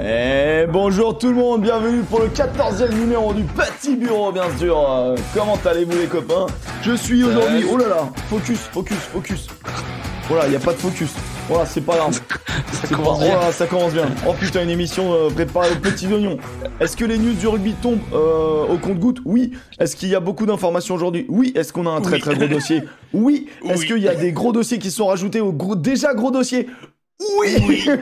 Et 0.00 0.64
bonjour 0.68 1.18
tout 1.18 1.28
le 1.28 1.34
monde, 1.34 1.62
bienvenue 1.62 2.02
pour 2.02 2.20
le 2.20 2.28
14e 2.28 2.94
numéro 2.94 3.32
du 3.34 3.42
Petit 3.42 3.96
Bureau, 3.96 4.30
bien 4.30 4.44
sûr. 4.56 4.78
Euh, 4.78 5.16
comment 5.34 5.58
allez-vous 5.64 5.98
les 5.98 6.06
copains? 6.06 6.46
Je 6.82 6.92
suis 6.92 7.24
aujourd'hui... 7.24 7.64
Oh 7.68 7.76
là 7.76 7.88
là, 7.88 8.08
focus, 8.30 8.58
focus, 8.58 8.96
focus. 8.96 9.48
Voilà, 10.28 10.46
il 10.46 10.50
n'y 10.50 10.56
a 10.56 10.60
pas 10.60 10.72
de 10.72 10.78
focus. 10.78 11.10
Voilà, 11.48 11.66
c'est 11.66 11.80
pas 11.80 11.96
grave. 11.96 12.20
ça, 12.72 12.94
commence 12.94 13.18
bien. 13.18 13.34
Voilà, 13.34 13.50
ça 13.50 13.66
commence 13.66 13.92
bien. 13.92 14.06
Oh 14.24 14.34
putain, 14.38 14.62
une 14.62 14.70
émission 14.70 15.12
euh, 15.14 15.30
préparée 15.30 15.72
aux 15.72 15.80
petits 15.80 16.06
oignons. 16.06 16.38
Est-ce 16.78 16.96
que 16.96 17.04
les 17.04 17.18
news 17.18 17.32
du 17.32 17.48
rugby 17.48 17.72
tombent 17.72 17.98
euh, 18.12 18.66
au 18.68 18.78
compte-goutte 18.78 19.18
Oui. 19.24 19.50
Est-ce 19.80 19.96
qu'il 19.96 20.10
y 20.10 20.14
a 20.14 20.20
beaucoup 20.20 20.46
d'informations 20.46 20.94
aujourd'hui? 20.94 21.26
Oui. 21.28 21.52
Est-ce 21.56 21.72
qu'on 21.72 21.86
a 21.86 21.90
un 21.90 22.00
très 22.02 22.16
Oui. 22.16 22.20
très 22.20 22.36
gros 22.36 22.46
dossier? 22.46 22.82
Oui. 23.14 23.48
Est-ce 23.64 23.86
qu'il 23.86 23.98
y 23.98 24.08
a 24.08 24.14
des 24.14 24.32
gros 24.32 24.52
dossiers 24.52 24.78
qui 24.78 24.90
sont 24.90 25.06
rajoutés 25.06 25.40
au 25.40 25.50
gros, 25.50 25.74
déjà 25.74 26.12
gros 26.14 26.30
dossier 26.30 26.68
oui, 27.20 27.88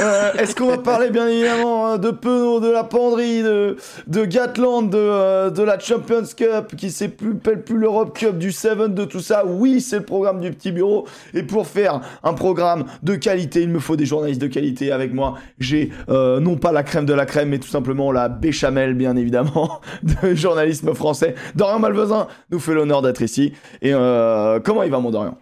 Euh, 0.00 0.32
Est-ce 0.34 0.56
qu'on 0.56 0.66
va 0.66 0.78
parler 0.78 1.10
bien 1.10 1.28
évidemment 1.28 1.86
hein, 1.86 1.98
de 1.98 2.10
Penaud, 2.10 2.60
de 2.60 2.70
la 2.70 2.82
penderie, 2.82 3.42
de, 3.42 3.76
de 4.06 4.24
Gatland, 4.24 4.90
de, 4.90 4.98
euh, 4.98 5.50
de 5.50 5.62
la 5.62 5.78
Champions 5.78 6.24
Cup 6.36 6.74
qui 6.76 6.90
s'appelle 6.90 7.62
plus 7.62 7.76
l'Europe 7.76 8.16
Cup, 8.18 8.38
du 8.38 8.50
Seven, 8.50 8.94
de 8.94 9.04
tout 9.04 9.20
ça 9.20 9.44
Oui, 9.46 9.80
c'est 9.80 9.98
le 9.98 10.04
programme 10.04 10.40
du 10.40 10.50
petit 10.50 10.72
bureau. 10.72 11.06
Et 11.34 11.42
pour 11.42 11.66
faire 11.66 12.00
un 12.24 12.32
programme 12.32 12.84
de 13.02 13.14
qualité, 13.14 13.62
il 13.62 13.68
me 13.68 13.78
faut 13.78 13.96
des 13.96 14.06
journalistes 14.06 14.40
de 14.40 14.46
qualité 14.48 14.90
avec 14.90 15.12
moi. 15.12 15.34
J'ai 15.58 15.90
euh, 16.08 16.40
non 16.40 16.56
pas 16.56 16.72
la 16.72 16.82
crème 16.82 17.06
de 17.06 17.14
la 17.14 17.26
crème, 17.26 17.50
mais 17.50 17.58
tout 17.58 17.68
simplement 17.68 18.10
la 18.10 18.28
béchamel, 18.28 18.94
bien 18.94 19.14
évidemment, 19.16 19.80
de 20.02 20.34
journalisme 20.34 20.94
français. 20.94 21.34
Dorian 21.54 21.78
Malvezin 21.78 22.26
nous 22.50 22.58
fait 22.58 22.74
l'honneur 22.74 23.02
d'être 23.02 23.22
ici. 23.22 23.52
Et 23.82 23.92
euh, 23.94 24.58
comment 24.58 24.82
il 24.82 24.90
va, 24.90 24.98
mon 24.98 25.10
Dorian? 25.10 25.36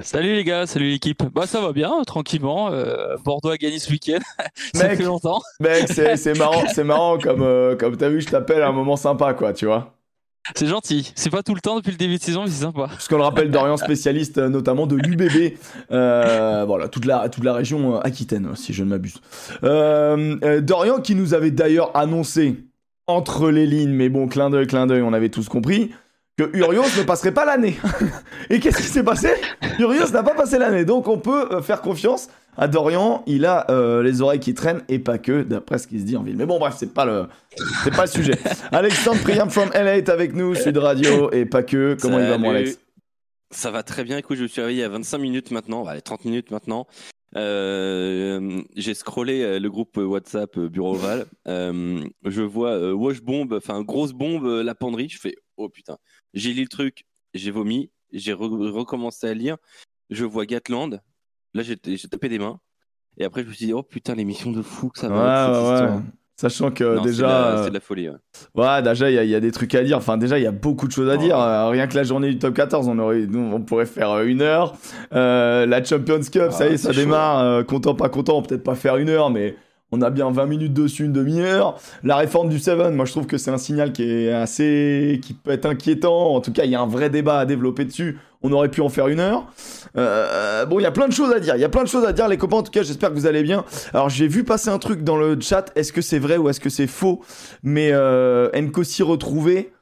Salut 0.00 0.34
les 0.34 0.44
gars, 0.44 0.66
salut 0.66 0.88
l'équipe. 0.90 1.22
Bah 1.34 1.46
ça 1.46 1.60
va 1.60 1.72
bien, 1.72 2.02
tranquillement. 2.06 2.70
Euh, 2.72 3.16
Bordeaux 3.24 3.50
a 3.50 3.56
gagné 3.56 3.78
ce 3.78 3.90
week-end. 3.90 4.18
ça 4.74 4.88
Mec. 4.88 4.98
fait 4.98 5.04
longtemps. 5.04 5.40
Mec, 5.60 5.88
c'est 5.88 6.38
marrant, 6.38 6.64
c'est 6.72 6.84
marrant 6.84 7.18
comme, 7.18 7.42
euh, 7.42 7.76
comme 7.76 7.96
t'as 7.96 8.08
vu, 8.08 8.20
je 8.20 8.28
t'appelle 8.28 8.62
à 8.62 8.68
un 8.68 8.72
moment 8.72 8.96
sympa, 8.96 9.34
quoi, 9.34 9.52
tu 9.52 9.66
vois. 9.66 9.92
C'est 10.54 10.66
gentil. 10.66 11.12
C'est 11.16 11.30
pas 11.30 11.42
tout 11.42 11.54
le 11.54 11.60
temps 11.60 11.76
depuis 11.76 11.90
le 11.90 11.96
début 11.96 12.18
de 12.18 12.22
saison, 12.22 12.44
mais 12.44 12.50
c'est 12.50 12.62
sympa. 12.62 12.88
Puisqu'on 12.94 13.16
le 13.16 13.24
rappelle, 13.24 13.50
Dorian, 13.50 13.76
spécialiste 13.76 14.38
euh, 14.38 14.48
notamment 14.48 14.86
de 14.86 14.94
l'UBB, 14.96 15.54
euh, 15.90 16.64
voilà, 16.66 16.88
toute 16.88 17.04
la, 17.04 17.28
toute 17.28 17.42
la 17.42 17.52
région 17.52 17.98
Aquitaine, 18.00 18.54
si 18.54 18.72
je 18.72 18.84
ne 18.84 18.90
m'abuse. 18.90 19.20
Euh, 19.64 20.60
Dorian 20.60 21.00
qui 21.00 21.16
nous 21.16 21.34
avait 21.34 21.50
d'ailleurs 21.50 21.96
annoncé, 21.96 22.64
entre 23.08 23.50
les 23.50 23.66
lignes, 23.66 23.92
mais 23.92 24.08
bon, 24.08 24.28
clin 24.28 24.50
d'œil, 24.50 24.66
clin 24.66 24.86
d'œil, 24.86 25.02
on 25.02 25.12
avait 25.12 25.28
tous 25.28 25.48
compris, 25.48 25.90
que 26.36 26.54
Urios 26.54 26.98
ne 26.98 27.02
passerait 27.02 27.32
pas 27.32 27.44
l'année. 27.44 27.76
Et 28.50 28.60
qu'est-ce 28.60 28.76
qui 28.76 28.88
s'est 28.88 29.02
passé? 29.02 29.30
Urios 29.78 30.10
n'a 30.12 30.22
pas 30.22 30.34
passé 30.34 30.58
l'année, 30.58 30.84
donc 30.84 31.08
on 31.08 31.18
peut 31.18 31.48
euh, 31.50 31.62
faire 31.62 31.80
confiance 31.80 32.28
à 32.58 32.68
Dorian, 32.68 33.22
il 33.26 33.44
a 33.44 33.70
euh, 33.70 34.02
les 34.02 34.22
oreilles 34.22 34.40
qui 34.40 34.54
traînent, 34.54 34.82
et 34.88 34.98
pas 34.98 35.18
que, 35.18 35.42
d'après 35.42 35.78
ce 35.78 35.86
qui 35.86 36.00
se 36.00 36.04
dit 36.04 36.16
en 36.16 36.22
ville. 36.22 36.36
Mais 36.36 36.46
bon, 36.46 36.58
bref, 36.58 36.74
c'est 36.78 36.92
pas 36.92 37.04
le, 37.04 37.26
c'est 37.84 37.94
pas 37.94 38.02
le 38.02 38.10
sujet. 38.10 38.38
Alexandre 38.72 39.20
Priam 39.22 39.50
from 39.50 39.70
LA 39.74 39.98
est 39.98 40.08
avec 40.08 40.34
nous, 40.34 40.54
Sud 40.54 40.76
Radio, 40.78 41.30
et 41.32 41.44
pas 41.44 41.62
que. 41.62 41.96
Comment 42.00 42.18
il 42.18 42.26
va, 42.26 42.38
mon. 42.38 42.50
Alex? 42.50 42.78
Ça 43.50 43.70
va 43.70 43.82
très 43.82 44.04
bien. 44.04 44.18
Écoute, 44.18 44.38
je 44.38 44.42
me 44.42 44.48
suis 44.48 44.60
réveillé 44.60 44.84
a 44.84 44.88
25 44.88 45.18
minutes 45.18 45.50
maintenant, 45.50 45.84
allez, 45.86 46.00
30 46.02 46.24
minutes 46.24 46.50
maintenant. 46.50 46.86
Euh, 47.36 48.62
j'ai 48.74 48.94
scrollé 48.94 49.58
le 49.60 49.70
groupe 49.70 49.98
WhatsApp 49.98 50.58
Bureau 50.58 50.94
Oval. 50.94 51.26
Euh, 51.46 52.02
je 52.24 52.42
vois 52.42 52.92
Wash 52.94 53.20
Bomb, 53.20 53.52
enfin 53.52 53.82
grosse 53.82 54.12
bombe, 54.12 54.46
la 54.46 54.74
penderie. 54.74 55.08
Je 55.10 55.18
fais 55.18 55.34
oh 55.56 55.68
putain. 55.68 55.98
J'ai 56.36 56.52
lu 56.52 56.62
le 56.62 56.68
truc, 56.68 57.04
j'ai 57.34 57.50
vomi, 57.50 57.90
j'ai 58.12 58.32
re- 58.34 58.70
recommencé 58.70 59.26
à 59.26 59.34
lire. 59.34 59.56
Je 60.10 60.24
vois 60.24 60.46
Gatland. 60.46 61.00
Là, 61.54 61.62
j'ai 61.64 61.76
tapé 62.08 62.28
des 62.28 62.38
mains. 62.38 62.60
Et 63.18 63.24
après, 63.24 63.42
je 63.42 63.48
me 63.48 63.52
suis 63.52 63.66
dit 63.66 63.72
oh 63.72 63.82
putain, 63.82 64.14
l'émission 64.14 64.52
de 64.52 64.62
fou 64.62 64.90
que 64.90 64.98
ça 65.00 65.08
va 65.08 65.46
être, 65.48 65.54
cette 65.54 65.88
Ouais, 65.90 65.96
ouais. 65.96 66.02
Sachant 66.38 66.70
que 66.70 66.96
Non, 66.96 67.02
déjà, 67.02 67.46
euh, 67.46 67.62
c'est 67.64 67.70
de 67.70 67.74
la 67.74 67.80
folie. 67.80 68.10
ouais. 68.10 68.16
ouais, 68.54 68.82
déjà, 68.82 69.10
il 69.10 69.14
y, 69.14 69.18
a- 69.18 69.24
il 69.24 69.30
y 69.30 69.34
a 69.34 69.40
des 69.40 69.50
trucs 69.52 69.74
à 69.74 69.82
dire. 69.82 69.96
Enfin, 69.96 70.18
déjà, 70.18 70.38
il 70.38 70.42
y 70.42 70.46
a 70.46 70.52
beaucoup 70.52 70.86
de 70.86 70.92
choses 70.92 71.08
à 71.08 71.14
Oh. 71.14 71.16
dire. 71.16 71.38
Euh, 71.40 71.70
rien 71.70 71.86
que 71.86 71.94
la 71.96 72.02
journée 72.04 72.28
du 72.28 72.38
top 72.38 72.52
14, 72.54 72.86
on, 72.88 72.98
aurait, 72.98 73.20
nous, 73.26 73.40
on 73.40 73.62
pourrait 73.62 73.86
faire 73.86 74.10
euh, 74.10 74.26
une 74.26 74.42
heure. 74.42 74.76
Euh, 75.14 75.64
la 75.64 75.82
Champions 75.82 76.20
Cup, 76.20 76.50
ça 76.52 76.66
y 76.68 76.72
est, 76.72 76.74
Ah, 76.74 76.76
ça 76.76 76.92
démarre. 76.92 77.38
Euh, 77.40 77.64
content, 77.64 77.94
pas 77.94 78.10
content, 78.10 78.42
peut-être 78.42 78.62
pas 78.62 78.74
faire 78.74 78.98
une 78.98 79.08
heure, 79.08 79.30
mais 79.30 79.56
on 79.92 80.02
a 80.02 80.10
bien 80.10 80.30
20 80.30 80.46
minutes 80.46 80.72
dessus, 80.74 81.04
une 81.04 81.12
demi-heure. 81.12 81.78
La 82.02 82.16
réforme 82.16 82.48
du 82.48 82.58
Seven, 82.58 82.94
moi, 82.94 83.04
je 83.04 83.12
trouve 83.12 83.26
que 83.26 83.38
c'est 83.38 83.50
un 83.50 83.58
signal 83.58 83.92
qui 83.92 84.02
est 84.02 84.32
assez. 84.32 85.20
qui 85.22 85.32
peut 85.34 85.52
être 85.52 85.66
inquiétant. 85.66 86.34
En 86.34 86.40
tout 86.40 86.52
cas, 86.52 86.64
il 86.64 86.70
y 86.70 86.74
a 86.74 86.80
un 86.80 86.86
vrai 86.86 87.08
débat 87.10 87.38
à 87.40 87.46
développer 87.46 87.84
dessus. 87.84 88.18
On 88.42 88.52
aurait 88.52 88.68
pu 88.70 88.80
en 88.80 88.88
faire 88.88 89.08
une 89.08 89.20
heure. 89.20 89.46
Euh, 89.96 90.66
bon, 90.66 90.78
il 90.78 90.82
y 90.82 90.86
a 90.86 90.90
plein 90.92 91.08
de 91.08 91.12
choses 91.12 91.32
à 91.32 91.40
dire. 91.40 91.54
Il 91.56 91.60
y 91.60 91.64
a 91.64 91.68
plein 91.68 91.82
de 91.84 91.88
choses 91.88 92.04
à 92.04 92.12
dire, 92.12 92.28
les 92.28 92.36
copains. 92.36 92.58
En 92.58 92.62
tout 92.62 92.70
cas, 92.70 92.82
j'espère 92.82 93.10
que 93.10 93.14
vous 93.14 93.26
allez 93.26 93.42
bien. 93.42 93.64
Alors, 93.94 94.08
j'ai 94.08 94.28
vu 94.28 94.44
passer 94.44 94.68
un 94.70 94.78
truc 94.78 95.02
dans 95.04 95.16
le 95.16 95.38
chat. 95.40 95.72
Est-ce 95.76 95.92
que 95.92 96.02
c'est 96.02 96.18
vrai 96.18 96.36
ou 96.36 96.48
est-ce 96.48 96.60
que 96.60 96.68
c'est 96.70 96.86
faux? 96.86 97.22
Mais 97.62 97.90
euh, 97.92 98.50
Nkosi 98.54 99.02
retrouvé. 99.02 99.72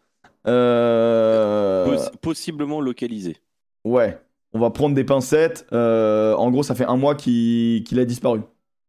Euh, 0.46 1.86
Poss- 1.86 2.10
possiblement 2.20 2.80
localisé. 2.80 3.36
ouais, 3.84 4.18
on 4.52 4.58
va 4.60 4.70
prendre 4.70 4.94
des 4.94 5.04
pincettes. 5.04 5.66
Euh, 5.72 6.34
en 6.34 6.50
gros, 6.50 6.62
ça 6.62 6.74
fait 6.74 6.84
un 6.84 6.96
mois 6.96 7.14
qu'il 7.14 7.82
qu'il 7.84 7.98
a 7.98 8.04
disparu. 8.04 8.40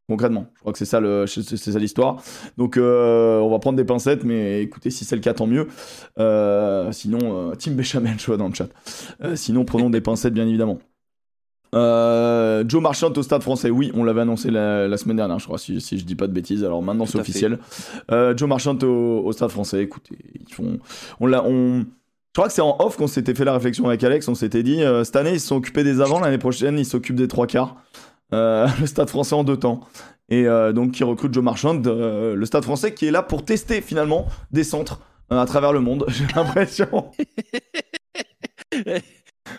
Concrètement, 0.08 0.46
je 0.54 0.60
crois 0.60 0.72
que 0.72 0.78
c'est 0.78 0.86
ça 0.86 1.00
le, 1.00 1.26
c'est 1.26 1.42
c'est 1.42 1.72
ça 1.72 1.80
l'histoire. 1.80 2.22
Donc, 2.58 2.78
euh, 2.78 3.40
on 3.40 3.50
va 3.50 3.58
prendre 3.58 3.76
des 3.76 3.84
pincettes, 3.84 4.24
mais 4.24 4.62
écoutez, 4.62 4.92
si 4.92 5.04
c'est 5.04 5.16
le 5.16 5.22
cas, 5.22 5.34
tant 5.34 5.48
mieux. 5.48 5.68
Euh, 6.20 6.92
sinon, 6.92 7.20
euh, 7.52 7.56
Team 7.56 7.74
Béchamel, 7.74 8.14
je 8.20 8.26
vois 8.28 8.38
dans 8.38 8.48
le 8.48 8.54
chat. 8.54 8.68
Euh, 9.24 9.36
sinon, 9.36 9.66
prenons 9.66 9.90
des 9.90 10.02
pincettes, 10.02 10.34
bien 10.36 10.48
évidemment. 10.48 10.78
Joe 11.74 12.82
Marchant 12.82 13.12
au 13.12 13.22
Stade 13.24 13.42
Français, 13.42 13.70
oui, 13.70 13.92
on 13.96 14.04
l'avait 14.04 14.22
annoncé 14.22 14.52
la, 14.52 14.88
la 14.88 14.98
semaine 14.98 15.18
dernière, 15.18 15.40
je 15.40 15.46
crois, 15.46 15.58
si, 15.58 15.82
si 15.82 15.98
je 15.98 16.06
dis 16.06 16.16
pas 16.16 16.28
de 16.28 16.34
bêtises. 16.34 16.64
Alors 16.64 16.82
maintenant, 16.84 17.06
c'est 17.06 17.20
officiel. 17.20 17.58
Joe 18.10 18.48
Marchant 18.48 18.78
au, 18.84 19.24
au 19.26 19.32
Stade 19.34 19.50
Français, 19.50 19.82
écoutez, 19.82 20.18
ils 20.48 20.54
font, 20.54 20.80
on 21.20 21.26
l'a, 21.26 21.44
on, 21.44 21.80
je 22.36 22.42
crois 22.42 22.50
que 22.50 22.54
c'est 22.54 22.62
en 22.62 22.76
off 22.80 22.98
qu'on 22.98 23.08
s'était 23.08 23.34
fait 23.34 23.46
la 23.46 23.54
réflexion 23.54 23.88
avec 23.88 24.04
Alex. 24.04 24.28
On 24.28 24.36
s'était 24.36 24.62
dit, 24.62 24.84
euh, 24.84 25.06
cette 25.06 25.16
année, 25.16 25.34
ils 25.34 25.40
se 25.40 25.48
sont 25.48 25.56
occupés 25.56 25.86
des 25.86 26.02
avants, 26.02 26.20
l'année 26.20 26.38
prochaine, 26.38 26.78
ils 26.78 26.86
s'occupent 26.86 27.16
des 27.16 27.30
trois 27.30 27.48
quarts. 27.48 27.78
Euh, 28.34 28.68
le 28.80 28.86
Stade 28.88 29.09
Français 29.09 29.36
en 29.36 29.44
deux 29.44 29.58
temps. 29.58 29.81
Et 30.30 30.47
euh, 30.47 30.74
donc, 30.74 30.91
qui 30.94 31.03
recrute 31.03 31.34
Joe 31.34 31.44
Marchand, 31.44 31.81
euh, 31.86 32.36
le 32.36 32.46
Stade 32.46 32.63
Français 32.63 32.94
qui 32.94 33.06
est 33.06 33.12
là 33.12 33.22
pour 33.22 33.46
tester 33.46 33.81
finalement 33.81 34.25
des 34.52 34.63
centres 34.63 35.02
à 35.30 35.46
travers 35.46 35.72
le 35.74 35.80
monde. 35.81 36.06
J'ai 36.09 36.25
l'impression. 36.35 37.12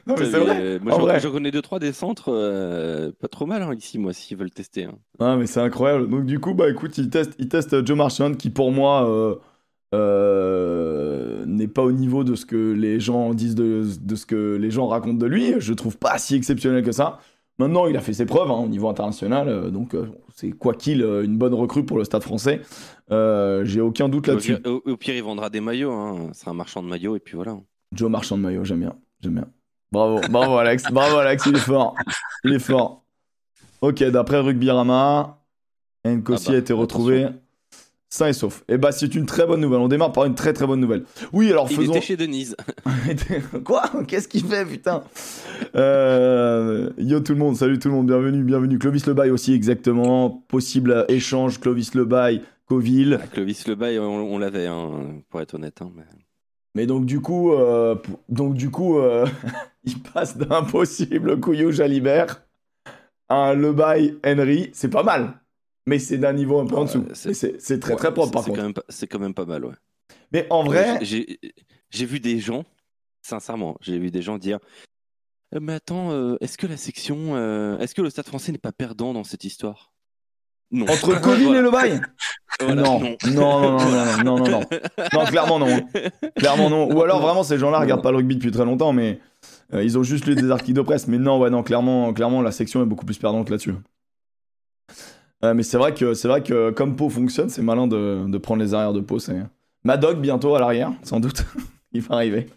non 0.06 0.14
mais 0.18 0.24
c'est 0.26 0.38
vrai. 0.38 0.60
euh, 0.60 0.78
moi, 0.82 1.18
j'en 1.18 1.30
connais 1.30 1.50
deux 1.52 1.62
trois 1.62 1.78
des 1.78 1.92
centres, 1.92 2.32
euh, 2.32 3.12
pas 3.20 3.28
trop 3.28 3.46
mal 3.46 3.62
hein, 3.62 3.72
ici, 3.74 3.98
moi, 3.98 4.12
s'ils 4.12 4.36
veulent 4.36 4.50
tester. 4.50 4.84
hein. 4.84 4.98
Ah 5.20 5.36
mais 5.36 5.46
c'est 5.46 5.60
incroyable. 5.60 6.08
Donc 6.10 6.26
du 6.26 6.40
coup 6.40 6.54
bah 6.54 6.68
écoute 6.68 6.98
il 6.98 7.08
teste 7.10 7.34
il 7.38 7.48
teste 7.48 7.86
Joe 7.86 7.96
Marchand 7.96 8.34
qui 8.34 8.50
pour 8.50 8.72
moi 8.72 9.08
euh, 9.94 11.44
n'est 11.46 11.68
pas 11.68 11.82
au 11.82 11.92
niveau 11.92 12.24
de 12.24 12.34
ce 12.34 12.44
que 12.46 12.72
les 12.72 12.98
gens 13.00 13.32
disent 13.34 13.54
de, 13.54 13.84
de 14.00 14.16
ce 14.16 14.26
que 14.26 14.56
les 14.60 14.70
gens 14.70 14.88
racontent 14.88 15.18
de 15.18 15.26
lui. 15.26 15.54
Je 15.58 15.72
trouve 15.72 15.96
pas 15.96 16.18
si 16.18 16.34
exceptionnel 16.34 16.82
que 16.82 16.92
ça. 16.92 17.20
Maintenant 17.58 17.86
il 17.86 17.96
a 17.96 18.00
fait 18.00 18.12
ses 18.12 18.26
preuves 18.26 18.50
hein, 18.50 18.58
au 18.64 18.68
niveau 18.68 18.88
international 18.88 19.48
euh, 19.48 19.70
donc 19.70 19.94
euh, 19.94 20.06
c'est 20.34 20.50
quoi 20.50 20.74
qu'il 20.74 21.02
euh, 21.02 21.24
une 21.24 21.38
bonne 21.38 21.54
recrue 21.54 21.86
pour 21.86 21.96
le 21.96 22.04
Stade 22.04 22.22
Français. 22.22 22.60
J'ai 23.10 23.80
aucun 23.80 24.08
doute 24.08 24.26
là-dessus. 24.26 24.56
au- 24.66 24.82
au 24.84 24.96
pire, 24.96 25.14
il 25.16 25.22
vendra 25.22 25.48
des 25.48 25.60
maillots. 25.60 25.92
Hein. 25.92 26.28
C'est 26.32 26.48
un 26.48 26.54
marchand 26.54 26.82
de 26.82 26.88
maillots 26.88 27.16
et 27.16 27.20
puis 27.20 27.34
voilà. 27.36 27.56
Joe 27.94 28.10
Marchand 28.10 28.36
de 28.36 28.42
maillot 28.42 28.64
j'aime 28.64 28.80
bien 28.80 28.94
j'aime 29.22 29.34
bien. 29.34 29.46
Bravo 29.92 30.20
bravo 30.30 30.56
Alex 30.58 30.84
bravo 30.92 31.16
Alex 31.16 31.46
il 31.46 31.56
est 31.56 31.60
fort 31.60 31.94
il 32.44 32.52
est 32.52 32.58
fort. 32.58 33.04
Ok 33.80 34.02
d'après 34.04 34.40
Rugbyrama 34.40 35.38
Nkosi 36.04 36.46
Ah 36.48 36.50
bah, 36.50 36.56
a 36.56 36.58
été 36.60 36.72
retrouvé. 36.72 37.26
Sain 38.16 38.28
et 38.28 38.32
sauf. 38.32 38.64
Et 38.68 38.78
bah 38.78 38.92
c'est 38.92 39.14
une 39.14 39.26
très 39.26 39.46
bonne 39.46 39.60
nouvelle. 39.60 39.80
On 39.80 39.88
démarre 39.88 40.12
par 40.12 40.24
une 40.24 40.34
très 40.34 40.54
très 40.54 40.66
bonne 40.66 40.80
nouvelle. 40.80 41.04
Oui, 41.34 41.50
alors 41.50 41.66
Il 41.70 41.76
faisons. 41.76 41.92
était 41.92 42.00
chez 42.00 42.16
Denise. 42.16 42.56
Quoi? 43.64 43.82
Qu'est-ce 44.08 44.26
qu'il 44.26 44.42
fait, 44.44 44.64
putain? 44.64 45.02
Euh, 45.74 46.88
Yo 46.98 47.20
tout 47.20 47.32
le 47.32 47.38
monde, 47.38 47.56
salut 47.56 47.78
tout 47.78 47.88
le 47.88 47.94
monde, 47.94 48.06
bienvenue, 48.06 48.42
bienvenue. 48.42 48.78
Clovis 48.78 49.06
Lebaille 49.06 49.30
aussi, 49.30 49.52
exactement. 49.52 50.30
Possible 50.48 51.04
échange 51.08 51.60
Clovis 51.60 51.94
Lebaille, 51.94 52.40
Coville. 52.66 53.18
Ah, 53.22 53.26
Clovis 53.26 53.66
Le 53.68 53.74
Bail, 53.74 53.98
on, 53.98 54.04
on 54.34 54.38
l'avait, 54.38 54.66
hein, 54.66 54.90
pour 55.28 55.40
être 55.42 55.54
honnête. 55.54 55.82
hein, 55.82 55.90
mais- 55.94 56.04
Mais 56.74 56.86
donc 56.86 57.04
du 57.04 57.20
coup, 57.20 57.52
euh, 57.52 57.96
donc 58.30 58.54
du 58.54 58.70
coup, 58.70 58.98
euh, 58.98 59.26
il 59.84 59.98
passe 60.02 60.38
d'un 60.38 60.62
possible 60.62 61.38
Couillou 61.38 61.70
Jalibert 61.70 62.42
à 63.28 63.50
un 63.50 63.54
Lebaille 63.54 64.16
Henry. 64.24 64.70
C'est 64.72 64.88
pas 64.90 65.02
mal, 65.02 65.34
mais 65.86 65.98
c'est 65.98 66.18
d'un 66.18 66.32
niveau 66.32 66.58
un 66.60 66.66
peu 66.66 66.76
en 66.76 66.84
dessous. 66.84 67.04
c'est- 67.14 67.78
très 67.80 67.96
très 67.96 68.12
propre 68.12 68.30
par 68.32 68.42
c'est 68.42 68.50
contre. 68.50 68.58
Quand 68.60 68.64
même 68.64 68.74
pas- 68.74 68.84
c'est 68.88 69.06
quand 69.06 69.18
même 69.18 69.34
pas 69.34 69.44
mal, 69.46 69.64
ouais. 69.64 69.74
Mais 70.32 70.46
en 70.50 70.64
vrai, 70.64 70.98
J'ai 71.02 71.38
j'ai 71.90 72.04
vu 72.06 72.20
des 72.20 72.38
gens, 72.40 72.64
sincèrement, 73.22 73.76
j'ai 73.80 73.98
vu 73.98 74.10
des 74.10 74.22
gens 74.22 74.38
dire 74.38 74.58
Euh, 75.54 75.60
Mais 75.62 75.74
attends, 75.74 76.10
euh, 76.10 76.36
est-ce 76.40 76.58
que 76.58 76.66
la 76.66 76.76
section. 76.76 77.36
euh, 77.36 77.78
est-ce 77.78 77.94
que 77.94 78.02
le 78.02 78.10
stade 78.10 78.26
français 78.26 78.50
n'est 78.50 78.58
pas 78.58 78.72
perdant 78.72 79.12
dans 79.14 79.22
cette 79.24 79.44
histoire? 79.44 79.92
Non. 80.72 80.84
entre 80.88 81.14
Coville 81.20 81.54
et 81.54 81.62
Lebaille 81.62 82.00
Voilà, 82.58 82.82
non. 82.82 82.98
non, 82.98 83.16
non, 83.26 83.60
non, 83.60 83.78
non, 83.78 84.24
non, 84.24 84.24
non, 84.24 84.38
non, 84.38 84.50
non. 84.50 84.60
Non, 85.12 85.24
clairement 85.26 85.58
non. 85.60 85.86
Clairement 86.34 86.68
non. 86.68 86.92
Ou 86.92 87.00
alors 87.02 87.20
vraiment 87.20 87.44
ces 87.44 87.56
gens-là 87.58 87.78
regardent 87.78 88.02
pas 88.02 88.10
le 88.10 88.16
rugby 88.16 88.34
depuis 88.34 88.50
très 88.50 88.64
longtemps, 88.64 88.92
mais 88.92 89.20
euh, 89.72 89.84
ils 89.84 89.96
ont 89.96 90.02
juste 90.02 90.26
lu 90.26 90.34
des 90.34 90.50
articles 90.50 90.76
de 90.76 90.82
presse. 90.82 91.06
Mais 91.06 91.18
non, 91.18 91.38
ouais, 91.38 91.50
non, 91.50 91.62
clairement, 91.62 92.12
clairement 92.12 92.42
la 92.42 92.50
section 92.50 92.82
est 92.82 92.86
beaucoup 92.86 93.06
plus 93.06 93.16
perdante 93.18 93.48
là-dessus. 93.48 93.74
Euh, 95.44 95.54
mais 95.54 95.62
c'est 95.62 95.76
vrai 95.76 95.94
que 95.94 96.14
c'est 96.14 96.28
vrai 96.28 96.42
que 96.42 96.70
comme 96.70 96.96
Pau 96.96 97.08
fonctionne, 97.08 97.48
c'est 97.48 97.62
malin 97.62 97.86
de, 97.86 98.26
de 98.26 98.38
prendre 98.38 98.62
les 98.62 98.74
arrières 98.74 98.92
de 98.92 99.00
Pau. 99.00 99.18
C'est 99.18 99.36
Madog 99.84 100.20
bientôt 100.20 100.54
à 100.54 100.60
l'arrière, 100.60 100.92
sans 101.02 101.20
doute. 101.20 101.44
Il 101.92 102.02
va 102.02 102.16
arriver. 102.16 102.48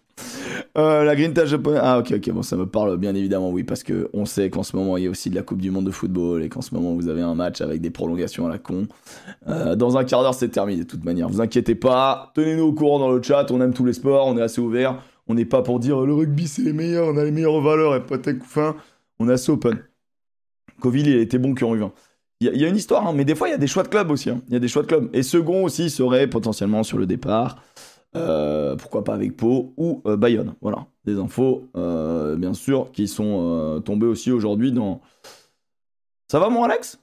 Euh, 0.77 1.03
la 1.03 1.15
Green 1.15 1.33
Tag 1.33 1.47
japonaise. 1.47 1.81
Ah 1.83 1.99
ok 1.99 2.13
ok 2.17 2.31
bon 2.31 2.43
ça 2.43 2.55
me 2.55 2.65
parle 2.65 2.97
bien 2.97 3.15
évidemment 3.15 3.49
oui 3.49 3.63
parce 3.63 3.83
que 3.83 4.09
on 4.13 4.25
sait 4.25 4.49
qu'en 4.49 4.63
ce 4.63 4.75
moment 4.75 4.97
il 4.97 5.03
y 5.03 5.07
a 5.07 5.09
aussi 5.09 5.29
de 5.29 5.35
la 5.35 5.41
Coupe 5.41 5.61
du 5.61 5.71
Monde 5.71 5.85
de 5.85 5.91
football 5.91 6.43
et 6.43 6.49
qu'en 6.49 6.61
ce 6.61 6.75
moment 6.75 6.93
vous 6.93 7.07
avez 7.07 7.21
un 7.21 7.35
match 7.35 7.61
avec 7.61 7.81
des 7.81 7.89
prolongations 7.89 8.45
à 8.45 8.49
la 8.49 8.59
con. 8.59 8.87
Euh, 9.47 9.75
dans 9.75 9.97
un 9.97 10.03
quart 10.03 10.21
d'heure 10.21 10.33
c'est 10.33 10.49
terminé 10.49 10.83
de 10.83 10.87
toute 10.87 11.03
manière. 11.03 11.27
Vous 11.29 11.41
inquiétez 11.41 11.75
pas, 11.75 12.31
tenez-nous 12.35 12.65
au 12.65 12.73
courant 12.73 12.99
dans 12.99 13.11
le 13.11 13.21
chat. 13.21 13.49
On 13.51 13.61
aime 13.61 13.73
tous 13.73 13.85
les 13.85 13.93
sports, 13.93 14.27
on 14.27 14.37
est 14.37 14.41
assez 14.41 14.61
ouvert. 14.61 15.01
On 15.27 15.33
n'est 15.33 15.45
pas 15.45 15.61
pour 15.61 15.79
dire 15.79 16.01
le 16.01 16.13
rugby 16.13 16.47
c'est 16.47 16.61
les 16.61 16.73
meilleurs, 16.73 17.07
on 17.07 17.17
a 17.17 17.23
les 17.23 17.31
meilleures 17.31 17.61
valeurs 17.61 17.95
et 17.95 18.05
pas 18.05 18.17
tes 18.17 18.37
couffins. 18.37 18.75
On 19.19 19.27
est 19.29 19.33
assez 19.33 19.51
open. 19.51 19.79
Coville 20.81 21.07
il 21.07 21.17
était 21.17 21.39
bon 21.39 21.55
qu'en 21.55 21.75
U20. 21.75 21.91
Il 22.41 22.47
y, 22.47 22.49
a- 22.49 22.53
il 22.53 22.61
y 22.61 22.65
a 22.65 22.67
une 22.69 22.75
histoire, 22.77 23.05
hein, 23.07 23.13
mais 23.13 23.25
des 23.25 23.35
fois 23.35 23.47
il 23.49 23.51
y 23.51 23.53
a 23.53 23.57
des 23.57 23.67
choix 23.67 23.83
de 23.83 23.89
club 23.89 24.11
aussi. 24.11 24.29
hein. 24.29 24.41
Il 24.47 24.53
y 24.53 24.55
a 24.55 24.59
des 24.59 24.67
choix 24.67 24.81
de 24.83 24.87
club. 24.87 25.09
Et 25.13 25.23
second 25.23 25.63
aussi 25.63 25.89
serait 25.89 26.27
potentiellement 26.27 26.83
sur 26.83 26.97
le 26.97 27.05
départ. 27.05 27.61
Euh, 28.15 28.75
pourquoi 28.75 29.03
pas 29.03 29.13
avec 29.13 29.35
Pau 29.37 29.73
ou 29.77 30.01
euh, 30.07 30.17
Bayonne. 30.17 30.55
Voilà, 30.61 30.87
des 31.05 31.17
infos, 31.19 31.69
euh, 31.75 32.35
bien 32.37 32.53
sûr, 32.53 32.91
qui 32.91 33.07
sont 33.07 33.81
tombées 33.85 34.07
aussi 34.07 34.31
aujourd'hui 34.31 34.71
dans. 34.71 35.01
Ça 36.31 36.39
va, 36.39 36.49
mon 36.49 36.63
Alex? 36.63 36.99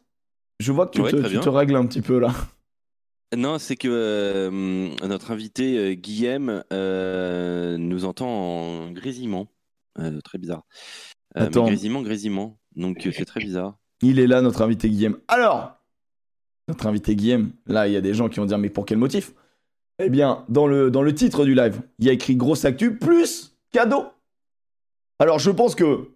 Je 0.59 0.73
vois 0.73 0.87
que 0.87 0.93
tu, 0.93 1.01
Ouais, 1.03 1.11
te, 1.11 1.17
tu 1.43 1.49
règles 1.49 1.77
un 1.77 1.87
petit 1.87 2.01
peu 2.03 2.19
là. 2.19 2.33
Non, 3.37 3.59
c'est 3.59 3.77
que 3.77 4.49
notre 5.07 5.31
invité 5.33 5.97
Guillaume 5.97 6.63
nous 6.71 8.05
entend 8.05 8.29
en 8.29 8.91
grésillement. 8.91 9.49
Très 10.25 10.39
bizarre. 10.39 10.63
Grésillement, 11.37 12.03
grésillement. 12.03 12.59
Donc 12.75 12.99
c'est 13.13 13.25
très 13.27 13.41
bizarre. 13.41 13.79
Il 14.03 14.19
est 14.19 14.27
là, 14.27 14.43
notre 14.43 14.63
invité 14.63 14.91
Guillaume. 14.91 15.19
Alors, 15.29 15.77
notre 16.69 16.87
invité 16.87 17.17
Guillaume, 17.17 17.51
là, 17.67 17.87
il 17.87 17.93
y 17.93 17.97
a 17.97 18.01
des 18.01 18.15
gens 18.15 18.29
qui 18.29 18.41
vont 18.41 18.47
dire, 18.47 18.59
mais 18.59 18.71
pour 18.71 18.87
quel 18.87 18.99
motif? 18.99 19.33
Eh 19.99 20.11
bien, 20.11 20.45
dans 20.49 20.67
le, 20.67 21.15
titre 21.15 21.45
du 21.45 21.55
live, 21.55 21.81
il 21.99 22.07
y 22.07 22.11
a 22.11 22.13
écrit 22.13 22.37
grosse 22.37 22.65
actu 22.65 22.97
plus 22.97 23.57
cadeau. 23.73 24.05
Alors, 25.19 25.39
je 25.39 25.51
pense 25.51 25.75
que 25.75 26.11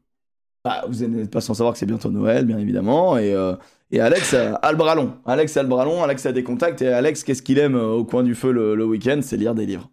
bah, 0.64 0.84
vous 0.88 1.06
n'êtes 1.06 1.30
pas 1.30 1.40
sans 1.40 1.54
savoir 1.54 1.72
que 1.72 1.78
c'est 1.78 1.86
bientôt 1.86 2.10
Noël, 2.10 2.44
bien 2.44 2.58
évidemment, 2.58 3.16
et, 3.16 3.32
euh, 3.32 3.56
et 3.90 4.00
Alex 4.00 4.34
a, 4.34 4.56
a 4.56 4.72
le 4.72 4.76
bras. 4.76 4.94
Alex 5.24 5.56
a 5.56 5.62
le 5.62 5.68
bras 5.68 5.86
Alex 6.04 6.26
a 6.26 6.32
des 6.32 6.44
contacts, 6.44 6.82
et 6.82 6.88
Alex, 6.88 7.24
qu'est-ce 7.24 7.42
qu'il 7.42 7.58
aime 7.58 7.76
euh, 7.76 7.92
au 7.92 8.04
coin 8.04 8.22
du 8.22 8.34
feu 8.34 8.52
le 8.52 8.84
week-end? 8.84 9.20
C'est 9.22 9.38
lire 9.38 9.54
des 9.54 9.64
livres. 9.64 9.90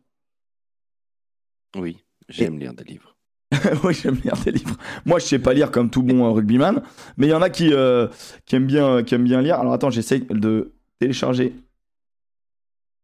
Oui, 1.76 2.04
j'aime 2.30 2.60
lire 2.60 2.74
des 2.74 2.84
livres. 2.84 3.17
oui, 3.84 3.94
j'aime 3.94 4.20
lire 4.24 4.34
des 4.44 4.52
livres. 4.52 4.76
Moi, 5.06 5.20
je 5.20 5.26
sais 5.26 5.40
pas 5.40 5.54
lire 5.54 5.72
comme 5.72 5.90
tout 5.90 6.04
bon 6.04 6.26
euh, 6.26 6.30
rugbyman, 6.32 6.82
mais 7.18 7.28
il 7.28 7.30
y 7.30 7.34
en 7.34 7.42
a 7.42 7.50
qui, 7.50 7.74
euh, 7.74 8.08
qui, 8.46 8.56
aiment 8.56 8.68
bien, 8.68 9.04
qui 9.04 9.16
aiment 9.16 9.24
bien 9.24 9.42
lire. 9.42 9.56
Alors 9.60 9.74
attends, 9.74 9.90
j'essaye 9.90 10.22
de 10.30 10.74
télécharger 11.00 11.54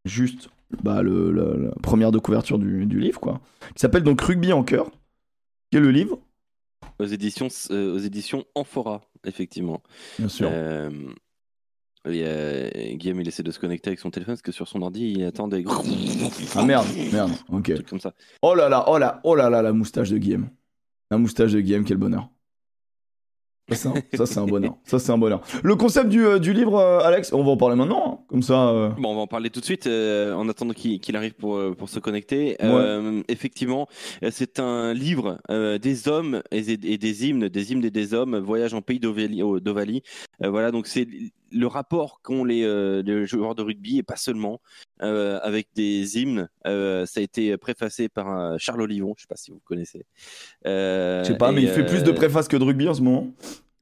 juste 0.06 0.50
bah, 0.84 1.02
le, 1.02 1.32
le- 1.32 1.66
la 1.68 1.72
première 1.82 2.12
de 2.12 2.20
couverture 2.20 2.60
du, 2.60 2.86
du 2.86 3.00
livre, 3.00 3.20
quoi. 3.20 3.40
Qui 3.76 3.80
s'appelle 3.80 4.04
donc 4.04 4.20
Rugby 4.22 4.52
en 4.52 4.64
cœur, 4.64 4.90
qui 5.72 5.78
est 5.78 5.82
le 5.82 5.92
livre, 5.92 6.20
Aux 7.00 7.06
éditions, 7.06 7.48
euh, 7.72 7.96
aux 7.96 8.00
éditions 8.00 8.44
Amphora, 8.56 9.02
effectivement. 9.26 9.82
bien 10.20 10.28
sûr. 10.30 10.50
Euh, 10.52 10.90
a- 12.06 12.94
Guillaume, 12.96 13.22
il 13.22 13.28
essaie 13.28 13.44
de 13.44 13.52
se 13.52 13.60
connecter 13.60 13.90
avec 13.90 14.00
son 14.00 14.12
téléphone 14.12 14.34
parce 14.36 14.42
que 14.42 14.52
sur 14.52 14.68
son 14.68 14.82
ordi, 14.82 15.12
il 15.18 15.24
attend 15.26 15.48
des 15.48 15.64
gros 15.64 15.84
Ah 16.56 16.64
merde, 16.64 16.86
merde, 17.12 17.32
ok. 17.52 17.74
trucs 17.76 17.88
comme 17.90 18.00
ça. 18.00 18.14
Oh 18.42 18.56
là 18.56 18.68
là, 18.70 18.86
oh 18.88 18.98
là, 18.98 19.22
oh 19.24 19.36
là 19.36 19.50
là, 19.50 19.62
la 19.62 19.72
moustache 19.74 20.10
de 20.10 20.18
Guillaume. 20.18 20.50
La 21.12 21.18
moustache 21.18 21.52
de 21.54 21.62
Guillaume, 21.62 21.86
quel 21.86 21.98
bonheur. 21.98 22.30
Ça, 23.70 23.76
c'est 23.78 23.88
un, 23.88 23.94
ça, 24.18 24.26
c'est 24.26 24.40
un 24.40 24.46
bonheur. 24.46 24.76
Ça, 24.84 25.00
c'est 25.00 25.12
un 25.14 25.18
bonheur. 25.18 25.42
Le 25.64 25.76
concept 25.78 26.10
du, 26.10 26.26
euh, 26.26 26.38
du 26.38 26.52
livre, 26.52 26.76
euh, 26.76 27.00
Alex, 27.00 27.32
on 27.32 27.46
va 27.46 27.52
en 27.52 27.58
parler 27.58 27.78
maintenant, 27.78 28.20
hein, 28.20 28.26
comme 28.28 28.42
ça. 28.44 28.68
euh, 28.68 28.90
Bon, 28.90 29.12
on 29.12 29.16
va 29.16 29.22
en 29.22 29.28
parler 29.28 29.50
tout 29.50 29.62
de 29.62 29.66
suite 29.66 29.88
euh, 29.88 30.34
en 30.34 30.50
attendant 30.50 30.74
qu'il 30.74 31.00
qu'il 31.00 31.16
arrive 31.16 31.34
pour, 31.34 31.56
euh, 31.56 31.74
pour 31.74 31.88
se 31.88 32.00
connecter. 32.00 32.58
Euh, 32.62 33.24
effectivement, 33.30 33.88
euh, 34.22 34.30
c'est 34.34 34.60
un 34.60 34.94
livre 34.94 35.40
euh, 35.50 35.78
des 35.78 36.10
hommes 36.10 36.42
et, 36.52 36.60
et 36.74 36.98
des 36.98 37.26
hymnes, 37.26 37.48
des 37.48 37.72
hymnes 37.72 37.86
et 37.86 37.90
des 37.90 38.14
hommes, 38.14 38.38
voyage 38.38 38.74
en 38.74 38.82
pays 38.82 39.00
d'Ovalie. 39.00 40.04
Euh, 40.44 40.50
voilà, 40.50 40.72
donc 40.72 40.86
c'est 40.86 41.08
le 41.54 41.68
rapport 41.68 42.22
qu'ont 42.22 42.44
les, 42.44 42.64
euh, 42.64 43.02
les 43.06 43.26
joueurs 43.26 43.56
de 43.56 43.62
rugby 43.62 44.00
et 44.00 44.04
pas 44.04 44.16
seulement 44.16 44.60
euh, 45.02 45.40
avec 45.44 45.68
des 45.76 46.20
hymnes. 46.20 46.50
Euh, 46.68 47.06
ça 47.06 47.20
a 47.20 47.24
été 47.24 47.56
préfacé 47.58 48.10
par 48.10 48.60
Charles 48.60 48.82
Olivon, 48.82 49.14
je 49.18 49.22
sais 49.24 49.28
pas 49.28 49.36
si 49.36 49.52
vous 49.52 49.62
connaissez. 49.64 50.06
Je 50.66 51.24
sais 51.26 51.38
pas, 51.38 51.52
mais 51.52 51.62
il 51.62 51.70
fait 51.70 51.86
plus 51.86 52.04
de 52.04 52.12
euh, 52.12 52.16
préface 52.16 52.48
que 52.48 52.58
de 52.58 52.64
rugby 52.64 52.88
en 52.88 52.94
ce 52.94 53.02
moment. 53.02 53.28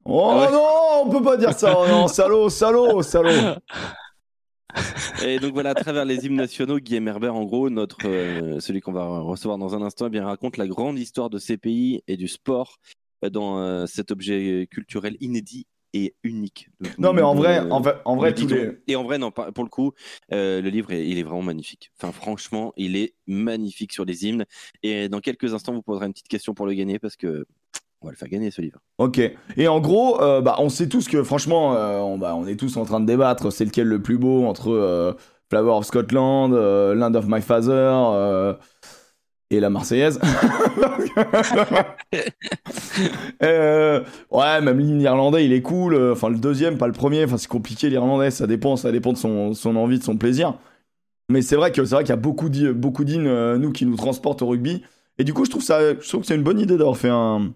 Oh 0.04 0.28
Ah 0.32 0.46
ouais. 0.46 0.52
non, 0.52 1.06
on 1.06 1.10
peut 1.10 1.22
pas 1.22 1.36
dire 1.36 1.52
ça. 1.52 1.74
Oh 1.78 1.86
non, 1.86 2.08
salaud, 2.08 2.48
salaud, 2.48 3.02
salaud. 3.02 3.56
Et 5.24 5.38
donc 5.38 5.52
voilà, 5.52 5.70
à 5.70 5.74
travers 5.74 6.04
les 6.04 6.24
hymnes 6.26 6.36
nationaux, 6.36 6.78
Guillaume 6.78 7.06
Herbert, 7.06 7.34
en 7.34 7.44
gros, 7.44 7.68
notre, 7.68 8.00
celui 8.60 8.80
qu'on 8.80 8.92
va 8.92 9.04
recevoir 9.20 9.58
dans 9.58 9.74
un 9.74 9.82
instant, 9.82 10.06
eh 10.06 10.10
bien, 10.10 10.24
raconte 10.24 10.56
la 10.56 10.66
grande 10.66 10.98
histoire 10.98 11.28
de 11.28 11.38
ces 11.38 11.58
pays 11.58 12.02
et 12.08 12.16
du 12.16 12.26
sport 12.26 12.78
dans 13.30 13.86
cet 13.86 14.10
objet 14.10 14.66
culturel 14.70 15.16
inédit 15.20 15.66
et 15.94 16.14
unique. 16.22 16.68
Donc, 16.80 16.98
Non, 16.98 17.12
mais 17.12 17.22
en 17.22 17.34
nous, 17.34 17.40
vrai, 17.42 17.58
euh, 17.60 17.70
en 17.70 17.80
vrai, 17.80 17.96
en 18.04 18.16
vrai, 18.16 18.34
tous 18.34 18.46
les. 18.48 18.78
Et 18.88 18.96
en 18.96 19.04
vrai, 19.04 19.18
non, 19.18 19.30
pas- 19.30 19.52
pour 19.52 19.64
le 19.64 19.70
coup, 19.70 19.92
euh, 20.32 20.60
le 20.60 20.68
livre, 20.70 20.92
est- 20.92 21.06
il 21.06 21.18
est 21.18 21.22
vraiment 21.22 21.42
magnifique. 21.42 21.90
Enfin, 22.00 22.12
franchement, 22.12 22.72
il 22.76 22.96
est 22.96 23.14
magnifique 23.26 23.92
sur 23.92 24.04
les 24.04 24.26
hymnes. 24.26 24.44
Et 24.82 25.08
dans 25.08 25.20
quelques 25.20 25.52
instants, 25.54 25.72
vous 25.74 25.82
poserez 25.82 26.06
une 26.06 26.12
petite 26.12 26.28
question 26.28 26.54
pour 26.54 26.66
le 26.66 26.74
gagner 26.74 26.98
parce 26.98 27.16
que 27.16 27.44
on 28.00 28.06
va 28.06 28.10
le 28.12 28.16
faire 28.16 28.28
gagner 28.28 28.50
ce 28.50 28.60
livre. 28.60 28.80
Ok. 28.98 29.20
Et 29.56 29.68
en 29.68 29.80
gros, 29.80 30.20
euh, 30.20 30.40
bah, 30.40 30.56
on 30.58 30.68
sait 30.68 30.88
tous 30.88 31.06
que 31.06 31.22
franchement, 31.22 31.76
euh, 31.76 31.98
on, 32.00 32.18
bah, 32.18 32.34
on 32.34 32.46
est 32.46 32.56
tous 32.56 32.76
en 32.76 32.84
train 32.84 32.98
de 32.98 33.06
débattre. 33.06 33.52
C'est 33.52 33.64
lequel 33.64 33.86
le 33.86 34.02
plus 34.02 34.18
beau 34.18 34.44
entre 34.46 34.72
euh, 34.72 35.12
Flower 35.50 35.72
of 35.76 35.84
Scotland, 35.86 36.52
euh, 36.52 36.94
Land 36.94 37.14
of 37.14 37.26
My 37.28 37.40
Father 37.42 37.70
euh, 37.70 38.54
et 39.52 39.60
la 39.60 39.70
Marseillaise. 39.70 40.18
Euh, 43.42 44.02
ouais, 44.30 44.60
même 44.60 44.78
l'hymne 44.78 45.00
irlandais, 45.00 45.44
il 45.44 45.52
est 45.52 45.62
cool. 45.62 45.94
Enfin, 46.12 46.28
le 46.28 46.38
deuxième, 46.38 46.78
pas 46.78 46.86
le 46.86 46.92
premier. 46.92 47.24
Enfin, 47.24 47.36
c'est 47.38 47.48
compliqué 47.48 47.90
l'irlandais. 47.90 48.30
Ça 48.30 48.46
dépend, 48.46 48.76
ça 48.76 48.92
dépend 48.92 49.12
de 49.12 49.18
son, 49.18 49.54
son 49.54 49.76
envie, 49.76 49.98
de 49.98 50.04
son 50.04 50.16
plaisir. 50.16 50.54
Mais 51.30 51.42
c'est 51.42 51.56
vrai 51.56 51.72
que 51.72 51.84
c'est 51.84 51.94
vrai 51.94 52.04
qu'il 52.04 52.10
y 52.10 52.14
a 52.14 52.16
beaucoup 52.16 52.48
d'hy- 52.48 52.72
beaucoup 52.72 53.04
d'hymnes, 53.04 53.26
euh, 53.28 53.58
nous, 53.58 53.72
qui 53.72 53.86
nous 53.86 53.96
transportent 53.96 54.42
au 54.42 54.48
rugby. 54.48 54.82
Et 55.18 55.24
du 55.24 55.34
coup, 55.34 55.44
je 55.44 55.50
trouve 55.50 55.62
ça, 55.62 55.94
je 55.94 56.08
trouve 56.08 56.22
que 56.22 56.26
c'est 56.28 56.36
une 56.36 56.42
bonne 56.44 56.60
idée 56.60 56.76
d'avoir 56.78 56.96
fait 56.96 57.10
un, 57.10 57.52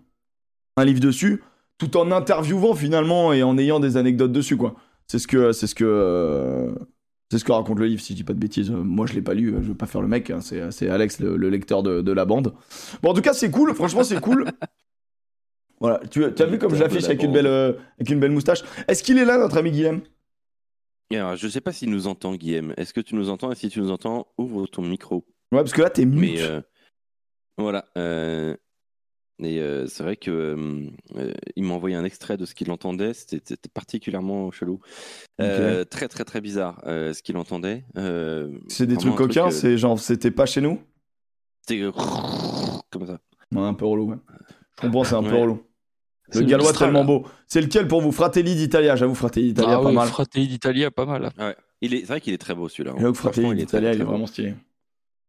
un 0.76 0.84
livre 0.84 1.00
dessus, 1.00 1.42
tout 1.78 1.96
en 1.96 2.10
interviewant 2.12 2.74
finalement 2.74 3.32
et 3.32 3.42
en 3.42 3.58
ayant 3.58 3.80
des 3.80 3.96
anecdotes 3.96 4.32
dessus, 4.32 4.56
quoi. 4.56 4.74
C'est 5.08 5.18
ce 5.18 5.26
que, 5.28 5.52
c'est 5.52 5.66
ce 5.66 5.74
que, 5.74 5.84
euh, 5.86 6.74
c'est 7.30 7.38
ce 7.38 7.44
que 7.44 7.52
raconte 7.52 7.78
le 7.78 7.86
livre, 7.86 8.00
si 8.00 8.12
je 8.12 8.16
dis 8.18 8.24
pas 8.24 8.32
de 8.34 8.38
bêtises. 8.38 8.70
Euh, 8.70 8.76
Moi, 8.82 9.06
je 9.06 9.14
l'ai 9.14 9.22
pas 9.22 9.34
lu, 9.34 9.54
euh, 9.54 9.62
je 9.62 9.68
veux 9.68 9.74
pas 9.74 9.86
faire 9.86 10.00
le 10.02 10.08
mec. 10.08 10.30
hein, 10.30 10.40
C'est, 10.40 10.70
c'est 10.70 10.88
Alex, 10.88 11.20
le, 11.20 11.36
le 11.36 11.48
lecteur 11.50 11.82
de, 11.82 12.00
de 12.00 12.12
la 12.12 12.24
bande. 12.24 12.54
Bon, 13.02 13.10
en 13.10 13.14
tout 13.14 13.20
cas, 13.22 13.32
c'est 13.32 13.50
cool. 13.50 13.74
Franchement, 13.74 14.04
c'est 14.04 14.20
cool. 14.20 14.46
Voilà, 15.78 16.00
tu, 16.10 16.24
tu 16.34 16.42
as 16.42 16.46
vu 16.46 16.58
comme 16.58 16.74
je 16.74 16.80
l'affiche 16.82 17.02
la 17.02 17.08
avec 17.08 17.22
une 17.22 17.32
belle, 17.32 17.46
euh, 17.46 17.74
avec 17.98 18.08
une 18.08 18.18
belle 18.18 18.30
moustache. 18.30 18.62
Est-ce 18.88 19.02
qu'il 19.02 19.18
est 19.18 19.26
là, 19.26 19.36
notre 19.36 19.58
ami 19.58 19.70
Guillaume? 19.70 20.00
Alors, 21.12 21.36
je 21.36 21.46
sais 21.48 21.60
pas 21.60 21.70
s'il 21.70 21.90
nous 21.90 22.06
entend, 22.06 22.34
Guillaume. 22.34 22.72
Est-ce 22.78 22.94
que 22.94 23.00
tu 23.02 23.14
nous 23.14 23.28
entends? 23.28 23.52
Et 23.52 23.54
si 23.56 23.68
tu 23.68 23.80
nous 23.80 23.90
entends, 23.90 24.26
ouvre 24.38 24.66
ton 24.66 24.80
micro. 24.80 25.26
Ouais, 25.52 25.58
parce 25.58 25.72
que 25.74 25.82
là, 25.82 25.90
t'es 25.90 26.06
mute. 26.06 26.18
Mais 26.38 26.40
euh, 26.40 26.62
voilà. 27.58 27.84
euh, 27.98 28.56
et 29.42 29.60
euh, 29.60 29.86
c'est 29.86 30.02
vrai 30.02 30.16
que 30.16 30.30
euh, 30.30 30.86
euh, 31.16 31.32
il 31.56 31.64
m'a 31.64 31.74
envoyé 31.74 31.94
un 31.96 32.04
extrait 32.04 32.36
de 32.36 32.44
ce 32.46 32.54
qu'il 32.54 32.70
entendait. 32.70 33.12
C'était 33.14 33.40
particulièrement 33.74 34.50
chelou. 34.50 34.80
Euh, 35.40 35.84
Très 35.84 36.08
très 36.08 36.24
très 36.24 36.40
bizarre 36.40 36.80
euh, 36.86 37.12
ce 37.12 37.22
qu'il 37.22 37.36
entendait. 37.36 37.84
Euh, 37.98 38.50
c'est 38.68 38.86
des 38.86 38.96
trucs 38.96 39.14
coquins. 39.14 39.48
euh, 39.48 39.50
C'est 39.50 39.76
genre, 39.76 39.98
c'était 39.98 40.30
pas 40.30 40.46
chez 40.46 40.60
nous? 40.60 40.80
C'était 41.68 41.82
comme 42.90 43.06
ça. 43.06 43.18
Ouais, 43.54 43.60
un 43.62 43.74
peu 43.74 43.86
relou. 43.86 44.10
Ouais. 44.10 44.16
Je 44.76 44.86
comprends, 44.86 45.04
c'est 45.04 45.14
un 45.14 45.22
peu 45.22 45.34
relou. 45.36 45.62
Le 46.34 46.40
gallois 46.42 46.72
tellement 46.72 47.04
beau. 47.04 47.24
C'est 47.46 47.60
lequel 47.60 47.86
pour 47.86 48.00
vous? 48.00 48.10
Fratelli 48.12 48.56
d'Italia. 48.56 48.96
J'avoue, 48.96 49.14
Fratelli 49.14 49.48
d'Italia, 49.52 49.74
Ah 49.74 49.78
pas 49.78 49.84
ouais, 49.86 49.92
mal. 49.92 50.08
Fratelli 50.08 50.48
d'Italia, 50.48 50.90
pas 50.90 51.06
mal. 51.06 51.30
Ouais. 51.38 51.54
Il 51.82 51.94
est, 51.94 52.00
c'est 52.00 52.06
vrai 52.06 52.20
qu'il 52.20 52.32
est 52.32 52.38
très 52.38 52.54
beau 52.54 52.68
celui-là. 52.68 52.94
hein. 52.98 53.14
Fratelli 53.14 53.46
il 53.48 53.50
est 53.52 53.66
très, 53.66 53.78
d'Italia, 53.80 53.92
il 53.94 54.00
est 54.00 54.04
vraiment 54.04 54.26
stylé. 54.26 54.54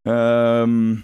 Euh, 0.07 0.95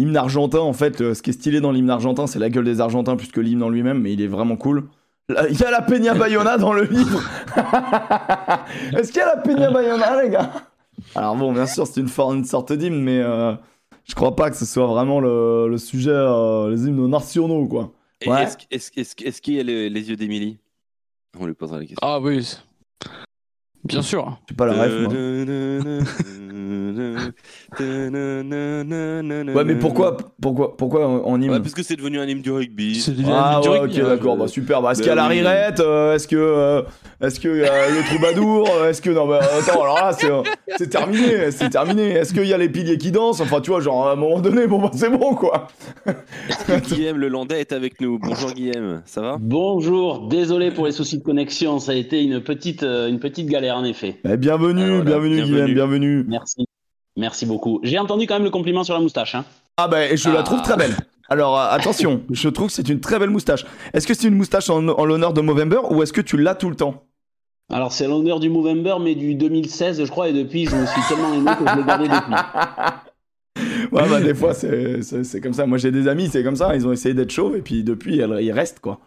Hymne 0.00 0.16
argentin, 0.16 0.58
en 0.60 0.72
fait, 0.72 1.00
euh, 1.00 1.14
ce 1.14 1.22
qui 1.22 1.30
est 1.30 1.34
stylé 1.34 1.60
dans 1.60 1.72
l'hymne 1.72 1.90
argentin, 1.90 2.26
c'est 2.26 2.38
la 2.38 2.50
gueule 2.50 2.64
des 2.64 2.80
Argentins 2.80 3.16
plus 3.16 3.28
que 3.28 3.40
l'hymne 3.40 3.62
en 3.62 3.68
lui-même, 3.68 4.00
mais 4.00 4.12
il 4.12 4.20
est 4.22 4.26
vraiment 4.26 4.56
cool. 4.56 4.84
Il 5.28 5.58
y 5.60 5.64
a 5.64 5.70
la 5.70 5.82
Peña 5.82 6.14
Bayona 6.14 6.58
dans 6.58 6.72
le 6.72 6.82
livre. 6.84 7.22
Est-ce 8.96 9.08
qu'il 9.12 9.18
y 9.18 9.22
a 9.24 9.34
la 9.36 9.40
Peña 9.40 9.70
Bayona, 9.70 10.22
les 10.22 10.30
gars? 10.30 10.50
Alors 11.14 11.36
bon, 11.36 11.52
bien 11.52 11.66
sûr, 11.66 11.86
c'est 11.86 12.00
une, 12.00 12.08
une 12.36 12.44
sorte 12.44 12.72
d'hymne, 12.72 13.00
mais 13.00 13.20
euh, 13.20 13.52
je 14.08 14.14
crois 14.14 14.34
pas 14.34 14.50
que 14.50 14.56
ce 14.56 14.64
soit 14.66 14.86
vraiment 14.86 15.20
le, 15.20 15.68
le 15.68 15.78
sujet, 15.78 16.10
euh, 16.12 16.70
les 16.70 16.82
hymnes 16.86 17.06
nationaux, 17.08 17.66
quoi. 17.66 17.92
Ouais. 18.26 18.42
Est-ce 18.42 18.56
est-ce- 18.70 18.90
est-ce- 18.96 19.24
est-ce 19.24 19.40
qu'il 19.40 19.54
y 19.54 19.60
a 19.60 19.62
les, 19.62 19.88
les 19.88 20.10
yeux 20.10 20.16
d'Émilie? 20.16 20.58
On 21.38 21.46
lui 21.46 21.54
posera 21.54 21.78
la 21.78 21.84
question. 21.84 21.98
Ah 22.02 22.18
oui. 22.20 22.56
Bien 23.84 24.02
sûr. 24.02 24.36
J'ai 24.48 24.54
pas 24.56 24.66
la 24.66 24.72
ref, 24.82 24.92
moi. 25.02 25.12
Ouais, 29.54 29.64
mais 29.64 29.74
pourquoi, 29.76 30.16
pourquoi, 30.40 30.76
pourquoi 30.76 31.06
en 31.26 31.40
hymne 31.40 31.50
Ouais, 31.50 31.60
parce 31.60 31.74
que 31.74 31.82
c'est 31.82 31.96
devenu 31.96 32.18
un 32.18 32.26
hymne 32.26 32.42
du 32.42 32.50
rugby. 32.50 33.00
C'est 33.00 33.16
du 33.16 33.24
Ah 33.26 33.60
du 33.62 33.68
ouais, 33.68 33.78
rugby, 33.80 34.00
ok, 34.00 34.04
hein. 34.04 34.08
d'accord, 34.08 34.36
bah 34.36 34.48
super. 34.48 34.82
Bah, 34.82 34.92
est-ce 34.92 35.00
Bah 35.00 35.04
qu'il 35.04 35.08
y 35.08 35.12
a 35.12 35.14
la 35.16 35.26
rirette 35.28 35.80
euh, 35.80 36.14
Est-ce 36.14 36.28
que, 36.28 36.36
euh, 36.36 36.82
est-ce 37.20 37.40
que 37.40 37.48
y 37.48 37.64
a 37.64 37.88
le 37.88 38.02
troubadour 38.06 38.68
euh, 38.70 38.90
Est-ce 38.90 39.02
que 39.02 39.10
non, 39.10 39.26
bah, 39.26 39.40
attends, 39.58 39.82
alors 39.82 39.96
là, 39.96 40.12
c'est, 40.12 40.30
euh, 40.30 40.42
c'est 40.78 40.88
terminé, 40.88 41.50
c'est 41.50 41.70
terminé. 41.70 42.10
Est-ce 42.10 42.32
qu'il 42.34 42.46
y 42.46 42.54
a 42.54 42.58
les 42.58 42.68
piliers 42.68 42.98
qui 42.98 43.10
dansent? 43.10 43.40
Enfin, 43.40 43.60
tu 43.60 43.70
vois, 43.70 43.80
genre 43.80 44.08
à 44.08 44.12
un 44.12 44.16
moment 44.16 44.40
donné, 44.40 44.66
bon, 44.66 44.78
bah, 44.80 44.90
c'est 44.94 45.10
bon, 45.10 45.34
quoi. 45.34 45.68
Guillaume 46.88 47.18
Le 47.18 47.28
Landais 47.28 47.60
est 47.60 47.72
avec 47.72 48.00
nous? 48.00 48.18
Bonjour 48.18 48.52
Guillaume, 48.52 49.02
ça 49.04 49.20
va? 49.20 49.36
Bonjour, 49.40 50.28
désolé 50.28 50.70
pour 50.70 50.86
les 50.86 50.92
soucis 50.92 51.18
de 51.18 51.22
connexion, 51.24 51.78
ça 51.78 51.92
a 51.92 51.94
été 51.94 52.22
une 52.22 52.40
petite, 52.40 52.82
euh, 52.82 53.08
une 53.08 53.18
petite 53.20 53.46
galère 53.48 53.76
en 53.76 53.84
effet. 53.84 54.16
Eh, 54.24 54.36
bienvenue, 54.36 54.82
Ah, 54.82 54.86
voilà, 55.02 55.04
bienvenue, 55.04 55.42
bienvenue. 55.42 55.44
Guillaume, 55.44 55.74
bienvenue. 55.74 56.24
Merci, 56.28 56.59
merci 57.16 57.46
beaucoup. 57.46 57.80
J'ai 57.82 57.98
entendu 57.98 58.26
quand 58.26 58.34
même 58.34 58.44
le 58.44 58.50
compliment 58.50 58.84
sur 58.84 58.94
la 58.94 59.00
moustache. 59.00 59.34
Hein. 59.34 59.44
Ah 59.76 59.88
bah, 59.88 60.06
et 60.10 60.16
je 60.16 60.28
la 60.30 60.40
Ah. 60.40 60.42
trouve 60.42 60.62
très 60.62 60.76
belle. 60.76 60.96
Alors 61.28 61.58
euh, 61.58 61.68
attention, 61.70 62.22
je 62.30 62.48
trouve 62.48 62.66
que 62.68 62.72
c'est 62.72 62.88
une 62.88 63.00
très 63.00 63.18
belle 63.18 63.30
moustache. 63.30 63.64
Est-ce 63.92 64.06
que 64.06 64.14
c'est 64.14 64.28
une 64.28 64.34
moustache 64.36 64.68
en, 64.70 64.86
en 64.88 65.04
l'honneur 65.04 65.32
de 65.32 65.40
Movember 65.40 65.80
ou 65.90 66.02
est-ce 66.02 66.12
que 66.12 66.20
tu 66.20 66.36
l'as 66.36 66.54
tout 66.54 66.70
le 66.70 66.76
temps? 66.76 67.04
Alors 67.72 67.92
c'est 67.92 68.08
l'honneur 68.08 68.40
du 68.40 68.48
Movember, 68.50 68.96
mais 69.00 69.14
du 69.14 69.36
2016 69.36 70.04
je 70.04 70.10
crois, 70.10 70.28
et 70.28 70.32
depuis 70.32 70.66
je 70.66 70.74
me 70.74 70.84
suis 70.86 71.00
tellement 71.08 71.32
aimé 71.32 71.52
que 71.56 71.70
je 71.70 71.76
l'ai 71.76 71.84
gardé 71.84 72.08
depuis. 72.08 72.34
Ouais, 73.92 74.08
bah 74.08 74.20
des 74.20 74.34
fois 74.34 74.54
c'est, 74.54 75.00
comme 75.42 75.52
ça. 75.52 75.66
Moi 75.66 75.76
j'ai 75.78 75.90
des 75.90 76.06
amis, 76.08 76.28
c'est 76.30 76.44
comme 76.44 76.54
ça. 76.56 76.74
Ils 76.76 76.86
ont 76.86 76.92
essayé 76.92 77.14
d'être 77.14 77.30
chauves 77.32 77.56
et 77.56 77.60
puis 77.62 77.82
depuis 77.82 78.16
ils 78.16 78.52
restent 78.52 78.78
quoi. 78.80 79.00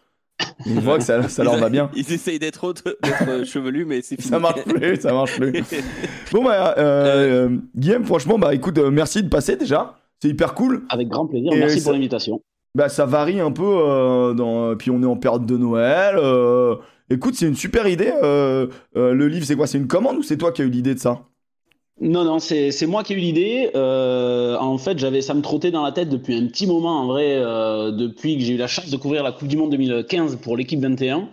Ils 0.65 0.79
voient 0.79 0.97
que 0.97 1.03
ça, 1.03 1.27
ça 1.29 1.43
leur 1.43 1.57
va 1.57 1.69
bien. 1.69 1.89
Ils 1.95 2.11
essayent 2.11 2.39
d'être 2.39 2.63
autres- 2.63 2.97
d'être, 3.03 3.27
euh, 3.29 3.45
chevelus, 3.45 3.85
mais 3.85 4.01
c'est 4.01 4.15
fini. 4.19 4.29
Ça 4.29 4.39
marche 4.39 4.63
plus, 4.63 4.95
ça 4.97 5.13
marche 5.13 5.37
plus. 5.39 5.53
Bon 6.31 6.43
bah 6.43 6.73
euh, 6.77 7.47
euh, 7.49 7.57
Guillaume, 7.75 8.03
franchement 8.05 8.39
bah 8.39 8.53
écoute, 8.53 8.77
euh, 8.77 8.89
merci 8.89 9.21
de 9.23 9.29
passer 9.29 9.55
déjà. 9.55 9.95
C'est 10.21 10.29
hyper 10.29 10.53
cool. 10.53 10.83
Avec 10.89 11.09
grand 11.09 11.27
plaisir, 11.27 11.51
Et 11.53 11.57
merci 11.59 11.79
ça- 11.79 11.83
pour 11.85 11.93
l'invitation. 11.93 12.41
Bah 12.75 12.89
ça 12.89 13.05
varie 13.05 13.39
un 13.39 13.51
peu. 13.51 13.63
euh, 13.63 14.33
dans... 14.33 14.75
Puis 14.75 14.89
on 14.89 15.01
est 15.03 15.05
en 15.05 15.15
période 15.17 15.45
de 15.45 15.57
Noël. 15.57 16.15
euh, 16.17 16.75
Écoute, 17.09 17.35
c'est 17.35 17.45
une 17.47 17.55
super 17.55 17.87
idée. 17.87 18.11
euh, 18.23 18.67
euh, 18.95 19.13
le 19.13 19.27
livre, 19.27 19.45
c'est 19.45 19.55
quoi? 19.55 19.67
C'est 19.67 19.77
une 19.77 19.87
commande 19.87 20.17
ou 20.17 20.23
c'est 20.23 20.37
toi 20.37 20.51
qui 20.51 20.61
as 20.63 20.65
eu 20.65 20.69
l'idée 20.69 20.95
de 20.95 20.99
ça? 20.99 21.19
Non, 22.01 22.25
non, 22.25 22.39
c'est 22.39 22.85
moi 22.87 23.03
qui 23.03 23.13
ai 23.13 23.15
eu 23.15 23.19
l'idée. 23.19 23.71
Euh, 23.75 24.57
en 24.57 24.77
fait, 24.77 24.97
j'avais 24.97 25.21
ça 25.21 25.33
me 25.33 25.41
trottait 25.41 25.71
dans 25.71 25.83
la 25.83 25.91
tête 25.91 26.09
depuis 26.09 26.35
un 26.35 26.47
petit 26.47 26.65
moment, 26.65 27.01
en 27.01 27.07
vrai, 27.07 27.35
euh, 27.37 27.91
depuis 27.91 28.35
que 28.37 28.43
j'ai 28.43 28.53
eu 28.53 28.57
la 28.57 28.67
chance 28.67 28.89
de 28.89 28.97
couvrir 28.97 29.23
la 29.23 29.31
Coupe 29.31 29.47
du 29.47 29.57
Monde 29.57 29.71
2015 29.71 30.37
pour 30.37 30.57
l'équipe 30.57 30.81
21. 30.81 31.29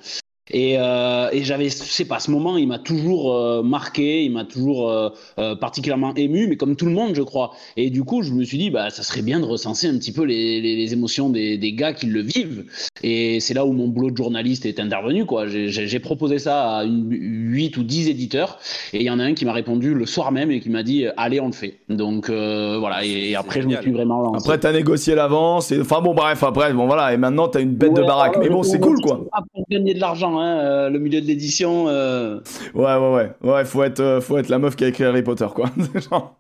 Et, 0.51 0.77
euh, 0.79 1.29
et 1.33 1.43
j'avais, 1.45 1.69
je 1.69 1.75
sais 1.77 2.05
pas, 2.05 2.19
ce 2.19 2.31
moment, 2.31 2.57
il 2.57 2.67
m'a 2.69 2.79
toujours 2.79 3.35
euh, 3.35 3.63
marqué, 3.63 4.25
il 4.25 4.33
m'a 4.33 4.45
toujours 4.45 4.91
euh, 4.91 5.09
euh, 5.39 5.55
particulièrement 5.55 6.15
ému, 6.15 6.47
mais 6.49 6.57
comme 6.57 6.77
tout 6.77 6.87
le 6.87 6.93
monde, 6.93 7.15
je 7.15 7.23
crois. 7.23 7.53
Et 7.77 7.91
du 7.91 8.05
coup, 8.05 8.23
je 8.23 8.33
me 8.33 8.45
suis 8.45 8.59
dit, 8.59 8.71
bah, 8.71 8.91
ça 8.91 9.03
serait 9.03 9.23
bien 9.23 9.41
de 9.41 9.45
recenser 9.45 9.87
un 9.89 9.97
petit 9.99 10.13
peu 10.13 10.25
les, 10.25 10.61
les, 10.61 10.77
les 10.77 10.93
émotions 10.93 11.29
des, 11.31 11.57
des 11.59 11.73
gars 11.73 11.93
qui 11.93 12.07
le 12.07 12.21
vivent. 12.21 12.65
Et 13.03 13.41
c'est 13.41 13.55
là 13.55 13.65
où 13.65 13.73
mon 13.73 13.89
boulot 13.89 14.11
de 14.11 14.17
journaliste 14.17 14.67
est 14.67 14.81
intervenu, 14.81 15.25
quoi. 15.25 15.47
J'ai- 15.47 16.01
proposé 16.01 16.39
ça 16.39 16.79
à 16.79 16.85
une, 16.85 17.09
8 17.11 17.77
ou 17.77 17.83
10 17.83 18.09
éditeurs, 18.09 18.59
et 18.95 18.99
il 18.99 19.03
y 19.03 19.11
en 19.11 19.19
a 19.19 19.23
un 19.25 19.35
qui 19.35 19.45
m'a 19.45 19.53
répondu 19.53 19.93
le 19.93 20.07
soir 20.07 20.33
même 20.33 20.51
et 20.51 20.61
qui 20.61 20.71
m'a 20.71 20.83
dit, 20.83 21.05
allez, 21.19 21.39
on 21.41 21.47
le 21.47 21.53
fait. 21.53 21.79
Donc 21.91 22.31
euh, 22.31 22.79
voilà, 22.79 23.05
et, 23.05 23.31
et 23.31 23.37
après, 23.37 23.61
je 23.61 23.69
me 23.69 23.77
suis 23.83 23.91
vraiment 23.93 24.21
lancé. 24.23 24.45
Après, 24.47 24.59
t'as 24.59 24.73
négocié 24.73 25.15
l'avance. 25.15 25.71
Et... 25.73 25.81
Enfin 25.81 26.01
bon, 26.01 26.15
bref, 26.15 26.43
après, 26.43 26.73
bon 26.73 26.87
voilà. 26.87 27.13
Et 27.13 27.19
maintenant, 27.19 27.49
t'as 27.49 27.61
une 27.61 27.75
bête 27.75 27.93
de 27.95 28.01
baraque. 28.03 28.37
Mais 28.41 28.49
bon, 28.49 28.63
c'est 28.63 28.81
cool 28.81 29.01
quoi. 29.03 29.21
Ah, 29.33 29.43
pour 29.53 29.65
gagner 29.71 29.93
de 29.95 30.01
l'argent, 30.01 30.40
hein, 30.41 30.59
euh, 30.59 30.91
le 30.91 30.99
milieu 30.99 31.21
de 31.21 31.27
l'édition. 31.27 31.89
euh, 31.89 32.41
Ouais, 32.75 32.97
ouais, 32.97 33.13
ouais. 33.15 33.33
Ouais, 33.51 33.65
faut 33.65 33.83
être, 33.83 34.01
euh, 34.01 34.21
faut 34.21 34.39
être 34.39 34.49
la 34.49 34.59
meuf 34.59 34.77
qui 34.77 34.85
a 34.85 34.89
écrit 34.89 35.05
Harry 35.05 35.23
Potter 35.23 35.47
quoi. 35.55 35.71
Genre, 36.11 36.37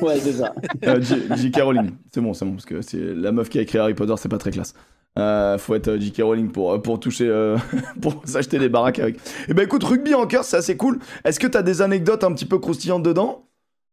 Ouais, 0.00 0.18
c'est 0.18 0.32
ça. 0.34 0.54
euh, 0.86 1.00
J- 1.02 1.22
J.K. 1.36 1.60
Rowling. 1.62 1.90
C'est 2.12 2.20
bon, 2.20 2.32
c'est 2.34 2.44
bon. 2.44 2.52
Parce 2.52 2.64
que 2.64 2.80
c'est 2.80 2.98
la 3.14 3.32
meuf 3.32 3.48
qui 3.48 3.58
a 3.58 3.62
écrit 3.62 3.78
Harry 3.78 3.94
Potter, 3.94 4.14
c'est 4.16 4.28
pas 4.28 4.38
très 4.38 4.50
classe. 4.50 4.72
Euh, 5.18 5.58
faut 5.58 5.74
être 5.74 5.96
J.K. 5.98 6.22
Rowling 6.22 6.50
pour, 6.52 6.80
pour 6.80 7.00
toucher, 7.00 7.26
euh, 7.28 7.56
pour 8.00 8.22
s'acheter 8.24 8.58
des 8.58 8.68
baraques 8.68 8.98
avec. 9.00 9.16
Et 9.48 9.54
ben 9.54 9.64
écoute, 9.64 9.82
rugby 9.84 10.14
en 10.14 10.26
cœur, 10.26 10.44
c'est 10.44 10.56
assez 10.56 10.76
cool. 10.76 11.00
Est-ce 11.24 11.40
que 11.40 11.46
t'as 11.46 11.62
des 11.62 11.82
anecdotes 11.82 12.22
un 12.24 12.32
petit 12.32 12.46
peu 12.46 12.58
croustillantes 12.58 13.02
dedans 13.02 13.46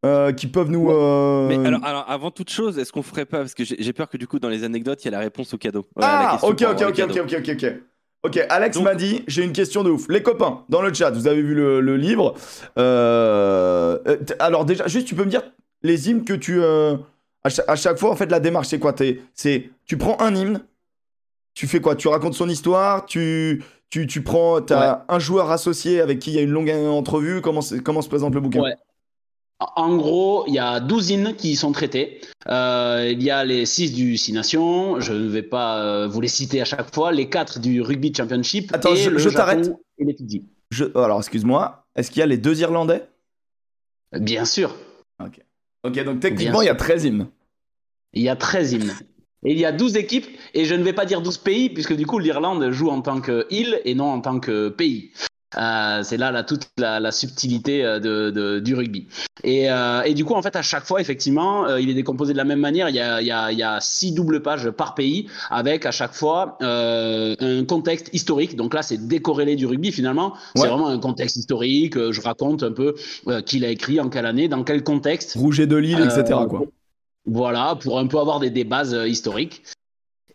euh, 0.05 0.31
qui 0.33 0.45
peuvent 0.47 0.69
nous. 0.69 0.89
euh, 0.91 1.47
Mais 1.47 1.65
alors, 1.67 1.83
alors, 1.83 2.05
avant 2.07 2.29
toute 2.31 2.51
chose, 2.51 2.77
est-ce 2.77 2.91
qu'on 2.93 3.01
ferait 3.01 3.25
pas 3.25 3.39
Parce 3.39 3.55
que 3.55 3.63
j'ai 3.65 3.93
peur 3.93 4.07
que 4.07 4.17
du 4.17 4.27
coup, 4.27 4.37
dans 4.39 4.49
les 4.49 4.63
anecdotes, 4.63 5.03
il 5.03 5.05
y 5.05 5.07
a 5.07 5.11
la 5.11 5.19
réponse 5.19 5.53
au 5.53 5.57
cadeau. 5.57 5.85
Ah, 5.99 6.37
ok, 6.43 6.61
ok, 6.69 6.81
ok, 6.89 6.99
ok, 7.09 7.35
ok, 7.39 7.49
ok. 7.53 7.73
Ok, 8.25 8.43
Alex 8.49 8.79
m'a 8.81 8.95
dit, 8.95 9.23
j'ai 9.27 9.43
une 9.43 9.53
question 9.53 9.83
de 9.83 9.91
ouf. 9.91 10.07
Les 10.09 10.23
copains, 10.23 10.63
dans 10.67 10.81
le 10.81 10.91
chat, 10.91 11.11
vous 11.11 11.27
avez 11.27 11.43
vu 11.43 11.53
le, 11.53 11.79
le 11.79 11.95
livre. 11.95 12.33
Euh, 12.79 13.99
euh, 14.07 14.17
alors 14.39 14.65
déjà, 14.65 14.87
juste, 14.87 15.07
tu 15.07 15.13
peux 15.13 15.25
me 15.25 15.29
dire 15.29 15.43
les 15.83 16.09
hymnes 16.09 16.25
que 16.25 16.33
tu... 16.33 16.59
euh, 16.59 16.97
à, 17.43 17.49
cha- 17.49 17.63
à 17.67 17.75
chaque 17.75 17.99
fois, 17.99 18.09
en 18.09 18.15
fait, 18.15 18.31
la 18.31 18.39
démarche, 18.39 18.69
c'est 18.69 18.79
quoi? 18.79 18.95
C'est, 19.35 19.69
tu 19.85 19.97
prends 19.97 20.19
un 20.19 20.33
hymne, 20.33 20.61
tu 21.53 21.67
fais 21.67 21.81
quoi? 21.81 21.95
Tu 21.95 22.07
racontes 22.07 22.33
son 22.33 22.49
histoire, 22.49 23.05
tu, 23.05 23.63
tu, 23.91 24.07
tu 24.07 24.23
prends... 24.23 24.59
T'as 24.59 25.05
un 25.07 25.19
joueur 25.19 25.51
associé 25.51 26.01
avec 26.01 26.17
qui 26.17 26.31
il 26.31 26.35
y 26.35 26.39
a 26.39 26.41
une 26.41 26.49
longue 26.49 26.71
entrevue. 26.71 27.41
Comment, 27.41 27.61
comment 27.83 28.01
se 28.01 28.09
présente 28.09 28.33
le 28.33 28.41
bouquin? 28.41 28.61
Ouais. 28.61 28.75
En 29.59 29.95
gros, 29.95 30.43
il 30.47 30.53
y 30.53 30.59
a 30.59 30.79
12 30.81 31.11
hymnes 31.11 31.35
qui 31.35 31.55
sont 31.55 31.71
traités. 31.71 32.19
Euh, 32.49 33.09
il 33.11 33.23
y 33.23 33.31
a 33.31 33.45
les 33.45 33.65
6 33.65 33.93
du 33.93 34.17
Six 34.17 34.33
Nations, 34.33 34.99
je 34.99 35.13
ne 35.13 35.29
vais 35.29 35.43
pas 35.43 35.79
euh, 35.81 36.07
vous 36.07 36.19
les 36.19 36.27
citer 36.27 36.61
à 36.61 36.65
chaque 36.65 36.93
fois, 36.93 37.11
les 37.13 37.29
4 37.29 37.59
du 37.59 37.81
Rugby 37.81 38.13
Championship 38.15 38.71
Attends, 38.73 38.93
et 38.93 38.97
je- 38.97 39.09
le 39.09 39.17
je 39.17 39.29
Japon 39.29 39.37
t'arrête. 39.37 39.71
et 39.97 40.03
les 40.05 40.13
Fidji. 40.13 40.43
Je- 40.71 40.85
Alors, 40.97 41.19
excuse-moi, 41.19 41.85
est-ce 41.95 42.11
qu'il 42.11 42.19
y 42.19 42.23
a 42.23 42.25
les 42.25 42.37
deux 42.37 42.59
Irlandais? 42.59 43.07
Bien 44.13 44.45
sûr, 44.45 44.75
Ok, 45.83 46.03
donc 46.03 46.19
techniquement, 46.19 46.61
il 46.61 46.65
y 46.65 46.69
a 46.69 46.75
13 46.75 47.05
hymnes. 47.05 47.27
il 48.13 48.23
y 48.23 48.29
a 48.29 48.35
13 48.35 48.73
hymnes. 48.73 48.93
Et 49.45 49.51
il 49.51 49.59
y 49.59 49.65
a 49.65 49.71
12 49.71 49.95
équipes, 49.95 50.25
et 50.55 50.65
je 50.65 50.73
ne 50.73 50.83
vais 50.83 50.93
pas 50.93 51.05
dire 51.05 51.21
12 51.21 51.37
pays, 51.37 51.69
puisque 51.69 51.95
du 51.95 52.05
coup 52.07 52.17
l'Irlande 52.17 52.71
joue 52.71 52.89
en 52.89 53.01
tant 53.01 53.21
qu'île 53.21 53.79
et 53.85 53.93
non 53.93 54.05
en 54.11 54.19
tant 54.19 54.39
que 54.39 54.69
pays. 54.69 55.11
Euh, 55.57 56.03
c'est 56.03 56.17
là, 56.17 56.31
là 56.31 56.43
toute 56.43 56.67
la, 56.77 56.99
la 56.99 57.11
subtilité 57.11 57.85
euh, 57.85 57.99
de, 57.99 58.29
de- 58.29 58.59
du 58.59 58.75
rugby. 58.75 59.07
Et, 59.43 59.71
euh, 59.71 60.01
et 60.03 60.13
du 60.13 60.25
coup, 60.25 60.33
en 60.33 60.41
fait, 60.41 60.55
à 60.55 60.61
chaque 60.61 60.83
fois, 60.85 60.99
effectivement, 61.01 61.65
euh, 61.67 61.79
il 61.79 61.89
est 61.89 61.93
décomposé 61.93 62.33
de 62.33 62.37
la 62.37 62.43
même 62.43 62.59
manière. 62.59 62.89
Il 62.89 62.95
y 62.95 62.99
a, 62.99 63.21
il 63.21 63.27
y 63.27 63.31
a, 63.31 63.51
il 63.51 63.57
y 63.57 63.63
a 63.63 63.79
six 63.79 64.11
doubles 64.11 64.41
pages 64.41 64.69
par 64.71 64.95
pays, 64.95 65.27
avec 65.49 65.85
à 65.85 65.91
chaque 65.91 66.13
fois 66.13 66.57
un 66.61 67.65
contexte 67.65 68.09
historique. 68.13 68.55
Donc 68.55 68.73
là, 68.73 68.81
c'est 68.81 69.07
décorrélé 69.07 69.55
du 69.55 69.65
rugby 69.65 69.91
finalement. 69.91 70.31
Ouais. 70.33 70.39
C'est 70.61 70.67
vraiment 70.67 70.87
un 70.87 70.99
contexte 70.99 71.35
historique. 71.37 71.95
Je 72.11 72.21
raconte 72.21 72.63
un 72.63 72.71
peu 72.71 72.95
qui 73.45 73.59
l'a 73.59 73.69
écrit, 73.69 73.99
en 73.99 74.09
quelle 74.09 74.25
année, 74.25 74.47
dans 74.47 74.63
quel 74.63 74.83
contexte. 74.83 75.33
Rouget 75.35 75.67
de 75.67 75.75
Lille, 75.77 75.99
etc. 75.99 76.39
Quoi. 76.49 76.63
Voilà, 77.25 77.75
pour 77.81 77.97
un 77.97 78.07
peu 78.07 78.19
avoir 78.19 78.39
des, 78.39 78.49
des 78.49 78.63
bases 78.65 78.95
historiques. 79.07 79.63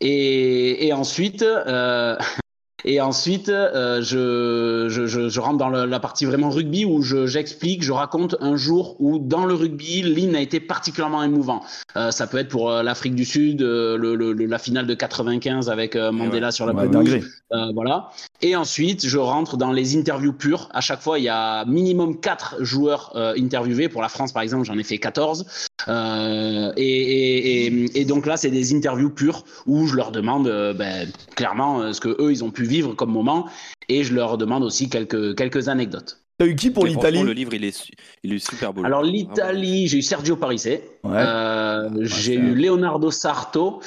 Et, 0.00 0.87
et 0.87 0.93
ensuite, 0.93 1.43
euh, 1.43 2.17
et 2.85 3.01
ensuite 3.01 3.49
euh, 3.49 4.03
je, 4.03 4.87
je, 4.89 5.07
je, 5.07 5.29
je 5.29 5.41
rentre 5.41 5.59
dans 5.59 5.69
la 5.69 6.01
partie 6.01 6.25
vraiment 6.25 6.51
rugby 6.51 6.85
où 6.85 7.03
je- 7.03 7.27
j'explique, 7.27 7.83
je 7.83 7.93
raconte 7.93 8.37
un 8.41 8.57
jour 8.57 8.97
où 9.01 9.19
dans 9.19 9.45
le 9.45 9.55
rugby, 9.55 10.03
l'hymne 10.03 10.35
a 10.37 10.41
été 10.41 10.61
particulièrement 10.61 11.23
émouvant. 11.23 11.63
Euh, 11.97 12.11
ça 12.11 12.27
peut 12.27 12.39
être 12.39 12.49
pour 12.49 12.71
euh, 12.71 12.83
l'Afrique 12.83 13.15
du 13.15 13.25
Sud, 13.25 13.63
euh, 13.63 13.97
le, 13.97 14.15
le- 14.15 14.33
le- 14.33 14.47
la 14.47 14.59
finale 14.59 14.87
de 14.87 14.95
95 14.95 15.69
avec 15.71 15.97
euh, 15.97 16.13
Mandela 16.13 16.51
sur 16.53 16.67
la 16.67 16.73
pelouse. 16.89 17.09
Euh, 17.53 17.73
voilà. 17.75 18.11
Et 18.43 18.55
ensuite, 18.57 19.07
je 19.07 19.19
rentre 19.19 19.57
dans 19.57 19.73
les 19.73 19.97
interviews 19.99 20.33
pures. 20.33 20.69
À 20.73 20.81
chaque 20.81 21.01
fois, 21.01 21.19
il 21.19 21.25
y 21.25 21.29
a 21.29 21.65
minimum 21.65 22.21
4 22.21 22.57
joueurs 22.61 23.13
euh, 23.17 23.35
interviewés. 23.37 23.89
Pour 23.89 24.03
la 24.03 24.09
France, 24.09 24.33
par 24.33 24.43
exemple, 24.43 24.65
j'en 24.65 24.79
ai 24.79 24.85
fait 24.85 24.99
14. 24.99 25.45
Euh, 25.89 26.73
et, 26.77 26.83
et, 26.85 27.67
et, 27.67 28.01
et 28.01 28.05
donc 28.05 28.27
là, 28.27 28.37
c'est 28.37 28.51
des 28.51 28.75
interviews 28.75 29.11
pures 29.11 29.45
où 29.67 29.87
je 29.87 29.97
leur 29.97 30.11
demande 30.13 30.47
euh, 30.49 30.73
ben, 30.75 31.09
clairement 31.37 31.81
euh, 31.81 31.93
ce 31.93 32.01
que 32.01 32.09
eux 32.21 32.31
ils 32.33 32.45
ont 32.45 32.51
pu 32.51 32.65
vivre 32.65 32.95
comme 32.95 33.11
moment, 33.11 33.47
et 33.89 34.05
je 34.05 34.15
leur 34.15 34.39
demande 34.39 34.63
aussi 34.63 34.89
quelques 34.89 35.37
quelques 35.37 35.69
anecdotes. 35.69 36.23
T'as 36.39 36.47
eu 36.47 36.55
qui 36.57 36.71
pour 36.71 36.87
l'Italie 36.87 37.23
Le 37.23 37.33
livre, 37.33 37.53
il 37.55 37.65
est, 37.65 37.77
su- 37.77 37.93
il 38.23 38.33
est 38.33 38.39
super 38.39 38.73
beau. 38.73 38.83
Alors 38.85 39.01
Vraiment. 39.03 39.15
l'Italie, 39.17 39.89
j'ai 39.89 39.99
eu 39.99 40.03
Sergio 40.03 40.37
Parisse, 40.37 40.65
Ouais. 40.67 40.81
euh, 41.05 41.91
j'ai 42.01 42.35
eu 42.35 42.55
Leonardo 42.55 43.11
Sarto, 43.11 43.81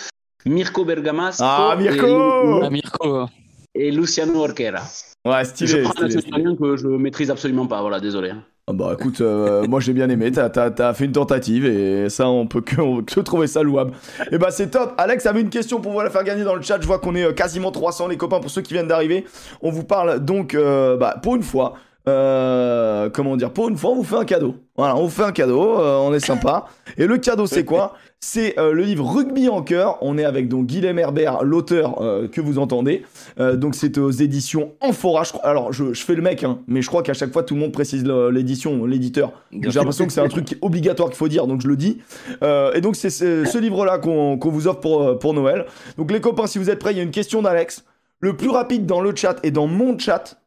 Mirko 0.46 0.86
Bergamasco 0.86 1.44
Ah, 1.44 1.76
Mirko 1.80 2.62
Ah, 2.64 2.70
Mirko. 2.70 3.26
et, 3.74 3.90
Luciano 3.92 4.40
Orquera. 4.44 4.84
Ouais, 5.26 5.44
Je 5.46 5.50
stylé, 5.50 5.82
prends 5.84 5.94
stylé. 5.94 6.16
italien 6.28 6.56
que 6.56 6.76
je 6.78 6.88
maîtrise 6.88 7.32
absolument 7.32 7.66
pas. 7.66 7.82
Voilà, 7.82 8.00
désolé. 8.00 8.34
Ah 8.66 8.72
bah 8.72 8.96
écoute, 8.98 9.20
euh, 9.20 9.68
moi 9.68 9.82
j'ai 9.82 9.92
bien 9.92 10.10
aimé, 10.10 10.32
t'as, 10.32 10.50
t'as- 10.50 10.72
t'as 10.72 10.94
fait 10.94 11.04
une 11.06 11.12
tentative 11.12 11.66
et 11.66 12.10
ça 12.10 12.30
on 12.30 12.48
peut 12.48 12.62
que, 12.62 12.80
on 12.80 13.04
que 13.04 13.20
trouver 13.20 13.46
ça 13.48 13.62
louable. 13.62 13.92
Et 14.32 14.38
bah 14.38 14.52
c'est 14.52 14.70
top. 14.70 14.94
Alex 14.98 15.26
avait 15.26 15.42
une 15.42 15.50
question 15.50 15.82
pour 15.82 15.92
vous 15.92 16.00
la 16.00 16.10
faire 16.10 16.24
gagner 16.24 16.46
dans 16.46 16.56
le 16.56 16.62
chat, 16.62 16.78
je 16.80 16.88
vois 16.88 17.00
qu'on 17.00 17.14
est 17.16 17.26
euh, 17.26 17.34
quasiment 17.34 17.72
300 17.72 18.08
les 18.08 18.16
copains 18.16 18.40
pour 18.40 18.50
ceux 18.50 18.62
qui 18.62 18.74
viennent 18.74 18.88
d'arriver. 18.88 19.26
On 19.62 19.70
vous 19.70 19.84
parle 19.84 20.20
donc, 20.24 20.56
euh, 20.56 20.96
bah, 20.96 21.18
pour 21.22 21.36
une 21.36 21.44
fois, 21.44 21.74
euh, 22.08 23.10
comment 23.10 23.38
dire, 23.38 23.52
pour 23.52 23.70
une 23.70 23.78
fois, 23.78 23.92
on 23.92 23.96
vous 23.96 24.04
fait 24.04 24.18
un 24.18 24.26
cadeau. 24.26 24.56
Voilà, 24.76 24.98
on 24.98 25.04
vous 25.04 25.10
fait 25.10 25.24
un 25.24 25.32
cadeau, 25.32 25.80
euh, 25.80 25.98
on 26.00 26.14
est 26.14 26.20
sympa. 26.20 26.66
Et 26.98 27.08
le 27.08 27.18
cadeau, 27.18 27.46
c'est 27.46 27.66
quoi? 27.66 27.94
C'est 28.26 28.58
euh, 28.58 28.72
le 28.72 28.84
livre 28.84 29.06
Rugby 29.06 29.50
en 29.50 29.62
cœur. 29.62 29.98
On 30.00 30.18
est 30.18 30.24
avec 30.24 30.48
donc 30.48 30.68
Guilhem 30.68 30.98
Herbert, 30.98 31.44
l'auteur 31.44 31.98
que 32.32 32.40
vous 32.40 32.58
entendez. 32.58 33.04
Donc 33.38 33.76
c'est 33.76 33.98
aux 33.98 34.12
éditions 34.12 34.72
Amphora. 34.80 35.26
Je 35.26 35.34
crois- 35.34 35.46
Alors 35.46 35.74
je, 35.74 35.92
je 35.92 36.06
fais 36.06 36.16
le 36.16 36.22
mec, 36.22 36.46
hein, 36.46 36.60
mais 36.68 36.82
je 36.82 36.88
crois 36.88 37.04
qu'à 37.04 37.14
chaque 37.14 37.34
fois 37.34 37.44
tout 37.44 37.54
le 37.54 37.60
monde 37.60 37.74
précise 37.74 38.06
l'édition, 38.32 38.86
l'éditeur. 38.86 39.34
J'ai 39.52 39.72
l'impression 39.72 40.06
que 40.08 40.14
c'est 40.14 40.22
un 40.22 40.30
truc 40.30 40.46
qui 40.46 40.54
est 40.54 40.60
obligatoire 40.62 41.10
qu'il 41.10 41.18
faut 41.18 41.28
dire, 41.28 41.48
donc 41.48 41.60
je 41.60 41.68
le 41.68 41.76
dis. 41.76 41.98
Et 42.42 42.80
donc 42.80 42.96
c'est 42.96 43.10
ce, 43.10 43.58
livre-là 43.58 43.98
qu'on 43.98 44.40
vous 44.42 44.70
offre 44.70 44.80
pour, 44.80 45.20
pour 45.20 45.34
Noël. 45.34 45.66
Donc 45.98 46.10
les 46.10 46.22
copains, 46.22 46.48
si 46.48 46.60
vous 46.60 46.70
êtes 46.70 46.80
prêts, 46.80 46.94
il 46.94 46.98
y 46.98 47.02
a 47.02 47.04
une 47.04 47.12
question 47.12 47.42
d'Alex. 47.42 47.84
Le 48.22 48.38
plus 48.38 48.52
rapide 48.52 48.86
dans 48.86 49.02
le 49.02 49.14
chat 49.14 49.36
et 49.44 49.52
dans 49.52 49.68
mon 49.68 50.00
chat, 50.00 50.38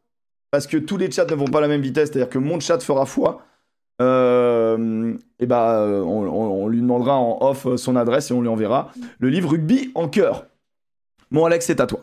parce 0.51 0.67
que 0.67 0.77
tous 0.77 0.97
les 0.97 1.11
chats 1.11 1.25
ne 1.25 1.35
vont 1.35 1.45
pas 1.45 1.57
à 1.59 1.61
la 1.61 1.67
même 1.67 1.81
vitesse, 1.81 2.09
c'est-à-dire 2.11 2.29
que 2.29 2.37
mon 2.39 2.59
chat 2.59 2.79
fera 2.79 3.05
foi. 3.05 3.41
Euh, 4.01 5.15
et 5.39 5.47
bah, 5.47 5.79
euh, 5.79 6.01
on, 6.01 6.27
on- 6.27 6.63
on 6.63 6.67
lui 6.67 6.81
demandera 6.81 7.15
en 7.17 7.39
off 7.41 7.67
son 7.77 7.95
adresse 7.95 8.29
et 8.29 8.33
on 8.33 8.41
lui 8.41 8.47
enverra 8.47 8.91
le 9.19 9.29
livre 9.29 9.49
Rugby 9.51 9.91
en 9.95 10.07
cœur. 10.07 10.45
Bon, 11.31 11.45
Alex, 11.45 11.65
c'est 11.65 11.79
à 11.81 11.87
toi. 11.87 12.01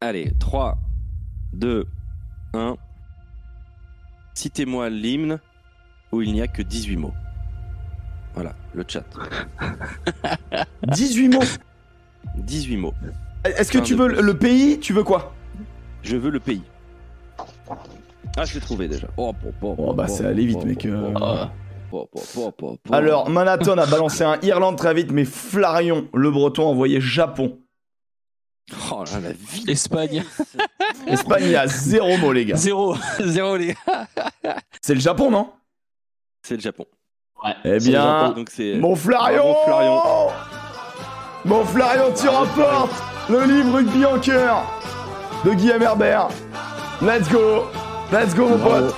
Allez, 0.00 0.32
3, 0.38 0.78
2, 1.52 1.86
1. 2.54 2.76
Citez-moi 4.34 4.88
l'hymne 4.88 5.38
où 6.12 6.22
il 6.22 6.32
n'y 6.32 6.40
a 6.40 6.48
que 6.48 6.62
18 6.62 6.96
mots. 6.96 7.12
Voilà, 8.34 8.54
le 8.74 8.84
chat. 8.88 9.04
18 10.88 11.28
mots. 11.28 11.40
18 12.36 12.76
mots. 12.78 12.94
Est-ce 13.44 13.70
que 13.72 13.78
tu 13.78 13.94
veux 13.94 14.08
le 14.22 14.36
pays 14.36 14.78
Tu 14.80 14.92
veux 14.92 15.04
quoi? 15.04 15.34
Je 16.02 16.16
veux 16.16 16.30
le 16.30 16.40
pays. 16.40 16.62
Ah, 18.36 18.44
je 18.44 18.54
l'ai 18.54 18.60
trouvé 18.60 18.88
déjà. 18.88 19.08
Oh, 19.16 19.32
Oh, 19.62 19.92
bah, 19.94 20.08
c'est 20.08 20.24
allé 20.24 20.46
vite, 20.46 20.64
mec, 20.64 20.84
euh. 20.86 21.12
Alors, 22.92 23.28
Manaton 23.28 23.76
a 23.78 23.86
balancé 23.86 24.22
un 24.24 24.38
Irlande 24.42 24.76
très 24.76 24.94
vite, 24.94 25.10
mais 25.10 25.24
Flarion, 25.24 26.08
le 26.14 26.30
breton, 26.30 26.66
a 26.68 26.70
envoyé 26.70 27.00
Japon. 27.00 27.58
Oh 28.92 29.02
là, 29.12 29.18
la 29.20 29.32
vie. 29.32 29.64
Espagne. 29.68 30.22
Espagne, 31.08 31.42
il 31.44 31.50
y 31.50 31.56
a 31.56 31.66
zéro 31.66 32.16
mot, 32.18 32.32
les 32.32 32.44
gars. 32.44 32.54
Zéro. 32.56 32.94
Zéro, 33.20 33.56
les 33.56 33.74
gars. 33.86 34.06
C'est 34.80 34.94
le 34.94 35.00
Japon, 35.00 35.30
non? 35.30 35.50
C'est 36.42 36.54
le 36.54 36.60
Japon. 36.60 36.86
Ouais, 37.44 37.54
Eh 37.64 37.78
bien, 37.78 38.02
Japon. 38.02 38.34
Donc 38.36 38.50
c'est. 38.50 38.76
Mon 38.76 38.94
Flarion 38.94 39.42
Bravo, 39.42 39.64
Flarion. 39.64 40.00
Mon 41.46 41.64
Flarion, 41.64 42.12
tu 42.14 42.28
rapportes 42.28 43.02
le 43.28 43.44
livre 43.44 43.74
Rugby 43.76 44.04
en 44.04 44.20
cœur 44.20 44.64
de 45.44 45.50
Guillaume 45.54 45.82
Herbert. 45.82 46.28
Let's 47.02 47.28
go 47.30 47.64
Let's 48.12 48.34
go, 48.34 48.48
mon 48.48 48.58
Bravo. 48.58 48.86
pote 48.88 48.94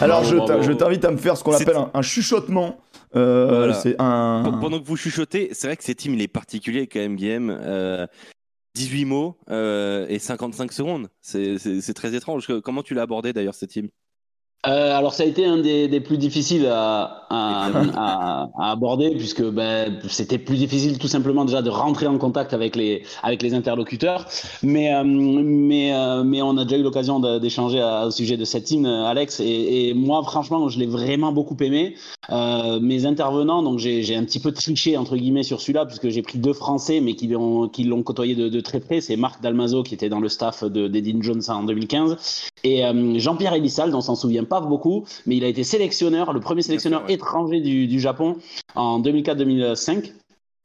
Alors, 0.00 0.22
Bravo, 0.22 0.62
je 0.62 0.72
t'invite 0.72 1.04
à 1.04 1.10
me 1.10 1.16
faire 1.16 1.36
ce 1.36 1.44
qu'on 1.44 1.52
appelle 1.54 1.76
un, 1.76 1.90
un 1.92 2.02
chuchotement. 2.02 2.78
Euh, 3.16 3.46
Voilà. 3.48 3.82
Un... 3.98 4.42
Pe- 4.52 4.60
Pendant 4.60 4.80
que 4.80 4.86
vous 4.86 4.96
chuchotez, 4.96 5.50
c'est 5.52 5.66
vrai 5.66 5.76
que 5.76 5.84
cet 5.84 5.98
team 5.98 6.14
il 6.14 6.22
est 6.22 6.28
particulier 6.28 6.86
quand 6.86 7.00
même, 7.00 7.16
Guillaume. 7.16 7.50
Euh, 7.50 8.06
18 8.74 9.04
mots 9.06 9.36
euh, 9.50 10.06
et 10.08 10.18
55 10.18 10.72
secondes. 10.72 11.08
C'est- 11.20 11.92
très 11.94 12.14
étrange. 12.14 12.46
Comment 12.62 12.82
tu 12.82 12.94
l'as 12.94 13.02
abordé 13.02 13.32
d'ailleurs, 13.32 13.54
ce 13.54 13.66
team? 13.66 13.88
Euh, 14.66 14.98
alors 14.98 15.14
ça 15.14 15.22
a 15.22 15.26
été 15.26 15.46
un 15.46 15.58
des, 15.58 16.00
plus 16.00 16.18
difficiles 16.18 16.66
à, 16.66 17.14
aborder 18.58 19.10
puisque 19.10 19.42
ben, 19.42 20.00
c'était 20.08 20.38
plus 20.38 20.56
difficile 20.56 20.98
tout 20.98 21.06
simplement 21.06 21.44
déjà 21.44 21.62
de 21.62 21.70
rentrer 21.70 22.06
en 22.06 22.18
contact 22.18 22.54
avec 22.54 22.74
les, 22.74 23.04
interlocuteurs. 23.54 24.26
Mais, 24.62 24.92
euh, 24.92 25.04
euh, 25.04 26.24
mais 26.24 26.42
on 26.42 26.56
a 26.56 26.64
déjà 26.64 26.78
eu 26.78 26.82
l'occasion 26.82 27.20
d'échanger 27.38 27.82
au 28.04 28.10
sujet 28.10 28.36
de 28.36 28.44
cette 28.44 28.70
hymne, 28.70 28.86
Alex. 28.86 29.40
Et, 29.40 29.94
moi, 29.94 30.22
franchement, 30.24 30.68
je 30.68 30.78
l'ai 30.78 30.86
vraiment 30.86 31.32
beaucoup 31.32 31.56
aimé. 31.60 31.94
Mes 32.28 33.06
intervenants, 33.06 33.62
donc 33.62 33.78
j'ai 33.78 34.16
un 34.16 34.24
petit 34.24 34.40
peu 34.40 34.50
triché 34.50 34.96
entre 34.96 35.16
guillemets 35.16 35.44
sur 35.44 35.60
celui-là 35.60 35.86
puisque 35.86 36.08
j'ai 36.08 36.22
pris 36.22 36.38
deux 36.38 36.52
Français 36.52 37.00
mais 37.00 37.14
qui 37.14 37.28
l'ont 37.28 38.02
côtoyé 38.02 38.34
de, 38.34 38.60
très 38.60 38.80
près. 38.80 39.00
C'est 39.00 39.16
Marc 39.16 39.40
Dalmazo 39.40 39.84
qui 39.84 39.94
était 39.94 40.08
dans 40.08 40.20
le 40.20 40.28
staff 40.28 40.64
de 40.64 40.88
d'Edin 40.88 41.20
Jones 41.20 41.42
en 41.48 41.62
2015 41.62 42.48
et 42.64 42.82
Jean-Pierre 43.16 43.54
Elissal, 43.54 43.90
dont 43.90 43.98
on 43.98 44.02
s'en 44.02 44.16
souvient 44.16 44.44
pas 44.48 44.60
beaucoup, 44.60 45.04
mais 45.26 45.36
il 45.36 45.44
a 45.44 45.48
été 45.48 45.64
sélectionneur, 45.64 46.32
le 46.32 46.40
premier 46.40 46.62
sélectionneur 46.62 47.00
sûr, 47.00 47.08
ouais. 47.08 47.14
étranger 47.14 47.60
du, 47.60 47.86
du 47.86 48.00
Japon 48.00 48.36
en 48.74 49.00
2004-2005. 49.00 50.12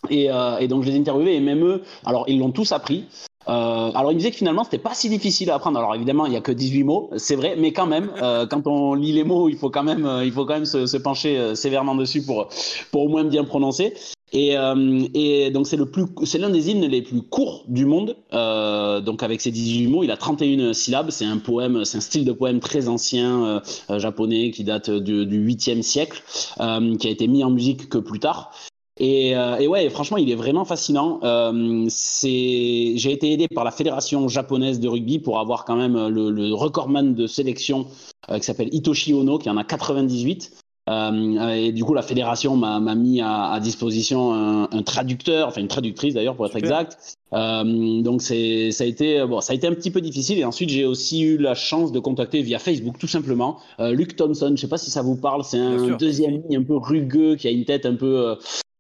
Et, 0.09 0.29
euh, 0.29 0.57
et 0.57 0.67
donc 0.67 0.83
je 0.83 0.89
les 0.89 0.97
ai 0.97 0.99
interviewés 0.99 1.35
et 1.35 1.39
même 1.39 1.63
eux, 1.63 1.81
alors 2.05 2.25
ils 2.27 2.39
l'ont 2.39 2.51
tous 2.51 2.71
appris. 2.71 3.05
Euh, 3.47 3.91
alors 3.93 4.11
il 4.11 4.15
me 4.15 4.19
disait 4.19 4.31
que 4.31 4.37
finalement 4.37 4.63
c'était 4.63 4.77
pas 4.77 4.93
si 4.93 5.09
difficile 5.09 5.49
à 5.51 5.55
apprendre. 5.55 5.77
Alors 5.77 5.95
évidemment 5.95 6.25
il 6.25 6.33
y 6.33 6.35
a 6.35 6.41
que 6.41 6.51
18 6.51 6.83
mots, 6.83 7.09
c'est 7.17 7.35
vrai, 7.35 7.55
mais 7.57 7.71
quand 7.71 7.87
même 7.87 8.11
euh, 8.21 8.45
quand 8.49 8.67
on 8.67 8.93
lit 8.93 9.13
les 9.13 9.23
mots 9.23 9.49
il 9.49 9.57
faut 9.57 9.69
quand 9.69 9.83
même 9.83 10.09
il 10.23 10.31
faut 10.31 10.45
quand 10.45 10.55
même 10.55 10.65
se, 10.65 10.85
se 10.85 10.97
pencher 10.97 11.55
sévèrement 11.55 11.95
dessus 11.95 12.21
pour 12.21 12.49
pour 12.91 13.03
au 13.03 13.09
moins 13.09 13.23
bien 13.23 13.43
prononcer. 13.43 13.93
Et, 14.35 14.57
euh, 14.57 15.07
et 15.13 15.51
donc 15.51 15.67
c'est 15.67 15.77
le 15.77 15.85
plus 15.85 16.05
c'est 16.23 16.39
l'un 16.39 16.49
des 16.49 16.71
hymnes 16.71 16.85
les 16.87 17.03
plus 17.03 17.21
courts 17.21 17.63
du 17.67 17.85
monde. 17.85 18.17
Euh, 18.33 18.99
donc 18.99 19.21
avec 19.21 19.41
ses 19.41 19.51
18 19.51 19.87
mots, 19.87 20.03
il 20.03 20.09
a 20.09 20.17
31 20.17 20.73
syllabes. 20.73 21.11
C'est 21.11 21.25
un 21.25 21.37
poème, 21.37 21.85
c'est 21.85 21.99
un 21.99 22.01
style 22.01 22.25
de 22.25 22.31
poème 22.31 22.59
très 22.59 22.87
ancien 22.87 23.61
euh, 23.89 23.99
japonais 23.99 24.49
qui 24.49 24.63
date 24.63 24.89
du, 24.89 25.27
du 25.27 25.47
8e 25.47 25.83
siècle, 25.83 26.23
euh, 26.59 26.95
qui 26.97 27.07
a 27.07 27.11
été 27.11 27.27
mis 27.27 27.43
en 27.43 27.51
musique 27.51 27.89
que 27.89 27.99
plus 27.99 28.19
tard. 28.19 28.51
Et, 28.97 29.35
euh, 29.35 29.57
et 29.57 29.67
ouais, 29.67 29.89
franchement, 29.91 30.17
il 30.17 30.31
est 30.31 30.35
vraiment 30.35 30.65
fascinant. 30.65 31.19
Euh, 31.23 31.85
c'est, 31.89 32.93
j'ai 32.95 33.11
été 33.11 33.31
aidé 33.31 33.47
par 33.47 33.63
la 33.63 33.71
fédération 33.71 34.27
japonaise 34.27 34.79
de 34.79 34.87
rugby 34.87 35.19
pour 35.19 35.39
avoir 35.39 35.63
quand 35.65 35.75
même 35.75 36.07
le, 36.07 36.31
le 36.31 36.53
recordman 36.53 37.13
de 37.13 37.27
sélection 37.27 37.87
qui 38.31 38.43
s'appelle 38.43 38.69
Hitoshi 38.71 39.13
Ono, 39.13 39.37
qui 39.37 39.49
en 39.49 39.57
a 39.57 39.63
98. 39.63 40.62
Euh, 40.89 41.49
et 41.53 41.71
du 41.71 41.83
coup, 41.83 41.93
la 41.93 42.01
fédération 42.01 42.57
m'a, 42.57 42.79
mis 42.95 43.21
à, 43.21 43.51
à 43.51 43.59
disposition 43.59 44.33
un, 44.33 44.67
un 44.71 44.83
traducteur, 44.83 45.47
enfin 45.47 45.61
une 45.61 45.67
traductrice 45.67 46.13
d'ailleurs 46.13 46.35
pour 46.35 46.45
être 46.45 46.53
Super. 46.53 46.79
exact. 46.81 47.17
Euh, 47.33 48.01
donc 48.01 48.21
ça 48.21 48.33
a 48.33 48.85
été 48.85 49.25
bon, 49.25 49.41
ça 49.41 49.53
a 49.53 49.55
été 49.55 49.65
un 49.67 49.73
petit 49.73 49.91
peu 49.91 50.01
difficile. 50.01 50.39
Et 50.39 50.45
ensuite, 50.45 50.69
j'ai 50.69 50.85
aussi 50.85 51.21
eu 51.21 51.37
la 51.37 51.55
chance 51.55 51.91
de 51.91 51.99
contacter 51.99 52.41
via 52.41 52.59
Facebook 52.59 52.97
tout 52.99 53.07
simplement 53.07 53.59
euh, 53.79 53.91
Luke 53.91 54.15
Thompson. 54.15 54.53
Je 54.55 54.61
sais 54.61 54.67
pas 54.67 54.77
si 54.77 54.91
ça 54.91 55.01
vous 55.01 55.15
parle. 55.15 55.43
C'est 55.43 55.57
un 55.57 55.95
deuxième 55.97 56.31
ligne 56.31 56.57
un 56.57 56.63
peu 56.63 56.75
rugueux 56.75 57.35
qui 57.35 57.47
a 57.47 57.51
une 57.51 57.65
tête 57.65 57.85
un 57.85 57.95
peu 57.95 58.29
euh, 58.29 58.35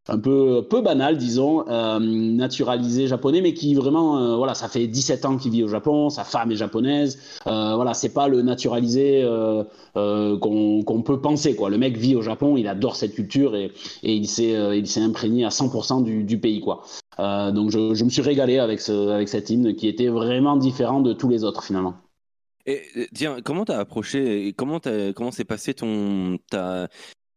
un 0.09 0.17
peu 0.17 0.65
peu 0.69 0.81
banal 0.81 1.17
disons 1.17 1.65
euh, 1.69 1.97
naturalisé 1.99 3.07
japonais 3.07 3.41
mais 3.41 3.53
qui 3.53 3.73
vraiment 3.73 4.17
euh, 4.17 4.35
voilà 4.35 4.53
ça 4.53 4.67
fait 4.67 4.87
17 4.87 5.23
ans 5.25 5.37
qu'il 5.37 5.51
vit 5.51 5.63
au 5.63 5.69
Japon 5.69 6.09
sa 6.09 6.23
femme 6.25 6.51
est 6.51 6.55
japonaise. 6.57 7.17
Euh, 7.47 7.75
voilà 7.75 7.93
c'est 7.93 8.13
pas 8.13 8.27
le 8.27 8.41
naturalisé 8.41 9.23
qu'on 9.93 11.03
peut 11.05 11.21
penser 11.21 11.55
quoi. 11.55 11.69
Le 11.69 11.77
mec 11.77 11.97
vit 11.97 12.15
au 12.15 12.21
Japon 12.21 12.57
il 12.57 12.67
adore 12.67 12.95
cette 12.95 13.15
culture 13.15 13.55
et, 13.55 13.71
et 14.03 14.13
il 14.13 14.27
s'est 14.27 14.77
il 14.77 14.87
s'est 14.87 15.01
imprégné 15.01 15.45
à 15.45 15.49
100% 15.49 16.01
du, 16.01 16.23
du 16.23 16.37
pays 16.37 16.59
quoi. 16.59 16.83
Donc 17.17 17.69
je, 17.71 17.93
je 17.93 18.03
me 18.03 18.09
suis 18.09 18.21
régalé 18.21 18.59
avec 18.59 18.81
ce 18.81 19.09
avec 19.09 19.29
cet 19.29 19.49
hymne 19.49 19.73
qui 19.75 19.87
était 19.87 20.07
vraiment 20.07 20.57
différent 20.57 20.99
de 21.01 21.13
tous 21.13 21.29
les 21.29 21.43
autres 21.43 21.63
finalement. 21.63 21.95
Et 22.65 22.81
tiens, 23.13 23.41
comment 23.43 23.65
t'as 23.65 23.77
approché 23.79 24.53
comment 24.57 24.79
t'as- 24.79 25.11
comment 25.13 25.31
s'est 25.31 25.43
passé 25.43 25.73
ton 25.73 26.37
ta 26.49 26.87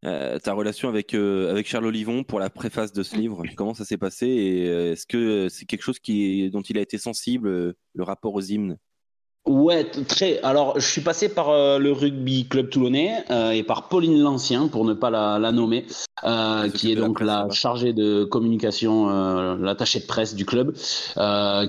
euh, 0.07 0.38
ta 0.38 0.53
relation 0.53 0.88
avec 0.88 1.14
euh, 1.14 1.51
avec 1.51 1.66
Charles 1.66 1.87
Olivon 1.87 2.25
pour 2.25 2.38
la 2.38 2.49
préface 2.49 2.92
de 2.92 3.03
ce 3.03 3.16
livre 3.16 3.42
Comment 3.57 3.75
ça 3.75 3.85
s'est 3.85 3.97
passé 3.97 4.27
et 4.27 4.69
euh, 4.69 4.92
est-ce 4.92 5.07
que 5.07 5.49
c'est 5.49 5.66
quelque 5.66 5.83
chose 5.83 5.99
qui 5.99 6.49
dont 6.51 6.62
il 6.62 6.79
a 6.79 6.81
été 6.81 6.99
sensible 6.99 7.75
le 7.95 8.03
rapport 8.03 8.35
aux 8.35 8.42
hymnes? 8.42 8.79
Ouais, 9.47 9.85
très. 10.09 10.40
Alors, 10.42 10.79
je 10.81 10.85
suis 10.85 11.03
passé 11.03 11.29
par 11.29 11.51
euh, 11.51 11.79
le 11.79 11.92
rugby 11.92 12.49
club 12.49 12.69
toulonnais 12.69 13.25
euh, 13.31 13.53
et 13.53 13.62
par 13.62 13.88
Pauline 13.88 14.21
Lancien, 14.21 14.66
pour 14.66 14.85
ne 14.85 14.92
pas 14.92 15.09
la, 15.09 15.38
la 15.38 15.53
nommer, 15.53 15.87
euh, 16.25 16.69
qui 16.69 16.90
est 16.90 16.97
la 16.97 17.01
donc 17.03 17.21
la 17.21 17.49
chargée 17.51 17.92
de 17.92 18.25
communication, 18.25 19.07
l'attachée 19.61 20.01
de 20.01 20.07
presse 20.07 20.35
du 20.35 20.45
club, 20.45 20.75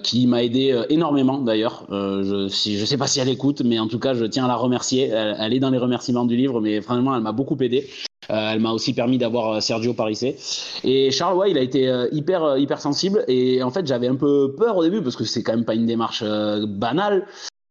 qui 0.02 0.26
m'a 0.26 0.44
aidé 0.44 0.86
énormément 0.90 1.38
d'ailleurs. 1.38 1.86
Je, 1.92 2.48
si, 2.50 2.80
je 2.80 2.86
sais 2.86 2.98
pas 2.98 3.06
si 3.06 3.20
elle 3.20 3.30
écoute, 3.30 3.62
mais 3.64 3.78
en 3.78 3.88
tout 3.88 4.00
cas, 4.00 4.16
je 4.16 4.26
tiens 4.26 4.46
à 4.46 4.48
la 4.48 4.56
remercier. 4.56 5.10
Elle, 5.10 5.36
elle 5.40 5.54
est 5.54 5.60
dans 5.60 5.70
les 5.70 5.78
remerciements 5.78 6.26
du 6.26 6.36
livre, 6.36 6.60
mais 6.62 6.80
vraiment, 6.80 7.16
elle 7.16 7.22
m'a 7.22 7.32
beaucoup 7.32 7.58
aidé. 7.62 7.88
Euh, 8.30 8.52
elle 8.52 8.60
m'a 8.60 8.72
aussi 8.72 8.94
permis 8.94 9.18
d'avoir 9.18 9.52
euh, 9.54 9.60
Sergio 9.60 9.94
Parissé. 9.94 10.36
Et 10.84 11.12
Charles, 11.12 11.38
ouais, 11.38 11.52
il 11.52 11.58
a 11.58 11.62
été 11.62 11.88
euh, 11.88 12.08
hyper, 12.12 12.58
hyper 12.58 12.80
sensible. 12.82 13.24
Et 13.28 13.64
en 13.64 13.70
fait, 13.70 13.88
j'avais 13.88 14.08
un 14.08 14.16
peu 14.16 14.54
peur 14.58 14.78
au 14.78 14.84
début 14.84 15.02
parce 15.02 15.16
que 15.16 15.24
c'est 15.24 15.44
quand 15.44 15.54
même 15.54 15.66
pas 15.66 15.76
une 15.76 15.86
démarche 15.86 16.24
banale. 16.24 17.26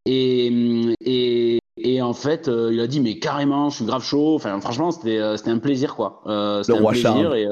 Et, 0.06 0.52
et, 1.00 1.58
et 1.78 2.00
en 2.00 2.14
fait, 2.14 2.48
euh, 2.48 2.70
il 2.72 2.80
a 2.80 2.86
dit 2.86 3.00
mais 3.00 3.18
carrément, 3.18 3.70
je 3.70 3.76
suis 3.76 3.84
grave 3.84 4.02
chaud. 4.04 4.34
Enfin, 4.34 4.60
franchement, 4.60 4.90
c'était 4.90 5.18
euh, 5.18 5.36
c'était 5.36 5.50
un 5.50 5.58
plaisir 5.58 5.94
quoi. 5.94 6.22
Euh, 6.26 6.62
c'était 6.62 6.72
Le 6.74 6.78
un 6.78 6.82
roi 6.82 6.92
plaisir 6.92 7.12
Charles. 7.12 7.36
et 7.36 7.48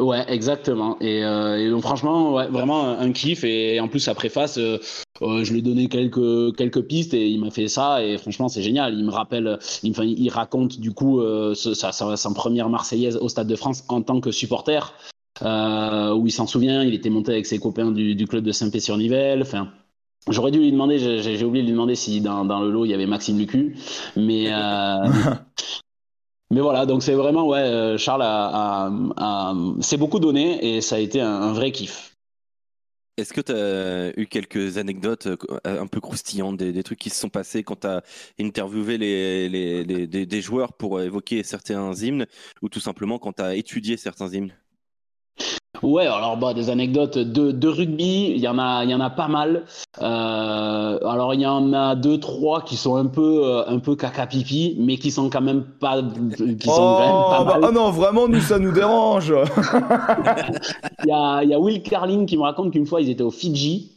ouais, 0.00 0.24
exactement. 0.28 0.96
Et, 1.00 1.24
euh, 1.24 1.58
et 1.58 1.70
donc 1.70 1.82
franchement, 1.82 2.34
ouais, 2.34 2.48
vraiment 2.48 2.88
un, 2.88 3.12
kiff. 3.12 3.44
Et 3.44 3.80
en 3.80 3.88
plus, 3.88 4.00
sa 4.00 4.14
préface, 4.14 4.58
euh, 4.58 4.78
euh, 5.22 5.44
je 5.44 5.52
lui 5.52 5.60
ai 5.60 5.62
donné 5.62 5.88
quelques 5.88 6.56
quelques 6.56 6.82
pistes 6.82 7.14
et 7.14 7.28
il 7.28 7.40
m'a 7.40 7.50
fait 7.50 7.68
ça. 7.68 8.04
Et 8.04 8.18
franchement, 8.18 8.48
c'est 8.48 8.62
génial. 8.62 8.94
Il 8.94 9.04
me 9.04 9.10
rappelle, 9.10 9.58
il, 9.82 10.30
raconte 10.30 10.80
du 10.80 10.92
coup 10.92 11.22
sa, 11.54 11.92
première 12.34 12.68
Marseillaise 12.68 13.16
au 13.16 13.28
Stade 13.28 13.46
de 13.46 13.56
France 13.56 13.84
en 13.88 14.02
tant 14.02 14.20
que 14.20 14.30
supporter. 14.30 14.94
Où 15.42 16.26
il 16.26 16.32
s'en 16.32 16.46
souvient, 16.46 16.82
il 16.82 16.94
était 16.94 17.10
monté 17.10 17.32
avec 17.32 17.46
ses 17.46 17.58
copains 17.58 17.90
du, 17.90 18.26
club 18.26 18.44
de 18.44 18.52
Saint-Pé-sur-Nivelle. 18.52 19.42
Enfin, 19.42 19.68
J'aurais 20.28 20.50
dû 20.50 20.58
lui 20.58 20.70
demander, 20.70 20.98
j'ai 20.98 21.44
oublié 21.44 21.62
de 21.62 21.68
lui 21.68 21.72
demander 21.72 21.94
si 21.94 22.20
dans, 22.20 22.60
le 22.60 22.70
lot 22.70 22.84
il 22.84 22.90
y 22.90 22.94
avait 22.94 23.06
Maxime 23.06 23.38
Lucu, 23.38 23.74
mais 24.16 24.50
mais 26.50 26.60
voilà, 26.60 26.84
donc 26.84 27.02
c'est 27.02 27.14
vraiment 27.14 27.46
ouais, 27.46 27.60
euh, 27.60 27.96
Charles 27.96 28.22
a, 28.22 28.90
a, 29.16 29.54
s'est 29.80 29.96
beaucoup 29.96 30.18
donné 30.18 30.76
et 30.76 30.80
ça 30.80 30.96
a 30.96 30.98
été 30.98 31.20
un, 31.20 31.52
vrai 31.52 31.70
kiff. 31.70 32.16
Est-ce 33.16 33.32
que 33.32 33.40
tu 33.40 33.52
as 33.52 34.18
eu 34.18 34.26
quelques 34.26 34.78
anecdotes 34.78 35.26
euh, 35.26 35.36
un 35.64 35.86
peu 35.86 36.00
croustillantes, 36.00 36.56
des, 36.56 36.82
trucs 36.82 36.98
qui 36.98 37.10
se 37.10 37.20
sont 37.20 37.28
passés 37.28 37.62
quand 37.62 37.80
tu 37.80 37.86
as 37.86 38.02
interviewé 38.40 38.98
les, 38.98 39.48
les, 39.48 40.06
des, 40.06 40.40
joueurs 40.40 40.72
pour 40.72 41.00
évoquer 41.00 41.42
certains 41.42 41.92
hymnes 41.94 42.26
ou 42.62 42.68
tout 42.68 42.80
simplement 42.80 43.18
quand 43.18 43.34
tu 43.34 43.42
as 43.42 43.54
étudié 43.54 43.96
certains 43.96 44.32
hymnes? 44.32 44.54
Ouais, 45.82 46.06
alors 46.06 46.36
bah, 46.36 46.52
des 46.52 46.68
anecdotes 46.68 47.18
de, 47.18 47.52
de 47.52 47.68
rugby, 47.68 48.32
il 48.34 48.38
y 48.38 48.48
en 48.48 48.58
a, 48.58 48.84
il 48.84 48.90
y 48.90 48.94
en 48.94 49.00
a 49.00 49.10
pas 49.10 49.28
mal. 49.28 49.64
Euh, 50.02 50.98
alors 51.08 51.34
il 51.34 51.40
y 51.40 51.46
en 51.46 51.72
a 51.72 51.94
deux, 51.94 52.18
trois 52.18 52.62
qui 52.62 52.76
sont 52.76 52.96
un 52.96 53.06
peu, 53.06 53.42
euh, 53.44 53.64
un 53.66 53.78
peu 53.78 53.96
caca 53.96 54.26
pipi, 54.26 54.76
mais 54.78 54.96
qui 54.98 55.10
sont 55.10 55.30
quand 55.30 55.40
même 55.40 55.64
pas, 55.64 56.02
qui 56.02 56.68
sont 56.68 56.72
oh, 56.72 56.96
quand 56.98 57.00
même 57.00 57.46
pas 57.46 57.60
bah, 57.60 57.66
ah 57.68 57.72
non, 57.72 57.90
vraiment, 57.90 58.28
nous 58.28 58.40
ça 58.40 58.58
nous 58.58 58.72
dérange. 58.72 59.32
Il 61.04 61.08
y 61.08 61.12
a, 61.12 61.42
y 61.44 61.54
a 61.54 61.58
Will 61.58 61.82
Carling 61.82 62.26
qui 62.26 62.36
me 62.36 62.42
raconte 62.42 62.72
qu'une 62.72 62.86
fois 62.86 63.00
ils 63.00 63.10
étaient 63.10 63.22
au 63.22 63.30
Fidji. 63.30 63.96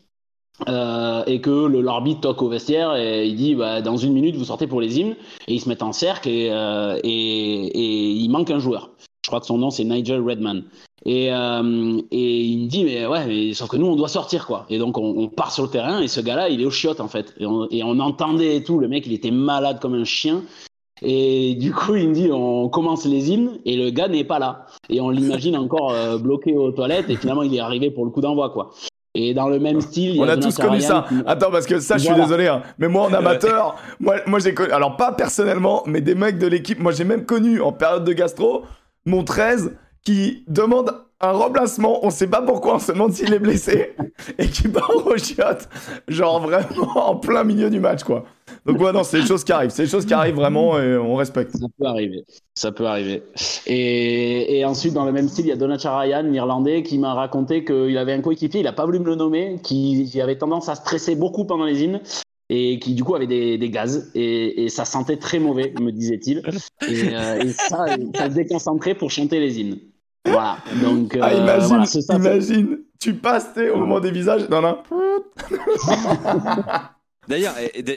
Euh, 0.69 1.24
et 1.26 1.41
que 1.41 1.65
l'arbitre 1.82 2.22
toque 2.22 2.43
au 2.43 2.48
vestiaire 2.48 2.96
et 2.96 3.28
il 3.28 3.36
dit 3.36 3.56
bah, 3.56 3.82
dans 3.82 3.98
une 3.98 4.13
minute 4.13 4.36
vous 4.36 4.46
sortez 4.46 4.67
pour 4.67 4.82
les 4.82 5.00
hymnes 5.00 5.15
et 5.48 5.56
ils 5.56 5.60
se 5.60 5.67
mettent 5.67 5.82
en 5.82 5.93
cercle 5.93 6.30
et, 6.30 6.50
euh, 6.52 7.00
et, 7.04 7.10
et 7.10 8.12
il 8.12 8.30
manque 8.30 8.52
un 8.52 8.60
joueur. 8.60 8.91
Je 9.23 9.29
crois 9.29 9.39
que 9.39 9.45
son 9.45 9.57
nom 9.57 9.69
c'est 9.69 9.83
Nigel 9.83 10.21
Redman. 10.21 10.63
Et, 11.05 11.33
euh, 11.33 12.01
et 12.12 12.41
il 12.41 12.63
me 12.63 12.67
dit, 12.69 12.86
mais 12.86 13.05
ouais, 13.05 13.25
mais 13.25 13.53
sauf 13.53 13.69
que 13.69 13.75
nous, 13.75 13.88
on 13.88 13.95
doit 13.95 14.07
sortir, 14.07 14.47
quoi. 14.47 14.65
Et 14.69 14.77
donc, 14.77 14.97
on, 14.97 15.15
on 15.17 15.27
part 15.27 15.51
sur 15.51 15.63
le 15.63 15.69
terrain, 15.69 16.01
et 16.01 16.07
ce 16.07 16.21
gars-là, 16.21 16.49
il 16.49 16.62
est 16.62 16.65
au 16.65 16.71
chiottes, 16.71 17.01
en 17.01 17.09
fait. 17.09 17.33
Et 17.39 17.45
on, 17.45 17.67
et 17.71 17.83
on, 17.83 17.99
entendait 17.99 18.55
et 18.55 18.63
tout, 18.63 18.79
le 18.79 18.88
mec, 18.88 19.05
il 19.05 19.13
était 19.13 19.31
malade 19.31 19.79
comme 19.81 19.95
un 19.95 20.05
chien. 20.05 20.43
Et 21.01 21.55
du 21.55 21.73
coup, 21.73 21.95
il 21.95 22.09
me 22.09 22.13
dit, 22.13 22.29
on 22.31 22.69
commence 22.69 23.05
les 23.05 23.31
hymnes, 23.31 23.59
et 23.65 23.75
le 23.75 23.89
gars 23.89 24.07
n'est 24.07 24.23
pas 24.23 24.39
là. 24.39 24.65
Et 24.89 25.01
on 25.01 25.09
l'imagine 25.09 25.57
encore 25.57 25.91
euh, 25.91 26.17
bloqué 26.17 26.55
aux 26.55 26.71
toilettes, 26.71 27.09
et 27.09 27.17
finalement, 27.17 27.43
il 27.43 27.53
est 27.53 27.59
arrivé 27.59 27.91
pour 27.91 28.05
le 28.05 28.12
coup 28.12 28.21
d'envoi, 28.21 28.51
quoi. 28.51 28.69
Et 29.15 29.33
dans 29.33 29.49
le 29.49 29.59
même 29.59 29.81
style, 29.81 30.19
on 30.19 30.27
a, 30.27 30.38
tous 30.38 30.55
connu 30.57 30.79
ça. 30.79 31.05
Attends, 31.27 31.51
parce 31.51 31.67
que 31.67 31.79
ça, 31.79 31.97
je 31.97 32.05
suis 32.05 32.15
désolé, 32.15 32.47
hein. 32.47 32.63
mais 32.79 32.88
moi 32.88 33.03
en 33.03 33.13
amateur, 33.13 33.75
moi, 33.99 34.15
moi 34.25 34.39
j'ai 34.39 34.55
connu, 34.55 34.71
alors 34.71 34.97
pas 34.97 35.12
personnellement, 35.12 35.83
mais 35.86 36.01
des 36.01 36.15
mecs 36.15 36.39
de 36.39 36.47
l'équipe, 36.47 36.79
moi 36.79 36.93
j'ai 36.93 37.03
même 37.03 37.23
connu 37.23 37.62
en 37.62 37.71
période 37.71 38.05
de 38.05 38.13
gastro, 38.13 38.63
mon 39.06 39.24
13 39.24 39.76
qui 40.04 40.44
demande 40.48 40.94
un 41.24 41.32
remplacement, 41.32 42.06
on 42.06 42.10
sait 42.10 42.28
pas 42.28 42.42
pourquoi, 42.42 42.76
on 42.76 42.80
se 42.80 42.92
demande 42.92 43.13
s'il 43.13 43.34
est 43.34 43.39
blessé, 43.39 43.96
et 44.38 44.48
qui 44.48 44.68
part 44.68 44.92
au 45.06 45.18
chiottes, 45.18 45.70
genre 46.10 46.42
vraiment 46.42 47.10
en 47.10 47.16
plein 47.16 47.46
milieu 47.46 47.70
du 47.70 47.80
match, 47.80 48.04
quoi. 48.04 48.26
Donc 48.66 48.80
ouais, 48.82 48.92
non, 48.92 49.04
c'est 49.04 49.22
des 49.22 49.26
choses 49.26 49.44
qui 49.46 49.54
arrivent, 49.54 49.70
c'est 49.70 49.84
des 49.84 49.89
choses 49.89 50.06
qui 50.06 50.13
arrivent 50.13 50.36
vraiment 50.36 50.78
et 50.80 50.98
on 50.98 51.16
respecte. 51.16 51.56
Ça 51.56 51.66
peut 51.80 51.86
arriver, 51.86 52.26
ça 52.54 52.74
peut 52.74 52.86
arriver. 52.86 53.24
Et, 53.66 54.63
ensuite, 54.66 54.94
dans 54.94 55.06
le 55.06 55.13
même 55.13 55.30
style, 55.30 55.46
il 55.46 55.50
y 55.50 55.52
a 55.54 55.56
Donacha 55.56 55.98
Ryan, 55.98 56.24
l'Irlandais, 56.24 56.84
qui 56.84 56.98
m'a 56.98 57.13
raconté 57.13 57.63
qu'il 57.63 57.98
avait 57.98 58.13
un 58.13 58.22
coéquipier, 58.22 58.60
il 58.60 58.68
a 58.68 58.74
pas 58.74 58.86
voulu 58.86 59.00
me 59.00 59.06
le 59.06 59.16
nommer, 59.16 59.60
qui, 59.63 60.20
avait 60.22 60.38
tendance 60.38 60.68
à 60.68 60.76
stresser 60.76 61.16
beaucoup 61.16 61.46
pendant 61.46 61.66
les 61.66 61.84
hymnes 61.84 62.02
et 62.54 62.78
qui 62.78 62.94
du 62.94 63.04
coup 63.04 63.16
avait 63.16 63.28
des, 63.28 63.58
des 63.58 63.70
gaz 63.72 64.12
et, 64.13 64.66
et, 64.66 64.70
ça 64.70 64.86
sentait 64.86 65.18
très 65.18 65.39
mauvais, 65.39 65.74
me 65.80 65.92
disait-il. 65.92 66.44
Et, 66.88 67.16
euh, 67.16 67.39
et 67.42 67.50
ça, 67.50 67.88
ça 68.16 68.30
se 68.30 68.36
déconcentrait 68.36 68.94
pour 68.94 69.10
chanter 69.10 69.39
les 69.39 69.60
hymnes. 69.60 69.80
Voilà. 70.26 70.58
Donc, 70.82 71.18
ah, 71.20 71.34
imagine, 71.34 71.84
euh, 71.84 72.16
imagine, 72.16 72.80
tu 73.00 73.16
passes 73.16 73.58
au 73.74 73.78
moment 73.78 74.00
des 74.00 74.12
visages. 74.12 74.48
Non, 74.50 74.62
non. 74.62 74.84
D'ailleurs, 77.30 77.56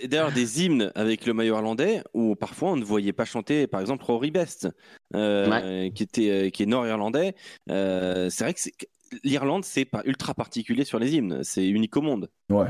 d'ailleurs, 0.08 0.30
des 0.30 0.64
hymnes 0.64 0.92
avec 0.94 1.26
le 1.26 1.34
maillot 1.34 1.56
irlandais 1.56 2.00
où 2.14 2.36
parfois 2.36 2.70
on 2.70 2.76
ne 2.76 2.84
voyait 2.84 3.12
pas 3.12 3.24
chanter, 3.24 3.66
par 3.66 3.80
exemple, 3.80 4.04
Rory 4.04 4.30
Best, 4.30 4.68
euh, 5.16 5.90
qui 5.90 6.04
était 6.04 6.30
euh, 6.30 6.50
qui 6.50 6.62
est 6.62 6.66
nord-irlandais. 6.66 7.34
c'est 7.68 8.40
vrai 8.40 8.54
que 8.54 8.60
l'Irlande 9.24 9.64
c'est 9.64 9.84
pas 9.84 10.02
ultra 10.04 10.32
particulier 10.32 10.84
sur 10.84 11.00
les 11.00 11.16
hymnes, 11.16 11.40
c'est 11.42 11.66
unique 11.66 11.96
au 11.96 12.02
monde. 12.02 12.30
Ouais. 12.50 12.68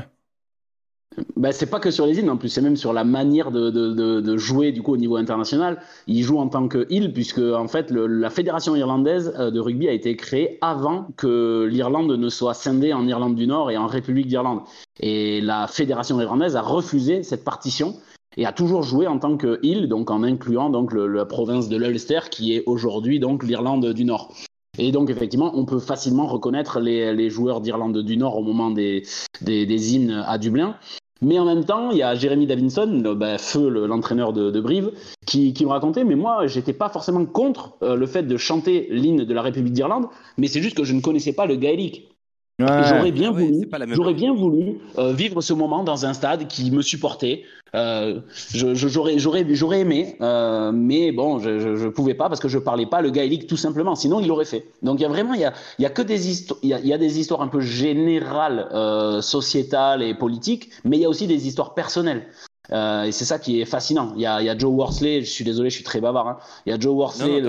Bah, 1.35 1.51
c'est 1.51 1.65
pas 1.65 1.79
que 1.79 1.89
sur 1.89 2.05
les 2.05 2.19
îles 2.19 2.29
en 2.29 2.37
plus, 2.37 2.49
c'est 2.49 2.61
même 2.61 2.75
sur 2.75 2.93
la 2.93 3.03
manière 3.03 3.51
de, 3.51 3.71
de, 3.71 4.21
de, 4.21 4.37
jouer 4.37 4.71
du 4.71 4.83
coup 4.83 4.93
au 4.93 4.97
niveau 4.97 5.15
international. 5.15 5.81
Il 6.05 6.21
joue 6.23 6.37
en 6.37 6.47
tant 6.47 6.67
que 6.67 6.85
île 6.89 7.11
puisque 7.11 7.39
en 7.39 7.67
fait 7.67 7.89
le, 7.89 8.05
la 8.05 8.29
fédération 8.29 8.75
irlandaise 8.75 9.33
euh, 9.39 9.49
de 9.49 9.59
rugby 9.59 9.87
a 9.87 9.93
été 9.93 10.15
créée 10.15 10.59
avant 10.61 11.07
que 11.17 11.67
l'Irlande 11.69 12.11
ne 12.11 12.29
soit 12.29 12.53
scindée 12.53 12.93
en 12.93 13.07
Irlande 13.07 13.35
du 13.35 13.47
Nord 13.47 13.71
et 13.71 13.77
en 13.77 13.87
République 13.87 14.27
d'Irlande. 14.27 14.61
Et 14.99 15.41
la 15.41 15.67
fédération 15.67 16.19
irlandaise 16.21 16.55
a 16.55 16.61
refusé 16.61 17.23
cette 17.23 17.43
partition 17.43 17.95
et 18.35 18.45
a 18.45 18.51
toujours 18.51 18.83
joué 18.83 19.07
en 19.07 19.17
tant 19.17 19.37
que 19.37 19.59
île, 19.63 19.89
donc 19.89 20.11
en 20.11 20.21
incluant 20.21 20.69
donc 20.69 20.93
le, 20.93 21.07
la 21.07 21.25
province 21.25 21.67
de 21.69 21.77
l'Ulster 21.77 22.19
qui 22.29 22.53
est 22.53 22.63
aujourd'hui 22.67 23.19
donc 23.19 23.43
l'Irlande 23.43 23.91
du 23.93 24.05
Nord. 24.05 24.31
Et 24.79 24.91
donc, 24.91 25.09
effectivement, 25.09 25.51
on 25.55 25.65
peut 25.65 25.79
facilement 25.79 26.27
reconnaître 26.27 26.79
les, 26.79 27.13
les 27.13 27.29
joueurs 27.31 27.61
d'Irlande 27.61 27.97
du 27.97 28.15
Nord 28.15 28.37
au 28.37 28.43
moment 28.43 28.69
des, 28.69 29.03
des, 29.41 29.65
des, 29.65 29.95
hymnes 29.95 30.23
à 30.27 30.37
Dublin. 30.37 30.75
Mais 31.21 31.39
en 31.39 31.45
même 31.45 31.65
temps, 31.65 31.91
il 31.91 31.97
y 31.97 32.03
a 32.03 32.15
Jérémy 32.15 32.45
Davinson, 32.47 33.15
bah, 33.15 33.37
feu 33.37 33.69
l'entraîneur 33.69 34.33
de, 34.33 34.51
de, 34.51 34.61
Brive, 34.61 34.91
qui, 35.25 35.53
qui, 35.53 35.65
me 35.65 35.71
racontait, 35.71 36.03
mais 36.03 36.15
moi, 36.15 36.47
j'étais 36.47 36.73
pas 36.73 36.89
forcément 36.89 37.25
contre 37.25 37.77
euh, 37.83 37.95
le 37.95 38.05
fait 38.05 38.23
de 38.23 38.37
chanter 38.37 38.87
l'hymne 38.91 39.23
de 39.23 39.33
la 39.33 39.41
République 39.41 39.73
d'Irlande, 39.73 40.07
mais 40.37 40.47
c'est 40.47 40.61
juste 40.61 40.77
que 40.77 40.83
je 40.83 40.93
ne 40.93 41.01
connaissais 41.01 41.33
pas 41.33 41.45
le 41.45 41.55
gaélique. 41.55 42.16
J'aurais 42.59 43.11
bien, 43.11 43.29
voulu, 43.29 43.69
j'aurais 43.89 44.15
bien 44.15 44.33
voulu 44.33 44.79
euh, 44.97 45.13
vivre 45.13 45.41
ce 45.41 45.53
moment 45.53 45.83
dans 45.83 46.07
un 46.07 46.13
stade 46.13 46.47
qui 46.47 46.71
me 46.71 46.81
supportait. 46.81 47.43
Euh, 47.75 48.21
j'aurais, 48.51 49.19
j'aurais, 49.19 49.45
j'aurais 49.49 49.81
aimé, 49.81 50.15
euh, 50.21 50.71
mais 50.71 51.11
bon, 51.11 51.37
je, 51.37 51.59
je, 51.59 51.75
je, 51.75 51.87
pouvais 51.87 52.15
pas 52.15 52.29
parce 52.29 52.39
que 52.39 52.47
je 52.47 52.57
parlais 52.57 52.87
pas 52.87 53.01
le 53.01 53.11
gaélique 53.11 53.45
tout 53.45 53.57
simplement. 53.57 53.93
Sinon, 53.93 54.21
il 54.21 54.27
l'aurait 54.27 54.45
fait. 54.45 54.65
Donc 54.81 54.99
il 54.99 55.03
y 55.03 55.05
a 55.05 55.09
vraiment, 55.09 55.35
il 55.35 55.41
y 55.41 55.45
a, 55.45 55.53
il 55.77 55.83
y 55.83 55.85
a 55.85 55.91
que 55.91 56.01
des 56.01 56.29
histoires, 56.29 56.59
il, 56.63 56.69
il 56.69 56.87
y, 56.87 56.93
a, 56.93 56.97
des 56.97 57.19
histoires 57.19 57.43
un 57.43 57.47
peu 57.47 57.61
générales, 57.61 58.67
euh, 58.73 59.21
sociétales 59.21 60.01
et 60.01 60.15
politiques, 60.15 60.71
mais 60.83 60.97
il 60.97 61.01
y 61.01 61.05
a 61.05 61.09
aussi 61.09 61.27
des 61.27 61.47
histoires 61.47 61.75
personnelles. 61.75 62.25
Euh, 62.71 63.03
et 63.03 63.11
c'est 63.11 63.25
ça 63.25 63.39
qui 63.39 63.61
est 63.61 63.65
fascinant. 63.65 64.13
Il 64.15 64.21
y 64.21 64.25
a, 64.25 64.41
il 64.41 64.45
y 64.45 64.49
a 64.49 64.57
Joe 64.57 64.71
Worsley, 64.71 65.21
je 65.21 65.29
suis 65.29 65.45
désolé, 65.45 65.69
je 65.69 65.75
suis 65.75 65.83
très 65.83 66.01
bavard. 66.01 66.27
Hein. 66.27 66.37
Il 66.65 66.71
y 66.71 66.73
a 66.73 66.79
Joe 66.79 66.93
Worsley, 66.93 67.41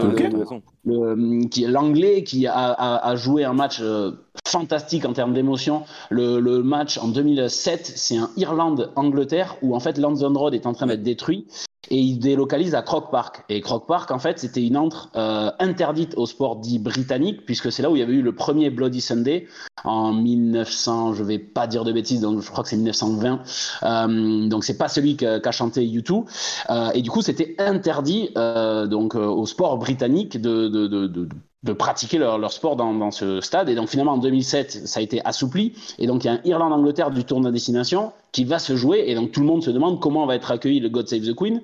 l'anglais, 1.67 2.25
qui 2.25 2.47
a, 2.47 2.55
a, 2.55 3.09
a, 3.09 3.17
joué 3.17 3.45
un 3.45 3.55
match 3.55 3.79
euh, 3.81 4.13
fantastique 4.47 5.05
en 5.05 5.13
termes 5.13 5.35
d'émotion. 5.35 5.85
Le, 6.11 6.63
match 6.63 6.99
en 6.99 7.09
2007, 7.09 7.93
c'est 7.97 8.17
un 8.17 8.31
Irlande-Angleterre 8.37 9.57
où 9.63 9.75
en 9.75 9.81
fait 9.81 9.99
London 9.99 10.33
Road 10.35 10.55
est 10.55 10.67
en 10.67 10.73
train 10.73 10.87
d'être 10.87 11.03
détruit 11.03 11.47
et 11.91 11.97
il 11.97 12.19
délocalise 12.19 12.75
à 12.75 12.83
Croc 12.83 13.11
Park. 13.11 13.45
Et 13.49 13.61
Croc 13.61 13.87
Park, 13.87 14.11
en 14.11 14.19
fait, 14.19 14.39
c'était 14.39 14.65
une 14.67 14.77
entre 14.77 15.11
euh, 15.17 15.51
interdite 15.59 16.15
au 16.17 16.27
sport 16.27 16.57
dit 16.57 16.79
britannique, 16.79 17.47
puisque 17.47 17.73
c'est 17.73 17.83
là 17.83 17.91
où 17.91 17.97
il 17.97 18.01
y 18.01 18.03
avait 18.03 18.15
eu 18.15 18.23
le 18.23 18.35
premier 18.35 18.71
Bloody 18.71 19.01
Sunday 19.01 19.47
en 19.85 20.13
1900, 20.13 21.15
je 21.15 21.23
vais 21.23 21.39
pas 21.39 21.67
dire 21.67 21.85
de 21.85 21.93
bêtises, 21.93 22.21
donc 22.21 22.41
je 22.41 22.51
crois 22.51 22.65
que 22.65 22.71
c'est 22.71 22.77
1920. 22.77 23.41
Euh, 23.85 24.49
donc 24.49 24.65
c'est 24.65 24.77
pas 24.77 24.89
celui 24.89 25.17
qu'a 25.17 25.41
qu 25.41 25.53
chanté 25.53 25.87
U2. 25.87 26.25
Euh, 26.71 26.91
et 26.93 27.03
du 27.03 27.11
coup, 27.11 27.23
c'était 27.23 27.55
interdit 27.59 28.31
euh, 28.37 28.87
donc 28.87 29.15
euh, 29.15 29.25
au 29.27 29.47
sport 29.47 29.79
britannique 29.79 30.41
de, 30.41 30.69
de, 30.69 30.87
de, 30.87 31.07
de 31.07 31.29
de 31.65 31.73
pratiquer 31.73 32.19
leur, 32.19 32.39
leur 32.39 32.53
sport 32.53 32.77
dans, 32.77 32.95
dans, 32.95 33.11
ce 33.11 33.41
stade. 33.41 33.69
Et 33.69 33.75
donc 33.75 33.89
finalement 33.89 34.13
en 34.13 34.19
2007, 34.19 34.87
ça 34.87 35.01
a 35.01 35.03
été 35.03 35.21
assoupli. 35.25 35.75
Et 35.99 36.07
donc 36.07 36.25
il 36.25 36.29
y 36.29 36.31
a 36.31 36.35
un 36.35 36.41
Irlande-Angleterre 36.45 37.11
du 37.11 37.25
tournoi 37.25 37.51
destination 37.51 38.13
qui 38.33 38.45
va 38.45 38.59
se 38.59 38.77
jouer. 38.77 39.05
Et 39.07 39.15
donc 39.15 39.33
tout 39.33 39.41
le 39.41 39.47
monde 39.47 39.63
se 39.63 39.71
demande 39.71 40.01
comment 40.01 40.27
va 40.27 40.37
être 40.37 40.51
accueilli 40.51 40.81
le 40.81 40.89
God 40.89 41.09
Save 41.09 41.23
the 41.23 41.35
Queen. 41.35 41.63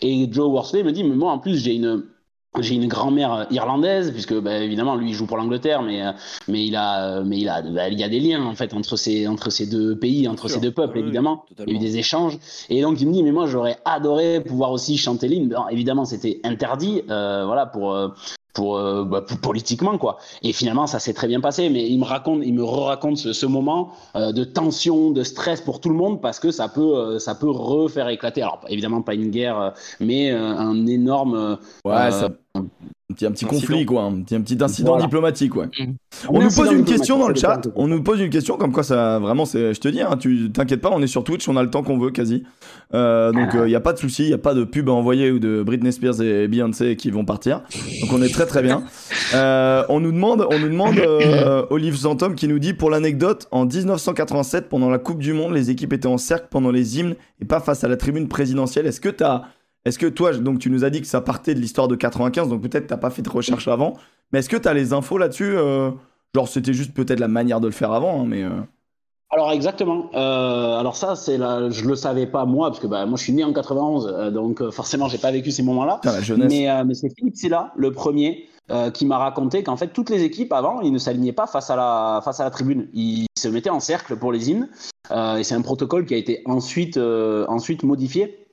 Et 0.00 0.28
Joe 0.30 0.48
Worsley 0.48 0.82
me 0.82 0.92
dit, 0.92 1.04
mais 1.04 1.14
moi 1.14 1.32
en 1.32 1.38
plus 1.38 1.58
j'ai 1.58 1.74
une 1.74 2.02
j'ai 2.62 2.74
une 2.74 2.88
grand-mère 2.88 3.46
irlandaise 3.50 4.12
puisque 4.12 4.34
bah, 4.34 4.58
évidemment 4.58 4.96
lui 4.96 5.10
il 5.10 5.14
joue 5.14 5.26
pour 5.26 5.36
l'Angleterre 5.36 5.82
mais 5.82 6.02
mais 6.48 6.64
il 6.66 6.76
a 6.76 7.22
mais 7.22 7.38
il 7.38 7.48
a 7.48 7.62
bah, 7.62 7.88
il 7.88 7.98
y 7.98 8.04
a 8.04 8.08
des 8.08 8.20
liens 8.20 8.44
en 8.44 8.54
fait 8.54 8.74
entre 8.74 8.96
ces 8.96 9.28
entre 9.28 9.50
ces 9.50 9.66
deux 9.66 9.98
pays 9.98 10.28
entre 10.28 10.48
ces 10.48 10.60
deux 10.60 10.70
peuples 10.70 10.98
évidemment 10.98 11.44
oui, 11.50 11.64
il 11.66 11.72
y 11.72 11.76
a 11.76 11.76
eu 11.76 11.78
des 11.78 11.98
échanges 11.98 12.38
et 12.70 12.82
donc 12.82 13.00
il 13.00 13.08
me 13.08 13.12
dit 13.12 13.22
mais 13.22 13.32
moi 13.32 13.46
j'aurais 13.46 13.76
adoré 13.84 14.40
pouvoir 14.40 14.72
aussi 14.72 14.96
chanter 14.96 15.28
l'hymne 15.28 15.54
évidemment 15.70 16.04
c'était 16.04 16.40
interdit 16.44 17.02
euh, 17.10 17.44
voilà 17.44 17.66
pour 17.66 17.92
euh, 17.92 18.08
pour, 18.56 18.78
euh, 18.78 19.04
bah, 19.04 19.20
pour, 19.20 19.38
politiquement 19.38 19.98
quoi. 19.98 20.18
Et 20.42 20.52
finalement 20.52 20.86
ça 20.86 20.98
s'est 20.98 21.12
très 21.12 21.28
bien 21.28 21.40
passé, 21.40 21.68
mais 21.68 21.86
il 21.86 21.98
me 21.98 22.04
raconte, 22.04 22.40
il 22.42 22.54
me 22.54 22.64
raconte 22.64 23.18
ce, 23.18 23.34
ce 23.34 23.46
moment 23.46 23.92
euh, 24.16 24.32
de 24.32 24.44
tension, 24.44 25.10
de 25.10 25.22
stress 25.22 25.60
pour 25.60 25.80
tout 25.80 25.90
le 25.90 25.94
monde 25.94 26.22
parce 26.22 26.40
que 26.40 26.50
ça 26.50 26.68
peut 26.68 26.96
euh, 26.96 27.18
ça 27.18 27.34
peut 27.34 27.50
refaire 27.50 28.08
éclater. 28.08 28.42
Alors 28.42 28.60
évidemment 28.68 29.02
pas 29.02 29.14
une 29.14 29.30
guerre, 29.30 29.74
mais 30.00 30.30
un 30.30 30.86
énorme 30.86 31.58
ouais, 31.84 32.10
ça 32.10 32.30
petit, 33.14 33.26
un 33.26 33.30
petit 33.32 33.44
conflit, 33.44 33.86
quoi. 33.86 34.02
Un 34.02 34.20
petit, 34.22 34.34
un 34.34 34.40
petit 34.40 34.58
incident 34.62 34.92
Voilà. 34.92 35.04
diplomatique, 35.04 35.54
ouais. 35.56 35.66
Mm. 35.78 35.92
On 36.28 36.40
Un 36.40 36.44
nous 36.44 36.50
pose 36.50 36.72
une 36.72 36.84
question 36.84 37.18
dans 37.18 37.28
le 37.28 37.34
chat. 37.34 37.60
On 37.76 37.86
nous 37.88 38.02
pose 38.02 38.20
une 38.20 38.30
question 38.30 38.56
comme 38.56 38.72
quoi 38.72 38.82
ça, 38.82 39.18
vraiment, 39.18 39.44
c'est, 39.44 39.74
je 39.74 39.80
te 39.80 39.88
dis, 39.88 40.00
hein, 40.00 40.16
tu 40.18 40.50
t'inquiètes 40.50 40.80
pas, 40.80 40.90
on 40.92 41.00
est 41.02 41.06
sur 41.06 41.24
Twitch, 41.24 41.48
on 41.48 41.56
a 41.56 41.62
le 41.62 41.70
temps 41.70 41.82
qu'on 41.82 41.98
veut 41.98 42.10
quasi. 42.10 42.44
Euh, 42.94 43.32
donc 43.32 43.50
il 43.64 43.70
y 43.70 43.74
a 43.74 43.80
pas 43.80 43.92
de 43.92 43.98
souci, 43.98 44.24
il 44.24 44.30
y 44.30 44.34
a 44.34 44.38
pas 44.38 44.54
de 44.54 44.64
pub 44.64 44.88
à 44.88 44.92
envoyer 44.92 45.30
ou 45.30 45.38
de 45.38 45.62
Britney 45.64 45.92
Spears 45.92 46.20
et 46.22 46.46
Beyoncé 46.48 46.96
qui 46.96 47.10
vont 47.10 47.24
partir. 47.24 47.62
Donc 48.00 48.12
on 48.12 48.22
est 48.22 48.32
très 48.32 48.46
très 48.46 48.62
bien. 48.62 48.84
Euh, 49.34 49.82
on 49.88 50.00
nous 50.00 50.12
demande, 50.12 50.46
on 50.50 50.58
nous 50.58 50.68
demande 50.68 50.98
euh, 50.98 51.64
Olive 51.70 51.96
Zantom 51.96 52.34
qui 52.34 52.46
nous 52.48 52.58
dit 52.58 52.74
pour 52.74 52.90
l'anecdote, 52.90 53.48
en 53.50 53.66
1987 53.66 54.68
pendant 54.68 54.88
la 54.90 54.98
Coupe 54.98 55.18
du 55.18 55.32
Monde, 55.32 55.52
les 55.52 55.70
équipes 55.70 55.92
étaient 55.92 56.06
en 56.06 56.18
cercle 56.18 56.46
pendant 56.50 56.70
les 56.70 56.98
hymnes 56.98 57.14
et 57.40 57.44
pas 57.44 57.60
face 57.60 57.82
à 57.84 57.88
la 57.88 57.96
tribune 57.96 58.28
présidentielle. 58.28 58.86
Est-ce 58.86 59.00
que 59.00 59.08
t'as 59.08 59.42
est-ce 59.86 60.00
que 60.00 60.06
toi, 60.06 60.32
donc 60.32 60.58
tu 60.58 60.68
nous 60.68 60.84
as 60.84 60.90
dit 60.90 61.00
que 61.00 61.06
ça 61.06 61.20
partait 61.20 61.54
de 61.54 61.60
l'histoire 61.60 61.86
de 61.86 61.94
95, 61.94 62.48
donc 62.48 62.60
peut-être 62.60 62.88
t'as 62.88 62.96
pas 62.96 63.10
fait 63.10 63.22
de 63.22 63.30
recherche 63.30 63.68
avant, 63.68 63.94
mais 64.32 64.40
est-ce 64.40 64.48
que 64.48 64.56
t'as 64.56 64.74
les 64.74 64.92
infos 64.92 65.16
là-dessus 65.16 65.56
euh, 65.56 65.92
Genre 66.34 66.48
c'était 66.48 66.74
juste 66.74 66.92
peut-être 66.92 67.20
la 67.20 67.28
manière 67.28 67.60
de 67.60 67.66
le 67.66 67.72
faire 67.72 67.92
avant, 67.92 68.20
hein, 68.20 68.24
mais 68.26 68.42
euh, 68.42 68.50
Alors 69.30 69.52
exactement. 69.52 70.10
Euh, 70.14 70.76
alors 70.76 70.96
ça, 70.96 71.14
c'est 71.14 71.38
la... 71.38 71.70
je 71.70 71.84
le 71.84 71.94
savais 71.94 72.26
pas 72.26 72.44
moi 72.44 72.68
parce 72.68 72.80
que 72.80 72.88
bah, 72.88 73.06
moi 73.06 73.16
je 73.16 73.22
suis 73.22 73.32
né 73.32 73.44
en 73.44 73.52
91, 73.52 74.06
euh, 74.06 74.30
donc 74.32 74.60
euh, 74.60 74.72
forcément 74.72 75.06
j'ai 75.06 75.18
pas 75.18 75.30
vécu 75.30 75.52
ces 75.52 75.62
moments-là. 75.62 76.00
Mais, 76.36 76.84
mais 76.84 76.94
c'est 76.94 77.10
Philippe 77.16 77.36
Silla, 77.36 77.72
le 77.76 77.92
premier, 77.92 78.48
qui 78.92 79.06
m'a 79.06 79.18
raconté 79.18 79.62
qu'en 79.62 79.76
fait 79.76 79.88
toutes 79.88 80.10
les 80.10 80.24
équipes 80.24 80.52
avant, 80.52 80.80
ils 80.80 80.92
ne 80.92 80.98
s'alignaient 80.98 81.32
pas 81.32 81.46
face 81.46 81.70
à 81.70 81.76
la 81.76 82.20
face 82.24 82.40
à 82.40 82.44
la 82.44 82.50
tribune. 82.50 82.88
Ils 82.92 83.26
se 83.38 83.46
mettaient 83.46 83.70
en 83.70 83.78
cercle 83.78 84.16
pour 84.16 84.32
les 84.32 84.50
hymnes. 84.50 84.68
Et 85.12 85.44
c'est 85.44 85.54
un 85.54 85.62
protocole 85.62 86.04
qui 86.04 86.14
a 86.14 86.16
été 86.16 86.42
ensuite 86.44 86.98
ensuite 86.98 87.84
modifié. 87.84 88.45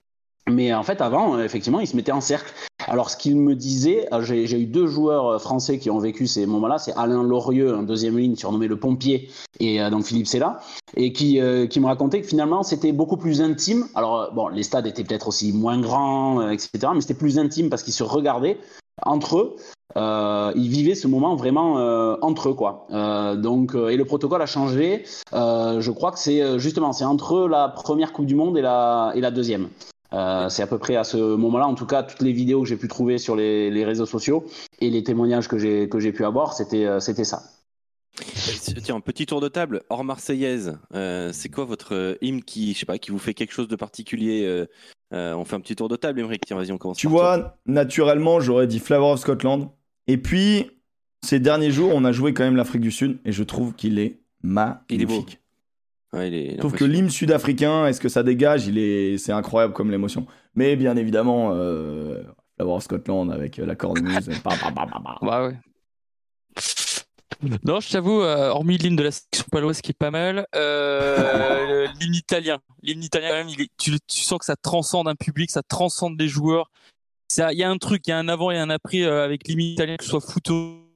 Mais 0.50 0.74
en 0.74 0.84
fait, 0.84 1.02
avant, 1.02 1.36
euh, 1.36 1.44
effectivement, 1.44 1.80
ils 1.80 1.88
se 1.88 1.96
mettaient 1.96 2.12
en 2.12 2.22
cercle. 2.22 2.52
Alors, 2.88 3.10
ce 3.10 3.16
qu'il 3.16 3.38
me 3.38 3.56
disait, 3.56 4.08
euh, 4.14 4.22
j'ai 4.22 4.60
eu 4.60 4.66
deux 4.66 4.88
joueurs 4.88 5.28
euh, 5.28 5.40
français 5.40 5.80
qui 5.80 5.90
ont 5.90 6.00
vécu 6.00 6.28
ces 6.28 6.46
moments-là. 6.46 6.78
C'est 6.78 6.94
Alain 6.98 7.24
Lorieux, 7.24 7.74
un 7.74 7.84
deuxième 7.84 8.18
ligne 8.18 8.36
surnommé 8.36 8.68
le 8.68 8.78
pompier, 8.78 9.30
et 9.62 9.82
euh, 9.82 9.90
donc 9.90 10.04
Philippe 10.04 10.28
Sella, 10.28 10.60
et 10.98 11.14
qui, 11.14 11.40
euh, 11.40 11.66
qui 11.66 11.80
me 11.80 11.86
racontait 11.86 12.22
que 12.22 12.28
finalement, 12.28 12.62
c'était 12.62 12.92
beaucoup 12.92 13.16
plus 13.16 13.42
intime. 13.42 13.86
Alors, 13.96 14.20
euh, 14.20 14.30
bon, 14.32 14.50
les 14.50 14.64
stades 14.64 14.86
étaient 14.86 15.06
peut-être 15.06 15.30
aussi 15.30 15.54
moins 15.54 15.80
grands, 15.80 16.42
euh, 16.42 16.50
etc., 16.50 16.70
mais 16.94 17.00
c'était 17.00 17.14
plus 17.14 17.40
intime 17.40 17.70
parce 17.70 17.84
qu'ils 17.84 17.94
se 17.94 18.04
regardaient 18.04 18.58
entre 19.02 19.38
eux. 19.38 19.56
Euh, 19.96 20.52
ils 20.56 20.70
vivaient 20.70 20.96
ce 20.96 21.08
moment 21.08 21.36
vraiment 21.36 21.78
euh, 21.78 22.16
entre 22.22 22.50
eux, 22.50 22.54
quoi. 22.54 22.88
Euh, 22.92 23.36
donc, 23.36 23.76
euh, 23.76 23.90
et 23.90 23.96
le 23.96 24.06
protocole 24.06 24.42
a 24.42 24.46
changé. 24.46 25.04
Euh, 25.34 25.80
je 25.82 25.92
crois 25.92 26.12
que 26.12 26.20
c'est 26.20 26.42
euh, 26.42 26.58
justement, 26.58 26.92
c'est 26.94 27.06
entre 27.06 27.48
la 27.48 27.70
première 27.70 28.12
Coupe 28.12 28.26
du 28.26 28.36
Monde 28.36 28.58
et 28.58 28.62
la, 28.62 29.14
et 29.16 29.22
la 29.22 29.32
deuxième. 29.32 29.70
Euh, 30.14 30.48
c'est 30.50 30.62
à 30.62 30.68
peu 30.68 30.78
près 30.78 30.96
à 30.96 31.04
ce 31.04 31.18
moment-là, 31.18 31.68
en 31.68 31.76
tout 31.76 31.86
cas, 31.88 32.04
toutes 32.04 32.22
les 32.22 32.34
vidéos 32.34 32.62
que 32.62 32.68
j'ai 32.68 32.78
pu 32.78 32.88
trouver 32.88 33.18
sur 33.18 33.36
les, 33.36 33.72
les 33.72 33.84
réseaux 33.84 34.06
sociaux 34.06 34.46
et 34.80 34.90
les 34.90 35.04
témoignages 35.04 35.48
que 35.48 35.58
j'ai 35.58 35.90
que 35.90 36.00
j'ai 36.00 36.12
pu 36.12 36.24
avoir, 36.24 36.54
c'était 36.54 36.86
euh, 36.86 37.00
c'était 37.00 37.24
ça. 37.24 37.42
Euh, 38.20 38.80
Tiens, 38.84 39.00
petit 39.00 39.26
tour 39.26 39.42
de 39.42 39.48
table, 39.48 39.82
hors 39.90 40.04
marseillaise, 40.04 40.78
euh, 40.94 41.32
c'est 41.34 41.50
quoi 41.50 41.66
votre 41.66 42.18
hymne 42.22 42.44
qui, 42.44 42.74
je 42.74 42.80
sais 42.80 42.86
pas, 42.86 43.00
qui 43.00 43.10
vous 43.12 43.18
fait 43.18 43.34
quelque 43.34 43.54
chose 43.54 43.68
de 43.68 43.76
particulier 43.76 44.44
euh, 44.46 44.68
euh, 45.14 45.34
On 45.34 45.46
fait 45.46 45.56
un 45.56 45.60
petit 45.62 45.76
tour 45.76 45.90
de 45.90 45.96
table, 45.96 46.20
Émeric, 46.20 46.44
tiens, 46.46 46.58
vas-y, 46.58 46.72
on 46.72 46.78
commence 46.78 46.98
Tu 46.98 47.08
par 47.08 47.16
toi. 47.16 47.38
vois, 47.38 47.58
naturellement, 47.66 48.40
j'aurais 48.40 48.68
dit 48.68 48.80
Flower 48.80 49.14
of 49.14 49.20
Scotland. 49.20 49.70
Et 50.08 50.18
puis, 50.18 50.70
ces 51.26 51.40
derniers 51.40 51.72
jours, 51.72 51.92
on 51.94 52.06
a 52.06 52.12
joué 52.12 52.34
quand 52.34 52.44
même 52.44 52.56
l'Afrique 52.56 52.82
du 52.82 52.92
Sud, 52.92 53.18
et 53.26 53.32
je 53.32 53.44
trouve 53.44 53.74
qu'il 53.74 53.98
est 53.98 54.20
magnifique. 54.44 54.86
Il 54.90 55.02
est 55.02 55.06
beau. 55.06 55.26
Ouais, 56.14 56.28
il 56.28 56.34
est- 56.36 56.78
que 56.78 56.84
l'hymne 56.86 57.10
sud-africain, 57.10 57.88
est-ce 57.88 58.00
que 58.00 58.10
ça 58.10 58.22
dégage 58.24 58.68
Il 58.68 58.78
est, 58.78 59.18
c'est 59.18 59.32
incroyable 59.32 59.74
comme 59.74 59.90
l'émotion. 59.92 60.26
Mais 60.56 60.76
bien 60.76 60.96
évidemment, 60.96 61.52
euh, 61.54 62.22
of 62.60 62.84
Scotland 62.84 63.32
avec 63.32 63.58
euh, 63.60 63.66
la 63.66 63.76
cornemuse. 63.76 64.30
pa, 64.44 64.52
pa, 64.56 64.72
pa. 64.72 64.88
Bah 65.22 65.48
ouais. 65.48 65.56
Non, 67.66 67.80
je 67.82 67.90
t'avoue, 67.92 68.22
euh, 68.22 68.50
hormis 68.50 68.78
l'hymne 68.78 68.96
de 68.96 69.04
la 69.04 69.12
section 69.12 69.44
paloise 69.52 69.82
qui 69.82 69.92
est 69.92 69.98
pas 69.98 70.12
mal, 70.12 70.46
euh, 70.56 71.88
l'hymne 72.00 72.16
italien. 72.16 72.60
L'hymne 72.84 73.04
italien, 73.04 73.30
quand 73.30 73.36
même, 73.36 73.50
il 73.50 73.62
est- 73.62 73.72
tu, 73.78 73.92
tu 74.08 74.22
sens 74.22 74.40
que 74.40 74.46
ça 74.46 74.56
transcende 74.56 75.08
un 75.10 75.16
public, 75.16 75.52
ça 75.52 75.62
transcende 75.62 76.18
les 76.20 76.28
joueurs. 76.30 76.70
Il 77.38 77.58
y 77.58 77.64
a 77.64 77.70
un 77.70 77.78
truc, 77.78 78.04
il 78.08 78.12
y 78.12 78.14
a 78.14 78.18
un 78.20 78.28
avant 78.30 78.52
et 78.52 78.58
un 78.58 78.70
après 78.70 79.02
euh, 79.02 79.26
avec 79.26 79.48
l'hymne 79.48 79.62
italien, 79.62 79.98
que 79.98 80.04
ce 80.04 80.12
soit 80.12 80.22
foot, 80.22 80.48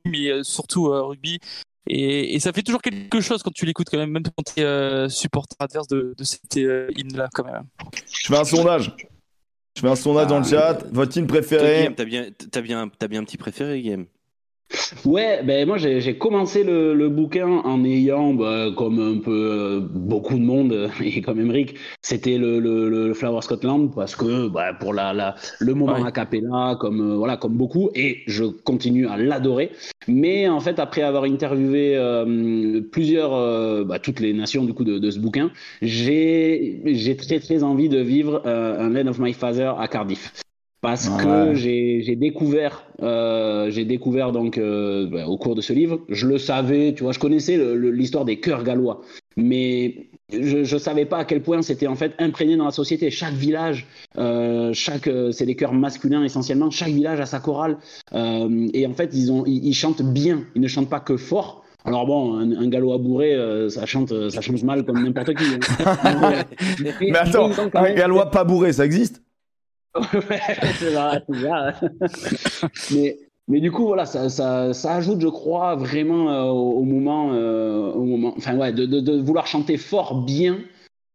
mais 0.06 0.30
euh, 0.30 0.44
surtout 0.44 0.88
euh, 0.88 1.02
rugby. 1.04 1.40
Et, 1.90 2.36
et 2.36 2.40
ça 2.40 2.52
fait 2.54 2.64
toujours 2.64 2.82
quelque 2.82 3.22
chose 3.22 3.44
quand 3.44 3.54
tu 3.54 3.66
l'écoutes, 3.66 3.90
quand 3.90 3.98
même, 3.98 4.12
même 4.12 4.24
quand 4.24 4.44
tu 4.44 4.62
es 4.62 5.10
supporter 5.10 5.56
adverse 5.60 5.88
de, 5.88 6.14
de 6.18 6.24
cet 6.24 6.58
euh, 6.58 6.90
hymne-là, 6.96 7.30
quand 7.34 7.46
même. 7.46 7.64
Je 8.24 8.28
fais 8.28 8.38
un 8.38 8.44
sondage. 8.44 8.96
Je 9.76 9.82
fais 9.82 9.88
un 9.88 9.96
sondage 9.96 10.28
dans 10.28 10.40
le 10.40 10.46
chat. 10.46 10.80
Votre 10.92 11.18
hymne 11.18 11.28
préféré 11.28 11.94
t'as 11.96 12.06
bien, 12.06 12.30
t'as 12.52 12.62
bien, 12.62 12.90
t'as 12.90 13.08
bien 13.08 13.22
un 13.22 13.24
petit 13.24 13.38
préféré, 13.38 13.82
Guillaume 13.82 14.08
Ouais, 15.06 15.42
ben 15.44 15.66
moi 15.68 15.78
j'ai 15.78 16.18
commencé 16.18 16.64
le, 16.64 16.94
le 16.94 17.10
bouquin 17.10 17.48
en 17.48 17.84
ayant, 17.84 18.34
bah, 18.34 18.68
comme 18.76 19.00
un 19.00 19.18
peu 19.20 19.32
euh, 19.32 19.80
beaucoup 19.80 20.36
de 20.36 20.44
monde 20.44 20.74
euh, 20.74 20.90
et 21.02 21.22
comme 21.22 21.40
Emmerich, 21.40 21.76
c'était 22.02 22.38
le, 22.38 22.60
le, 22.60 22.90
le 22.90 23.14
Flower 23.14 23.42
Scotland 23.42 23.94
parce 23.96 24.16
que 24.16 24.48
bah, 24.48 24.74
pour 24.74 24.94
la, 24.94 25.14
la 25.14 25.36
le 25.60 25.74
moment 25.74 26.04
Ouais. 26.04 26.04
a 26.04 26.12
cappella, 26.12 26.76
comme 26.80 27.02
euh, 27.14 27.16
voilà 27.16 27.38
comme 27.38 27.54
beaucoup, 27.56 27.90
et 27.96 28.24
je 28.28 28.44
continue 28.44 29.08
à 29.08 29.18
l'adorer. 29.18 29.72
Mais 30.08 30.48
en 30.50 30.60
fait, 30.60 30.80
après 30.80 31.02
avoir 31.02 31.24
interviewé 31.24 31.96
euh, 31.96 32.82
plusieurs, 32.92 33.34
euh, 33.34 33.84
bah, 33.86 34.00
toutes 34.00 34.20
les 34.20 34.34
nations 34.34 34.66
du 34.66 34.74
coup 34.74 34.84
de, 34.84 35.00
de 35.00 35.12
ce 35.12 35.20
bouquin, 35.20 35.52
j'ai 35.82 36.82
j'ai 36.86 37.16
très 37.16 37.40
très 37.40 37.64
envie 37.64 37.90
de 37.90 38.00
vivre 38.00 38.42
euh, 38.46 38.80
un 38.80 38.90
Land 38.90 39.08
of 39.10 39.20
My 39.20 39.34
Father 39.34 39.74
à 39.80 39.88
Cardiff. 39.88 40.32
Parce 40.82 41.10
Ah 41.12 41.24
que 41.24 41.50
ouais. 41.50 41.56
j'ai 41.56 42.16
découvert, 42.16 42.86
euh, 43.02 43.72
j'ai 43.72 43.84
découvert 43.84 44.32
donc 44.32 44.58
euh, 44.60 45.08
bah, 45.10 45.28
au 45.28 45.38
cours 45.38 45.56
de 45.56 45.62
ce 45.62 45.74
livre, 45.74 46.02
je 46.08 46.28
le 46.28 46.38
savais, 46.38 46.94
tu 46.96 47.02
vois, 47.04 47.14
je 47.14 47.20
connaissais 47.20 47.58
l'histoire 47.76 48.26
des 48.26 48.40
chœurs 48.40 48.64
gallois, 48.64 49.02
mais 49.36 50.10
je, 50.32 50.64
je 50.64 50.78
savais 50.78 51.06
pas 51.06 51.18
à 51.18 51.26
quel 51.26 51.42
point 51.42 51.64
c'était 51.64 51.88
en 51.88 51.96
fait 51.96 52.12
imprégné 52.20 52.58
dans 52.58 52.66
la 52.66 52.72
société. 52.72 53.10
Chaque 53.10 53.34
village, 53.34 53.88
euh, 54.20 54.72
chaque, 54.74 55.08
euh, 55.08 55.32
c'est 55.32 55.48
des 55.48 55.56
chœurs 55.56 55.74
masculins 55.74 56.24
essentiellement. 56.24 56.70
Chaque 56.70 56.90
village 56.94 57.20
a 57.20 57.26
sa 57.26 57.40
chorale, 57.40 57.78
euh, 58.14 58.68
et 58.74 58.86
en 58.86 58.94
fait 58.94 59.10
ils 59.14 59.32
ont, 59.32 59.46
ils, 59.48 59.66
ils 59.66 59.74
chantent 59.74 60.04
bien. 60.04 60.44
Ils 60.54 60.62
ne 60.62 60.68
chantent 60.68 60.90
pas 60.90 61.00
que 61.00 61.18
fort. 61.18 61.64
Alors 61.86 62.06
bon, 62.06 62.36
un, 62.36 62.52
un 62.52 62.68
gallois 62.68 62.98
bourré, 63.00 63.34
euh, 63.34 63.70
ça 63.70 63.86
chante, 63.88 64.30
ça 64.30 64.42
chante 64.42 64.62
mal 64.64 64.84
comme 64.86 65.02
n'importe 65.04 65.34
qui. 65.34 65.46
hein. 65.46 66.44
Mais, 66.84 66.94
Mais 67.02 67.18
attends, 67.18 67.50
un 67.74 67.94
gallois 67.94 68.30
pas 68.30 68.44
bourré, 68.44 68.74
ça 68.74 68.86
existe? 68.86 69.24
c'est 70.80 70.92
vrai, 70.92 71.24
c'est 71.30 71.46
mais, 72.92 73.18
mais 73.48 73.60
du 73.62 73.72
coup, 73.72 73.86
voilà, 73.88 74.06
ça, 74.06 74.30
ça, 74.30 74.74
ça 74.74 74.96
ajoute, 74.96 75.22
je 75.22 75.28
crois, 75.28 75.76
vraiment 75.76 76.32
euh, 76.32 76.44
au, 76.52 76.80
au 76.80 76.84
moment, 76.84 77.34
euh, 77.34 77.92
au 77.94 78.04
moment, 78.04 78.34
enfin 78.38 78.56
ouais, 78.58 78.74
de, 78.74 78.86
de, 78.86 79.00
de 79.00 79.20
vouloir 79.22 79.48
chanter 79.48 79.78
fort, 79.78 80.24
bien, 80.24 80.60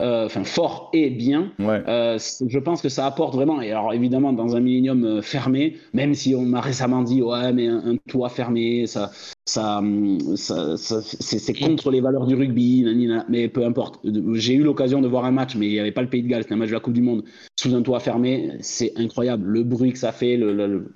enfin 0.01 0.45
fort 0.45 0.91
et 0.93 1.11
bien. 1.11 1.53
Ouais. 1.59 1.83
Euh, 1.89 2.17
je 2.47 2.59
pense 2.61 2.81
que 2.81 2.89
ça 2.89 3.07
apporte 3.07 3.35
vraiment, 3.35 3.61
et 3.61 3.73
alors 3.73 3.93
évidemment 3.93 4.33
dans 4.33 4.55
un 4.55 4.61
millénium 4.61 5.05
euh, 5.05 5.23
fermé, 5.23 5.79
même 5.93 6.15
si 6.15 6.35
on 6.37 6.43
m'a 6.43 6.61
récemment 6.61 7.03
dit 7.03 7.23
ouais 7.23 7.53
mais 7.53 7.67
un, 7.67 7.79
un 7.95 7.97
toit 8.09 8.29
fermé, 8.29 8.87
ça, 8.87 9.11
ça, 9.47 9.79
hum, 9.79 10.37
ça, 10.37 10.77
ça- 10.77 11.03
c'est 11.03 11.55
contre 11.55 11.91
les 11.91 12.01
valeurs 12.01 12.27
du 12.27 12.35
rugby, 12.37 12.85
mais 13.29 13.49
peu 13.49 13.65
importe. 13.65 14.01
J'ai 14.35 14.55
eu 14.55 14.63
l'occasion 14.63 15.01
de 15.01 15.09
voir 15.09 15.25
un 15.25 15.33
match, 15.33 15.57
mais 15.57 15.67
il 15.67 15.73
n'y 15.73 15.81
avait 15.81 15.93
pas 15.93 16.03
le 16.03 16.09
Pays 16.09 16.23
de 16.23 16.29
Galles, 16.29 16.43
c'était 16.43 16.55
un 16.55 16.57
match 16.59 16.69
de 16.69 16.75
la 16.75 16.81
Coupe 16.81 16.95
du 16.95 17.03
Monde 17.03 17.25
sous 17.59 17.75
un 17.75 17.83
toit 17.83 18.01
fermé, 18.01 18.53
c'est 18.61 18.93
incroyable, 18.97 19.47
le 19.49 19.63
bruit 19.65 19.93
que 19.93 19.99
ça 19.99 20.13
fait, 20.13 20.37
le, 20.37 20.53
le- 20.53 20.67
le- 20.67 20.93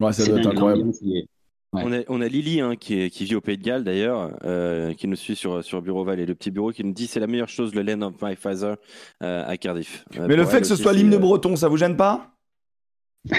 Ouais, 0.00 0.12
ça 0.12 0.26
doit 0.26 0.36
être 0.36 0.46
incroyable. 0.46 0.84
Ouais. 1.74 1.82
On 1.86 1.92
a, 1.92 1.98
on 2.08 2.20
a 2.20 2.28
Lily 2.28 2.60
hein, 2.60 2.76
qui, 2.76 3.00
est- 3.00 3.08
qui 3.10 3.24
vit 3.24 3.34
au 3.34 3.40
Pays 3.40 3.56
de 3.56 3.62
Galles 3.62 3.82
d'ailleurs, 3.82 4.36
euh, 4.44 4.92
qui 4.92 5.08
nous 5.08 5.16
suit 5.16 5.36
sur, 5.36 5.64
sur 5.64 5.80
Bureau 5.80 6.04
Val 6.04 6.20
et 6.20 6.26
le 6.26 6.34
petit 6.34 6.50
bureau, 6.50 6.70
qui 6.70 6.84
nous 6.84 6.92
dit 6.92 7.06
c'est 7.06 7.18
la 7.20 7.26
meilleure 7.26 7.48
chose 7.48 7.74
le 7.74 7.80
Land 7.82 8.02
of 8.02 8.14
My 8.20 8.36
Father 8.36 8.74
euh, 9.22 9.44
à 9.48 9.56
Cardiff. 9.56 10.04
Euh, 10.18 10.26
Mais 10.28 10.36
le 10.36 10.44
fait 10.44 10.60
que 10.60 10.66
ce 10.66 10.76
soit 10.76 10.92
l'hymne 10.92 11.14
euh, 11.14 11.18
breton, 11.18 11.56
ça 11.56 11.68
vous 11.68 11.78
gêne 11.78 11.96
pas? 11.96 12.28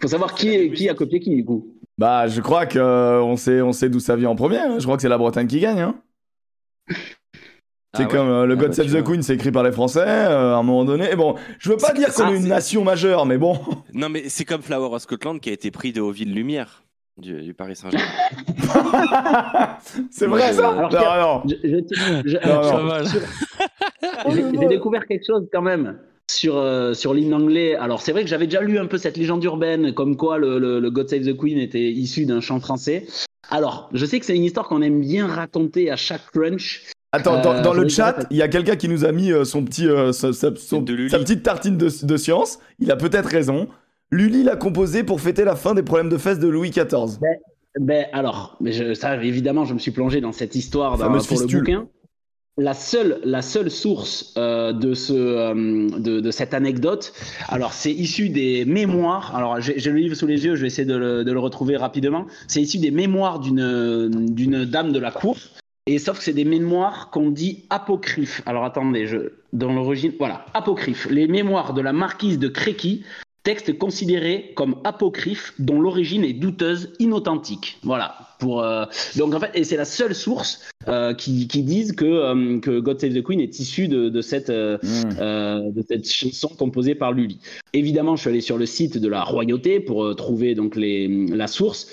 Faut 0.00 0.08
savoir 0.08 0.34
qui, 0.34 0.48
est, 0.54 0.72
qui 0.72 0.88
a 0.88 0.94
copié 0.94 1.20
qui 1.20 1.34
du 1.34 1.44
coup. 1.44 1.74
Bah, 1.98 2.26
je 2.28 2.40
crois 2.40 2.64
que 2.66 2.78
on 3.20 3.36
sait, 3.36 3.60
on 3.60 3.72
sait 3.72 3.88
d'où 3.90 4.00
ça 4.00 4.16
vient 4.16 4.30
en 4.30 4.36
premier. 4.36 4.58
hein. 4.58 4.78
Je 4.78 4.84
crois 4.84 4.96
que 4.96 5.02
c'est 5.02 5.08
la 5.08 5.18
Bretagne 5.18 5.46
qui 5.46 5.60
gagne. 5.60 5.80
Hein. 5.80 6.00
C'est 7.94 8.04
Ah 8.04 8.06
ouais 8.06 8.10
comme 8.10 8.28
euh, 8.28 8.46
le 8.46 8.54
Ah 8.54 8.56
God 8.56 8.68
bah, 8.68 8.74
Save 8.74 8.86
the 8.86 8.90
vois. 8.90 9.02
Queen, 9.02 9.22
c'est 9.22 9.34
écrit 9.34 9.52
par 9.52 9.62
les 9.62 9.72
Français 9.72 10.00
euh, 10.06 10.54
à 10.54 10.56
un 10.56 10.62
moment 10.62 10.84
donné. 10.84 11.10
Et 11.12 11.16
bon, 11.16 11.34
je 11.58 11.68
veux 11.70 11.76
pas 11.76 11.88
C'est- 11.88 11.94
dire 11.98 12.12
qu'on 12.14 12.28
est 12.32 12.36
une 12.36 12.42
c'est- 12.44 12.48
nation 12.48 12.84
majeure, 12.84 13.26
mais 13.26 13.36
bon. 13.38 13.58
Non 13.92 14.08
mais 14.08 14.24
c'est 14.28 14.44
comme 14.46 14.62
Flower 14.62 14.94
of 14.94 15.02
Scotland 15.02 15.38
qui 15.40 15.50
a 15.50 15.52
été 15.52 15.70
pris 15.70 15.92
de 15.92 16.00
Hauville 16.00 16.32
Lumière 16.34 16.82
du, 17.18 17.42
du 17.42 17.52
Paris 17.52 17.76
Saint-Germain. 17.76 18.06
c'est 20.10 20.26
vrai 20.26 20.52
ça 20.54 20.70
Alors, 20.70 21.44
Non, 21.46 22.82
non. 22.88 23.04
J'ai 24.30 24.42
j'ai 24.60 24.66
découvert 24.68 25.06
quelque 25.06 25.24
chose 25.26 25.46
quand 25.52 25.62
même 25.62 25.98
sur, 26.30 26.56
euh, 26.56 26.94
sur 26.94 27.12
l'hymne 27.14 27.34
anglais. 27.34 27.74
Alors, 27.76 28.00
c'est 28.00 28.12
vrai 28.12 28.22
que 28.22 28.28
j'avais 28.30 28.46
déjà 28.46 28.62
lu 28.62 28.78
un 28.78 28.86
peu 28.86 28.96
cette 28.98 29.16
légende 29.18 29.44
urbaine, 29.44 29.92
comme 29.92 30.16
quoi 30.16 30.38
le, 30.38 30.58
le, 30.58 30.80
le 30.80 30.90
God 30.90 31.08
Save 31.08 31.24
the 31.24 31.36
Queen 31.36 31.58
était 31.58 31.90
issu 31.90 32.24
d'un 32.24 32.40
chant 32.40 32.60
français. 32.60 33.06
Alors, 33.50 33.90
je 33.92 34.06
sais 34.06 34.18
que 34.18 34.24
c'est 34.26 34.36
une 34.36 34.44
histoire 34.44 34.68
qu'on 34.68 34.80
aime 34.82 35.00
bien 35.00 35.26
raconter 35.26 35.90
à 35.90 35.96
chaque 35.96 36.30
crunch. 36.32 36.84
Attends, 37.12 37.42
dans, 37.42 37.54
Euh, 37.56 37.62
dans 37.62 37.74
le 37.74 37.88
chat, 37.88 38.26
il 38.30 38.38
y 38.38 38.42
a 38.42 38.48
quelqu'un 38.48 38.76
qui 38.76 38.88
nous 38.88 39.04
a 39.04 39.12
mis 39.12 39.30
euh, 39.32 39.44
son 39.44 39.62
petit, 39.64 39.86
euh, 39.86 40.12
sa, 40.12 40.32
sa- 40.32 40.54
son- 40.56 40.80
De 40.80 40.94
Lully. 40.94 41.10
sa 41.10 41.18
petite 41.18 41.42
tartine 41.42 41.76
de, 41.76 41.88
de 42.06 42.16
science. 42.16 42.58
Il 42.78 42.90
a 42.90 42.96
peut-être 42.96 43.26
raison. 43.26 43.68
Lully 44.10 44.42
l'a 44.42 44.56
composé 44.56 45.02
pour 45.04 45.20
fêter 45.20 45.44
la 45.44 45.54
fin 45.56 45.74
des 45.74 45.82
problèmes 45.82 46.08
de 46.08 46.16
fesses 46.18 46.38
de 46.38 46.48
Louis 46.48 46.70
XIV. 46.70 47.18
Ben 47.80 48.06
alors, 48.12 48.56
mais 48.60 48.72
je, 48.72 48.92
ça 48.94 49.16
évidemment, 49.22 49.64
je 49.64 49.72
me 49.74 49.78
suis 49.78 49.90
plongé 49.90 50.20
dans 50.20 50.32
cette 50.32 50.54
histoire 50.54 50.98
dans, 50.98 51.10
pour 51.10 51.22
fistule. 51.22 51.52
le 51.52 51.58
bouquin. 51.60 51.86
La 52.58 52.74
seule, 52.74 53.18
la 53.24 53.40
seule 53.40 53.70
source 53.70 54.34
euh, 54.36 54.74
de, 54.74 54.92
ce, 54.92 55.14
euh, 55.14 55.54
de, 55.98 56.20
de 56.20 56.30
cette 56.30 56.52
anecdote, 56.52 57.14
alors 57.48 57.72
c'est 57.72 57.90
issu 57.92 58.28
des 58.28 58.66
mémoires. 58.66 59.34
Alors 59.34 59.58
j'ai 59.62 59.90
le 59.90 59.96
livre 59.98 60.14
sous 60.14 60.26
les 60.26 60.44
yeux, 60.44 60.54
je 60.54 60.60
vais 60.60 60.66
essayer 60.66 60.84
de 60.86 60.94
le, 60.94 61.24
de 61.24 61.32
le 61.32 61.38
retrouver 61.40 61.78
rapidement. 61.78 62.26
C'est 62.48 62.60
issu 62.60 62.76
des 62.76 62.90
mémoires 62.90 63.38
d'une 63.40 64.26
d'une 64.34 64.66
dame 64.66 64.92
de 64.92 64.98
la 64.98 65.10
cour. 65.10 65.38
Et 65.86 65.98
sauf 65.98 66.18
que 66.18 66.24
c'est 66.24 66.32
des 66.32 66.44
mémoires 66.44 67.10
qu'on 67.10 67.30
dit 67.30 67.64
apocryphes. 67.68 68.40
Alors 68.46 68.64
attendez, 68.64 69.06
je 69.06 69.32
dans 69.52 69.72
l'origine, 69.72 70.12
voilà, 70.18 70.46
apocryphes. 70.54 71.08
Les 71.10 71.26
mémoires 71.26 71.74
de 71.74 71.80
la 71.80 71.92
marquise 71.92 72.38
de 72.38 72.46
Créqui, 72.46 73.02
texte 73.42 73.76
considéré 73.76 74.52
comme 74.54 74.76
apocryphe 74.84 75.54
dont 75.58 75.80
l'origine 75.80 76.24
est 76.24 76.32
douteuse, 76.32 76.92
inauthentique. 77.00 77.78
Voilà. 77.82 78.14
Pour, 78.38 78.62
euh, 78.62 78.84
donc 79.16 79.34
en 79.34 79.40
fait, 79.40 79.50
et 79.54 79.64
c'est 79.64 79.76
la 79.76 79.84
seule 79.84 80.14
source 80.14 80.60
euh, 80.88 81.14
qui, 81.14 81.48
qui 81.48 81.62
disent 81.62 81.92
que, 81.92 82.04
euh, 82.04 82.60
que 82.60 82.78
God 82.78 83.00
Save 83.00 83.14
the 83.14 83.22
Queen 83.22 83.40
est 83.40 83.58
issue 83.58 83.88
de, 83.88 84.08
de, 84.08 84.20
cette, 84.20 84.50
euh, 84.50 84.78
de 84.78 85.84
cette 85.86 86.08
chanson 86.08 86.48
composée 86.48 86.94
par 86.94 87.12
Lully. 87.12 87.38
Évidemment, 87.72 88.14
je 88.14 88.22
suis 88.22 88.30
allé 88.30 88.40
sur 88.40 88.58
le 88.58 88.66
site 88.66 88.98
de 88.98 89.08
la 89.08 89.24
royauté 89.24 89.80
pour 89.80 90.14
trouver 90.14 90.54
donc 90.54 90.76
les, 90.76 91.26
la 91.28 91.48
source. 91.48 91.88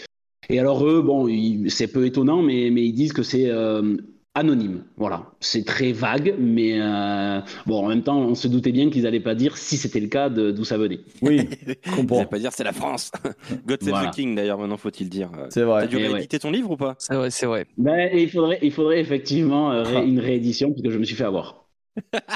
Et 0.49 0.59
alors 0.59 0.85
eux, 0.88 1.01
bon, 1.01 1.27
ils- 1.27 1.69
c'est 1.69 1.88
peu 1.88 2.05
étonnant, 2.05 2.41
mais, 2.41 2.69
mais 2.71 2.83
ils 2.83 2.93
disent 2.93 3.13
que 3.13 3.21
c'est 3.23 3.45
euh, 3.49 3.97
anonyme. 4.33 4.83
Voilà, 4.97 5.25
c'est 5.39 5.63
très 5.65 5.91
vague, 5.91 6.33
mais 6.39 6.79
euh, 6.81 7.39
bon, 7.67 7.85
en 7.85 7.89
même 7.89 8.01
temps, 8.01 8.17
on 8.19 8.33
se 8.35 8.47
doutait 8.47 8.71
bien 8.71 8.89
qu'ils 8.89 9.03
n'allaient 9.03 9.19
pas 9.19 9.35
dire 9.35 9.57
si 9.57 9.77
c'était 9.77 9.99
le 9.99 10.07
cas 10.07 10.29
d'où 10.29 10.63
ça 10.63 10.77
venait. 10.77 10.99
Oui, 11.21 11.41
comprends. 11.95 12.19
vais 12.19 12.25
pas 12.25 12.39
dire 12.39 12.51
c'est 12.51 12.63
la 12.63 12.73
France. 12.73 13.12
God 13.67 13.81
save 13.83 13.89
Voilà. 13.91 14.09
the 14.09 14.13
King 14.15 14.35
d'ailleurs, 14.35 14.57
maintenant 14.57 14.77
faut-il 14.77 15.07
dire. 15.09 15.29
Euh, 15.38 15.47
C'est 15.49 15.59
T'as 15.62 15.65
vrai. 15.67 15.88
dû 15.88 15.97
Eh 15.99 16.01
ouais. 16.03 16.07
rééditer 16.13 16.39
ton 16.39 16.51
livre 16.51 16.71
ou 16.71 16.77
pas? 16.77 16.95
C'est 16.97 17.15
vrai, 17.15 17.29
c'est 17.29 17.45
vrai. 17.45 17.67
Ben, 17.77 18.09
il 18.13 18.29
faudrait, 18.29 18.59
il 18.63 18.71
faudrait 18.71 18.99
effectivement 19.01 19.71
euh, 19.71 19.83
ré- 19.83 19.97
Ah. 19.97 20.03
une 20.03 20.19
réédition 20.19 20.71
puisque 20.71 20.89
je 20.89 20.97
me 20.97 21.03
suis 21.03 21.15
fait 21.15 21.25
avoir. 21.25 21.59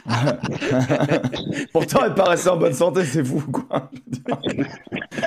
Pourtant, 1.73 2.01
elle 2.05 2.13
paraissait 2.13 2.49
en 2.49 2.57
bonne 2.57 2.73
santé, 2.73 3.03
c'est 3.05 3.23
fou, 3.23 3.41
quoi. 3.51 3.89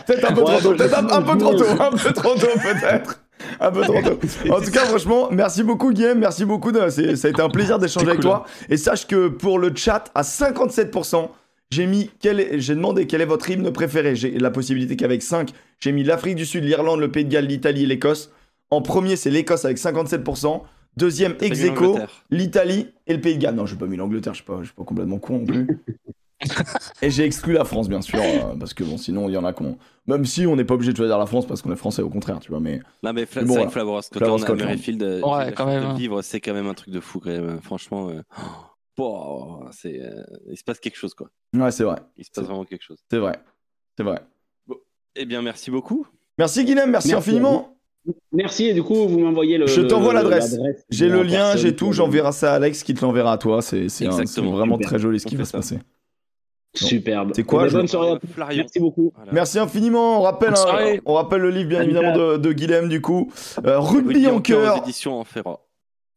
peut-être 0.06 0.30
un 0.30 0.34
peu 0.34 0.42
trop 0.42 0.60
tôt, 0.60 0.74
peut-être 0.74 0.98
un, 0.98 1.22
peu 1.22 1.38
trop 1.38 1.54
tôt, 1.54 1.64
un 1.80 1.90
peu 1.90 2.12
trop 2.12 2.34
tôt, 2.34 2.46
peut-être. 2.62 3.22
Un 3.60 3.70
peu 3.70 3.82
trop 3.82 4.00
tôt. 4.02 4.18
En 4.50 4.60
tout 4.60 4.70
cas, 4.70 4.84
franchement, 4.86 5.28
merci 5.30 5.62
beaucoup, 5.62 5.92
Guillaume. 5.92 6.18
Merci 6.18 6.44
beaucoup. 6.44 6.72
De... 6.72 6.88
Ça 6.88 7.02
a 7.28 7.30
été 7.30 7.40
un 7.42 7.48
plaisir 7.48 7.78
d'échanger 7.78 8.06
avec 8.06 8.20
cool. 8.20 8.30
toi. 8.30 8.44
Et 8.68 8.76
sache 8.76 9.06
que 9.06 9.28
pour 9.28 9.58
le 9.58 9.72
chat, 9.74 10.10
à 10.14 10.22
57%, 10.22 11.28
j'ai 11.70 11.86
mis 11.86 12.10
quel 12.20 12.40
est- 12.40 12.60
j'ai 12.60 12.74
demandé 12.74 13.06
quel 13.06 13.20
est 13.20 13.26
votre 13.26 13.48
hymne 13.50 13.70
préféré. 13.72 14.16
J'ai 14.16 14.38
la 14.38 14.50
possibilité 14.50 14.96
qu'avec 14.96 15.22
5, 15.22 15.50
j'ai 15.80 15.92
mis 15.92 16.02
l'Afrique 16.04 16.36
du 16.36 16.46
Sud, 16.46 16.64
l'Irlande, 16.64 17.00
le 17.00 17.10
Pays 17.10 17.24
de 17.24 17.30
Galles, 17.30 17.46
l'Italie 17.46 17.84
et 17.84 17.86
l'Écosse. 17.86 18.30
En 18.70 18.82
premier, 18.82 19.16
c'est 19.16 19.30
l'Écosse 19.30 19.64
avec 19.64 19.78
57%. 19.78 20.62
Deuxième, 20.96 21.36
ex 21.40 21.60
aequo, 21.62 21.98
l'Italie 22.30 22.88
et 23.06 23.14
le 23.14 23.20
Pays 23.20 23.36
de 23.36 23.42
Galles. 23.42 23.54
Non, 23.54 23.66
j'ai 23.66 23.76
pas 23.76 23.86
mis 23.86 23.96
l'Angleterre, 23.96 24.32
je 24.32 24.38
suis 24.38 24.46
pas, 24.46 24.58
je 24.60 24.66
suis 24.66 24.74
pas 24.74 24.84
complètement 24.84 25.18
con 25.18 25.40
non 25.40 25.44
plus. 25.44 25.66
et 27.02 27.10
j'ai 27.10 27.24
exclu 27.24 27.52
la 27.54 27.64
France, 27.64 27.88
bien 27.88 28.00
sûr, 28.02 28.20
euh, 28.20 28.54
parce 28.58 28.72
que 28.74 28.84
bon, 28.84 28.96
sinon, 28.98 29.28
il 29.28 29.32
y 29.32 29.36
en 29.36 29.44
a 29.44 29.52
qu'on. 29.52 29.78
Même 30.06 30.24
si 30.24 30.46
on 30.46 30.56
n'est 30.56 30.64
pas 30.64 30.74
obligé 30.74 30.92
de 30.92 30.96
choisir 30.96 31.18
la 31.18 31.26
France 31.26 31.46
parce 31.46 31.60
qu'on 31.62 31.72
est 31.72 31.76
français, 31.76 32.02
au 32.02 32.08
contraire, 32.10 32.38
tu 32.40 32.50
vois. 32.50 32.60
Mais 32.60 32.80
Non 33.02 33.12
mais 33.12 33.24
Fla- 33.26 33.42
Mais 33.42 33.46
bon, 33.48 33.54
c'est 33.54 33.58
vrai 33.64 33.66
voilà. 33.66 33.66
que 33.66 33.72
Flavor 33.72 34.04
Scotland. 34.04 35.02
Euh, 35.02 35.20
Ouais, 35.22 35.52
quand 35.52 35.66
même, 35.66 35.82
de 35.82 35.86
hein. 35.88 35.94
vivre, 35.94 36.22
c'est 36.22 36.40
quand 36.40 36.54
même 36.54 36.66
un 36.66 36.74
truc 36.74 36.92
de 36.92 37.00
fou 37.00 37.20
quand 37.20 37.30
même. 37.30 37.60
Franchement, 37.60 38.08
euh, 38.10 38.22
oh, 38.98 39.64
c'est, 39.72 40.00
euh, 40.00 40.22
il 40.50 40.56
se 40.56 40.64
passe 40.64 40.78
quelque 40.80 40.96
chose 40.96 41.14
quoi. 41.14 41.28
ouais, 41.54 41.70
c'est 41.70 41.84
vrai, 41.84 41.96
Il 42.16 42.24
se 42.24 42.30
passe 42.30 42.44
vraiment 42.44 42.64
quelque 42.64 42.82
chose. 42.84 42.98
c'est 43.10 43.18
vrai, 43.18 43.38
c'est 43.96 44.04
vrai. 44.04 44.22
Eh 45.18 45.24
bien, 45.24 45.40
merci 45.42 45.70
beaucoup. 45.70 46.06
Merci 46.38 46.64
Guilhem, 46.64 46.90
merci, 46.90 47.14
infiniment. 47.14 47.75
Merci, 48.32 48.66
et 48.66 48.74
du 48.74 48.82
coup, 48.82 49.08
vous 49.08 49.18
m'envoyez 49.18 49.58
le. 49.58 49.66
Je 49.66 49.80
t'envoie 49.80 50.12
l'adresse. 50.14 50.58
J'ai 50.90 51.08
le 51.08 51.22
lien, 51.22 51.56
j'ai 51.56 51.74
tout, 51.74 51.92
j'enverrai 51.92 52.32
ça 52.32 52.52
à 52.52 52.56
Alex 52.56 52.82
qui 52.82 52.94
te 52.94 53.04
l'enverra 53.04 53.32
à 53.32 53.38
toi. 53.38 53.62
C'est 53.62 53.86
vraiment 54.06 54.76
Super. 54.76 54.88
très 54.88 54.98
joli 54.98 55.20
ce 55.20 55.26
qui 55.26 55.36
va 55.36 55.44
se 55.44 55.52
passer. 55.52 55.78
Superbe. 56.74 57.30
C'est 57.34 57.42
quoi, 57.44 57.62
Eh 57.62 57.64
ben, 57.64 57.70
je- 57.70 57.76
Bonne 57.78 57.88
soirée 57.88 58.10
à 58.10 58.18
tous. 58.18 58.26
Flarion. 58.26 58.56
Merci 58.58 58.80
beaucoup. 58.80 59.10
Voilà. 59.16 59.32
Merci 59.32 59.58
infiniment. 59.58 60.18
On 60.18 60.22
rappelle, 60.22 60.52
hein, 60.54 60.98
on 61.06 61.36
le 61.38 61.48
livre 61.50 61.70
bien 61.70 61.78
Salut, 61.78 61.90
évidemment 61.92 62.16
de, 62.16 62.36
de 62.36 62.52
Guilhem 62.52 62.88
du 62.88 63.00
coup. 63.00 63.32
Euh, 63.64 63.78
Rugby 63.80 64.26
en 64.26 64.40
cœur. 64.40 64.78
éditions 64.78 65.18
en 65.18 65.24
Ferrat. 65.24 65.60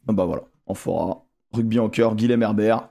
Ah 0.08 0.12
bah 0.12 0.26
voilà, 0.26 0.44
en 0.66 0.74
fora. 0.74 1.24
Rugby 1.54 1.80
en 1.80 1.88
cœur, 1.88 2.16
Guilhem 2.16 2.44
Herbert. 2.44 2.90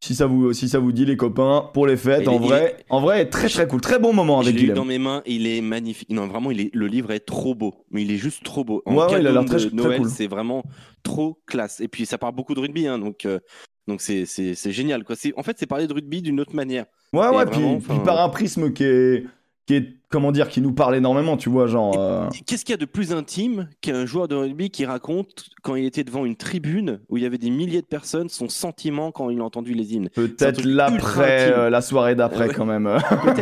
Si 0.00 0.14
ça 0.14 0.26
vous, 0.26 0.52
si 0.52 0.68
ça 0.68 0.78
vous 0.78 0.92
dit 0.92 1.04
les 1.04 1.16
copains, 1.16 1.70
pour 1.74 1.84
les 1.86 1.96
fêtes, 1.96 2.22
Il 2.22 2.28
en 2.28 2.34
est- 2.34 2.38
vrai, 2.46 2.76
en 2.88 3.00
vrai, 3.00 3.28
très 3.28 3.48
très 3.48 3.66
cool, 3.66 3.80
très 3.80 3.98
bon 3.98 4.12
moment 4.12 4.38
avec 4.38 4.54
Guilhem. 4.54 4.76
dans 4.76 4.84
mes 4.84 4.98
mains, 4.98 5.22
il 5.26 5.46
est 5.48 5.60
magnifique. 5.60 6.08
Non, 6.10 6.28
vraiment, 6.28 6.52
il 6.52 6.60
est, 6.60 6.70
le 6.72 6.86
livre 6.86 7.10
est 7.10 7.18
trop 7.20 7.56
beau. 7.56 7.74
Mais 7.90 8.02
il 8.02 8.12
est 8.12 8.16
juste 8.16 8.44
trop 8.44 8.62
beau. 8.62 8.80
En 8.86 8.94
Ouais, 8.94 9.04
ouais, 9.12 9.20
il 9.20 9.26
a 9.26 9.32
l'air 9.32 9.44
très- 9.44 9.56
de 9.66 9.74
Noël, 9.74 10.00
cool. 10.02 10.08
c'est 10.08 10.28
vraiment 10.28 10.62
trop 11.02 11.40
classe. 11.46 11.80
Et 11.80 11.88
puis, 11.88 12.06
ça 12.06 12.16
parle 12.16 12.34
beaucoup 12.36 12.54
de 12.54 12.60
rugby, 12.60 12.86
hein, 12.86 12.98
donc 13.00 13.26
euh, 13.26 13.40
donc 13.88 14.00
c'est 14.00 14.24
c'est 14.24 14.54
c'est 14.54 14.70
génial. 14.70 15.02
Quoi. 15.02 15.16
C'est- 15.16 15.32
En 15.36 15.42
fait, 15.42 15.56
c'est 15.58 15.66
parler 15.66 15.88
de 15.88 15.92
rugby 15.94 16.22
d'une 16.22 16.38
autre 16.38 16.54
manière. 16.54 16.84
Ouais, 17.12 17.26
Et 17.26 17.36
ouais, 17.36 17.46
puis, 17.46 17.60
vraiment, 17.60 17.78
puis 17.78 17.86
enfin- 17.90 18.04
par 18.04 18.20
un 18.22 18.28
prisme 18.28 18.72
qui 18.72 18.84
est, 18.84 19.24
qui 19.68 19.74
est, 19.74 19.98
comment 20.08 20.32
dire, 20.32 20.48
qui 20.48 20.62
nous 20.62 20.72
parle 20.72 20.96
énormément, 20.96 21.36
tu 21.36 21.50
vois, 21.50 21.66
genre. 21.66 21.94
euh, 22.00 22.26
Qu'est-ce 22.46 22.64
qu'il 22.64 22.72
y 22.72 22.74
a 22.74 22.78
de 22.78 22.86
plus 22.86 23.12
intime 23.12 23.68
qu'un 23.82 24.06
joueur 24.06 24.26
de 24.26 24.34
rugby 24.34 24.70
qui 24.70 24.86
raconte 24.86 25.44
quand 25.62 25.74
il 25.74 25.84
était 25.84 26.04
devant 26.04 26.24
une 26.24 26.36
tribune 26.36 27.00
où 27.10 27.18
il 27.18 27.22
y 27.22 27.26
avait 27.26 27.36
des 27.36 27.50
milliers 27.50 27.82
de 27.82 27.86
personnes 27.86 28.30
son 28.30 28.48
sentiment 28.48 29.12
quand 29.12 29.28
il 29.28 29.38
a 29.40 29.44
entendu 29.44 29.74
les 29.74 29.92
hymnes? 29.92 30.08
Peut-être 30.14 30.64
l'après, 30.64 31.52
euh, 31.52 31.68
la 31.68 31.82
soirée 31.82 32.14
d'après 32.14 32.48
ouais. 32.48 32.54
quand 32.54 32.64
même. 32.64 32.86
Quand. 33.10 33.34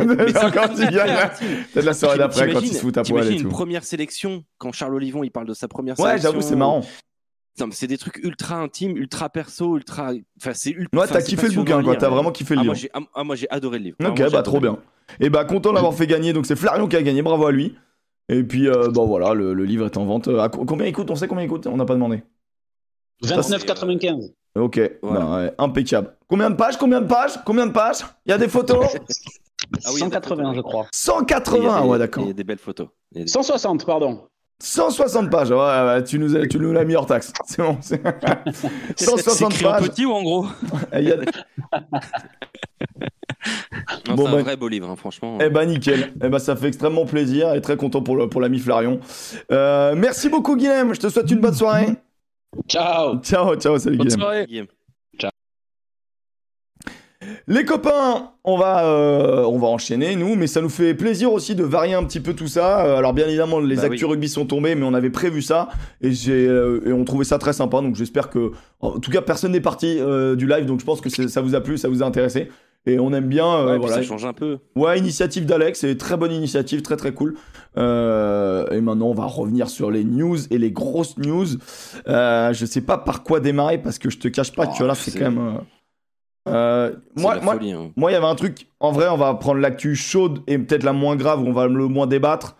Peut-être 0.75 1.85
la 1.85 1.93
soirée 1.93 2.17
d'après 2.17 2.51
quand 2.51 2.59
il 2.59 2.73
se 2.73 2.79
fout 2.79 2.97
à 2.97 3.03
poil 3.03 3.25
et 3.31 3.37
tout. 3.37 3.43
une 3.43 3.49
première 3.49 3.85
sélection 3.85 4.43
quand 4.57 4.73
Charles 4.73 4.95
Olivon 4.95 5.23
il 5.23 5.31
parle 5.31 5.47
de 5.47 5.53
sa 5.53 5.69
première 5.69 5.97
Ouais, 5.97 6.07
sélection. 6.09 6.31
j'avoue, 6.31 6.41
c'est 6.41 6.55
marrant. 6.57 6.81
Non, 7.59 7.67
mais 7.67 7.73
C'est 7.73 7.87
des 7.87 7.97
trucs 7.97 8.17
ultra 8.23 8.55
intimes, 8.57 8.95
ultra 8.97 9.29
perso, 9.29 9.75
ultra. 9.77 10.11
Enfin, 10.39 10.51
c'est 10.53 10.69
ultra. 10.71 11.01
Ouais, 11.01 11.07
t'as 11.07 11.21
kiffé 11.21 11.47
le 11.47 11.53
bouquin, 11.55 11.81
quoi. 11.83 11.95
T'as 11.95 12.09
vraiment 12.09 12.31
kiffé 12.31 12.53
le 12.55 12.61
Ah, 12.61 12.63
moi, 12.63 12.73
livre. 12.75 12.81
j'ai 12.83 12.89
ah, 12.93 12.99
ah, 13.15 13.23
moi, 13.23 13.35
j'ai 13.35 13.49
adoré 13.49 13.79
le 13.79 13.83
livre. 13.85 13.97
Ok, 14.05 14.17
j'ai 14.17 14.29
bah 14.29 14.43
trop 14.43 14.59
bien. 14.59 14.77
Et 15.19 15.29
bah 15.29 15.45
content 15.45 15.69
de 15.69 15.75
l'avoir 15.75 15.93
fait 15.93 16.05
gagner, 16.07 16.33
donc 16.33 16.45
c'est 16.45 16.55
Flarion 16.55 16.87
qui 16.87 16.95
a 16.97 17.01
gagné, 17.01 17.21
bravo 17.21 17.45
à 17.45 17.51
lui. 17.51 17.75
Et 18.29 18.43
puis, 18.43 18.67
euh, 18.67 18.89
bon 18.89 19.05
voilà, 19.07 19.33
le, 19.33 19.53
le 19.53 19.63
livre 19.63 19.85
est 19.85 19.97
en 19.97 20.05
vente. 20.05 20.27
Euh, 20.27 20.39
à 20.41 20.49
co- 20.49 20.65
combien 20.65 20.85
il 20.85 20.93
coûte? 20.93 21.09
On 21.09 21.15
sait 21.15 21.27
combien 21.29 21.45
il 21.45 21.49
coûte? 21.49 21.65
On 21.65 21.77
n'a 21.77 21.85
pas 21.85 21.93
demandé. 21.93 22.23
29,95. 23.23 24.33
Ok, 24.55 24.79
Voilà. 25.01 25.19
bah, 25.19 25.35
ouais, 25.37 25.53
impeccable. 25.57 26.15
Combien 26.27 26.49
de 26.49 26.55
pages? 26.55 26.77
Combien 26.77 27.01
de 27.01 27.07
pages? 27.07 27.39
Combien 27.45 27.67
de 27.67 27.71
pages? 27.71 28.05
Il 28.25 28.29
y 28.31 28.33
a 28.33 28.37
des 28.37 28.47
photos? 28.49 28.85
Ah 29.83 29.89
oui, 29.89 29.95
il 29.95 29.99
y 29.99 30.03
a 30.03 30.05
des 30.05 30.13
180, 30.13 30.35
photos. 30.43 30.55
je 30.55 30.61
crois. 30.61 30.81
Il 30.83 30.85
y 30.85 30.87
a 30.87 30.89
180, 30.91 31.81
des- 31.81 31.87
ouais, 31.89 31.97
d'accord. 31.97 32.23
Il 32.23 32.27
y 32.27 32.29
a 32.29 32.33
des 32.33 32.43
belles 32.43 32.59
photos. 32.59 32.87
Il 33.11 33.17
y 33.17 33.21
a 33.21 33.23
des- 33.25 33.29
160, 33.31 33.85
pardon. 33.85 34.27
160 34.59 34.91
160 34.91 35.29
pages, 35.29 35.51
ouais, 35.51 35.55
ouais, 35.57 36.03
tu 36.03 36.17
nous, 36.17 36.35
as- 36.35 36.47
tu 36.47 36.57
nous 36.59 36.73
l'as 36.73 36.83
mis 36.83 36.95
hors 36.95 37.05
taxe. 37.05 37.31
C'est 37.45 37.61
bon. 37.61 37.77
c'est- 37.81 38.01
160 38.95 39.53
C'est 39.53 39.55
écrit 39.57 39.65
en 39.67 39.71
pages. 39.71 39.89
petit 39.89 40.05
ou 40.05 40.11
en 40.13 40.23
gros? 40.23 40.45
Il 40.93 41.03
y 41.07 41.11
a- 41.11 41.17
Non, 44.07 44.15
Bon, 44.15 44.25
c'est 44.25 44.31
bah- 44.31 44.37
un 44.39 44.41
vrai 44.43 44.57
beau 44.57 44.67
livre, 44.67 44.89
hein, 44.89 44.95
franchement. 44.95 45.37
Eh 45.41 45.49
bah 45.49 45.65
nickel, 45.65 46.11
eh 46.23 46.27
bah 46.29 46.39
ça 46.39 46.55
fait 46.55 46.67
extrêmement 46.67 47.05
plaisir 47.05 47.53
et 47.53 47.61
très 47.61 47.77
content 47.77 48.01
pour 48.01 48.15
le- 48.15 48.27
pour 48.27 48.41
l'ami 48.41 48.59
Flarion. 48.59 48.99
Euh, 49.51 49.93
merci 49.95 50.27
beaucoup 50.29 50.55
Guillaume, 50.57 50.93
je 50.93 50.99
te 50.99 51.09
souhaite 51.09 51.29
une 51.31 51.39
bonne 51.39 51.53
soirée. 51.53 51.87
Ciao. 52.67 53.19
Ciao, 53.21 53.55
ciao, 53.55 53.77
salut 53.77 53.97
Bonne 53.97 54.07
Guillaume. 54.07 54.19
soirée. 54.21 54.45
Guillaume. 54.47 54.67
Les 57.47 57.65
copains, 57.65 58.31
on 58.43 58.57
va, 58.57 58.85
euh, 58.85 59.43
on 59.43 59.57
va 59.57 59.67
enchaîner 59.67 60.15
nous, 60.15 60.35
mais 60.35 60.47
ça 60.47 60.61
nous 60.61 60.69
fait 60.69 60.93
plaisir 60.93 61.31
aussi 61.33 61.55
de 61.55 61.63
varier 61.63 61.93
un 61.93 62.03
petit 62.03 62.19
peu 62.19 62.33
tout 62.33 62.47
ça. 62.47 62.85
Euh, 62.85 62.97
Alors 62.97 63.13
bien 63.13 63.27
évidemment, 63.27 63.59
les 63.59 63.75
Bah 63.77 63.83
actus 63.83 64.03
oui. 64.03 64.09
rugby 64.11 64.29
sont 64.29 64.45
tombés, 64.45 64.75
mais 64.75 64.85
on 64.85 64.93
avait 64.93 65.09
prévu 65.09 65.41
ça 65.41 65.69
et, 66.01 66.11
euh, 66.29 66.81
et 66.85 66.93
on 66.93 67.03
trouvait 67.05 67.25
ça 67.25 67.37
très 67.37 67.53
sympa. 67.53 67.81
Donc 67.81 67.95
j'espère 67.95 68.29
que, 68.29 68.51
en 68.81 68.99
tout 68.99 69.11
cas, 69.11 69.21
personne 69.21 69.51
n'est 69.51 69.61
parti 69.61 69.97
du 70.37 70.47
live, 70.47 70.65
donc 70.65 70.79
je 70.79 70.85
pense 70.85 71.01
que 71.01 71.09
ça 71.09 71.41
vous 71.41 71.55
a 71.55 71.61
plu, 71.61 71.77
ça 71.77 71.89
vous 71.89 72.03
a 72.03 72.05
intéressé. 72.05 72.49
Et 72.85 72.99
on 72.99 73.11
aime 73.11 73.27
bien, 73.27 73.65
Ouais, 73.65 73.77
voilà. 73.77 73.95
ça 73.95 74.01
change 74.01 74.23
un 74.23 74.31
peu. 74.31 74.59
Ouais, 74.77 74.97
initiative 74.97 75.45
d'Alex, 75.45 75.79
c'est 75.81 75.97
très 75.97 76.15
bonne 76.15 76.31
initiative, 76.31 76.81
très 76.81 76.95
très 76.95 77.11
cool. 77.13 77.33
Et 77.75 77.79
maintenant, 78.81 79.07
on 79.07 79.13
va 79.13 79.25
revenir 79.25 79.69
sur 79.69 79.91
les 79.91 80.05
news 80.05 80.37
et 80.51 80.57
les 80.57 80.71
grosses 80.71 81.17
news. 81.17 81.45
Je 82.05 82.65
sais 82.65 82.81
pas 82.81 82.97
par 82.97 83.23
quoi 83.23 83.39
démarrer 83.41 83.77
parce 83.77 83.99
que 83.99 84.09
je 84.09 84.17
te 84.17 84.27
cache 84.29 84.53
pas 84.53 84.69
Oh, 84.71 84.77
que 84.77 84.83
là, 84.85 84.95
c'est 84.95 85.11
c'est- 85.11 85.19
quand 85.19 85.31
même. 85.31 85.59
Euh, 86.47 86.95
moi, 87.15 87.39
moi, 87.41 87.53
folie, 87.53 87.71
hein. 87.71 87.91
moi, 87.95 88.11
il 88.11 88.13
y 88.13 88.17
avait 88.17 88.25
un 88.25 88.35
truc. 88.35 88.67
En 88.79 88.91
vrai, 88.91 89.07
on 89.09 89.17
va 89.17 89.33
prendre 89.35 89.59
l'actu 89.59 89.95
chaude 89.95 90.41
et 90.47 90.57
peut-être 90.57 90.83
la 90.83 90.93
moins 90.93 91.15
grave, 91.15 91.41
où 91.41 91.47
on 91.47 91.53
va 91.53 91.67
le 91.67 91.87
moins 91.87 92.07
débattre. 92.07 92.55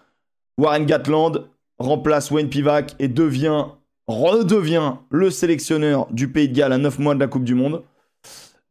Warren 0.57 0.85
Gatland 0.85 1.49
remplace 1.79 2.31
Wayne 2.31 2.49
Pivac 2.49 2.95
et 2.99 3.07
devient, 3.07 3.65
redevient 4.07 4.93
le 5.09 5.29
sélectionneur 5.29 6.07
du 6.11 6.31
Pays 6.31 6.49
de 6.49 6.53
Galles 6.55 6.73
à 6.73 6.77
9 6.77 6.99
mois 6.99 7.13
de 7.15 7.19
la 7.19 7.27
Coupe 7.27 7.43
du 7.43 7.55
Monde. 7.55 7.83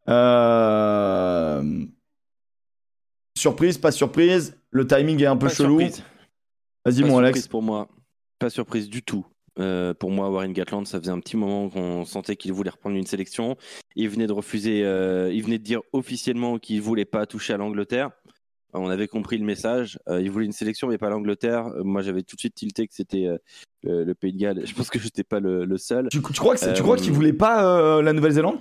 Euh, 0.09 1.63
Surprise, 3.37 3.77
pas 3.79 3.93
surprise. 3.93 4.57
Le 4.71 4.87
timing 4.87 5.23
est 5.23 5.27
un 5.27 5.37
peu 5.37 5.47
Pas 5.49 5.55
chelou. 5.55 5.79
surprise. 5.81 6.03
Vas-y, 6.85 7.03
Pas 7.03 7.07
mon 7.09 7.15
surprise 7.15 7.19
Alex. 7.35 7.49
pour 7.49 7.63
moi. 7.63 7.89
Pas 8.39 8.51
surprise 8.51 8.89
du 8.89 9.03
tout. 9.03 9.27
Euh, 9.59 9.95
pour 9.95 10.11
moi, 10.11 10.29
Warren 10.31 10.53
Gatland, 10.53 10.87
ça 10.87 10.99
faisait 11.01 11.11
un 11.11 11.21
petit 11.21 11.37
moment 11.37 11.69
qu'on 11.71 12.05
sentait 12.05 12.37
qu'il 12.37 12.53
voulait 12.53 12.71
reprendre 12.71 12.97
une 12.97 13.07
sélection. 13.07 13.57
Il 13.95 14.09
venait 14.09 14.27
de 14.27 14.33
refuser, 14.33 14.85
euh, 14.85 15.33
il 15.33 15.43
venait 15.43 15.59
de 15.59 15.65
dire 15.65 15.81
officiellement 15.93 16.59
qu'il 16.59 16.81
voulait 16.83 17.05
pas 17.07 17.27
toucher 17.27 17.55
à 17.55 17.57
l'Angleterre. 17.57 18.11
On 18.75 18.91
avait 18.91 19.09
compris 19.09 19.39
le 19.39 19.45
message. 19.45 19.99
Euh, 20.09 20.21
ils 20.21 20.31
voulaient 20.31 20.45
une 20.45 20.53
sélection, 20.53 20.89
mais 20.89 20.99
pas 20.99 21.09
l'Angleterre. 21.09 21.69
Euh, 21.69 21.83
moi, 21.83 22.03
j'avais 22.03 22.23
tout 22.23 22.37
de 22.37 22.41
suite 22.41 22.55
tilté 22.55 22.87
que 22.87 22.95
c'était 22.95 23.27
euh, 23.27 23.39
le, 23.83 24.15
Pays 24.15 24.33
de 24.33 24.39
Galles. 24.39 24.63
Je 24.67 24.75
pense 24.75 24.91
que 24.91 24.99
je 24.99 25.05
n'étais 25.05 25.25
pas 25.25 25.41
le, 25.41 25.65
le 25.65 25.79
seul. 25.79 26.09
Tu, 26.11 26.21
tu 26.21 26.33
crois 26.41 26.55
que 26.55 26.61
tu 26.61 26.67
Euh, 26.67 26.75
crois 26.83 26.97
qu'ils 26.97 27.13
voulaient 27.13 27.33
pas 27.33 27.65
euh, 27.65 28.03
la 28.03 28.13
Nouvelle-Zélande? 28.13 28.59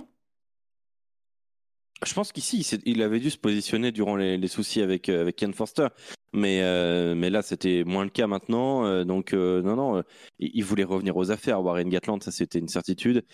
Je 2.04 2.12
pense 2.12 2.30
qu'ici, 2.32 2.58
il, 2.84 3.02
avait 3.02 3.20
dû 3.20 3.30
se 3.30 3.38
positionner 3.38 3.90
durant 3.90 4.16
les, 4.16 4.48
soucis 4.48 4.82
avec, 4.82 5.08
euh, 5.08 5.30
Ken 5.32 5.54
Forster. 5.54 5.88
Mais, 6.34 6.60
euh, 6.62 7.14
mais 7.14 7.30
là, 7.30 7.40
c'était 7.40 7.84
moins 7.84 8.04
le 8.04 8.10
cas 8.10 8.26
maintenant. 8.26 8.84
euh, 8.84 9.04
donc, 9.04 9.32
euh, 9.32 9.62
non, 9.62 9.76
non, 9.76 9.96
euh, 9.98 10.02
il, 10.38 10.62
voulait 10.64 10.84
revenir 10.84 11.16
aux 11.16 11.30
affaires. 11.30 11.62
Warren 11.62 11.88
Gatland, 11.88 12.22
ça, 12.22 12.30
c'était 12.30 12.58
une 12.58 12.68
certitude. 12.68 13.24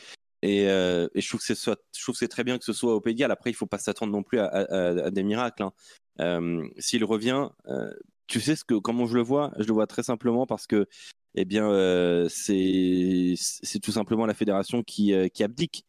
Et, 0.43 0.69
euh, 0.69 1.09
et 1.15 1.21
je 1.21 1.29
trouve 1.29 1.41
que 1.41 2.15
c'est 2.15 2.29
très 2.29 2.45
bien 2.45 2.59
que 2.59 2.65
ce 2.65 2.73
soit 2.73 2.95
au 2.95 3.01
Pays. 3.01 3.23
Après, 3.25 3.51
il 3.51 3.55
faut 3.55 3.67
pas 3.67 3.79
s'attendre 3.79 4.13
non 4.13 4.23
plus 4.23 4.39
à, 4.39 5.11
des 5.11 5.23
miracles. 5.25 5.65
hein. 5.65 5.73
Euh, 6.21 6.69
S'il 6.79 7.05
revient, 7.05 7.49
euh, 7.67 7.93
tu 8.29 8.41
sais 8.41 8.55
ce 8.55 8.65
que, 8.65 8.75
comment 8.75 9.07
je 9.07 9.17
le 9.17 9.23
vois? 9.23 9.53
Je 9.59 9.65
le 9.67 9.73
vois 9.73 9.87
très 9.89 10.03
simplement 10.05 10.47
parce 10.47 10.67
que, 10.69 10.87
eh 11.35 11.45
bien, 11.45 11.69
euh, 11.71 12.29
c'est 12.29 13.35
tout 13.83 13.93
simplement 13.93 14.27
la 14.27 14.35
fédération 14.35 14.83
qui, 14.85 15.15
euh, 15.15 15.29
qui 15.29 15.43
abdique 15.43 15.85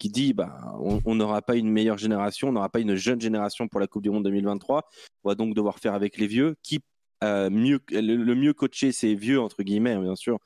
qui 0.00 0.08
dit 0.08 0.32
bah, 0.32 0.74
on 1.04 1.14
n'aura 1.14 1.42
pas 1.42 1.54
une 1.54 1.70
meilleure 1.70 1.98
génération, 1.98 2.48
on 2.48 2.52
n'aura 2.52 2.70
pas 2.70 2.80
une 2.80 2.96
jeune 2.96 3.20
génération 3.20 3.68
pour 3.68 3.78
la 3.78 3.86
Coupe 3.86 4.02
du 4.02 4.10
Monde 4.10 4.24
2023. 4.24 4.88
On 5.22 5.28
va 5.28 5.36
donc 5.36 5.54
devoir 5.54 5.78
faire 5.78 5.94
avec 5.94 6.16
les 6.16 6.26
vieux. 6.26 6.56
Qui 6.62 6.80
euh, 7.22 7.50
mieux, 7.50 7.80
le, 7.92 8.34
mieux 8.34 8.54
coaché 8.54 8.92
ces 8.92 9.14
vieux 9.14 9.38
entre 9.38 9.62
guillemets 9.62 9.92
hein, 9.92 10.00
bien 10.00 10.16
sûr 10.16 10.38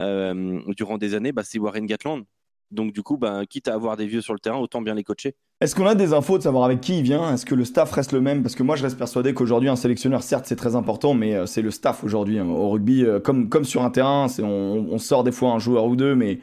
euh, 0.00 0.60
durant 0.76 0.96
des 0.96 1.14
années, 1.14 1.32
bah, 1.32 1.42
c'est 1.44 1.58
Warren 1.58 1.84
Gatland. 1.84 2.24
Donc 2.70 2.92
du 2.92 3.02
coup, 3.02 3.18
bah, 3.18 3.42
quitte 3.46 3.66
à 3.66 3.74
avoir 3.74 3.96
des 3.96 4.06
vieux 4.06 4.20
sur 4.20 4.32
le 4.32 4.38
terrain, 4.38 4.58
autant 4.58 4.80
bien 4.80 4.94
les 4.94 5.02
coacher. 5.02 5.34
Est-ce 5.60 5.74
qu'on 5.74 5.86
a 5.86 5.96
des 5.96 6.12
infos 6.12 6.38
de 6.38 6.44
savoir 6.44 6.64
avec 6.64 6.80
qui 6.80 6.96
il 6.98 7.02
vient? 7.02 7.34
Est-ce 7.34 7.44
que 7.44 7.56
le 7.56 7.64
staff 7.64 7.90
reste 7.90 8.12
le 8.12 8.20
même? 8.20 8.42
Parce 8.42 8.54
que 8.54 8.62
moi, 8.62 8.76
je 8.76 8.84
reste 8.84 8.96
persuadé 8.96 9.34
qu'aujourd'hui, 9.34 9.68
un 9.68 9.76
sélectionneur, 9.76 10.22
certes, 10.22 10.46
c'est 10.46 10.56
très 10.56 10.76
important, 10.76 11.12
mais 11.12 11.34
euh, 11.34 11.46
c'est 11.46 11.62
le 11.62 11.72
staff 11.72 12.04
aujourd'hui. 12.04 12.38
hein. 12.38 12.46
Au 12.46 12.70
rugby, 12.70 13.04
comme, 13.24 13.48
comme 13.48 13.64
sur 13.64 13.82
un 13.82 13.90
terrain, 13.90 14.28
on 14.38 14.98
sort 14.98 15.24
des 15.24 15.32
fois 15.32 15.50
un 15.50 15.58
joueur 15.58 15.86
ou 15.86 15.96
deux, 15.96 16.14
mais, 16.14 16.38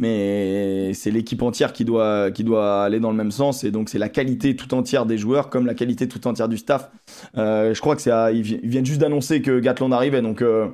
mais 0.00 0.92
c'est 0.94 1.10
l'équipe 1.10 1.42
entière 1.42 1.72
qui 1.72 1.84
doit, 1.84 2.30
qui 2.30 2.44
doit 2.44 2.84
aller 2.84 3.00
dans 3.00 3.10
le 3.10 3.16
même 3.16 3.30
sens. 3.30 3.64
Et 3.64 3.70
donc, 3.70 3.88
c'est 3.88 3.98
la 3.98 4.08
qualité 4.08 4.56
tout 4.56 4.72
entière 4.74 5.06
des 5.06 5.18
joueurs, 5.18 5.50
comme 5.50 5.66
la 5.66 5.74
qualité 5.74 6.08
tout 6.08 6.26
entière 6.26 6.48
du 6.48 6.56
staff. 6.56 6.90
Euh, 7.36 7.74
je 7.74 7.80
crois 7.80 7.96
que 7.96 8.32
ils, 8.32 8.42
vi- 8.42 8.60
ils 8.62 8.68
viennent 8.68 8.86
juste 8.86 9.00
d'annoncer 9.00 9.42
que 9.42 9.58
Gatland 9.60 9.92
arrivait, 9.92 10.22
donc 10.22 10.42
euh, 10.42 10.68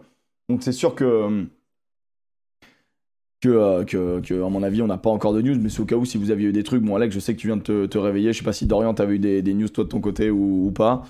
donc 0.48 0.62
c'est 0.62 0.72
sûr 0.72 0.94
que 0.94 1.04
euh, 3.46 3.84
que, 3.84 4.20
que, 4.20 4.42
à 4.42 4.48
mon 4.48 4.62
avis, 4.62 4.82
on 4.82 4.86
n'a 4.86 4.96
pas 4.98 5.10
encore 5.10 5.34
de 5.34 5.42
news, 5.42 5.58
mais 5.60 5.68
c'est 5.68 5.80
au 5.80 5.84
cas 5.84 5.96
où 5.96 6.04
si 6.04 6.16
vous 6.18 6.30
aviez 6.30 6.48
eu 6.48 6.52
des 6.52 6.62
trucs. 6.62 6.82
Bon, 6.82 6.96
Alex, 6.96 7.14
je 7.14 7.20
sais 7.20 7.34
que 7.34 7.40
tu 7.40 7.46
viens 7.46 7.56
de 7.58 7.62
te, 7.62 7.86
te 7.86 7.98
réveiller. 7.98 8.32
Je 8.32 8.38
sais 8.38 8.44
pas 8.44 8.52
si 8.52 8.66
Dorian, 8.66 8.94
t'avais 8.94 9.16
eu 9.16 9.18
des, 9.18 9.42
des 9.42 9.54
news 9.54 9.68
toi 9.68 9.84
de 9.84 9.88
ton 9.90 10.00
côté 10.00 10.30
ou 10.30 10.72
pas. 10.74 11.04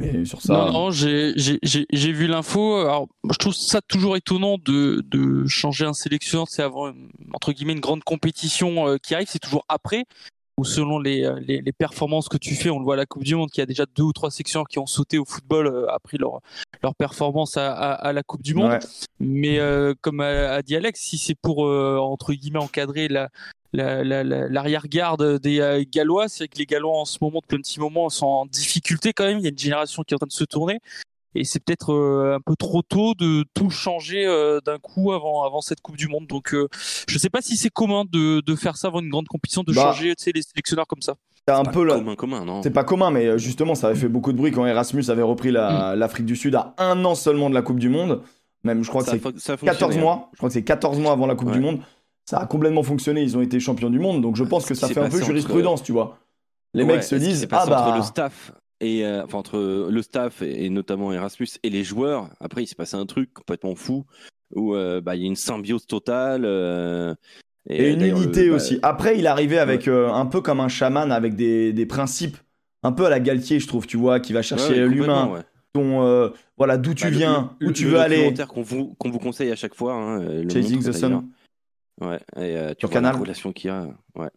Mais 0.00 0.24
sur 0.24 0.40
ça. 0.42 0.52
Non, 0.54 0.72
non, 0.72 0.90
j'ai 0.90 1.32
j'ai- 1.36 1.60
j'ai- 1.62 1.86
j'ai 1.92 2.12
vu 2.12 2.26
l'info. 2.26 2.76
Alors, 2.78 3.06
je 3.30 3.36
trouve 3.38 3.54
ça 3.54 3.80
toujours 3.80 4.16
étonnant 4.16 4.56
de, 4.58 5.02
de 5.06 5.46
changer 5.46 5.84
un 5.84 5.92
sélectionneur. 5.92 6.46
C'est 6.48 6.62
avant, 6.62 6.92
entre 7.32 7.52
guillemets, 7.52 7.74
une 7.74 7.80
grande 7.80 8.02
compétition 8.02 8.88
euh, 8.88 8.96
qui 8.98 9.14
arrive. 9.14 9.28
C'est 9.30 9.38
toujours 9.38 9.64
après, 9.68 10.04
ou 10.56 10.64
selon 10.64 10.98
les, 10.98 11.24
euh, 11.24 11.38
les, 11.46 11.60
les 11.62 11.72
performances 11.72 12.28
que 12.28 12.36
tu 12.38 12.56
fais. 12.56 12.70
On 12.70 12.78
le 12.80 12.84
voit 12.84 12.94
à 12.94 12.96
la 12.96 13.06
Coupe 13.06 13.22
du 13.22 13.36
Monde, 13.36 13.50
qu'il 13.50 13.60
y 13.60 13.62
a 13.62 13.66
déjà 13.66 13.84
deux 13.94 14.02
ou 14.02 14.12
trois 14.12 14.32
sélectionneurs 14.32 14.66
qui 14.66 14.80
ont 14.80 14.86
sauté 14.86 15.16
au 15.18 15.24
football 15.24 15.68
euh, 15.68 15.86
après 15.92 16.16
leur, 16.18 16.40
leur 16.82 16.96
performance 16.96 17.56
à, 17.56 17.72
à, 17.72 17.92
à 17.92 18.12
la 18.12 18.24
Coupe 18.24 18.42
du 18.42 18.54
Monde. 18.54 18.72
Ouais. 18.72 18.78
Mais 19.20 19.58
euh, 19.60 19.94
comme 20.00 20.20
a, 20.20 20.54
a 20.54 20.62
dit 20.62 20.74
Alex, 20.74 21.00
si 21.00 21.18
c'est 21.18 21.36
pour, 21.40 21.66
euh, 21.66 21.98
entre 21.98 22.32
guillemets, 22.34 22.58
encadrer 22.58 23.06
la- 23.06 23.28
l'arrière-garde 23.74 25.38
des 25.40 25.60
euh, 25.60 25.84
Gallois, 25.90 26.28
c'est 26.28 26.48
que 26.48 26.58
les 26.58 26.66
Gallois 26.66 26.96
en 26.98 27.04
ce 27.04 27.18
moment, 27.20 27.40
depuis 27.42 27.56
un 27.56 27.60
petit 27.60 27.80
moment, 27.80 28.08
sont 28.08 28.26
en 28.26 28.46
difficulté 28.46 29.12
quand 29.12 29.24
même. 29.24 29.38
Il 29.38 29.44
y 29.44 29.46
a 29.46 29.50
une 29.50 29.58
génération 29.58 30.02
qui 30.02 30.14
est 30.14 30.16
en 30.16 30.18
train 30.18 30.26
de 30.26 30.32
se 30.32 30.44
tourner. 30.44 30.78
Et 31.36 31.42
c'est 31.42 31.58
peut-être 31.58 31.92
euh, 31.92 32.36
un 32.36 32.40
peu 32.40 32.54
trop 32.54 32.82
tôt 32.82 33.14
de 33.14 33.44
tout 33.54 33.68
changer 33.68 34.24
euh, 34.24 34.60
d'un 34.64 34.78
coup 34.78 35.12
avant, 35.12 35.42
avant 35.42 35.60
cette 35.60 35.80
Coupe 35.80 35.96
du 35.96 36.06
Monde. 36.06 36.28
Donc 36.28 36.54
euh, 36.54 36.68
je 37.08 37.18
sais 37.18 37.28
pas 37.28 37.40
si 37.42 37.56
c'est 37.56 37.70
commun 37.70 38.04
de, 38.08 38.40
de 38.40 38.54
faire 38.54 38.76
ça 38.76 38.86
avant 38.86 39.00
une 39.00 39.08
grande 39.10 39.26
compétition, 39.26 39.64
de 39.64 39.72
Bah, 39.72 39.82
changer 39.92 40.14
les 40.32 40.42
sélectionneurs 40.42 40.86
comme 40.86 41.02
ça. 41.02 41.14
C'est 41.48 41.52
un 41.52 41.64
Pas 41.64 41.72
peu 41.72 41.84
là. 41.84 41.94
commun, 41.96 42.14
commun, 42.14 42.44
non? 42.44 42.62
C'est 42.62 42.70
pas 42.70 42.84
commun, 42.84 43.10
mais 43.10 43.36
justement, 43.36 43.74
ça 43.74 43.88
avait 43.88 43.96
fait 43.98 44.08
beaucoup 44.08 44.30
de 44.32 44.38
bruit 44.38 44.52
quand 44.52 44.64
Erasmus 44.64 45.02
avait 45.10 45.22
repris 45.22 45.50
la- 45.50 45.96
l'Afrique 45.96 46.24
du 46.24 46.36
Sud 46.36 46.54
à 46.54 46.72
un 46.78 47.04
an 47.04 47.16
seulement 47.16 47.50
de 47.50 47.54
la 47.54 47.62
Coupe 47.62 47.80
du 47.80 47.88
Monde. 47.88 48.22
Même, 48.62 48.82
je 48.84 48.88
crois 48.88 49.02
que 49.02 49.10
c'est 49.10 49.16
a 49.26 49.30
fo- 49.30 49.36
ça 49.38 49.54
a 49.54 49.56
14 49.56 49.66
fonctionné, 49.78 49.96
hein. 49.96 50.00
mois. 50.00 50.30
Je 50.32 50.36
crois 50.38 50.48
que 50.48 50.52
c'est 50.54 50.62
14 50.64 50.98
mois 51.00 51.12
avant 51.12 51.26
la 51.26 51.34
Coupe 51.34 51.48
Ouais. 51.48 51.54
du 51.54 51.60
Monde. 51.60 51.80
Ça 52.26 52.38
a 52.38 52.46
complètement 52.46 52.82
fonctionné. 52.82 53.22
Ils 53.22 53.36
ont 53.36 53.42
été 53.42 53.60
champions 53.60 53.90
du 53.90 53.98
monde. 53.98 54.22
Donc 54.22 54.36
je 54.36 54.44
pense 54.44 54.64
que 54.66 54.74
ça 54.74 54.88
fait 54.88 55.00
un 55.00 55.08
peu 55.08 55.16
entre- 55.16 55.26
jurisprudence, 55.26 55.82
tu 55.82 55.92
vois. 55.92 56.18
Les 56.72 56.82
Ouais, 56.84 56.94
mecs 56.94 57.04
se 57.04 57.14
et 57.14 57.18
disent 57.18 57.46
Ah 57.52 57.64
bah. 57.68 57.86
entre 57.86 57.96
le 57.98 58.02
staff 58.02 58.52
et 58.80 59.04
euh, 59.04 59.24
enfin 59.24 59.38
entre 59.38 59.88
le 59.90 60.02
staff 60.02 60.42
et, 60.42 60.64
et 60.64 60.70
notamment 60.70 61.12
Erasmus 61.12 61.48
et 61.62 61.70
les 61.70 61.84
joueurs. 61.84 62.30
Après, 62.40 62.62
il 62.62 62.66
s'est 62.66 62.74
passé 62.74 62.96
un 62.96 63.06
truc 63.06 63.32
complètement 63.32 63.74
fou 63.74 64.04
où 64.54 64.74
euh, 64.74 65.00
bah, 65.00 65.14
il 65.16 65.22
y 65.22 65.24
a 65.24 65.28
une 65.28 65.36
symbiose 65.36 65.86
totale. 65.86 66.44
euh, 66.44 67.14
Et 67.68 67.92
une 67.92 68.00
le- 68.00 68.08
unité 68.08 68.48
bah, 68.48 68.56
aussi. 68.56 68.78
Après, 68.82 69.18
il 69.18 69.26
arrivait 69.26 69.58
avec 69.58 69.86
euh, 69.88 70.10
un 70.10 70.26
peu 70.26 70.40
comme 70.40 70.60
un 70.60 70.68
chaman, 70.68 71.12
avec 71.12 71.34
des, 71.36 71.72
des 71.72 71.86
principes, 71.86 72.36
un 72.82 72.92
peu 72.92 73.04
à 73.06 73.10
la 73.10 73.20
Galtier, 73.20 73.60
je 73.60 73.66
trouve, 73.68 73.86
tu 73.86 73.96
vois, 73.96 74.18
qui 74.20 74.32
va 74.32 74.42
chercher 74.42 74.82
ouais, 74.82 74.88
l'humain, 74.88 75.42
ton, 75.72 76.02
euh, 76.04 76.28
voilà, 76.58 76.76
d'où 76.76 76.94
tu 76.94 77.04
Bah, 77.04 77.10
le- 77.10 77.16
viens, 77.16 77.50
le- 77.60 77.68
où 77.68 77.72
tu 77.72 77.84
le 77.84 77.90
veux 77.90 77.98
aller. 78.00 78.16
documentaire 78.16 78.48
qu'on 78.48 78.62
vous, 78.62 78.94
qu'on 78.98 79.10
vous 79.10 79.18
conseille 79.18 79.50
à 79.50 79.56
chaque 79.56 79.74
fois. 79.74 79.94
hein, 79.94 80.20
euh, 80.20 80.42
le 80.42 80.48
Chasing 80.50 80.82
the. 80.82 80.92
Sun. 80.92 81.24
Ouais, 82.00 82.16
et 82.36 82.56
euh, 82.56 82.74
tu 82.78 82.86
vois 82.86 82.94
la 82.94 83.00
Canal. 83.08 83.16
relation 83.20 83.52
qu'il 83.52 83.68
y 83.68 83.72
a. 83.72 83.86
Ouais. 84.16 84.28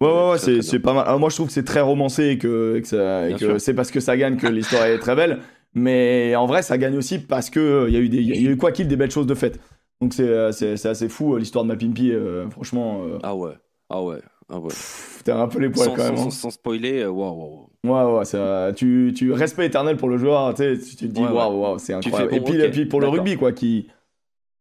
Ouais, 0.00 0.08
ouais, 0.08 0.30
ouais, 0.32 0.38
c'est 0.62 0.78
pas 0.80 0.92
mal. 0.92 1.06
Alors, 1.06 1.20
moi, 1.20 1.28
je 1.30 1.36
trouve 1.36 1.46
que 1.46 1.52
c'est 1.52 1.62
très 1.64 1.80
romancé 1.80 2.24
et 2.30 2.38
que, 2.38 2.80
que 2.80 2.86
ça- 2.88 3.26
et 3.26 3.28
Bien 3.28 3.36
que 3.38 3.44
sûr. 3.46 3.60
c'est 3.60 3.74
parce 3.74 3.90
que 3.90 4.00
ça 4.00 4.16
gagne 4.16 4.36
que 4.36 4.46
l'histoire 4.48 4.84
est 4.86 4.98
très 4.98 5.14
belle. 5.14 5.40
Mais 5.74 6.34
en 6.36 6.46
vrai, 6.46 6.62
ça 6.62 6.78
gagne 6.78 6.96
aussi 6.96 7.18
parce 7.18 7.50
que 7.50 7.60
euh, 7.60 7.90
y 7.90 7.96
a 7.96 8.00
eu 8.00 8.08
des, 8.08 8.22
y 8.22 8.46
a 8.46 8.50
eu 8.50 8.56
quoi 8.56 8.72
qu'il 8.72 8.88
des 8.88 8.96
belles 8.96 9.10
choses 9.10 9.26
de 9.26 9.34
faites. 9.34 9.60
Donc 10.00 10.12
c'est 10.14 10.22
euh, 10.28 10.52
c'est 10.52 10.76
c'est 10.76 10.88
assez 10.88 11.08
fou 11.08 11.34
euh, 11.34 11.38
l'histoire 11.38 11.64
de 11.64 11.68
ma 11.68 11.76
Pimpi. 11.76 12.10
euh, 12.12 12.48
franchement, 12.50 13.02
euh, 13.04 13.18
Ah 13.22 13.34
ouais. 13.34 13.52
Ah 13.90 14.02
ouais. 14.02 14.18
Ah 14.48 14.58
ouais. 14.58 14.68
pff, 14.68 15.22
t'as 15.24 15.36
un 15.40 15.48
peu 15.48 15.58
les 15.60 15.70
poils 15.70 15.86
Sans, 15.88 15.94
quand 15.96 16.04
même. 16.04 16.16
sans- 16.16 16.26
hein. 16.26 16.30
sans 16.30 16.50
spoiler, 16.50 17.02
euh, 17.02 17.08
waouh, 17.10 17.68
waouh. 17.84 18.12
Ouais, 18.12 18.18
ouais, 18.18 18.24
ça, 18.24 18.72
tu, 18.76 19.12
tu 19.16 19.32
respect 19.32 19.66
éternel 19.66 19.96
pour 19.96 20.08
le 20.08 20.16
joueur. 20.18 20.54
Tu 20.54 20.76
te 20.78 21.04
dis 21.06 21.20
Ouais, 21.20 21.26
ouais. 21.28 21.32
waouh, 21.32 21.60
waouh, 21.60 21.78
c'est 21.78 21.94
incroyable. 21.94 22.30
fais, 22.32 22.36
et 22.36 22.40
puis, 22.40 22.54
ok, 22.58 22.64
et 22.64 22.70
puis 22.70 22.86
pour 22.86 23.00
le 23.00 23.08
rugby, 23.08 23.36
quoi, 23.36 23.52
qui, 23.52 23.88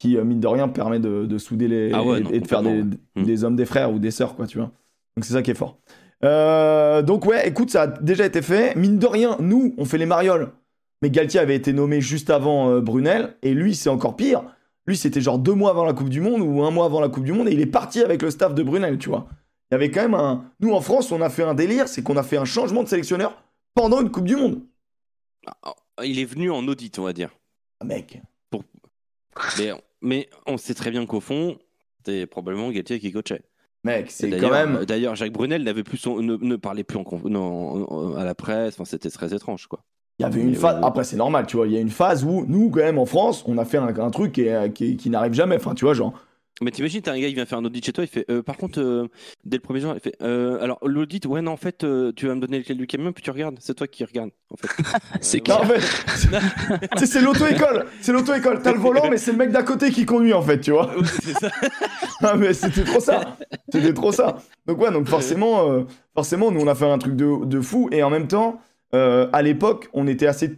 qui 0.04 0.18
euh, 0.18 0.26
mine 0.26 0.42
de 0.42 0.48
rien 0.48 0.68
permet 0.68 1.00
de, 1.00 1.26
de 1.26 1.38
souder 1.38 1.70
les 1.70 1.92
Ah 1.94 2.04
ouais, 2.04 2.20
et, 2.20 2.24
non, 2.24 2.30
et 2.32 2.42
de 2.42 2.48
faire 2.48 2.62
des, 2.62 2.82
ouais. 2.82 3.24
des 3.24 3.44
hommes 3.46 3.56
des 3.56 3.64
frères 3.64 3.90
ou 3.94 4.00
des 4.00 4.12
sœurs, 4.12 4.36
quoi, 4.36 4.48
tu 4.48 4.58
vois. 4.58 4.70
Donc 5.16 5.24
c'est 5.24 5.32
ça 5.32 5.42
qui 5.42 5.52
est 5.52 5.56
fort. 5.56 5.78
Euh, 6.26 7.02
donc 7.02 7.26
ouais, 7.26 7.48
écoute, 7.48 7.70
ça 7.70 7.84
a 7.84 7.88
déjà 7.88 8.26
été 8.26 8.42
fait. 8.42 8.76
Mine 8.76 9.00
de 9.00 9.08
rien, 9.08 9.38
nous, 9.40 9.74
on 9.78 9.86
fait 9.86 9.98
les 9.98 10.06
marioles. 10.06 10.52
Mais 11.02 11.10
Galtier 11.10 11.40
avait 11.40 11.56
été 11.56 11.72
nommé 11.72 12.02
juste 12.02 12.30
avant 12.30 12.70
euh, 12.70 12.82
Brunel, 12.82 13.38
et 13.44 13.54
lui, 13.54 13.76
c'est 13.76 13.90
encore 13.90 14.18
pire. 14.18 14.44
Lui, 14.88 14.98
c'était 14.98 15.22
genre 15.22 15.40
deux 15.40 15.54
mois 15.54 15.70
avant 15.70 15.86
la 15.86 15.94
Coupe 15.94 16.10
du 16.10 16.20
Monde 16.20 16.42
ou 16.42 16.64
un 16.64 16.72
mois 16.72 16.86
avant 16.86 17.00
la 17.00 17.08
Coupe 17.08 17.24
du 17.24 17.32
Monde, 17.32 17.48
et 17.48 17.54
il 17.54 17.62
est 17.62 17.66
parti 17.66 18.02
avec 18.02 18.22
le 18.22 18.30
staff 18.30 18.54
de 18.54 18.62
Brunel, 18.62 18.98
tu 18.98 19.08
vois. 19.08 19.28
Il 19.72 19.76
y 19.76 19.76
avait 19.76 19.90
quand 19.90 20.02
même 20.02 20.16
un. 20.16 20.44
Nous, 20.60 20.74
en 20.74 20.82
France, 20.82 21.14
on 21.14 21.22
a 21.22 21.30
fait 21.30 21.44
un 21.44 21.54
délire, 21.54 21.88
c'est 21.88 22.04
qu'on 22.04 22.18
a 22.18 22.24
fait 22.24 22.38
un 22.38 22.46
changement 22.46 22.84
de 22.84 22.90
sélectionneur 22.90 23.42
pendant 23.74 24.02
une 24.02 24.12
Coupe 24.12 24.26
du 24.26 24.36
Monde. 24.36 24.60
Ah, 25.64 25.74
Il 26.04 26.20
est 26.20 26.26
venu 26.26 26.52
en 26.52 26.68
audit, 26.68 27.00
on 27.00 27.04
va 27.04 27.14
dire. 27.14 27.30
Ah, 27.80 27.86
mec. 27.86 28.22
Mais, 29.58 29.72
mais 30.04 30.30
on 30.46 30.58
sait 30.58 30.74
très 30.76 30.92
bien 30.92 31.06
qu'au 31.06 31.20
fond, 31.20 31.58
c'était 31.98 32.28
probablement 32.28 32.70
Galtier 32.72 33.00
qui 33.00 33.12
coachait. 33.12 33.42
Mec, 33.84 34.12
c'est 34.12 34.30
d'ailleurs- 34.30 34.50
quand 34.52 34.56
même. 34.56 34.86
D'ailleurs, 34.86 35.16
Jacques 35.16 35.34
Brunel 35.34 35.64
n'avait 35.64 35.84
plus 35.84 35.98
son- 35.98 36.22
ne, 36.22 36.38
ne 36.38 36.56
parlait 36.56 36.84
plus 36.84 36.98
en, 37.00 37.04
non, 37.26 38.16
à 38.16 38.24
la 38.24 38.36
presse. 38.36 38.76
Enfin, 38.76 38.86
c'était 38.86 39.10
très 39.10 39.34
étrange, 39.34 39.68
quoi. 39.68 39.80
Il 40.20 40.24
y 40.24 40.26
avait 40.26 40.42
une 40.42 40.56
phase. 40.56 40.80
Après, 40.84 41.04
c'est 41.04 41.16
normal, 41.18 41.48
tu 41.48 41.58
vois. 41.58 41.66
Il 41.68 41.74
y 41.74 41.78
a 41.78 41.82
une 41.82 41.90
phase 41.90 42.24
où, 42.24 42.46
nous, 42.48 42.70
quand 42.70 42.80
même, 42.82 43.00
en 43.00 43.06
France, 43.06 43.44
on 43.48 43.58
a 43.58 43.66
fait 43.66 43.78
un, 43.78 43.88
un 43.98 44.10
truc 44.12 44.32
qui, 44.34 44.42
est- 44.44 44.72
qui, 44.72 44.96
qui 44.96 45.10
n'arrive 45.10 45.34
jamais. 45.34 45.56
Enfin, 45.56 45.74
tu 45.74 45.86
vois, 45.86 45.94
genre. 45.96 46.14
Mais 46.62 46.70
t'imagines, 46.70 47.02
t'as 47.02 47.14
un 47.14 47.20
gars 47.20 47.28
qui 47.28 47.34
vient 47.34 47.46
faire 47.48 47.58
un 47.58 47.66
audit 47.66 47.84
chez 47.84 47.92
toi, 47.94 48.04
il 48.04 48.08
fait. 48.08 48.26
euh, 48.30 48.44
par 48.44 48.58
contre, 48.58 48.80
euh, 48.80 49.08
dès 49.44 49.58
le 49.58 49.62
premier 49.62 49.80
jour, 49.80 49.94
il 49.96 50.00
fait. 50.00 50.16
euh, 50.22 50.62
alors, 50.62 50.78
l'audit, 50.84 51.26
ouais, 51.26 51.42
non, 51.42 51.52
en 51.54 51.58
fait, 51.58 51.84
tu 52.16 52.28
vas 52.28 52.36
me 52.36 52.40
donner 52.40 52.60
les 52.60 52.64
clés 52.64 52.76
du 52.76 52.86
camion, 52.86 53.12
puis 53.12 53.24
tu 53.24 53.32
regardes. 53.32 53.58
C'est 53.60 53.74
toi 53.74 53.88
qui 53.88 54.06
regardes, 54.06 54.30
en 54.52 54.56
fait. 54.56 54.68
C'est 55.22 55.40
clair. 55.40 55.62
en 55.62 55.66
fait, 55.66 57.06
c'est 57.06 57.22
l'auto-école. 57.22 57.88
C'est 58.02 58.14
l'auto-école. 58.14 58.62
T'as 58.62 58.72
le 58.72 58.78
volant, 58.80 59.10
mais 59.10 59.18
c'est 59.18 59.32
le 59.32 59.38
mec 59.38 59.52
d'à 59.52 59.64
côté 59.64 59.90
qui 59.92 60.06
conduit, 60.06 60.34
en 60.34 60.44
fait, 60.44 60.60
tu 60.62 60.72
vois. 60.72 60.96
Ouais, 60.96 61.04
c'est 61.06 61.34
ça. 61.34 61.50
Ah, 62.22 62.36
mais 62.38 62.54
c'était 62.54 62.84
trop 62.86 63.00
ça. 63.02 63.36
C'était 63.70 63.94
trop 63.94 64.12
ça. 64.12 64.38
Donc, 64.66 64.80
ouais, 64.80 64.92
donc 64.92 65.08
forcément, 65.10 65.86
forcément, 66.14 66.52
nous, 66.52 66.62
on 66.62 66.68
a 66.68 66.76
fait 66.76 66.90
un 66.90 66.98
truc 67.00 67.16
de, 67.18 67.46
de 67.46 67.60
fou. 67.62 67.90
Et 67.92 68.02
en 68.04 68.10
même 68.10 68.28
temps, 68.28 68.62
à 68.94 69.42
l'époque, 69.42 69.90
on 69.94 70.08
était 70.08 70.28
assez. 70.28 70.56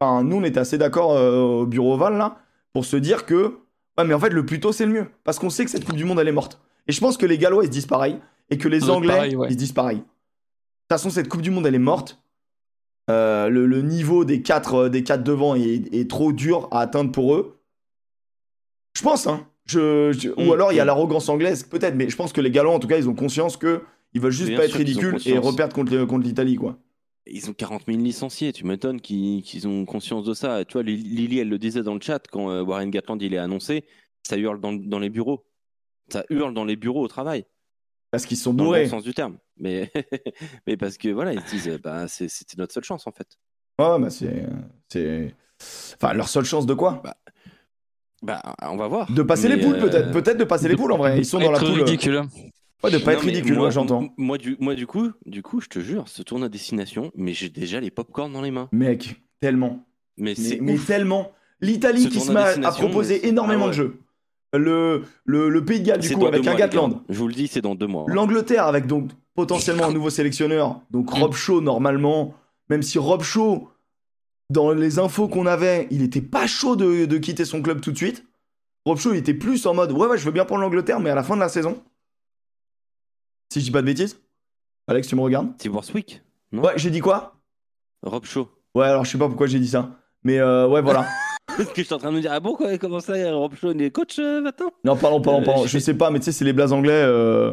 Enfin, 0.00 0.22
nous, 0.22 0.36
on 0.36 0.44
était 0.44 0.60
assez 0.60 0.78
d'accord 0.78 1.10
au 1.10 1.66
bureau 1.66 1.94
Oval, 1.94 2.16
là, 2.16 2.38
pour 2.72 2.84
se 2.84 2.96
dire 2.96 3.26
que. 3.26 3.58
Ouais, 3.98 4.04
mais 4.04 4.14
en 4.14 4.18
fait, 4.20 4.30
le 4.30 4.44
plus 4.44 4.60
tôt, 4.60 4.72
c'est 4.72 4.86
le 4.86 4.92
mieux. 4.92 5.06
Parce 5.24 5.38
qu'on 5.38 5.50
sait 5.50 5.64
que 5.64 5.70
cette 5.70 5.84
Coupe 5.84 5.96
du 5.96 6.04
Monde, 6.04 6.18
elle 6.20 6.28
est 6.28 6.32
morte. 6.32 6.60
Et 6.86 6.92
je 6.92 7.00
pense 7.00 7.16
que 7.16 7.26
les 7.26 7.38
Gallois, 7.38 7.62
ils 7.64 7.66
se 7.68 7.72
disent 7.72 7.86
pareil. 7.86 8.18
Et 8.50 8.58
que 8.58 8.68
les 8.68 8.90
Anglais, 8.90 9.14
pareil, 9.14 9.36
ouais. 9.36 9.46
ils 9.48 9.52
se 9.52 9.58
disent 9.58 9.72
pareil. 9.72 9.98
De 9.98 10.02
toute 10.02 10.08
façon, 10.90 11.10
cette 11.10 11.28
Coupe 11.28 11.42
du 11.42 11.50
Monde, 11.50 11.66
elle 11.66 11.74
est 11.74 11.78
morte. 11.78 12.20
Euh, 13.10 13.48
le, 13.48 13.66
le 13.66 13.82
niveau 13.82 14.24
des 14.24 14.42
quatre, 14.42 14.74
euh, 14.74 14.88
des 14.88 15.02
quatre 15.04 15.22
devant 15.22 15.54
est, 15.54 15.92
est 15.94 16.10
trop 16.10 16.32
dur 16.32 16.68
à 16.70 16.80
atteindre 16.80 17.12
pour 17.12 17.34
eux. 17.34 17.58
Je 18.96 19.02
pense, 19.02 19.26
hein. 19.26 19.46
Je, 19.66 20.12
je- 20.12 20.28
Mm, 20.30 20.46
ou 20.48 20.52
alors 20.52 20.72
il 20.72 20.76
y 20.76 20.80
a 20.80 20.84
mm. 20.84 20.86
l'arrogance 20.86 21.28
anglaise, 21.28 21.62
peut-être, 21.64 21.94
mais 21.94 22.08
je 22.08 22.16
pense 22.16 22.32
que 22.32 22.40
les 22.40 22.50
Gallois, 22.50 22.72
en 22.74 22.78
tout 22.78 22.88
cas, 22.88 22.98
ils 22.98 23.08
ont 23.08 23.14
conscience 23.14 23.56
que 23.56 23.82
ils 24.12 24.20
veulent 24.20 24.32
juste 24.32 24.48
Bien 24.50 24.58
pas 24.58 24.64
être 24.66 24.76
ridicules 24.76 25.18
et 25.26 25.38
reperdre 25.38 25.74
contre 25.74 26.18
l'Italie, 26.22 26.56
quoi. 26.56 26.76
Ils 27.26 27.48
ont 27.50 27.54
40 27.54 27.82
000 27.86 27.98
licenciés. 27.98 28.52
Tu 28.52 28.64
m'étonnes 28.64 29.00
qu'ils 29.00 29.42
qu'ils 29.42 29.66
ont 29.68 29.84
conscience 29.84 30.24
de 30.24 30.34
ça. 30.34 30.64
Tu 30.64 30.74
vois, 30.74 30.82
Li- 30.82 30.96
Lily, 30.96 31.38
elle 31.38 31.48
le 31.48 31.58
disait 31.58 31.82
dans 31.82 31.94
le 31.94 32.00
chat 32.00 32.22
quand 32.30 32.50
euh, 32.50 32.62
Warren 32.62 32.90
Gatland 32.90 33.20
il 33.22 33.32
est 33.34 33.38
annoncé, 33.38 33.84
ça 34.22 34.36
hurle 34.36 34.60
dans, 34.60 34.72
dans 34.72 34.98
les 34.98 35.10
bureaux. 35.10 35.44
Ça 36.08 36.24
hurle 36.30 36.52
dans 36.54 36.64
les 36.66 36.76
bureaux 36.76 37.02
au 37.02 37.08
travail, 37.08 37.46
Parce 38.10 38.26
qu'ils 38.26 38.36
sont 38.36 38.52
dans 38.52 38.64
le 38.64 38.68
bourrés. 38.68 38.84
bon 38.84 38.90
sens 38.90 39.02
du 39.04 39.14
terme. 39.14 39.38
Mais, 39.56 39.90
mais 40.66 40.76
parce 40.76 40.98
que 40.98 41.08
voilà, 41.08 41.32
ils 41.32 41.40
se 41.40 41.50
disent, 41.50 41.80
bah, 41.82 42.08
c'est- 42.08 42.28
c'était 42.28 42.56
notre 42.58 42.74
seule 42.74 42.84
chance 42.84 43.06
en 43.06 43.12
fait. 43.12 43.26
Ouais, 43.78 43.98
bah 43.98 44.10
c'est. 44.10 44.46
c'est- 44.88 45.34
Enfin, 45.96 46.12
leur 46.12 46.28
seule 46.28 46.44
chance 46.44 46.66
de 46.66 46.74
quoi? 46.74 47.02
Bah, 48.22 48.42
on 48.62 48.76
va 48.76 48.88
voir. 48.88 49.10
De 49.12 49.22
passer 49.22 49.48
Mais, 49.48 49.56
les 49.56 49.62
poules, 49.62 49.76
euh, 49.76 49.80
peut-être. 49.88 50.10
Peut-être 50.12 50.36
de 50.38 50.44
passer 50.44 50.68
les 50.68 50.76
poules 50.76 50.92
en 50.92 50.96
vrai. 50.98 51.18
Ils 51.18 51.24
sont 51.26 51.38
dans 51.38 51.50
la 51.50 51.58
poule. 51.58 51.80
euh, 51.80 51.84
ridicule. 51.84 52.22
Ouais, 52.84 52.90
de 52.90 52.98
pas 52.98 53.12
Non, 53.12 53.18
être 53.18 53.24
ridicule, 53.24 53.56
moi, 53.56 53.70
j'entends. 53.70 54.08
Moi, 54.16 54.38
du, 54.38 54.56
moi, 54.60 54.74
du 54.74 54.86
coup, 54.86 55.10
du 55.26 55.42
coup, 55.42 55.60
je 55.60 55.68
te 55.68 55.78
jure, 55.78 56.08
ce 56.08 56.22
tournoi 56.22 56.46
à 56.46 56.48
destination, 56.48 57.10
mais 57.16 57.32
j'ai 57.32 57.48
déjà 57.48 57.80
les 57.80 57.90
popcorn 57.90 58.32
dans 58.32 58.42
les 58.42 58.50
mains. 58.50 58.68
Mec, 58.72 59.20
tellement. 59.40 59.86
Mais 60.16 60.34
tellement. 60.86 61.32
L'Italie 61.60 62.08
qui 62.08 62.20
se 62.20 62.30
met 62.32 62.40
à- 62.40 62.72
proposer 62.72 63.14
mais 63.14 63.20
c'est- 63.20 63.28
énormément 63.28 63.66
ah 63.66 63.68
de 63.68 63.72
jeux. 63.72 63.98
Le, 64.52 65.02
le, 65.24 65.48
le 65.48 65.64
Pays 65.64 65.80
de 65.80 65.86
Galles, 65.86 66.00
du 66.00 66.14
coup, 66.14 66.26
avec 66.26 66.46
un 66.46 66.54
Gatland. 66.54 67.00
Je 67.08 67.18
vous 67.18 67.26
le 67.26 67.34
dis, 67.34 67.48
c'est 67.48 67.60
dans 67.62 67.74
deux 67.74 67.86
mois. 67.86 68.02
hein. 68.08 68.12
L'Angleterre, 68.12 68.66
avec 68.66 68.86
donc 68.86 69.10
potentiellement 69.34 69.86
un 69.86 69.92
nouveau 69.92 70.10
sélectionneur. 70.10 70.80
Donc 70.90 71.10
Rob 71.10 71.34
Shaw, 71.34 71.60
normalement, 71.60 72.34
même 72.70 72.82
si 72.82 72.98
Rob 72.98 73.22
Shaw, 73.22 73.68
dans 74.50 74.70
les 74.72 74.98
infos 74.98 75.26
qu'on 75.26 75.46
avait, 75.46 75.88
il 75.90 76.02
était 76.02 76.20
pas 76.20 76.46
chaud 76.46 76.76
de, 76.76 77.06
de 77.06 77.18
quitter 77.18 77.44
son 77.44 77.62
club 77.62 77.80
tout 77.80 77.90
de 77.90 77.96
suite. 77.96 78.24
Rob 78.84 78.98
Shaw, 78.98 79.14
il 79.14 79.18
était 79.18 79.34
plus 79.34 79.66
en 79.66 79.74
mode 79.74 79.90
Ouais, 79.90 80.06
ouais, 80.06 80.18
je 80.18 80.24
veux 80.24 80.30
bien 80.30 80.44
prendre 80.44 80.60
l'Angleterre, 80.62 81.00
mais 81.00 81.10
à 81.10 81.14
la 81.14 81.22
fin 81.24 81.34
de 81.34 81.40
la 81.40 81.48
saison. 81.48 81.82
Si 83.54 83.60
je 83.60 83.66
dis 83.66 83.70
pas 83.70 83.82
de 83.82 83.86
bêtises. 83.86 84.18
Alex, 84.88 85.06
tu 85.06 85.14
me 85.14 85.20
regardes? 85.20 85.52
C'est 85.58 85.68
Warswick, 85.68 86.20
non? 86.50 86.62
Ouais, 86.64 86.72
j'ai 86.74 86.90
dit 86.90 86.98
quoi? 86.98 87.36
Rob 88.02 88.24
Shaw. 88.24 88.48
Ouais, 88.74 88.86
alors 88.86 89.04
je 89.04 89.12
sais 89.12 89.16
pas 89.18 89.28
pourquoi 89.28 89.46
j'ai 89.46 89.60
dit 89.60 89.68
ça. 89.68 89.90
Mais 90.24 90.40
euh, 90.40 90.66
ouais, 90.66 90.82
voilà. 90.82 91.06
Parce 91.46 91.68
que 91.68 91.76
je 91.80 91.82
suis 91.82 91.94
en 91.94 91.98
train 91.98 92.10
de 92.10 92.16
me 92.16 92.20
dire, 92.20 92.32
ah 92.32 92.40
bon, 92.40 92.56
quoi, 92.56 92.76
comment 92.78 92.98
ça, 92.98 93.12
Rob 93.32 93.54
Shaw, 93.54 93.70
il 93.70 93.82
est 93.82 93.92
coach 93.92 94.18
euh, 94.18 94.40
maintenant? 94.40 94.72
Non, 94.82 94.96
pardon, 94.96 95.20
pardon, 95.20 95.42
Euh, 95.42 95.44
pardon. 95.44 95.62
je 95.62 95.68
Je 95.68 95.78
sais- 95.78 95.94
pas, 95.94 96.10
mais 96.10 96.18
tu 96.18 96.24
sais, 96.24 96.32
c'est 96.32 96.44
les 96.44 96.52
blazes 96.52 96.72
anglais. 96.72 97.00
euh, 97.04 97.52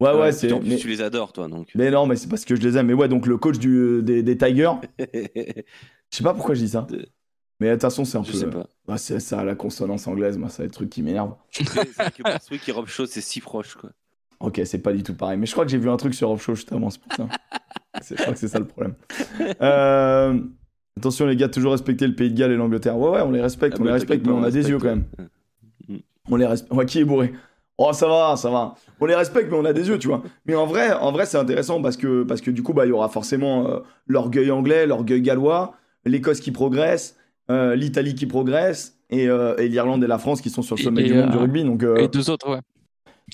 Ouais, 0.00 0.14
ouais, 0.18 0.32
c'est. 0.32 0.46
putain, 0.46 0.56
en 0.56 0.60
plus, 0.60 0.68
Mais... 0.70 0.76
tu 0.78 0.88
les 0.88 1.02
adores, 1.02 1.34
toi, 1.34 1.48
donc. 1.48 1.68
mais 1.74 1.90
non, 1.90 2.06
mais 2.06 2.16
c'est 2.16 2.28
parce 2.30 2.46
que 2.46 2.56
je 2.56 2.62
les 2.62 2.78
aime. 2.78 2.86
Mais 2.86 2.94
ouais, 2.94 3.08
donc 3.08 3.26
le 3.26 3.36
coach 3.36 3.58
du, 3.58 4.02
des, 4.02 4.22
des 4.22 4.38
Tigers. 4.38 4.72
Je 4.98 6.16
sais 6.16 6.24
pas 6.24 6.32
pourquoi 6.32 6.54
je 6.54 6.60
dis 6.62 6.70
ça. 6.70 6.86
De- 6.88 7.06
Mais 7.60 7.66
de 7.68 7.72
toute 7.74 7.82
façon, 7.82 8.06
c'est 8.06 8.16
un 8.16 8.24
je 8.24 8.32
peu. 8.32 8.38
sais 8.38 8.46
pas. 8.48 8.66
Ah, 8.88 8.96
c'est 8.96 9.20
ça, 9.20 9.44
la 9.44 9.54
consonance 9.54 10.06
anglaise, 10.08 10.38
moi, 10.38 10.48
c'est 10.48 10.62
des 10.62 10.70
trucs 10.70 10.88
qui 10.88 11.02
m'énervent. 11.02 11.36
C'est 11.50 11.64
que 11.64 12.70
et 12.70 12.72
Rob 12.72 12.86
Shaw, 12.86 13.04
c'est 13.04 13.20
si 13.20 13.40
proche, 13.42 13.74
quoi. 13.74 13.90
Ok, 14.40 14.60
c'est 14.64 14.78
pas 14.78 14.92
du 14.92 15.02
tout 15.02 15.14
pareil. 15.14 15.36
Mais 15.38 15.46
je 15.46 15.52
crois 15.52 15.64
que 15.64 15.70
j'ai 15.70 15.78
vu 15.78 15.90
un 15.90 15.96
truc 15.96 16.14
sur 16.14 16.30
Offshore 16.30 16.54
justement, 16.56 16.90
c'est 16.90 17.00
pour 17.02 17.12
ça. 17.14 17.28
Je 18.08 18.14
crois 18.14 18.32
que 18.32 18.38
c'est 18.38 18.48
ça 18.48 18.58
le 18.58 18.64
problème. 18.66 18.94
Euh, 19.60 20.38
Attention, 20.96 21.26
les 21.26 21.36
gars, 21.36 21.48
toujours 21.48 21.72
respecter 21.72 22.06
le 22.06 22.14
Pays 22.14 22.30
de 22.30 22.38
Galles 22.38 22.52
et 22.52 22.56
l'Angleterre. 22.56 22.96
Ouais, 22.98 23.10
ouais, 23.10 23.20
on 23.20 23.30
les 23.30 23.40
respecte, 23.40 23.74
Ah 23.76 23.80
on 23.80 23.84
les 23.84 23.88
bah, 23.90 23.94
respecte, 23.94 24.26
mais 24.26 24.32
on 24.32 24.42
a 24.42 24.50
des 24.50 24.68
yeux 24.68 24.78
quand 24.78 24.88
même. 24.88 25.04
ouais. 25.88 26.00
On 26.30 26.36
les 26.36 26.46
respecte. 26.46 26.72
Ouais, 26.72 26.86
qui 26.86 27.00
est 27.00 27.04
bourré? 27.04 27.32
Oh, 27.78 27.92
ça 27.92 28.06
va, 28.08 28.36
ça 28.36 28.50
va. 28.50 28.74
On 29.00 29.06
les 29.06 29.14
respecte, 29.14 29.50
mais 29.50 29.56
on 29.56 29.64
a 29.64 29.72
des 29.72 29.88
yeux, 29.88 29.98
tu 29.98 30.08
vois. 30.08 30.22
Mais 30.46 30.54
en 30.54 30.66
vrai, 30.66 30.92
en 30.92 31.10
vrai, 31.12 31.26
c'est 31.26 31.38
intéressant 31.38 31.80
parce 31.82 31.96
que, 31.96 32.22
parce 32.22 32.40
que 32.40 32.50
du 32.50 32.62
coup, 32.62 32.72
bah, 32.74 32.86
il 32.86 32.90
y 32.90 32.92
aura 32.92 33.08
forcément 33.08 33.66
euh, 33.68 33.78
l'orgueil 34.06 34.50
anglais, 34.50 34.86
l'orgueil 34.86 35.22
gallois, 35.22 35.74
l'Écosse 36.04 36.40
qui 36.40 36.52
progresse, 36.52 37.16
euh, 37.50 37.74
l'Italie 37.74 38.14
qui 38.14 38.26
progresse, 38.26 38.98
et, 39.10 39.24
et 39.24 39.68
l'Irlande 39.68 40.04
et 40.04 40.06
la 40.06 40.18
France 40.18 40.40
qui 40.40 40.50
sont 40.50 40.62
sur 40.62 40.76
le 40.76 40.80
Et- 40.80 40.84
sommet 40.84 41.02
et, 41.02 41.06
du 41.06 41.14
monde 41.14 41.30
du 41.30 41.36
rugby. 41.38 41.64
Donc, 41.64 41.82
Et 41.98 42.08
deux 42.08 42.30
autres, 42.30 42.50
ouais. 42.50 42.60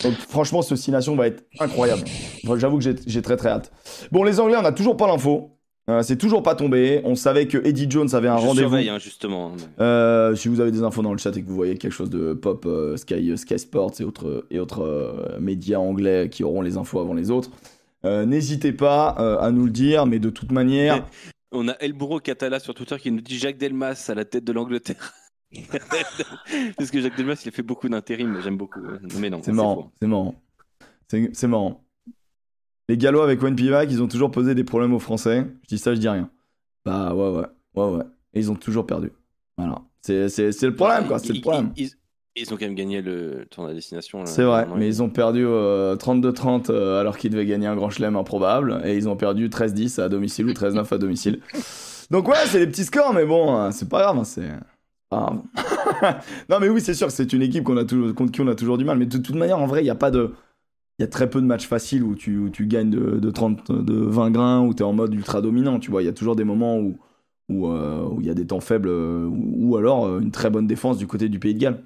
Donc 0.03 0.15
franchement, 0.15 0.63
ce 0.63 0.77
Six 0.77 0.91
Nations 0.91 1.17
va 1.17 1.27
être 1.29 1.45
incroyable. 1.61 2.03
Enfin, 2.45 2.59
J'avoue 2.59 2.79
que 2.79 2.85
j'ai- 3.07 3.23
très 3.23 3.37
très 3.37 3.49
hâte. 3.51 3.73
Bon, 4.13 4.23
les 4.25 4.41
Anglais, 4.41 4.57
on 4.59 4.63
n'a 4.63 4.73
toujours 4.73 4.97
pas 4.97 5.07
l'info. 5.07 5.51
Euh, 5.89 6.03
c'est 6.03 6.17
toujours 6.17 6.43
pas 6.43 6.57
tombé. 6.57 7.01
On 7.05 7.15
savait 7.15 7.47
que 7.47 7.59
Eddie 7.65 7.87
Jones 7.89 8.09
avait 8.13 8.27
un 8.29 8.35
rendez-vous. 8.35 8.69
surveille, 8.69 8.89
hein, 8.89 8.99
justement. 8.99 9.53
Euh, 9.81 10.35
si 10.35 10.49
vous 10.49 10.61
avez 10.61 10.73
des 10.73 10.83
infos 10.83 11.01
dans 11.03 11.13
le 11.13 11.19
chat 11.19 11.37
et 11.37 11.43
que 11.43 11.47
vous 11.49 11.55
voyez 11.55 11.77
quelque 11.79 11.93
chose 11.93 12.11
de 12.11 12.33
pop, 12.35 12.67
euh, 12.67 12.97
Sky, 12.97 13.39
Sky 13.39 13.59
Sports 13.59 13.93
et 14.01 14.05
autres, 14.05 14.47
et 14.51 14.59
autres 14.59 15.37
médias 15.41 15.79
anglais 15.79 16.29
qui 16.29 16.43
auront 16.43 16.61
les 16.63 16.77
infos 16.77 16.99
avant 16.99 17.15
les 17.15 17.31
autres, 17.31 17.51
n'hésitez 18.05 18.73
pas 18.73 19.09
à 19.41 19.51
nous 19.53 19.65
le 19.65 19.71
dire. 19.71 20.07
Mais 20.07 20.19
de 20.19 20.31
toute 20.31 20.51
manière, 20.53 21.05
On 21.53 21.69
a 21.69 21.73
Elbouro 21.81 22.19
Catala 22.19 22.59
sur 22.59 22.75
Twitter 22.75 22.97
qui 23.01 23.11
nous 23.13 23.21
dit 23.21 23.39
Jacques 23.39 23.57
Delmas 23.57 24.07
à 24.09 24.15
la 24.15 24.25
tête 24.25 24.45
de 24.45 24.53
l'Angleterre. 24.53 25.13
Parce 26.77 26.91
que 26.91 27.01
Jacques 27.01 27.17
Delmas, 27.17 27.41
il 27.45 27.49
a 27.49 27.53
fait 27.53 27.63
beaucoup 27.63 27.89
d'intérim, 27.89 28.39
j'aime 28.43 28.57
beaucoup. 28.57 28.81
ouais. 28.81 28.99
Mais 29.19 29.31
non, 29.31 29.41
c'est 29.43 29.53
marrant. 29.53 29.93
C'est 30.01 30.07
marrant. 30.09 30.35
C'est 31.09 31.47
marrant. 31.47 31.85
Les 32.89 32.97
Gallois 32.97 33.25
avec 33.25 33.43
Wayne 33.43 33.57
Pivac, 33.57 33.89
ils 33.91 34.03
ont 34.03 34.09
toujours 34.09 34.31
posé 34.31 34.55
des 34.55 34.65
problèmes 34.65 34.93
aux 34.95 34.99
Français. 35.01 35.47
Je 35.63 35.69
dis 35.69 35.79
ça, 35.79 35.95
je 35.95 36.01
dis 36.01 36.09
rien. 36.09 36.31
Bah 36.85 37.15
ouais, 37.15 37.31
ouais, 37.31 37.47
ouais, 37.75 37.97
ouais. 37.97 38.05
Et 38.35 38.41
ils 38.41 38.51
ont 38.51 38.55
toujours 38.55 38.87
perdu. 38.87 39.11
Voilà. 39.57 39.83
C'est 40.03 40.27
le 40.29 40.75
problème, 40.75 41.07
quoi. 41.09 41.19
C'est 41.19 41.33
le 41.33 41.41
problème. 41.41 41.73
Ils, 41.77 41.87
ils- 41.87 41.91
ils 42.39 42.53
ont 42.53 42.59
quand 42.59 42.67
même 42.67 42.75
gagné 42.75 43.01
le 43.01 43.47
tournoi 43.51 43.71
à 43.71 43.75
destination. 43.75 44.27
C'est 44.27 44.43
vrai, 44.45 44.67
mais 44.77 44.87
ils 44.87 45.03
ont 45.03 45.09
perdu 45.09 45.47
euh, 45.47 45.97
32-30 45.97 46.67
euh, 46.71 47.01
alors 47.01 47.17
qu'ils 47.17 47.31
devaient 47.31 47.47
gagner 47.47 47.67
un 47.67 47.75
grand 47.75 47.89
chelem 47.89 48.15
improbable. 48.15 48.83
Et 48.85 48.95
ils 48.95 49.09
ont 49.09 49.17
perdu 49.17 49.49
13-10 49.49 50.03
à 50.03 50.11
domicile 50.11 50.45
ou 50.47 50.53
13-9 50.53 50.93
à 50.95 50.99
domicile. 50.99 51.41
Donc 52.11 52.29
ouais, 52.29 52.37
c'est 52.45 52.59
des 52.59 52.67
petits 52.67 52.85
scores, 52.85 53.15
mais 53.15 53.25
bon, 53.25 53.59
euh, 53.59 53.71
c'est 53.73 53.89
pas 53.89 54.03
grave. 54.03 54.19
hein, 54.19 54.25
c'est 54.25 54.51
grave. 55.11 55.43
non 56.49 56.59
mais 56.61 56.69
oui, 56.69 56.81
c'est 56.81 56.95
sûr, 56.95 57.11
c'est 57.11 57.33
une 57.33 57.43
équipe 57.43 57.65
qu'on 57.65 57.77
a 57.77 57.85
toujours, 57.85 58.15
contre 58.15 58.33
qui 58.33 58.41
on 58.41 58.49
a 58.49 58.55
toujours 58.55 58.79
du 58.79 58.85
mal. 58.85 58.99
Mais 58.99 59.07
de 59.07 59.19
toute 59.19 59.35
manière, 59.37 59.59
en 59.59 59.67
vrai, 59.67 59.83
il 59.83 59.87
y 59.87 59.91
a 59.91 59.95
pas 59.95 60.11
de... 60.11 60.33
Il 60.99 61.03
y 61.03 61.05
a 61.05 61.09
très 61.09 61.29
peu 61.29 61.43
de 61.43 61.47
matchs 61.47 61.67
faciles 61.67 62.03
où 62.03 62.15
tu, 62.15 62.39
où 62.39 62.49
tu 62.49 62.67
gagnes 62.67 62.89
de, 62.89 63.19
de 63.19 63.31
30, 63.31 63.71
de 63.71 63.95
20 63.95 64.31
grains, 64.31 64.63
où 64.63 64.73
tu 64.73 64.83
es 64.83 64.87
en 64.87 64.95
mode 64.95 65.13
ultra 65.13 65.43
dominant. 65.43 65.79
Tu 65.79 65.91
vois, 65.91 66.03
il 66.03 66.07
y 66.07 66.09
a 66.09 66.13
toujours 66.15 66.37
des 66.37 66.45
moments 66.45 66.79
où 66.79 66.97
où 67.51 67.69
euh, 67.69 68.03
où 68.09 68.21
il 68.23 68.27
y 68.27 68.31
a 68.31 68.35
des 68.35 68.47
temps 68.47 68.61
faibles, 68.61 68.89
euh, 68.89 69.27
ou, 69.27 69.73
ou 69.73 69.77
alors 69.77 70.07
euh, 70.07 70.21
une 70.21 70.31
très 70.31 70.49
bonne 70.49 70.67
défense 70.67 70.97
du 70.97 71.07
côté 71.07 71.29
du 71.29 71.39
Pays 71.39 71.53
de 71.55 71.59
Galles. 71.61 71.83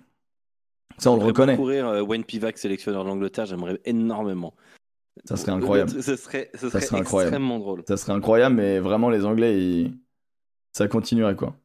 Ça, 0.97 1.11
on 1.11 1.17
le 1.17 1.25
reconnaît. 1.25 1.57
courir 1.57 1.89
euh, 1.89 2.03
Wayne 2.03 2.23
Pivac, 2.25 2.57
sélectionneur 2.57 3.03
de 3.03 3.09
l'Angleterre, 3.09 3.47
j'aimerais 3.47 3.81
énormément. 3.85 4.55
Ça 5.25 5.37
serait 5.37 5.53
incroyable. 5.53 5.91
Ce 5.91 6.15
serait, 6.17 6.51
Ça 6.55 6.71
serait, 6.71 6.81
serait 6.81 7.01
incroyable. 7.01 7.35
extrêmement 7.35 7.59
drôle. 7.59 7.83
Ça 7.89 7.97
serait 7.97 8.13
incroyable, 8.13 8.55
mais 8.55 8.79
vraiment, 8.79 9.11
les 9.11 9.25
Anglais, 9.25 9.59
ils- 9.61 9.93
ça 10.73 10.87
continuerait, 10.89 11.35
quoi. 11.37 11.57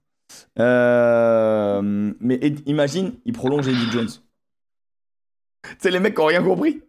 Euh, 0.60 1.82
Mais 2.20 2.40
imagine, 2.66 3.14
ils 3.26 3.34
prolongent 3.34 3.68
Eddie 3.68 3.92
Jones. 3.92 4.10
C'est 5.80 5.92
les 5.92 6.00
mecs 6.00 6.16
qui 6.16 6.22
ont 6.22 6.26
rien 6.26 6.44
compris. 6.44 6.82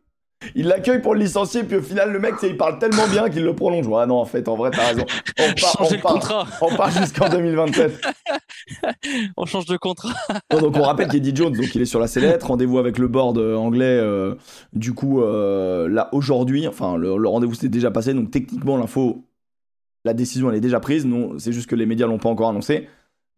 Ils 0.55 0.67
l'accueillent 0.67 1.01
pour 1.01 1.15
le 1.15 1.21
licencier, 1.21 1.65
puis 1.65 1.77
au 1.79 1.83
final, 1.83 2.13
le 2.13 2.19
mec, 2.19 2.35
tu 2.35 2.41
sais, 2.41 2.51
il 2.51 2.59
parle 2.59 2.79
tellement 2.79 3.09
bien 3.09 3.31
qu'il 3.31 3.43
le 3.43 3.55
prolonge. 3.57 3.87
Ouais, 3.87 4.07
non, 4.07 4.17
en 4.17 4.27
fait, 4.27 4.47
en 4.49 4.55
vrai, 4.55 4.71
t'as 4.71 4.89
raison. 4.89 5.07
On 5.39 5.53
part, 5.61 5.77
on 5.81 5.89
part, 5.99 6.13
contrat. 6.13 6.47
on 6.61 6.77
part 6.77 6.91
jusqu'en 6.91 7.29
2027. 7.31 8.01
On 9.37 9.47
change 9.47 9.65
de 9.67 9.77
contrat. 9.77 10.13
Non, 10.53 10.61
donc 10.61 10.77
on 10.77 10.83
rappelle 10.83 11.09
qu'Eddie 11.09 11.35
Jones, 11.35 11.53
donc 11.53 11.75
il 11.75 11.83
est 11.83 11.87
sur 11.87 12.01
la 12.01 12.07
sellette, 12.09 12.43
rendez-vous 12.43 12.79
avec 12.79 12.99
le 12.99 13.07
board 13.09 13.39
euh, 13.39 13.55
anglais. 13.55 13.85
euh, 13.85 14.35
du 14.73 14.93
coup, 14.93 15.23
euh, 15.23 15.89
là 15.89 16.09
aujourd'hui, 16.13 16.67
enfin 16.67 16.97
le, 16.97 17.17
le 17.17 17.29
rendez-vous 17.29 17.55
s'est 17.55 17.69
déjà 17.69 17.91
passé, 17.91 18.13
donc 18.13 18.31
techniquement 18.31 18.77
l'info, 18.77 19.25
la 20.05 20.15
décision 20.15 20.51
elle 20.51 20.57
est 20.57 20.61
déjà 20.61 20.81
prise. 20.81 21.07
Non, 21.07 21.39
c'est 21.39 21.53
juste 21.53 21.69
que 21.69 21.77
les 21.77 21.87
médias 21.87 22.07
l'ont 22.07 22.19
pas 22.19 22.29
encore 22.29 22.49
annoncé, 22.49 22.89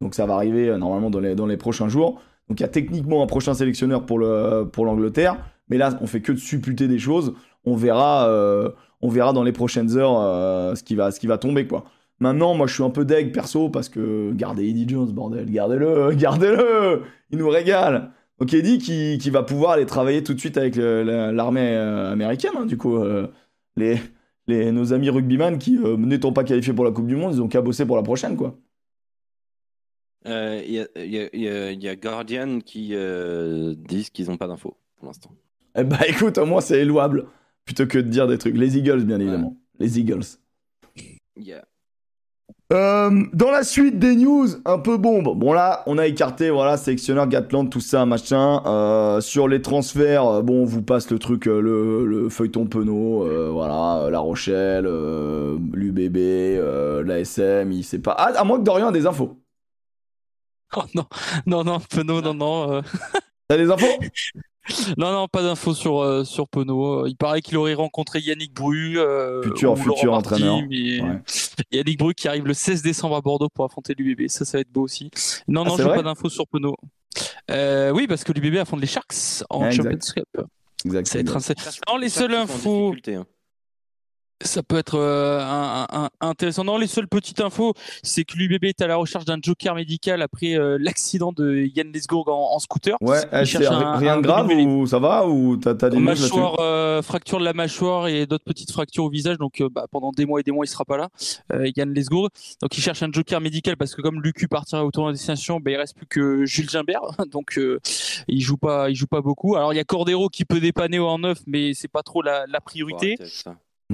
donc 0.01 0.15
ça 0.15 0.27
va 0.27 0.35
arriver 0.35 0.69
euh, 0.69 0.79
normalement 0.79 1.11
dans 1.11 1.47
les, 1.47 1.57
prochains 1.57 1.89
jours. 1.89 2.21
Donc 2.49 2.61
il 2.61 2.63
y 2.63 2.67
a 2.67 2.69
techniquement 2.69 3.23
un 3.23 3.27
prochain 3.27 3.55
sélectionneur 3.55 4.07
pour 4.07 4.19
le 4.19 4.69
pour 4.73 4.87
l'Angleterre, 4.87 5.37
mais 5.69 5.77
là 5.77 5.99
on 6.01 6.07
fait 6.07 6.21
que 6.21 6.33
de 6.33 6.39
supputer 6.39 6.89
des 6.89 6.99
choses. 6.99 7.35
On 7.65 7.77
verra, 7.77 8.29
euh, 8.29 8.71
on 9.03 9.09
verra 9.09 9.33
dans 9.33 9.43
les 9.43 9.53
prochaines 9.53 9.97
heures 9.97 10.19
euh, 10.19 10.75
ce 10.75 10.83
qui 10.83 10.95
va 11.27 11.39
tomber 11.39 11.67
quoi. 11.67 11.85
Maintenant, 12.21 12.53
moi, 12.55 12.67
je 12.67 12.75
suis 12.75 12.83
un 12.83 12.91
peu 12.91 13.05
deg 13.05 13.33
perso 13.33 13.69
parce 13.69 13.89
que 13.89 14.33
gardez 14.33 14.69
Eddie 14.69 14.89
Jones, 14.89 15.13
bordel, 15.13 15.49
gardez-le, 15.51 16.13
gardez-le, 16.17 17.03
il 17.31 17.39
nous 17.39 17.49
régale. 17.49 18.11
Donc 18.41 18.53
Eddie 18.53 18.79
qui, 18.79 19.19
qui 19.19 19.31
va 19.31 19.45
pouvoir 19.45 19.73
aller 19.73 19.87
travailler 19.87 20.25
tout 20.25 20.35
de 20.35 20.41
suite 20.41 20.57
avec 20.57 20.77
l'armée 20.77 21.77
américaine, 21.77 22.53
hein, 22.59 22.67
du 22.67 22.77
coup, 22.77 22.99
les, 23.77 24.01
nos 24.49 24.93
amis 24.93 25.11
rugbyman 25.11 25.59
qui, 25.59 25.79
n'étant 25.99 26.33
pas 26.33 26.43
qualifiés 26.43 26.73
pour 26.73 26.85
la 26.85 26.91
Coupe 26.91 27.07
du 27.07 27.15
Monde, 27.15 27.35
ils 27.35 27.43
ont 27.43 27.49
qu'à 27.49 27.61
bosser 27.61 27.87
pour 27.87 27.97
la 27.97 28.03
prochaine, 28.03 28.37
quoi. 28.37 28.57
Euh, 30.27 30.61
Il 30.67 30.73
y, 30.73 30.81
a, 30.81 30.87
il 30.97 31.11
y 31.15 31.19
a- 31.21 31.29
il 31.33 31.41
y 31.41 31.49
a- 31.49 31.71
il 31.71 31.83
y 31.83 31.89
a 31.89 31.95
Guardian 31.97 32.59
qui 32.61 32.91
euh, 32.93 33.75
disent 33.77 34.11
qu'ils 34.11 34.27
n'ont 34.29 34.37
pas 34.37 34.49
d'infos 34.49 34.77
pour 34.97 35.07
l'instant. 35.07 35.31
Eh 35.77 35.85
bah 35.85 35.99
écoute, 36.09 36.39
au 36.39 36.47
moins 36.47 36.61
c'est 36.61 36.85
louable, 36.85 37.27
plutôt 37.65 37.87
que 37.87 37.99
de 37.99 38.09
dire 38.09 38.27
des 38.27 38.37
trucs. 38.39 38.57
Les 38.57 38.77
Eagles, 38.77 39.05
bien 39.05 39.21
évidemment. 39.21 39.57
Les 39.79 39.99
Eagles. 40.01 40.25
Euh, 42.71 43.23
dans 43.33 43.51
la 43.51 43.63
suite 43.63 43.99
des 43.99 44.15
news, 44.15 44.47
un 44.67 44.79
peu 44.79 44.99
bombe. 44.99 45.39
Bon 45.39 45.55
là, 45.55 45.83
on 45.87 45.97
a 45.97 46.07
écarté, 46.07 46.51
voilà, 46.51 46.77
sélectionneur 46.77 47.27
Gatland, 47.27 47.71
tout 47.71 47.81
ça, 47.81 48.05
machin. 48.05 48.63
Euh, 48.67 49.21
sur 49.23 49.49
les 49.49 49.63
transferts, 49.63 50.43
bon, 50.43 50.63
on 50.63 50.65
vous 50.67 50.83
passe 50.83 51.11
le 51.11 51.19
truc, 51.19 51.47
le, 51.47 52.05
le 52.05 52.29
feuilleton 52.29 52.67
penaud, 52.67 53.23
euh, 53.25 53.49
voilà, 53.51 54.11
La 54.11 54.19
Rochelle, 54.19 54.85
l'UBB, 55.73 56.59
l'ASM, 57.07 57.73
il 57.73 57.85
sait 57.85 58.01
pas. 58.01 58.15
Ah, 58.19 58.33
à 58.39 58.45
moins 58.45 58.59
que 58.59 58.65
Dorian 58.65 58.89
a 58.89 58.93
des 58.93 59.07
infos. 59.07 59.39
Oh 60.77 60.83
non, 60.95 61.07
non, 61.47 61.65
non, 61.65 61.81
Penaud, 61.81 62.21
non, 62.21 62.35
non. 62.35 62.73
euh, 62.73 62.83
T'as 63.49 63.57
des 63.57 63.71
infos? 63.71 63.87
Non, 64.99 65.11
non, 65.13 65.29
pas 65.29 65.43
d'infos 65.43 65.73
sur, 65.73 66.03
euh, 66.03 66.25
sur 66.25 66.47
Penaud. 66.47 67.07
Il 67.07 67.17
paraît 67.17 67.41
qu'il 67.41 67.57
aurait 67.57 67.73
rencontré 67.73 68.21
Yannick 68.21 68.53
Bru. 68.53 68.99
euh, 68.99 69.43
Futur- 69.43 69.75
futur 69.79 70.13
Marty, 70.13 70.35
entraîneur. 70.35 70.59
mais 70.69 71.01
Ouais. 71.01 71.23
Yannick 71.73 71.99
Bru 71.99 72.13
qui 72.13 72.29
arrive 72.29 72.45
le 72.47 72.53
16 72.53 72.83
décembre 72.83 73.17
à 73.17 73.23
Bordeaux 73.23 73.49
pour 73.49 73.65
affronter 73.65 73.95
l'UBB. 73.97 74.29
Ça, 74.29 74.45
ça 74.45 74.59
va 74.59 74.61
être 74.61 74.71
beau 74.71 74.83
aussi. 74.83 75.11
Non, 75.49 75.63
Ah, 75.65 75.69
non, 75.71 75.77
j'ai 75.79 75.85
pas 75.85 76.03
d'infos 76.03 76.29
sur 76.29 76.47
Penaud. 76.47 76.77
Euh, 77.51 77.93
oui, 77.93 78.07
parce 78.07 78.25
que 78.25 78.33
l'UBB 78.33 78.59
affronte 78.59 78.83
les 78.83 78.87
Sharks 78.87 79.43
en 79.49 79.65
exact. 79.65 79.85
Champions 80.05 80.13
Cup. 80.37 80.47
Exact. 80.85 81.07
Ça 81.07 81.15
va 81.15 81.21
être 81.23 81.37
un... 81.89 81.93
Non, 81.93 81.97
les 81.99 82.11
seules 82.11 82.35
infos. 82.35 82.95
Ça 84.43 84.63
peut 84.63 84.79
être 84.79 84.95
euh, 84.97 85.41
un- 85.41 85.87
un- 85.91 86.05
un- 86.05 86.11
intéressant. 86.29 86.63
Non, 86.63 86.79
les 86.79 86.87
seules 86.87 87.09
petites 87.09 87.41
infos, 87.41 87.75
c'est 88.05 88.25
que 88.25 88.37
l'UBB 88.37 88.67
est 88.67 88.81
à 88.81 88.87
la 88.87 88.95
recherche 88.95 89.25
d'un 89.25 89.39
joker 89.43 89.75
médical 89.75 90.23
après 90.23 90.55
euh, 90.57 90.79
l'accident 90.81 91.33
de 91.33 91.69
Yann 91.75 91.91
Lesgourg 91.93 92.29
en, 92.29 92.55
en 92.55 92.59
scooter. 92.61 92.97
Ouais, 93.01 93.19
eh, 93.33 93.45
c'est 93.47 93.59
rien 93.99 94.13
un 94.13 94.17
de 94.19 94.23
grave 94.23 94.47
ou 94.67 94.87
ça 94.87 95.01
va 95.01 95.27
ou 95.27 95.57
t'as 95.57 95.75
t'as 95.75 95.91
des 95.91 95.97
mâchoire, 95.99 96.57
euh, 96.61 97.03
fracture 97.03 97.41
de 97.41 97.45
la 97.45 97.53
mâchoire 97.53 98.07
et 98.07 98.27
d'autres 98.27 98.45
petites 98.45 98.71
fractures 98.71 99.05
au 99.05 99.11
visage. 99.11 99.39
Donc 99.39 99.61
euh, 99.61 99.69
bah, 99.69 99.87
pendant 99.91 100.13
des 100.13 100.25
mois 100.25 100.39
et 100.39 100.45
des 100.45 100.53
mois, 100.53 100.65
il 100.65 100.69
sera 100.69 100.85
pas 100.85 100.97
là. 100.97 101.09
Euh, 101.53 101.69
Yann 101.77 101.93
Lesgourg. 101.93 102.29
Donc 102.63 102.79
il 102.79 102.81
cherche 102.81 103.03
un 103.03 103.11
joker 103.11 103.41
médical 103.41 103.77
parce 103.77 103.95
que 103.95 104.03
comme 104.03 104.23
Lucu 104.23 104.47
partira 104.47 104.85
au 104.85 104.91
tournoi 104.93 105.11
de 105.11 105.17
destination, 105.17 105.59
bah, 105.59 105.73
il 105.73 105.77
reste 105.77 105.97
plus 105.97 106.07
que 106.07 106.45
Jules 106.47 106.71
Gimbert. 106.71 107.01
Donc 107.33 107.59
euh, 107.59 107.81
il 108.29 108.41
joue 108.41 108.57
pas, 108.57 108.89
il 108.89 108.95
joue 108.95 109.09
pas 109.09 109.21
beaucoup. 109.21 109.57
Alors 109.57 109.73
il 109.73 109.77
y 109.77 109.81
a 109.81 109.85
Cordero 109.85 110.29
qui 110.29 110.45
peut 110.45 110.61
dépanner 110.61 111.01
en 111.01 111.19
neuf, 111.19 111.39
mais 111.49 111.75
c'est 111.75 111.89
pas 111.89 112.05
trop 112.05 112.23
la, 112.23 112.47
la 112.47 112.61
priorité. 112.61 113.17
Ouais. 113.19 113.27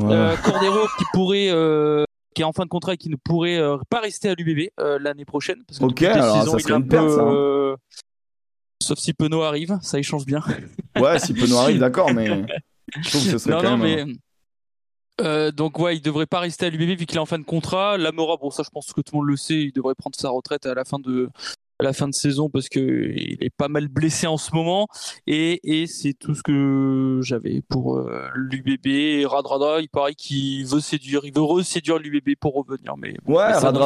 Euh, 0.02 0.36
Cordero 0.38 0.86
qui 0.98 1.04
pourrait, 1.12 1.48
euh, 1.50 2.04
qui 2.34 2.42
est 2.42 2.44
en 2.44 2.52
fin 2.52 2.64
de 2.64 2.68
contrat 2.68 2.94
et 2.94 2.96
qui 2.96 3.08
ne 3.10 3.16
pourrait 3.16 3.58
euh, 3.58 3.78
pas 3.88 4.00
rester 4.00 4.28
à 4.28 4.34
l'UBB 4.34 4.70
euh, 4.80 4.98
l'année 4.98 5.24
prochaine. 5.24 5.62
Parce 5.68 5.78
que 5.78 5.84
Ok, 5.84 6.02
alors 6.02 6.40
saison, 6.40 6.52
ça 6.52 6.58
serait 6.58 6.74
une 6.74 6.88
perte, 6.88 7.04
peu, 7.06 7.14
ça, 7.16 7.22
hein. 7.22 7.32
euh, 7.34 7.76
Sauf 8.82 8.98
si 8.98 9.12
Penaud 9.14 9.42
arrive, 9.42 9.78
ça 9.82 9.98
y 9.98 10.02
change 10.02 10.26
bien. 10.26 10.42
Ouais, 10.96 11.18
si 11.20 11.32
Penaud 11.32 11.58
arrive, 11.58 11.78
d'accord, 11.78 12.12
mais 12.12 12.26
je 13.02 13.08
trouve 13.08 13.24
que 13.24 13.30
ce 13.30 13.38
serait 13.38 13.54
non, 13.54 13.60
quand 13.62 13.76
non, 13.76 13.84
même. 13.84 14.08
mais. 14.08 15.24
euh, 15.24 15.52
donc 15.52 15.78
ouais, 15.78 15.96
il 15.96 16.00
devrait 16.02 16.26
pas 16.26 16.40
rester 16.40 16.66
à 16.66 16.70
l'UBB 16.70 16.98
vu 16.98 17.06
qu'il 17.06 17.16
est 17.16 17.20
en 17.20 17.26
fin 17.26 17.38
de 17.38 17.44
contrat. 17.44 17.96
Lamora, 17.96 18.36
bon 18.36 18.50
ça 18.50 18.62
je 18.64 18.70
pense 18.70 18.92
que 18.92 19.00
tout 19.00 19.12
le 19.14 19.18
monde 19.20 19.28
le 19.28 19.36
sait, 19.36 19.62
il 19.62 19.72
devrait 19.72 19.94
prendre 19.94 20.16
sa 20.16 20.28
retraite 20.30 20.66
à 20.66 20.74
la 20.74 20.84
fin 20.84 20.98
de 20.98 21.30
à 21.80 21.84
la 21.84 21.92
fin 21.92 22.06
de 22.08 22.14
saison 22.14 22.48
parce 22.48 22.68
que 22.68 22.78
il 23.16 23.38
est 23.40 23.50
pas 23.56 23.68
mal 23.68 23.88
blessé 23.88 24.26
en 24.26 24.36
ce 24.36 24.54
moment 24.54 24.86
et, 25.26 25.60
et 25.64 25.86
c'est 25.86 26.12
tout 26.14 26.34
ce 26.34 26.42
que 26.42 27.18
j'avais 27.22 27.62
pour 27.68 27.96
euh, 27.98 28.28
l'UBB. 28.34 29.26
Radrada, 29.26 29.80
il 29.80 29.88
paraît 29.88 30.14
qu'il 30.14 30.64
veut 30.66 30.80
séduire, 30.80 31.22
il 31.24 31.34
veut 31.34 31.42
reséduire 31.42 31.98
l'UBB 31.98 32.36
pour 32.40 32.54
revenir, 32.54 32.96
mais 32.96 33.14
Ouais, 33.26 33.48
mais 33.48 33.72
nous 33.72 33.78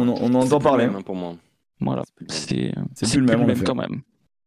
on, 0.00 0.08
on, 0.08 0.16
on 0.22 0.34
entend 0.34 0.46
plus 0.46 0.50
le 0.50 0.58
parler. 0.64 0.86
même, 0.86 0.96
hein, 0.96 1.02
pour 1.02 1.14
moi. 1.14 1.36
voilà, 1.80 2.02
C'est 2.06 2.14
plus 2.16 2.56
le 2.56 2.62
même. 2.66 2.86
c'est 2.94 3.06
C'est 3.06 3.12
plus 3.12 3.20
le 3.20 3.26
même, 3.26 3.42
en 3.42 3.48
effet. 3.48 3.64
quand 3.64 3.74
même. 3.76 4.00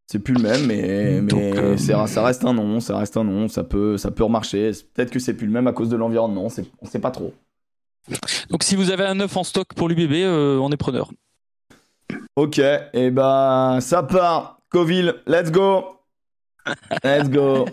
C'est 0.07 0.19
plus 0.19 0.33
le 0.33 0.41
même, 0.41 0.65
mais, 0.65 1.21
Donc, 1.21 1.39
mais 1.39 1.57
euh, 1.57 1.77
c'est- 1.77 1.93
ça 2.07 2.23
reste 2.25 2.43
un 2.43 2.53
nom, 2.53 2.81
ça 2.81 2.97
reste 2.97 3.15
un 3.15 3.23
nom, 3.23 3.47
ça 3.47 3.63
peut, 3.63 3.95
ça 3.95 4.11
peut 4.11 4.25
remarcher. 4.25 4.71
Peut-être 4.93 5.09
que 5.11 5.19
c'est 5.19 5.33
plus 5.33 5.47
le 5.47 5.53
même 5.53 5.67
à 5.67 5.71
cause 5.71 5.87
de 5.87 5.95
l'environnement, 5.95 6.49
c'est- 6.49 6.65
on 6.81 6.85
sait 6.85 6.99
pas 6.99 7.11
trop. 7.11 7.33
Donc 8.49 8.63
si 8.63 8.75
vous 8.75 8.91
avez 8.91 9.05
un 9.05 9.17
œuf 9.21 9.37
en 9.37 9.43
stock 9.45 9.73
pour 9.73 9.87
l'UBB, 9.87 10.11
euh, 10.23 10.57
on 10.57 10.69
est 10.71 10.77
preneur. 10.77 11.11
Ok, 12.35 12.59
et 12.93 13.11
bah 13.11 13.77
ça 13.81 14.03
part. 14.03 14.59
Coville, 14.69 15.15
let's 15.27 15.51
go. 15.51 15.85
Let's 17.03 17.29
go. 17.29 17.65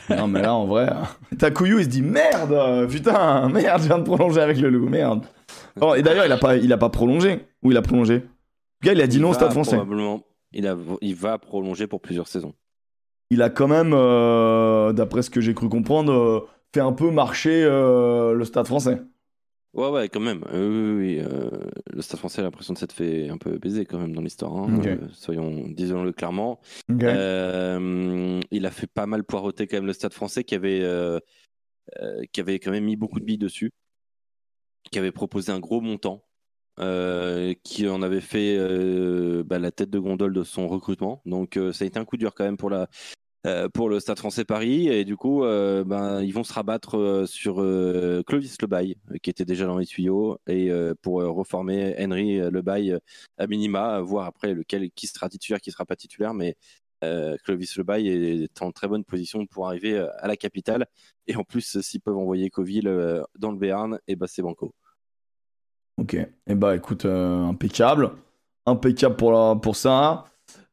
non 0.10 0.26
mais 0.26 0.42
là 0.42 0.54
en 0.54 0.66
vrai, 0.66 0.90
Takuyu 1.38 1.78
il 1.78 1.84
se 1.84 1.88
dit 1.88 2.02
merde, 2.02 2.88
putain, 2.88 3.48
merde, 3.48 3.82
je 3.82 3.86
viens 3.86 3.98
de 3.98 4.04
prolonger 4.04 4.40
avec 4.40 4.58
le 4.58 4.70
loup, 4.70 4.88
merde. 4.88 5.24
Oh, 5.80 5.94
et 5.94 6.02
d'ailleurs 6.02 6.26
il 6.26 6.32
a 6.32 6.36
pas, 6.36 6.56
il 6.56 6.72
a 6.72 6.78
pas 6.78 6.88
prolongé 6.88 7.46
ou 7.62 7.70
il 7.70 7.76
a 7.76 7.82
prolongé. 7.82 8.24
Le 8.82 8.86
gars 8.86 8.92
il 8.92 9.00
a 9.00 9.06
dit 9.06 9.20
non 9.20 9.30
au 9.30 9.34
Stade 9.34 9.52
Français. 9.52 9.76
Probablement, 9.76 10.22
il, 10.52 10.66
a, 10.66 10.76
il 11.00 11.14
va 11.14 11.38
prolonger 11.38 11.86
pour 11.86 12.00
plusieurs 12.00 12.28
saisons. 12.28 12.54
Il 13.30 13.42
a 13.42 13.50
quand 13.50 13.68
même, 13.68 13.92
euh, 13.92 14.92
d'après 14.92 15.22
ce 15.22 15.30
que 15.30 15.40
j'ai 15.40 15.54
cru 15.54 15.68
comprendre, 15.68 16.12
euh, 16.12 16.48
fait 16.74 16.80
un 16.80 16.92
peu 16.92 17.10
marcher 17.10 17.62
euh, 17.64 18.32
le 18.32 18.44
Stade 18.44 18.66
Français. 18.66 19.02
Ouais, 19.74 19.90
ouais, 19.90 20.08
quand 20.08 20.20
même. 20.20 20.44
Euh, 20.52 20.96
oui, 20.96 21.18
oui, 21.18 21.20
euh, 21.20 21.50
le 21.92 22.00
Stade 22.02 22.18
français 22.18 22.40
a 22.40 22.44
l'impression 22.44 22.72
de 22.72 22.78
s'être 22.78 22.92
fait 22.92 23.28
un 23.28 23.36
peu 23.36 23.58
baiser 23.58 23.84
quand 23.84 23.98
même 23.98 24.14
dans 24.14 24.22
l'histoire. 24.22 24.56
hein. 24.56 24.66
Euh, 24.88 25.08
soyons, 25.12 25.68
disons-le 25.68 26.12
clairement. 26.12 26.60
Il 28.50 28.66
a 28.66 28.70
fait 28.70 28.86
pas 28.86 29.06
mal 29.06 29.24
poireauter 29.24 29.66
quand 29.66 29.76
même 29.76 29.86
le 29.86 29.92
Stade 29.92 30.14
français 30.14 30.42
qui 30.42 30.54
avait, 30.54 30.80
qui 32.32 32.40
avait 32.40 32.58
quand 32.58 32.70
même 32.70 32.84
mis 32.84 32.96
beaucoup 32.96 33.20
de 33.20 33.24
billes 33.24 33.38
dessus, 33.38 33.70
qui 34.90 34.98
avait 34.98 35.12
proposé 35.12 35.52
un 35.52 35.60
gros 35.60 35.80
montant, 35.82 36.24
qui 37.62 37.88
en 37.88 38.02
avait 38.02 38.22
fait 38.22 38.56
bah, 39.44 39.58
la 39.58 39.70
tête 39.70 39.90
de 39.90 39.98
gondole 39.98 40.32
de 40.32 40.44
son 40.44 40.66
recrutement. 40.66 41.20
Donc 41.26 41.58
ça 41.72 41.84
a 41.84 41.86
été 41.86 41.98
un 41.98 42.04
coup 42.04 42.16
dur 42.16 42.34
quand 42.34 42.44
même 42.44 42.56
pour 42.56 42.70
la. 42.70 42.88
Euh, 43.46 43.68
pour 43.68 43.88
le 43.88 44.00
Stade 44.00 44.18
français 44.18 44.44
Paris 44.44 44.88
et 44.88 45.04
du 45.04 45.16
coup 45.16 45.44
euh, 45.44 45.84
ben, 45.84 46.20
ils 46.22 46.32
vont 46.32 46.42
se 46.44 46.52
rabattre 46.52 46.96
euh, 46.96 47.24
sur 47.26 47.60
euh, 47.62 48.22
Clovis 48.26 48.56
Lebaille 48.60 48.96
qui 49.22 49.30
était 49.30 49.44
déjà 49.44 49.64
dans 49.66 49.78
les 49.78 49.86
tuyaux 49.86 50.38
et 50.48 50.70
pour 51.02 51.22
reformer 51.22 51.94
Henry 52.00 52.40
euh, 52.40 52.50
Lebaille 52.50 52.98
à 53.38 53.46
minima 53.46 54.00
voir 54.00 54.26
après 54.26 54.54
lequel 54.54 54.90
qui 54.90 55.06
sera 55.06 55.28
titulaire 55.28 55.60
qui 55.60 55.70
sera 55.70 55.84
pas 55.84 55.96
titulaire 55.96 56.34
mais 56.34 56.56
Clovis 57.44 57.76
Lebaille 57.76 58.08
est 58.08 58.60
en 58.60 58.72
très 58.72 58.88
bonne 58.88 59.04
position 59.04 59.46
pour 59.46 59.68
arriver 59.68 59.96
à 60.18 60.26
la 60.26 60.36
capitale. 60.36 60.84
Et 61.28 61.36
en 61.36 61.44
plus, 61.44 61.80
s'ils 61.80 62.00
peuvent 62.00 62.16
envoyer 62.16 62.50
Coville 62.50 63.22
dans 63.38 63.52
le 63.52 63.56
Béarn, 63.56 64.00
et 64.08 64.16
bah 64.16 64.26
c'est 64.26 64.42
banco. 64.42 64.74
Ok. 65.96 66.14
Et 66.14 66.54
bah 66.56 66.74
écoute, 66.74 67.04
euh, 67.04 67.44
impeccable. 67.44 68.10
Impeccable 68.66 69.14
pour, 69.14 69.30
la- 69.30 69.54
pour 69.54 69.76
ça. 69.76 70.24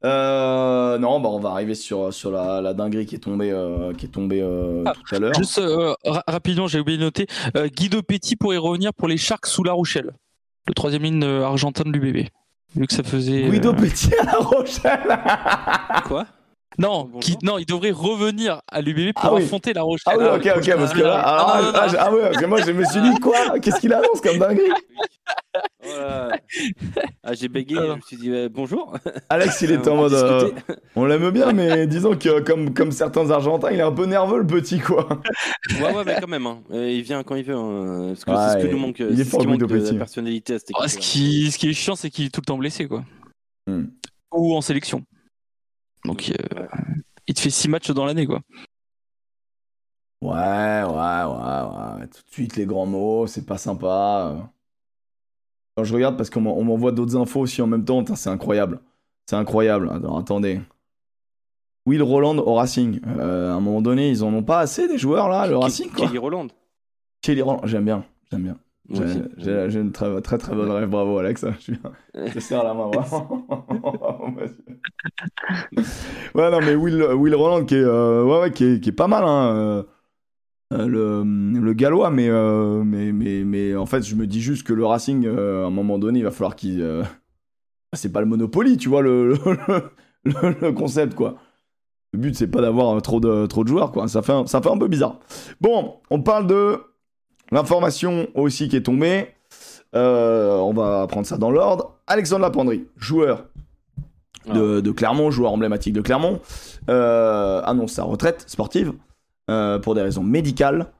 Euh, 0.03 0.97
non, 0.99 1.19
bah 1.19 1.29
on 1.29 1.39
va 1.39 1.49
arriver 1.51 1.73
sur, 1.75 2.13
sur 2.13 2.29
la, 2.31 2.61
la 2.61 2.73
dinguerie 2.73 3.05
qui 3.05 3.15
est 3.15 3.19
tombée, 3.19 3.51
euh, 3.51 3.93
qui 3.93 4.05
est 4.05 4.09
tombée 4.09 4.41
euh, 4.41 4.83
Ah, 4.85 4.93
tout 4.93 5.15
à 5.15 5.19
l'heure. 5.19 5.33
Juste 5.35 5.57
euh, 5.57 5.93
ra- 6.05 6.23
rapidement, 6.27 6.67
j'ai 6.67 6.79
oublié 6.79 6.97
de 6.97 7.03
noter. 7.03 7.25
euh, 7.57 7.67
Guido 7.67 8.01
Petit 8.03 8.35
pourrait 8.35 8.57
revenir 8.57 8.93
pour 8.93 9.07
les 9.07 9.17
Sharks 9.17 9.47
sous 9.47 9.63
La 9.63 9.73
Rochelle, 9.73 10.11
le 10.67 10.73
troisième 10.73 11.03
ligne 11.03 11.23
argentin 11.23 11.83
de 11.85 11.91
l'UBB. 11.97 12.27
Vu 12.75 12.87
que 12.87 12.93
ça 12.93 13.03
faisait. 13.03 13.49
Guido 13.49 13.69
euh, 13.71 13.73
Petit 13.73 14.13
à 14.15 14.23
La 14.25 14.37
Rochelle. 14.37 15.19
Quoi? 16.07 16.25
Non, 16.77 17.09
qui- 17.21 17.37
non, 17.41 17.57
il 17.57 17.65
devrait 17.65 17.91
revenir 17.91 18.61
à 18.67 18.81
l'UBB 18.81 19.13
pour 19.13 19.25
Ah 19.25 19.33
oui. 19.33 19.43
affronter 19.43 19.73
La 19.73 19.81
Rochelle. 19.83 20.13
Ah 20.15 20.17
oui, 20.17 20.25
ok, 20.49 20.57
ok, 20.57 20.75
parce 20.75 20.93
que 20.93 21.01
là, 21.01 21.21
ah, 21.23 21.53
Ah, 21.55 21.61
non, 21.61 21.67
non, 21.67 21.73
ah, 21.79 21.87
non. 21.87 21.93
ah, 21.99 22.13
ouais, 22.13 22.21
parce 22.23 22.37
que 22.37 22.45
moi 22.45 22.61
je 22.61 22.71
me 22.71 22.83
suis 22.85 23.01
dit 23.01 23.13
quoi 23.21 23.59
Qu'est-ce 23.59 23.79
qu'il 23.79 23.93
annonce 23.93 24.19
comme 24.21 24.37
dinguerie 24.39 24.71
Ah, 27.23 27.33
j'ai 27.33 27.47
bégayé, 27.47 27.79
je 27.87 27.93
me 27.93 28.01
suis 28.01 28.17
dit 28.17 28.29
euh, 28.31 28.49
bonjour. 28.51 28.93
Alex, 29.29 29.61
il 29.61 29.71
était 29.71 29.89
en 29.89 29.95
mode, 29.97 30.13
euh, 30.13 30.51
on 30.95 31.05
l'aime 31.05 31.29
bien, 31.31 31.51
mais 31.53 31.87
disons 31.87 32.15
que 32.15 32.39
comme, 32.41 32.73
comme 32.73 32.91
certains 32.91 33.29
Argentins, 33.31 33.69
il 33.71 33.79
est 33.79 33.83
un 33.83 33.91
peu 33.91 34.05
nerveux 34.05 34.39
le 34.39 34.47
petit 34.47 34.79
quoi. 34.79 35.07
Ouais, 35.81 35.93
ouais, 35.95 36.03
mais 36.05 36.17
quand 36.19 36.27
même. 36.27 36.45
hein. 36.45 36.59
Euh, 36.71 36.89
il 36.91 37.01
vient 37.03 37.23
quand 37.23 37.35
il 37.35 37.43
veut. 37.43 37.55
hein, 37.55 38.07
Parce 38.09 38.25
que 38.25 38.31
Ouais, 38.31 38.37
c'est 38.53 38.61
ce 38.61 38.65
que 38.67 38.71
nous 38.71 38.79
manque. 38.79 38.99
il 38.99 39.19
est 39.19 39.23
fort, 39.23 39.41
ce 39.41 39.45
qui 39.45 39.51
manque 39.51 39.65
de 39.65 39.75
la 39.91 39.93
personnalité 39.93 40.55
à 40.55 40.59
cette 40.59 40.69
Oh, 40.77 40.87
ce, 40.87 40.97
qui, 40.97 41.51
ce 41.51 41.57
qui 41.57 41.69
est 41.69 41.73
chiant, 41.73 41.95
c'est 41.95 42.09
qu'il 42.09 42.25
est 42.25 42.29
tout 42.29 42.41
le 42.41 42.45
temps 42.45 42.57
blessé, 42.57 42.87
quoi. 42.87 43.03
Hmm. 43.67 43.85
Ou 44.33 44.55
en 44.55 44.61
sélection. 44.61 45.03
Donc, 46.05 46.31
euh, 46.31 46.59
Ouais. 46.59 46.67
il 47.27 47.33
te 47.33 47.39
fait 47.41 47.49
six 47.49 47.67
matchs 47.67 47.91
dans 47.91 48.05
l'année, 48.05 48.25
quoi. 48.25 48.39
Ouais, 50.21 50.31
ouais, 50.31 51.23
ouais, 51.23 51.99
ouais. 51.99 52.07
Tout 52.07 52.21
de 52.21 52.31
suite 52.31 52.55
les 52.55 52.65
grands 52.65 52.85
mots, 52.85 53.27
c'est 53.27 53.45
pas 53.45 53.57
sympa. 53.57 54.49
Quand 55.75 55.83
je 55.83 55.93
regarde 55.93 56.17
parce 56.17 56.29
qu'on 56.29 56.41
m'en- 56.41 56.57
on 56.57 56.63
m'envoie 56.63 56.91
d'autres 56.91 57.15
infos 57.17 57.41
aussi 57.41 57.61
en 57.61 57.67
même 57.67 57.83
temps, 57.85 58.03
c'est 58.15 58.29
incroyable. 58.29 58.79
C'est 59.29 59.35
incroyable. 59.35 59.89
Alors 59.91 60.17
attendez. 60.17 60.61
Will 61.85 62.01
Roland 62.01 62.37
au 62.39 62.53
Racing. 62.55 62.99
Euh, 63.05 63.51
à 63.51 63.55
un 63.55 63.59
moment 63.59 63.81
donné, 63.81 64.09
ils 64.09 64.23
en 64.23 64.33
ont 64.33 64.41
pas 64.43 64.59
assez 64.59 64.87
des 64.87 64.97
joueurs 64.97 65.29
là, 65.29 65.45
le 65.47 65.57
Racing 65.57 65.91
quoi. 65.91 66.07
Kelly 66.07 66.17
Roland. 66.17 66.47
Kelly 67.21 67.41
Roland, 67.41 67.61
j'aime 67.65 67.85
bien, 67.85 68.05
j'aime 68.31 68.43
bien. 68.43 68.57
J'ai- 68.89 69.79
une 69.79 69.91
très, 69.91 70.21
très 70.21 70.37
très 70.37 70.55
bonne 70.55 70.69
rêve, 70.71 70.89
bravo 70.89 71.17
Alex. 71.17 71.45
Je, 71.57 71.61
suis- 71.63 71.79
je 72.13 72.33
te 72.33 72.39
serre 72.39 72.63
la 72.63 72.73
main, 72.73 72.87
vraiment. 72.87 73.45
ouais, 76.35 76.51
non, 76.51 76.59
mais 76.61 76.75
Will, 76.75 77.03
Will 77.13 77.35
Roland 77.35 77.65
qui 77.65 77.75
est, 77.75 77.83
euh, 77.83 78.23
ouais, 78.23 78.39
ouais, 78.41 78.51
qui 78.51 78.63
est, 78.65 78.79
qui 78.79 78.89
est 78.89 78.93
pas 78.93 79.07
mal, 79.07 79.23
hein, 79.23 79.55
euh, 79.55 79.83
euh, 80.73 80.87
le, 80.87 81.59
le 81.59 81.73
gallois, 81.73 82.09
mais, 82.09 82.29
euh, 82.29 82.83
mais, 82.83 83.11
mais, 83.11 83.43
mais 83.43 83.75
en 83.75 83.85
fait, 83.85 84.03
je 84.03 84.15
me 84.15 84.27
dis 84.27 84.41
juste 84.41 84.65
que 84.65 84.73
le 84.73 84.85
Racing, 84.85 85.27
à 85.27 85.65
un 85.65 85.69
moment 85.69 85.97
donné, 85.99 86.19
il 86.19 86.25
va 86.25 86.31
falloir 86.31 86.55
qu'il. 86.55 86.83
C'est 87.93 88.11
pas 88.11 88.19
le 88.19 88.25
Monopoly, 88.25 88.77
tu 88.77 88.89
vois, 88.89 89.01
le, 89.01 89.29
le, 89.33 89.37
le- 90.25 90.55
le 90.61 90.71
concept, 90.73 91.15
quoi. 91.15 91.35
Le 92.13 92.19
but, 92.19 92.35
c'est 92.35 92.47
pas 92.47 92.61
d'avoir 92.61 93.01
trop 93.01 93.19
de, 93.19 93.45
trop 93.45 93.63
de 93.63 93.69
joueurs, 93.69 93.91
quoi. 93.91 94.07
Ça 94.07 94.21
fait, 94.21 94.31
un, 94.33 94.45
ça 94.47 94.61
fait 94.61 94.69
un 94.69 94.77
peu 94.77 94.87
bizarre. 94.87 95.19
Bon, 95.61 95.97
on 96.09 96.21
parle 96.21 96.47
de 96.47 96.79
l'information 97.51 98.27
aussi 98.35 98.67
qui 98.69 98.75
est 98.75 98.81
tombée. 98.83 99.27
Euh, 99.95 100.57
on 100.57 100.73
va 100.73 101.07
prendre 101.07 101.25
ça 101.25 101.37
dans 101.37 101.51
l'ordre. 101.51 101.97
Alexandre 102.07 102.41
Lapendry, 102.41 102.85
joueur 102.97 103.45
de, 104.53 104.81
de 104.81 104.91
Clermont, 104.91 105.31
joueur 105.31 105.51
emblématique 105.53 105.93
de 105.93 106.01
Clermont, 106.01 106.41
euh, 106.89 107.61
annonce 107.63 107.93
sa 107.93 108.03
retraite 108.03 108.43
sportive 108.47 108.93
euh, 109.49 109.79
pour 109.79 109.95
des 109.95 110.01
raisons 110.01 110.23
médicales. 110.23 110.91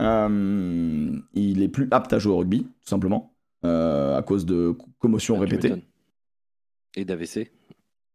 Il 0.00 1.62
est 1.62 1.68
plus 1.68 1.88
apte 1.92 2.12
à 2.12 2.18
jouer 2.18 2.32
au 2.32 2.38
rugby, 2.38 2.62
tout 2.64 2.88
simplement, 2.88 3.32
à 3.62 4.20
cause 4.26 4.44
de 4.44 4.76
commotions 4.98 5.36
Ah, 5.36 5.40
répétées. 5.40 5.74
Et 6.96 7.04
d'AVC. 7.04 7.50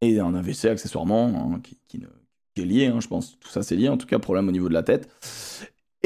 et 0.02 0.20
un 0.20 0.36
AVC 0.36 0.66
accessoirement 0.66 1.54
hein, 1.56 1.60
qui, 1.64 1.80
qui 1.88 1.98
ne, 2.00 2.06
qui 2.54 2.62
est 2.62 2.66
lié, 2.66 2.86
hein, 2.88 3.00
je 3.00 3.08
pense. 3.08 3.40
Tout 3.40 3.50
ça, 3.50 3.64
c'est 3.64 3.76
lié, 3.76 3.88
en 3.90 3.98
tout 3.98 4.06
cas, 4.08 4.20
problème 4.20 4.48
au 4.50 4.52
niveau 4.52 4.68
de 4.70 4.74
la 4.74 4.84
tête. 4.84 5.10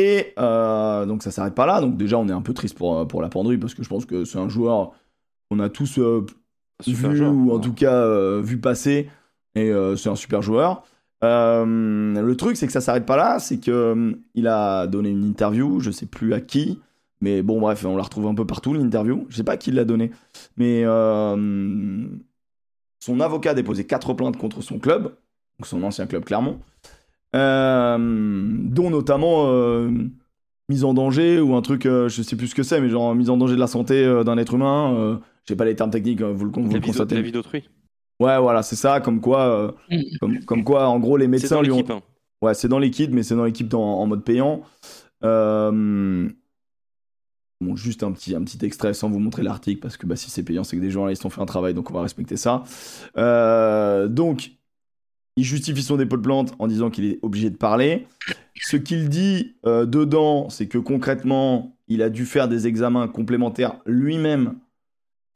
Et 0.02 0.34
euh, 0.40 1.06
donc, 1.06 1.22
ça 1.22 1.30
s'arrête 1.30 1.54
pas 1.54 1.68
là. 1.68 1.80
Donc, 1.80 1.96
déjà, 1.96 2.18
on 2.18 2.28
est 2.28 2.34
un 2.34 2.42
peu 2.42 2.54
triste 2.54 2.76
pour, 2.76 3.08
pour 3.08 3.22
la 3.22 3.30
penderie 3.30 3.58
parce 3.58 3.76
que 3.76 3.84
je 3.84 3.90
pense 3.90 4.06
que 4.06 4.26
c'est 4.26 4.40
un 4.40 4.50
joueur 4.50 4.94
qu'on 5.50 5.60
a 5.60 5.70
tous 5.70 6.00
euh, 6.00 6.26
vu 6.88 7.16
joueur, 7.16 7.32
ou 7.32 7.52
en 7.52 7.56
ouais. 7.56 7.62
tout 7.62 7.74
cas 7.74 7.94
euh, 7.94 8.42
vu 8.44 8.58
passer. 8.60 9.10
Et 9.56 9.70
euh, 9.70 9.96
c'est 9.96 10.10
un 10.10 10.16
super 10.16 10.42
joueur. 10.42 10.84
Euh, 11.24 11.66
le 12.20 12.36
truc, 12.36 12.58
c'est 12.58 12.66
que 12.66 12.74
ça 12.74 12.82
s'arrête 12.82 13.06
pas 13.06 13.18
là. 13.18 13.38
C'est 13.40 13.60
que 13.60 13.72
euh, 13.72 14.14
il 14.34 14.48
a 14.48 14.88
donné 14.88 15.10
une 15.10 15.26
interview, 15.26 15.80
je 15.80 15.92
sais 15.92 16.08
plus 16.08 16.34
à 16.34 16.42
qui. 16.42 16.80
Mais 17.20 17.44
bon, 17.44 17.60
bref, 17.60 17.86
on 17.86 17.96
la 17.96 18.04
retrouve 18.04 18.26
un 18.28 18.34
peu 18.34 18.48
partout, 18.48 18.74
l'interview. 18.74 19.28
Je 19.30 19.36
sais 19.36 19.44
pas 19.44 19.58
qui 19.58 19.72
l'a 19.72 19.86
donné. 19.86 20.12
Mais 20.58 20.84
euh, 20.86 22.08
son 23.00 23.20
avocat 23.20 23.52
a 23.52 23.54
déposé 23.54 23.86
quatre 23.86 24.14
plaintes 24.14 24.38
contre 24.38 24.62
son 24.62 24.80
club, 24.80 25.04
donc 25.60 25.68
son 25.68 25.84
ancien 25.84 26.08
club 26.08 26.24
Clermont, 26.24 26.58
euh, 26.58 27.01
dont 27.34 28.90
notamment 28.90 29.46
euh, 29.48 29.90
mise 30.70 30.84
en 30.84 30.94
danger 30.94 31.40
ou 31.40 31.56
un 31.56 31.62
truc, 31.62 31.86
euh, 31.86 32.08
je 32.10 32.22
sais 32.22 32.36
plus 32.36 32.48
ce 32.48 32.56
que 32.56 32.64
c'est, 32.64 32.80
mais 32.82 32.90
genre 32.90 33.14
mise 33.16 33.30
en 33.30 33.38
danger 33.38 33.56
de 33.56 33.60
la 33.60 33.68
santé 33.68 34.04
euh, 34.04 34.24
d'un 34.24 34.38
être 34.38 34.54
humain. 34.54 34.94
Euh, 34.96 35.16
je 35.46 35.54
sais 35.54 35.56
pas 35.58 35.66
les 35.66 35.76
termes 35.76 35.92
techniques, 35.92 36.22
euh, 36.22 36.32
vous 36.34 36.46
le, 36.46 36.52
vous 36.52 36.68
La 36.70 36.76
le 36.80 36.82
constatez. 36.86 37.16
la 37.16 37.22
vie 37.22 37.32
d'autrui. 37.32 37.64
Ouais, 38.20 38.40
voilà, 38.40 38.62
c'est 38.62 38.76
ça, 38.76 39.00
comme 39.02 39.20
quoi, 39.22 39.42
euh, 39.42 39.72
Mm. 39.90 40.02
comme, 40.20 40.40
comme 40.46 40.64
quoi, 40.64 40.88
en 40.88 41.00
gros, 41.00 41.18
les 41.18 41.28
médecins 41.28 41.56
dans 41.56 41.62
lui 41.64 41.72
ont. 41.72 41.78
l'équipe. 41.78 41.92
hein. 41.92 42.02
Ouais, 42.44 42.54
c'est 42.54 42.68
dans 42.68 42.80
l'équipe, 42.80 43.12
mais 43.12 43.24
c'est 43.24 43.36
dans 43.36 43.46
l'équipe 43.46 43.68
dans- 43.68 43.82
en 44.00 44.06
mode 44.08 44.24
payant. 44.24 44.62
Euh, 45.24 46.28
Bon, 47.64 47.76
juste 47.76 48.02
un 48.02 48.12
petit, 48.12 48.34
un 48.36 48.42
petit 48.44 48.58
extrait 48.66 48.96
sans 48.96 49.08
vous 49.10 49.20
montrer 49.20 49.44
l'article, 49.44 49.80
parce 49.82 49.96
que 49.96 50.08
bah, 50.08 50.16
si 50.16 50.32
c'est 50.32 50.42
payant, 50.42 50.64
c'est 50.64 50.76
que 50.78 50.82
des 50.82 50.90
journalistes 50.90 51.24
ont 51.26 51.30
fait 51.30 51.42
un 51.42 51.46
travail, 51.46 51.76
donc 51.76 51.92
on 51.92 51.94
va 51.94 52.02
respecter 52.02 52.36
ça. 52.36 52.64
Euh, 53.18 54.08
donc, 54.08 54.54
il 55.38 55.44
justifie 55.44 55.82
son 55.82 55.98
dépôt 55.98 56.18
de 56.18 56.22
plainte 56.22 56.54
en 56.60 56.68
disant 56.68 56.90
qu'il 56.90 57.06
est 57.06 57.20
obligé 57.22 57.50
de 57.50 57.56
parler. 57.56 58.08
Ce 58.56 58.78
qu'il 58.78 59.10
dit 59.10 59.56
euh, 59.66 59.86
dedans, 59.86 60.50
c'est 60.50 60.68
que 60.68 60.78
concrètement, 60.78 61.76
il 61.88 62.02
a 62.02 62.10
dû 62.10 62.26
faire 62.26 62.48
des 62.48 62.68
examens 62.68 63.08
complémentaires 63.08 63.76
lui-même 63.86 64.56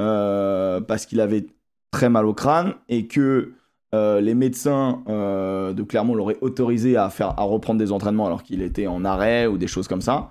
euh, 0.01 0.81
parce 0.81 1.05
qu'il 1.05 1.21
avait 1.21 1.47
très 1.91 2.09
mal 2.09 2.25
au 2.25 2.33
crâne 2.33 2.73
et 2.89 3.07
que 3.07 3.53
euh, 3.93 4.19
les 4.19 4.35
médecins 4.35 5.03
de 5.07 5.83
Clermont 5.83 6.15
l'auraient 6.15 6.37
autorisé 6.41 6.97
à, 6.97 7.09
faire, 7.09 7.39
à 7.39 7.43
reprendre 7.43 7.79
des 7.79 7.91
entraînements 7.91 8.25
alors 8.25 8.43
qu'il 8.43 8.61
était 8.61 8.87
en 8.87 9.05
arrêt 9.05 9.47
ou 9.47 9.57
des 9.57 9.67
choses 9.67 9.87
comme 9.87 10.01
ça. 10.01 10.29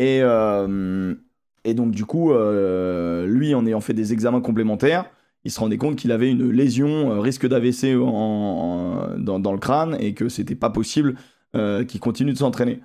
Et, 0.00 0.18
et 0.18 1.74
donc, 1.74 1.90
du 1.92 2.04
coup, 2.04 2.32
lui, 2.32 3.54
en 3.54 3.66
ayant 3.66 3.80
fait 3.80 3.94
des 3.94 4.12
examens 4.12 4.40
complémentaires, 4.40 5.04
il 5.48 5.50
se 5.50 5.60
rendait 5.60 5.78
compte 5.78 5.96
qu'il 5.96 6.12
avait 6.12 6.30
une 6.30 6.50
lésion, 6.50 7.12
euh, 7.12 7.20
risque 7.20 7.46
d'AVC 7.48 7.96
en, 7.96 8.06
en- 8.08 9.18
dans, 9.18 9.40
dans 9.40 9.52
le 9.52 9.58
crâne 9.58 9.96
et 10.00 10.14
que 10.14 10.28
c'était 10.28 10.54
pas 10.54 10.70
possible 10.70 11.16
euh, 11.56 11.84
qu'il 11.84 12.00
continue 12.00 12.32
de 12.34 12.38
s'entraîner. 12.38 12.80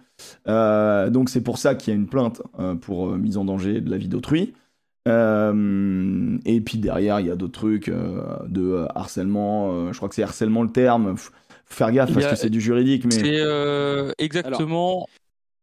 Euh, 0.48 1.10
donc, 1.10 1.30
c'est 1.30 1.44
pour 1.44 1.58
ça 1.58 1.76
qu'il 1.76 1.94
y 1.94 1.96
a 1.96 2.00
une 2.00 2.08
plainte 2.08 2.42
euh, 2.60 2.76
pour 2.76 3.10
euh, 3.10 3.18
mise 3.18 3.38
en 3.38 3.46
danger 3.46 3.82
de 3.82 3.90
la 3.92 3.98
vie 3.98 4.08
d'autrui. 4.08 4.54
Euh, 5.08 6.38
et 6.46 6.62
puis 6.62 6.78
derrière, 6.78 7.20
il 7.20 7.28
y 7.28 7.32
a 7.32 7.36
d'autres 7.36 7.60
trucs 7.60 7.90
euh, 7.90 8.22
de 8.48 8.62
euh, 8.62 8.88
harcèlement. 8.96 9.74
euh, 9.74 9.92
je 9.92 9.98
crois 9.98 10.08
que 10.10 10.16
c'est 10.16 10.24
harcèlement 10.24 10.64
le 10.64 10.70
terme. 10.72 11.18
Faut 11.18 11.32
faire 11.66 11.92
gaffe 11.92 12.14
parce 12.14 12.26
a- 12.26 12.30
que 12.30 12.36
c'est 12.38 12.50
du 12.50 12.62
juridique, 12.62 13.06
mais 13.06 13.22
C'est 13.22 13.40
euh, 13.40 14.12
exactement. 14.18 15.08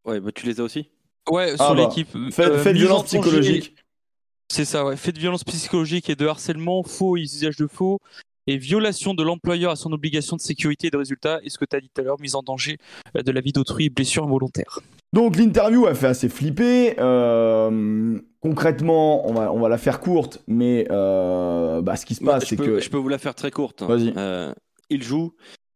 Ouais, 0.05 0.21
bah, 0.21 0.31
tu 0.33 0.47
les 0.47 0.61
as 0.61 0.65
aussi? 0.65 0.91
Ouais, 1.31 1.53
Ah 1.59 1.67
sur 1.67 1.75
bah, 1.75 1.83
l'équipe. 1.89 2.09
fait, 2.33 2.47
euh, 2.47 2.59
fait 2.59 2.73
violence 2.73 3.05
psychologique. 3.05 3.75
C'est 4.51 4.65
ça, 4.65 4.85
ouais. 4.85 4.97
Fait 4.97 5.13
de 5.13 5.19
violence 5.19 5.45
psychologique 5.45 6.11
et 6.11 6.17
de 6.17 6.27
harcèlement, 6.27 6.83
faux 6.83 7.17
et 7.17 7.21
usage 7.21 7.57
de 7.57 7.69
faux, 7.69 8.01
et 8.49 8.57
violation 8.57 9.15
de 9.15 9.23
l'employeur 9.23 9.71
à 9.71 9.77
son 9.77 9.93
obligation 9.93 10.35
de 10.35 10.41
sécurité 10.41 10.89
et 10.89 10.91
de 10.91 10.97
résultat, 10.97 11.39
et 11.45 11.51
ce 11.51 11.57
que 11.59 11.65
tu 11.65 11.77
as 11.77 11.81
dit 11.81 11.89
tout 11.95 12.01
à 12.01 12.05
l'heure, 12.05 12.19
mise 12.21 12.35
en 12.35 12.43
danger 12.43 12.79
euh, 13.17 13.23
de 13.23 13.31
la 13.31 13.41
vie 13.41 13.53
d'autrui, 13.53 13.91
blessure 13.91 14.25
involontaire. 14.25 14.81
Donc 15.13 15.37
l'interview 15.37 15.87
a 15.87 15.95
fait 15.95 16.09
assez 16.09 16.29
flipper. 16.29 16.97
Euh, 16.99 18.19
concrètement, 18.41 19.29
on 19.29 19.35
va, 19.35 19.53
on 19.53 19.61
va 19.61 19.69
la 19.69 19.79
faire 19.79 20.01
courte, 20.01 20.43
mais 20.49 20.87
euh, 20.91 21.81
bah, 21.81 21.95
ce 21.95 22.05
qui 22.05 22.17
se 22.17 22.25
passe, 22.25 22.47
c'est 22.47 22.57
que 22.57 22.81
je 22.81 22.91
peux 22.91 22.97
vous 22.99 23.09
la 23.09 23.19
faire 23.19 23.37
très 23.37 23.53
courte. 23.53 23.83
Vas-y. 23.83 24.13
Euh, 24.17 24.53
il 24.89 25.03
joue. 25.05 25.33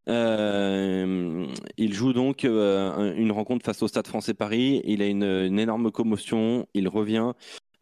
euh, 0.08 1.46
il 1.76 1.92
joue 1.94 2.12
donc 2.12 2.44
euh, 2.44 2.90
un- 2.92 3.14
une 3.14 3.32
rencontre 3.32 3.64
face 3.64 3.82
au 3.82 3.88
Stade 3.88 4.06
Français 4.06 4.34
Paris. 4.34 4.82
Il 4.84 5.00
a 5.02 5.06
une, 5.06 5.22
une 5.24 5.58
énorme 5.58 5.90
commotion. 5.90 6.66
Il 6.74 6.88
revient. 6.88 7.32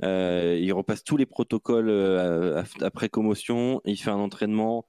Euh, 0.02 0.58
il 0.60 0.72
repasse 0.72 1.04
tous 1.04 1.16
les 1.16 1.26
protocoles 1.26 1.88
euh, 1.90 2.62
après 2.80 3.08
commotion. 3.08 3.80
Il 3.84 3.96
fait 3.96 4.10
un 4.10 4.18
entraînement. 4.18 4.86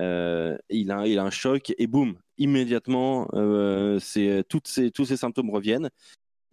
euh, 0.00 0.56
il, 0.70 0.90
a, 0.90 1.00
un 1.00 1.30
choc 1.30 1.72
et 1.78 1.86
boum, 1.86 2.16
immédiatement, 2.38 3.28
euh, 3.34 3.98
tous 4.48 4.64
ces 5.04 5.16
symptômes 5.16 5.50
reviennent. 5.50 5.90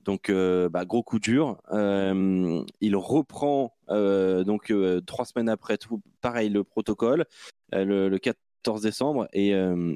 Donc, 0.04 0.30
euh, 0.30 0.70
bah, 0.70 0.86
gros 0.86 1.04
coup 1.04 1.20
dur. 1.20 1.62
Euh, 1.72 2.64
il 2.82 2.96
reprend 2.96 3.74
euh, 3.90 4.44
donc 4.44 4.72
euh, 4.72 5.02
trois 5.02 5.26
semaines 5.26 5.50
après 5.50 5.78
tout, 5.78 6.02
pareil 6.22 6.50
le 6.50 6.64
protocole, 6.64 7.26
euh, 7.74 7.86
le, 7.86 8.10
le 8.10 8.20
14 8.20 8.82
décembre, 8.82 9.28
et, 9.34 9.54
euh, 9.56 9.96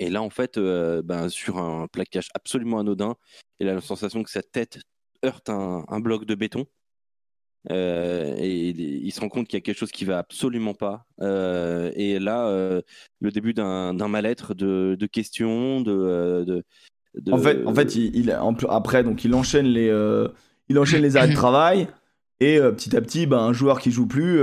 là 0.00 0.22
en 0.22 0.30
fait, 0.30 0.56
euh, 0.58 1.02
ben, 1.02 1.28
sur 1.28 1.58
un 1.58 1.88
plaquage 1.88 2.28
absolument 2.34 2.78
anodin, 2.78 3.16
il 3.60 3.68
a 3.68 3.74
la 3.74 3.80
sensation 3.80 4.22
que 4.22 4.30
sa 4.30 4.42
tête 4.42 4.80
heurte 5.24 5.50
un 5.50 6.00
bloc 6.00 6.24
de 6.24 6.34
béton. 6.34 6.66
Euh, 7.70 8.34
et 8.38 8.68
il, 8.70 9.12
se 9.12 9.20
rend 9.20 9.28
compte 9.28 9.46
qu'il 9.46 9.56
y 9.58 9.60
a 9.60 9.60
quelque 9.60 9.78
chose 9.78 9.90
qui 9.90 10.04
va 10.04 10.18
absolument 10.18 10.74
pas. 10.74 11.04
Euh, 11.20 11.90
et 11.94 12.18
là, 12.18 12.48
euh, 12.48 12.80
le 13.20 13.30
début 13.30 13.52
d'un 13.54 13.92
mal-être, 14.08 14.54
de, 14.54 14.96
de 14.98 15.06
questions, 15.06 15.80
de, 15.80 16.44
de, 16.46 16.64
de- 17.20 17.32
en 17.32 17.38
fait, 17.38 17.64
en 17.66 17.74
fait, 17.74 17.94
il, 17.94 18.16
il- 18.16 18.32
en 18.34 18.54
plus- 18.54 18.66
après, 18.70 19.02
donc 19.04 19.24
il 19.24 19.34
enchaîne 19.34 19.66
les, 19.66 19.92
il 20.68 20.78
enchaîne 20.78 21.02
les 21.02 21.16
arrêts 21.16 21.28
de 21.28 21.34
travail 21.34 21.88
et 22.40 22.58
petit 22.58 22.96
à 22.96 23.00
petit, 23.00 23.26
bah, 23.26 23.40
un 23.40 23.52
joueur 23.52 23.80
qui 23.80 23.90
joue 23.90 24.06
plus, 24.06 24.38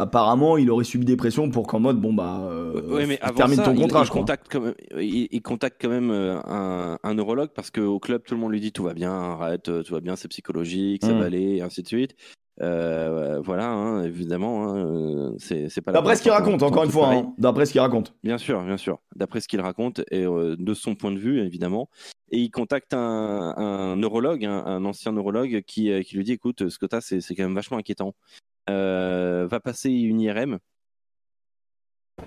apparemment, 0.00 0.56
il 0.56 0.70
aurait 0.70 0.84
subi 0.84 1.04
des 1.04 1.16
pressions 1.16 1.50
pour 1.50 1.66
qu'en 1.66 1.80
mode, 1.80 2.00
bon 2.00 2.12
bah, 2.12 2.40
euh, 2.50 2.82
Ouais, 2.94 3.06
mais 3.06 3.18
avant 3.20 3.36
termine 3.36 3.56
ça, 3.56 3.64
ton 3.64 3.74
contrat, 3.74 4.00
il, 4.00 4.04
je 4.04 4.10
crois. 4.10 4.20
contacte 4.22 4.46
quand 4.50 4.60
même, 4.60 4.74
il, 4.98 5.28
il 5.30 5.42
contacte 5.42 5.76
quand 5.80 5.88
même 5.90 6.10
euh, 6.10 6.38
un, 6.46 6.98
un 7.02 7.14
neurologue 7.14 7.50
parce 7.54 7.70
qu'au 7.70 7.98
club, 7.98 8.22
tout 8.24 8.34
le 8.34 8.40
monde 8.40 8.52
lui 8.52 8.60
dit 8.60 8.72
tout 8.72 8.82
va 8.84 8.94
bien, 8.94 9.12
arrête, 9.12 9.68
euh, 9.68 9.82
tout 9.82 9.94
va 9.94 10.00
bien, 10.00 10.16
c'est 10.16 10.28
psychologique, 10.28 11.04
ça 11.04 11.12
Mm. 11.12 11.18
va 11.18 11.24
aller, 11.26 11.56
et 11.56 11.62
ainsi 11.62 11.82
de 11.82 11.88
suite. 11.88 12.14
Euh, 12.62 13.40
voilà, 13.42 13.68
hein, 13.70 14.04
évidemment, 14.04 14.68
hein, 14.68 14.76
euh, 14.84 15.32
c'est 15.38 15.80
pas 15.80 15.92
D'après 15.92 16.16
ce 16.16 16.22
qu'il 16.22 16.30
fois 16.30 16.40
raconte, 16.40 16.62
encore 16.62 16.84
une 16.84 16.90
fois, 16.90 17.08
hein, 17.08 17.32
d'après 17.38 17.64
ce 17.64 17.72
qu'il 17.72 17.80
raconte. 17.80 18.14
Bien 18.22 18.36
sûr, 18.36 18.62
bien 18.62 18.76
sûr. 18.76 18.98
D'après 19.16 19.40
ce 19.40 19.48
qu'il 19.48 19.62
raconte 19.62 20.00
et 20.10 20.24
euh, 20.26 20.56
de 20.58 20.74
son 20.74 20.94
point 20.94 21.10
de 21.10 21.18
vue, 21.18 21.40
évidemment. 21.40 21.88
Et 22.30 22.38
il 22.38 22.50
contacte 22.50 22.94
un, 22.94 23.96
neurologue, 23.96 24.44
un, 24.44 24.84
ancien 24.84 25.12
neurologue, 25.12 25.62
qui, 25.66 25.90
euh, 25.90 26.02
lui 26.12 26.24
dit 26.24 26.32
écoute, 26.32 26.68
ce 26.68 26.78
que 26.78 26.86
c'est 27.00 27.34
quand 27.34 27.44
même 27.44 27.54
vachement 27.54 27.78
inquiétant. 27.78 28.14
Euh, 28.68 29.46
va 29.48 29.60
passer 29.60 29.90
une 29.90 30.20
IRM. 30.20 30.58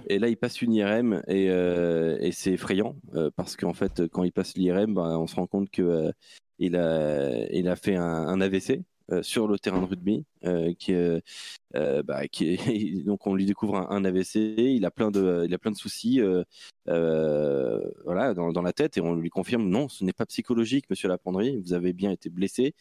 Et 0.08 0.20
là, 0.20 0.28
il 0.28 0.38
passe 0.38 0.62
une 0.62 0.74
IRM 0.74 1.22
et, 1.28 1.50
euh, 1.50 2.18
et 2.20 2.32
c'est 2.32 2.52
effrayant 2.54 2.96
parce 3.36 3.56
qu'en 3.56 3.74
fait, 3.74 4.08
quand 4.08 4.24
il 4.24 4.32
passe 4.32 4.56
l'IRM, 4.56 4.96
ben, 4.96 5.18
on 5.18 5.28
se 5.28 5.36
rend 5.36 5.48
compte 5.48 5.70
que 5.70 5.82
euh, 5.84 6.12
il 7.54 7.68
a, 7.70 7.76
fait 7.76 7.96
un, 7.96 8.42
AVC 8.42 8.82
sur 9.22 9.48
le 9.48 9.60
terrain 9.60 9.82
de 9.82 9.86
rugby, 9.86 10.26
euh, 10.46 10.74
qui, 10.74 10.94
euh, 11.76 12.04
bah, 12.04 12.22
donc 13.06 13.26
on 13.28 13.36
lui 13.36 13.46
découvre 13.46 13.76
un, 13.76 14.06
AVC. 14.06 14.36
Il 14.58 14.86
a 14.86 14.92
plein 14.92 15.12
de, 15.12 15.44
il 15.46 15.54
a 15.54 15.58
plein 15.58 15.72
de 15.72 15.78
soucis, 15.78 16.22
euh, 16.22 16.44
euh, 16.90 17.82
voilà, 18.06 18.34
dans, 18.34 18.62
la 18.62 18.74
tête 18.74 18.98
et 18.98 19.02
on 19.02 19.16
lui 19.16 19.30
confirme 19.30 19.68
non, 19.68 19.90
ce 19.90 20.04
n'est 20.04 20.14
pas 20.14 20.26
psychologique, 20.26 20.90
Monsieur 20.90 21.08
Lapendry. 21.10 21.60
Vous 21.62 21.74
avez 21.74 21.94
bien 21.94 22.12
été 22.12 22.30
blessé. 22.30 22.76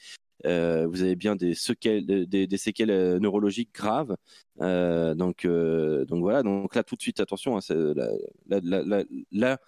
Euh, 0.44 0.88
vous 0.88 1.02
avez 1.02 1.14
bien 1.14 1.36
des 1.36 1.54
séquelles, 1.54 2.04
des, 2.04 2.56
séquelles 2.56 2.90
euh, 2.90 3.18
neurologiques 3.20 3.72
graves. 3.74 4.16
Euh, 4.60 5.14
donc, 5.14 5.44
euh, 5.44 6.04
donc 6.04 6.20
voilà. 6.20 6.42
Donc 6.42 6.74
là, 6.74 6.82
tout 6.82 6.96
de 6.96 7.02
suite, 7.02 7.20
attention. 7.20 7.58
Hein, 7.58 7.94
là, 8.50 9.58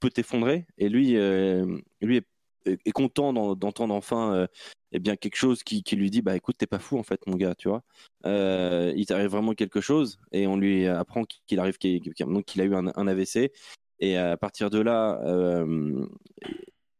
peut 0.00 0.10
t'effondrer. 0.10 0.66
Et 0.78 0.88
lui, 0.88 1.16
euh, 1.16 1.78
lui 2.00 2.18
est, 2.18 2.26
est 2.66 2.92
content 2.92 3.32
d'en- 3.32 3.54
d'entendre 3.54 3.94
enfin, 3.94 4.34
euh, 4.34 4.46
eh 4.92 4.98
bien 4.98 5.16
quelque 5.16 5.36
chose 5.36 5.62
qui, 5.62 5.82
lui 5.92 6.10
dit, 6.10 6.22
bah 6.22 6.36
écoute, 6.36 6.56
t'es 6.58 6.66
pas 6.66 6.78
fou 6.78 6.98
en 6.98 7.02
fait, 7.02 7.20
mon 7.26 7.36
gars, 7.36 7.54
tu 7.54 7.68
vois. 7.68 7.82
Euh, 8.26 8.92
il 8.96 9.06
t'arrive 9.06 9.30
vraiment 9.30 9.54
quelque 9.54 9.80
chose 9.80 10.18
et 10.32 10.46
on 10.46 10.56
lui 10.56 10.86
apprend 10.86 11.24
qu'il 11.24 11.60
arrive, 11.60 11.78
qu'il 11.78 12.60
a 12.60 12.64
eu 12.64 12.74
un, 12.74 13.06
AVC. 13.06 13.52
Et 14.00 14.16
à 14.16 14.36
partir 14.36 14.70
de 14.70 14.80
là, 14.80 15.20
euh, 15.24 16.06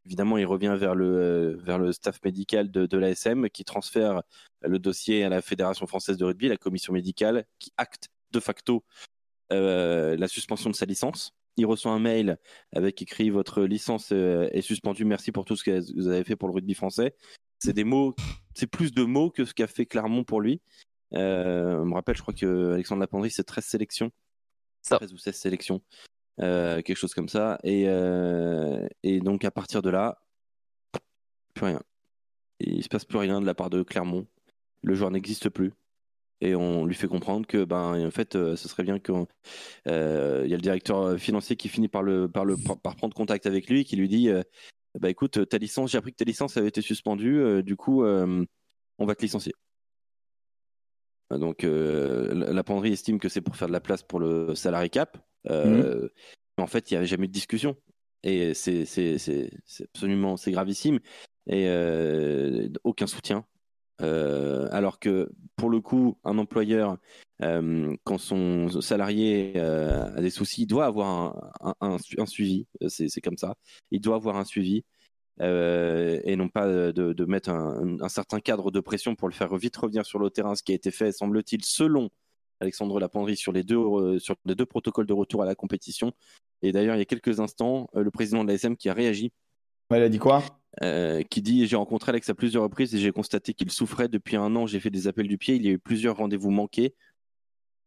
évidemment, 0.07 0.39
il 0.39 0.47
revient 0.47 0.77
vers 0.79 0.95
le, 0.95 1.93
staff 1.93 2.21
médical 2.25 2.71
de, 2.71 2.97
l'ASM 2.97 3.49
qui 3.49 3.65
transfère 3.65 4.23
le 4.63 4.79
dossier 4.79 5.25
à 5.25 5.29
la 5.29 5.43
Fédération 5.43 5.87
française 5.87 6.17
de 6.17 6.25
rugby, 6.25 6.49
la 6.49 6.57
commission 6.57 6.93
médicale, 6.93 7.45
qui 7.59 7.73
acte 7.77 8.09
de 8.33 8.41
facto 8.41 8.85
la 9.51 10.29
suspension 10.29 10.71
de 10.71 10.77
sa 10.77 10.87
licence. 10.87 11.35
Il 11.57 11.67
reçoit 11.67 11.93
un 11.93 11.99
mail 11.99 12.39
avec 12.73 13.03
écrit 13.03 13.31
votre 13.31 13.63
licence 13.63 14.13
euh, 14.13 14.49
est 14.53 14.63
suspendue, 14.63 15.05
merci 15.05 15.33
pour 15.33 15.45
tout 15.45 15.57
ce 15.57 15.65
que 15.65 15.81
vous 15.95 16.09
avez 16.09 16.25
fait 16.25 16.37
pour 16.37 16.49
le 16.49 16.55
rugby 16.55 16.75
français. 16.75 17.15
C'est 17.59 17.73
des 17.75 17.85
mots, 17.85 18.15
c'est 18.55 18.67
plus 18.67 18.93
de 18.93 19.05
mots 19.05 19.31
que 19.31 19.45
ce 19.45 19.53
qu'a 19.53 19.67
fait 19.67 19.85
Clermont 19.87 20.25
pour 20.25 20.41
lui. 20.41 20.63
Euh, 21.15 21.77
on 21.81 21.87
me 21.87 21.95
rappelle, 21.95 22.17
je 22.17 22.23
crois 22.23 22.33
que 22.35 22.73
Alexandre 22.73 23.01
Lapendry, 23.01 23.31
c'est 23.31 23.45
13 23.45 23.65
sélections. 23.65 24.11
Ça. 24.83 24.97
13 24.97 25.13
ou 25.13 25.19
16 25.19 25.37
sélections. 25.37 25.83
euh, 26.41 26.81
quelque 26.83 26.97
chose 26.97 27.15
comme 27.15 27.29
ça. 27.29 27.59
Et, 27.65 27.85
euh, 27.89 28.87
et 29.03 29.21
donc 29.21 29.45
à 29.45 29.51
partir 29.51 29.83
de 29.83 29.91
là, 29.91 30.23
plus 31.55 31.67
rien. 31.67 31.83
Il 32.61 32.83
se 32.83 32.89
passe 32.89 33.05
plus 33.05 33.19
rien 33.19 33.41
de 33.41 33.47
la 33.47 33.55
part 33.55 33.71
de 33.71 33.83
Clermont. 33.83 34.27
Le 34.83 34.95
joueur 34.95 35.11
n'existe 35.11 35.49
plus. 35.51 35.73
Et 36.43 36.55
on 36.55 36.87
lui 36.87 36.95
fait 36.95 37.09
comprendre 37.09 37.47
que, 37.47 37.65
ben, 37.65 38.07
en 38.07 38.11
fait, 38.11 38.35
euh, 38.35 38.57
ce 38.57 38.69
serait 38.69 38.83
bien 38.83 38.99
qu'il 38.99 39.27
euh, 39.89 40.45
y 40.47 40.53
a 40.55 40.57
le 40.57 40.63
directeur 40.63 41.19
financier 41.19 41.57
qui 41.57 41.69
finit 41.69 41.89
par, 41.89 42.03
le, 42.03 42.29
par, 42.29 42.45
le, 42.47 42.57
par 42.83 42.97
prendre 42.97 43.15
contact 43.15 43.47
avec 43.47 43.69
lui, 43.69 43.85
qui 43.85 43.97
lui 43.97 44.09
dit 44.09 44.29
euh, 44.31 44.43
bah 44.99 45.11
écoute, 45.11 45.49
ta 45.49 45.59
licence, 45.59 45.93
j'ai 45.93 45.99
appris 45.99 46.13
que 46.13 46.17
ta 46.17 46.25
licence 46.25 46.57
avait 46.57 46.69
été 46.69 46.81
suspendue, 46.81 47.39
euh, 47.41 47.63
du 47.63 47.77
coup, 47.77 48.05
euh, 48.05 48.45
on 48.99 49.07
va 49.07 49.15
te 49.15 49.23
licencier. 49.23 49.53
Donc, 51.31 51.63
euh, 51.63 52.35
la 52.35 52.53
la 52.53 52.65
penderie 52.65 52.93
estime 52.93 53.21
que 53.21 53.29
c'est 53.29 53.41
pour 53.41 53.55
faire 53.57 53.69
de 53.69 53.73
la 53.73 53.81
place 53.81 54.03
pour 54.03 54.19
le 54.19 54.55
salarié 54.57 54.89
cap. 54.91 55.17
Euh, 55.49 56.09
Mais 56.59 56.65
en 56.65 56.67
fait, 56.67 56.91
il 56.91 56.95
n'y 56.95 56.99
avait 56.99 57.07
jamais 57.07 57.27
eu 57.27 57.29
de 57.29 57.33
discussion. 57.33 57.77
Et 58.25 58.53
c'est 58.55 58.85
c'est- 58.85 59.17
c'est- 59.19 59.51
c'est 59.65 59.85
absolument 59.85 60.37
c'est 60.37 60.51
gravissime. 60.51 60.99
Et 61.47 61.69
euh, 61.69 62.69
aucun 62.85 63.07
soutien. 63.07 63.47
Euh, 64.01 64.69
alors 64.73 64.99
que 64.99 65.31
pour 65.57 65.71
le 65.71 65.81
coup, 65.81 66.19
un 66.25 66.39
employeur, 66.39 66.97
euh, 67.43 67.95
quand 68.05 68.19
son 68.19 68.81
salarié 68.81 69.53
euh, 69.57 70.05
a 70.17 70.21
des 70.21 70.31
soucis, 70.31 70.63
il 70.63 70.67
doit 70.67 70.87
avoir 70.87 71.09
un, 71.61 71.75
un- 71.81 71.95
un 71.95 71.99
su- 71.99 72.21
un 72.21 72.27
suivi. 72.27 72.67
C'est 72.89 73.21
comme 73.21 73.37
ça. 73.37 73.55
Il 73.91 74.01
doit 74.01 74.17
avoir 74.17 74.37
un 74.37 74.45
suivi. 74.45 74.85
et 75.41 76.37
non 76.37 76.49
pas 76.49 76.67
de, 76.93 77.25
mettre 77.25 77.51
un, 77.51 78.09
certain 78.09 78.41
cadre 78.41 78.71
de 78.71 78.81
pression 78.81 79.15
pour 79.15 79.29
le 79.29 79.35
faire 79.35 79.55
vite 79.57 79.77
revenir 79.77 80.05
sur 80.05 80.19
le 80.19 80.31
terrain, 80.31 80.55
ce 80.55 80.63
qui 80.63 80.73
a 80.73 80.75
été 80.75 80.91
fait, 80.91 81.13
semble-t-il, 81.13 81.65
selon 81.65 82.11
Alexandre 82.61 83.01
Lapendry 83.01 83.37
sur 83.37 83.53
les 83.53 83.63
deux, 83.65 84.19
sur 84.19 84.37
les 84.45 84.55
deux 84.55 84.67
protocoles 84.67 85.07
de 85.07 85.15
retour 85.15 85.43
à 85.43 85.47
la 85.47 85.55
compétition. 85.55 86.13
Et 86.63 86.73
d'ailleurs, 86.73 86.95
il 86.95 86.99
y 86.99 87.03
a 87.03 87.07
quelques 87.07 87.41
instants, 87.41 87.89
le 87.95 88.11
président 88.11 88.45
de 88.45 88.49
l'ASM 88.49 88.77
qui 88.77 88.91
a 88.91 88.93
réagi, 88.93 89.33
il 89.91 90.03
a 90.03 90.09
dit 90.09 90.19
quoi? 90.19 90.43
Euh, 90.83 91.23
qui 91.23 91.43
dit 91.43 91.67
J'ai 91.67 91.77
rencontré 91.77 92.11
Alex 92.11 92.29
à 92.31 92.35
plusieurs 92.35 92.63
reprises 92.63 92.95
et 92.95 92.99
j'ai 92.99 93.13
constaté 93.13 93.55
qu'il 93.55 93.71
souffrait 93.71 94.09
depuis 94.09 94.37
un 94.37 94.55
an. 94.57 94.67
J'ai 94.67 94.81
fait 94.81 94.91
des 94.91 95.07
appels 95.09 95.29
du 95.29 95.39
pied. 95.39 95.55
Il 95.57 95.65
y 95.65 95.69
a 95.69 95.73
eu 95.73 95.79
plusieurs 95.79 96.17
rendez-vous 96.17 96.51
manqués 96.51 96.95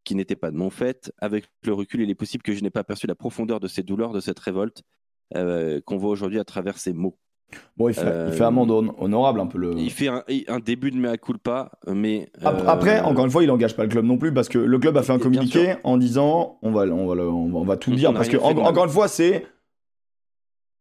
qui 0.04 0.16
n'étaient 0.16 0.36
pas 0.36 0.52
de 0.52 0.58
mon 0.58 0.70
fait. 0.70 1.12
Avec 1.20 1.46
le 1.66 1.74
recul, 1.74 2.02
il 2.02 2.10
est 2.10 2.16
possible 2.16 2.44
que 2.44 2.54
je 2.54 2.62
n'ai 2.62 2.70
pas 2.70 2.82
aperçu 2.82 3.08
la 3.08 3.16
profondeur 3.16 3.60
de 3.60 3.68
ces 3.68 3.84
douleurs, 3.84 4.12
de 4.12 4.20
cette 4.20 4.40
révolte 4.40 4.84
euh, 5.36 5.80
qu'on 5.86 5.98
voit 5.98 6.10
aujourd'hui 6.12 6.40
à 6.40 6.44
travers 6.44 6.78
ces 6.78 6.94
mots. 6.94 7.18
Bon, 7.78 7.88
il 7.88 7.94
fait, 7.94 8.02
Euh, 8.06 8.30
il 8.32 8.34
fait 8.36 8.44
amende 8.44 8.72
hon- 8.72 8.96
honorable 8.98 9.40
un 9.40 9.46
peu 9.46 9.60
le. 9.60 9.74
Il 9.78 9.92
fait 9.92 10.08
un, 10.08 10.24
un 10.48 10.60
début 10.60 10.90
de 10.92 10.98
mea 10.98 11.18
culpa, 11.18 11.72
mais. 11.88 12.30
Euh, 12.44 12.48
Après, 12.68 13.00
encore 13.02 13.26
une 13.26 13.32
fois, 13.32 13.44
il 13.44 13.52
engage 13.52 13.76
pas 13.76 13.84
le 13.84 13.90
club 13.90 14.06
non 14.06 14.18
plus 14.18 14.34
parce 14.34 14.50
que 14.50 14.58
le 14.58 14.80
club 14.80 14.98
a 14.98 15.04
fait 15.04 15.14
un 15.14 15.20
communiqué 15.20 15.76
en 15.84 15.98
disant 15.98 16.58
on 16.64 16.72
va, 16.72 16.82
on 16.86 17.06
va, 17.08 17.24
on 17.24 17.48
va, 17.50 17.58
on 17.60 17.64
va 17.64 17.78
tout 17.78 17.92
On 17.92 17.96
dire 17.96 18.14
parce 18.14 18.28
que 18.28 18.38
en- 18.38 18.58
encore 18.58 18.86
une 18.86 18.90
fois, 18.92 19.08
c'est 19.08 19.46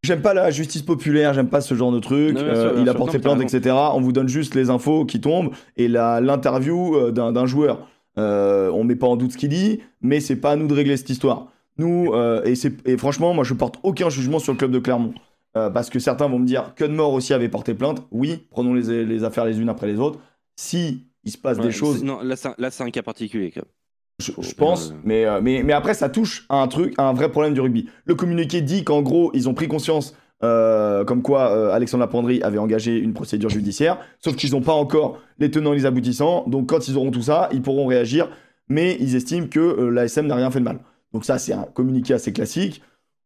j'aime 0.03 0.21
pas 0.21 0.33
la 0.33 0.51
justice 0.51 0.81
populaire, 0.83 1.33
j'aime 1.33 1.49
pas 1.49 1.61
ce 1.61 1.73
genre 1.73 1.91
de 1.91 1.99
truc. 1.99 2.35
Non, 2.35 2.43
bien 2.43 2.53
sûr, 2.53 2.63
Euh, 2.63 2.73
bien 2.73 2.81
il 2.83 2.89
a 2.89 2.91
sûr. 2.91 2.99
porté 2.99 3.17
Non, 3.17 3.23
plainte, 3.23 3.41
etc. 3.41 3.75
On 3.93 4.01
vous 4.01 4.11
donne 4.11 4.27
juste 4.29 4.53
les 4.55 4.69
infos 4.69 5.05
qui 5.05 5.19
tombent 5.21 5.51
et 5.77 5.87
l'interview 5.87 6.95
euh, 6.95 7.11
d'un 7.11 7.45
joueur. 7.45 7.87
Euh, 8.19 8.69
on 8.71 8.83
met 8.83 8.95
pas 8.95 9.07
en 9.07 9.15
doute 9.15 9.31
ce 9.31 9.37
qu'il 9.37 9.49
dit, 9.49 9.79
mais 10.01 10.19
c'est 10.19 10.35
pas 10.35 10.51
à 10.51 10.55
nous 10.55 10.67
de 10.67 10.73
régler 10.73 10.97
cette 10.97 11.09
histoire. 11.09 11.47
Nous 11.77 12.13
et, 12.45 12.97
franchement, 12.97 13.33
moi 13.33 13.43
je 13.43 13.53
porte 13.55 13.79
aucun 13.81 14.09
jugement 14.09 14.37
sur 14.39 14.51
le 14.53 14.57
club 14.59 14.71
de 14.71 14.79
Clermont. 14.79 15.13
Euh, 15.55 15.69
parce 15.69 15.91
que 15.91 15.99
certains 15.99 16.27
vont 16.27 16.39
me 16.39 16.47
dire 16.47 16.73
que 16.75 16.83
de 16.83 16.91
mort 16.93 17.13
aussi 17.13 17.31
avait 17.33 17.47
porté 17.49 17.75
plainte. 17.75 18.01
Oui, 18.11 18.47
prenons 18.49 18.73
les, 18.73 19.05
les 19.05 19.23
affaires 19.23 19.45
les 19.45 19.59
unes 19.59 19.69
après 19.69 19.85
les 19.85 19.99
autres. 19.99 20.19
Si 20.55 21.05
il 21.23 21.31
se 21.31 21.37
passe 21.37 21.57
ouais, 21.57 21.65
des 21.65 21.71
choses 21.71 22.03
Non, 22.03 22.21
là, 22.23 22.35
c'est 22.35 22.83
un, 22.83 22.89
cas 22.89 23.03
particulier. 23.03 23.51
quand 23.51 23.61
même. 23.61 23.71
Je, 24.19 24.53
pense, 24.55 24.91
euh, 24.91 24.95
mais, 25.03 25.25
euh, 25.25 25.41
mais, 25.41 25.63
mais 25.63 25.73
après, 25.73 25.93
ça 25.93 26.07
touche 26.09 26.45
à 26.49 26.61
un 26.61 26.67
truc, 26.67 26.93
à 26.97 27.03
un 27.07 27.13
vrai 27.13 27.29
problème 27.29 27.53
du 27.53 27.61
rugby. 27.61 27.89
Le 28.05 28.15
communiqué 28.15 28.61
dit 28.61 28.83
qu'en 28.83 29.01
gros, 29.01 29.31
ils 29.33 29.49
ont 29.49 29.53
pris 29.53 29.67
conscience, 29.67 30.15
euh, 30.43 31.03
comme 31.03 31.21
quoi 31.21 31.51
euh, 31.51 31.71
Alexandre 31.73 32.01
Lapendry 32.03 32.41
avait 32.43 32.57
engagé 32.59 32.97
une 32.97 33.13
procédure 33.13 33.49
judiciaire, 33.49 33.97
sauf 34.19 34.35
qu'ils 34.35 34.51
n'ont 34.51 34.61
pas 34.61 34.73
encore 34.73 35.17
les 35.39 35.49
tenants 35.51 35.73
et 35.73 35.77
les 35.77 35.85
aboutissants. 35.85 36.43
Donc, 36.47 36.69
quand 36.69 36.87
ils 36.87 36.95
auront 36.97 37.11
tout 37.11 37.21
ça, 37.23 37.49
ils 37.51 37.61
pourront 37.61 37.87
réagir, 37.87 38.29
mais 38.69 38.97
ils 38.99 39.15
estiment 39.15 39.47
que 39.47 39.59
euh, 39.59 39.89
l'ASM 39.89 40.27
n'a 40.27 40.35
rien 40.35 40.51
fait 40.51 40.59
de 40.59 40.65
mal. 40.65 40.79
Donc, 41.13 41.25
ça, 41.25 41.37
c'est 41.37 41.53
un 41.53 41.63
communiqué 41.73 42.13
assez 42.13 42.33
classique. 42.33 42.81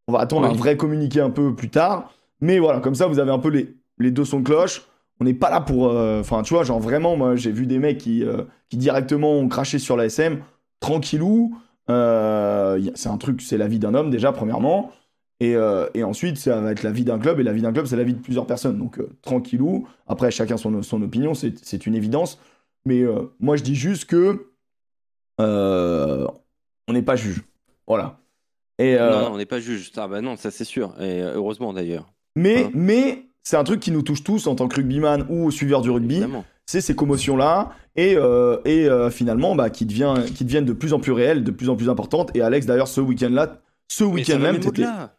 On 0.08 0.14
va 0.14 0.20
attendre 0.20 0.48
un 0.48 0.54
vrai 0.54 0.78
communiqué 0.78 1.20
un 1.20 1.30
peu 1.30 1.54
plus 1.54 1.70
tard. 1.70 2.14
Mais 2.40 2.60
voilà, 2.60 2.80
comme 2.80 2.96
ça, 2.96 3.08
vous 3.08 3.20
avez 3.20 3.32
un 3.32 3.40
peu 3.40 3.50
les, 3.50 3.76
les 4.00 4.12
deux 4.12 4.24
sons 4.26 4.40
de 4.40 4.46
cloche. 4.46 4.84
On 5.20 5.26
n'est 5.26 5.34
pas 5.34 5.50
là 5.50 5.60
pour. 5.60 5.90
euh, 5.90 6.20
Enfin, 6.22 6.44
tu 6.44 6.54
vois, 6.54 6.64
genre 6.64 6.80
vraiment, 6.80 7.18
moi, 7.18 7.36
j'ai 7.36 7.52
vu 7.52 7.66
des 7.66 7.80
mecs 7.80 7.98
qui, 7.98 8.24
euh, 8.24 8.44
qui 8.70 8.78
directement 8.78 9.34
ont 9.34 9.48
craché 9.48 9.80
sur 9.80 9.98
l'ASM 9.98 10.38
tranquillou. 10.80 11.58
Euh, 11.90 12.82
c'est 12.96 13.10
un 13.10 13.18
truc, 13.18 13.42
c'est 13.42 13.58
la 13.58 13.68
vie 13.68 13.80
d'un 13.80 13.94
homme 13.94 14.10
déjà, 14.10 14.32
premièrement. 14.32 14.92
Et, 15.40 15.56
euh, 15.56 15.88
et 15.94 16.04
ensuite, 16.04 16.38
ça 16.38 16.60
va 16.60 16.72
être 16.72 16.84
la 16.84 16.92
vie 16.92 17.04
d'un 17.04 17.20
club. 17.20 17.40
Et 17.40 17.44
la 17.44 17.54
vie 17.54 17.62
d'un 17.62 17.72
club, 17.72 17.86
c'est 17.86 17.96
la 17.96 18.04
vie 18.04 18.14
de 18.14 18.20
plusieurs 18.20 18.48
personnes. 18.48 18.78
Donc, 18.78 19.00
euh, 19.00 19.10
tranquillou. 19.22 19.88
Après, 20.08 20.32
chacun 20.32 20.58
son, 20.58 20.82
son 20.82 21.02
opinion, 21.02 21.34
c'est 21.34 21.86
une 21.86 21.96
évidence. 21.96 22.40
Mais 22.86 23.02
euh, 23.02 23.34
moi, 23.40 23.56
je 23.56 23.64
dis 23.64 23.76
juste 23.76 24.06
que. 24.06 24.52
on 25.40 26.94
n'est 26.94 27.02
pas 27.02 27.16
juge. 27.16 27.44
Voilà. 27.86 28.20
Et, 28.80 28.96
Non, 28.96 29.22
non, 29.22 29.30
on 29.34 29.38
n'est 29.38 29.46
pas 29.46 29.60
juge. 29.60 29.92
Ah, 29.96 30.08
bah 30.08 30.22
non, 30.22 30.36
ça 30.36 30.52
c'est 30.52 30.64
sûr. 30.64 30.94
Et 31.02 31.22
heureusement 31.22 31.74
d'ailleurs. 31.74 32.14
mais 32.36 32.66
Hein 32.66 32.72
mais 32.76 33.26
c'est 33.44 33.58
un 33.58 33.64
truc 33.64 33.80
qui 33.80 33.92
nous 33.92 34.04
touche 34.04 34.24
tous 34.24 34.46
en 34.46 34.56
tant 34.56 34.68
que 34.68 34.76
rugbyman 34.76 35.26
ou 35.30 35.50
suiveur 35.52 35.82
du 35.82 35.90
rugby 35.90 36.18
Évidemment. 36.18 36.46
C'est 36.68 36.82
ces 36.82 36.96
commotions-là 36.96 37.72
et, 37.96 38.16
euh, 38.18 38.60
et 38.66 38.88
euh, 38.88 39.10
finalement 39.10 39.56
bah, 39.56 39.70
qui, 39.72 39.86
devient, 39.86 40.14
qui 40.36 40.44
deviennent 40.46 40.66
de 40.66 40.74
plus 40.74 40.94
en 40.94 41.00
plus 41.00 41.14
réelles, 41.14 41.44
de 41.44 41.52
plus 41.52 41.70
en 41.70 41.76
plus 41.76 41.90
importantes. 41.90 42.30
Et 42.36 42.42
Alex, 42.42 42.66
d'ailleurs, 42.68 42.88
ce 42.90 43.02
week-end-là, 43.02 43.62
ce 43.88 44.04
week-end 44.04 44.34
va 44.38 44.52
même, 44.52 44.56
t'étais- 44.58 44.68
au-delà. 44.68 45.18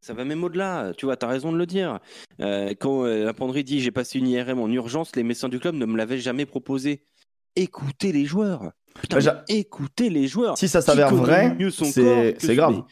Ça 0.00 0.14
va 0.14 0.24
même 0.24 0.42
au-delà. 0.44 0.92
Tu 0.96 1.04
vois, 1.04 1.16
tu 1.18 1.26
as 1.26 1.28
raison 1.28 1.52
de 1.52 1.58
le 1.58 1.66
dire. 1.66 1.98
Euh, 2.40 2.72
quand 2.80 3.04
la 3.04 3.34
penderie 3.34 3.64
dit 3.64 3.80
j'ai 3.80 3.90
passé 3.90 4.18
une 4.18 4.28
IRM 4.28 4.58
en 4.60 4.68
urgence, 4.68 5.14
les 5.14 5.22
médecins 5.24 5.50
du 5.50 5.58
club 5.58 5.74
ne 5.74 5.84
me 5.84 5.96
l'avaient 5.98 6.18
jamais 6.20 6.46
proposé. 6.46 7.02
Écoutez 7.56 8.12
les 8.12 8.24
joueurs. 8.24 8.70
Putain, 9.00 9.18
Bah, 9.18 9.44
écoutez 9.48 10.08
les 10.08 10.26
joueurs. 10.26 10.56
si 10.56 10.68
ça 10.68 10.80
s'avère 10.80 11.14
vrai, 11.14 11.56
c'est 12.38 12.54
grave. 12.56 12.76
Mais, 12.76 12.82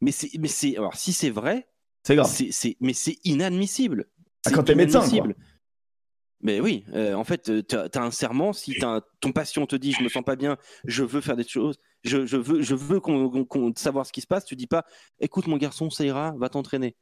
mais 0.00 0.10
c'est, 0.12 0.30
mais 0.38 0.48
c'est, 0.48 0.76
alors 0.76 0.94
si 0.94 1.12
c'est 1.12 1.30
vrai, 1.30 1.66
C'est 2.04 2.14
grave. 2.14 2.30
mais 2.80 2.92
c'est 2.92 3.16
inadmissible. 3.24 4.06
Ah, 4.08 4.50
C'est 4.50 4.54
quand 4.54 4.62
t'es 4.62 4.74
médecin, 4.76 5.00
quoi. 5.08 5.26
Mais 6.40 6.60
oui, 6.60 6.84
euh, 6.94 7.14
en 7.14 7.24
fait, 7.24 7.66
tu 7.66 7.76
as, 7.76 8.02
un 8.02 8.10
serment. 8.10 8.52
Si 8.52 8.76
un- 8.82 9.02
ton 9.20 9.32
patient 9.32 9.66
te 9.66 9.76
dit, 9.76 9.92
je 9.92 10.02
me 10.02 10.08
sens 10.08 10.22
pas 10.24 10.36
bien, 10.36 10.56
je 10.84 11.02
veux 11.02 11.20
faire 11.20 11.36
des 11.36 11.46
choses, 11.46 11.78
je, 12.04 12.18
veux, 12.36 12.62
je 12.62 12.74
veux 12.74 13.00
qu'on, 13.00 13.44
qu'on- 13.44 13.72
savoir 13.76 14.06
ce 14.06 14.12
qui 14.12 14.20
se 14.20 14.26
passe. 14.26 14.44
Tu 14.44 14.54
dis 14.56 14.66
pas, 14.68 14.84
écoute 15.20 15.46
mon 15.48 15.56
garçon, 15.56 15.90
ça 15.90 16.04
ira, 16.04 16.34
va 16.38 16.48
t'entraîner. 16.48 16.96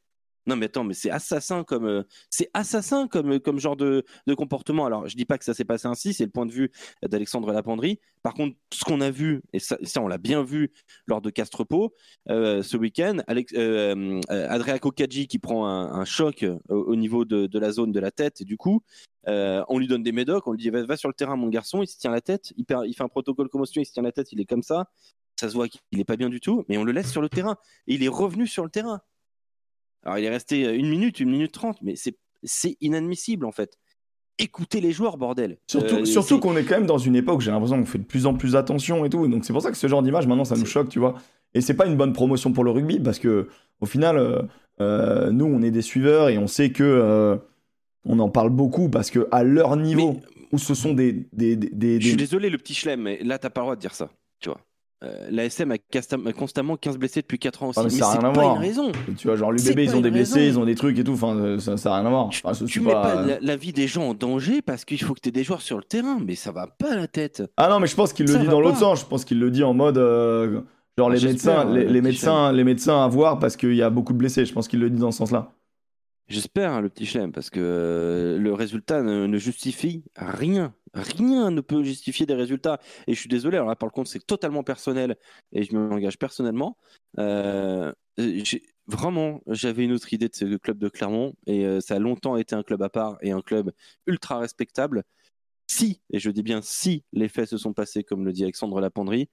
Non 0.47 0.57
mais 0.57 0.67
attends, 0.67 0.85
mais 0.85 0.95
c'est 0.95 1.11
assassin 1.11 1.65
comme, 1.65 1.87
euh, 1.87 2.03
c'est 2.31 2.51
assassin 2.55 3.09
comme, 3.09 3.41
comme 3.41 3.59
genre 3.59 3.77
de, 3.77 4.05
comportement. 4.37 4.87
Alors 4.87 5.09
je 5.09 5.17
dis 5.17 5.25
pas 5.25 5.39
que 5.39 5.45
ça 5.45 5.55
s'est 5.55 5.65
passé 5.65 5.89
ainsi, 5.89 6.15
c'est 6.15 6.25
le 6.25 6.31
point 6.31 6.47
de 6.47 6.53
vue 6.53 6.71
d'Alexandre 7.03 7.53
Lapendry. 7.53 7.99
Par 8.23 8.35
contre, 8.35 8.57
ce 8.73 8.85
qu'on 8.85 9.01
a 9.01 9.11
vu 9.11 9.43
et 9.53 9.59
ça, 9.59 9.77
on 9.99 10.09
l'a 10.09 10.19
bien 10.19 10.43
vu 10.43 10.73
lors 11.07 11.21
de 11.21 11.31
Castrepo 11.31 11.95
euh, 12.29 12.63
ce 12.63 12.77
week-end, 12.77 13.19
Alex, 13.29 13.53
euh, 13.57 14.21
euh, 14.31 14.49
Adria 14.49 14.79
Kokadji 14.79 15.29
qui 15.29 15.39
prend 15.39 15.67
un, 15.67 16.05
choc 16.05 16.43
euh, 16.43 16.59
au, 16.69 16.93
au 16.93 16.97
niveau 16.97 17.25
de, 17.25 17.59
la 17.59 17.71
zone 17.71 17.93
de 17.93 18.01
la 18.01 18.11
tête 18.11 18.41
et 18.41 18.45
du 18.45 18.57
coup 18.57 18.83
euh, 19.29 19.63
on 19.69 19.79
lui 19.79 19.89
donne 19.89 20.03
des 20.03 20.13
médocs, 20.13 20.47
on 20.47 20.53
lui 20.53 20.59
dit 20.59 20.71
va, 20.71 20.97
sur 20.97 21.09
le 21.09 21.15
terrain 21.15 21.37
mon 21.37 21.49
garçon, 21.49 21.83
il 21.83 21.87
se 21.87 21.99
tient 21.99 22.11
la 22.11 22.21
tête, 22.21 22.53
il, 22.57 22.65
fait 22.67 23.03
un 23.03 23.09
protocole 23.09 23.49
commotion, 23.49 23.81
il 23.83 23.87
se 23.87 23.93
tient 23.93 24.03
la 24.03 24.13
tête, 24.13 24.33
il 24.33 24.41
est 24.41 24.45
comme 24.45 24.63
ça, 24.63 24.89
ça 25.39 25.49
se 25.49 25.55
voit 25.55 25.69
qu'il 25.69 25.81
est 25.99 26.05
pas 26.05 26.17
bien 26.17 26.29
du 26.29 26.41
tout, 26.41 26.65
mais 26.69 26.79
on 26.79 26.85
le 26.85 26.93
laisse 26.93 27.11
sur 27.11 27.23
le 27.23 27.29
terrain 27.29 27.57
et 27.87 27.95
il 27.95 28.03
est 28.03 28.09
revenu 28.09 28.47
sur 28.47 28.65
le 28.65 28.71
terrain. 28.71 29.01
Alors 30.07 30.19
il 30.19 30.25
est 30.25 30.31
resté 30.31 30.65
euh, 30.65 30.75
une 30.75 30.89
minute, 30.89 31.21
une 31.21 31.31
minute 31.31 31.53
trente, 31.53 31.79
mais 31.83 31.95
c'est 31.97 32.77
inadmissible 32.81 33.45
en 33.45 33.53
fait. 33.53 33.77
Écoutez 34.39 34.81
les 34.81 34.93
joueurs, 34.93 35.17
bordel. 35.17 35.59
Surtout, 35.67 35.97
Euh, 35.97 36.05
surtout 36.05 36.39
qu'on 36.41 36.57
est 36.57 36.63
quand 36.65 36.77
même 36.77 36.87
dans 36.87 36.99
une 36.99 37.17
époque 37.17 37.39
où 37.39 37.41
j'ai 37.41 37.51
l'impression 37.51 37.79
qu'on 37.79 37.87
fait 37.87 37.99
de 37.99 38.05
plus 38.05 38.27
en 38.27 38.35
plus 38.35 38.55
attention 38.55 39.05
et 39.05 39.11
tout. 39.11 39.27
Donc 39.29 39.45
c'est 39.45 39.53
pour 39.53 39.63
ça 39.63 39.71
que 39.71 39.77
ce 39.77 39.89
genre 39.89 40.03
d'image, 40.03 40.27
maintenant, 40.27 40.45
ça 40.45 40.57
nous 40.57 40.67
choque, 40.67 40.89
tu 40.91 40.99
vois. 41.01 41.15
Et 41.55 41.61
c'est 41.61 41.75
pas 41.75 41.87
une 41.87 41.97
bonne 41.97 42.13
promotion 42.13 42.53
pour 42.53 42.63
le 42.65 42.71
rugby 42.71 43.01
parce 43.01 43.19
que, 43.19 43.49
au 43.81 43.87
final, 43.87 44.19
euh, 44.19 44.43
euh, 44.81 45.31
nous, 45.31 45.47
on 45.47 45.63
est 45.63 45.71
des 45.71 45.81
suiveurs 45.83 46.29
et 46.29 46.37
on 46.39 46.47
sait 46.47 46.71
que 46.71 47.39
on 48.05 48.19
en 48.21 48.29
parle 48.29 48.51
beaucoup 48.51 48.89
parce 48.91 49.11
que 49.11 49.27
à 49.33 49.43
leur 49.43 49.77
niveau, 49.77 50.13
Mais- 50.13 50.47
où 50.53 50.59
ce 50.59 50.75
sont 50.75 50.93
des, 50.93 51.27
des, 51.33 51.57
des, 51.57 51.69
des- 51.71 52.01
Je 52.01 52.09
suis 52.09 52.17
désolé, 52.17 52.51
le 52.51 52.59
petit 52.59 52.75
chelem, 52.75 53.01
mais 53.03 53.19
là, 53.25 53.39
t'as 53.39 53.51
pas 53.51 53.63
le 53.63 53.65
droit 53.65 53.75
de 53.77 53.81
dire 53.81 53.95
ça. 53.95 54.11
Tu 54.39 54.49
vois. 54.51 54.61
Euh, 55.05 55.29
L'ASM 55.31 55.73
a, 55.73 56.33
constamment 56.33 56.77
15 56.77 56.97
blessés 56.97 57.21
depuis 57.21 57.39
4 57.39 57.63
ans 57.63 57.69
aussi. 57.69 57.79
Ah, 57.79 57.83
mais 57.85 57.91
mais 57.93 57.99
ça 57.99 58.09
a 58.09 58.13
c'est 58.13 58.19
rien 58.19 58.29
à 58.29 58.33
voir. 58.33 58.59
raison. 58.59 58.93
tu 59.19 59.27
vois, 59.27 59.37
genre 59.37 59.53
l'UBB, 59.53 59.79
ils 59.81 59.95
ont 59.95 60.01
des 60.01 60.11
blessés, 60.11 60.39
raison. 60.47 60.61
ils 60.61 60.63
ont 60.63 60.65
des 60.65 60.75
trucs 60.75 60.99
et 60.99 61.05
tout. 61.05 61.13
Enfin, 61.13 61.37
euh, 61.37 61.59
ça, 61.59 61.77
ça 61.77 61.93
a 61.95 61.99
rien 61.99 62.07
à 62.07 62.11
voir. 62.11 62.27
Enfin, 62.45 62.53
Tu 62.67 62.81
mets 62.81 62.93
pas- 62.93 63.03
pas 63.17 63.23
la, 63.27 63.39
la 63.41 63.57
vie 63.57 63.73
des 63.75 63.87
gens 63.89 64.09
en 64.09 64.15
danger 64.15 64.63
parce 64.63 64.87
qu'il 64.87 65.01
faut 65.03 65.13
que 65.13 65.21
tu 65.21 65.29
aies 65.29 65.33
des 65.33 65.45
joueurs 65.45 65.61
sur 65.61 65.77
le 65.77 65.83
terrain, 65.85 66.19
mais 66.25 66.35
ça 66.35 66.51
va 66.51 66.67
pas 66.67 66.97
la 66.97 67.07
tête. 67.09 67.43
Ah 67.59 67.69
non, 67.69 67.79
mais 67.79 67.87
je 67.89 67.95
pense 67.95 68.15
qu'il 68.15 68.27
le 68.27 68.39
dit 68.39 68.47
dans 68.47 68.61
l'autre 68.61 68.79
sens. 68.79 69.01
Je 69.01 69.05
pense 69.07 69.25
qu'il 69.27 69.39
le 69.39 69.51
dit 69.51 69.63
en 69.65 69.75
mode 69.75 69.99
euh, 69.99 70.63
genre 70.97 71.11
les 71.11 71.19
J'espère, 71.19 71.67
médecins, 71.67 71.75
les, 71.75 71.85
euh, 71.85 71.91
les 71.93 72.01
médecins, 72.01 72.53
les 72.53 72.65
médecins 72.65 73.05
à 73.05 73.09
voir 73.09 73.39
parce 73.39 73.57
qu'il 73.59 73.75
y 73.75 73.83
a 73.83 73.91
beaucoup 73.91 74.15
de 74.15 74.19
blessés. 74.19 74.47
Je 74.47 74.53
pense 74.55 74.67
qu'il 74.67 74.81
le 74.81 74.89
dit 74.89 74.99
dans 75.01 75.11
ce 75.11 75.19
sens-là. 75.19 75.53
J'espère, 76.29 76.73
hein, 76.73 76.81
le 76.81 76.89
petit 76.89 77.07
chelem, 77.07 77.31
parce 77.31 77.51
que 77.51 77.61
euh, 77.63 78.37
le 78.39 78.53
résultat 78.53 79.01
ne, 79.03 79.27
ne 79.27 79.39
justifie 79.39 80.03
rien. 80.17 80.73
Rien 80.97 81.51
ne 81.51 81.61
peut 81.61 81.83
justifier 81.83 82.27
des 82.27 82.35
résultats. 82.35 82.81
Et 83.07 83.15
je 83.15 83.21
suis 83.21 83.29
désolé, 83.29 83.57
alors 83.57 83.69
là, 83.69 83.77
par 83.77 83.93
contre, 83.93 84.11
c'est 84.11 84.27
totalement 84.27 84.63
personnel 84.63 85.17
et 85.53 85.63
je 85.63 85.77
m'engage 85.77 86.19
personnellement. 86.19 86.79
Euh, 87.19 87.93
vraiment, 88.87 89.43
j'avais 89.47 89.85
une 89.85 89.93
autre 89.93 90.13
idée 90.13 90.29
de 90.29 90.35
ce 90.35 90.57
club 90.57 90.79
de 90.79 90.89
Clermont 90.89 91.35
et 91.47 91.67
euh, 91.67 91.81
ça 91.81 91.97
a 91.97 91.99
longtemps 91.99 92.37
été 92.37 92.55
un 92.55 92.63
club 92.63 92.83
à 92.83 92.89
part 92.89 93.19
et 93.21 93.31
un 93.31 93.43
club 93.43 93.73
ultra 94.07 94.39
respectable. 94.39 95.05
Si, 95.67 96.01
et 96.11 96.19
je 96.19 96.31
dis 96.31 96.43
bien 96.43 96.63
si, 96.63 97.05
les 97.13 97.29
faits 97.29 97.49
se 97.49 97.59
sont 97.59 97.75
passés 97.75 98.05
comme 98.05 98.25
le 98.25 98.33
dit 98.33 98.45
Alexandre 98.45 98.81
Lapendry, 98.81 99.29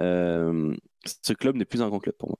euh, 0.00 0.74
ce 1.22 1.32
club 1.32 1.56
n'est 1.56 1.64
plus 1.64 1.82
un 1.82 1.88
grand 1.88 2.00
club 2.00 2.16
pour 2.16 2.30
moi. 2.30 2.38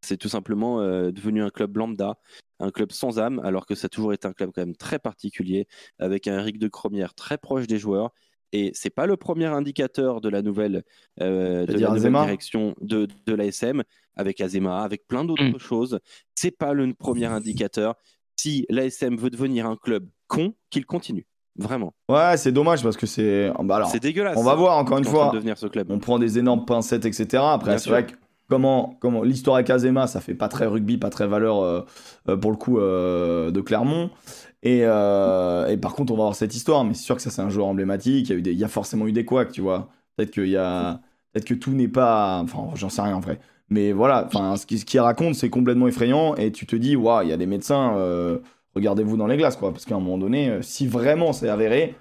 C'est 0.00 0.16
tout 0.16 0.28
simplement 0.28 0.80
euh, 0.80 1.10
devenu 1.10 1.42
un 1.42 1.50
club 1.50 1.76
lambda, 1.76 2.18
un 2.60 2.70
club 2.70 2.92
sans 2.92 3.18
âme, 3.18 3.40
alors 3.44 3.66
que 3.66 3.74
ça 3.74 3.86
a 3.86 3.88
toujours 3.88 4.12
été 4.12 4.26
un 4.28 4.32
club 4.32 4.50
quand 4.54 4.62
même 4.62 4.76
très 4.76 4.98
particulier, 4.98 5.66
avec 5.98 6.26
un 6.28 6.38
Eric 6.38 6.58
de 6.58 6.68
Cromière 6.68 7.14
très 7.14 7.38
proche 7.38 7.66
des 7.66 7.78
joueurs. 7.78 8.10
Et 8.52 8.70
c'est 8.74 8.90
pas 8.90 9.06
le 9.06 9.16
premier 9.16 9.46
indicateur 9.46 10.20
de 10.20 10.28
la 10.28 10.40
nouvelle, 10.40 10.82
euh, 11.20 11.66
de 11.66 11.72
la 11.78 11.90
nouvelle 11.90 12.12
direction 12.12 12.74
de, 12.80 13.06
de 13.26 13.34
l'ASM, 13.34 13.82
avec 14.16 14.40
Azema, 14.40 14.82
avec 14.82 15.06
plein 15.06 15.24
d'autres 15.24 15.44
mm. 15.44 15.58
choses. 15.58 16.00
C'est 16.34 16.56
pas 16.56 16.72
le 16.72 16.94
premier 16.94 17.26
indicateur. 17.26 17.94
Si 18.36 18.64
l'ASM 18.70 19.16
veut 19.16 19.30
devenir 19.30 19.66
un 19.66 19.76
club 19.76 20.08
con, 20.28 20.54
qu'il 20.70 20.86
continue. 20.86 21.26
Vraiment. 21.56 21.92
Ouais, 22.08 22.36
c'est 22.36 22.52
dommage 22.52 22.84
parce 22.84 22.96
que 22.96 23.06
c'est. 23.06 23.50
Bah 23.64 23.84
c'est 23.90 24.00
dégueulasse. 24.00 24.36
On 24.36 24.44
va 24.44 24.54
voir 24.54 24.78
encore 24.78 24.98
une 24.98 25.04
fois. 25.04 25.32
Devenir 25.34 25.58
ce 25.58 25.66
club. 25.66 25.90
On 25.90 25.98
prend 25.98 26.20
des 26.20 26.38
énormes 26.38 26.64
pincettes, 26.64 27.04
etc. 27.04 27.42
Après, 27.44 27.78
c'est 27.78 27.90
vrai 27.90 28.06
que 28.06 28.12
comment, 28.48 28.96
comment 29.00 29.22
l'histoire 29.22 29.56
avec 29.56 29.70
Azema, 29.70 30.06
ça 30.06 30.20
fait 30.20 30.34
pas 30.34 30.48
très 30.48 30.66
rugby, 30.66 30.98
pas 30.98 31.10
très 31.10 31.26
valeur 31.26 31.62
euh, 31.62 31.82
euh, 32.28 32.36
pour 32.36 32.50
le 32.50 32.56
coup 32.56 32.78
euh, 32.78 33.50
de 33.50 33.60
Clermont. 33.60 34.10
Et, 34.62 34.80
et, 34.80 35.76
par 35.76 35.94
contre, 35.94 36.12
on 36.12 36.16
va 36.16 36.24
avoir 36.24 36.34
cette 36.34 36.54
histoire, 36.54 36.82
mais 36.84 36.94
c'est 36.94 37.04
sûr 37.04 37.14
que 37.14 37.22
ça, 37.22 37.30
c'est 37.30 37.42
un 37.42 37.48
joueur 37.48 37.68
emblématique. 37.68 38.28
Il 38.28 38.32
y 38.32 38.34
a, 38.34 38.38
eu 38.38 38.42
des, 38.42 38.52
il 38.52 38.58
y 38.58 38.64
a 38.64 38.68
forcément 38.68 39.06
eu 39.06 39.12
des 39.12 39.24
couacs, 39.24 39.52
tu 39.52 39.60
vois. 39.60 39.88
Peut-être 40.16 40.32
qu'il 40.32 40.48
y 40.48 40.56
a, 40.56 41.00
peut-être 41.32 41.44
que 41.44 41.54
tout 41.54 41.70
n'est 41.70 41.86
pas, 41.86 42.40
enfin, 42.42 42.74
j'en 42.74 42.88
sais 42.88 43.02
rien 43.02 43.14
en 43.14 43.20
vrai. 43.20 43.38
Mais 43.70 43.92
voilà, 43.92 44.24
enfin, 44.26 44.56
ce 44.56 44.66
qu'il 44.66 45.00
raconte, 45.00 45.36
c'est 45.36 45.48
complètement 45.48 45.86
effrayant. 45.86 46.34
Et 46.34 46.50
tu 46.50 46.66
te 46.66 46.74
dis, 46.74 46.96
waouh, 46.96 47.22
il 47.22 47.28
y 47.28 47.32
a 47.32 47.36
des 47.36 47.46
médecins 47.46 47.94
regardez-vous 48.74 49.16
dans 49.16 49.26
les 49.26 49.36
glaces, 49.36 49.56
quoi. 49.56 49.70
Parce 49.70 49.84
qu'à 49.84 49.94
un 49.94 50.00
moment 50.00 50.18
donné, 50.18 50.58
si 50.62 50.88
vraiment 50.88 51.32
c'est 51.32 51.48
avéré. 51.48 51.94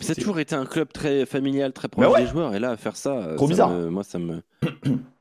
Ça 0.00 0.12
a 0.12 0.14
toujours 0.14 0.38
été 0.38 0.54
un 0.54 0.64
club 0.64 0.92
très 0.92 1.26
familial, 1.26 1.72
très 1.72 1.88
proche 1.88 2.16
des 2.16 2.26
joueurs, 2.26 2.54
et 2.54 2.60
là, 2.60 2.76
faire 2.78 2.96
ça. 2.96 3.34
Trop 3.36 3.46
bizarre. 3.46 3.70
moi, 3.70 4.04
ça 4.04 4.18
me. 4.18 4.42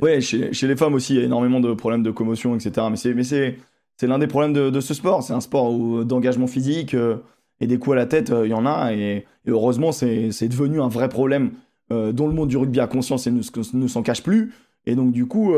ouais, 0.00 0.20
chez, 0.20 0.50
les 0.50 0.76
femmes 0.76 0.94
aussi, 0.94 1.14
il 1.14 1.20
y 1.20 1.22
a 1.22 1.24
énormément 1.24 1.60
de 1.60 1.72
problèmes 1.74 2.02
de 2.02 2.10
commotion, 2.10 2.54
etc. 2.54 2.86
Mais 2.90 3.24
c'est, 3.24 3.56
l'un 4.02 4.18
des 4.18 4.26
problèmes 4.26 4.52
de, 4.52 4.80
ce 4.80 4.94
sport. 4.94 5.22
C'est 5.22 5.32
un 5.32 5.40
sport 5.40 6.04
d'engagement 6.04 6.46
physique 6.46 6.94
euh, 6.94 7.16
et 7.60 7.66
des 7.66 7.78
coups 7.78 7.94
à 7.94 7.96
la 7.96 8.06
tête, 8.06 8.32
il 8.44 8.50
y 8.50 8.54
en 8.54 8.66
a. 8.66 8.92
Et, 8.92 9.26
heureusement, 9.46 9.92
c'est, 9.92 10.28
devenu 10.48 10.80
un 10.80 10.88
vrai 10.88 11.08
problème 11.08 11.52
dont 11.90 12.26
le 12.26 12.32
monde 12.32 12.48
du 12.48 12.56
rugby 12.56 12.80
a 12.80 12.86
conscience 12.86 13.26
et 13.26 13.30
ne, 13.30 13.86
s'en 13.86 14.02
cache 14.02 14.22
plus. 14.22 14.54
Et 14.86 14.94
donc, 14.94 15.12
du 15.12 15.26
coup, 15.26 15.54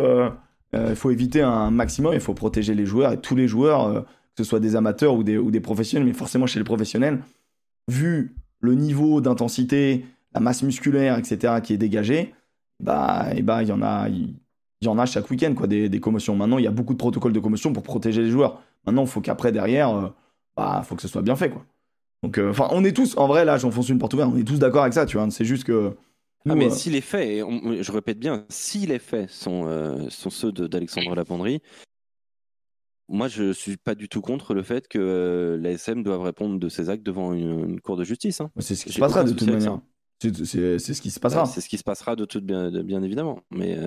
euh, 0.75 0.89
il 0.91 0.97
faut 0.97 1.11
éviter 1.11 1.41
un 1.41 1.71
maximum, 1.71 2.15
il 2.15 2.21
faut 2.21 2.35
protéger 2.35 2.75
les 2.75 2.87
joueurs 2.87 3.13
et 3.13 3.21
tous 3.21 3.37
les 3.37 3.47
joueurs, 3.47 3.87
euh, 3.87 4.01
que 4.01 4.43
ce 4.43 4.45
soit 4.45 4.61
des 4.61 4.77
amateurs 4.77 5.15
ou 5.15 5.23
des, 5.23 5.61
professionnels, 5.61 6.07
mais 6.07 6.13
forcément 6.13 6.47
chez 6.47 6.59
les 6.59 6.65
professionnels, 6.65 7.21
vu 7.89 8.35
le 8.61 8.75
niveau 8.75 9.21
d'intensité, 9.21 10.05
la 10.35 10.41
masse 10.41 10.63
musculaire, 10.63 11.17
etc., 11.19 11.55
qui 11.63 11.75
est 11.75 11.79
dégagé, 11.79 12.35
bah, 12.81 13.27
et 13.35 13.43
bah, 13.43 13.63
il 13.63 13.69
y 13.69 13.73
en 13.73 13.83
a, 13.83 14.09
il 14.09 14.35
y 14.83 14.89
en 14.89 14.99
a 14.99 15.07
chaque 15.07 15.31
week-end, 15.31 15.55
quoi, 15.55 15.67
des, 15.67 15.89
des, 15.89 16.01
commotions. 16.01 16.37
Maintenant, 16.37 16.59
il 16.59 16.65
y 16.65 16.69
a 16.69 16.73
beaucoup 16.73 16.93
de 16.93 16.99
protocoles 16.99 17.33
de 17.33 17.41
commotion 17.41 17.73
pour 17.73 17.83
protéger 17.83 18.23
les 18.23 18.31
joueurs. 18.31 18.63
Maintenant, 18.87 19.03
il 19.03 19.09
faut 19.09 19.21
qu'après, 19.21 19.53
derrière, 19.53 19.95
euh, 19.95 20.09
bah, 20.57 20.83
faut 20.85 20.95
que 20.95 21.03
ce 21.03 21.09
soit 21.09 21.23
bien 21.23 21.37
fait, 21.37 21.51
quoi. 21.51 21.65
Donc, 22.23 22.39
enfin, 22.39 22.69
on 22.71 22.85
est 22.85 22.93
tous, 22.93 23.17
en 23.19 23.27
vrai, 23.27 23.45
là, 23.45 23.59
j'enfonce 23.59 23.91
une 23.91 23.99
porte 23.99 24.15
ouverte, 24.15 24.31
on 24.33 24.39
est 24.39 24.45
tous 24.45 24.59
d'accord 24.59 24.83
avec 24.83 24.95
ça, 24.95 25.05
tu 25.05 25.19
vois. 25.19 25.31
C'est 25.31 25.45
juste 25.45 25.65
que 25.65 25.95
ah, 26.49 26.55
mais 26.55 26.67
euh, 26.67 26.71
si 26.71 26.91
les 26.91 27.01
faits, 27.01 27.43
je 27.81 27.93
répète 27.93 28.19
bien, 28.19 28.45
si 28.51 28.87
les 28.87 28.99
faits 28.99 29.31
sont, 29.31 29.67
euh, 29.67 30.09
sont 30.11 30.29
ceux 30.29 30.53
d'Alexandre 30.53 31.15
Lapendry, 31.15 31.63
moi 33.09 33.29
je 33.29 33.53
suis 33.53 33.79
pas 33.79 33.95
du 33.95 34.09
tout 34.11 34.21
contre 34.21 34.53
le 34.53 34.63
fait 34.63 34.87
que 34.87 34.99
euh, 34.99 35.57
l'ASM 35.57 36.03
doive 36.03 36.21
répondre 36.21 36.59
de 36.59 36.69
ses 36.69 36.91
actes 36.91 37.03
devant 37.03 37.33
une, 37.33 37.81
cour 37.81 37.97
de 37.97 38.05
justice. 38.05 38.43
Hein. 38.43 38.51
C'est 38.59 38.75
ce 38.75 38.85
qui 38.85 38.93
se 38.93 39.01
passera 39.01 39.25
de 39.25 39.33
toute 39.33 39.49
manière. 39.49 39.81
C'est 40.33 40.79
ce 40.79 41.01
qui 41.01 41.11
se 41.11 41.21
passera. 41.21 41.47
c'est 41.47 41.61
ce 41.61 41.69
qui 41.69 41.79
se 41.79 41.85
passera 41.85 42.17
de 42.17 42.25
toute 42.25 42.45
bien, 42.45 42.71
bien 42.71 43.03
évidemment. 43.03 43.41
Mais 43.51 43.79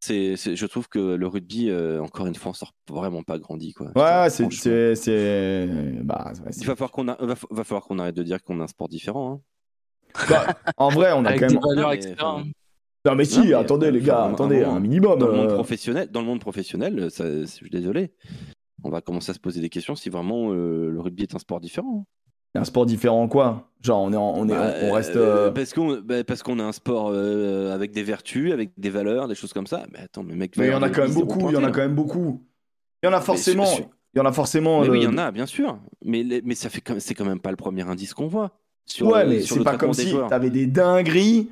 c'est, 0.00 0.36
je 0.36 0.66
trouve 0.66 0.88
que 0.88 0.98
le 0.98 1.26
rugby, 1.26 1.72
encore 2.00 2.26
une 2.26 2.34
fois, 2.34 2.50
on 2.50 2.54
sort 2.54 2.72
vraiment 2.88 3.22
pas 3.22 3.38
grandi. 3.38 3.72
Quoi. 3.72 3.92
Ouais, 3.96 4.30
c'est. 4.30 5.66
Bah, 6.02 6.32
Il 6.56 6.66
va 6.66 6.76
falloir 6.76 6.90
qu'on 6.90 7.04
va, 7.04 7.64
falloir 7.64 7.84
qu'on 7.84 7.98
arrête 7.98 8.16
de 8.16 8.22
dire 8.22 8.42
qu'on 8.42 8.60
a 8.60 8.64
un 8.64 8.68
sport 8.68 8.88
différent. 8.88 9.32
Hein. 9.32 9.40
Bah, 10.28 10.46
en 10.76 10.88
vrai, 10.88 11.12
on 11.12 11.24
a 11.24 11.38
quand 11.38 11.50
même. 11.50 12.52
Non 13.06 13.14
mais 13.14 13.24
si, 13.24 13.54
attendez 13.54 13.90
les 13.90 14.02
gars, 14.02 14.24
attendez, 14.24 14.62
un, 14.62 14.78
minimum. 14.78 15.18
Dans 15.18 15.28
le 15.28 15.36
monde 15.36 15.50
euh. 15.50 15.54
professionnel, 15.54 16.10
dans 16.10 16.20
le 16.20 16.26
monde 16.26 16.40
professionnel, 16.40 17.10
ça, 17.10 17.24
je 17.24 17.46
suis 17.46 17.70
désolé. 17.70 18.12
On 18.82 18.90
va 18.90 19.00
commencer 19.00 19.30
à 19.30 19.34
se 19.34 19.38
poser 19.38 19.60
des 19.60 19.70
questions 19.70 19.94
si 19.94 20.10
vraiment 20.10 20.52
euh, 20.52 20.90
le 20.90 21.00
rugby 21.00 21.22
est 21.22 21.34
un 21.34 21.38
sport 21.38 21.60
différent. 21.60 22.06
Un 22.54 22.64
sport 22.64 22.86
différent 22.86 23.28
quoi 23.28 23.68
Genre 23.80 24.02
on 24.02 24.12
est, 24.12 24.16
on 24.16 24.48
est, 24.48 24.52
bah, 24.52 24.74
on 24.82 24.92
reste. 24.92 25.16
Euh, 25.16 25.50
parce 25.50 25.72
qu'on, 25.72 26.00
bah, 26.00 26.22
parce 26.24 26.42
qu'on 26.42 26.58
a 26.58 26.64
un 26.64 26.72
sport 26.72 27.14
avec 27.72 27.92
des 27.92 28.02
vertus, 28.02 28.52
avec 28.52 28.72
des 28.76 28.90
valeurs, 28.90 29.26
des 29.26 29.34
choses 29.34 29.52
comme 29.52 29.66
ça. 29.66 29.84
Mais 29.92 30.00
attends, 30.00 30.22
mais 30.22 30.34
mec. 30.34 30.56
Mais 30.56 30.66
il 30.66 30.72
y 30.72 30.74
en 30.74 30.82
a 30.82 30.90
quand 30.90 31.02
même 31.02 31.14
beaucoup. 31.14 31.48
Il 31.48 31.54
y 31.54 31.56
en 31.56 31.64
a 31.64 31.70
quand 31.70 31.80
même 31.80 31.94
beaucoup. 31.94 32.44
Il 33.02 33.06
y 33.06 33.08
en 33.08 33.12
a 33.12 33.20
forcément. 33.20 33.72
Il 34.12 34.18
y 34.18 34.20
en 34.20 34.26
a 34.26 34.32
forcément. 34.32 34.80
oui, 34.80 34.98
il 34.98 35.04
y 35.04 35.06
en 35.06 35.16
a, 35.16 35.30
bien 35.30 35.46
sûr. 35.46 35.78
Mais, 36.04 36.24
mais 36.44 36.54
ça 36.54 36.68
fait, 36.68 36.82
c'est 36.98 37.14
quand 37.14 37.24
même 37.24 37.40
pas 37.40 37.50
le 37.50 37.56
premier 37.56 37.88
indice 37.88 38.12
qu'on 38.12 38.26
voit 38.26 38.50
ouais, 39.00 39.26
mais 39.26 39.40
c'est 39.42 39.62
pas 39.62 39.76
comme 39.76 39.92
si 39.92 40.14
t'avais 40.28 40.50
des 40.50 40.66
dingueries 40.66 41.50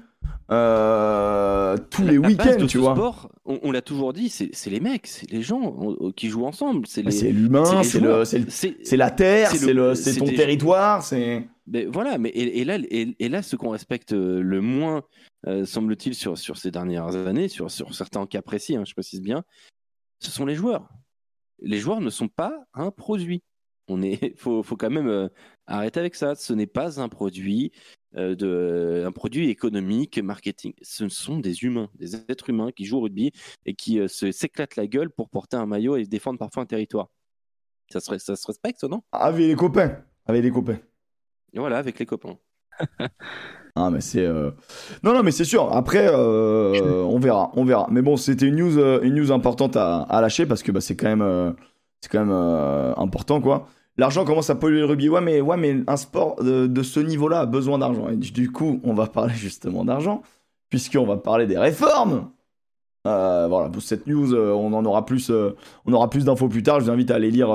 euh, 0.50 1.76
tous 1.90 2.04
les 2.04 2.16
week-ends, 2.16 2.66
tu 2.66 2.78
vois. 2.78 2.94
Sport, 2.94 3.30
on, 3.44 3.70
l'a 3.70 3.82
toujours 3.82 4.12
dit, 4.12 4.28
c'est 4.28 4.70
les 4.70 4.80
mecs, 4.80 5.06
c'est 5.06 5.30
les 5.30 5.42
gens 5.42 5.76
qui 6.16 6.28
jouent 6.28 6.46
ensemble. 6.46 6.86
C'est 6.86 7.02
l'humain, 7.02 7.82
c'est 7.82 8.96
la 8.96 9.10
terre, 9.10 9.50
c'est 9.50 10.16
ton 10.16 10.26
territoire, 10.26 11.02
c'est. 11.02 11.46
voilà, 11.88 12.18
mais 12.18 12.30
et, 12.30 12.64
là, 12.64 12.78
et, 12.90 13.28
là, 13.28 13.42
ce 13.42 13.56
qu'on 13.56 13.70
respecte 13.70 14.12
le 14.12 14.60
moins, 14.60 15.02
euh, 15.46 15.64
semble-t-il, 15.64 16.14
sur, 16.14 16.36
sur 16.36 16.56
ces 16.56 16.70
dernières 16.70 17.14
années, 17.14 17.48
sur, 17.48 17.70
sur 17.70 17.94
certains 17.94 18.26
cas 18.26 18.42
précis, 18.42 18.76
hein, 18.76 18.84
je 18.84 18.92
précise 18.92 19.22
bien, 19.22 19.44
ce 20.18 20.30
sont 20.30 20.46
les 20.46 20.54
joueurs. 20.54 20.88
Les 21.60 21.78
joueurs 21.78 22.00
ne 22.00 22.10
sont 22.10 22.28
pas 22.28 22.64
un 22.74 22.90
produit. 22.90 23.42
On 23.86 24.02
est, 24.02 24.36
faut, 24.38 24.62
faut 24.62 24.76
quand 24.76 24.90
même 24.90 25.08
euh, 25.08 25.28
arrêter 25.66 26.00
avec 26.00 26.14
ça. 26.14 26.34
Ce 26.34 26.52
n'est 26.52 26.66
pas 26.66 27.00
un 27.00 27.08
produit 27.08 27.72
euh, 28.16 28.34
de, 28.34 29.04
un 29.06 29.12
produit 29.12 29.50
économique, 29.50 30.18
marketing. 30.18 30.72
Ce 30.80 31.09
sont 31.09 31.38
des 31.38 31.62
humains, 31.64 31.90
des 31.94 32.14
êtres 32.14 32.48
humains 32.48 32.70
qui 32.72 32.86
jouent 32.86 32.98
au 32.98 33.02
rugby 33.02 33.32
et 33.66 33.74
qui 33.74 34.00
euh, 34.00 34.09
se 34.09 34.32
s'éclatent 34.32 34.76
la 34.76 34.86
gueule 34.86 35.11
pour 35.11 35.28
porter 35.28 35.59
un 35.59 35.66
maillot 35.66 35.96
et 35.96 36.04
défendre 36.04 36.38
parfois 36.38 36.62
un 36.62 36.66
territoire. 36.66 37.09
Ça 37.90 38.00
se, 38.00 38.16
ça 38.18 38.34
se 38.34 38.46
respecte, 38.46 38.82
non? 38.84 39.02
Avec 39.12 39.46
les 39.46 39.54
copains. 39.54 39.98
Avec 40.26 40.42
les 40.42 40.50
copains. 40.50 40.78
voilà, 41.54 41.78
avec 41.78 41.98
les 41.98 42.06
copains. 42.06 42.38
ah 43.74 43.90
mais 43.90 44.00
c'est 44.00 44.24
non 45.02 45.12
non 45.12 45.24
mais 45.24 45.32
c'est 45.32 45.44
sûr 45.44 45.72
après 45.74 46.09
on 46.14 47.18
verra 47.18 47.50
on 47.54 47.64
verra 47.64 47.88
mais 47.90 48.02
bon 48.02 48.16
c'était 48.16 48.46
une 48.46 48.54
news 48.54 48.78
une 49.02 49.16
news 49.16 49.32
importante 49.32 49.74
à, 49.76 50.02
à 50.02 50.20
lâcher 50.20 50.46
parce 50.46 50.62
que 50.62 50.70
bah, 50.70 50.80
c'est 50.80 50.94
quand 50.94 51.16
même 51.16 51.56
c'est 52.00 52.09
quand 52.09 52.24
même 52.24 52.30
important 52.96 53.40
quoi 53.40 53.68
l'argent 53.99 54.24
commence 54.24 54.49
à 54.49 54.55
polluer 54.55 54.78
le 54.78 54.86
rugby. 54.86 55.09
Ouais, 55.09 55.20
mais, 55.20 55.40
ouais, 55.40 55.57
mais 55.57 55.82
un 55.86 55.96
sport 55.96 56.42
de, 56.42 56.82
ce 56.82 57.01
niveau-là 57.01 57.40
a 57.40 57.46
besoin 57.46 57.78
d'argent. 57.78 58.09
Et 58.09 58.16
du 58.16 58.51
coup, 58.51 58.80
on 58.84 58.94
va 58.94 59.07
parler 59.07 59.34
justement 59.36 59.84
d'argent, 59.84 60.22
puisqu'on 60.70 61.05
va 61.05 61.16
parler 61.16 61.46
des 61.46 61.59
réformes. 61.59 62.30
Euh, 63.07 63.46
voilà, 63.49 63.68
pour 63.70 63.80
cette 63.80 64.07
news, 64.07 64.34
euh, 64.34 64.53
on 64.53 64.72
en 64.72 64.84
aura 64.84 65.07
plus, 65.07 65.30
euh, 65.30 65.55
on 65.86 65.92
aura 65.92 66.11
plus 66.11 66.24
d'infos 66.24 66.49
plus 66.49 66.62
tard. 66.62 66.80
Je 66.80 66.86
vous 66.86 66.90
invite 66.90 67.11
à 67.11 67.14
aller 67.14 67.30
lire 67.30 67.49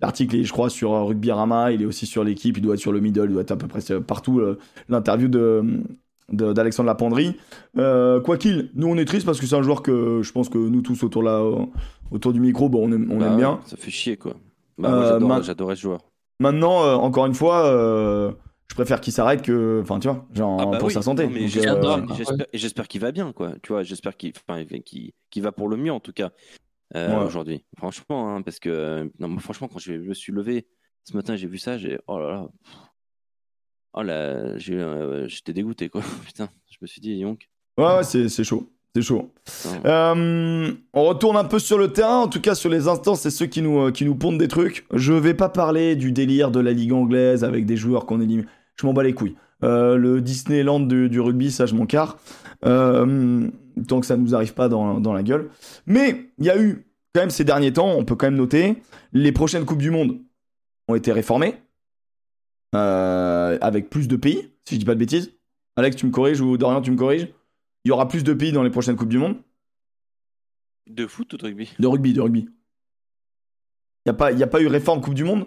l'article, 0.00 0.42
je 0.42 0.52
crois, 0.52 0.68
sur 0.68 1.06
Rugby 1.06 1.30
Rama. 1.30 1.72
Il 1.72 1.82
est 1.82 1.86
aussi 1.86 2.06
sur 2.06 2.24
l'équipe, 2.24 2.56
il 2.56 2.62
doit 2.62 2.74
être 2.74 2.80
sur 2.80 2.92
le 2.92 3.00
middle, 3.00 3.26
il 3.26 3.32
doit 3.32 3.42
être 3.42 3.52
à 3.52 3.56
peu 3.56 3.68
près 3.68 3.80
partout. 4.00 4.42
L'interview 4.88 5.28
de 5.28 5.82
d'Alexandre 6.32 6.86
Lapendry. 6.86 7.36
quoi 7.74 8.38
qu'il, 8.38 8.70
nous 8.74 8.86
on 8.86 8.96
est 8.96 9.04
triste 9.04 9.26
parce 9.26 9.38
que 9.38 9.46
c'est 9.46 9.56
un 9.56 9.62
joueur 9.62 9.82
que 9.82 10.22
je 10.22 10.32
pense 10.32 10.48
que 10.48 10.56
nous 10.56 10.80
tous 10.80 11.02
autour, 11.02 11.22
là, 11.22 11.42
autour 12.10 12.32
du 12.32 12.40
micro, 12.40 12.70
bon, 12.70 12.88
on 12.88 12.92
aime, 12.92 13.08
on 13.12 13.18
bah 13.18 13.26
aime 13.26 13.36
bien. 13.36 13.60
Ça 13.66 13.76
fait 13.76 13.90
chier 13.90 14.16
quoi. 14.16 14.34
Bah, 14.78 14.92
euh, 14.92 15.42
j'adorais 15.42 15.76
ce 15.76 15.82
joueur. 15.82 16.00
Maintenant, 16.40 16.82
euh, 16.84 16.94
encore 16.94 17.26
une 17.26 17.34
fois, 17.34 17.66
euh, 17.66 18.32
je 18.68 18.74
préfère 18.74 19.00
qu'il 19.00 19.12
s'arrête 19.12 19.42
que, 19.42 19.80
enfin, 19.82 20.00
tu 20.00 20.08
vois, 20.08 20.26
genre 20.32 20.60
ah 20.60 20.66
bah 20.66 20.78
pour 20.78 20.90
sa 20.90 21.02
santé. 21.02 21.28
J'espère 22.52 22.88
qu'il 22.88 23.00
va 23.00 23.12
bien, 23.12 23.32
quoi. 23.32 23.52
Tu 23.62 23.72
vois, 23.72 23.82
j'espère 23.82 24.16
qu'il 24.16 24.32
va 25.42 25.52
pour 25.52 25.68
le 25.68 25.76
mieux 25.76 25.92
en 25.92 26.00
tout 26.00 26.12
cas 26.12 26.30
aujourd'hui. 26.94 27.64
Franchement, 27.76 28.34
hein, 28.34 28.42
parce 28.42 28.58
que 28.58 29.10
non, 29.18 29.38
franchement, 29.38 29.68
quand 29.68 29.78
je 29.78 29.92
me 29.92 30.14
suis 30.14 30.32
levé 30.32 30.66
ce 31.04 31.16
matin, 31.16 31.36
j'ai 31.36 31.46
vu 31.46 31.58
ça, 31.58 31.78
j'ai 31.78 31.98
oh 32.06 32.18
là 32.18 32.30
là, 32.30 32.48
oh 33.92 34.02
là, 34.02 34.58
j'étais 34.58 35.52
dégoûté 35.52 35.88
quoi. 35.88 36.02
Putain, 36.24 36.48
je 36.70 36.78
me 36.80 36.86
suis 36.86 37.00
dit, 37.00 37.14
Yonk. 37.16 37.48
Ouais, 37.78 37.96
ouais 37.96 38.04
c'est 38.04 38.44
chaud. 38.44 38.73
C'est 38.94 39.02
chaud. 39.02 39.32
Euh, 39.86 40.72
on 40.92 41.04
retourne 41.04 41.36
un 41.36 41.44
peu 41.44 41.58
sur 41.58 41.78
le 41.78 41.92
terrain, 41.92 42.18
en 42.18 42.28
tout 42.28 42.40
cas 42.40 42.54
sur 42.54 42.70
les 42.70 42.86
instants, 42.86 43.16
c'est 43.16 43.30
ceux 43.30 43.46
qui 43.46 43.60
nous, 43.60 43.80
euh, 43.80 43.90
qui 43.90 44.04
nous 44.04 44.14
pondent 44.14 44.38
des 44.38 44.46
trucs. 44.46 44.86
Je 44.92 45.12
vais 45.12 45.34
pas 45.34 45.48
parler 45.48 45.96
du 45.96 46.12
délire 46.12 46.52
de 46.52 46.60
la 46.60 46.70
ligue 46.70 46.92
anglaise 46.92 47.42
avec 47.42 47.66
des 47.66 47.76
joueurs 47.76 48.06
qu'on 48.06 48.20
élimine. 48.20 48.46
je 48.76 48.86
m'en 48.86 48.92
bats 48.92 49.02
les 49.02 49.12
couilles. 49.12 49.34
Euh, 49.64 49.96
le 49.96 50.20
Disneyland 50.20 50.78
du, 50.78 51.18
rugby, 51.18 51.50
ça, 51.50 51.66
je 51.66 51.74
m'en 51.74 51.86
carre. 51.86 52.18
Tant 52.62 54.00
que 54.00 54.06
ça 54.06 54.16
ne 54.16 54.22
nous 54.22 54.36
arrive 54.36 54.54
pas 54.54 54.68
dans, 54.68 55.12
la 55.12 55.22
gueule. 55.24 55.50
Mais 55.86 56.30
il 56.38 56.44
y 56.44 56.50
a 56.50 56.60
eu, 56.60 56.86
quand 57.12 57.22
même, 57.22 57.30
ces 57.30 57.44
derniers 57.44 57.72
temps, 57.72 57.96
on 57.96 58.04
peut 58.04 58.14
quand 58.14 58.28
même 58.28 58.36
noter, 58.36 58.76
les 59.12 59.32
prochaines 59.32 59.64
Coupes 59.64 59.82
du 59.82 59.90
Monde 59.90 60.20
ont 60.86 60.94
été 60.94 61.10
réformées. 61.10 61.56
Avec 62.72 63.90
plus 63.90 64.06
de 64.06 64.16
pays, 64.16 64.50
si 64.64 64.76
je 64.76 64.80
dis 64.80 64.84
pas 64.84 64.94
de 64.94 65.00
bêtises. 65.00 65.32
Alex, 65.76 65.96
tu 65.96 66.06
me 66.06 66.12
corriges 66.12 66.40
ou 66.40 66.56
Dorian, 66.56 66.80
tu 66.80 66.92
me 66.92 66.96
corriges? 66.96 67.28
Il 67.84 67.88
y 67.88 67.92
aura 67.92 68.08
plus 68.08 68.24
de 68.24 68.32
pays 68.32 68.52
dans 68.52 68.62
les 68.62 68.70
prochaines 68.70 68.96
Coupes 68.96 69.08
du 69.10 69.18
Monde 69.18 69.36
De 70.86 71.06
foot 71.06 71.32
ou 71.32 71.36
de 71.36 71.44
rugby? 71.44 71.70
De 71.78 71.86
rugby, 71.86 72.12
de 72.12 72.20
rugby. 72.20 72.48
Il 74.06 74.10
n'y 74.10 74.10
a, 74.10 74.14
pas, 74.14 74.32
y 74.32 74.42
a 74.42 74.46
pas 74.46 74.60
eu 74.60 74.66
réforme 74.66 75.00
Coupe 75.00 75.14
du 75.14 75.24
Monde? 75.24 75.46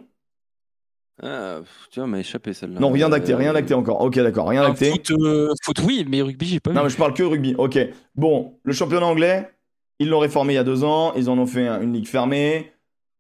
Ah, 1.21 1.61
tu 1.89 1.99
vois, 1.99 2.07
m'a 2.07 2.19
échappé 2.19 2.53
celle-là. 2.53 2.79
Non, 2.79 2.91
rien 2.91 3.09
d'acté, 3.09 3.33
rien 3.33 3.51
d'acté 3.53 3.73
encore. 3.73 4.01
Ok, 4.01 4.15
d'accord, 4.19 4.47
rien 4.49 4.61
d'acté. 4.67 4.91
Foot, 4.91 5.11
euh, 5.11 5.51
foot, 5.63 5.79
oui, 5.83 6.05
mais 6.07 6.21
rugby, 6.21 6.45
j'ai 6.45 6.59
pas 6.59 6.71
Non, 6.73 6.81
vu. 6.81 6.85
mais 6.85 6.89
je 6.91 6.97
parle 6.97 7.13
que 7.15 7.23
rugby. 7.23 7.55
Ok. 7.57 7.77
Bon, 8.15 8.59
le 8.63 8.73
championnat 8.73 9.07
anglais, 9.07 9.49
ils 9.97 10.09
l'ont 10.09 10.19
réformé 10.19 10.53
il 10.53 10.57
y 10.57 10.59
a 10.59 10.63
deux 10.63 10.83
ans. 10.83 11.13
Ils 11.15 11.27
en 11.29 11.37
ont 11.39 11.47
fait 11.47 11.67
une 11.67 11.93
ligue 11.93 12.07
fermée. 12.07 12.71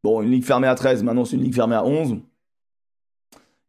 Bon, 0.03 0.21
une 0.21 0.29
ligue 0.29 0.43
fermée 0.43 0.67
à 0.67 0.75
13, 0.75 1.01
maintenant 1.01 1.25
c'est 1.25 1.37
une 1.37 1.43
ligue 1.43 1.55
fermée 1.55 1.75
à 1.75 1.83
11. 1.83 2.17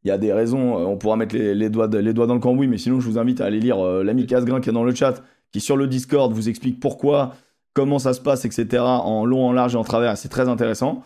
Il 0.05 0.09
y 0.09 0.11
a 0.11 0.19
des 0.19 0.33
raisons, 0.33 0.79
euh, 0.79 0.85
on 0.85 0.99
pourra 0.99 1.17
mettre 1.17 1.35
les, 1.35 1.55
les 1.55 1.71
doigts, 1.71 1.89
de- 1.89 1.99
les 1.99 2.13
doigts 2.13 2.27
dans 2.27 2.35
le 2.35 2.41
cambouis, 2.41 2.67
mais 2.69 2.77
sinon 2.79 3.01
je 3.01 3.09
vous 3.09 3.19
invite 3.19 3.41
à 3.41 3.47
aller 3.47 3.61
lire 3.61 3.79
euh, 3.85 4.05
l'ami 4.05 4.27
Casgrain 4.27 4.61
qui 4.61 4.69
est 4.69 4.73
dans 4.73 4.85
le 4.85 4.95
chat, 4.95 5.25
qui 5.53 5.61
sur 5.61 5.77
le 5.77 5.87
Discord 5.87 6.33
vous 6.33 6.49
explique 6.49 6.81
pourquoi, 6.81 7.35
comment 7.73 7.99
ça 7.99 8.13
se 8.13 8.21
passe, 8.21 8.45
etc. 8.45 8.83
en 8.83 9.25
long, 9.25 9.47
en 9.47 9.53
large 9.53 9.75
et 9.75 9.79
en 9.79 9.85
travers. 9.85 10.17
C'est 10.17 10.29
très 10.29 10.49
intéressant. 10.49 11.03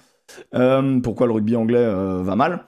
Euh, 0.55 1.01
pourquoi 1.01 1.27
le 1.27 1.33
rugby 1.33 1.57
anglais 1.57 1.79
euh, 1.79 2.23
va 2.23 2.37
mal. 2.37 2.65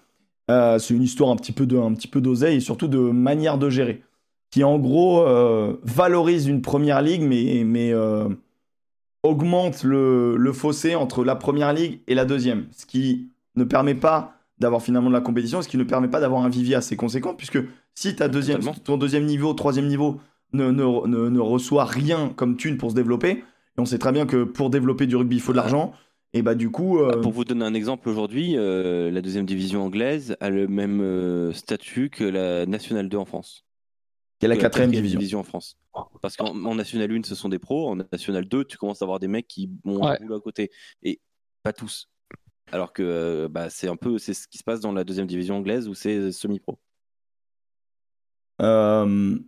Euh, 0.50 0.78
c'est 0.78 0.94
une 0.94 1.02
histoire 1.02 1.30
un 1.30 1.36
petit 1.36 1.52
peu 1.52 1.66
de, 1.66 1.78
un 1.78 1.94
petit 1.94 2.08
peu 2.08 2.20
d'oseille 2.20 2.56
et 2.56 2.60
surtout 2.60 2.88
de 2.88 2.98
manière 2.98 3.58
de 3.58 3.70
gérer, 3.70 4.02
qui 4.50 4.62
en 4.62 4.78
gros 4.78 5.24
valorise 5.82 6.46
une 6.46 6.60
première 6.60 7.00
ligue, 7.00 7.22
mais, 7.22 7.62
mais 7.64 7.94
augmente 9.22 9.84
le, 9.84 10.36
le 10.36 10.52
fossé 10.52 10.94
entre 10.94 11.24
la 11.24 11.34
première 11.34 11.72
ligue 11.72 12.00
et 12.06 12.14
la 12.14 12.26
deuxième, 12.26 12.66
ce 12.72 12.84
qui 12.84 13.30
ne 13.56 13.64
permet 13.64 13.94
pas 13.94 14.34
d'avoir 14.58 14.82
finalement 14.82 15.08
de 15.08 15.14
la 15.14 15.22
compétition, 15.22 15.62
ce 15.62 15.68
qui 15.68 15.78
ne 15.78 15.84
permet 15.84 16.08
pas 16.08 16.20
d'avoir 16.20 16.44
un 16.44 16.48
vivier 16.48 16.74
assez 16.74 16.94
conséquent, 16.94 17.34
puisque 17.34 17.58
si 17.94 18.14
ta 18.14 18.28
deuxième, 18.28 18.60
ton 18.84 18.96
deuxième 18.98 19.24
niveau, 19.24 19.54
troisième 19.54 19.86
niveau 19.86 20.20
ne, 20.54 20.70
ne, 20.70 21.06
ne, 21.06 21.28
ne 21.28 21.40
reçoit 21.40 21.84
rien 21.84 22.30
comme 22.30 22.56
thune 22.56 22.78
pour 22.78 22.90
se 22.90 22.94
développer, 22.96 23.30
et 23.30 23.44
on 23.78 23.84
sait 23.84 23.98
très 23.98 24.12
bien 24.12 24.24
que 24.26 24.44
pour 24.44 24.70
développer 24.70 25.06
du 25.06 25.16
rugby, 25.16 25.36
il 25.36 25.42
faut 25.42 25.52
de 25.52 25.56
l'argent, 25.58 25.92
et 26.32 26.42
bah 26.42 26.54
du 26.54 26.70
coup... 26.70 26.98
euh, 27.00 27.12
Bah, 27.12 27.20
Pour 27.22 27.32
vous 27.32 27.44
donner 27.44 27.64
un 27.64 27.74
exemple, 27.74 28.08
aujourd'hui, 28.08 28.56
euh, 28.56 29.10
la 29.10 29.20
deuxième 29.20 29.46
division 29.46 29.82
anglaise 29.84 30.36
a 30.40 30.50
le 30.50 30.66
même 30.68 31.00
euh, 31.00 31.52
statut 31.52 32.08
que 32.10 32.24
la 32.24 32.66
Nationale 32.66 33.08
2 33.08 33.16
en 33.18 33.24
France. 33.24 33.64
il 34.40 34.44
y 34.44 34.46
a 34.46 34.48
la 34.48 34.56
quatrième 34.56 34.90
division. 34.90 35.40
en 35.40 35.44
France. 35.44 35.76
Parce 36.22 36.36
qu'en 36.36 36.48
en 36.64 36.74
National 36.74 37.10
1, 37.12 37.22
ce 37.24 37.34
sont 37.36 37.48
des 37.48 37.60
pros. 37.60 37.88
En 37.88 37.96
National 37.96 38.46
2, 38.46 38.64
tu 38.64 38.76
commences 38.78 39.00
à 39.00 39.04
avoir 39.04 39.20
des 39.20 39.28
mecs 39.28 39.46
qui 39.46 39.70
ont 39.84 40.02
un 40.04 40.10
Ouais. 40.12 40.18
boulot 40.20 40.36
à 40.36 40.40
côté. 40.40 40.70
Et 41.04 41.20
pas 41.62 41.72
tous. 41.72 42.08
Alors 42.72 42.92
que 42.92 43.46
bah, 43.48 43.70
c'est 43.70 43.88
un 43.88 43.94
peu 43.96 44.18
c'est 44.18 44.34
ce 44.34 44.48
qui 44.48 44.58
se 44.58 44.64
passe 44.64 44.80
dans 44.80 44.90
la 44.92 45.04
deuxième 45.04 45.26
division 45.28 45.56
anglaise 45.58 45.86
où 45.88 45.94
c'est 45.94 46.32
semi-pro. 46.32 46.78
Euh, 48.60 49.38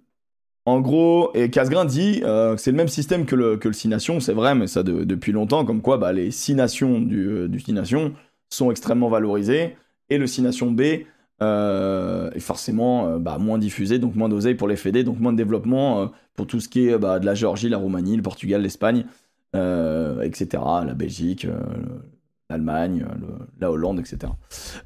en 0.66 0.80
gros, 0.80 1.30
et 1.34 1.48
Casgrain 1.48 1.84
dit 1.84 2.22
euh, 2.24 2.56
que 2.56 2.60
c'est 2.60 2.72
le 2.72 2.76
même 2.76 2.88
système 2.88 3.24
que 3.24 3.36
le, 3.36 3.56
que 3.56 3.68
Nations, 3.88 4.18
c'est 4.20 4.32
vrai, 4.32 4.54
mais 4.56 4.66
ça 4.66 4.82
de- 4.82 5.04
depuis 5.04 5.32
longtemps, 5.32 5.64
comme 5.64 5.80
quoi 5.80 5.96
bah, 5.96 6.12
les 6.12 6.30
Six 6.32 6.54
Nations 6.54 7.00
du, 7.00 7.26
euh, 7.28 7.48
du 7.48 7.72
Nations 7.72 8.12
sont 8.50 8.70
extrêmement 8.70 9.08
valorisées, 9.08 9.76
et 10.10 10.18
le 10.18 10.26
Six 10.26 10.42
Nations 10.42 10.70
B 10.72 10.82
euh, 11.42 12.30
est 12.32 12.40
forcément 12.40 13.18
bah, 13.18 13.38
moins 13.38 13.58
diffusé, 13.58 13.98
donc 13.98 14.14
moins 14.16 14.28
d'oseille 14.28 14.54
pour 14.56 14.68
les 14.68 14.76
fédés, 14.76 15.04
donc 15.04 15.20
moins 15.20 15.32
de 15.32 15.36
développement 15.36 16.10
pour 16.34 16.46
tout 16.46 16.60
ce 16.60 16.68
qui 16.68 16.88
est 16.88 16.98
bah, 16.98 17.18
de 17.20 17.26
la 17.26 17.34
Géorgie, 17.34 17.68
la 17.68 17.78
Roumanie, 17.78 18.16
le 18.16 18.22
Portugal, 18.22 18.60
l'Espagne, 18.62 19.04
etc., 19.54 20.62
la 20.86 20.94
Belgique, 20.94 21.46
l'Allemagne, 22.50 23.06
le- 23.20 23.46
la 23.60 23.70
Hollande, 23.70 24.00
etc. 24.00 24.32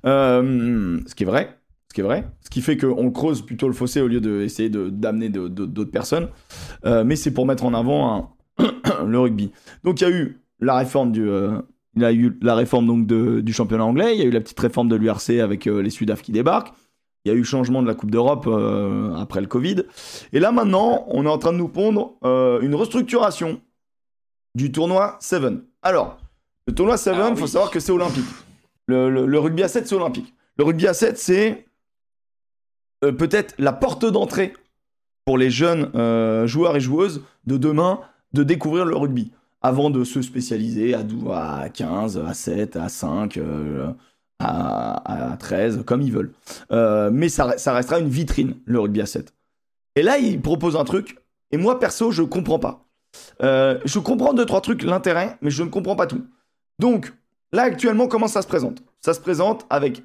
Ce 0.04 1.14
qui 1.14 1.22
est 1.22 1.26
vrai, 1.26 1.59
ce 1.90 1.94
qui 1.94 2.00
est 2.02 2.04
vrai, 2.04 2.24
ce 2.40 2.48
qui 2.50 2.60
fait 2.62 2.76
qu'on 2.76 3.10
creuse 3.10 3.42
plutôt 3.42 3.66
le 3.66 3.74
fossé 3.74 4.00
au 4.00 4.06
lieu 4.06 4.20
d'essayer 4.20 4.70
de, 4.70 4.88
d'amener 4.90 5.28
de- 5.28 5.48
d'autres 5.48 5.90
personnes, 5.90 6.28
Euh, 6.86 7.02
mais 7.04 7.16
c'est 7.16 7.32
pour 7.32 7.44
mettre 7.46 7.64
en 7.64 7.74
avant 7.74 8.32
un- 8.58 9.04
le 9.06 9.18
rugby. 9.18 9.50
Donc 9.84 10.00
il 10.00 10.04
y 10.04 10.06
a 10.06 10.10
eu 10.10 10.40
la 10.60 10.76
réforme 10.76 11.10
du, 11.10 11.28
euh, 11.28 11.60
il 11.96 12.02
y 12.02 12.04
a 12.04 12.12
eu 12.12 12.38
la 12.42 12.54
réforme 12.54 12.86
donc 12.86 13.06
de- 13.06 13.40
du 13.40 13.52
championnat 13.52 13.84
anglais, 13.84 14.14
il 14.14 14.20
y 14.20 14.22
a 14.22 14.26
eu 14.26 14.30
la 14.30 14.40
petite 14.40 14.60
réforme 14.60 14.88
de 14.88 14.94
l'URC 14.96 15.40
avec 15.40 15.66
euh, 15.66 15.82
les 15.82 15.90
Sudaf 15.90 16.22
qui 16.22 16.30
débarquent, 16.32 16.72
il 17.24 17.32
y 17.32 17.34
a 17.34 17.36
eu 17.36 17.42
changement 17.44 17.82
de 17.82 17.88
la 17.88 17.94
Coupe 17.94 18.10
d'Europe 18.12 18.44
euh, 18.46 19.12
après 19.16 19.40
le 19.40 19.46
Covid, 19.48 19.82
et 20.32 20.38
là 20.38 20.52
maintenant 20.52 21.04
on 21.08 21.26
est 21.26 21.28
en 21.28 21.38
train 21.38 21.52
de 21.52 21.58
nous 21.58 21.68
pondre 21.68 22.14
une 22.62 22.74
restructuration 22.76 23.60
du 24.54 24.70
tournoi 24.72 25.16
7. 25.20 25.42
Alors, 25.82 26.18
le 26.66 26.74
tournoi 26.74 26.96
7, 26.96 27.14
il 27.16 27.20
Ah 27.20 27.34
faut 27.36 27.42
oui. 27.42 27.48
savoir 27.48 27.70
que 27.70 27.80
c'est 27.80 27.92
olympique. 27.92 28.24
Le, 28.86 29.08
le- 29.10 29.26
le 29.26 29.38
rugby 29.38 29.62
à 29.62 29.68
7, 29.68 29.86
c'est 29.86 29.94
olympique. 29.94 30.32
Le 30.56 30.64
rugby 30.64 30.86
à 30.88 30.94
7, 30.94 31.16
c'est 31.18 31.64
euh, 33.04 33.12
peut-être 33.12 33.54
la 33.58 33.72
porte 33.72 34.04
d'entrée 34.04 34.52
pour 35.24 35.38
les 35.38 35.50
jeunes 35.50 35.90
euh, 35.94 36.46
joueurs 36.46 36.76
et 36.76 36.80
joueuses 36.80 37.22
de 37.46 37.56
demain 37.56 38.00
de 38.32 38.42
découvrir 38.42 38.84
le 38.84 38.96
rugby 38.96 39.32
avant 39.62 39.90
de 39.90 40.04
se 40.04 40.22
spécialiser 40.22 40.94
à, 40.94 41.02
dou- 41.02 41.30
à 41.32 41.68
15, 41.68 42.18
à 42.26 42.32
7, 42.34 42.76
à 42.76 42.88
5, 42.88 43.36
euh, 43.36 43.92
à, 44.38 45.32
à 45.32 45.36
13, 45.36 45.82
comme 45.84 46.00
ils 46.00 46.12
veulent. 46.12 46.32
Mais 47.12 47.28
ça, 47.28 47.46
restera 47.46 47.98
une 47.98 48.08
vitrine, 48.08 48.54
le 48.64 48.80
rugby 48.80 49.00
à 49.02 49.06
7. 49.06 49.34
Et 49.96 50.02
là, 50.02 50.16
il 50.18 50.40
propose 50.40 50.76
un 50.76 50.84
truc, 50.84 51.18
et 51.50 51.58
moi, 51.58 51.78
perso, 51.78 52.10
je 52.10 52.22
comprends 52.22 52.58
pas. 52.58 52.86
Je 53.40 53.98
comprends 53.98 54.32
deux, 54.32 54.46
trois 54.46 54.60
trucs, 54.62 54.82
l'intérêt, 54.82 55.36
mais 55.42 55.50
je 55.50 55.62
ne 55.62 55.68
comprends 55.68 55.96
pas 55.96 56.06
tout. 56.06 56.24
Donc, 56.78 57.12
là, 57.52 57.64
actuellement, 57.64 58.06
comment 58.08 58.28
ça 58.28 58.40
se 58.40 58.46
présente? 58.48 58.82
Ça 59.00 59.12
se 59.12 59.20
présente 59.20 59.66
avec. 59.68 60.02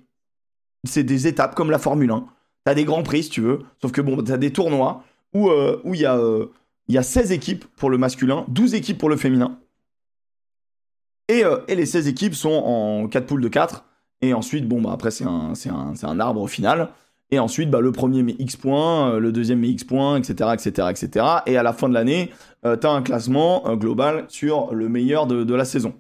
C'est 0.84 1.04
des 1.04 1.28
étapes 1.28 1.56
comme 1.56 1.72
la 1.72 1.80
Formule 1.80 2.12
1. 2.12 2.26
T'as 2.66 2.74
des 2.74 2.84
grands 2.84 3.04
prix, 3.04 3.24
si 3.24 3.30
tu 3.30 3.42
veux. 3.42 3.60
Sauf 3.80 3.92
que, 3.92 4.02
bon, 4.02 4.22
t'as 4.24 4.38
des 4.38 4.52
tournois 4.52 5.04
où 5.34 5.50
euh, 5.50 5.80
il 5.86 5.96
y, 5.96 6.06
a, 6.06 6.18
euh, 6.18 6.48
y 6.88 6.98
a 6.98 7.04
16 7.04 7.32
équipes 7.32 7.64
pour 7.78 7.92
le 7.92 7.98
masculin, 8.00 8.44
12 8.48 8.74
équipes 8.74 8.98
pour 8.98 9.10
le 9.10 9.18
féminin. 9.18 9.60
Et, 11.28 11.46
euh, 11.46 11.60
et 11.68 11.76
les 11.76 11.86
16 11.86 12.08
équipes 12.08 12.34
sont 12.34 12.50
en 12.50 13.08
4 13.08 13.28
poules 13.28 13.42
de 13.42 13.48
4. 13.48 13.86
Et 14.22 14.34
ensuite, 14.34 14.68
bon, 14.68 14.82
bah, 14.82 14.92
après, 14.94 15.12
c'est 15.12 15.26
un, 15.26 15.54
un, 15.54 15.94
un 16.02 16.20
arbre 16.20 16.42
au 16.42 16.48
final. 16.48 16.90
Et 17.30 17.38
ensuite, 17.38 17.70
bah, 17.70 17.82
le 17.82 17.92
premier 17.92 18.24
met 18.24 18.36
X 18.40 18.56
points, 18.56 19.20
le 19.20 19.32
deuxième 19.32 19.60
met 19.60 19.70
X 19.70 19.84
points, 19.84 20.18
etc., 20.18 20.52
etc., 20.54 20.88
etc. 20.90 21.26
Et 21.46 21.58
à 21.58 21.64
la 21.64 21.74
fin 21.74 21.88
de 21.88 21.94
l'année, 21.94 22.32
euh, 22.66 22.76
t'as 22.76 22.92
un 22.92 23.04
classement 23.04 23.76
global 23.76 24.26
sur 24.28 24.74
le 24.74 24.90
meilleur 24.90 25.28
de, 25.28 25.44
de 25.44 25.54
la 25.54 25.66
saison. 25.66 25.94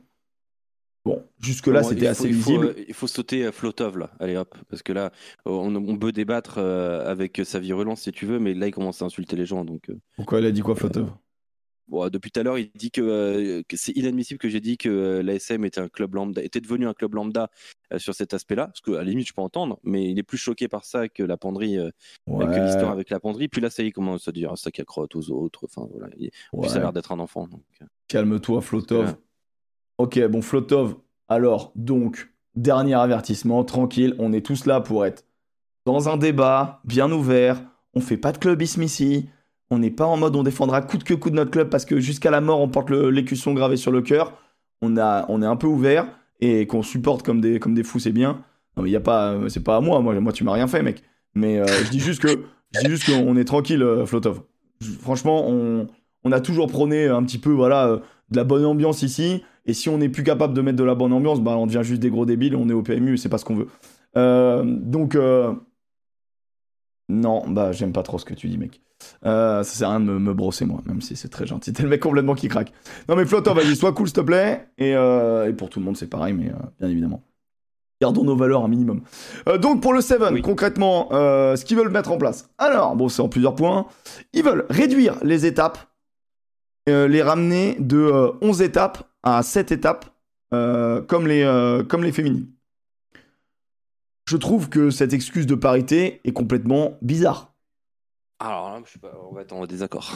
Bon, 1.05 1.23
jusque-là, 1.39 1.81
Bon, 1.81 1.89
c'était 1.89 2.01
il 2.01 2.07
assez 2.07 2.27
il 2.27 2.33
visible. 2.33 2.73
Il 2.87 2.93
faut 2.95 3.05
sauter 3.07 3.45
à 3.45 3.51
Flotov 3.51 3.97
là, 3.99 4.11
allez 4.19 4.35
hop, 4.37 4.57
parce 4.69 4.81
que 4.81 4.91
là, 4.91 5.11
on, 5.45 5.75
on 5.75 5.97
peut 5.97 6.11
débattre 6.11 6.55
euh, 6.57 7.05
avec 7.09 7.39
sa 7.45 7.59
virulence 7.59 8.01
si 8.01 8.11
tu 8.11 8.25
veux, 8.25 8.39
mais 8.39 8.55
là 8.55 8.67
il 8.67 8.71
commence 8.71 9.01
à 9.03 9.05
insulter 9.05 9.35
les 9.35 9.45
gens, 9.45 9.63
donc. 9.65 9.89
euh, 9.89 9.99
Pourquoi 10.15 10.39
elle 10.39 10.45
a 10.47 10.51
dit 10.51 10.61
quoi, 10.61 10.75
Flotov? 10.75 11.11
Bon, 11.87 12.09
depuis 12.09 12.31
tout 12.31 12.39
à 12.39 12.43
l'heure, 12.43 12.57
il 12.57 12.71
dit 12.73 12.89
que, 12.89 13.01
euh, 13.01 13.61
que 13.67 13.77
c'est 13.77 13.91
inadmissible 13.91 14.39
que 14.39 14.49
j'ai 14.49 14.59
dit 14.59 14.75
que 14.75 15.21
l'ASM 15.23 15.63
était 15.65 15.79
un 15.79 15.87
club 15.87 16.15
lambda, 16.15 16.41
était 16.41 16.59
devenu 16.59 16.87
un 16.87 16.95
club 16.95 17.13
lambda 17.13 17.51
sur 17.97 18.15
cet 18.15 18.33
aspect-là, 18.33 18.65
parce 18.65 18.81
qu'à 18.81 18.93
la 18.93 19.03
limite, 19.03 19.27
je 19.27 19.33
peux 19.33 19.43
entendre, 19.43 19.79
mais 19.83 20.09
il 20.09 20.17
est 20.17 20.23
plus 20.23 20.39
choqué 20.39 20.67
par 20.67 20.83
ça 20.83 21.07
que 21.07 21.21
la 21.21 21.37
penderie, 21.37 21.77
que 22.25 22.59
l'histoire 22.65 22.89
avec 22.91 23.11
la 23.11 23.19
penderie. 23.19 23.47
Puis 23.49 23.61
là, 23.61 23.69
ça 23.69 23.83
y 23.83 23.85
est, 23.85 23.89
il 23.89 23.93
commence 23.93 24.27
à 24.27 24.31
dire 24.31 24.57
ça 24.57 24.71
qui 24.71 24.81
accrotte 24.81 25.15
aux 25.15 25.29
autres. 25.29 25.65
Enfin, 25.65 25.87
voilà. 25.91 26.07
Il- 26.17 26.31
Ouais. 26.53 26.61
Puis 26.61 26.69
ça 26.71 26.77
a 26.77 26.79
l'air 26.79 26.93
d'être 26.93 27.11
un 27.11 27.19
enfant. 27.19 27.47
Donc. 27.47 27.61
Calme-toi, 28.07 28.61
Flotov. 28.61 29.15
Ok, 29.97 30.19
bon, 30.27 30.41
Flotov. 30.41 30.95
Alors, 31.27 31.71
donc, 31.75 32.29
dernier 32.55 32.95
avertissement, 32.95 33.63
tranquille. 33.63 34.15
On 34.19 34.33
est 34.33 34.45
tous 34.45 34.65
là 34.65 34.81
pour 34.81 35.05
être 35.05 35.25
dans 35.85 36.09
un 36.09 36.17
débat 36.17 36.81
bien 36.83 37.11
ouvert. 37.11 37.61
On 37.93 38.01
fait 38.01 38.17
pas 38.17 38.31
de 38.31 38.37
clubisme 38.37 38.83
ici. 38.83 39.29
On 39.71 39.79
n'est 39.79 39.91
pas 39.91 40.05
en 40.05 40.17
mode 40.17 40.35
on 40.35 40.43
défendra 40.43 40.81
coûte 40.81 41.03
que 41.03 41.13
coûte 41.13 41.33
notre 41.33 41.51
club 41.51 41.69
parce 41.69 41.85
que 41.85 41.99
jusqu'à 41.99 42.29
la 42.29 42.39
mort 42.39 42.61
on 42.61 42.67
porte 42.67 42.91
l'écusson 42.91 43.53
gravé 43.53 43.77
sur 43.77 43.91
le 43.91 44.01
cœur. 44.01 44.33
On, 44.81 44.95
est 44.97 45.45
un 45.45 45.55
peu 45.55 45.65
ouvert 45.65 46.07
et 46.39 46.67
qu'on 46.67 46.83
supporte 46.83 47.23
comme 47.23 47.41
des, 47.41 47.83
fous, 47.83 47.97
c'est 47.97 48.11
bien. 48.11 48.43
Non, 48.77 48.83
mais 48.83 48.91
y 48.91 48.95
a 48.95 48.99
pas, 48.99 49.31
euh, 49.31 49.49
c'est 49.49 49.63
pas 49.63 49.77
à 49.77 49.81
moi. 49.81 49.99
Moi, 50.01 50.19
moi 50.19 50.31
tu 50.31 50.43
m'as 50.43 50.53
rien 50.53 50.67
fait, 50.67 50.83
mec. 50.83 51.01
Mais 51.33 51.59
euh, 51.59 51.65
je 51.65 51.89
dis 51.89 51.99
juste 51.99 52.21
que, 52.21 52.43
je 52.73 52.87
dis 52.87 52.99
qu'on 53.03 53.35
est 53.37 53.45
tranquille, 53.45 53.81
euh, 53.81 54.05
Flotov. 54.05 54.41
Franchement, 55.01 55.47
on, 55.47 56.31
a 56.31 56.39
toujours 56.39 56.67
prôné 56.67 57.07
un 57.07 57.23
petit 57.23 57.39
peu, 57.39 57.51
voilà, 57.51 58.01
de 58.29 58.35
la 58.35 58.43
bonne 58.43 58.65
ambiance 58.65 59.01
ici. 59.01 59.43
Et 59.65 59.73
si 59.73 59.89
on 59.89 59.97
n'est 59.97 60.09
plus 60.09 60.23
capable 60.23 60.53
de 60.53 60.61
mettre 60.61 60.77
de 60.77 60.83
la 60.83 60.95
bonne 60.95 61.11
ambiance, 61.13 61.41
bah, 61.41 61.55
on 61.57 61.65
devient 61.65 61.81
juste 61.83 62.01
des 62.01 62.09
gros 62.09 62.25
débiles, 62.25 62.55
on 62.55 62.69
est 62.69 62.73
au 62.73 62.83
PMU, 62.83 63.17
c'est 63.17 63.29
pas 63.29 63.37
ce 63.39 63.45
qu'on 63.45 63.55
veut. 63.55 63.67
Euh, 64.15 64.63
donc, 64.65 65.15
euh, 65.15 65.53
non, 67.09 67.43
bah, 67.47 67.71
j'aime 67.71 67.91
pas 67.93 68.03
trop 68.03 68.17
ce 68.19 68.25
que 68.25 68.33
tu 68.33 68.47
dis, 68.47 68.57
mec. 68.57 68.81
Euh, 69.25 69.63
ça 69.63 69.75
sert 69.75 69.89
à 69.89 69.91
rien 69.91 69.99
de 69.99 70.05
me, 70.05 70.19
me 70.19 70.33
brosser, 70.33 70.65
moi, 70.65 70.81
même 70.85 71.01
si 71.01 71.15
c'est 71.15 71.29
très 71.29 71.45
gentil. 71.45 71.73
T'es 71.73 71.83
le 71.83 71.89
mec 71.89 71.99
complètement 72.01 72.33
qui 72.35 72.47
craque. 72.47 72.71
Non, 73.09 73.15
mais 73.15 73.25
Flotov, 73.25 73.55
vas-y, 73.57 73.75
sois 73.75 73.93
cool, 73.93 74.07
s'il 74.07 74.15
te 74.15 74.21
plaît. 74.21 74.67
Et, 74.77 74.95
euh, 74.95 75.47
et 75.49 75.53
pour 75.53 75.69
tout 75.69 75.79
le 75.79 75.85
monde, 75.85 75.97
c'est 75.97 76.09
pareil, 76.09 76.33
mais 76.33 76.51
bien 76.79 76.89
évidemment. 76.89 77.23
Gardons 78.01 78.23
nos 78.23 78.35
valeurs 78.35 78.63
un 78.63 78.67
minimum. 78.67 79.01
Donc 79.61 79.81
pour 79.81 79.93
le 79.93 80.01
7, 80.01 80.19
Oui. 80.31 80.41
concrètement, 80.41 81.07
ce 81.11 81.63
qu'ils 81.63 81.77
veulent 81.77 81.89
mettre 81.89 82.11
en 82.11 82.17
place. 82.17 82.49
Alors, 82.57 82.95
bon, 82.95 83.07
c'est 83.09 83.21
en 83.21 83.29
plusieurs 83.29 83.55
points. 83.55 83.85
Ils 84.33 84.43
veulent 84.43 84.65
réduire 84.69 85.15
les 85.23 85.45
étapes, 85.45 85.77
les 86.87 87.21
ramener 87.21 87.77
de 87.79 87.97
euh, 87.97 88.31
11 88.41 88.61
étapes 88.61 89.09
à 89.25 89.43
7 89.43 89.71
étapes, 89.71 90.05
euh, 90.53 91.01
comme, 91.01 91.27
les, 91.27 91.43
euh, 91.43 91.83
comme 91.83 92.03
les 92.03 92.11
féminines. 92.11 92.47
Je 94.27 94.37
trouve 94.37 94.69
que 94.69 94.89
cette 94.89 95.13
excuse 95.13 95.45
de 95.45 95.55
parité 95.55 96.21
est 96.23 96.31
complètement 96.31 96.97
bizarre. 97.01 97.53
Alors 98.39 98.69
là, 98.69 98.81
je 98.85 98.91
sais 98.93 98.99
pas, 98.99 99.11
on 99.29 99.33
va 99.33 99.41
être 99.41 99.53
en 99.53 99.65
désaccord. 99.65 100.13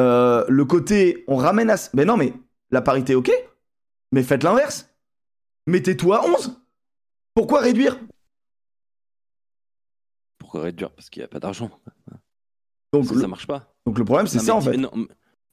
Euh, 0.00 0.44
le 0.48 0.64
côté, 0.64 1.24
on 1.28 1.36
ramène 1.36 1.70
à... 1.70 1.76
Mais 1.94 2.04
non, 2.04 2.16
mais 2.16 2.32
la 2.70 2.82
parité, 2.82 3.14
ok. 3.14 3.30
Mais 4.12 4.22
faites 4.22 4.42
l'inverse. 4.42 4.88
Mettez-toi 5.66 6.20
à 6.20 6.26
11. 6.26 6.60
Pourquoi 7.34 7.60
réduire? 7.60 7.98
Pourquoi 10.38 10.62
réduire? 10.62 10.90
Parce 10.90 11.10
qu'il 11.10 11.20
n'y 11.20 11.24
a 11.24 11.28
pas 11.28 11.38
d'argent. 11.40 11.70
donc 12.92 13.06
Ça, 13.06 13.14
le, 13.14 13.20
ça 13.20 13.28
marche 13.28 13.46
pas. 13.46 13.72
donc 13.86 13.98
le 13.98 14.04
problème, 14.04 14.26
c'est 14.26 14.38
ça 14.40 14.54
en 14.54 14.60
fait. 14.60 14.76
non, 14.76 14.90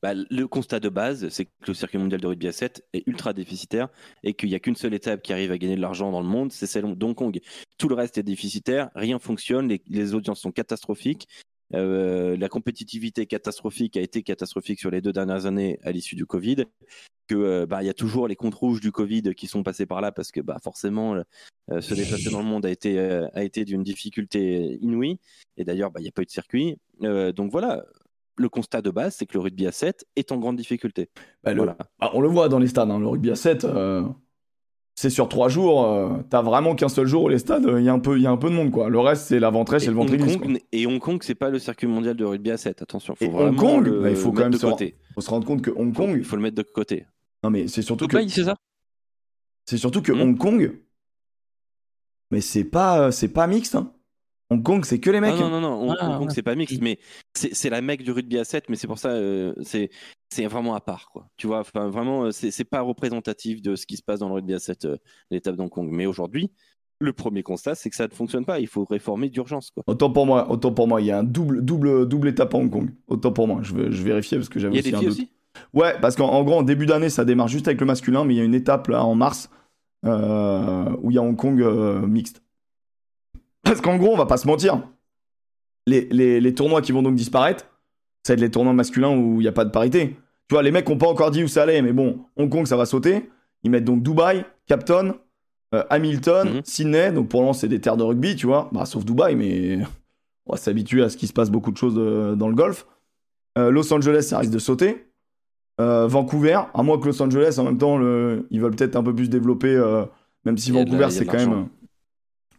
bah, 0.07 0.13
le 0.29 0.47
constat 0.47 0.79
de 0.79 0.87
base, 0.87 1.27
c'est 1.27 1.43
que 1.43 1.51
le 1.67 1.73
circuit 1.73 1.97
mondial 1.97 2.21
de 2.21 2.27
rugby 2.27 2.47
à 2.47 2.53
7 2.53 2.87
est 2.93 3.05
ultra 3.07 3.33
déficitaire 3.33 3.89
et 4.23 4.35
qu'il 4.35 4.47
n'y 4.47 4.55
a 4.55 4.59
qu'une 4.59 4.77
seule 4.77 4.93
étape 4.93 5.21
qui 5.21 5.33
arrive 5.33 5.51
à 5.51 5.57
gagner 5.57 5.75
de 5.75 5.81
l'argent 5.81 6.13
dans 6.13 6.21
le 6.21 6.27
monde, 6.27 6.53
c'est 6.53 6.65
celle 6.65 6.95
d'Hong 6.95 7.13
Kong. 7.13 7.41
Tout 7.77 7.89
le 7.89 7.95
reste 7.95 8.17
est 8.17 8.23
déficitaire, 8.23 8.89
rien 8.95 9.19
fonctionne, 9.19 9.67
les, 9.67 10.13
audiences 10.13 10.39
sont 10.39 10.53
catastrophiques. 10.53 11.27
euh, 11.73 12.37
la 12.37 12.47
compétitivité 12.47 13.25
catastrophique 13.25 13.97
a 13.97 14.01
été 14.01 14.23
catastrophique 14.23 14.79
sur 14.79 14.91
les 14.91 15.01
deux 15.01 15.11
dernières 15.11 15.45
années 15.45 15.77
à 15.83 15.91
l'issue 15.91 16.15
du 16.15 16.25
Covid. 16.25 16.63
Que 17.27 17.35
euh, 17.35 17.65
bah 17.65 17.83
il 17.83 17.87
y 17.87 17.89
a 17.89 17.93
toujours 17.93 18.29
les 18.29 18.37
comptes 18.37 18.55
rouges 18.55 18.79
du 18.79 18.93
Covid 18.93 19.35
qui 19.35 19.47
sont 19.47 19.61
passés 19.61 19.85
par 19.85 19.99
là 19.99 20.13
parce 20.13 20.31
que 20.31 20.39
bah 20.39 20.59
forcément 20.63 21.21
euh, 21.69 21.81
se 21.81 21.93
déplacer 21.93 22.29
dans 22.29 22.39
le 22.39 22.45
monde 22.45 22.65
a 22.65 22.69
été 22.69 22.97
euh, 22.97 23.27
a 23.33 23.43
été 23.43 23.65
d'une 23.65 23.83
difficulté 23.83 24.77
inouïe. 24.79 25.19
Et 25.57 25.65
d'ailleurs 25.65 25.91
bah 25.91 25.99
il 25.99 26.03
n'y 26.03 26.09
a 26.09 26.13
pas 26.13 26.21
eu 26.21 26.25
de 26.25 26.31
circuit. 26.31 26.77
Donc 27.01 27.51
voilà, 27.51 27.83
le 28.37 28.49
constat 28.49 28.81
de 28.81 28.89
base, 28.91 29.15
c'est 29.17 29.25
que 29.25 29.33
le 29.33 29.39
rugby 29.41 29.67
à 29.67 29.71
7 29.71 30.05
est 30.15 30.31
en 30.31 30.37
grande 30.37 30.55
difficulté. 30.57 31.09
Bah, 31.43 31.51
le- 31.53 31.57
Voilà. 31.57 31.77
bah, 31.99 32.11
on 32.13 32.21
le 32.21 32.27
voit 32.29 32.49
dans 32.49 32.59
les 32.59 32.67
stades, 32.67 32.89
hein, 32.91 32.99
le 32.99 33.07
rugby 33.07 33.31
à 33.31 33.35
7, 33.35 33.65
euh, 33.65 34.03
c'est 34.95 35.09
sur 35.09 35.29
3 35.29 35.47
jours, 35.49 35.85
euh, 35.85 36.17
t'as 36.29 36.41
vraiment 36.41 36.73
qu'un 36.75 36.89
seul 36.89 37.05
jour 37.07 37.23
où 37.23 37.29
les 37.29 37.37
stades, 37.39 37.65
il 37.77 37.83
y, 37.83 37.89
a 37.89 37.93
un 37.93 37.99
peu- 37.99 38.19
y 38.19 38.25
a 38.27 38.31
un 38.31 38.37
peu 38.37 38.49
de 38.49 38.55
monde, 38.55 38.71
quoi. 38.71 38.89
Le 38.89 38.99
reste, 38.99 39.27
c'est 39.27 39.39
la 39.39 39.49
ventrèche 39.49 39.83
et, 39.83 39.85
Et 39.87 39.89
le. 39.89 39.95
Kong, 40.39 40.59
et 40.71 40.87
Hong 40.87 40.99
Kong, 40.99 41.19
c'est 41.23 41.35
pas 41.35 41.49
le 41.49 41.59
circuit 41.59 41.87
mondial 41.87 42.15
de 42.15 42.25
rugby 42.25 42.49
à 42.51 42.57
7. 42.57 42.81
Attention, 42.81 43.15
faut 43.15 43.23
Et 43.25 43.27
Hong 43.27 43.55
Kong, 43.55 43.85
le 43.85 44.01
bah, 44.01 44.09
il 44.09 44.15
faut 44.15 44.29
quand 44.31 44.35
mettre 44.37 44.45
même 44.45 44.51
de 44.53 44.57
se 44.57 44.65
côté. 44.65 44.95
Faut 45.13 45.21
se 45.21 45.29
rendre 45.29 45.45
compte 45.45 45.61
que 45.61 45.71
Hong 45.71 45.93
Kong, 45.93 46.15
Il 46.17 46.23
faut 46.23 46.35
le 46.35 46.41
mettre 46.41 46.55
de 46.55 46.63
côté. 46.63 47.05
non 47.43 47.49
mais 47.51 47.67
c'est 47.67 47.81
surtout 47.83 48.05
Donc 48.07 48.11
que 48.21 48.27
fait 48.27 48.43
ça? 48.43 48.55
c'est 49.65 49.77
surtout 49.77 50.01
que 50.01 50.11
Hmm. 50.11 50.21
Hong 50.21 50.37
Kong, 50.37 50.79
mais 52.31 52.41
c'est 52.41 52.63
pas 52.63 52.99
euh, 53.07 53.11
c'est 53.11 53.27
pas 53.29 53.47
mixte. 53.47 53.75
hein. 53.75 53.91
Hong 54.49 54.63
Kong, 54.63 54.85
c'est 54.85 54.99
que 54.99 55.09
les 55.09 55.19
mecs. 55.19 55.33
Ah, 55.37 55.41
non, 55.41 55.49
non, 55.49 55.59
non, 55.61 55.89
Hong, 55.89 55.95
Ah, 55.99 56.05
Hong 56.07 56.17
Kong, 56.19 56.27
ouais. 56.29 56.33
c'est 56.33 56.41
pas 56.41 56.55
mixte, 56.55 56.81
mais 56.81 56.99
c'est 57.33 57.53
c'est 57.53 57.69
la 57.69 57.81
mec 57.81 58.03
du 58.03 58.11
rugby 58.11 58.37
à 58.37 58.45
7, 58.45 58.69
mais 58.69 58.75
c'est 58.77 58.87
pour 58.87 58.97
ça, 58.97 59.09
euh, 59.09 59.53
c'est 59.61 59.89
c'est 60.29 60.45
vraiment 60.47 60.73
à 60.75 60.79
part, 60.79 61.09
quoi. 61.11 61.27
Tu 61.37 61.47
vois, 61.47 61.59
enfin, 61.59 61.89
vraiment, 61.89 62.25
euh, 62.25 62.31
c'est 62.31 62.51
c'est 62.51 62.63
pas 62.63 62.81
représentatif 62.81 63.61
de 63.61 63.75
ce 63.75 63.85
qui 63.85 63.97
se 63.97 64.03
passe 64.03 64.19
dans 64.19 64.29
le 64.29 64.35
rugby 64.35 64.53
à 64.53 64.59
7, 64.59 64.85
euh, 64.85 64.97
l'étape 65.31 65.55
d'Hong 65.57 65.69
Kong. 65.69 65.89
Mais 65.91 66.05
aujourd'hui, 66.05 66.49
le 66.99 67.11
premier 67.13 67.43
constat, 67.43 67.75
c'est 67.75 67.89
que 67.89 67.95
ça 67.95 68.07
ne 68.07 68.13
fonctionne 68.13 68.45
pas. 68.45 68.59
Il 68.61 68.67
faut 68.67 68.85
réformer 68.89 69.29
d'urgence, 69.29 69.69
quoi. 69.71 69.83
Autant 69.85 70.09
pour 70.11 70.25
moi, 70.25 70.49
autant 70.49 70.71
pour 70.71 70.87
moi, 70.87 71.01
il 71.01 71.07
y 71.07 71.11
a 71.11 71.19
un 71.19 71.23
double 71.23 71.61
double 71.63 72.07
double 72.07 72.29
étape 72.29 72.55
à 72.55 72.57
Hong 72.57 72.69
Kong. 72.71 72.89
Autant 73.07 73.33
pour 73.33 73.47
moi, 73.47 73.59
je 73.63 73.73
vais 73.75 73.91
je 73.91 74.01
vérifier 74.01 74.37
parce 74.37 74.47
que 74.49 74.59
Il 74.59 74.61
j'avais 74.61 74.75
y 74.75 74.77
a 74.77 74.79
aussi 74.79 74.89
des 74.91 74.95
un 74.95 74.99
filles 74.99 75.07
doute. 75.09 75.17
aussi? 75.17 75.29
Ouais, 75.73 75.95
parce 76.01 76.15
qu'en 76.15 76.29
en 76.29 76.43
gros, 76.43 76.55
en 76.59 76.63
début 76.63 76.85
d'année, 76.85 77.09
ça 77.09 77.25
démarre 77.25 77.47
juste 77.49 77.67
avec 77.67 77.81
le 77.81 77.87
masculin, 77.87 78.23
mais 78.23 78.35
il 78.35 78.37
y 78.37 78.41
a 78.41 78.43
une 78.45 78.55
étape 78.55 78.87
là 78.87 79.03
en 79.03 79.15
mars 79.15 79.49
euh, 80.05 80.85
où 81.01 81.11
il 81.11 81.15
y 81.15 81.17
a 81.17 81.21
Hong 81.21 81.35
Kong 81.35 81.59
euh, 81.61 82.05
mixte. 82.07 82.41
Parce 83.67 83.81
qu'en 83.81 83.97
gros, 83.97 84.13
on 84.13 84.17
va 84.17 84.25
pas 84.25 84.37
se 84.37 84.47
mentir, 84.47 84.81
les, 85.85 86.07
les, 86.11 86.39
les 86.39 86.53
tournois 86.53 86.81
qui 86.81 86.91
vont 86.91 87.01
donc 87.03 87.15
disparaître, 87.15 87.65
ça 88.23 88.33
va 88.33 88.35
être 88.35 88.41
les 88.41 88.51
tournois 88.51 88.73
masculins 88.73 89.15
où 89.15 89.35
il 89.39 89.43
n'y 89.43 89.47
a 89.47 89.51
pas 89.53 89.65
de 89.65 89.69
parité. 89.71 90.15
Tu 90.47 90.55
vois, 90.55 90.63
les 90.63 90.71
mecs 90.71 90.87
n'ont 90.87 90.97
pas 90.97 91.07
encore 91.07 91.31
dit 91.31 91.43
où 91.43 91.47
ça 91.47 91.63
allait, 91.63 91.81
mais 91.81 91.93
bon, 91.93 92.19
Hong 92.37 92.49
Kong, 92.49 92.65
ça 92.65 92.77
va 92.77 92.85
sauter. 92.85 93.29
Ils 93.63 93.71
mettent 93.71 93.83
donc 93.85 94.01
Dubaï, 94.03 94.45
Capton, 94.65 95.15
euh, 95.73 95.83
Hamilton, 95.89 96.55
Mhm. 96.55 96.61
Sydney, 96.63 97.11
donc 97.11 97.27
pour 97.29 97.41
l'instant, 97.41 97.53
c'est 97.61 97.67
des 97.67 97.79
terres 97.81 97.97
de 97.97 98.03
rugby, 98.03 98.35
tu 98.35 98.45
vois, 98.47 98.69
bah, 98.71 98.85
sauf 98.85 99.03
Dubaï, 99.05 99.35
mais 99.35 99.79
on 100.45 100.53
va 100.53 100.57
s'habituer 100.57 101.03
à 101.03 101.09
ce 101.09 101.17
qu'il 101.17 101.27
se 101.27 101.33
passe 101.33 101.49
beaucoup 101.49 101.71
de 101.71 101.77
choses 101.77 101.95
euh, 101.97 102.35
dans 102.35 102.47
le 102.47 102.55
golf. 102.55 102.85
Euh, 103.57 103.71
Los 103.71 103.91
Angeles, 103.93 104.23
ça 104.23 104.39
risque 104.39 104.53
de 104.53 104.59
sauter. 104.59 105.07
Euh, 105.81 106.07
Vancouver, 106.07 106.59
à 106.73 106.83
moins 106.83 106.97
que 106.97 107.05
Los 107.07 107.21
Angeles, 107.21 107.55
en 107.59 107.63
même 107.65 107.77
temps, 107.77 107.97
le- 107.97 108.47
ils 108.49 108.59
veulent 108.61 108.75
peut-être 108.75 108.95
un 108.95 109.03
peu 109.03 109.13
plus 109.13 109.29
développer, 109.29 109.75
euh, 109.75 110.05
même 110.45 110.57
si 110.57 110.71
Vancouver, 110.85 111.09
c'est 111.11 111.25
quand 111.25 111.37
même. 111.49 111.67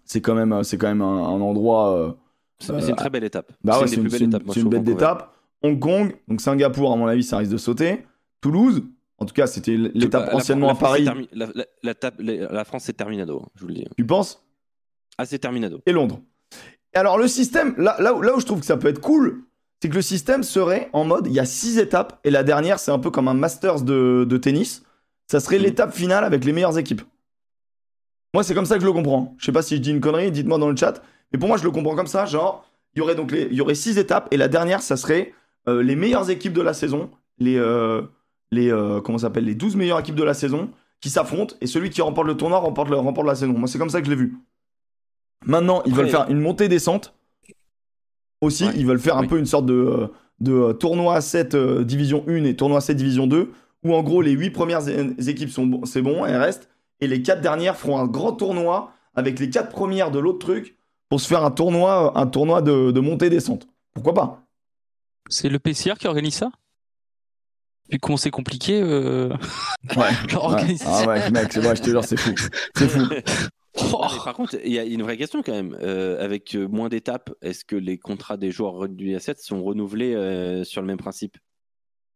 C'est 0.08 0.20
quand 0.20 0.34
même, 0.34 0.64
c'est 0.64 0.76
quand 0.78 0.88
même 0.88 1.02
un, 1.02 1.06
un 1.24 1.40
endroit. 1.40 1.96
euh, 1.96 2.12
C'est 2.58 2.72
Euh, 2.72 2.80
une 2.88 2.96
très 2.96 3.10
belle 3.10 3.22
étape. 3.24 3.52
bah 3.62 3.74
c'est 3.86 3.94
une 3.94 4.06
une, 4.06 4.32
une- 4.56 4.68
belle 4.68 4.82
d'étape. 4.82 5.32
Hong 5.62 5.78
Kong, 5.78 6.16
donc 6.26 6.40
Singapour, 6.40 6.92
à 6.92 6.96
mon 6.96 7.06
avis, 7.06 7.22
ça 7.22 7.36
risque 7.38 7.52
de 7.52 7.56
sauter. 7.56 8.04
Toulouse, 8.40 8.82
en 9.18 9.26
tout 9.26 9.34
cas, 9.34 9.46
c'était 9.46 9.76
l'étape 9.76 10.32
anciennement 10.34 10.68
la 10.68 10.72
à 10.72 10.76
Paris. 10.76 11.04
termi- 11.04 11.28
La, 11.32 12.64
France, 12.64 12.84
c'est 12.84 12.92
terminado, 12.92 13.44
je 13.54 13.60
vous 13.62 13.68
le 13.68 13.74
dis. 13.74 13.84
Tu 13.96 14.04
penses? 14.06 14.44
Ah, 15.18 15.26
c'est 15.26 15.38
terminado. 15.38 15.80
Et 15.86 15.92
Londres. 15.92 16.20
Alors, 16.94 17.18
le 17.18 17.26
système, 17.28 17.74
là, 17.76 17.96
là, 18.00 18.14
où, 18.14 18.22
là 18.22 18.34
où 18.36 18.40
je 18.40 18.46
trouve 18.46 18.60
que 18.60 18.66
ça 18.66 18.76
peut 18.76 18.88
être 18.88 19.00
cool, 19.00 19.42
c'est 19.82 19.88
que 19.88 19.94
le 19.96 20.02
système 20.02 20.42
serait 20.44 20.88
en 20.92 21.04
mode 21.04 21.26
il 21.26 21.32
y 21.32 21.40
a 21.40 21.44
six 21.44 21.78
étapes 21.78 22.18
et 22.24 22.30
la 22.30 22.42
dernière, 22.44 22.78
c'est 22.78 22.90
un 22.92 22.98
peu 22.98 23.10
comme 23.10 23.28
un 23.28 23.34
Masters 23.34 23.82
de, 23.82 24.24
de 24.28 24.36
tennis. 24.36 24.82
Ça 25.30 25.40
serait 25.40 25.58
Mhm. 25.58 25.64
l'étape 25.64 25.92
finale 25.92 26.24
avec 26.24 26.44
les 26.44 26.52
meilleures 26.52 26.78
équipes. 26.78 27.02
Moi, 28.34 28.42
c'est 28.42 28.54
comme 28.54 28.66
ça 28.66 28.74
que 28.76 28.80
je 28.82 28.86
le 28.86 28.92
comprends. 28.92 29.34
Je 29.38 29.46
sais 29.46 29.52
pas 29.52 29.62
si 29.62 29.76
je 29.76 29.80
dis 29.80 29.90
une 29.90 30.00
connerie, 30.00 30.30
dites-moi 30.30 30.58
dans 30.58 30.68
le 30.68 30.76
chat. 30.76 31.02
Mais 31.32 31.38
pour 31.38 31.48
moi, 31.48 31.56
je 31.56 31.64
le 31.64 31.70
comprends 31.70 31.96
comme 31.96 32.06
ça. 32.06 32.26
Genre, 32.26 32.64
il 32.94 32.98
y 32.98 33.02
aurait 33.02 33.14
donc 33.14 33.32
les, 33.32 33.42
il 33.50 33.54
y 33.54 33.60
aurait 33.60 33.74
six 33.74 33.98
étapes 33.98 34.28
et 34.30 34.36
la 34.36 34.48
dernière, 34.48 34.82
ça 34.82 34.96
serait 34.96 35.32
euh, 35.68 35.82
les 35.82 35.96
meilleures 35.96 36.30
équipes 36.30 36.52
de 36.52 36.62
la 36.62 36.74
saison, 36.74 37.10
les, 37.38 37.56
euh, 37.56 38.02
les 38.50 38.70
euh, 38.70 39.00
comment 39.00 39.18
s'appelle, 39.18 39.44
les 39.44 39.54
12 39.54 39.76
meilleures 39.76 40.00
équipes 40.00 40.14
de 40.14 40.24
la 40.24 40.34
saison 40.34 40.70
qui 41.00 41.10
s'affrontent 41.10 41.54
et 41.60 41.66
celui 41.66 41.90
qui 41.90 42.02
remporte 42.02 42.26
le 42.26 42.36
tournoi 42.36 42.58
remporte, 42.58 42.88
le, 42.90 42.96
remporte 42.96 43.26
la 43.26 43.34
saison. 43.34 43.52
Moi, 43.52 43.68
c'est 43.68 43.78
comme 43.78 43.90
ça 43.90 44.00
que 44.00 44.06
je 44.06 44.10
l'ai 44.10 44.16
vu. 44.16 44.36
Maintenant, 45.46 45.82
ils 45.86 45.92
Après- 45.92 46.02
veulent 46.02 46.10
faire 46.10 46.30
une 46.30 46.40
montée-descente. 46.40 47.14
Aussi, 48.40 48.64
Ouais. 48.66 48.72
ils 48.76 48.86
veulent 48.86 49.00
faire 49.00 49.16
un 49.16 49.26
peu 49.26 49.38
une 49.38 49.46
sorte 49.46 49.66
de, 49.66 49.74
euh, 49.74 50.06
de 50.40 50.72
tournoi 50.72 51.16
à 51.16 51.20
7 51.20 51.54
euh, 51.54 51.84
division 51.84 52.24
1 52.28 52.44
et 52.44 52.54
tournoi 52.54 52.78
à 52.78 52.80
7 52.80 52.96
division 52.96 53.26
2, 53.26 53.50
où 53.84 53.94
en 53.94 54.02
gros 54.02 54.22
les 54.22 54.30
8 54.32 54.50
premières 54.50 54.88
équipes 54.88 55.50
sont 55.50 55.66
bon, 55.66 55.84
c'est 55.84 56.02
bon, 56.02 56.24
elles 56.24 56.36
restent, 56.36 56.68
et 57.00 57.06
les 57.06 57.22
4 57.22 57.40
dernières 57.40 57.76
feront 57.76 57.98
un 57.98 58.06
grand 58.06 58.32
tournoi 58.32 58.92
avec 59.14 59.38
les 59.38 59.50
4 59.50 59.70
premières 59.70 60.10
de 60.10 60.18
l'autre 60.18 60.38
truc 60.38 60.76
pour 61.08 61.20
se 61.20 61.26
faire 61.26 61.44
un 61.44 61.50
tournoi, 61.50 62.18
un 62.18 62.26
tournoi 62.26 62.62
de, 62.62 62.90
de 62.90 63.00
montée-descente. 63.00 63.68
Pourquoi 63.94 64.14
pas? 64.14 64.42
C'est 65.28 65.48
le 65.48 65.58
PCR 65.58 65.94
qui 65.98 66.06
organise 66.06 66.34
ça? 66.34 66.50
Vu 67.90 67.98
comment 67.98 68.16
c'est 68.16 68.30
compliqué, 68.30 68.80
euh... 68.82 69.28
Ouais. 69.96 70.10
Ah 70.84 71.06
ouais, 71.06 71.30
mec, 71.30 71.52
c'est 71.52 71.60
vrai, 71.60 71.76
je 71.76 71.82
te 71.82 71.90
jure, 71.90 72.04
c'est 72.04 72.18
fou. 72.18 72.34
C'est 72.76 72.88
fou. 72.88 73.08
Oh. 73.92 74.04
Mais 74.10 74.18
par 74.24 74.34
contre, 74.34 74.56
il 74.64 74.72
y 74.72 74.78
a 74.78 74.84
une 74.84 75.02
vraie 75.02 75.16
question 75.16 75.42
quand 75.42 75.52
même. 75.52 75.76
Euh, 75.80 76.22
avec 76.24 76.56
euh, 76.56 76.66
moins 76.66 76.88
d'étapes, 76.88 77.30
est-ce 77.42 77.64
que 77.64 77.76
les 77.76 77.96
contrats 77.96 78.36
des 78.36 78.50
joueurs 78.50 78.74
rugby 78.74 79.14
à 79.14 79.20
7 79.20 79.40
sont 79.40 79.62
renouvelés 79.62 80.14
euh, 80.14 80.64
sur 80.64 80.80
le 80.80 80.88
même 80.88 80.96
principe? 80.96 81.36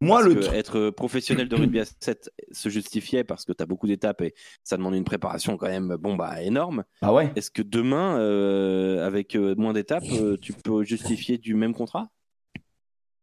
Moi, 0.02 0.18
Parce 0.18 0.28
le 0.28 0.34
que 0.34 0.40
tr- 0.46 0.52
être 0.54 0.90
professionnel 0.90 1.48
de 1.48 1.56
rugby 1.56 1.78
à 1.80 1.84
7 1.84 2.30
se 2.50 2.68
justifiait 2.68 3.24
parce 3.24 3.44
que 3.44 3.52
tu 3.52 3.62
as 3.62 3.66
beaucoup 3.66 3.86
d'étapes 3.86 4.20
et 4.22 4.34
ça 4.64 4.76
demande 4.76 4.94
une 4.94 5.04
préparation 5.04 5.56
quand 5.56 5.68
même 5.68 5.96
bon 5.96 6.16
bah 6.16 6.42
énorme. 6.42 6.84
Ah 7.00 7.12
ouais 7.12 7.32
Est-ce 7.36 7.50
que 7.50 7.62
demain, 7.62 8.18
euh, 8.18 9.06
avec 9.06 9.36
euh, 9.36 9.54
moins 9.56 9.72
d'étapes, 9.72 10.04
euh, 10.12 10.36
tu 10.42 10.52
peux 10.52 10.82
justifier 10.82 11.38
du 11.38 11.54
même 11.54 11.72
contrat? 11.74 12.10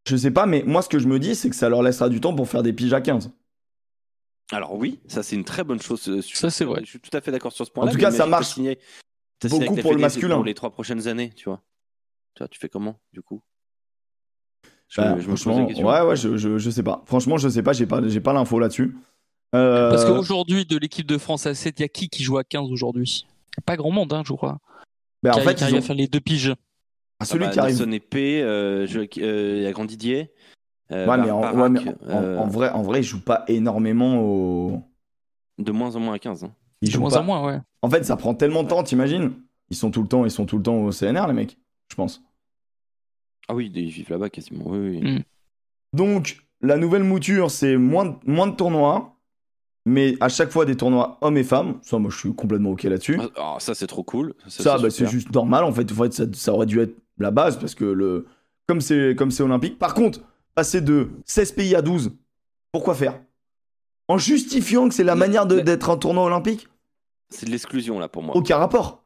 Je 0.08 0.16
sais 0.16 0.32
pas, 0.32 0.46
mais 0.46 0.64
moi, 0.66 0.82
ce 0.82 0.90
que 0.90 0.98
je 1.00 1.08
me 1.08 1.20
dis, 1.20 1.36
c'est 1.36 1.50
que 1.50 1.56
ça 1.56 1.70
leur 1.70 1.84
laissera 1.84 2.10
du 2.10 2.20
temps 2.22 2.34
pour 2.36 2.48
faire 2.48 2.64
des 2.64 2.74
piges 2.74 2.94
à 2.94 3.02
15. 3.02 3.32
Alors 4.52 4.74
oui, 4.74 5.00
ça 5.08 5.22
c'est 5.22 5.36
une 5.36 5.44
très 5.46 5.64
bonne 5.64 5.82
chose. 5.82 6.08
euh, 6.10 6.22
Ça, 6.22 6.50
c'est 6.50 6.66
vrai. 6.66 6.82
Je 6.84 6.90
suis 6.90 7.00
tout 7.00 7.16
à 7.16 7.22
fait 7.22 7.32
d'accord 7.32 7.52
sur 7.52 7.66
ce 7.66 7.72
point-là. 7.72 7.92
En 7.92 7.94
tout 7.94 8.00
cas, 8.00 8.10
ça 8.10 8.26
marche 8.26 8.48
signé- 8.48 8.80
beaucoup 9.44 9.76
pour 9.76 9.94
le 9.94 10.00
masculin. 10.00 10.36
Pour 10.38 10.46
les 10.46 10.56
trois 10.56 10.72
prochaines 10.72 11.08
années, 11.08 11.32
tu 11.36 11.46
vois. 11.46 11.62
Tu 12.36 12.40
vois, 12.40 12.48
tu 12.48 12.58
fais 12.60 12.70
comment 12.70 13.00
du 13.14 13.22
coup? 13.22 13.44
Je, 14.90 15.02
Bah, 15.02 15.16
me- 15.16 15.22
je 15.22 15.28
me 15.28 15.32
pose 15.36 15.46
la 15.46 15.52
franchement, 15.54 15.68
question. 15.68 15.88
ouais, 15.88 16.02
ouais, 16.02 16.16
je, 16.16 16.38
je, 16.38 16.58
je 16.58 16.70
sais 16.70 16.84
pas. 16.84 17.02
Franchement, 17.06 17.38
je 17.38 17.48
sais 17.50 17.64
pas, 17.64 17.74
j'ai 17.74 17.86
pas, 17.86 18.06
j'ai 18.08 18.20
pas 18.22 18.34
l'info 18.34 18.60
là-dessus. 18.60 18.98
Euh, 19.56 19.90
Parce 19.90 20.06
qu'aujourd'hui, 20.06 20.66
de 20.66 20.78
l'équipe 20.78 21.08
de 21.08 21.18
France 21.18 21.46
à 21.46 21.56
7, 21.56 21.80
il 21.80 21.82
y 21.84 21.86
a 21.86 21.88
qui 21.88 22.10
qui 22.10 22.24
joue 22.24 22.38
à 22.38 22.44
15 22.44 22.72
aujourd'hui? 22.72 23.26
Pas 23.66 23.78
grand 23.78 23.92
monde, 23.92 24.12
hein, 24.14 24.24
je 24.26 24.34
crois. 24.34 24.60
bah, 25.24 25.32
en 25.34 25.40
qui, 25.40 25.42
fait, 25.42 25.56
qui 25.56 25.64
arrive 25.64 25.76
ont- 25.76 25.80
à 25.80 25.82
faire 25.82 25.96
les 25.96 26.08
deux 26.08 26.20
piges. 26.20 26.54
ah, 27.20 27.26
celui 27.26 27.46
Ah 27.46 27.48
bah, 27.48 27.54
qui 27.54 27.60
arrive. 27.60 27.76
Nelson 27.78 27.92
Épée, 27.92 28.42
euh, 28.44 28.86
euh, 29.18 29.56
il 29.58 29.64
y 29.64 29.66
a 29.66 29.72
Grand 29.72 29.86
Didier. 29.86 30.32
euh, 30.92 31.06
Ouais, 31.06 31.18
Bar- 31.18 31.26
mais, 31.26 31.32
en, 31.32 31.42
Barak, 31.42 31.56
ouais, 31.58 31.70
mais 31.70 31.80
en- 31.80 31.96
euh, 32.10 32.38
en 32.38 32.48
vrai, 32.48 32.70
en 32.72 32.82
vrai, 32.82 33.00
il 33.02 33.04
joue 33.04 33.22
pas 33.22 33.44
énormément 33.48 34.20
au. 34.22 34.82
De 35.58 35.72
moins 35.72 35.96
en 35.96 36.00
moins 36.00 36.14
à 36.16 36.20
15. 36.20 36.44
hein. 36.46 36.52
Il 36.82 36.88
De 36.90 36.94
joue 36.94 37.02
moins 37.02 37.10
pas- 37.12 37.20
en 37.20 37.24
moins, 37.24 37.46
ouais. 37.46 37.60
En 37.82 37.90
fait, 37.90 38.04
ça 38.06 38.16
prend 38.16 38.34
tellement 38.34 38.64
de 38.64 38.70
temps, 38.70 38.82
t'imagines? 38.84 39.34
Ils 39.70 39.76
sont 39.76 39.92
tout 39.92 40.02
le 40.02 40.08
temps, 40.08 40.26
ils 40.26 40.32
sont 40.32 40.46
tout 40.46 40.58
le 40.58 40.64
temps 40.64 40.78
au 40.78 40.92
CNR, 40.92 41.28
les 41.28 41.34
mecs, 41.34 41.58
je 41.90 41.96
pense. 41.96 42.22
Ah 43.50 43.56
oui, 43.56 43.72
ils 43.74 43.90
vivent 43.90 44.10
là-bas 44.12 44.30
quasiment. 44.30 44.66
Oui, 44.68 44.78
oui. 44.80 45.02
Mm. 45.02 45.24
Donc, 45.94 46.46
la 46.62 46.78
nouvelle 46.78 47.04
mouture, 47.04 47.50
c'est 47.52 47.76
moins, 47.78 48.06
de- 48.06 48.16
moins 48.26 48.48
de 48.48 48.56
tournois, 48.56 49.16
mais 49.86 50.16
à 50.20 50.30
chaque 50.30 50.52
fois 50.52 50.66
des 50.66 50.76
tournois 50.78 51.18
hommes 51.22 51.38
et 51.38 51.44
femmes. 51.44 51.80
Ça, 51.82 51.98
moi, 51.98 52.12
je 52.12 52.18
suis 52.18 52.34
complètement 52.36 52.72
ok 52.72 52.84
là-dessus. 52.84 53.20
Ah, 53.20 53.30
ah, 53.38 53.56
ça, 53.60 53.74
c'est 53.74 53.88
trop 53.88 54.04
cool. 54.04 54.36
Ça, 54.48 54.78
bah, 54.78 54.90
c'est 54.90 55.08
juste 55.08 55.32
normal 55.34 55.64
en 55.64 55.74
fait. 55.74 55.92
En 55.92 55.96
fait 55.96 56.14
ça, 56.14 56.26
ça 56.34 56.54
aurait 56.54 56.66
dû 56.68 56.80
être 56.80 56.96
la 57.18 57.32
base 57.32 57.58
parce 57.60 57.76
que 57.76 57.86
le 57.86 58.28
comme 58.68 58.82
c'est 58.82 59.16
comme 59.18 59.32
c'est 59.32 59.42
olympique. 59.44 59.80
Par 59.80 59.94
contre, 59.96 60.20
passer 60.54 60.82
de 60.82 61.10
16 61.26 61.54
pays 61.54 61.76
à 61.76 61.82
12, 61.82 62.12
pourquoi 62.72 62.94
faire? 62.94 63.20
En 64.08 64.18
justifiant 64.20 64.88
que 64.90 64.94
c'est 64.94 65.04
la 65.04 65.16
manière 65.16 65.48
mais- 65.48 65.64
d'être 65.64 65.90
un 65.90 65.98
tournoi 65.98 66.26
olympique? 66.26 66.68
C'est 67.30 67.46
de 67.46 67.52
l'exclusion, 67.52 68.00
là, 68.00 68.08
pour 68.10 68.22
moi. 68.24 68.36
Aucun 68.36 68.58
rapport. 68.58 69.04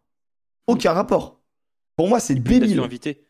Aucun 0.67 0.91
rapport. 0.93 1.39
Pour 1.95 2.07
moi, 2.09 2.19
c'est 2.19 2.35
débile. 2.35 2.79
invitées. 2.79 3.21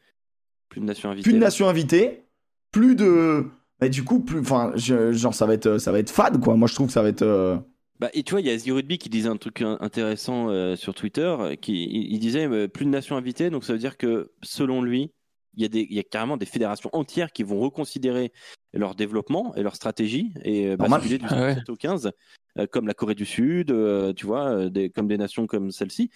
Plus 0.73 0.81
de 0.81 0.85
nations 0.85 1.09
invitées. 1.09 1.23
Plus 1.23 1.33
de 1.33 1.39
nations 1.39 1.67
invitées, 1.69 2.23
plus 2.71 2.95
de. 2.95 3.45
Mais 3.81 3.89
du 3.89 4.03
coup, 4.03 4.19
plus. 4.19 4.39
Enfin, 4.39 4.73
genre, 4.75 5.33
ça 5.33 5.45
va 5.45 5.53
être, 5.53 5.77
ça 5.77 5.91
va 5.91 5.99
être 5.99 6.09
fade, 6.09 6.39
quoi. 6.41 6.55
Moi, 6.55 6.67
je 6.67 6.73
trouve 6.75 6.87
que 6.87 6.93
ça 6.93 7.01
va 7.03 7.09
être. 7.09 7.21
euh, 7.21 7.57
Bah, 7.99 8.09
et 8.13 8.23
tu 8.23 8.31
vois, 8.31 8.41
il 8.41 8.47
y 8.47 8.49
a 8.49 8.57
The 8.57 8.71
Rugby 8.75 8.97
qui 8.97 9.09
disait 9.09 9.29
un 9.29 9.37
truc 9.37 9.61
in- 9.61 9.77
intéressant 9.81 10.49
euh, 10.49 10.75
sur 10.75 10.93
Twitter. 10.95 11.21
euh, 11.39 11.55
Qui, 11.55 11.83
il, 11.85 12.13
il 12.13 12.19
disait 12.19 12.47
euh, 12.47 12.67
plus 12.67 12.85
de 12.85 12.89
nations 12.89 13.15
invitées, 13.17 13.49
donc 13.49 13.63
ça 13.63 13.73
veut 13.73 13.79
dire 13.79 13.97
que 13.97 14.31
selon 14.41 14.81
lui, 14.81 15.11
il 15.55 15.61
y, 15.61 15.65
a 15.65 15.67
des, 15.67 15.85
il 15.87 15.93
y 15.95 15.99
a 15.99 16.03
carrément 16.03 16.37
des 16.37 16.47
fédérations 16.47 16.89
entières 16.93 17.31
qui 17.31 17.43
vont 17.43 17.59
reconsidérer 17.59 18.31
leur 18.73 18.95
développement 18.95 19.53
et 19.55 19.61
leur 19.61 19.75
stratégie 19.75 20.33
et 20.43 20.69
euh, 20.71 20.77
basculer 20.77 21.19
du 21.19 21.25
Ah 21.29 21.39
ouais. 21.41 21.53
7 21.53 21.69
au 21.69 21.75
15, 21.75 22.11
euh, 22.57 22.65
comme 22.65 22.87
la 22.87 22.95
Corée 22.95 23.13
du 23.13 23.25
Sud, 23.25 23.69
euh, 23.69 24.13
tu 24.13 24.25
vois, 24.25 24.47
euh, 24.49 24.69
des, 24.69 24.89
comme 24.89 25.07
des 25.07 25.17
nations 25.19 25.45
comme 25.45 25.69
celle-ci. 25.69 26.09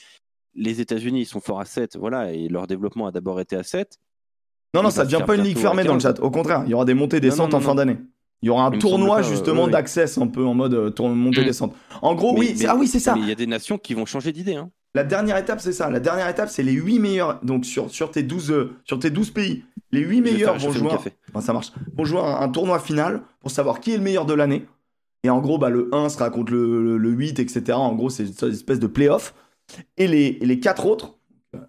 Les 0.56 0.82
États-Unis, 0.82 1.22
ils 1.22 1.26
sont 1.26 1.40
forts 1.42 1.60
à 1.60 1.66
7, 1.66 1.98
voilà, 1.98 2.34
et 2.34 2.48
leur 2.48 2.66
développement 2.66 3.06
a 3.06 3.12
d'abord 3.12 3.40
été 3.40 3.56
à 3.56 3.62
7. 3.62 3.98
Non, 4.78 4.84
non, 4.84 4.90
ça 4.90 5.04
va 5.04 5.10
devient 5.12 5.24
pas 5.26 5.36
une 5.36 5.44
ligue 5.44 5.58
fermée 5.58 5.84
dans 5.84 5.94
le 5.96 6.00
15. 6.00 6.16
chat. 6.18 6.24
Au 6.24 6.32
contraire, 6.32 6.64
il 6.66 6.72
y 6.72 6.74
aura 6.74 6.86
des 6.86 6.94
montées-descentes 6.94 7.52
non, 7.52 7.58
en 7.58 7.62
fin 7.62 7.76
d'année. 7.76 7.98
Il 8.42 8.48
y 8.48 8.50
aura 8.50 8.68
un 8.68 8.72
tournoi 8.72 9.18
pas, 9.18 9.26
euh, 9.26 9.30
justement 9.30 9.66
oui. 9.66 9.72
d'access 9.72 10.18
un 10.20 10.28
peu 10.28 10.46
en 10.46 10.54
mode 10.54 10.74
euh, 10.76 10.90
tour- 10.92 11.10
montée-descente. 11.10 11.74
En 12.02 12.14
gros, 12.14 12.34
Mais- 12.34 12.40
oui, 12.40 12.56
mais- 12.60 12.66
ah 12.68 12.76
oui, 12.76 12.88
c'est 12.88 13.00
ça. 13.00 13.16
Il 13.18 13.28
y 13.28 13.32
a 13.32 13.36
des 13.36 13.48
nations 13.48 13.78
qui 13.80 13.94
vont 13.96 14.06
changer 14.06 14.32
d'idée. 14.32 14.56
Hein. 14.56 14.70
La 14.94 15.04
dernière 15.04 15.38
étape, 15.38 15.60
c'est 15.60 15.72
ça. 15.74 15.90
La 15.90 16.00
dernière 16.00 16.30
étape, 16.30 16.50
c'est 16.50 16.64
les 16.64 16.72
8 16.74 17.00
meilleurs. 17.00 17.40
Donc, 17.44 17.66
sur, 17.66 17.90
sur, 17.90 18.12
tes 18.12 18.24
12, 18.24 18.52
euh, 18.52 18.76
sur 18.84 19.00
tes 19.00 19.10
12 19.10 19.32
pays, 19.32 19.64
les 19.92 20.02
8 20.02 20.18
Je 20.18 20.24
vais 20.24 20.32
meilleurs 20.34 20.58
vont 20.60 20.72
jouer. 20.72 20.90
Enfin, 21.30 21.42
ça 21.42 21.52
marche. 21.54 21.72
Vont 21.96 22.06
jouer 22.06 22.20
un, 22.20 22.42
un 22.42 22.50
tournoi 22.50 22.80
final 22.80 23.22
pour 23.42 23.50
savoir 23.52 23.80
qui 23.80 23.92
est 23.94 23.98
le 23.98 24.04
meilleur 24.04 24.26
de 24.26 24.34
l'année. 24.34 24.66
Et 25.24 25.30
en 25.32 25.40
gros, 25.40 25.58
bah, 25.58 25.70
le 25.70 25.90
1 25.92 26.10
sera 26.10 26.30
contre 26.30 26.52
le, 26.54 26.84
le, 26.84 26.98
le 26.98 27.10
8, 27.10 27.40
etc. 27.40 27.64
En 27.74 27.94
gros, 27.96 28.10
c'est 28.12 28.24
une 28.24 28.52
espèce 28.52 28.80
de 28.80 28.88
play-off. 28.88 29.34
Et 29.98 30.08
les, 30.08 30.38
et 30.42 30.46
les 30.46 30.60
4 30.60 30.86
autres, 30.86 31.16
euh, 31.56 31.60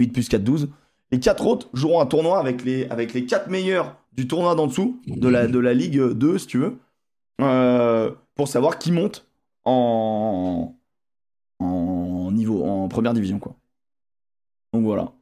8 0.00 0.08
plus 0.08 0.28
4, 0.28 0.42
12, 0.44 0.68
les 1.12 1.20
4 1.20 1.46
autres 1.46 1.68
joueront 1.72 2.00
un 2.00 2.06
tournoi 2.06 2.38
avec 2.38 2.64
les, 2.64 2.86
avec 2.88 3.12
les 3.14 3.26
4 3.26 3.48
meilleurs 3.48 3.96
du 4.12 4.26
tournoi 4.26 4.54
d'en 4.54 4.66
dessous, 4.66 5.00
de 5.06 5.28
la, 5.28 5.46
de 5.46 5.58
la 5.58 5.74
Ligue 5.74 6.00
2, 6.00 6.38
si 6.38 6.46
tu 6.46 6.58
veux, 6.58 6.78
euh, 7.40 8.10
pour 8.34 8.48
savoir 8.48 8.78
qui 8.78 8.92
monte 8.92 9.26
en, 9.64 10.74
en 11.58 12.30
niveau, 12.32 12.64
en 12.64 12.88
première 12.88 13.14
division, 13.14 13.38
quoi. 13.38 13.54
Donc 14.72 14.84
voilà. 14.84 15.12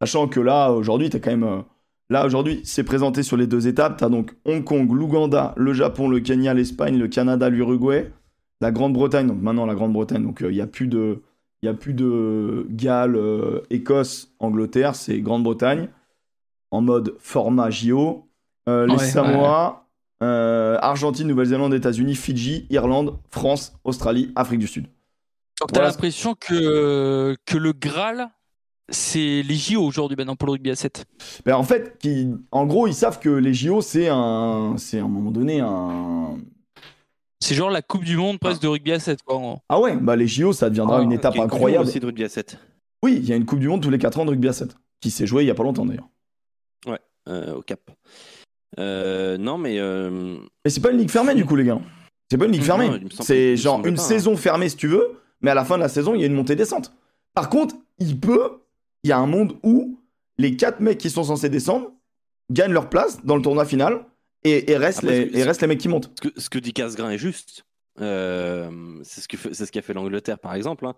Sachant 0.00 0.28
que 0.28 0.40
là, 0.40 0.70
aujourd'hui, 0.72 1.10
t'as 1.10 1.18
quand 1.18 1.30
même. 1.30 1.44
euh, 1.44 1.62
Là, 2.10 2.24
aujourd'hui, 2.24 2.62
c'est 2.64 2.84
présenté 2.84 3.22
sur 3.22 3.36
les 3.36 3.46
deux 3.46 3.68
étapes. 3.68 3.98
T'as 3.98 4.08
donc 4.08 4.34
Hong 4.46 4.64
Kong, 4.64 4.90
l'Ouganda, 4.90 5.52
le 5.58 5.74
Japon, 5.74 6.08
le 6.08 6.20
Kenya, 6.20 6.54
l'Espagne, 6.54 6.96
le 6.96 7.06
Canada, 7.06 7.50
l'Uruguay, 7.50 8.10
la 8.62 8.70
Grande-Bretagne. 8.72 9.26
Donc 9.26 9.42
maintenant, 9.42 9.66
la 9.66 9.74
Grande-Bretagne. 9.74 10.22
Donc 10.22 10.38
il 10.40 10.48
n'y 10.52 10.62
a 10.62 10.66
plus 10.66 10.86
de. 10.86 11.22
Il 11.62 11.66
y 11.66 11.68
a 11.68 11.74
plus 11.74 11.94
de 11.94 12.66
Galles, 12.70 13.16
euh, 13.16 13.62
Écosse, 13.70 14.32
Angleterre, 14.38 14.94
c'est 14.94 15.20
Grande-Bretagne 15.20 15.88
en 16.70 16.80
mode 16.80 17.16
format 17.18 17.70
JO. 17.70 18.28
Euh, 18.68 18.86
les 18.86 18.94
Ouais, 18.94 19.04
Samoa, 19.04 19.86
euh, 20.22 20.78
Argentine, 20.80 21.26
Nouvelle-Zélande, 21.26 21.74
États-Unis, 21.74 22.14
Fidji, 22.14 22.66
Irlande, 22.70 23.18
France, 23.30 23.72
Australie, 23.84 24.30
Afrique 24.36 24.60
du 24.60 24.66
Sud. 24.66 24.86
Donc 25.60 25.72
t'as 25.72 25.82
l'impression 25.82 26.34
que, 26.34 27.36
que 27.44 27.56
le 27.56 27.72
Graal, 27.72 28.28
c'est 28.88 29.42
les 29.42 29.54
JO 29.54 29.82
aujourd'hui 29.82 30.16
maintenant 30.16 30.36
pour 30.36 30.46
le 30.46 30.52
rugby 30.52 30.70
à 30.70 30.76
7. 30.76 31.06
Ben, 31.44 31.56
en 31.56 31.64
fait, 31.64 31.98
qui, 31.98 32.28
en 32.52 32.66
gros, 32.66 32.86
ils 32.86 32.94
savent 32.94 33.18
que 33.18 33.30
les 33.30 33.54
JO, 33.54 33.80
c'est 33.80 34.08
un, 34.08 34.74
c'est 34.78 35.00
à 35.00 35.04
un 35.04 35.08
moment 35.08 35.30
donné 35.30 35.60
un. 35.60 36.38
C'est 37.40 37.54
genre 37.54 37.70
la 37.70 37.82
Coupe 37.82 38.04
du 38.04 38.16
Monde 38.16 38.38
presque 38.40 38.62
de 38.62 38.68
rugby 38.68 38.92
à 38.92 38.98
7. 38.98 39.22
Quoi, 39.22 39.36
en. 39.36 39.62
Ah 39.68 39.78
ouais, 39.80 39.96
bah 39.96 40.16
les 40.16 40.26
JO, 40.26 40.52
ça 40.52 40.68
deviendra 40.70 40.98
Ah, 40.98 41.02
une 41.02 41.12
étape 41.12 41.34
Il 41.34 41.38
y 41.38 41.40
a 41.40 41.44
une 41.44 41.50
Coupe 41.50 41.58
du 41.58 41.62
Monde 41.62 41.68
incroyable. 41.70 41.88
aussi 41.88 42.00
de 42.00 42.06
rugby 42.06 42.24
à 42.24 42.28
7 42.28 42.58
Oui, 43.02 43.14
il 43.16 43.28
y 43.28 43.32
a 43.32 43.36
une 43.36 43.46
Coupe 43.46 43.60
du 43.60 43.68
Monde 43.68 43.82
tous 43.82 43.90
les 43.90 43.98
4 43.98 44.18
ans 44.20 44.24
de 44.24 44.30
rugby 44.30 44.48
à 44.48 44.52
7, 44.52 44.76
qui 45.00 45.10
s'est 45.10 45.26
jouée 45.26 45.44
il 45.44 45.46
y 45.46 45.50
a 45.50 45.54
pas 45.54 45.62
longtemps 45.62 45.86
d'ailleurs. 45.86 46.08
euh, 47.28 47.54
au 47.54 47.62
Cap. 47.62 47.80
Euh, 48.78 49.36
non, 49.38 49.56
mais 49.58 49.78
euh, 49.78 50.38
Mais 50.64 50.70
c'est 50.70 50.80
pas 50.80 50.90
une 50.90 50.98
ligue 50.98 51.10
fermée 51.10 51.34
du 51.34 51.44
coup, 51.44 51.56
les 51.56 51.64
gars. 51.64 51.78
C'est 52.30 52.38
pas 52.38 52.44
une 52.46 52.52
ligue 52.52 52.60
Non, 52.62 52.66
fermée. 52.66 53.00
C'est 53.20 53.56
genre 53.56 53.84
une 53.86 53.94
pas, 53.96 54.02
hein. 54.02 54.04
saison 54.04 54.36
fermée 54.36 54.68
si 54.68 54.76
tu 54.76 54.88
veux, 54.88 55.20
mais 55.40 55.50
à 55.50 55.54
la 55.54 55.64
fin 55.64 55.76
de 55.76 55.82
la 55.82 55.88
saison, 55.88 56.14
il 56.14 56.20
y 56.20 56.24
a 56.24 56.26
une 56.26 56.34
montée-descente. 56.34 56.92
Par 57.34 57.48
contre, 57.50 57.74
il 57.98 58.18
peut, 58.18 58.62
il 59.04 59.10
y 59.10 59.12
a 59.12 59.18
un 59.18 59.26
monde 59.26 59.56
où 59.62 59.98
les 60.38 60.56
4 60.56 60.80
mecs 60.80 60.98
qui 60.98 61.10
sont 61.10 61.24
censés 61.24 61.48
descendre 61.48 61.90
gagnent 62.50 62.72
leur 62.72 62.88
place 62.88 63.24
dans 63.24 63.36
le 63.36 63.42
tournoi 63.42 63.64
final 63.64 64.04
et, 64.44 64.74
Après, 64.74 65.02
les, 65.02 65.40
et 65.40 65.66
mecs 65.66 65.78
qui 65.78 65.88
montent. 65.88 66.10
ce 66.22 66.28
que, 66.28 66.40
ce 66.40 66.50
que 66.50 66.58
dit 66.58 66.72
Casgrain 66.72 67.10
est 67.10 67.18
juste. 67.18 67.64
Euh, 68.00 69.00
c'est 69.02 69.20
ce 69.20 69.70
qu'a 69.72 69.82
fait 69.82 69.94
l'Angleterre, 69.94 70.38
par 70.38 70.54
exemple. 70.54 70.86
hein. 70.86 70.94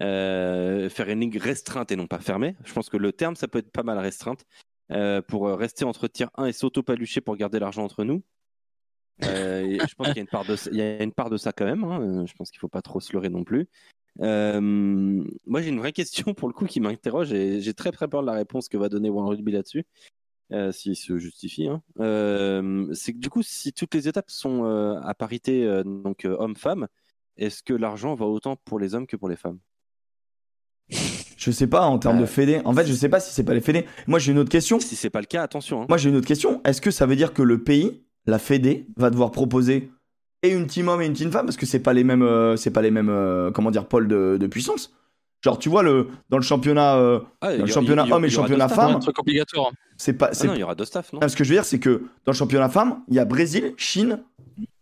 Euh, 0.00 0.88
faire 0.88 1.08
une 1.08 1.20
ligue 1.20 1.36
restreinte 1.36 1.90
et 1.92 1.96
non 1.96 2.06
pas 2.06 2.20
fermée. 2.20 2.54
Je 2.64 2.72
pense 2.72 2.88
que 2.88 2.96
le 2.96 3.12
terme, 3.12 3.36
ça 3.36 3.48
peut 3.48 3.58
être 3.58 3.70
pas 3.70 3.82
mal 3.82 3.98
restreinte. 3.98 4.44
euh, 4.90 5.20
pour 5.20 5.46
rester 5.48 5.84
entre 5.84 6.08
tiers 6.08 6.30
1 6.36 6.46
et 6.46 6.52
s'auto-palucher 6.52 7.20
pour 7.20 7.36
garder 7.36 7.58
l'argent 7.58 7.84
entre 7.84 8.04
nous. 8.04 8.22
Je 9.20 9.94
pense 9.96 10.06
qu'il 10.08 10.16
y 10.16 10.20
a 10.20 10.22
une 10.22 10.28
part 10.28 10.44
de 10.46 10.56
ça, 10.56 10.70
il 10.72 10.78
y 10.78 10.82
a 10.82 11.02
une 11.02 11.12
part 11.12 11.28
de 11.28 11.36
ça 11.36 11.52
quand 11.52 11.64
même. 11.66 11.84
hein. 11.84 12.24
Je 12.26 12.32
pense 12.34 12.50
qu'il 12.50 12.60
faut 12.60 12.68
pas 12.68 12.80
trop 12.82 13.00
se 13.00 13.12
leurrer 13.12 13.28
non 13.28 13.44
plus. 13.44 13.68
Moi, 14.18 15.60
j'ai 15.62 15.68
une 15.68 15.78
vraie 15.78 15.92
question 15.92 16.32
pour 16.34 16.48
le 16.48 16.54
coup 16.54 16.64
qui 16.66 16.80
m'interroge 16.80 17.32
et 17.32 17.60
j'ai 17.60 17.74
très 17.74 17.92
très 17.92 18.08
peur 18.08 18.22
de 18.22 18.26
la 18.26 18.32
réponse 18.32 18.68
que 18.68 18.76
va 18.78 18.88
donner 18.88 19.10
One 19.10 19.26
Rugby 19.26 19.52
là-dessus, 19.52 19.84
euh, 20.52 20.72
s'il 20.72 20.96
se 20.96 21.18
justifie. 21.18 21.68
hein. 21.68 21.82
Euh, 22.00 22.86
c'est 22.92 23.12
que 23.12 23.18
du 23.18 23.28
coup, 23.30 23.42
si 23.42 23.72
toutes 23.72 23.94
les 23.94 24.08
étapes 24.08 24.30
sont 24.30 24.64
euh, 24.64 24.98
à 25.02 25.14
parité, 25.14 25.64
euh, 25.64 25.82
donc 25.84 26.24
homme-femme, 26.24 26.88
est-ce 27.36 27.62
que 27.62 27.74
l'argent 27.74 28.14
va 28.14 28.26
autant 28.26 28.56
pour 28.56 28.78
les 28.78 28.94
hommes 28.94 29.06
que 29.06 29.16
pour 29.16 29.28
les 29.28 29.36
femmes? 29.36 29.58
Je 31.36 31.50
sais 31.50 31.66
pas 31.66 31.82
en 31.82 31.98
termes 31.98 32.18
de 32.20 32.26
fédé. 32.26 32.60
En 32.64 32.74
fait, 32.74 32.86
je 32.86 32.92
sais 32.92 33.08
pas 33.08 33.20
si 33.20 33.32
c'est 33.32 33.44
pas 33.44 33.54
les 33.54 33.60
fédés. 33.60 33.84
Moi, 34.06 34.18
j'ai 34.18 34.32
une 34.32 34.38
autre 34.38 34.50
question. 34.50 34.80
Si 34.80 34.96
c'est 34.96 35.10
pas 35.10 35.20
le 35.20 35.26
cas, 35.26 35.42
attention. 35.42 35.82
hein. 35.82 35.86
Moi, 35.88 35.98
j'ai 35.98 36.08
une 36.08 36.16
autre 36.16 36.26
question. 36.26 36.60
Est-ce 36.64 36.80
que 36.80 36.90
ça 36.90 37.06
veut 37.06 37.14
dire 37.14 37.32
que 37.32 37.42
le 37.42 37.62
pays, 37.62 38.02
la 38.26 38.38
Fédé, 38.38 38.86
va 38.96 39.10
devoir 39.10 39.30
proposer 39.30 39.90
et 40.42 40.50
une 40.50 40.66
team 40.66 40.88
homme 40.88 41.00
et 41.02 41.06
une 41.06 41.12
team 41.12 41.30
femme? 41.30 41.46
Parce 41.46 41.56
que 41.56 41.66
c'est 41.66 41.78
pas 41.82 41.92
les 41.92 42.02
mêmes, 42.04 42.56
c'est 42.56 42.72
pas 42.72 42.82
les 42.82 42.90
mêmes, 42.90 43.52
comment 43.54 43.70
dire, 43.70 43.86
pôles 43.86 44.08
de, 44.08 44.36
de 44.40 44.46
puissance. 44.48 44.92
Genre, 45.44 45.58
tu 45.58 45.68
vois 45.68 45.82
le 45.84 46.08
dans 46.30 46.36
le 46.38 46.42
championnat, 46.42 46.96
euh, 46.96 47.20
Ah, 47.40 47.54
le 47.54 47.66
championnat 47.66 48.06
y 48.06 48.12
homme 48.12 48.24
et 48.24 48.28
aura 48.28 48.34
championnat 48.42 48.68
femme. 48.68 48.96
un 48.96 48.98
truc 48.98 49.18
obligatoire. 49.20 49.70
c'est 49.96 50.12
pas, 50.14 50.26
Ah 50.30 50.34
c'est. 50.34 50.46
non, 50.48 50.54
il 50.54 50.60
y 50.60 50.62
aura 50.64 50.74
deux 50.74 50.84
staffs, 50.84 51.12
non 51.12 51.20
Ah, 51.22 51.28
ce 51.28 51.36
que 51.36 51.44
je 51.44 51.50
veux 51.50 51.54
dire, 51.56 51.64
c'est 51.64 51.78
que 51.78 52.02
dans 52.24 52.32
le 52.32 52.36
championnat 52.36 52.68
femme, 52.68 53.02
il 53.08 53.14
y 53.14 53.18
a 53.20 53.24
Brésil, 53.24 53.72
Chine, 53.76 54.20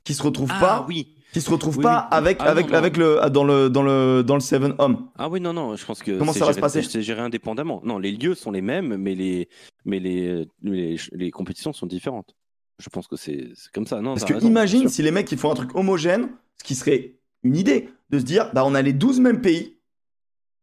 qui 0.05 0.15
se 0.15 0.23
retrouvent 0.23 0.51
Ah 0.55 0.61
pas, 0.61 0.85
oui. 0.89 1.09
qui 1.35 1.43
se 1.43 1.51
retrouvent 1.51 1.77
Oui, 1.77 1.83
pas 1.83 2.09
oui. 2.11 2.17
avec 2.17 2.39
Ah, 2.41 2.45
avec 2.45 2.67
non, 2.67 2.73
non. 2.73 2.79
avec 2.79 2.97
le 2.97 3.21
dans 3.31 3.45
le 3.45 3.69
dans 3.69 3.83
le 3.83 4.23
dans 4.23 4.35
le 4.35 4.41
seven 4.41 4.75
homme. 4.79 5.09
Ah 5.19 5.29
oui, 5.29 5.41
non, 5.43 5.53
non, 5.53 5.77
je 5.77 5.85
pense 5.85 6.03
que 6.03 6.19
Comment 6.19 6.33
c'est 6.33 6.39
ça 6.39 6.47
va 6.47 6.53
géré- 6.53 6.57
se 6.57 6.61
passer 6.61 6.83
C'est 6.83 7.03
géré 7.03 7.21
indépendamment. 7.21 7.83
Non, 7.85 7.99
les 7.99 8.13
lieux 8.13 8.35
sont 8.35 8.51
les 8.51 8.63
mêmes, 8.63 8.97
mais 8.97 9.15
les, 9.15 9.49
mais 9.85 9.99
les, 10.01 10.47
les, 10.63 10.97
les 11.13 11.31
compétitions 11.31 11.75
sont 11.75 11.87
différentes. 11.87 12.35
Je 12.79 12.89
pense 12.89 13.07
que 13.09 13.17
c'est 13.17 13.49
c'est 13.55 13.71
comme 13.73 13.87
ça. 13.87 14.01
Non, 14.01 14.13
Parce 14.15 14.25
que 14.25 14.33
raison, 14.35 14.49
imagine 14.49 14.89
si 14.89 15.03
les 15.03 15.11
mecs 15.11 15.31
ils 15.33 15.39
font 15.39 15.51
un 15.51 15.55
truc 15.55 15.75
homogène, 15.75 16.29
ce 16.57 16.65
qui 16.65 16.75
serait 16.75 17.17
une 17.43 17.57
idée 17.57 17.91
de 18.09 18.19
se 18.19 18.25
dire 18.25 18.51
bah 18.55 18.65
on 18.65 18.75
a 18.75 18.81
les 18.81 18.95
12 18.95 19.21
mêmes 19.21 19.43
pays. 19.43 19.76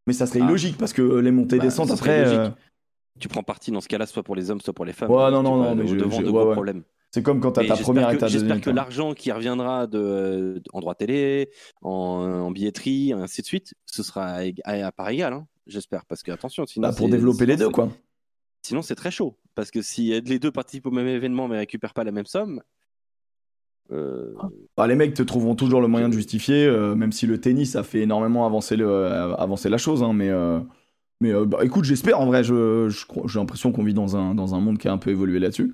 Mais 0.08 0.14
ça 0.14 0.26
serait 0.28 0.42
Ah. 0.42 0.46
illogique 0.46 0.78
parce 0.78 0.94
que 0.94 1.02
les 1.02 1.32
montées 1.32 1.56
et 1.56 1.60
Bah, 1.60 1.66
descentes 1.66 1.90
ça 1.90 1.96
serait 1.98 2.20
après 2.22 2.36
logique. 2.36 2.54
euh, 2.56 2.60
Tu 3.20 3.28
prends 3.28 3.44
parti 3.44 3.72
dans 3.72 3.80
ce 3.80 3.88
cas-là, 3.88 4.06
soit 4.08 4.24
pour 4.24 4.36
les 4.36 4.50
hommes, 4.50 4.60
soit 4.60 4.74
pour 4.74 4.86
les 4.86 4.92
femmes. 4.94 5.10
Ouais, 5.12 5.30
non, 5.32 5.40
Tu 5.40 5.44
non, 5.44 5.58
vas 5.62 5.70
non, 5.70 5.76
mais 5.76 5.88
je- 5.88 5.96
devant 5.96 6.18
je- 6.18 6.22
de 6.24 6.26
ouais, 6.26 6.32
gros 6.32 6.48
ouais. 6.48 6.54
problèmes. 6.54 6.84
c'est 7.12 7.22
comme 7.22 7.40
quand 7.40 7.52
t'as 7.52 7.64
ta 7.66 7.76
première 7.78 8.18
ta 8.18 8.28
J'espère 8.28 8.58
que 8.60 8.64
quoi. 8.66 8.74
l'argent 8.74 9.14
qui 9.14 9.32
reviendra 9.32 9.86
de, 9.86 10.62
en 10.74 10.80
droit 10.80 10.96
télé, 10.96 11.52
en, 11.84 11.92
en 11.92 12.50
billetterie, 12.52 13.14
ainsi 13.14 13.42
de 13.42 13.46
suite, 13.46 13.76
ce 13.86 14.02
sera 14.02 14.40
à, 14.66 14.92
part 14.92 15.10
égale. 15.10 15.34
hein, 15.34 15.48
J'espère. 15.68 16.06
Parce 16.08 16.24
que, 16.24 16.32
attention, 16.32 16.66
sinon. 16.66 16.88
Bah, 16.90 16.94
pour 16.96 17.08
développer 17.08 17.46
les 17.46 17.56
deux 17.56 17.70
quoi. 17.70 17.90
Sinon, 18.66 18.82
c'est 18.82 18.96
très 18.96 19.12
chaud. 19.12 19.38
Parce 19.56 19.70
que 19.72 19.82
si 19.84 20.20
les 20.22 20.40
deux 20.40 20.52
participent 20.52 20.88
au 20.88 20.92
même 20.92 21.08
événement 21.08 21.48
mais 21.48 21.58
récupèrent 21.60 21.94
pas 21.94 22.04
la 22.04 22.12
même 22.12 22.26
somme. 22.26 22.62
Euh, 23.92 24.34
Bah, 24.78 24.88
les 24.88 24.96
mecs 24.96 25.14
te 25.14 25.24
trouveront 25.24 25.56
toujours 25.56 25.82
le 25.82 25.88
moyen 25.88 26.10
de 26.10 26.14
justifier, 26.14 26.66
euh, 26.66 26.96
même 26.96 27.12
si 27.12 27.28
le 27.28 27.40
tennis 27.40 27.76
a 27.76 27.84
fait 27.84 28.02
énormément 28.02 28.46
avancer, 28.46 28.76
le, 28.76 28.88
euh, 28.88 29.36
avancer 29.36 29.70
la 29.70 29.78
chose. 29.78 30.04
hein, 30.04 30.14
mais 30.14 30.30
euh, 30.30 30.60
mais 31.22 31.34
euh, 31.34 31.46
bah, 31.46 31.60
écoute, 31.64 31.86
j'espère 31.86 32.20
en 32.20 32.26
vrai, 32.26 32.44
je, 32.44 32.90
je 32.90 33.06
j'ai 33.28 33.40
l'impression 33.40 33.72
qu'on 33.72 33.84
vit 33.84 33.94
dans 33.94 34.16
un, 34.18 34.36
dans 34.36 34.56
un 34.56 34.60
monde 34.60 34.78
qui 34.78 34.88
a 34.88 34.92
un 34.92 34.98
peu 34.98 35.12
évolué 35.12 35.40
là-dessus. 35.40 35.74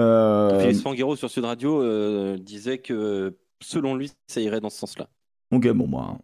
Euh, 0.00 0.60
Philippe 0.60 0.76
Spanghero 0.76 1.16
sur 1.16 1.30
Sud 1.30 1.44
Radio 1.44 1.80
euh, 1.82 2.36
disait 2.36 2.78
que 2.78 3.36
selon 3.62 3.94
lui, 3.94 4.12
ça 4.26 4.40
irait 4.40 4.60
dans 4.60 4.70
ce 4.70 4.78
sens-là. 4.78 5.08
Ok, 5.52 5.68
bon, 5.70 5.88
bah, 5.88 6.18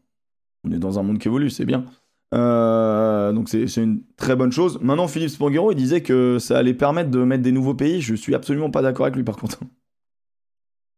on 0.65 0.73
est 0.73 0.79
dans 0.79 0.99
un 0.99 1.03
monde 1.03 1.19
qui 1.19 1.29
évolue, 1.29 1.51
c'est 1.51 1.65
bien. 1.65 1.85
Euh, 2.33 3.33
donc 3.33 3.49
c'est 3.49 3.67
c'est 3.67 3.83
une 3.83 4.03
très 4.17 4.37
bonne 4.37 4.53
chose. 4.53 4.79
Maintenant, 4.81 5.09
Philippe 5.09 5.31
Spanghero, 5.31 5.73
il 5.73 5.77
disait 5.77 6.01
que 6.03 6.39
ça 6.39 6.59
allait 6.59 6.75
permettre 6.75 7.11
de 7.11 7.19
mettre 7.25 7.43
des 7.43 7.51
nouveaux 7.53 7.75
pays. 7.75 8.01
Je 8.01 8.15
suis 8.15 8.35
absolument 8.37 8.71
pas 8.71 8.83
d'accord 8.83 9.07
avec 9.07 9.17
lui, 9.17 9.25
par 9.25 9.37
contre. 9.37 9.59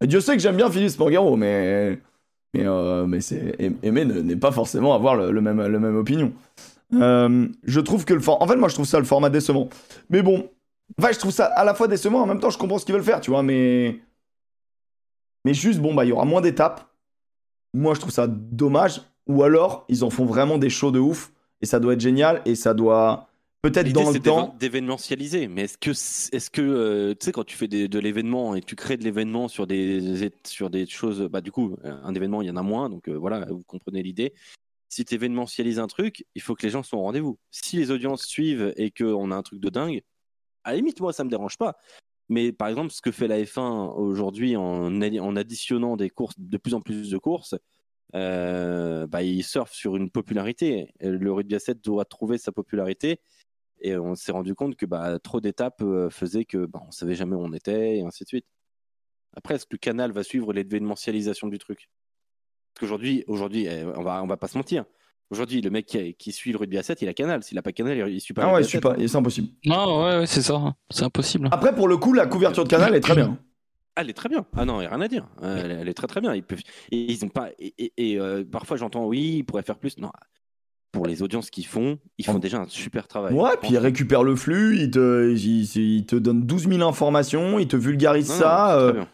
Et 0.03 0.07
Dieu 0.07 0.19
sait 0.19 0.33
que 0.35 0.41
j'aime 0.41 0.57
bien 0.57 0.69
Philippe 0.69 0.89
Spanghero, 0.91 1.35
mais 1.35 1.99
Mais, 2.53 2.65
euh, 2.67 3.07
mais 3.07 3.19
c'est 3.21 3.55
aimer 3.81 4.05
ne- 4.05 4.21
n'est 4.21 4.35
pas 4.35 4.51
forcément 4.51 4.93
avoir 4.93 5.15
le 5.15 5.41
même, 5.41 5.65
le 5.65 5.79
même 5.79 5.95
opinion. 5.95 6.31
Euh, 6.93 7.47
je 7.63 7.79
trouve 7.79 8.05
que 8.05 8.13
le 8.13 8.19
format. 8.19 8.43
En 8.45 8.47
fait, 8.47 8.55
moi, 8.57 8.69
je 8.69 8.75
trouve 8.75 8.85
ça 8.85 8.99
le 8.99 9.05
format 9.05 9.31
décevant. 9.31 9.69
Mais 10.11 10.21
bon. 10.21 10.47
Enfin, 10.99 11.11
je 11.11 11.17
trouve 11.17 11.31
ça 11.31 11.45
à 11.45 11.63
la 11.63 11.73
fois 11.73 11.87
décevant, 11.87 12.21
en 12.21 12.27
même 12.27 12.39
temps, 12.39 12.51
je 12.51 12.57
comprends 12.59 12.77
ce 12.77 12.85
qu'ils 12.85 12.93
veulent 12.93 13.03
faire, 13.03 13.21
tu 13.21 13.31
vois, 13.31 13.41
mais. 13.41 13.99
Mais 15.45 15.53
juste, 15.55 15.79
bon, 15.79 15.95
bah, 15.95 16.05
il 16.05 16.09
y 16.09 16.11
aura 16.11 16.25
moins 16.25 16.41
d'étapes. 16.41 16.85
Moi, 17.73 17.95
je 17.95 17.99
trouve 17.99 18.11
ça 18.11 18.27
dommage. 18.27 19.01
Ou 19.25 19.41
alors, 19.41 19.85
ils 19.89 20.03
en 20.03 20.09
font 20.11 20.25
vraiment 20.25 20.57
des 20.59 20.69
shows 20.69 20.91
de 20.91 20.99
ouf. 20.99 21.31
Et 21.61 21.65
ça 21.65 21.79
doit 21.79 21.93
être 21.93 22.01
génial. 22.01 22.41
Et 22.45 22.53
ça 22.55 22.73
doit. 22.75 23.27
Peut-être 23.63 23.93
dans 23.93 24.11
le 24.11 24.19
temps. 24.19 24.55
d'événementialiser. 24.59 25.47
Mais 25.47 25.63
est-ce 25.63 25.77
que, 25.77 25.91
est-ce 25.91 26.49
que 26.49 26.61
euh, 26.61 27.13
tu 27.17 27.25
sais, 27.25 27.31
quand 27.31 27.45
tu 27.45 27.55
fais 27.55 27.69
des- 27.69 27.87
de 27.87 27.97
l'événement 27.97 28.55
et 28.55 28.61
tu 28.61 28.75
crées 28.75 28.97
de 28.97 29.03
l'événement 29.05 29.47
sur 29.47 29.65
des, 29.67 30.29
sur 30.45 30.69
des 30.69 30.85
choses, 30.85 31.21
bah, 31.31 31.39
du 31.39 31.51
coup, 31.51 31.77
un 31.83 32.13
événement, 32.13 32.41
il 32.41 32.47
y 32.49 32.51
en 32.51 32.57
a 32.57 32.61
moins. 32.61 32.89
Donc 32.89 33.07
euh, 33.07 33.13
voilà, 33.13 33.45
vous 33.49 33.63
comprenez 33.63 34.03
l'idée. 34.03 34.33
Si 34.89 35.05
tu 35.05 35.15
événementialises 35.15 35.79
un 35.79 35.87
truc, 35.87 36.25
il 36.35 36.41
faut 36.41 36.55
que 36.55 36.63
les 36.63 36.69
gens 36.69 36.83
soient 36.83 36.99
au 36.99 37.03
rendez-vous. 37.03 37.39
Si 37.51 37.77
les 37.77 37.89
audiences 37.89 38.25
suivent 38.25 38.73
et 38.75 38.91
qu'on 38.91 39.31
a 39.31 39.35
un 39.35 39.41
truc 39.41 39.59
de 39.61 39.69
dingue, 39.69 40.01
à 40.65 40.71
la 40.71 40.77
limite, 40.77 40.99
moi, 40.99 41.13
ça 41.13 41.23
me 41.23 41.29
dérange 41.29 41.57
pas. 41.57 41.77
Mais 42.29 42.51
par 42.51 42.67
exemple, 42.67 42.91
ce 42.91 43.01
que 43.01 43.11
fait 43.11 43.27
la 43.29 43.41
F1 43.41 43.93
aujourd'hui 43.95 44.55
en, 44.57 45.01
en 45.01 45.35
additionnant 45.37 45.95
des 45.95 46.09
courses, 46.09 46.35
de 46.37 46.57
plus 46.57 46.73
en 46.73 46.81
plus 46.81 47.09
de 47.09 47.17
courses, 47.17 47.55
euh, 48.15 49.07
bah, 49.07 49.23
ils 49.23 49.43
surfent 49.43 49.73
sur 49.73 49.95
une 49.95 50.09
popularité. 50.09 50.89
Le 50.99 51.31
rugby 51.31 51.55
à 51.55 51.59
7 51.59 51.81
doit 51.83 52.05
trouver 52.05 52.37
sa 52.37 52.51
popularité. 52.51 53.19
Et 53.85 53.97
on 53.97 54.15
s'est 54.15 54.31
rendu 54.31 54.55
compte 54.55 54.75
que 54.77 54.85
bah, 54.85 55.19
trop 55.19 55.41
d'étapes 55.41 55.81
euh, 55.81 56.09
faisaient 56.09 56.45
que 56.45 56.65
bah, 56.65 56.81
on 56.87 56.91
savait 56.91 57.15
jamais 57.15 57.35
où 57.35 57.41
on 57.43 57.51
était 57.53 57.97
et 57.97 58.01
ainsi 58.01 58.23
de 58.23 58.29
suite. 58.29 58.45
Après, 59.35 59.55
est-ce 59.55 59.65
que 59.65 59.73
le 59.73 59.77
canal 59.79 60.11
va 60.11 60.23
suivre 60.23 60.53
l'événementialisation 60.53 61.47
du 61.47 61.57
truc? 61.57 61.89
Parce 62.73 62.79
qu'aujourd'hui, 62.81 63.23
aujourd'hui, 63.27 63.65
eh, 63.65 63.83
on 63.95 64.03
va, 64.03 64.23
on 64.23 64.27
va 64.27 64.37
pas 64.37 64.47
se 64.47 64.57
mentir. 64.57 64.85
Aujourd'hui, 65.31 65.61
le 65.61 65.69
mec 65.69 65.85
qui, 65.85 66.13
qui 66.15 66.31
suit 66.31 66.51
le 66.51 66.57
rugby 66.57 66.77
à 66.77 66.83
7, 66.83 67.01
il 67.01 67.09
a 67.09 67.13
canal. 67.13 67.43
S'il 67.43 67.57
a 67.57 67.61
pas 67.61 67.71
canal, 67.73 67.97
il, 67.97 68.07
il 68.15 68.21
suit 68.21 68.33
pas. 68.33 68.43
Ah 68.45 68.53
ouais, 68.53 68.63
suis 68.63 68.73
7. 68.73 68.81
pas. 68.83 68.95
C'est 68.97 69.15
impossible. 69.15 69.49
Non, 69.65 70.03
ouais, 70.05 70.17
ouais, 70.19 70.25
c'est 70.27 70.41
ça. 70.41 70.75
C'est 70.89 71.03
impossible. 71.03 71.49
Après, 71.51 71.75
pour 71.75 71.87
le 71.87 71.97
coup, 71.97 72.13
la 72.13 72.25
couverture 72.27 72.63
de 72.63 72.69
canal 72.69 72.95
est 72.95 72.99
très 73.01 73.15
bien. 73.15 73.37
Ah, 73.95 74.01
elle 74.01 74.09
est 74.09 74.13
très 74.13 74.29
bien. 74.29 74.45
Ah 74.55 74.65
non, 74.65 74.75
il 74.77 74.81
n'y 74.81 74.85
a 74.87 74.89
rien 74.89 75.01
à 75.01 75.07
dire. 75.07 75.27
Elle, 75.41 75.71
elle 75.71 75.89
est 75.89 75.93
très 75.93 76.07
très 76.07 76.21
bien. 76.21 76.33
Ils 76.33 76.43
peuvent, 76.43 76.61
et 76.91 77.11
ils 77.11 77.23
ont 77.25 77.29
pas. 77.29 77.49
Et, 77.59 77.73
et- 77.77 77.93
et, 78.11 78.19
euh, 78.19 78.43
parfois, 78.43 78.77
j'entends 78.77 79.05
oui, 79.05 79.37
ils 79.37 79.43
pourraient 79.43 79.61
faire 79.63 79.77
plus. 79.77 79.97
Non. 79.97 80.11
Pour 80.93 81.05
les 81.07 81.21
audiences 81.23 81.49
qu'ils 81.49 81.65
font, 81.65 81.97
ils 82.17 82.25
font 82.25 82.39
déjà 82.39 82.61
un 82.61 82.67
super 82.69 83.07
travail. 83.07 83.33
Ouais, 83.33 83.57
puis 83.59 83.71
ils 83.71 83.77
récupèrent 83.77 84.23
le 84.23 84.35
flux, 84.35 84.77
ils 84.79 84.91
te, 84.91 85.31
ils, 85.33 85.75
ils 85.75 86.05
te 86.05 86.15
donnent 86.15 86.43
12 86.43 86.69
000 86.69 86.87
informations, 86.87 87.59
ils 87.59 87.67
te 87.67 87.75
vulgarisent 87.75 88.29
Non, 88.29 88.35
non, 88.35 88.41
ça. 88.41 88.67
c'est 88.69 88.77
euh, 88.79 88.85
très 88.91 88.93
bien. 88.93 89.07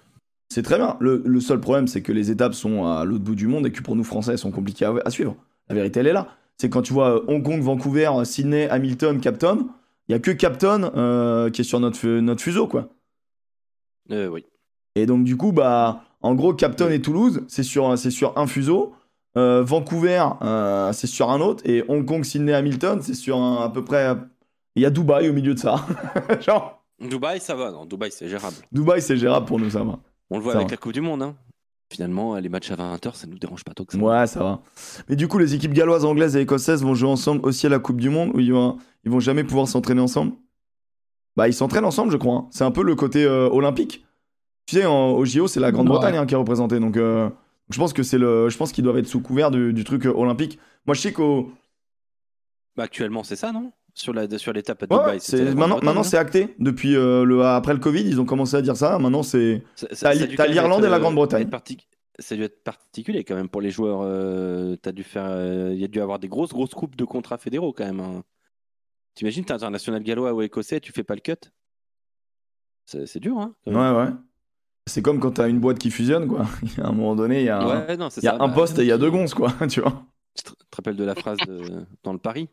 C'est 0.52 0.62
très 0.64 0.78
bien. 0.78 0.98
Le, 1.00 1.24
le 1.26 1.40
seul 1.40 1.60
problème, 1.60 1.88
c'est 1.88 2.02
que 2.02 2.12
les 2.12 2.32
étapes 2.32 2.54
sont 2.54 2.86
à 2.86 3.06
l'autre 3.06 3.24
bout 3.24 3.36
du 3.36 3.48
monde 3.48 3.66
et 3.66 3.72
que 3.72 3.82
pour 3.82 3.96
nous 3.96 4.04
Français, 4.04 4.34
elles 4.34 4.38
sont 4.38 4.52
compliquées 4.52 4.86
à, 4.86 4.94
à 5.06 5.10
suivre. 5.10 5.36
La 5.70 5.76
vérité, 5.76 6.02
elle 6.02 6.08
est 6.08 6.14
là. 6.14 6.28
C'est 6.58 6.70
quand 6.70 6.82
tu 6.82 6.92
vois 6.92 7.16
euh, 7.16 7.26
Hong 7.30 7.42
Kong, 7.44 7.62
Vancouver, 7.62 8.12
Sydney, 8.26 8.68
Hamilton, 8.70 9.22
Capton, 9.22 9.70
il 10.10 10.12
y 10.12 10.16
a 10.16 10.20
que 10.20 10.32
Capton 10.32 10.92
euh, 10.98 11.50
qui 11.50 11.62
est 11.62 11.64
sur 11.64 11.80
notre, 11.80 12.06
notre 12.06 12.42
fuseau, 12.42 12.68
quoi. 12.68 12.90
Euh, 14.12 14.28
oui. 14.28 14.44
Et 14.96 15.06
donc, 15.06 15.24
du 15.24 15.38
coup, 15.38 15.52
bah, 15.54 16.04
en 16.22 16.36
gros, 16.36 16.54
Capton 16.54 16.90
et 16.90 17.00
Toulouse, 17.02 17.44
c'est 17.48 17.64
sur, 17.64 17.98
c'est 17.98 18.12
sur 18.12 18.38
un 18.38 18.48
fuseau. 18.48 18.94
Euh, 19.40 19.64
Vancouver, 19.64 20.24
euh, 20.42 20.92
c'est 20.94 21.08
sur 21.08 21.30
un 21.30 21.40
autre. 21.40 21.64
Et 21.66 21.84
Hong 21.88 22.06
Kong, 22.06 22.24
Sydney, 22.24 22.54
Hamilton, 22.54 23.00
c'est 23.02 23.14
sur 23.14 23.38
un, 23.38 23.64
à 23.64 23.70
peu 23.70 23.84
près. 23.84 24.16
Il 24.76 24.84
y 24.84 24.86
a 24.86 24.90
Dubaï 24.90 25.30
au 25.30 25.34
milieu 25.34 25.54
de 25.54 25.60
ça. 25.60 25.86
Genre, 26.42 26.84
Dubaï, 27.00 27.40
ça 27.40 27.56
va. 27.56 27.72
Non, 27.72 27.86
Dubaï, 27.86 28.12
c'est 28.12 28.28
gérable. 28.28 28.56
Dubaï, 28.72 29.02
c'est 29.02 29.18
gérable 29.18 29.46
pour 29.46 29.60
nous, 29.60 29.70
ça 29.70 29.84
va. 29.84 29.98
On 30.30 30.38
le 30.38 30.44
voit 30.44 30.54
Ça 30.54 30.58
avec 30.60 30.70
va. 30.70 30.74
la 30.74 30.78
Coupe 30.78 30.94
du 30.94 31.02
Monde. 31.02 31.24
Hein. 31.24 31.36
Finalement, 31.92 32.36
les 32.36 32.50
matchs 32.50 32.70
à 32.72 32.76
20h, 32.76 33.16
ça 33.16 33.26
nous 33.26 33.40
dérange 33.40 33.64
pas 33.64 33.74
tant 33.74 33.84
que 33.84 33.94
ça. 33.94 34.00
Ouais, 34.00 34.28
ça 34.28 34.44
va. 34.44 34.60
Mais 35.10 35.16
du 35.16 35.28
coup, 35.28 35.40
les 35.40 35.56
équipes 35.56 35.74
galloises, 35.74 36.06
anglaises 36.06 36.36
et 36.36 36.42
écossaises 36.42 36.84
vont 36.84 36.94
jouer 36.94 37.10
ensemble 37.10 37.44
aussi 37.46 37.66
à 37.66 37.70
la 37.70 37.80
Coupe 37.80 38.00
du 38.00 38.10
Monde 38.12 38.32
où 38.36 38.40
ils 38.40 38.54
vont, 38.54 38.78
ils 39.06 39.12
vont 39.12 39.20
jamais 39.20 39.44
pouvoir 39.44 39.68
s'entraîner 39.68 40.02
ensemble? 40.02 40.34
Bah, 41.36 41.48
ils 41.48 41.54
s'entraînent 41.54 41.86
ensemble, 41.86 42.12
je 42.12 42.18
crois. 42.18 42.36
hein. 42.36 42.48
C'est 42.52 42.64
un 42.64 42.72
peu 42.72 42.84
le 42.84 42.94
côté 42.96 43.24
euh, 43.26 43.50
olympique. 43.50 44.06
Tu 44.68 44.76
sais, 44.76 44.86
en- 44.86 45.12
au 45.14 45.26
JO, 45.26 45.48
c'est 45.48 45.60
la 45.60 45.72
Grande-Bretagne 45.72 46.16
hein, 46.18 46.26
qui 46.28 46.36
est 46.36 46.38
représentée. 46.38 46.80
Donc, 46.80 46.96
je 47.70 47.78
pense 47.78 47.94
que 47.94 48.04
c'est 48.04 48.18
le, 48.18 48.50
je 48.50 48.58
pense 48.58 48.72
qu'ils 48.72 48.84
doivent 48.84 48.98
être 48.98 49.08
sous 49.08 49.22
couvert 49.22 49.52
du, 49.52 49.74
du 49.74 49.84
truc 49.84 50.06
euh, 50.06 50.14
olympique. 50.14 50.60
Moi, 50.86 50.96
je 50.96 51.02
sais 51.02 51.14
qu'au, 51.14 51.52
Bah, 52.76 52.84
actuellement, 52.84 53.24
c'est 53.24 53.36
ça, 53.36 53.52
non? 53.52 53.72
Sur 53.96 54.14
la 54.14 54.30
sur 54.38 54.54
l'étape 54.54 54.84
à 54.84 54.88
Dubaï. 54.88 55.14
ouais, 55.16 55.20
c'est- 55.20 55.44
maintenant, 55.56 55.80
maintenant 55.82 56.04
c'est 56.04 56.18
acté. 56.18 56.56
Depuis 56.60 56.96
euh, 56.96 57.26
le, 57.26 57.44
après 57.44 57.74
le 57.74 57.80
Covid, 57.80 58.02
ils 58.02 58.22
ont 58.22 58.26
commencé 58.26 58.56
à 58.56 58.62
dire 58.62 58.78
ça. 58.78 58.98
Maintenant, 59.00 59.24
c'est. 59.24 59.64
T'as 60.00 60.14
l'Irlande 60.48 60.86
et 60.86 60.90
la 60.90 60.96
euh, 60.98 61.00
Grande-Bretagne. 61.00 61.50
partic- 61.50 61.90
Ça 62.20 62.36
a 62.36 62.38
dû 62.38 62.44
être 62.44 62.64
particulier 62.64 63.24
quand 63.24 63.36
même 63.36 63.50
pour 63.50 63.62
les 63.62 63.72
joueurs. 63.72 64.02
euh, 64.04 64.76
t'as 64.78 64.92
dû 64.92 65.04
faire, 65.04 65.26
euh, 65.26 65.72
il 65.74 65.80
y 65.80 65.84
a 65.84 65.88
dû 65.88 66.00
avoir 66.00 66.20
des 66.20 66.30
grosses 66.30 66.52
grosses 66.52 66.74
coupes 66.76 66.96
de 66.96 67.04
contrats 67.04 67.38
fédéraux 67.38 67.74
quand 67.74 67.86
même. 67.86 68.00
hein. 68.00 68.24
T'imagines, 69.16 69.44
t'es 69.44 69.54
international 69.54 70.02
gallois 70.04 70.34
ou 70.34 70.42
écossais, 70.42 70.80
tu 70.80 70.94
fais 70.94 71.04
pas 71.04 71.16
le 71.16 71.22
cut? 71.22 71.50
C'est 72.86 73.20
dur, 73.20 73.38
hein. 73.38 73.54
Ouais, 73.68 73.74
ouais. 73.74 74.14
C'est 74.90 75.02
comme 75.02 75.20
quand 75.20 75.32
t'as 75.32 75.48
une 75.48 75.60
boîte 75.60 75.80
qui 75.80 75.92
fusionne, 75.92 76.28
quoi. 76.28 76.46
à 76.84 76.88
un 76.88 76.92
moment 76.92 77.16
donné, 77.16 77.40
il 77.42 77.46
y 77.46 77.50
a 77.50 77.60
un, 77.62 77.86
Ouais, 77.88 77.96
non, 77.98 78.10
c'est 78.10 78.22
il 78.22 78.26
y 78.26 78.28
a 78.28 78.32
ça. 78.38 78.44
un 78.44 78.48
Bah, 78.48 78.54
poste 78.54 78.78
et 78.80 78.82
il 78.82 78.88
y 78.88 78.92
a 78.92 78.98
deux 78.98 79.12
gonzes, 79.12 79.34
quoi. 79.34 79.54
Tu 79.70 79.82
vois. 79.82 80.04
Tu 80.36 80.44
te 80.44 80.52
rappelles 80.76 80.96
de 80.96 81.04
la 81.04 81.16
phrase 81.16 81.38
de- 81.48 81.86
dans 82.04 82.14
le 82.14 82.20
Paris? 82.20 82.50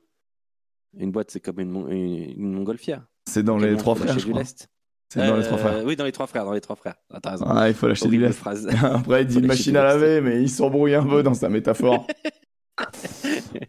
Une 0.98 1.10
boîte, 1.12 1.30
c'est 1.30 1.40
comme 1.40 1.60
une, 1.60 1.70
mon- 1.70 1.88
une, 1.88 2.30
une 2.38 2.52
montgolfière. 2.52 3.02
C'est 3.28 3.42
dans 3.42 3.58
les 3.58 3.76
trois 3.76 3.94
frères, 3.94 4.18
je 4.18 4.28
crois. 4.28 4.42
C'est 4.44 5.24
dans 5.26 5.36
les 5.36 5.42
Euh, 5.42 5.46
trois 5.46 5.58
frères. 5.58 5.84
Oui, 5.84 5.94
dans 5.96 6.04
les 6.04 6.12
trois 6.12 6.26
frères, 6.26 6.44
dans 6.44 6.52
les 6.52 6.60
trois 6.60 6.76
frères. 6.76 6.96
Ah, 7.12 7.20
t'as 7.20 7.30
raison. 7.32 7.46
Ah, 7.48 7.68
il 7.68 7.74
faut 7.74 7.86
lâcher 7.88 8.08
du 8.08 8.18
lest. 8.18 8.38
phrase. 8.38 8.66
Après, 8.82 9.22
il 9.22 9.26
dit 9.28 9.38
une 9.38 9.46
machine 9.46 9.76
à 9.76 9.84
laver, 9.84 10.20
mais 10.20 10.42
il 10.42 10.48
s'embrouille 10.50 10.94
un 10.94 11.04
peu 11.06 11.22
dans 11.22 11.34
sa 11.34 11.48
métaphore. 11.48 12.06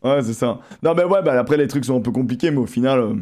ouais, 0.03 0.21
c'est 0.23 0.33
ça. 0.33 0.59
Non, 0.83 0.93
mais 0.95 1.03
ouais, 1.03 1.21
bah, 1.21 1.39
après, 1.39 1.57
les 1.57 1.67
trucs 1.67 1.85
sont 1.85 1.97
un 1.97 2.01
peu 2.01 2.11
compliqués, 2.11 2.51
mais 2.51 2.57
au 2.57 2.65
final. 2.65 3.15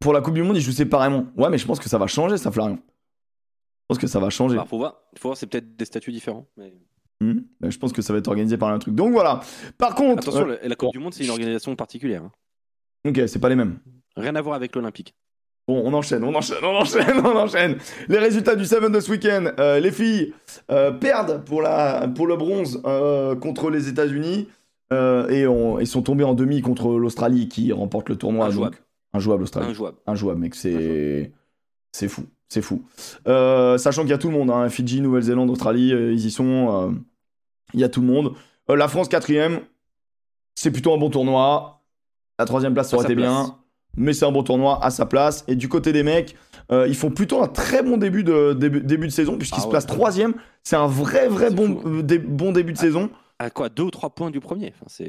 Pour 0.00 0.12
la 0.12 0.20
Coupe 0.20 0.34
du 0.34 0.42
Monde, 0.42 0.56
ils 0.56 0.60
jouent 0.62 0.72
séparément. 0.72 1.26
Ouais, 1.36 1.50
mais 1.50 1.58
je 1.58 1.66
pense 1.66 1.80
que 1.80 1.88
ça 1.88 1.98
va 1.98 2.06
changer, 2.06 2.36
ça, 2.36 2.50
Flarian. 2.50 2.76
Je 2.76 3.84
pense 3.88 3.98
que 3.98 4.06
ça 4.06 4.20
va 4.20 4.30
changer. 4.30 4.58
Faut 4.68 4.78
voir, 4.78 4.96
faut 5.16 5.28
voir, 5.28 5.36
c'est 5.36 5.46
peut-être 5.46 5.76
des 5.76 5.84
statuts 5.84 6.12
différents. 6.12 6.46
mais- 6.56 6.74
Hmm. 7.20 7.40
Mais 7.60 7.72
je 7.72 7.78
pense 7.80 7.92
que 7.92 8.00
ça 8.00 8.12
va 8.12 8.20
être 8.20 8.28
organisé 8.28 8.56
par 8.56 8.68
un 8.68 8.78
truc. 8.78 8.94
Donc 8.94 9.10
voilà. 9.12 9.40
Par 9.76 9.96
contre. 9.96 10.20
Attention, 10.22 10.48
euh, 10.48 10.56
la, 10.62 10.68
la 10.68 10.74
Coupe 10.76 10.92
du 10.92 11.00
Monde, 11.00 11.12
c'est 11.14 11.24
une 11.24 11.30
organisation 11.30 11.74
particulière. 11.74 12.22
hein. 12.22 12.30
Ok, 13.08 13.20
c'est 13.26 13.40
pas 13.40 13.48
les 13.48 13.56
mêmes. 13.56 13.80
Rien 14.16 14.36
à 14.36 14.40
voir 14.40 14.54
avec 14.54 14.76
l'Olympique. 14.76 15.16
Bon, 15.66 15.82
on 15.84 15.92
enchaîne, 15.94 16.22
on 16.22 16.32
enchaîne, 16.32 16.58
on 16.62 16.76
enchaîne, 16.76 17.18
on 17.24 17.36
enchaîne. 17.36 17.76
Les 18.08 18.18
résultats 18.18 18.54
du 18.54 18.64
Seven 18.64 18.92
de 18.92 19.00
ce 19.00 19.10
week-end. 19.10 19.50
Euh, 19.58 19.80
les 19.80 19.90
filles 19.90 20.32
euh, 20.70 20.92
perdent 20.92 21.44
pour, 21.44 21.60
la, 21.60 22.06
pour 22.06 22.28
le 22.28 22.36
bronze 22.36 22.80
contre 23.40 23.68
les 23.70 23.88
États-Unis 23.88 24.46
et 24.92 25.42
ils 25.42 25.86
sont 25.88 26.02
tombés 26.02 26.22
en 26.24 26.34
demi 26.34 26.60
contre 26.62 26.92
l'Australie 26.98 27.48
qui 27.48 27.72
remporte 27.72 28.08
le 28.10 28.16
tournoi. 28.16 28.50
Donc- 28.50 28.80
Injouable, 29.18 29.42
Australie. 29.42 29.70
Injouable. 29.70 29.98
Injouable, 30.06 30.40
mec, 30.40 30.54
c'est. 30.54 31.32
C'est 31.92 32.08
fou, 32.08 32.24
c'est 32.48 32.62
fou. 32.62 32.82
Euh, 33.26 33.78
sachant 33.78 34.02
qu'il 34.02 34.10
y 34.10 34.14
a 34.14 34.18
tout 34.18 34.28
le 34.28 34.34
monde, 34.34 34.50
hein, 34.50 34.68
Fidji, 34.68 35.00
Nouvelle-Zélande, 35.00 35.50
Australie, 35.50 35.92
euh, 35.92 36.12
ils 36.12 36.24
y 36.26 36.30
sont. 36.30 36.90
euh, 36.90 36.90
Il 37.74 37.80
y 37.80 37.84
a 37.84 37.88
tout 37.88 38.00
le 38.00 38.06
monde. 38.06 38.34
La 38.68 38.88
France, 38.88 39.08
quatrième, 39.08 39.60
c'est 40.54 40.70
plutôt 40.70 40.92
un 40.94 40.98
bon 40.98 41.08
tournoi. 41.10 41.82
La 42.38 42.44
troisième 42.44 42.74
place, 42.74 42.90
ça 42.90 42.96
aurait 42.96 43.06
été 43.06 43.14
place. 43.16 43.26
bien. 43.28 43.56
Mais 43.96 44.12
c'est 44.12 44.26
un 44.26 44.30
bon 44.32 44.42
tournoi 44.42 44.78
à 44.84 44.90
sa 44.90 45.06
place. 45.06 45.44
Et 45.48 45.56
du 45.56 45.68
côté 45.68 45.92
des 45.92 46.02
mecs, 46.02 46.36
euh, 46.70 46.86
ils 46.86 46.94
font 46.94 47.10
plutôt 47.10 47.42
un 47.42 47.48
très 47.48 47.82
bon 47.82 47.96
début 47.96 48.22
de, 48.22 48.52
début, 48.52 48.80
début 48.82 49.06
de 49.06 49.12
saison, 49.12 49.36
puisqu'ils 49.38 49.56
Ah 49.56 49.62
se 49.62 49.66
ouais. 49.66 49.70
placent 49.72 49.86
troisième. 49.86 50.34
C'est 50.62 50.76
un 50.76 50.86
vrai, 50.86 51.26
vrai 51.28 51.50
bon, 51.50 52.02
dé- 52.02 52.18
bon 52.18 52.52
début 52.52 52.74
de 52.74 52.78
saison. 52.78 53.10
À 53.38 53.50
quoi 53.50 53.70
Deux 53.70 53.84
ou 53.84 53.90
trois 53.90 54.10
points 54.10 54.30
du 54.30 54.40
premier? 54.40 54.72
Enfin. 54.80 55.04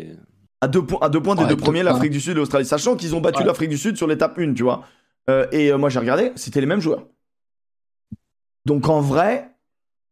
À 0.62 0.68
deux, 0.68 0.82
points- 0.86 1.00
à 1.02 1.10
deux 1.10 1.22
points 1.22 1.36
des 1.36 1.44
Ouais, 1.44 1.48
deux 1.50 1.56
premiers, 1.56 1.84
l'Afrique 1.84 2.12
du 2.12 2.20
Sud 2.20 2.32
et 2.34 2.36
l'Australie. 2.36 2.66
Sachant 2.66 2.96
qu'ils 2.98 3.16
ont 3.16 3.22
battu 3.22 3.40
Ouais. 3.40 3.46
l'Afrique 3.48 3.70
du 3.70 3.78
Sud 3.78 3.96
sur 3.96 4.08
l'étape 4.08 4.38
1, 4.38 4.54
tu 4.54 4.64
vois. 4.64 4.84
Euh, 5.30 5.46
et 5.52 5.72
euh, 5.72 5.78
moi, 5.78 5.90
j'ai 5.90 6.00
regardé, 6.00 6.32
c'était 6.36 6.60
les 6.60 6.66
mêmes 6.68 6.82
joueurs. 6.82 7.06
Donc 8.66 8.90
en 8.90 9.00
vrai, 9.02 9.50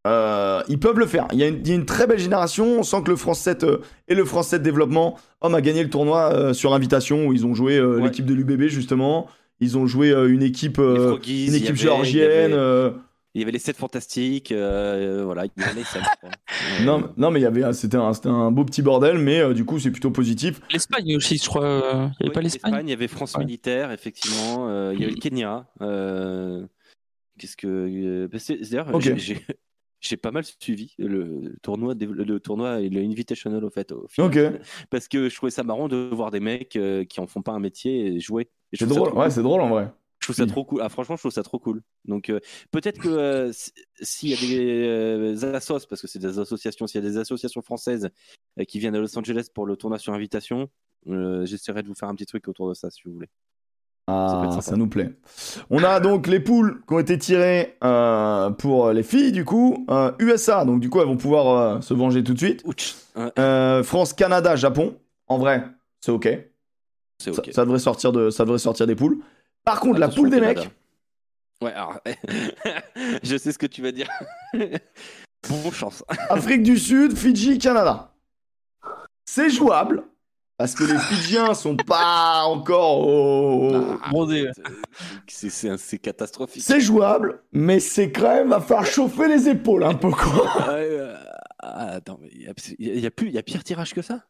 euh, 0.07 0.61
ils 0.69 0.79
peuvent 0.79 0.99
le 0.99 1.05
faire. 1.05 1.27
Il 1.33 1.39
y, 1.39 1.43
a 1.43 1.47
une, 1.47 1.55
il 1.59 1.67
y 1.67 1.71
a 1.71 1.75
une 1.75 1.85
très 1.85 2.07
belle 2.07 2.19
génération. 2.19 2.79
On 2.79 2.83
sent 2.83 3.03
que 3.03 3.09
le 3.11 3.17
France 3.17 3.39
7 3.41 3.63
euh, 3.65 3.81
et 4.07 4.15
le 4.15 4.23
France 4.25 4.47
7 4.49 4.63
développement 4.63 5.17
homme 5.41 5.55
a 5.55 5.61
gagné 5.61 5.83
le 5.83 5.89
tournoi 5.89 6.53
sur 6.53 6.73
invitation 6.73 7.27
où 7.27 7.33
ils 7.33 7.45
ont 7.45 7.53
joué 7.53 7.81
Ouais. 7.81 8.01
l'équipe 8.03 8.25
de 8.25 8.33
l'UBB 8.33 8.67
justement. 8.67 9.27
Ils 9.59 9.77
ont 9.77 9.85
joué 9.87 10.11
une 10.11 10.43
équipe, 10.43 10.75
Froggies, 10.77 11.47
une 11.47 11.55
équipe 11.55 11.69
avait- 11.71 11.77
géorgienne. 11.77 12.93
Il 13.37 13.41
y, 13.41 13.43
avait, 13.43 13.51
les 13.51 13.59
7 13.59 13.77
fantastiques, 13.77 14.51
euh, 14.51 15.21
voilà, 15.23 15.45
il 15.45 15.51
y 15.55 15.63
avait 15.63 15.75
les 15.75 15.83
sept, 15.83 16.01
je 16.03 16.17
crois. 16.17 16.31
Euh, 16.31 16.85
non, 16.85 17.13
non, 17.17 17.29
mais 17.29 17.39
il 17.39 17.43
y 17.43 17.45
avait, 17.45 17.71
c'était 17.71 17.97
un, 17.97 18.51
beau 18.51 18.65
petit 18.65 18.81
bordel, 18.81 19.19
mais 19.19 19.39
euh, 19.41 19.53
du 19.53 19.63
coup 19.63 19.77
c'est 19.77 19.91
plutôt 19.91 20.09
positif. 20.09 20.59
L'Espagne 20.71 21.15
aussi, 21.15 21.37
je 21.37 21.45
crois. 21.47 21.63
euh, 21.63 21.91
Il 21.91 21.93
n'y 21.93 21.99
avait 22.01 22.13
oui, 22.23 22.29
pas 22.31 22.41
l'Espagne 22.41 22.87
Il 22.87 22.89
y 22.89 22.93
avait 22.93 23.07
France 23.07 23.35
Ouais. 23.35 23.45
militaire, 23.45 23.91
effectivement. 23.91 24.69
euh, 24.69 24.91
il 24.95 25.01
y 25.01 25.03
avait 25.03 25.13
le 25.13 25.19
Kenya. 25.19 25.67
euh, 25.81 26.65
Qu'est-ce 27.37 27.55
que. 27.57 27.67
euh, 27.67 28.27
bah, 28.27 28.39
D'ailleurs, 28.49 28.95
Ok. 28.95 29.15
j'ai- 29.99 30.17
pas 30.17 30.31
mal 30.31 30.43
suivi 30.59 30.95
le 30.97 31.55
tournoi, 31.61 31.93
le 31.99 32.39
tournoi 32.39 32.79
et 32.81 32.89
le 32.89 33.01
Invitational 33.01 33.63
au 33.63 33.69
fait. 33.69 33.91
Au 33.91 34.07
final. 34.07 34.61
Parce 34.89 35.07
que 35.07 35.29
je 35.29 35.35
trouvais 35.35 35.51
ça 35.51 35.61
marrant 35.63 35.87
de 35.87 36.09
voir 36.11 36.31
des 36.31 36.39
mecs 36.39 36.75
euh, 36.75 37.03
qui 37.03 37.19
en 37.19 37.27
font 37.27 37.43
pas 37.43 37.51
un 37.51 37.59
métier 37.59 38.07
et 38.07 38.19
jouer. 38.19 38.49
C'est 38.73 38.87
drôle, 38.87 39.13
ouais, 39.13 39.29
c'est 39.29 39.43
drôle 39.43 39.61
en 39.61 39.69
vrai. 39.69 39.91
Je 40.19 40.25
trouve 40.27 40.35
ça 40.35 40.43
Oui. 40.43 40.49
trop 40.49 40.65
cool. 40.65 40.81
Ah, 40.83 40.89
franchement, 40.89 41.15
je 41.15 41.21
trouve 41.21 41.31
ça 41.31 41.43
trop 41.43 41.59
cool. 41.59 41.81
Donc, 42.05 42.29
euh, 42.29 42.39
peut-être 42.71 42.99
que 42.99 43.07
euh, 43.07 43.51
si- 43.53 43.71
s'il 44.01 44.29
y 44.29 44.33
a 44.33 44.37
des 44.37 44.87
euh, 44.87 45.53
assos, 45.55 45.85
parce 45.87 46.01
que 46.01 46.07
c'est 46.07 46.19
des 46.19 46.39
associations, 46.39 46.87
s'il 46.87 47.03
y 47.03 47.07
a 47.07 47.09
des 47.09 47.17
associations 47.17 47.61
françaises 47.61 48.09
euh, 48.59 48.63
qui 48.63 48.79
viennent 48.79 48.95
à 48.95 48.99
Los 48.99 49.17
Angeles 49.17 49.47
pour 49.53 49.65
le 49.65 49.75
tournoi 49.77 49.99
sur 49.99 50.13
invitation, 50.13 50.69
j'essaierai 51.05 51.83
de 51.83 51.87
vous 51.87 51.95
faire 51.95 52.09
un 52.09 52.15
petit 52.15 52.25
truc 52.25 52.47
autour 52.47 52.67
de 52.69 52.73
ça, 52.73 52.89
si 52.89 53.01
vous 53.05 53.13
voulez. 53.13 53.29
Ah, 54.09 54.57
ça 54.61 54.75
nous 54.77 54.87
plaît. 54.87 55.11
On 55.69 55.83
a 55.83 55.99
donc 55.99 56.27
les 56.27 56.39
poules 56.39 56.81
qui 56.87 56.93
ont 56.93 56.99
été 56.99 57.17
tirées 57.19 57.75
euh, 57.83 58.49
pour 58.51 58.91
les 58.91 59.03
filles, 59.03 59.33
du 59.33 59.43
coup. 59.45 59.85
Euh, 59.89 60.11
USA, 60.19 60.63
donc 60.65 60.79
du 60.79 60.89
coup, 60.89 60.99
elles 61.01 61.07
vont 61.07 61.17
pouvoir 61.17 61.47
euh, 61.77 61.81
se 61.81 61.93
venger 61.93 62.23
tout 62.23 62.33
de 62.33 62.39
suite. 62.39 62.63
France, 63.83 64.13
Canada, 64.13 64.55
Japon. 64.55 64.97
En 65.27 65.37
vrai, 65.37 65.65
c'est 65.99 66.11
ok. 66.11 66.27
c'est 67.19 67.33
Ça, 67.33 67.41
ok. 67.41 67.49
ça 67.53 67.65
devrait 67.65 67.79
sortir 67.79 68.11
de, 68.13 68.29
ça 68.29 68.45
devrait 68.45 68.59
sortir 68.59 68.87
des 68.87 68.95
poules. 68.95 69.19
Par 69.67 69.81
contre, 69.81 69.99
la 69.99 70.07
poule 70.07 70.29
des 70.29 70.39
mecs, 70.39 70.69
Ouais, 71.61 71.73
alors, 71.73 71.99
je 73.23 73.35
sais 73.35 73.51
ce 73.51 73.57
que 73.57 73.65
tu 73.65 73.81
vas 73.81 73.91
dire. 73.91 74.07
bon 74.53 75.71
chance. 75.71 76.05
Afrique 76.29 76.63
du 76.63 76.77
Sud, 76.77 77.17
Fidji, 77.17 77.57
Canada. 77.57 78.13
C'est 79.25 79.49
jouable. 79.49 80.03
Parce 80.55 80.73
que 80.73 80.85
les 80.85 80.97
Fidjiens 80.97 81.53
sont 81.53 81.75
pas 81.75 82.43
encore 82.45 83.05
au. 83.05 83.73
Ah, 84.01 84.09
c'est- 85.77 85.99
catastrophique. 85.99 86.63
C'est 86.63 86.79
jouable, 86.79 87.43
mais 87.51 87.81
c'est 87.81 88.09
quand 88.13 88.33
même 88.35 88.49
va 88.49 88.61
falloir 88.61 88.85
chauffer 88.85 89.27
les 89.27 89.49
épaules 89.49 89.83
un 89.83 89.95
peu 89.95 90.11
quoi. 90.11 90.69
Euh, 90.69 91.13
ah, 91.59 91.87
attends, 91.95 92.19
mais 92.21 92.29
il 92.31 92.43
y 92.43 92.47
a, 92.47 92.53
il 92.79 92.99
y 93.01 93.05
a 93.05 93.11
plus, 93.11 93.27
il 93.27 93.33
y 93.33 93.37
a 93.37 93.43
pire 93.43 93.65
tirage 93.65 93.93
que 93.93 94.01
ça? 94.01 94.23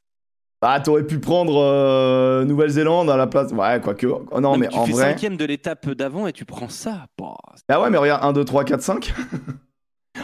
Bah 0.62 0.80
t'aurais 0.80 1.04
pu 1.06 1.20
prendre 1.20 1.56
euh, 1.62 2.44
Nouvelle-Zélande 2.46 3.10
à 3.12 3.18
la 3.18 3.28
place. 3.28 3.52
Ouais, 3.52 3.80
quoique. 3.84 4.08
oh, 4.08 4.40
non, 4.42 4.58
mais 4.58 4.70
tu 4.70 4.78
en 4.78 4.86
fais 4.86 4.92
vrai. 4.94 5.04
cinquième 5.12 5.38
de 5.38 5.46
l'étape 5.46 5.88
d'avant 5.92 6.26
et 6.26 6.34
tu 6.34 6.46
prends 6.46 6.70
ça. 6.70 7.06
Bah, 7.20 7.36
Bah 7.70 7.80
ouais, 7.80 7.90
mais 7.92 7.98
regarde, 7.98 8.24
1, 8.26 8.34
2, 8.34 8.44
3, 8.44 8.64
4, 8.64 8.82
5. 8.82 9.14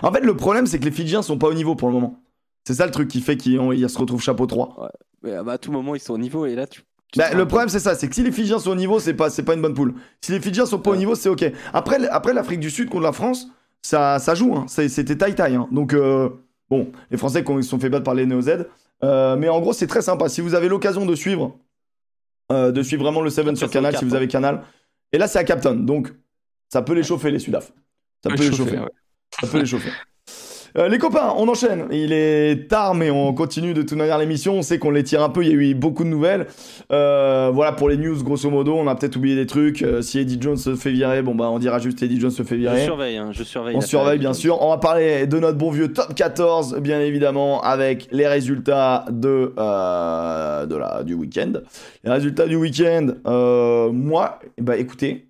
en 0.01 0.11
fait, 0.11 0.21
le 0.21 0.35
problème, 0.35 0.65
c'est 0.65 0.79
que 0.79 0.85
les 0.85 0.91
Fidjiens 0.91 1.21
sont 1.21 1.37
pas 1.37 1.47
au 1.47 1.53
niveau 1.53 1.75
pour 1.75 1.87
le 1.89 1.93
moment. 1.93 2.19
C'est 2.65 2.73
ça 2.73 2.85
le 2.85 2.91
truc 2.91 3.09
qui 3.09 3.21
fait 3.21 3.37
qu'ils 3.37 3.89
se 3.89 3.97
retrouvent 3.99 4.21
chapeau 4.23 4.47
3. 4.47 4.89
mais, 5.21 5.33
ah 5.35 5.43
bah, 5.43 5.53
à 5.53 5.57
tout 5.57 5.71
moment 5.71 5.93
ils 5.95 5.99
sont 5.99 6.13
au 6.13 6.17
niveau 6.17 6.45
et 6.47 6.55
là 6.55 6.65
tu. 6.65 6.81
tu 7.11 7.19
Bah, 7.19 7.31
le 7.33 7.45
problème, 7.47 7.69
c'est 7.69 7.79
ça, 7.79 7.93
c'est 7.93 8.07
que 8.07 8.15
si 8.15 8.23
les 8.23 8.31
Fidjiens 8.31 8.57
sont 8.57 8.71
au 8.71 8.75
niveau, 8.75 8.99
c'est 8.99 9.13
pas, 9.13 9.29
pas 9.29 9.53
une 9.53 9.61
bonne 9.61 9.73
poule. 9.75 9.93
Si 10.21 10.31
les 10.31 10.39
Fidjiens 10.39 10.65
sont 10.65 10.79
pas 10.79 10.89
au 10.89 10.93
Ouais. 10.93 10.99
niveau, 10.99 11.13
c'est 11.13 11.29
ok. 11.29 11.45
Après, 11.73 12.07
après 12.07 12.33
l'Afrique 12.33 12.59
du 12.59 12.71
Sud 12.71 12.89
contre 12.89 13.03
la 13.03 13.11
France, 13.11 13.49
ça, 13.83 14.17
ça 14.17 14.33
joue, 14.33 14.55
hein. 14.55 14.65
C'était 14.67 15.15
taille-taille. 15.17 15.55
Hein. 15.55 15.67
Donc, 15.71 15.93
euh, 15.93 16.29
bon, 16.69 16.89
les 17.11 17.17
Français 17.17 17.43
qui 17.43 17.53
se 17.57 17.61
sont 17.69 17.79
fait 17.79 17.89
battre 17.89 18.05
par 18.05 18.15
les 18.15 18.25
Néo-Z. 18.25 18.65
Euh, 19.03 19.35
mais 19.35 19.49
en 19.49 19.59
gros, 19.59 19.73
c'est 19.73 19.87
très 19.87 20.01
sympa. 20.01 20.29
Si 20.29 20.41
vous 20.41 20.55
avez 20.55 20.69
l'occasion 20.69 21.05
de 21.05 21.15
suivre, 21.15 21.57
euh, 22.51 22.71
de 22.71 22.81
suivre 22.81 23.03
vraiment 23.03 23.21
le 23.21 23.29
7 23.29 23.45
Après, 23.45 23.55
sur 23.55 23.69
Canal, 23.69 23.97
si 23.97 24.05
vous 24.05 24.13
hein. 24.13 24.17
avez 24.17 24.27
Canal. 24.27 24.63
Et 25.11 25.17
là, 25.17 25.27
c'est 25.27 25.39
à 25.39 25.43
Captain. 25.43 25.75
Donc, 25.75 26.13
ça 26.69 26.81
peut 26.81 26.93
les 26.93 27.03
chauffer, 27.03 27.29
les 27.29 27.39
Sudaf. 27.39 27.71
Ça 28.23 28.29
peut 28.29 28.43
les 28.43 28.55
chauffer. 28.55 28.79
ouais. 28.79 28.89
Ça 29.41 29.47
peut 29.47 29.59
les 29.59 29.65
chauffer. 29.65 29.91
Euh, 30.75 30.87
les 30.87 30.97
copains, 30.97 31.33
on 31.37 31.47
enchaîne. 31.47 31.85
Il 31.91 32.11
est 32.11 32.67
tard, 32.67 32.95
mais 32.95 33.11
on 33.11 33.33
continue 33.33 33.73
de 33.73 33.81
toute 33.83 33.97
manière 33.97 34.17
l'émission. 34.17 34.55
On 34.55 34.61
sait 34.63 34.79
qu'on 34.79 34.89
les 34.89 35.03
tire 35.03 35.21
un 35.21 35.29
peu. 35.29 35.43
Il 35.43 35.47
y 35.49 35.51
a 35.51 35.53
eu 35.53 35.75
beaucoup 35.75 36.03
de 36.03 36.09
nouvelles. 36.09 36.47
Euh, 36.91 37.51
voilà 37.53 37.73
pour 37.73 37.89
les 37.89 37.97
news, 37.97 38.23
grosso 38.23 38.49
modo. 38.49 38.75
On 38.75 38.87
a 38.87 38.95
peut-être 38.95 39.15
oublié 39.15 39.35
des 39.35 39.45
trucs. 39.45 39.83
Euh, 39.83 40.01
si 40.01 40.19
Eddie 40.19 40.39
Jones 40.41 40.57
se 40.57 40.75
fait 40.75 40.91
virer, 40.91 41.21
bon 41.21 41.35
bah 41.35 41.49
on 41.49 41.59
dira 41.59 41.77
juste 41.79 42.01
Eddie 42.01 42.19
Jones 42.19 42.31
se 42.31 42.41
fait 42.43 42.55
Je 42.55 42.61
virer. 42.61 42.83
surveille, 42.83 43.17
hein, 43.17 43.29
je 43.31 43.43
surveille. 43.43 43.75
On 43.75 43.81
surveille 43.81 44.19
bien 44.19 44.33
sûr. 44.33 44.61
On 44.61 44.69
va 44.69 44.77
parler 44.77 45.27
de 45.27 45.39
notre 45.39 45.57
bon 45.59 45.69
vieux 45.69 45.93
top 45.93 46.15
14, 46.15 46.79
bien 46.79 46.99
évidemment, 47.01 47.61
avec 47.61 48.07
les 48.11 48.27
résultats 48.27 49.05
de, 49.11 49.53
de 49.55 50.75
la, 50.75 51.03
du 51.03 51.13
week-end. 51.13 51.53
Les 52.03 52.11
résultats 52.11 52.47
du 52.47 52.55
week-end, 52.55 53.13
moi, 53.93 54.39
bah 54.59 54.77
écoutez, 54.77 55.27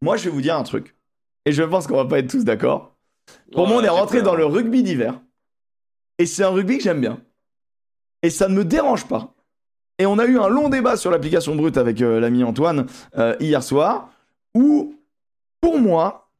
moi 0.00 0.16
je 0.16 0.24
vais 0.24 0.30
vous 0.30 0.40
dire 0.40 0.56
un 0.56 0.62
truc. 0.62 0.94
Et 1.44 1.52
je 1.52 1.62
pense 1.62 1.86
qu'on 1.86 1.96
va 1.96 2.06
pas 2.06 2.18
être 2.18 2.30
tous 2.30 2.44
d'accord. 2.44 2.95
Pour 3.52 3.66
moi, 3.66 3.78
on 3.78 3.84
est 3.84 3.88
rentré 3.88 4.22
dans 4.22 4.34
le 4.34 4.44
rugby 4.44 4.82
d'hiver. 4.82 5.20
Et 6.18 6.26
c'est 6.26 6.42
un 6.42 6.50
rugby 6.50 6.78
que 6.78 6.84
j'aime 6.84 7.00
bien. 7.00 7.20
Et 8.22 8.30
ça 8.30 8.48
ne 8.48 8.54
me 8.54 8.64
dérange 8.64 9.06
pas. 9.06 9.34
Et 9.98 10.06
on 10.06 10.18
a 10.18 10.26
eu 10.26 10.38
un 10.38 10.48
long 10.48 10.68
débat 10.68 10.96
sur 10.96 11.10
l'application 11.10 11.54
brute 11.54 11.78
avec 11.78 12.02
euh, 12.02 12.20
l'ami 12.20 12.44
Antoine 12.44 12.86
euh, 13.16 13.34
hier 13.40 13.62
soir, 13.62 14.10
où, 14.54 14.94
pour 15.60 15.78
moi, 15.78 16.30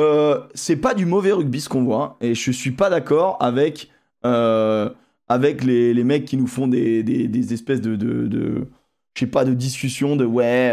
euh, 0.00 0.40
c'est 0.54 0.76
pas 0.76 0.94
du 0.94 1.06
mauvais 1.06 1.32
rugby 1.32 1.60
ce 1.60 1.68
qu'on 1.68 1.84
voit. 1.84 2.16
Et 2.20 2.34
je 2.34 2.50
suis 2.50 2.72
pas 2.72 2.90
d'accord 2.90 3.36
avec, 3.40 3.90
avec 4.22 5.64
les, 5.64 5.94
les 5.94 6.04
mecs 6.04 6.24
qui 6.24 6.36
nous 6.36 6.46
font 6.46 6.68
des, 6.68 7.02
des, 7.02 7.28
des 7.28 7.52
espèces 7.54 7.80
de, 7.80 7.96
de, 7.96 8.68
sais 9.18 9.26
pas, 9.26 9.44
de 9.44 9.54
discussions 9.54 10.16
de 10.16 10.24
ouais, 10.24 10.72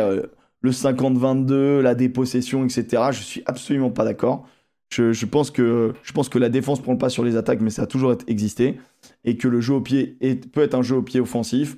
le 0.61 0.72
50-22, 0.72 1.80
la 1.80 1.95
dépossession, 1.95 2.64
etc. 2.65 3.03
Je 3.11 3.22
suis 3.22 3.44
absolument 3.45 3.90
pas 3.90 4.06
d'accord. 4.06 4.48
Je, 4.89 5.25
pense 5.25 5.51
que, 5.51 5.93
la 6.39 6.49
défense 6.49 6.81
prend 6.81 6.93
le 6.93 6.97
pas 6.97 7.09
sur 7.09 7.23
les 7.23 7.35
attaques, 7.35 7.61
mais 7.61 7.69
ça 7.69 7.83
a 7.83 7.87
toujours 7.87 8.15
existé. 8.27 8.79
Et 9.23 9.37
que 9.37 9.47
le 9.47 9.61
jeu 9.61 9.75
au 9.75 9.81
pied 9.81 10.17
peut 10.51 10.61
être 10.61 10.75
un 10.75 10.81
jeu 10.81 10.95
au 10.97 11.01
pied 11.01 11.19
offensif. 11.19 11.77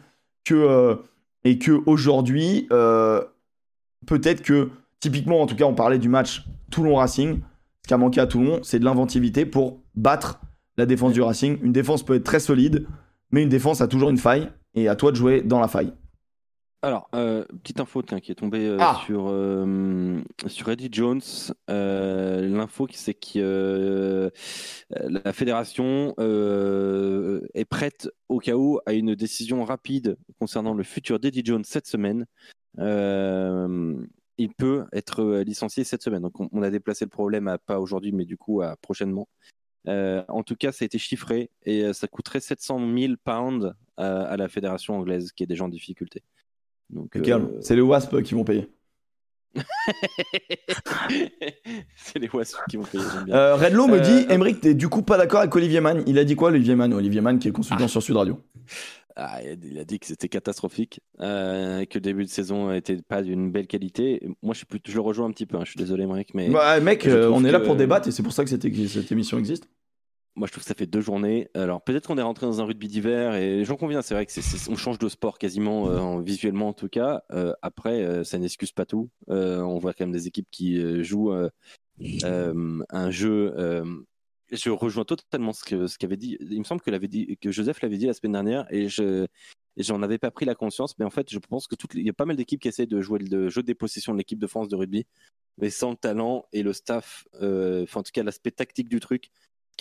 Euh, 0.51 0.95
et 1.43 1.57
que 1.57 1.81
aujourd'hui, 1.85 2.67
euh, 2.71 3.23
peut-être 4.05 4.41
que, 4.41 4.69
typiquement, 4.99 5.41
en 5.41 5.45
tout 5.45 5.55
cas, 5.55 5.65
on 5.65 5.73
parlait 5.73 5.99
du 5.99 6.09
match 6.09 6.45
Toulon-Racing. 6.71 7.39
Ce 7.83 7.87
qui 7.87 7.93
a 7.93 7.97
manqué 7.97 8.21
à 8.21 8.27
Toulon, 8.27 8.59
c'est 8.63 8.79
de 8.79 8.85
l'inventivité 8.85 9.45
pour 9.45 9.79
battre 9.95 10.39
la 10.77 10.85
défense 10.85 11.13
du 11.13 11.21
Racing. 11.21 11.57
Une 11.63 11.71
défense 11.71 12.03
peut 12.03 12.15
être 12.15 12.23
très 12.23 12.39
solide, 12.39 12.85
mais 13.31 13.43
une 13.43 13.49
défense 13.49 13.81
a 13.81 13.87
toujours 13.87 14.09
une 14.09 14.17
faille. 14.17 14.49
Et 14.73 14.87
à 14.87 14.95
toi 14.95 15.11
de 15.11 15.17
jouer 15.17 15.41
dans 15.41 15.59
la 15.59 15.67
faille. 15.67 15.91
Alors, 16.83 17.09
euh, 17.13 17.45
petite 17.61 17.79
info 17.79 18.01
tiens, 18.01 18.19
qui 18.19 18.31
est 18.31 18.35
tombée 18.35 18.65
euh, 18.67 18.77
Ah. 18.79 18.99
sur, 19.05 19.27
euh, 19.29 20.19
sur 20.47 20.69
Eddie 20.71 20.89
Jones. 20.91 21.21
Euh, 21.69 22.47
L'info, 22.47 22.87
qui- 22.87 22.97
c'est 22.97 23.13
que 23.13 24.31
la 24.89 25.31
fédération 25.33 26.15
est 27.53 27.65
prête 27.65 28.09
au 28.29 28.39
cas 28.39 28.55
où 28.55 28.79
à 28.87 28.93
une 28.93 29.13
décision 29.13 29.63
rapide 29.63 30.17
concernant 30.39 30.73
le 30.73 30.83
futur 30.83 31.19
d'Eddie 31.19 31.43
Jones 31.45 31.63
cette 31.63 31.85
semaine. 31.87 32.25
Il 34.37 34.49
peut 34.57 34.85
être 34.91 35.41
licencié 35.45 35.83
cette 35.83 36.01
semaine. 36.01 36.23
Donc, 36.23 36.39
on, 36.39 36.49
on 36.51 36.63
a 36.63 36.71
déplacé 36.71 37.05
le 37.05 37.09
problème 37.09 37.47
à 37.47 37.59
pas 37.59 37.79
aujourd'hui, 37.79 38.11
mais 38.11 38.25
du 38.25 38.37
coup 38.37 38.61
à 38.63 38.75
prochainement. 38.77 39.27
En 39.87 40.41
tout 40.43 40.55
cas, 40.55 40.71
ça 40.71 40.83
a 40.83 40.87
été 40.87 40.97
chiffré 40.97 41.51
et 41.63 41.93
ça 41.93 42.07
coûterait 42.07 42.39
700 42.39 42.79
000 42.97 43.13
pounds 43.23 43.75
à, 43.97 44.23
à 44.23 44.35
la 44.37 44.47
fédération 44.49 44.95
anglaise 44.97 45.31
qui 45.31 45.43
est 45.43 45.47
déjà 45.47 45.63
en 45.65 45.69
difficulté. 45.69 46.23
Donc, 46.91 47.15
euh, 47.15 47.47
C'est 47.61 47.75
les 47.75 47.81
Wasps 47.81 48.21
qui 48.23 48.33
vont 48.35 48.43
payer. 48.43 48.67
c'est 51.95 52.19
les 52.19 52.29
Wasps 52.29 52.57
qui 52.69 52.77
vont 52.77 52.83
payer. 52.83 53.03
bien. 53.25 53.35
Euh, 53.35 53.55
Redlow 53.55 53.87
me 53.87 53.97
Euh, 53.97 53.99
dit 53.99 54.25
Emric, 54.33 54.61
t'es 54.61 54.73
du 54.73 54.87
coup 54.89 55.01
pas 55.01 55.17
d'accord 55.17 55.39
avec 55.41 55.55
Olivier 55.55 55.81
Mann. 55.81 56.03
Il 56.07 56.17
a 56.19 56.23
dit 56.23 56.35
quoi, 56.35 56.49
Olivier 56.49 56.75
Mann? 56.75 56.93
Olivier 56.93 57.21
Mann, 57.21 57.39
qui 57.39 57.47
est 57.47 57.51
consultant 57.51 57.87
sur 57.87 58.01
Sud 58.03 58.15
Radio. 58.15 58.39
Ah, 59.17 59.39
il 59.43 59.77
a- 59.77 59.83
dit 59.83 59.99
que 59.99 60.05
c'était 60.05 60.29
catastrophique, 60.29 61.01
euh, 61.19 61.83
que 61.85 61.95
le 61.95 62.01
début 62.01 62.23
de 62.23 62.29
saison 62.29 62.71
n'était 62.71 62.95
pas 63.01 63.21
d'une 63.21 63.51
belle 63.51 63.67
qualité. 63.67 64.25
Moi, 64.41 64.53
je, 64.53 64.59
suis 64.59 64.65
plus- 64.65 64.79
je 64.85 64.93
le 64.93 65.01
rejoins 65.01 65.27
un 65.27 65.31
petit 65.31 65.45
peu. 65.45 65.57
hein, 65.57 65.63
Je 65.65 65.71
suis 65.71 65.77
désolé, 65.77 66.05
Mike, 66.05 66.33
mais 66.33 66.49
Bah, 66.49 66.79
mec, 66.79 67.05
euh, 67.05 67.29
on 67.29 67.43
est 67.43 67.51
là 67.51 67.59
que- 67.59 67.65
pour 67.65 67.75
débattre 67.75 68.07
et 68.07 68.11
c'est 68.11 68.23
pour 68.23 68.31
ça 68.31 68.43
que 68.45 68.49
cette 68.49 68.63
émission 69.11 69.37
existe. 69.37 69.67
Moi, 70.35 70.47
je 70.47 70.53
trouve 70.53 70.63
que 70.63 70.67
ça 70.67 70.75
fait 70.75 70.85
deux 70.85 71.01
journées. 71.01 71.49
Alors, 71.53 71.83
peut-être 71.83 72.07
qu'on 72.07 72.17
est 72.17 72.21
rentré 72.21 72.45
dans 72.45 72.61
un 72.61 72.63
rugby 72.65 72.87
d'hiver 72.87 73.35
et 73.35 73.65
j'en 73.65 73.75
conviens. 73.75 74.01
C'est 74.01 74.13
vrai 74.13 74.25
que 74.25 74.71
on 74.71 74.75
change 74.75 74.97
de 74.97 75.09
sport 75.09 75.37
quasiment, 75.37 75.89
euh, 75.89 75.99
en- 75.99 76.21
visuellement 76.21 76.69
en 76.69 76.73
tout 76.73 76.87
cas. 76.87 77.23
Euh, 77.31 77.53
après, 77.61 78.03
euh, 78.03 78.23
ça 78.23 78.37
n'excuse 78.37 78.71
pas 78.71 78.85
tout. 78.85 79.09
On 79.27 79.77
voit 79.77 79.93
quand 79.93 80.05
même 80.05 80.13
des 80.13 80.27
équipes 80.27 80.47
qui 80.49 81.03
jouent 81.03 81.33
un 81.33 83.11
jeu. 83.11 83.53
je 84.51 84.69
rejoins 84.69 85.05
totalement 85.05 85.53
ce 85.53 85.63
que 85.63 85.87
ce 85.87 85.97
qu'avait 85.97 86.17
dit. 86.17 86.37
Il 86.39 86.59
me 86.59 86.63
semble 86.63 86.81
que, 86.81 86.91
dit, 87.05 87.37
que 87.41 87.51
Joseph 87.51 87.81
l'avait 87.81 87.97
dit 87.97 88.07
la 88.07 88.13
semaine 88.13 88.33
dernière 88.33 88.65
et 88.69 88.87
je 88.87 89.27
j'en 89.77 90.01
avais 90.01 90.17
pas 90.17 90.31
pris 90.31 90.45
la 90.45 90.55
conscience. 90.55 90.97
Mais 90.97 91.05
en 91.05 91.09
fait, 91.09 91.29
je 91.29 91.39
pense 91.39 91.67
que 91.67 91.75
il 91.95 92.05
y 92.05 92.09
a 92.09 92.13
pas 92.13 92.25
mal 92.25 92.37
d'équipes 92.37 92.61
qui 92.61 92.69
essaient 92.69 92.85
de 92.85 93.01
jouer 93.01 93.19
le 93.19 93.49
jeu 93.49 93.63
des 93.63 93.75
possessions 93.75 94.13
de 94.13 94.17
l'équipe 94.17 94.39
de 94.39 94.47
France 94.47 94.69
de 94.69 94.75
rugby, 94.77 95.05
mais 95.57 95.69
sans 95.69 95.91
le 95.91 95.97
talent 95.97 96.45
et 96.53 96.63
le 96.63 96.71
staff. 96.71 97.25
Enfin, 97.35 97.99
en 97.99 98.03
tout 98.03 98.11
cas, 98.13 98.23
l'aspect 98.23 98.51
tactique 98.51 98.87
du 98.87 99.01
truc 99.01 99.29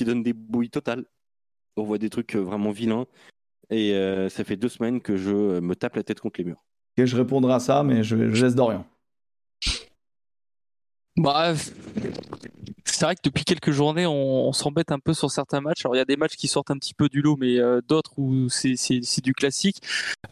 qui 0.00 0.06
donne 0.06 0.22
des 0.22 0.32
bouilles 0.32 0.70
totales. 0.70 1.04
On 1.76 1.82
voit 1.82 1.98
des 1.98 2.08
trucs 2.08 2.34
euh, 2.34 2.40
vraiment 2.40 2.70
vilains. 2.70 3.06
Et 3.68 3.92
euh, 3.92 4.30
ça 4.30 4.44
fait 4.44 4.56
deux 4.56 4.70
semaines 4.70 5.02
que 5.02 5.18
je 5.18 5.30
euh, 5.30 5.60
me 5.60 5.76
tape 5.76 5.94
la 5.94 6.02
tête 6.02 6.20
contre 6.20 6.40
les 6.40 6.46
murs. 6.46 6.64
Et 6.96 7.06
je 7.06 7.14
répondrai 7.18 7.52
à 7.52 7.60
ça, 7.60 7.82
mais 7.82 8.02
je, 8.02 8.30
je 8.30 8.46
laisse 8.46 8.54
Dorian. 8.54 8.86
Bah, 11.18 11.52
c'est 13.00 13.06
vrai 13.06 13.14
que 13.14 13.22
depuis 13.24 13.44
quelques 13.44 13.70
journées, 13.70 14.06
on, 14.06 14.52
s'embête 14.52 14.92
un 14.92 14.98
peu 14.98 15.14
sur 15.14 15.30
certains 15.30 15.62
matchs. 15.62 15.86
Alors 15.86 15.94
il 15.94 15.98
y 15.98 16.02
a 16.02 16.04
des 16.04 16.18
matchs 16.18 16.36
qui 16.36 16.48
sortent 16.48 16.70
un 16.70 16.76
petit 16.76 16.92
peu 16.92 17.08
du 17.08 17.22
lot, 17.22 17.38
mais 17.40 17.58
euh, 17.58 17.80
d'autres 17.88 18.12
où 18.18 18.50
c'est, 18.50 18.74
du 19.22 19.32
classique. 19.32 19.78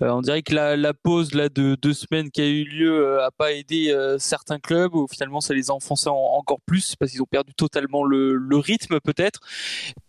Euh, 0.03 0.11
on 0.11 0.20
dirait 0.20 0.43
que 0.43 0.55
la, 0.55 0.93
pause 0.93 1.32
là 1.32 1.49
de 1.49 1.78
deux 1.81 1.95
semaines 1.95 2.31
qui 2.31 2.43
a 2.43 2.47
eu 2.47 2.65
lieu 2.65 3.07
euh, 3.07 3.24
a 3.24 3.31
pas 3.31 3.53
aidé 3.53 3.97
certains 4.19 4.59
clubs. 4.59 4.93
Finalement, 5.11 5.40
ça 5.40 5.55
les 5.55 5.70
a 5.70 5.73
enfoncés 5.73 6.11
en- 6.11 6.15
encore 6.15 6.61
plus 6.66 6.95
parce 6.95 7.11
qu'ils 7.11 7.23
ont 7.23 7.27
perdu 7.31 7.55
totalement 7.55 8.05
le, 8.05 8.39
rythme 8.59 9.01
peut-être. 9.01 9.40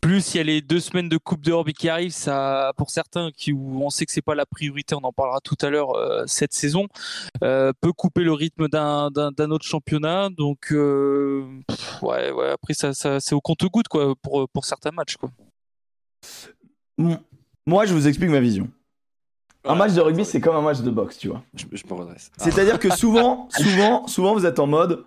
Plus 0.02 0.34
il 0.34 0.38
y 0.38 0.40
a 0.42 0.44
les 0.44 0.62
deux 0.62 0.82
semaines 0.82 1.08
de 1.08 1.18
Coupe 1.18 1.42
d'Europe 1.42 1.70
qui 1.70 1.88
arrivent, 1.88 2.12
ça 2.12 2.74
pour 2.76 2.90
certains 2.90 3.30
où 3.54 3.86
on 3.86 3.90
sait 3.90 4.06
que 4.06 4.12
c'est 4.12 4.22
pas 4.22 4.36
la 4.36 4.46
priorité, 4.46 4.96
on 4.96 5.04
en 5.06 5.14
parlera 5.14 5.40
tout 5.40 5.58
à 5.62 5.70
l'heure 5.70 5.94
cette 6.26 6.54
saison, 6.54 6.88
peut 7.40 7.94
couper 7.96 8.24
le 8.24 8.34
rythme 8.34 8.68
d'un, 8.68 9.12
d'un, 9.12 9.52
autre 9.52 9.66
championnat. 9.66 10.30
Donc 10.30 10.72
ouais, 10.72 12.32
ouais, 12.32 12.49
après 12.54 12.74
ça, 12.74 12.94
ça 12.94 13.20
c'est 13.20 13.36
au 13.36 13.42
compte-goutte 13.42 13.88
quoi 13.88 14.14
pour 14.22 14.48
pour 14.50 14.66
certains 14.66 14.92
matchs 14.92 15.18
quoi. 15.18 15.30
Moi, 17.66 17.86
je 17.86 17.94
vous 17.94 18.08
explique 18.08 18.30
ma 18.30 18.40
vision. 18.40 18.68
Un 19.66 19.76
match 19.76 19.94
de 19.94 20.02
rugby, 20.02 20.26
c'est 20.26 20.42
comme 20.42 20.56
un 20.56 20.62
match 20.62 20.80
de 20.80 20.90
boxe, 20.90 21.18
tu 21.18 21.28
vois. 21.28 21.44
Je, 21.54 21.66
je 21.72 21.84
me 21.86 21.94
redresse. 21.94 22.32
Ah. 22.34 22.44
C'est-à-dire 22.44 22.80
que 22.80 22.90
souvent, 22.96 23.48
souvent, 23.52 24.08
souvent, 24.08 24.34
vous 24.34 24.46
êtes 24.46 24.60
en 24.60 24.68
mode 24.68 25.06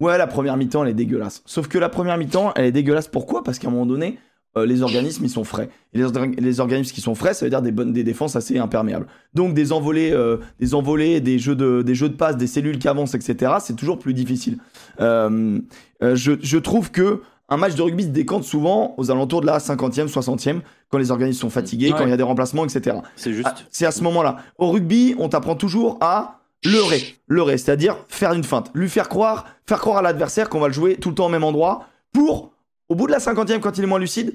ouais, 0.00 0.18
la 0.18 0.26
première 0.26 0.56
mi-temps, 0.56 0.82
elle 0.82 0.90
est 0.90 0.94
dégueulasse. 0.94 1.42
Sauf 1.46 1.68
que 1.68 1.78
la 1.78 1.88
première 1.88 2.18
mi-temps, 2.18 2.52
elle 2.56 2.66
est 2.66 2.72
dégueulasse. 2.72 3.08
Pourquoi? 3.08 3.42
Parce 3.44 3.58
qu'à 3.58 3.68
un 3.68 3.70
moment 3.70 3.86
donné, 3.86 4.18
euh, 4.56 4.66
les 4.66 4.82
organismes, 4.82 5.24
ils 5.24 5.30
sont 5.30 5.44
frais. 5.44 5.70
Et 5.94 5.98
les, 5.98 6.04
orga- 6.04 6.38
les 6.40 6.60
organismes 6.60 6.92
qui 6.94 7.00
sont 7.00 7.14
frais, 7.14 7.32
ça 7.34 7.46
veut 7.46 7.50
dire 7.50 7.62
des 7.62 7.72
bonnes, 7.72 7.92
des 7.92 8.04
défenses 8.04 8.36
assez 8.36 8.58
imperméables. 8.58 9.06
Donc 9.34 9.54
des 9.54 9.72
envolées, 9.72 10.12
euh, 10.12 10.38
des 10.60 10.74
envolées, 10.74 11.20
des 11.20 11.38
jeux 11.38 11.54
de, 11.56 11.82
des 11.82 11.94
jeux 11.94 12.08
de 12.10 12.14
passe, 12.16 12.36
des 12.36 12.46
cellules 12.46 12.78
qui 12.78 12.88
avancent, 12.88 13.14
etc. 13.14 13.52
C'est 13.60 13.76
toujours 13.76 13.98
plus 13.98 14.12
difficile. 14.14 14.58
Euh, 15.00 15.58
euh, 16.02 16.14
je, 16.14 16.32
je 16.42 16.58
trouve 16.58 16.90
que 16.90 17.22
un 17.48 17.56
match 17.58 17.74
de 17.74 17.82
rugby 17.82 18.04
se 18.04 18.08
décante 18.08 18.44
souvent 18.44 18.94
aux 18.96 19.10
alentours 19.10 19.42
de 19.42 19.46
la 19.46 19.58
50e, 19.58 20.08
60e, 20.10 20.60
quand 20.90 20.98
les 20.98 21.10
organismes 21.10 21.40
sont 21.40 21.50
fatigués, 21.50 21.90
Ouais. 21.92 21.98
quand 21.98 22.04
il 22.04 22.10
y 22.10 22.14
a 22.14 22.16
des 22.16 22.22
remplacements, 22.22 22.64
etc. 22.64 22.96
C'est 23.16 23.32
juste. 23.32 23.48
Ah, 23.50 23.54
c'est 23.70 23.84
à 23.86 23.90
ce 23.90 24.02
moment-là. 24.04 24.36
Au 24.58 24.70
rugby, 24.70 25.14
on 25.18 25.28
t'apprend 25.28 25.54
toujours 25.54 25.98
à 26.00 26.40
leurrer. 26.64 27.02
Leurrer, 27.28 27.58
c'est-à-dire 27.58 27.96
faire 28.08 28.32
une 28.32 28.44
feinte. 28.44 28.70
Lui 28.74 28.88
faire 28.88 29.08
croire, 29.08 29.46
faire 29.66 29.80
croire 29.80 29.98
à 29.98 30.02
l'adversaire 30.02 30.48
qu'on 30.48 30.60
va 30.60 30.68
le 30.68 30.72
jouer 30.72 30.96
tout 30.96 31.08
le 31.10 31.14
temps 31.14 31.26
au 31.26 31.30
même 31.30 31.44
endroit 31.44 31.86
pour, 32.12 32.52
au 32.88 32.94
bout 32.94 33.06
de 33.06 33.12
la 33.12 33.20
cinquantième, 33.20 33.60
quand 33.60 33.78
il 33.78 33.84
est 33.84 33.86
moins 33.86 33.98
lucide, 33.98 34.34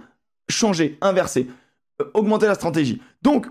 changer, 0.50 0.98
inverser, 1.02 1.48
euh, 2.02 2.06
augmenter 2.14 2.48
la 2.48 2.56
stratégie. 2.56 3.02
Donc, 3.22 3.48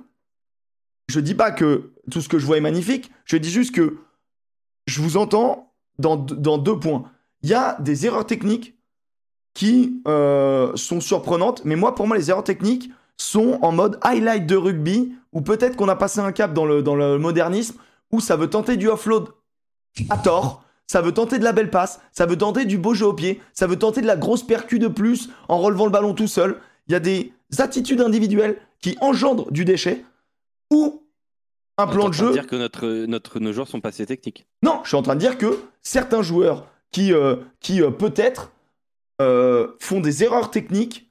je 1.08 1.20
dis 1.20 1.34
pas 1.34 1.50
que 1.50 1.92
tout 2.10 2.20
ce 2.20 2.28
que 2.28 2.38
je 2.38 2.46
vois 2.46 2.56
est 2.56 2.62
magnifique, 2.62 3.10
je 3.24 3.36
dis 3.36 3.50
juste 3.50 3.74
que 3.74 3.98
je 4.86 5.00
vous 5.00 5.16
entends 5.16 5.72
dans, 5.98 6.16
deux 6.16 6.78
points. 6.78 7.10
Il 7.42 7.48
y 7.48 7.54
a 7.54 7.76
des 7.80 8.06
erreurs 8.06 8.26
techniques 8.26 8.76
qui 9.54 10.02
euh, 10.06 10.74
sont 10.76 11.00
surprenantes, 11.00 11.64
mais 11.64 11.76
moi, 11.76 11.94
pour 11.94 12.06
moi, 12.06 12.16
les 12.16 12.30
erreurs 12.30 12.44
techniques 12.44 12.90
sont 13.16 13.58
en 13.62 13.72
mode 13.72 13.98
highlight 14.02 14.46
de 14.46 14.56
rugby, 14.56 15.14
ou 15.32 15.40
peut-être 15.40 15.76
qu'on 15.76 15.88
a 15.88 15.96
passé 15.96 16.20
un 16.20 16.32
cap 16.32 16.52
dans 16.52 16.66
le 16.66 17.18
modernisme, 17.18 17.76
où 18.12 18.20
ça 18.20 18.36
veut 18.36 18.50
tenter 18.50 18.76
du 18.76 18.88
offload 18.88 19.28
à 20.10 20.18
tort, 20.18 20.65
ça 20.86 21.00
veut 21.00 21.12
tenter 21.12 21.38
de 21.38 21.44
la 21.44 21.52
belle 21.52 21.70
passe, 21.70 22.00
ça 22.12 22.26
veut 22.26 22.38
tenter 22.38 22.64
du 22.64 22.78
beau 22.78 22.94
jeu 22.94 23.06
au 23.06 23.12
pied, 23.12 23.40
ça 23.52 23.66
veut 23.66 23.78
tenter 23.78 24.00
de 24.00 24.06
la 24.06 24.16
grosse 24.16 24.46
percu 24.46 24.78
de 24.78 24.88
plus 24.88 25.30
en 25.48 25.58
relevant 25.58 25.86
le 25.86 25.90
ballon 25.90 26.14
tout 26.14 26.28
seul. 26.28 26.60
Il 26.88 26.92
y 26.92 26.94
a 26.94 27.00
des 27.00 27.32
attitudes 27.58 28.00
individuelles 28.00 28.58
qui 28.80 28.96
engendrent 29.00 29.50
du 29.50 29.64
déchet, 29.64 30.04
ou 30.70 31.02
un 31.78 31.86
plan 31.86 32.06
en 32.06 32.08
de 32.08 32.14
train 32.14 32.26
jeu 32.26 32.32
dire 32.32 32.46
que 32.46 32.56
notre, 32.56 32.86
notre, 33.06 33.40
nos 33.40 33.52
joueurs 33.52 33.68
sont 33.68 33.80
pas 33.80 33.90
assez 33.90 34.06
techniques. 34.06 34.46
non, 34.62 34.80
je 34.82 34.88
suis 34.88 34.96
en 34.96 35.02
train 35.02 35.14
de 35.14 35.20
dire 35.20 35.38
que 35.38 35.58
certains 35.82 36.22
joueurs 36.22 36.66
qui, 36.90 37.12
euh, 37.12 37.36
qui 37.60 37.82
euh, 37.82 37.90
peut-être 37.90 38.52
euh, 39.20 39.68
font 39.80 40.00
des 40.00 40.22
erreurs 40.22 40.50
techniques 40.50 41.10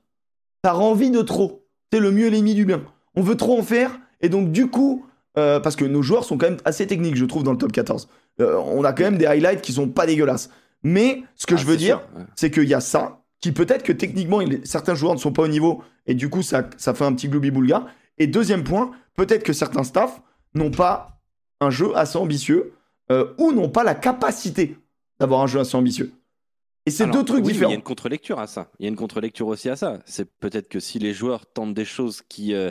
par 0.61 0.81
envie 0.81 1.11
de 1.11 1.21
trop. 1.21 1.67
C'est 1.91 1.99
le 1.99 2.11
mieux 2.11 2.27
et 2.27 2.29
l'ennemi 2.29 2.55
du 2.55 2.65
bien. 2.65 2.83
On 3.15 3.21
veut 3.21 3.37
trop 3.37 3.59
en 3.59 3.63
faire, 3.63 3.99
et 4.21 4.29
donc 4.29 4.51
du 4.51 4.67
coup, 4.67 5.04
euh, 5.37 5.59
parce 5.59 5.75
que 5.75 5.85
nos 5.85 6.01
joueurs 6.01 6.23
sont 6.23 6.37
quand 6.37 6.49
même 6.49 6.59
assez 6.65 6.87
techniques, 6.87 7.15
je 7.15 7.25
trouve, 7.25 7.43
dans 7.43 7.51
le 7.51 7.57
top 7.57 7.71
14. 7.71 8.07
Euh, 8.39 8.55
on 8.57 8.83
a 8.83 8.93
quand 8.93 9.03
même 9.03 9.17
des 9.17 9.25
highlights 9.25 9.61
qui 9.61 9.73
sont 9.73 9.89
pas 9.89 10.05
dégueulasses. 10.05 10.49
Mais 10.83 11.23
ce 11.35 11.45
que 11.45 11.55
Ah, 11.55 11.57
je 11.57 11.65
veux 11.65 11.77
dire, 11.77 12.01
ouais. 12.15 12.23
c'est 12.35 12.51
qu'il 12.51 12.67
y 12.67 12.73
a 12.73 12.81
ça, 12.81 13.21
qui 13.41 13.51
peut-être 13.51 13.83
que 13.83 13.91
techniquement, 13.93 14.41
il 14.41 14.61
certains 14.65 14.95
joueurs 14.95 15.13
ne 15.13 15.19
sont 15.19 15.31
pas 15.31 15.43
au 15.43 15.47
niveau, 15.47 15.83
et 16.05 16.13
du 16.13 16.29
coup, 16.29 16.41
ça, 16.41 16.69
ça 16.77 16.93
fait 16.93 17.05
un 17.05 17.13
petit 17.13 17.27
gloubi-boulga. 17.27 17.87
Et 18.17 18.27
deuxième 18.27 18.63
point, 18.63 18.91
peut-être 19.15 19.43
que 19.43 19.53
certains 19.53 19.83
staffs 19.83 20.21
n'ont 20.53 20.71
pas 20.71 21.19
un 21.61 21.69
jeu 21.69 21.95
assez 21.95 22.17
ambitieux, 22.17 22.73
euh, 23.11 23.33
ou 23.37 23.51
n'ont 23.51 23.69
pas 23.69 23.83
la 23.83 23.95
capacité 23.95 24.77
d'avoir 25.19 25.41
un 25.41 25.47
jeu 25.47 25.59
assez 25.59 25.75
ambitieux. 25.75 26.11
Et 26.87 26.91
c'est 26.91 27.07
deux 27.07 27.23
trucs 27.23 27.43
oui, 27.43 27.53
différents. 27.53 27.69
Il 27.71 27.73
y 27.73 27.75
a 27.75 27.77
une 27.77 27.83
contre-lecture 27.83 28.39
à 28.39 28.45
ça. 28.45 28.67
Il 28.79 28.83
y 28.83 28.85
a 28.85 28.89
une 28.89 28.95
contre-lecture 28.95 29.47
aussi 29.47 29.69
à 29.69 29.75
ça. 29.75 29.99
C'est 30.05 30.29
peut-être 30.39 30.69
que 30.69 30.79
si 30.79 30.99
les 30.99 31.13
joueurs 31.13 31.47
tentent 31.47 31.73
des 31.73 31.85
choses 31.85 32.21
qui, 32.29 32.53
euh, 32.53 32.69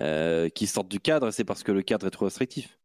euh, 0.00 0.48
qui 0.48 0.66
sortent 0.66 0.88
du 0.90 1.00
cadre, 1.00 1.30
c'est 1.30 1.44
parce 1.44 1.62
que 1.62 1.72
le 1.72 1.82
cadre 1.82 2.06
est 2.06 2.10
trop 2.10 2.26
restrictif. 2.26 2.78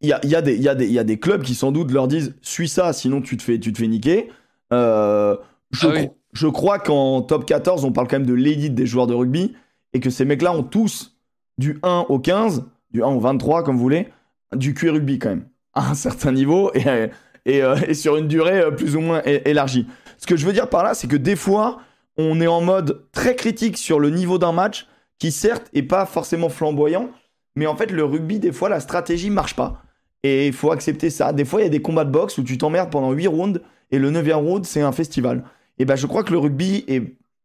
Il 0.00 0.08
y 0.08 0.12
a, 0.12 0.20
il 0.24 0.30
y, 0.30 0.34
a 0.34 0.42
des- 0.42 0.56
il 0.56 0.62
y, 0.62 0.68
a 0.68 0.74
des- 0.74 0.86
il 0.86 0.92
y 0.92 0.98
a 0.98 1.04
des 1.04 1.18
clubs 1.18 1.42
qui 1.42 1.54
sans 1.54 1.70
doute 1.72 1.92
leur 1.92 2.08
disent 2.08 2.34
suis 2.42 2.68
ça, 2.68 2.92
sinon 2.92 3.20
tu 3.22 3.36
te 3.36 3.42
fais, 3.42 3.58
tu 3.60 3.72
te 3.72 3.78
fais 3.78 3.86
niquer. 3.86 4.30
Euh, 4.72 5.36
je, 5.70 5.86
Ah 5.86 5.90
oui. 5.94 6.00
cro- 6.06 6.16
je 6.32 6.46
crois 6.48 6.78
qu'en 6.78 7.22
top 7.22 7.44
14, 7.46 7.84
on 7.84 7.92
parle 7.92 8.08
quand 8.08 8.16
même 8.18 8.26
de 8.26 8.34
l'élite 8.34 8.74
des 8.74 8.86
joueurs 8.86 9.06
de 9.06 9.14
rugby 9.14 9.54
et 9.92 10.00
que 10.00 10.10
ces 10.10 10.24
mecs-là 10.24 10.52
ont 10.52 10.62
tous 10.64 11.16
du 11.58 11.78
1 11.82 12.06
au 12.08 12.18
15, 12.18 12.64
du 12.90 13.02
1 13.04 13.08
au 13.08 13.20
23, 13.20 13.62
comme 13.62 13.76
vous 13.76 13.82
voulez, 13.82 14.08
du 14.56 14.74
QI 14.74 14.88
rugby 14.90 15.18
quand 15.20 15.28
même, 15.28 15.48
à 15.74 15.90
un 15.90 15.94
certain 15.94 16.32
niveau 16.32 16.72
et, 16.74 17.10
et, 17.46 17.62
euh, 17.62 17.76
et 17.86 17.94
sur 17.94 18.16
une 18.16 18.26
durée 18.26 18.74
plus 18.74 18.96
ou 18.96 19.00
moins 19.00 19.22
élargie. 19.24 19.86
Ce 20.18 20.26
que 20.26 20.36
je 20.36 20.44
veux 20.46 20.52
dire 20.52 20.68
par 20.68 20.82
là, 20.82 20.94
c'est 20.94 21.06
que 21.06 21.16
des 21.16 21.36
fois, 21.36 21.80
on 22.16 22.40
est 22.40 22.46
en 22.48 22.60
mode 22.60 23.04
très 23.12 23.36
critique 23.36 23.78
sur 23.78 24.00
le 24.00 24.10
niveau 24.10 24.38
d'un 24.38 24.52
match 24.52 24.88
qui, 25.20 25.30
certes, 25.30 25.70
est 25.72 25.82
pas 25.82 26.06
forcément 26.06 26.48
flamboyant, 26.48 27.10
mais 27.54 27.66
en 27.66 27.76
fait, 27.76 27.92
le 27.92 28.04
rugby, 28.04 28.40
des 28.40 28.52
fois, 28.52 28.68
la 28.68 28.80
stratégie 28.80 29.30
marche 29.30 29.54
pas. 29.54 29.82
Et 30.22 30.48
il 30.48 30.52
faut 30.52 30.72
accepter 30.72 31.10
ça. 31.10 31.32
Des 31.32 31.44
fois, 31.44 31.60
il 31.60 31.64
y 31.64 31.66
a 31.66 31.70
des 31.70 31.82
combats 31.82 32.04
de 32.04 32.10
boxe 32.10 32.38
où 32.38 32.42
tu 32.42 32.58
t'emmerdes 32.58 32.90
pendant 32.90 33.12
8 33.12 33.28
rounds 33.28 33.62
et 33.90 33.98
le 33.98 34.10
9e 34.10 34.34
round, 34.34 34.64
c'est 34.64 34.80
un 34.80 34.92
festival. 34.92 35.44
Et 35.78 35.84
ben, 35.84 35.96
je 35.96 36.06
crois 36.06 36.24
que 36.24 36.32
le 36.32 36.38
rugby, 36.38 36.84
est... 36.88 37.02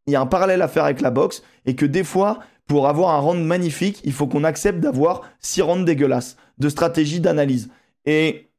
il 0.08 0.14
y 0.14 0.16
a 0.16 0.22
un 0.22 0.26
parallèle 0.26 0.62
à 0.62 0.68
faire 0.68 0.86
avec 0.86 1.02
la 1.02 1.12
boxe 1.12 1.44
et 1.66 1.76
que 1.76 1.86
des 1.86 2.04
fois, 2.04 2.40
pour 2.66 2.88
avoir 2.88 3.12
un 3.12 3.20
round 3.20 3.46
magnifique, 3.46 4.02
il 4.04 4.14
faut 4.14 4.28
qu'on 4.28 4.44
accepte 4.44 4.80
d'avoir 4.80 5.22
6 5.42 5.62
rounds 5.62 5.86
dégueulasses 5.86 6.38
de 6.58 6.70
stratégie, 6.70 7.20
d'analyse. 7.20 7.70
Et 8.06 8.50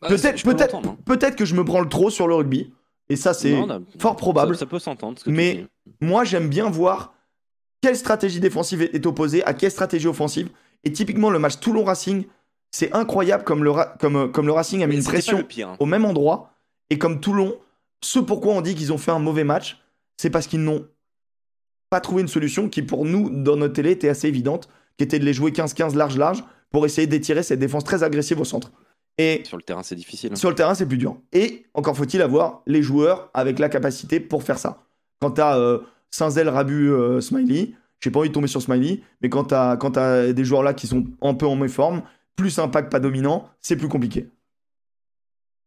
peut-être 0.00 0.42
peut-être 0.42 0.76
hein. 0.76 0.96
peut-être 1.04 1.36
que 1.36 1.44
je 1.44 1.54
me 1.54 1.62
branle 1.62 1.88
trop 1.88 2.10
sur 2.10 2.26
le 2.26 2.34
rugby. 2.34 2.72
Et 3.08 3.16
ça, 3.16 3.34
c'est 3.34 3.56
fort 3.98 4.16
probable. 4.16 4.54
Ça, 4.54 4.60
ça 4.60 4.66
peut 4.66 4.78
s'entendre. 4.78 5.20
Mais-. 5.26 5.66
Moi, 6.00 6.24
j'aime 6.24 6.48
bien 6.48 6.70
voir 6.70 7.12
quelle 7.82 7.96
stratégie 7.96 8.40
défensive 8.40 8.80
est 8.82 9.04
opposée 9.06 9.44
à 9.44 9.52
quelle 9.52 9.70
stratégie 9.70 10.06
offensive. 10.08 10.48
Et 10.84 10.92
typiquement, 10.92 11.28
le 11.30 11.38
match 11.38 11.60
Toulon-Racing, 11.60 12.24
c'est 12.70 12.92
incroyable 12.94 13.44
comme 13.44 13.62
le, 13.64 13.70
Ra- 13.70 13.94
comme, 14.00 14.16
euh, 14.16 14.28
comme 14.28 14.46
le 14.46 14.52
Racing 14.52 14.82
a 14.82 14.86
mis 14.86 14.96
une 14.96 15.04
pression 15.04 15.42
pire. 15.42 15.68
hein. 15.68 15.76
au 15.80 15.86
même 15.86 16.04
endroit. 16.06 16.54
Et 16.90 16.98
comme 16.98 17.20
Toulon, 17.20 17.54
ce 18.02 18.18
pourquoi 18.18 18.54
on 18.54 18.60
dit 18.62 18.74
qu'ils 18.74 18.92
ont 18.92 18.98
fait 18.98 19.10
un 19.10 19.18
mauvais 19.18 19.44
match, 19.44 19.78
c'est 20.16 20.30
parce 20.30 20.46
qu'ils 20.46 20.62
n'ont 20.62 20.86
pas 21.90 22.00
trouvé 22.00 22.22
une 22.22 22.28
solution 22.28 22.68
qui, 22.68 22.82
pour 22.82 23.04
nous, 23.04 23.28
dans 23.30 23.56
notre 23.56 23.74
télé, 23.74 23.90
était 23.90 24.08
assez 24.08 24.28
évidente, 24.28 24.68
qui 24.96 25.04
était 25.04 25.18
de 25.18 25.24
les 25.24 25.34
jouer 25.34 25.50
15-15 25.50 25.94
large-large 25.94 26.42
pour 26.70 26.86
essayer 26.86 27.06
d'étirer 27.06 27.42
cette 27.42 27.58
défense 27.58 27.84
très 27.84 28.02
agressive 28.02 28.40
au 28.40 28.44
centre. 28.44 28.70
Et 29.18 29.42
Sur 29.44 29.58
le 29.58 29.62
terrain, 29.62 29.82
c'est 29.82 29.94
difficile. 29.94 30.34
sur 30.36 30.48
le 30.48 30.54
terrain, 30.54 30.74
c'est 30.74 30.86
plus 30.86 30.96
dur. 30.96 31.16
Et 31.32 31.66
encore 31.74 31.94
faut-il 31.96 32.22
avoir 32.22 32.62
les 32.66 32.82
joueurs 32.82 33.30
avec 33.34 33.58
la 33.58 33.68
capacité 33.68 34.20
pour 34.20 34.42
faire 34.42 34.58
ça. 34.58 34.82
Quand 35.20 35.38
euh, 35.38 35.80
Saint-Zel, 36.12 36.48
Rabu, 36.48 36.90
euh, 36.90 37.20
Smiley, 37.20 37.72
j'ai 37.98 38.10
pas 38.10 38.20
envie 38.20 38.28
de 38.28 38.34
tomber 38.34 38.46
sur 38.46 38.62
Smiley, 38.62 39.00
mais 39.20 39.28
quand 39.28 39.44
t'as 39.44 39.76
quand 39.76 39.92
t'as 39.92 40.32
des 40.32 40.44
joueurs 40.44 40.62
là 40.62 40.74
qui 40.74 40.86
sont 40.86 41.04
un 41.20 41.34
peu 41.34 41.46
en 41.46 41.56
méforme, 41.56 42.02
plus 42.36 42.60
un 42.60 42.68
pack 42.68 42.88
pas 42.90 43.00
dominant, 43.00 43.48
c'est 43.60 43.76
plus 43.76 43.88
compliqué. 43.88 44.28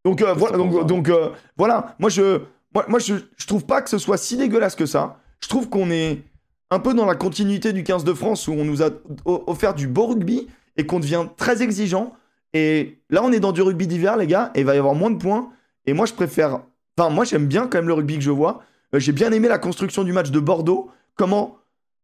Donc 0.06 0.22
euh, 0.22 0.34
voilà, 0.34 0.58
donc, 0.58 0.86
donc 0.86 1.10
euh, 1.10 1.30
voilà, 1.58 1.96
moi 2.00 2.10
je 2.10 2.42
moi, 2.74 2.86
moi 2.88 3.00
je, 3.00 3.16
je 3.36 3.48
trouve 3.48 3.66
pas 3.66 3.82
que 3.82 3.90
ce 3.90 3.98
soit 3.98 4.18
si 4.18 4.38
dégueulasse 4.38 4.76
que 4.76 4.86
ça. 4.86 5.20
Je 5.42 5.50
trouve 5.50 5.70
qu'on 5.70 5.90
est 5.92 6.24
un 6.72 6.80
peu 6.80 6.94
dans 6.94 7.06
la 7.06 7.16
continuité 7.16 7.74
du 7.74 7.84
15 7.84 8.04
de 8.04 8.14
France 8.14 8.48
où 8.48 8.54
on 8.54 8.66
nous 8.66 8.82
a 8.82 8.90
offert 9.26 9.74
du 9.74 9.88
beau 9.88 10.08
rugby 10.08 10.48
et 10.78 10.86
qu'on 10.86 11.00
devient 11.00 11.26
très 11.38 11.62
exigeant. 11.62 12.14
Et 12.54 13.00
là, 13.10 13.22
on 13.24 13.32
est 13.32 13.40
dans 13.40 13.52
du 13.52 13.62
rugby 13.62 13.88
d'hiver, 13.88 14.18
les 14.18 14.28
gars, 14.28 14.52
et 14.56 14.62
il 14.62 14.66
va 14.66 14.76
y 14.76 14.78
avoir 14.78 14.96
moins 14.96 15.12
de 15.12 15.18
points. 15.18 15.52
Et 15.86 15.94
moi, 15.94 16.06
je 16.06 16.14
préfère. 16.14 16.62
Enfin, 16.98 17.10
moi, 17.10 17.26
j'aime 17.26 17.48
bien 17.48 17.68
quand 17.68 17.78
même 17.78 17.88
le 17.88 17.94
rugby 17.94 18.16
que 18.16 18.24
je 18.24 18.32
vois. 18.32 18.64
Euh, 18.96 19.00
J'ai 19.00 19.12
bien 19.12 19.32
aimé 19.32 19.48
la 19.48 19.60
construction 19.60 20.04
du 20.04 20.14
match 20.14 20.32
de 20.32 20.40
Bordeaux. 20.40 20.90
Comment, 21.16 21.58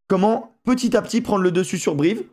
comment 0.07 0.55
petit 0.63 0.95
à 0.95 1.01
petit 1.01 1.21
prendre 1.21 1.43
le 1.43 1.51
dessus 1.51 1.77
sur 1.77 1.95
Brive 1.95 2.23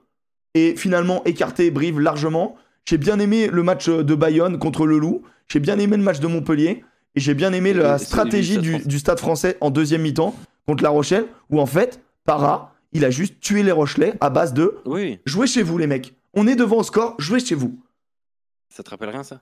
et 0.54 0.76
finalement 0.76 1.24
écarter 1.24 1.70
Brive 1.70 2.00
largement. 2.00 2.56
J'ai 2.84 2.98
bien 2.98 3.18
aimé 3.18 3.48
le 3.48 3.62
match 3.62 3.88
euh, 3.88 4.02
de 4.02 4.14
Bayonne 4.14 4.58
contre 4.58 4.86
le 4.86 4.98
Loup. 4.98 5.22
J'ai 5.48 5.60
bien 5.60 5.78
aimé 5.78 5.96
le 5.96 6.02
match 6.02 6.20
de 6.20 6.26
Montpellier. 6.26 6.84
Et 7.14 7.20
j'ai 7.20 7.34
bien 7.34 7.52
aimé 7.52 7.72
la 7.72 7.98
stratégie 7.98 8.58
du 8.58 8.70
Stade 8.70 8.78
français. 8.80 8.88
du 8.88 8.98
Stade 8.98 9.18
français 9.18 9.56
en 9.60 9.70
deuxième 9.70 10.02
mi-temps 10.02 10.34
contre 10.66 10.82
La 10.82 10.90
Rochelle, 10.90 11.26
où 11.50 11.58
en 11.58 11.66
fait, 11.66 12.02
Para, 12.24 12.74
il 12.92 13.04
a 13.04 13.10
juste 13.10 13.40
tué 13.40 13.62
les 13.62 13.72
Rochelais 13.72 14.14
à 14.20 14.28
base 14.30 14.52
de 14.52 14.78
Oui, 14.84 15.18
jouez 15.24 15.46
chez 15.46 15.62
vous, 15.62 15.78
les 15.78 15.86
mecs. 15.86 16.14
On 16.34 16.46
est 16.46 16.54
devant 16.54 16.76
au 16.76 16.82
score, 16.82 17.14
jouez 17.18 17.40
chez 17.40 17.54
vous. 17.54 17.80
ça 18.68 18.82
te 18.82 18.90
rappelle 18.90 19.08
rien, 19.08 19.22
ça? 19.22 19.40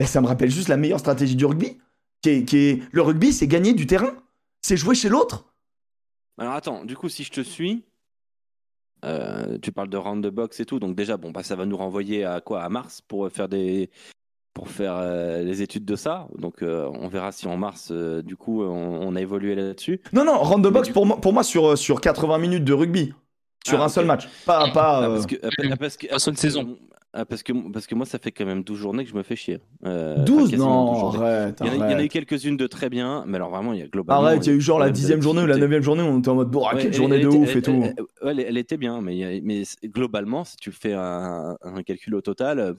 Et 0.00 0.06
ça 0.06 0.20
me 0.20 0.26
rappelle 0.26 0.50
juste 0.50 0.68
la 0.68 0.76
meilleure 0.76 0.98
stratégie 0.98 1.36
du 1.36 1.46
rugby. 1.46 1.78
Qui 2.22 2.30
est, 2.30 2.44
qui 2.44 2.56
est... 2.58 2.82
Le 2.92 3.02
rugby, 3.02 3.32
c'est 3.32 3.46
gagner 3.46 3.72
du 3.72 3.86
terrain. 3.86 4.14
C'est 4.62 4.76
jouer 4.76 4.94
chez 4.94 5.08
l'autre. 5.08 5.46
Alors 6.38 6.54
attends, 6.54 6.84
du 6.84 6.96
coup, 6.96 7.08
si 7.08 7.24
je 7.24 7.30
te 7.30 7.40
suis, 7.40 7.84
euh, 9.04 9.58
tu 9.62 9.72
parles 9.72 9.88
de 9.88 9.96
round 9.96 10.24
the 10.24 10.30
box 10.30 10.60
et 10.60 10.64
tout, 10.66 10.78
donc 10.78 10.94
déjà, 10.94 11.16
bon, 11.16 11.30
bah, 11.30 11.42
ça 11.42 11.56
va 11.56 11.66
nous 11.66 11.76
renvoyer 11.76 12.24
à 12.24 12.40
quoi 12.40 12.62
À 12.62 12.68
mars 12.68 13.00
pour 13.00 13.30
faire 13.30 13.48
des 13.48 13.90
pour 14.52 14.68
faire 14.68 14.96
euh, 14.96 15.42
les 15.42 15.62
études 15.62 15.84
de 15.84 15.96
ça. 15.96 16.28
Donc 16.36 16.62
euh, 16.62 16.90
on 16.92 17.08
verra 17.08 17.32
si 17.32 17.46
en 17.46 17.56
mars, 17.56 17.92
du 17.92 18.36
coup, 18.36 18.62
on, 18.62 19.14
a 19.16 19.20
évolué 19.20 19.54
là-dessus. 19.54 20.00
Non, 20.12 20.24
non, 20.24 20.38
round 20.38 20.66
the 20.66 20.70
box 20.72 20.90
pour, 20.90 21.06
moi, 21.06 21.20
pour 21.20 21.32
moi 21.32 21.42
sur, 21.44 21.78
sur 21.78 22.00
80 22.00 22.38
minutes 22.38 22.64
de 22.64 22.72
rugby. 22.72 23.14
Sur 23.66 23.80
Ah, 23.80 23.84
un 23.84 23.88
seul 23.88 24.06
match. 24.06 24.28
Pas. 24.46 24.70
pas 24.70 24.98
Ah, 24.98 25.04
euh, 25.04 25.14
parce 25.14 25.26
que, 25.26 25.36
parce 25.36 25.54
que- 25.56 25.76
parce 25.76 25.96
que- 25.96 26.06
Pas 26.08 26.18
sur 26.18 26.30
une 26.30 26.36
saison. 26.36 26.78
Ah, 27.12 27.24
parce, 27.24 27.42
que, 27.42 27.52
parce 27.72 27.86
que 27.86 27.94
moi, 27.94 28.06
ça 28.06 28.18
fait 28.18 28.30
quand 28.30 28.44
même 28.46 28.62
12 28.62 28.78
journées 28.78 29.04
que 29.04 29.10
je 29.10 29.16
me 29.16 29.22
fais 29.22 29.34
chier. 29.36 29.58
Euh, 29.84 30.24
12 30.24 30.36
enfin, 30.38 30.50
quasiment 30.50 30.92
12 31.10 31.14
Non, 31.14 31.20
arrête. 31.22 31.60
Il 31.60 31.66
y, 31.66 31.70
en 31.70 31.72
a, 31.72 31.76
il 31.88 31.92
y 31.92 31.94
en 31.94 31.98
a 31.98 32.04
eu 32.04 32.08
quelques-unes 32.08 32.56
de 32.56 32.66
très 32.66 32.88
bien, 32.88 33.24
mais 33.26 33.36
alors 33.36 33.50
vraiment, 33.50 33.72
il 33.72 33.80
y 33.80 33.82
a 33.82 33.88
globalement. 33.88 34.22
Arrête, 34.26 34.46
il 34.46 34.50
y 34.50 34.52
a 34.52 34.56
eu 34.56 34.60
genre 34.60 34.78
la 34.78 34.84
problème 34.86 34.92
de 34.94 34.98
dixième 35.00 35.22
journée 35.22 35.40
ou 35.42 35.46
la 35.46 35.54
difficulté. 35.54 35.60
neuvième 35.66 35.82
journée, 35.82 36.02
on 36.02 36.18
était 36.20 36.28
en 36.28 36.34
mode, 36.36 36.50
bon, 36.50 36.64
Ouais, 36.66 36.76
quelle 36.76 36.86
elle- 36.86 36.94
journée 36.94 37.16
elle 37.16 37.22
de 37.22 37.28
ouf 37.28 37.56
et 37.56 37.62
tout. 37.62 37.72
elle- 37.72 37.94
ouais, 38.26 38.30
elle, 38.32 38.40
elle 38.40 38.56
était 38.58 38.76
bien, 38.76 39.00
mais, 39.00 39.40
mais 39.42 39.62
globalement, 39.84 40.44
si 40.44 40.56
tu 40.56 40.70
fais 40.72 40.92
un, 40.92 41.56
un 41.62 41.82
calcul 41.82 42.14
au 42.14 42.20
total, 42.20 42.58
euh, 42.60 42.74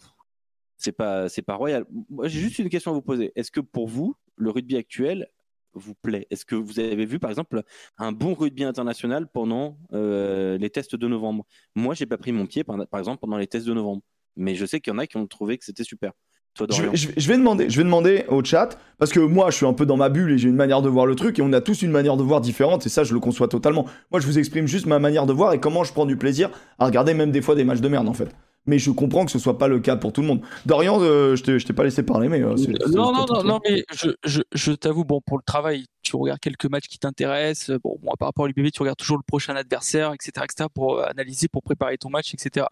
c'est 0.78 0.94
pas, 0.94 1.28
c'est 1.30 1.42
pas 1.42 1.56
royal. 1.56 1.86
J'ai 2.24 2.40
juste 2.40 2.58
une 2.60 2.70
question 2.70 2.92
à 2.92 2.94
vous 2.94 3.02
poser. 3.02 3.32
Est-ce 3.36 3.52
que 3.52 3.60
pour 3.60 3.88
vous, 3.88 4.16
le 4.38 4.50
rugby 4.50 4.78
actuel 4.78 5.28
vous 5.74 5.94
plaît? 5.94 6.26
Est-ce 6.32 6.44
que 6.46 6.56
vous 6.56 6.80
avez 6.80 7.06
vu, 7.06 7.20
par 7.20 7.30
exemple, 7.30 7.62
un 7.98 8.12
bon 8.12 8.34
rugby 8.34 8.64
international 8.64 9.28
pendant 9.28 9.78
euh, 9.94 10.58
les 10.58 10.70
tests 10.70 10.96
de 10.96 11.08
novembre? 11.08 11.46
Moi, 11.76 11.94
j'ai 11.96 12.06
pas 12.06 12.18
pris 12.18 12.32
mon 12.32 12.46
pied, 12.48 12.64
par, 12.64 12.78
par 12.88 13.00
exemple, 13.00 13.20
pendant 13.20 13.38
les 13.38 13.48
tests 13.48 13.68
de 13.68 13.74
novembre. 13.74 14.02
Mais 14.36 14.56
je 14.56 14.66
sais 14.66 14.80
qu'il 14.80 14.94
y 14.94 14.96
en 14.96 15.00
a 15.00 15.08
qui 15.08 15.18
ont 15.18 15.28
trouvé 15.28 15.58
que 15.58 15.66
c'était 15.66 15.84
super. 15.84 16.12
Toi, 16.54 16.68
je 16.70 17.28
vais 17.30 17.38
demander, 17.38 17.70
je 17.70 17.78
vais 17.78 17.86
demander 17.86 18.26
au 18.28 18.44
chat 18.44 18.78
parce 18.98 19.14
que 19.14 19.22
moi 19.22 19.52
je 19.52 19.56
suis 19.56 19.66
un 19.66 19.72
peu 19.72 19.86
dans 19.86 19.96
ma 19.96 20.10
bulle 20.10 20.34
et 20.34 20.38
j'ai 20.38 20.50
une 20.50 20.56
manière 20.56 20.82
de 20.82 20.90
voir 20.90 21.06
le 21.06 21.16
truc 21.16 21.40
et 21.40 21.42
on 21.42 21.54
a 21.54 21.62
tous 21.62 21.82
une 21.82 21.92
manière 21.92 22.18
de 22.18 22.24
voir 22.24 22.42
différente 22.42 22.86
et 22.86 22.90
ça 22.90 23.06
je 23.06 23.14
le 23.14 23.22
conçois 23.22 23.48
totalement. 23.48 23.86
Moi 24.12 24.20
je 24.20 24.28
vous 24.28 24.38
exprime 24.38 24.68
juste 24.68 24.86
ma 24.86 25.00
manière 25.00 25.26
de 25.26 25.32
voir 25.32 25.54
et 25.54 25.62
comment 25.62 25.86
je 25.86 25.94
prends 25.94 26.06
du 26.06 26.18
plaisir 26.18 26.50
à 26.78 26.88
regarder 26.88 27.14
même 27.14 27.32
des 27.32 27.42
fois 27.42 27.56
des 27.56 27.64
matchs 27.64 27.80
de 27.80 27.88
merde 27.88 28.10
en 28.10 28.14
fait. 28.14 28.36
Mais 28.68 28.78
je 28.78 28.92
comprends 28.92 29.26
que 29.26 29.32
ce 29.32 29.40
soit 29.40 29.58
pas 29.58 29.68
le 29.68 29.80
cas 29.80 29.96
pour 29.96 30.14
tout 30.14 30.22
le 30.22 30.28
monde. 30.28 30.42
Dorian, 30.66 31.00
euh, 31.02 31.36
je 31.36 31.66
t'ai 31.66 31.74
pas 31.74 31.84
laissé 31.84 32.04
parler 32.04 32.30
mais 32.30 32.42
euh, 32.42 32.56
non, 32.90 33.12
non, 33.12 33.44
non, 33.44 33.60
mais 33.68 33.84
je, 33.94 34.12
je, 34.24 34.42
je 34.54 34.72
t'avoue, 34.72 35.04
bon, 35.04 35.20
pour 35.26 35.38
le 35.38 35.44
travail, 35.44 35.86
tu 36.04 36.16
regardes 36.16 36.40
quelques 36.40 36.66
matchs 36.66 36.88
qui 36.88 37.00
t'intéressent. 37.00 37.78
Bon, 37.84 37.98
moi, 38.04 38.14
par 38.20 38.28
rapport 38.28 38.46
à 38.46 38.48
l'UBB, 38.48 38.72
tu 38.72 38.82
regardes 38.82 38.98
toujours 38.98 39.18
le 39.18 39.24
prochain 39.24 39.56
adversaire, 39.56 40.14
etc., 40.14 40.32
etc., 40.44 40.70
pour 40.74 41.00
euh, 41.00 41.06
analyser, 41.06 41.48
pour 41.48 41.64
préparer 41.64 41.98
ton 41.98 42.10
match, 42.10 42.34
etc. 42.34 42.68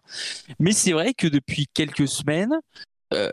Mais 0.58 0.72
c'est 0.72 0.92
vrai 0.92 1.14
que 1.14 1.26
depuis 1.26 1.66
quelques 1.72 2.08
semaines, 2.08 2.54
euh, 3.12 3.30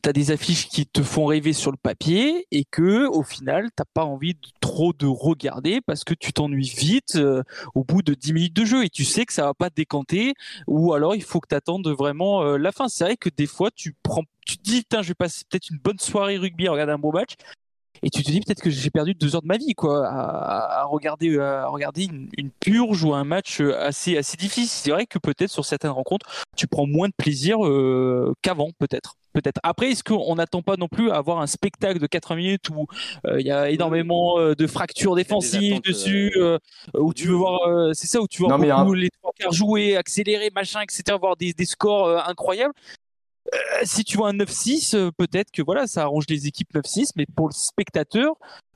t'as 0.00 0.12
des 0.12 0.30
affiches 0.30 0.68
qui 0.68 0.86
te 0.86 1.02
font 1.02 1.26
rêver 1.26 1.52
sur 1.52 1.70
le 1.70 1.76
papier 1.76 2.46
et 2.52 2.64
que, 2.64 3.06
au 3.06 3.22
final, 3.22 3.68
t'as 3.74 3.84
pas 3.92 4.04
envie 4.04 4.34
de, 4.34 4.48
trop 4.60 4.92
de 4.92 5.06
regarder 5.06 5.80
parce 5.80 6.04
que 6.04 6.14
tu 6.14 6.32
t'ennuies 6.32 6.72
vite 6.76 7.16
euh, 7.16 7.42
au 7.74 7.84
bout 7.84 8.02
de 8.02 8.14
10 8.14 8.32
minutes 8.32 8.56
de 8.56 8.64
jeu 8.64 8.84
et 8.84 8.90
tu 8.90 9.04
sais 9.04 9.26
que 9.26 9.32
ça 9.32 9.44
va 9.44 9.54
pas 9.54 9.70
te 9.70 9.74
décanter 9.74 10.34
ou 10.66 10.92
alors 10.92 11.16
il 11.16 11.22
faut 11.22 11.40
que 11.40 11.48
tu 11.48 11.54
attendes 11.54 11.88
vraiment 11.88 12.42
euh, 12.42 12.58
la 12.58 12.70
fin. 12.70 12.88
C'est 12.88 13.04
vrai 13.04 13.16
que 13.16 13.28
des 13.28 13.46
fois 13.46 13.70
tu 13.74 13.94
prends, 14.02 14.22
tu 14.46 14.56
te 14.58 14.62
dis, 14.62 14.82
putain, 14.82 15.02
je 15.02 15.08
vais 15.08 15.14
passer 15.14 15.44
peut-être 15.48 15.70
une 15.70 15.78
bonne 15.78 15.98
soirée 15.98 16.38
rugby 16.38 16.68
à 16.68 16.72
regarder 16.72 16.92
un 16.92 16.98
beau 16.98 17.12
match. 17.12 17.34
Et 18.02 18.10
tu 18.10 18.22
te 18.22 18.30
dis 18.30 18.40
peut-être 18.40 18.62
que 18.62 18.70
j'ai 18.70 18.90
perdu 18.90 19.14
deux 19.14 19.34
heures 19.34 19.42
de 19.42 19.46
ma 19.46 19.56
vie 19.56 19.74
quoi 19.74 20.06
à, 20.08 20.80
à 20.80 20.84
regarder 20.84 21.38
à 21.38 21.66
regarder 21.66 22.04
une, 22.04 22.28
une 22.36 22.50
purge 22.50 23.02
ou 23.04 23.14
un 23.14 23.24
match 23.24 23.60
euh, 23.60 23.78
assez 23.80 24.16
assez 24.16 24.36
difficile. 24.36 24.68
C'est 24.68 24.90
vrai 24.90 25.06
que 25.06 25.18
peut-être 25.18 25.50
sur 25.50 25.64
certaines 25.64 25.90
rencontres 25.90 26.26
tu 26.56 26.66
prends 26.66 26.86
moins 26.86 27.08
de 27.08 27.14
plaisir 27.16 27.64
euh, 27.66 28.32
qu'avant 28.42 28.70
peut-être. 28.78 29.14
Peut-être. 29.34 29.60
Après, 29.62 29.90
est-ce 29.90 30.02
qu'on 30.02 30.34
n'attend 30.34 30.62
pas 30.62 30.76
non 30.76 30.88
plus 30.88 31.10
à 31.10 31.16
avoir 31.16 31.38
un 31.40 31.46
spectacle 31.46 32.00
de 32.00 32.06
80 32.06 32.34
minutes 32.36 32.70
où 32.70 32.86
euh, 33.26 33.38
il 33.40 33.46
y 33.46 33.52
a 33.52 33.68
énormément 33.70 34.38
euh, 34.38 34.54
de 34.54 34.66
fractures 34.66 35.14
défensives 35.14 35.74
dessus, 35.82 36.32
euh, 36.36 36.58
où 36.94 37.12
tu 37.14 37.28
veux 37.28 37.34
voir, 37.34 37.68
euh, 37.68 37.92
c'est 37.92 38.06
ça, 38.08 38.20
où 38.20 38.26
tu 38.26 38.42
veux 38.42 38.48
un- 38.80 38.84
les 38.94 39.10
trois 39.10 39.32
quarts 39.38 39.52
jouer, 39.52 39.96
accélérer, 39.96 40.50
machin, 40.52 40.80
etc., 40.80 41.16
voir 41.20 41.36
des, 41.36 41.52
des 41.52 41.66
scores 41.66 42.06
euh, 42.06 42.18
incroyables. 42.26 42.72
Euh, 43.54 43.58
si 43.84 44.04
tu 44.04 44.16
vois 44.16 44.28
un 44.28 44.34
9-6, 44.34 44.94
euh, 44.94 45.10
peut-être 45.16 45.50
que 45.50 45.62
voilà, 45.62 45.86
ça 45.86 46.02
arrange 46.02 46.24
les 46.28 46.46
équipes 46.46 46.74
9-6, 46.74 47.12
mais 47.16 47.26
pour 47.34 47.48
le 47.48 47.52
spectateur, 47.54 48.34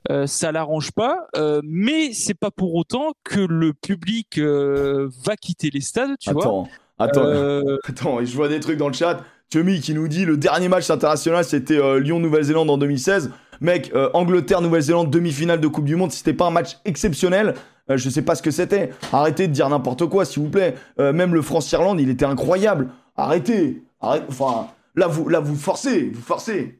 euh, 0.09 0.25
ça 0.25 0.51
l'arrange 0.51 0.91
pas. 0.91 1.27
Mais 1.63 2.13
c'est 2.13 2.33
pas 2.33 2.51
pour 2.51 2.75
autant 2.75 3.13
que 3.23 3.39
le 3.39 3.73
public 3.73 4.39
va 4.39 5.35
quitter 5.39 5.69
les 5.69 5.81
stades, 5.81 6.17
tu 6.19 6.31
vois. 6.31 6.43
Attends, 6.43 6.67
attends, 6.99 7.77
attends, 7.87 8.25
je 8.25 8.35
vois 8.35 8.49
des 8.49 8.59
trucs 8.59 8.77
dans 8.77 8.87
le 8.87 8.93
chat. 8.93 9.21
Chummy 9.51 9.81
qui 9.81 9.93
nous 9.93 10.07
dit 10.07 10.25
le 10.25 10.35
dernier 10.35 10.67
match 10.67 10.89
international 10.89 11.45
c'était 11.45 11.99
Lyon-Nouvelle-Zélande 11.99 12.69
en 12.69 12.77
2016. 12.77 13.31
Mec, 13.61 13.93
Angleterre-Nouvelle-Zélande 14.13 15.11
demi-finale 15.11 15.61
de 15.61 15.67
Coupe 15.67 15.85
du 15.85 15.95
Monde, 15.95 16.11
si 16.11 16.17
c'était 16.17 16.33
pas 16.33 16.47
un 16.47 16.51
match 16.51 16.79
exceptionnel, 16.85 17.53
je 17.87 18.09
sais 18.09 18.23
pas 18.23 18.35
ce 18.35 18.41
que 18.41 18.51
c'était. 18.51 18.89
Arrêtez 19.11 19.47
de 19.47 19.53
dire 19.53 19.69
n'importe 19.69 20.07
quoi, 20.07 20.25
s'il 20.25 20.41
vous 20.41 20.49
plaît. 20.49 20.75
Même 20.97 21.33
le 21.33 21.41
France-Irlande, 21.41 22.01
il 22.01 22.09
était 22.09 22.25
incroyable. 22.25 22.89
Arrêtez, 23.15 23.83
arrêtez. 24.03 24.25
Enfin, 24.29 24.67
là 24.95 25.07
vous, 25.07 25.27
là 25.29 25.39
vous 25.39 25.55
forcez, 25.55 26.09
vous 26.09 26.21
forcez. 26.21 26.79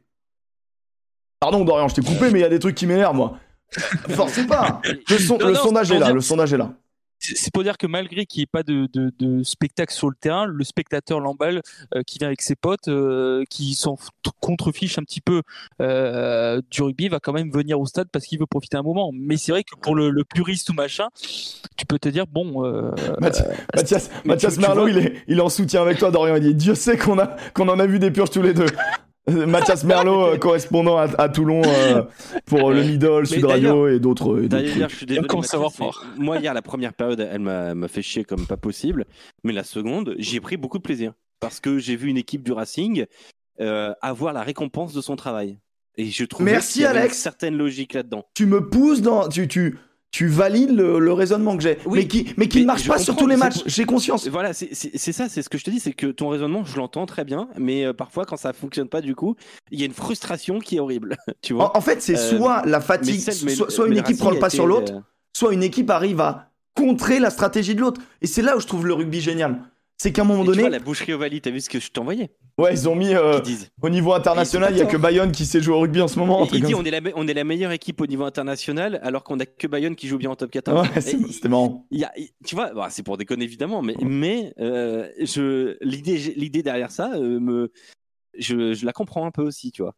Pardon 1.40 1.66
Dorian, 1.66 1.88
je 1.88 1.96
t'ai 1.96 2.02
coupé, 2.04 2.30
mais 2.32 2.40
il 2.40 2.42
y 2.44 2.46
a 2.46 2.50
des 2.50 2.60
trucs 2.60 2.76
qui 2.76 2.86
m'énervent 2.88 3.16
moi. 3.16 3.38
Forcez 4.10 4.46
pas. 4.46 4.82
Le, 5.10 5.18
son- 5.18 5.38
Non, 5.38 5.48
le 5.48 5.54
non, 5.54 5.60
sondage 5.64 5.92
est 5.92 6.00
là, 6.00 6.06
dire- 6.06 6.16
le 6.16 6.22
sondage 6.22 6.54
est 6.54 6.58
là. 6.58 6.74
C'est 7.24 7.54
pour 7.54 7.64
dire 7.64 7.78
que 7.78 7.88
malgré 7.88 8.26
qu'il 8.26 8.40
n'y 8.40 8.44
ait 8.44 8.48
pas 8.52 8.64
de, 8.64 8.88
de, 8.94 9.12
de 9.18 9.44
spectacle 9.44 9.94
sur 9.94 10.10
le 10.10 10.16
terrain, 10.20 10.46
le 10.46 10.64
spectateur 10.64 11.20
l'emballe, 11.20 11.62
euh, 11.96 12.04
qui 12.04 12.20
vient 12.20 12.28
avec 12.28 12.42
ses 12.42 12.56
potes, 12.56 12.88
euh, 12.90 13.44
qui 13.50 13.74
s'en 13.76 13.98
contrefiche 14.40 14.98
un 14.98 15.04
petit 15.04 15.22
peu 15.22 15.42
euh, 15.82 16.62
du 16.70 16.82
rugby, 16.82 17.08
va 17.08 17.20
quand 17.20 17.34
même 17.34 17.52
venir 17.52 17.80
au 17.80 17.86
stade 17.86 18.08
parce 18.12 18.26
qu'il 18.26 18.40
veut 18.40 18.46
profiter 18.46 18.78
un 18.78 18.84
moment. 18.84 19.12
Mais 19.14 19.38
c'est 19.38 19.52
vrai 19.52 19.64
que 19.64 19.76
pour 19.82 19.96
le, 19.96 20.10
le 20.10 20.24
puriste 20.24 20.70
ou 20.70 20.74
machin, 20.74 21.08
tu 21.78 21.86
peux 21.88 22.00
te 22.00 22.10
dire 22.10 22.28
bon, 22.28 22.66
euh, 22.66 22.92
Mathias, 23.20 23.48
Mathias, 23.74 24.10
mais 24.26 24.30
Mathias 24.34 24.58
vois- 24.58 24.90
il, 24.90 24.98
est, 24.98 25.24
il 25.28 25.38
est 25.38 25.42
en 25.42 25.50
soutien 25.50 25.82
avec 25.82 25.98
toi, 26.00 26.12
Dorian. 26.12 26.36
Il 26.36 26.44
dit 26.44 26.56
Dieu 26.56 26.76
sait 26.76 26.98
qu'on 26.98 27.20
a, 27.20 27.36
qu'on 27.54 27.70
en 27.70 27.80
a 27.80 27.86
vu 27.86 28.00
des 28.00 28.12
purges 28.12 28.32
tous 28.32 28.42
les 28.42 28.54
deux. 28.54 28.66
Mathias 29.48 29.84
Merlot, 29.84 30.34
euh, 30.34 30.38
correspondant 30.38 30.98
à, 30.98 31.04
à 31.18 31.30
Toulon 31.30 31.62
euh, 31.66 32.04
pour 32.46 32.70
euh, 32.70 32.74
le 32.74 32.84
Middle, 32.84 33.26
Sud 33.26 33.46
Radio 33.46 33.88
et 33.88 34.00
d'autres. 34.00 34.42
D'ailleurs, 34.42 34.90
je 34.90 34.96
suis 34.96 35.06
désolé. 35.06 35.28
Fort. 35.74 36.06
Moi, 36.18 36.40
hier, 36.40 36.54
la 36.54 36.62
première 36.62 36.94
période, 36.94 37.20
elle 37.20 37.40
m'a 37.40 37.88
fait 37.88 38.02
chier 38.02 38.24
comme 38.24 38.46
pas 38.46 38.58
possible. 38.58 39.06
Mais 39.44 39.54
la 39.54 39.64
seconde, 39.64 40.16
j'y 40.18 40.38
ai 40.38 40.42
pris 40.42 40.58
beaucoup 40.58 40.78
de 40.78 40.84
plaisir. 40.84 41.14
Parce 41.40 41.60
que 41.60 41.78
j'ai 41.78 41.96
vu 41.96 42.10
une 42.10 42.18
équipe 42.18 42.44
du 42.44 42.54
Racing 42.54 43.06
euh, 43.60 43.94
avoir 44.02 44.34
la 44.34 44.42
récompense 44.42 44.94
de 44.94 45.02
son 45.02 45.16
travail. 45.16 45.60
Et 45.96 46.06
je 46.06 46.26
trouve 46.26 46.46
Merci, 46.46 46.74
qu'il 46.74 46.82
y 46.82 46.86
avait 46.86 47.00
Alex. 47.00 47.18
une 47.18 47.22
certaine 47.22 47.58
logique 47.58 47.94
là-dedans. 47.94 48.26
Tu 48.34 48.46
me 48.48 48.68
pousses 48.68 49.02
dans. 49.02 49.30
Tu, 49.30 49.48
tu, 49.48 49.78
tu 50.14 50.28
valides 50.28 50.70
le, 50.70 51.00
le 51.00 51.12
raisonnement 51.12 51.58
que 51.58 51.64
j'ai. 51.64 51.80
Oui, 51.88 52.00
mais 52.02 52.08
qui, 52.08 52.34
mais 52.38 52.48
qui 52.48 52.58
mais 52.60 52.62
ne 52.62 52.68
marche 52.68 52.88
pas 52.88 53.00
sur 53.00 53.16
tous 53.16 53.26
les 53.28 53.36
matchs. 53.36 53.64
J'ai 53.66 53.84
conscience. 53.86 54.28
Voilà, 54.28 54.54
c'est 54.54 54.74
ça, 54.76 55.28
c'est 55.28 55.42
ce 55.42 55.50
que 55.50 55.58
je 55.58 55.64
te 55.64 55.72
dis, 55.72 55.80
c'est 55.80 55.92
que 55.94 56.06
ton 56.08 56.30
raisonnement, 56.30 56.64
je 56.64 56.78
l'entends 56.78 57.08
très 57.08 57.26
bien, 57.26 57.50
mais 57.58 57.84
euh, 57.84 57.94
parfois, 57.94 58.24
quand 58.24 58.38
ça 58.38 58.54
fonctionne 58.54 58.88
pas, 58.88 59.02
du 59.02 59.16
coup, 59.16 59.36
il 59.72 59.80
y 59.80 59.84
a 59.84 59.88
une 59.88 59.94
frustration 59.94 60.60
qui 60.60 60.76
est 60.76 60.80
horrible. 60.80 61.18
tu 61.42 61.54
vois 61.54 61.76
En, 61.76 61.80
en 61.80 61.82
fait, 61.82 62.02
c'est 62.04 62.16
Euh, 62.16 62.38
soit 62.38 62.62
la 62.66 62.80
fatigue, 62.80 63.20
celle- 63.20 63.44
mais 63.44 63.56
soit, 63.56 63.72
soit 63.72 63.88
une 63.88 63.98
équipe 63.98 64.20
prend 64.20 64.30
le 64.30 64.38
pas 64.40 64.52
sur 64.52 64.68
l'autre, 64.68 64.94
euh, 64.94 65.00
soit 65.36 65.52
une 65.52 65.64
équipe 65.64 65.90
arrive 65.90 66.22
à 66.22 66.52
contrer 66.76 67.20
la 67.20 67.32
stratégie 67.32 67.74
de 67.74 67.82
l'autre. 67.82 68.00
Et 68.22 68.28
c'est 68.28 68.44
là 68.44 68.56
où 68.56 68.60
je 68.60 68.68
trouve 68.68 68.86
le 68.86 68.94
rugby 68.94 69.20
génial. 69.20 69.62
C'est 69.98 70.12
qu'à 70.12 70.24
un 70.24 70.26
moment 70.26 70.42
et 70.42 70.46
tu 70.46 70.52
donné, 70.52 70.62
vois, 70.64 70.70
la 70.70 70.80
boucherie 70.80 71.14
Ovalie, 71.14 71.40
t'as 71.40 71.52
vu 71.52 71.62
ce 71.62 71.70
que 71.70 71.80
je 71.80 71.90
t'envoyais 71.92 72.32
ouais, 72.58 72.74
ils 72.74 72.90
ont 72.90 72.96
mis 72.96 73.14
euh, 73.14 73.40
Ils 73.46 73.58
au 73.82 73.90
niveau 73.90 74.14
international, 74.14 74.74
il 74.74 74.80
y 74.80 74.82
a 74.82 74.86
que 74.86 74.98
Bayonne 74.98 75.32
qui 75.32 75.46
sait 75.46 75.62
jouer 75.62 75.76
au 75.76 75.80
rugby 75.80 76.02
en 76.02 76.08
ce 76.08 76.20
moment. 76.20 76.46
il 76.52 76.64
dit 76.64 76.76
on 76.76 76.84
est, 76.84 76.92
la, 76.92 77.00
on 77.16 77.28
est 77.28 77.34
la 77.34 77.44
meilleure 77.44 77.72
équipe 77.72 78.02
au 78.02 78.08
niveau 78.08 78.24
international 78.26 79.00
alors 79.04 79.24
qu'on 79.24 79.40
a 79.40 79.46
que 79.46 79.68
Bayonne 79.68 79.96
qui 79.96 80.08
joue 80.08 80.18
bien 80.18 80.32
en 80.32 80.36
top 80.36 80.50
ça. 80.54 80.62
14. 80.62 80.90
Ouais, 80.90 81.02
c'était 81.02 81.48
marrant. 81.48 81.88
y 81.92 82.04
a- 82.04 82.12
tu 82.46 82.56
vois, 82.56 82.74
bah, 82.74 82.88
c'est 82.90 83.04
pour 83.04 83.18
déconner 83.18 83.46
évidemment, 83.46 83.82
mais, 83.82 83.96
mais 84.02 84.54
euh, 84.60 85.08
l'idée, 85.82 86.18
l'idée 86.36 86.64
derrière 86.64 86.92
ça, 86.92 87.14
euh, 87.16 87.40
me, 87.40 87.72
je, 88.38 88.74
je 88.74 88.86
la 88.86 88.94
comprends 88.94 89.26
un 89.26 89.32
peu 89.32 89.44
aussi, 89.44 89.72
tu 89.72 89.84
vois. 89.84 89.96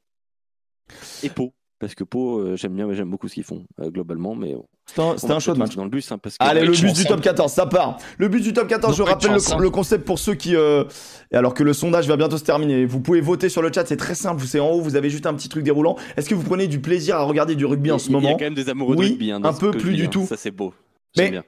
Et 1.24 1.30
Pau, 1.30 1.54
parce 1.80 1.94
que 1.96 2.04
Pau, 2.04 2.40
euh, 2.40 2.56
j'aime 2.56 2.74
bien, 2.74 2.92
j'aime 2.94 3.10
beaucoup 3.10 3.28
ce 3.28 3.34
qu'ils 3.34 3.44
font 3.44 3.66
euh, 3.82 3.90
globalement, 3.90 4.34
mais 4.36 4.56
C'était 4.86 5.02
un, 5.02 5.10
un 5.12 5.40
show 5.40 5.52
de 5.52 5.58
peut-être 5.58 5.58
match. 5.58 5.76
dans 5.76 5.84
le 5.84 5.90
bus, 5.90 6.12
hein, 6.12 6.18
parce 6.18 6.38
que 6.38 6.44
Allez, 6.44 6.62
le 6.62 6.72
bus 6.72 6.94
du 6.94 7.04
top 7.06 7.22
14, 7.22 7.52
ça 7.52 7.66
part. 7.66 7.98
Le 8.18 8.28
bus 8.28 8.44
du 8.44 8.54
top 8.54 8.68
14, 8.68 8.92
Non, 8.92 9.06
je 9.06 9.10
rappelle 9.12 9.32
le, 9.32 9.38
hein. 9.54 9.58
le 9.60 9.70
concept 9.70 10.06
pour 10.06 10.18
ceux 10.20 10.36
qui. 10.36 10.56
euh, 10.56 10.84
et 11.32 11.36
alors 11.36 11.54
que 11.54 11.64
le 11.64 11.74
sondage 11.74 12.08
va 12.08 12.16
bientôt 12.18 12.38
se 12.38 12.44
terminer. 12.44 12.86
Vous 12.86 13.00
pouvez 13.02 13.22
voter 13.22 13.50
sur 13.50 13.62
le 13.62 13.72
chat, 13.74 13.86
c'est 13.86 13.98
très 13.98 14.16
simple. 14.16 14.44
C'est 14.46 14.60
en 14.60 14.70
haut, 14.72 14.82
vous 14.82 14.96
avez 14.96 15.10
juste 15.10 15.26
un 15.26 15.34
petit 15.34 15.50
truc 15.50 15.64
déroulant. 15.64 15.96
Est-ce 16.18 16.30
que 16.30 16.36
vous 16.36 16.44
prenez 16.44 16.68
du 16.68 16.80
plaisir 16.80 17.18
à 17.18 17.24
regarder 17.24 17.56
du 17.56 17.66
rugby 17.66 17.92
en 17.92 18.00
ce 18.00 18.10
y 18.10 18.16
a- 18.16 18.18
il 18.20 18.24
y 18.24 18.26
a 18.26 18.30
moment 18.30 18.38
quand 18.38 18.46
même 18.46 18.54
des 18.56 18.70
amoureux 18.70 18.96
Oui, 18.96 19.06
de 19.08 19.12
rugby. 19.12 19.32
hein, 19.32 19.42
un 19.44 19.54
peu 19.54 19.72
plus 19.72 19.92
dis, 19.92 19.98
du 20.02 20.06
hein. 20.06 20.10
tout. 20.12 20.26
Ça 20.28 20.38
c'est 20.38 20.52
beau. 20.52 20.74
Mais- 21.18 21.32
bien. 21.32 21.44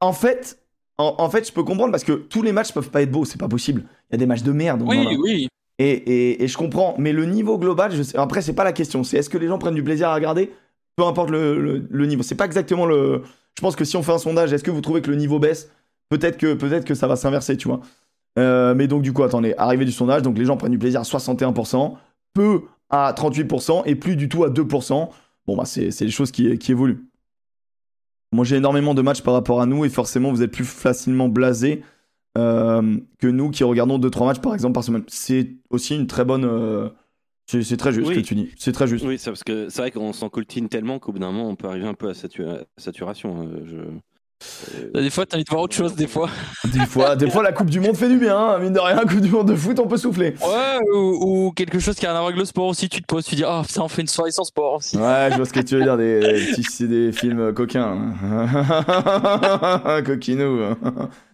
En 0.00 0.12
fait, 0.12 0.58
en, 0.98 1.14
en 1.18 1.28
fait, 1.30 1.46
je 1.46 1.52
peux 1.52 1.64
comprendre 1.64 1.90
parce 1.90 2.04
que 2.04 2.12
tous 2.12 2.42
les 2.42 2.52
matchs 2.52 2.72
peuvent 2.72 2.90
pas 2.90 3.02
être 3.02 3.10
beaux, 3.10 3.24
c'est 3.24 3.38
pas 3.40 3.48
possible. 3.48 3.84
Il 4.10 4.12
y 4.12 4.16
a 4.16 4.18
des 4.18 4.26
matchs 4.26 4.42
de 4.42 4.52
merde. 4.52 4.82
oui, 4.86 5.06
oui. 5.22 5.48
Et, 5.78 5.90
et- 5.90 6.42
et 6.44 6.48
je 6.48 6.56
comprends, 6.56 6.94
mais 6.98 7.12
le 7.12 7.26
niveau 7.26 7.58
global, 7.58 7.92
après, 8.14 8.40
c'est 8.42 8.54
pas 8.54 8.64
la 8.64 8.72
question. 8.72 9.04
C'est 9.04 9.18
est-ce 9.18 9.28
que 9.28 9.38
les 9.38 9.46
gens 9.48 9.58
prennent 9.58 9.74
du 9.74 9.84
plaisir 9.84 10.08
à 10.08 10.14
regarder? 10.14 10.50
Peu 10.96 11.04
importe 11.04 11.30
le, 11.30 11.86
le- 11.90 12.06
niveau. 12.06 12.22
C'est 12.22 12.34
pas 12.34 12.46
exactement 12.46 12.86
le. 12.86 13.22
Je 13.56 13.60
pense 13.62 13.76
que 13.76 13.84
si 13.84 13.96
on 13.96 14.02
fait 14.02 14.12
un 14.12 14.18
sondage, 14.18 14.52
est-ce 14.52 14.64
que 14.64 14.70
vous 14.70 14.80
trouvez 14.80 15.02
que 15.02 15.10
le 15.10 15.16
niveau 15.16 15.38
baisse? 15.38 15.70
Peut-être 16.08 16.38
que, 16.38 16.54
peut 16.54 16.80
que 16.80 16.94
ça 16.94 17.06
va 17.06 17.16
s'inverser, 17.16 17.56
tu 17.56 17.68
vois. 17.68 17.80
Euh, 18.38 18.74
mais 18.74 18.86
donc, 18.86 19.02
du 19.02 19.12
coup, 19.12 19.22
attendez, 19.22 19.54
arrivée 19.58 19.84
du 19.84 19.92
sondage, 19.92 20.22
donc 20.22 20.38
les 20.38 20.44
gens 20.44 20.56
prennent 20.56 20.72
du 20.72 20.78
plaisir 20.78 21.00
à 21.00 21.04
61%, 21.04 21.94
peu 22.32 22.62
à 22.90 23.12
38% 23.12 23.82
et 23.86 23.94
plus 23.96 24.16
du 24.16 24.28
tout 24.28 24.44
à 24.44 24.50
2%. 24.50 25.10
Bon, 25.46 25.56
bah, 25.56 25.64
c'est 25.64 25.90
des 25.90 26.10
choses 26.10 26.30
qui, 26.30 26.56
qui 26.58 26.70
évoluent. 26.72 27.04
Moi, 28.32 28.44
j'ai 28.44 28.56
énormément 28.56 28.94
de 28.94 29.02
matchs 29.02 29.22
par 29.22 29.34
rapport 29.34 29.60
à 29.60 29.66
nous 29.66 29.84
et 29.84 29.88
forcément, 29.88 30.30
vous 30.32 30.42
êtes 30.42 30.50
plus 30.52 30.64
facilement 30.64 31.28
blasés 31.28 31.82
euh, 32.36 32.96
que 33.18 33.26
nous 33.26 33.50
qui 33.50 33.64
regardons 33.64 33.98
2-3 33.98 34.26
matchs 34.26 34.40
par 34.40 34.54
exemple 34.54 34.74
par 34.74 34.84
semaine. 34.84 35.04
C'est 35.08 35.50
aussi 35.70 35.94
une 35.96 36.06
très 36.06 36.24
bonne. 36.24 36.44
euh, 36.44 36.88
c'est 37.48 37.76
très 37.76 37.92
juste 37.92 38.08
Oui. 38.08 38.14
ce 38.16 38.20
que 38.20 38.24
tu 38.26 38.34
dis. 38.34 38.50
C'est 38.58 38.72
très 38.72 38.86
juste. 38.88 39.04
Oui, 39.06 39.18
c'est 39.18 39.30
parce 39.30 39.44
que 39.44 39.68
c'est 39.68 39.80
vrai 39.80 39.90
qu'on 39.92 40.12
s'en 40.12 40.28
coltine 40.28 40.68
tellement 40.68 40.98
qu'au 40.98 41.12
bout 41.12 41.18
d'un 41.20 41.30
moment, 41.32 41.48
on 41.48 41.54
peut 41.56 41.68
arriver 41.68 41.86
un 41.86 41.94
peu 41.94 42.08
à 42.08 42.12
satura- 42.12 42.64
saturation. 42.76 43.46
euh, 43.48 43.62
Je... 43.64 43.76
euh, 44.96 45.00
Des 45.00 45.10
fois, 45.10 45.24
t'as 45.26 45.36
envie 45.36 45.44
de 45.44 45.50
voir 45.50 45.62
autre 45.62 45.74
chose, 45.76 45.94
des 45.94 46.08
fois. 46.08 46.28
Des 46.72 46.84
fois, 46.84 47.14
des 47.14 47.30
fois, 47.30 47.44
la 47.44 47.52
Coupe 47.52 47.70
du 47.70 47.78
Monde 47.78 47.96
fait 47.96 48.08
du 48.08 48.18
bien. 48.18 48.36
hein. 48.36 48.58
Mine 48.58 48.72
de 48.72 48.80
rien, 48.80 48.96
Coupe 49.06 49.20
du 49.20 49.30
Monde 49.30 49.48
de 49.48 49.54
foot, 49.54 49.78
on 49.78 49.86
peut 49.86 49.96
souffler. 49.96 50.34
Ouais, 50.42 50.78
ou, 50.92 51.46
ou 51.46 51.52
quelque 51.52 51.78
chose 51.78 51.94
qui 51.94 52.04
a 52.04 52.08
rien 52.10 52.16
à 52.16 52.20
voir 52.20 52.28
avec 52.30 52.38
le 52.40 52.44
sport 52.44 52.66
aussi. 52.66 52.88
Tu 52.88 53.00
te 53.00 53.06
poses, 53.06 53.24
tu 53.24 53.36
dis, 53.36 53.44
ah, 53.46 53.62
putain, 53.64 53.82
on 53.82 53.88
fait 53.88 54.02
une 54.02 54.08
soirée 54.08 54.32
sans 54.32 54.42
sport 54.44 54.74
aussi. 54.74 54.96
Ouais, 54.96 55.28
je 55.30 55.36
vois 55.36 55.44
ce 55.46 55.52
que 55.52 55.60
tu 55.60 55.76
veux 55.76 55.82
dire. 55.84 55.96
Des, 55.96 56.18
des 56.18 56.46
petits- 56.52 56.88
des 56.88 57.12
films 57.12 57.52
coquins. 57.54 58.12
Coquinou. 60.04 60.58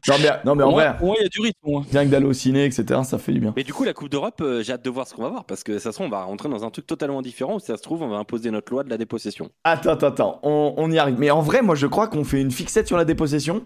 Non, 0.08 0.14
mais, 0.20 0.30
non, 0.44 0.54
mais 0.54 0.64
en 0.64 0.72
vrai, 0.72 0.94
au 1.00 1.06
moins, 1.06 1.14
il 1.18 1.22
y 1.22 1.26
a 1.26 1.28
du 1.28 1.40
rythme, 1.40 1.90
bien 1.90 2.04
que 2.04 2.10
d'aller 2.10 2.26
au 2.26 2.32
ciné, 2.32 2.64
etc., 2.64 3.00
ça 3.04 3.18
fait 3.18 3.32
du 3.32 3.40
bien. 3.40 3.52
Mais 3.56 3.62
du 3.62 3.72
coup, 3.72 3.84
la 3.84 3.92
Coupe 3.92 4.08
d'Europe, 4.08 4.40
euh, 4.40 4.62
j'ai 4.62 4.72
hâte 4.72 4.84
de 4.84 4.90
voir 4.90 5.06
ce 5.06 5.14
qu'on 5.14 5.22
va 5.22 5.28
voir 5.28 5.44
parce 5.44 5.62
que 5.62 5.78
ça 5.78 5.92
se 5.92 5.96
trouve, 5.96 6.08
on 6.08 6.10
va 6.10 6.24
rentrer 6.24 6.48
dans 6.48 6.64
un 6.64 6.70
truc 6.70 6.86
totalement 6.86 7.22
différent 7.22 7.56
où 7.56 7.60
ça 7.60 7.76
se 7.76 7.82
trouve, 7.82 8.02
on 8.02 8.08
va 8.08 8.16
imposer 8.16 8.50
notre 8.50 8.72
loi 8.72 8.82
de 8.82 8.90
la 8.90 8.98
dépossession. 8.98 9.50
Attends, 9.64 9.90
attends, 9.90 10.06
attends, 10.08 10.40
on, 10.42 10.74
on 10.76 10.90
y 10.90 10.98
arrive. 10.98 11.16
Mais 11.18 11.30
en 11.30 11.40
vrai, 11.40 11.62
moi, 11.62 11.74
je 11.74 11.86
crois 11.86 12.08
qu'on 12.08 12.24
fait 12.24 12.40
une 12.40 12.50
fixette 12.50 12.88
sur 12.88 12.96
la 12.96 13.04
dépossession 13.04 13.62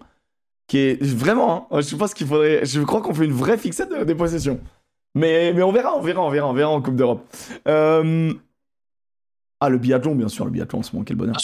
qui 0.67 0.77
est 0.77 1.03
vraiment. 1.03 1.67
Hein, 1.71 1.81
je 1.81 1.95
pense 1.95 2.13
qu'il 2.13 2.27
faudrait. 2.27 2.65
Je 2.65 2.81
crois 2.81 3.01
qu'on 3.01 3.13
fait 3.13 3.25
une 3.25 3.31
vraie 3.31 3.57
fixette 3.57 3.89
de 3.89 3.95
la 3.95 4.05
dépossession. 4.05 4.59
Mais, 5.15 5.53
mais 5.53 5.63
on 5.63 5.71
verra, 5.71 5.97
on 5.97 6.01
verra, 6.01 6.21
on 6.21 6.29
verra, 6.29 6.47
on 6.47 6.53
verra 6.53 6.69
en 6.69 6.81
Coupe 6.81 6.95
d'Europe. 6.95 7.25
Euh, 7.67 8.31
Ah, 9.59 9.69
le 9.69 9.79
biathlon, 9.79 10.13
bien 10.13 10.27
sûr, 10.27 10.45
le 10.45 10.51
biathlon, 10.51 10.83
c'est 10.83 10.93
mon 10.93 11.03
quel 11.03 11.17
bonheur. 11.17 11.35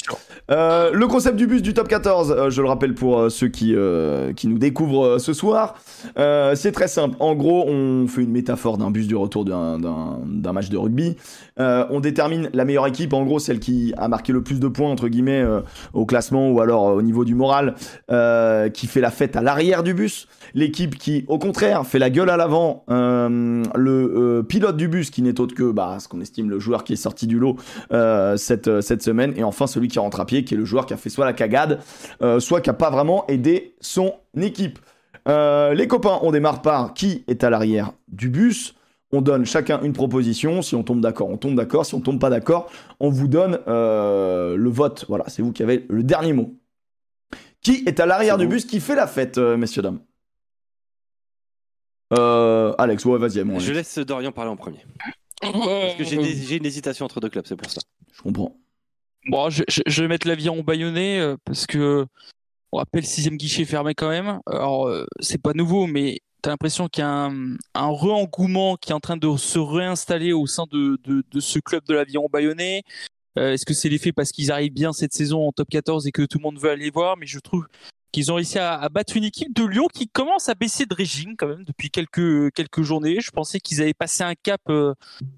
Euh, 0.51 0.91
le 0.93 1.07
concept 1.07 1.35
du 1.35 1.47
bus 1.47 1.63
du 1.63 1.73
top 1.73 1.87
14, 1.87 2.31
euh, 2.31 2.49
je 2.51 2.61
le 2.61 2.67
rappelle 2.67 2.93
pour 2.93 3.17
euh, 3.17 3.29
ceux 3.29 3.47
qui, 3.47 3.75
qui 4.35 4.47
nous 4.47 4.59
découvrent 4.59 5.17
ce 5.17 5.33
soir, 5.33 5.73
c'est 6.15 6.71
très 6.71 6.87
simple. 6.87 7.15
En 7.19 7.33
gros, 7.33 7.65
on 7.67 8.05
fait 8.07 8.21
une 8.21 8.31
métaphore 8.31 8.77
d'un 8.77 8.91
bus 8.91 9.07
du 9.07 9.15
retour 9.15 9.45
d'un- 9.45 9.79
match 10.53 10.69
de 10.69 10.77
rugby. 10.77 11.15
On 11.57 11.99
détermine 11.99 12.49
la 12.53 12.65
meilleure 12.65 12.85
équipe, 12.85 13.13
en 13.13 13.23
gros 13.23 13.39
celle 13.39 13.59
qui 13.59 13.93
a 13.97 14.07
marqué 14.07 14.31
le 14.31 14.43
plus 14.43 14.59
de 14.59 14.67
points 14.67 14.91
entre 14.91 15.07
guillemets 15.07 15.43
au 15.93 16.05
classement 16.05 16.51
ou 16.51 16.61
alors 16.61 16.83
au 16.85 17.01
niveau 17.01 17.25
du 17.25 17.33
moral, 17.33 17.73
qui 18.73 18.87
fait 18.87 19.01
la 19.01 19.09
fête 19.11 19.35
à 19.35 19.41
l'arrière 19.41 19.81
du 19.81 19.95
bus. 19.95 20.27
L'équipe 20.53 20.97
qui, 20.97 21.25
au 21.27 21.37
contraire, 21.37 21.85
fait 21.85 21.99
la 21.99 22.09
gueule 22.09 22.29
à 22.29 22.37
l'avant. 22.37 22.83
Euh, 22.89 23.63
le 23.75 24.13
euh, 24.15 24.43
pilote 24.43 24.77
du 24.77 24.87
bus 24.87 25.09
qui 25.09 25.21
n'est 25.21 25.39
autre 25.39 25.55
que 25.55 25.71
bah, 25.71 25.97
ce 25.99 26.07
qu'on 26.07 26.21
estime 26.21 26.49
le 26.49 26.59
joueur 26.59 26.83
qui 26.83 26.93
est 26.93 26.97
sorti 26.97 27.27
du 27.27 27.39
lot 27.39 27.57
euh, 27.91 28.37
cette, 28.37 28.81
cette 28.81 29.01
semaine. 29.01 29.33
Et 29.35 29.43
enfin 29.43 29.67
celui 29.67 29.87
qui 29.87 29.99
rentre 29.99 30.19
à 30.19 30.25
pied, 30.25 30.43
qui 30.43 30.53
est 30.53 30.57
le 30.57 30.65
joueur 30.65 30.85
qui 30.85 30.93
a 30.93 30.97
fait 30.97 31.09
soit 31.09 31.25
la 31.25 31.33
cagade, 31.33 31.79
soit 32.39 32.61
qui 32.61 32.69
a 32.69 32.73
pas 32.73 32.89
vraiment 32.89 33.25
aidé 33.27 33.75
son 33.79 34.13
équipe. 34.39 34.79
Les 35.27 35.87
copains, 35.87 36.19
on 36.21 36.31
démarre 36.31 36.61
par 36.61 36.93
qui 36.93 37.23
est 37.27 37.43
à 37.43 37.49
l'arrière 37.49 37.91
du 38.07 38.29
bus. 38.29 38.75
On 39.11 39.21
donne 39.21 39.45
chacun 39.45 39.79
une 39.83 39.93
proposition. 39.93 40.61
Si 40.61 40.75
on 40.75 40.83
tombe 40.83 41.01
d'accord, 41.01 41.29
on 41.29 41.37
tombe 41.37 41.55
d'accord. 41.55 41.85
Si 41.85 41.93
on 41.95 42.01
tombe 42.01 42.19
pas 42.19 42.29
d'accord, 42.29 42.71
on 42.99 43.09
vous 43.09 43.27
donne 43.27 43.59
le 43.67 44.69
vote. 44.69 45.05
Voilà, 45.07 45.25
c'est 45.27 45.41
vous 45.41 45.51
qui 45.51 45.63
avez 45.63 45.85
le 45.89 46.03
dernier 46.03 46.33
mot. 46.33 46.53
Qui 47.61 47.83
est 47.85 47.99
à 47.99 48.05
l'arrière 48.05 48.37
du 48.37 48.45
bon. 48.45 48.51
bus 48.51 48.65
Qui 48.65 48.79
fait 48.79 48.95
la 48.95 49.07
fête, 49.07 49.37
messieurs 49.37 49.81
dames? 49.81 49.99
Euh, 52.13 52.73
Alex, 52.77 53.05
ouais, 53.05 53.17
vas-y, 53.19 53.43
Je 53.59 53.73
laisse 53.73 53.97
Dorian 53.99 54.31
parler 54.31 54.51
en 54.51 54.55
premier. 54.55 54.85
Parce 55.41 55.95
que 55.95 56.03
j'ai 56.03 56.55
une 56.57 56.65
hésitation 56.65 57.05
entre 57.05 57.19
deux 57.19 57.29
clubs, 57.29 57.45
c'est 57.45 57.55
pour 57.55 57.69
ça. 57.69 57.81
Je 58.13 58.21
comprends. 58.21 58.55
Bon, 59.27 59.49
je, 59.49 59.63
je- 59.69 59.81
je 59.85 60.01
vais 60.01 60.07
mettre 60.07 60.27
l'aviron 60.27 60.61
bâillonné 60.63 61.19
euh, 61.19 61.37
parce 61.45 61.65
que 61.65 62.05
on 62.71 62.77
rappelle 62.77 63.05
sixième 63.05 63.37
guichet 63.37 63.65
fermé 63.65 63.93
quand 63.93 64.09
même. 64.09 64.39
Alors 64.45 64.87
euh, 64.87 65.05
c'est 65.19 65.41
pas 65.41 65.53
nouveau, 65.53 65.87
mais 65.87 66.19
t'as 66.41 66.49
l'impression 66.49 66.87
qu'il 66.89 67.01
y 67.03 67.05
a 67.05 67.09
un, 67.09 67.55
un 67.73 67.87
re-engouement 67.87 68.75
qui 68.75 68.91
est 68.91 68.93
en 68.95 68.99
train 68.99 69.15
de 69.17 69.37
se 69.37 69.59
réinstaller 69.59 70.33
au 70.33 70.45
sein 70.47 70.65
de, 70.71 70.97
de, 71.05 71.23
de 71.31 71.39
ce 71.39 71.59
club 71.59 71.83
de 71.85 71.93
l'aviron 71.93 72.27
bâillonné. 72.31 72.83
Euh, 73.39 73.53
Est-ce 73.53 73.65
que 73.65 73.73
c'est 73.73 73.89
l'effet 73.89 74.11
parce 74.11 74.31
qu'ils 74.31 74.51
arrivent 74.51 74.73
bien 74.73 74.91
cette 74.93 75.13
saison 75.13 75.47
en 75.47 75.51
top 75.51 75.69
14 75.69 76.05
et 76.07 76.11
que 76.11 76.23
tout 76.23 76.37
le 76.37 76.43
monde 76.43 76.59
veut 76.59 76.69
aller 76.69 76.89
voir? 76.89 77.15
Mais 77.17 77.25
je 77.25 77.39
trouve 77.39 77.65
qu'ils 78.13 78.31
ont 78.31 78.35
réussi 78.35 78.59
à, 78.59 78.79
à 78.79 78.87
battre 78.89 79.17
une 79.17 79.25
équipe 79.25 79.53
de 79.53 79.65
Lyon 79.65 79.87
qui 79.93 80.07
commence 80.07 80.47
à 80.47 80.55
baisser 80.55 80.85
de 80.85 80.93
régime 80.93 81.35
quand 81.35 81.47
même 81.47 81.65
depuis 81.65 81.89
quelques 81.89 82.53
quelques 82.53 82.83
journées. 82.83 83.19
Je 83.19 83.31
pensais 83.31 83.59
qu'ils 83.59 83.81
avaient 83.81 83.93
passé 83.93 84.23
un 84.23 84.35
cap 84.35 84.61
euh, 84.69 84.93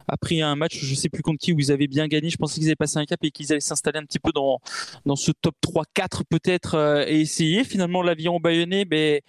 après 0.07 0.41
un 0.41 0.55
match, 0.55 0.77
je 0.77 0.93
sais 0.93 1.09
plus 1.09 1.23
contre 1.23 1.39
qui, 1.39 1.53
où 1.53 1.59
ils 1.59 1.71
avaient 1.71 1.87
bien 1.87 2.07
gagné. 2.07 2.29
Je 2.29 2.37
pensais 2.37 2.55
qu'ils 2.55 2.67
avaient 2.67 2.75
passé 2.75 2.97
un 2.99 3.05
cap 3.05 3.19
et 3.23 3.31
qu'ils 3.31 3.51
allaient 3.51 3.61
s'installer 3.61 3.97
un 3.99 4.05
petit 4.05 4.19
peu 4.19 4.31
dans 4.33 4.59
dans 5.05 5.15
ce 5.15 5.31
top 5.31 5.55
3-4 5.65 6.23
peut-être 6.29 6.75
euh, 6.75 7.05
et 7.07 7.21
essayer. 7.21 7.63
Finalement, 7.63 8.03
l'avion 8.03 8.39
bayonnais, 8.39 8.85
ben 8.85 9.21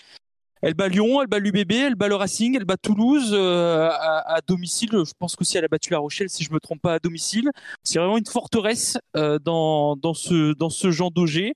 elle 0.66 0.74
bat 0.74 0.88
Lyon, 0.88 1.20
elle 1.22 1.28
bat 1.28 1.38
l'UBB, 1.38 1.70
elle 1.72 1.94
bat 1.94 2.08
le 2.08 2.16
Racing, 2.16 2.56
elle 2.56 2.64
bat 2.64 2.76
Toulouse 2.76 3.30
euh, 3.32 3.88
à, 3.88 4.34
à 4.36 4.40
domicile. 4.40 4.90
Je 4.92 5.12
pense 5.18 5.36
qu'aussi 5.36 5.56
elle 5.56 5.64
a 5.64 5.68
battu 5.68 5.92
La 5.92 5.98
Rochelle, 5.98 6.28
si 6.28 6.42
je 6.42 6.52
me 6.52 6.58
trompe 6.58 6.80
pas, 6.82 6.94
à 6.94 6.98
domicile. 6.98 7.50
C'est 7.84 7.98
vraiment 8.00 8.18
une 8.18 8.26
forteresse 8.26 8.98
euh, 9.16 9.38
dans, 9.38 9.94
dans 9.94 10.12
ce 10.14 10.54
dans 10.54 10.68
ce 10.70 10.90
genre 10.90 11.10
d'OG. 11.12 11.36
Et 11.36 11.54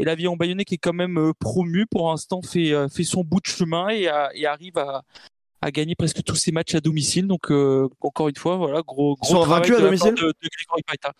l'avion 0.00 0.36
bayonnais 0.36 0.64
qui 0.64 0.74
est 0.74 0.78
quand 0.78 0.92
même 0.92 1.18
euh, 1.18 1.32
promu 1.38 1.86
pour 1.86 2.10
l'instant 2.10 2.42
fait 2.42 2.74
fait 2.90 3.04
son 3.04 3.24
bout 3.24 3.40
de 3.40 3.46
chemin 3.46 3.88
et, 3.88 4.08
a- 4.08 4.30
et 4.34 4.46
arrive 4.46 4.76
à 4.76 5.02
à 5.62 5.70
gagner 5.70 5.94
presque 5.94 6.22
tous 6.22 6.36
ses 6.36 6.52
matchs 6.52 6.74
à 6.74 6.80
domicile. 6.80 7.26
Donc 7.26 7.50
euh, 7.50 7.88
encore 8.02 8.28
une 8.28 8.36
fois, 8.36 8.56
voilà, 8.56 8.82
gros 8.82 9.14
Ils 9.16 9.20
gros 9.20 9.34
sont 9.34 9.40
travail 9.40 9.72
à 9.72 9.80
domicile? 9.80 10.14
de, 10.14 10.20
de 10.26 10.48
Grégory 10.56 10.82
Paita. 10.86 11.12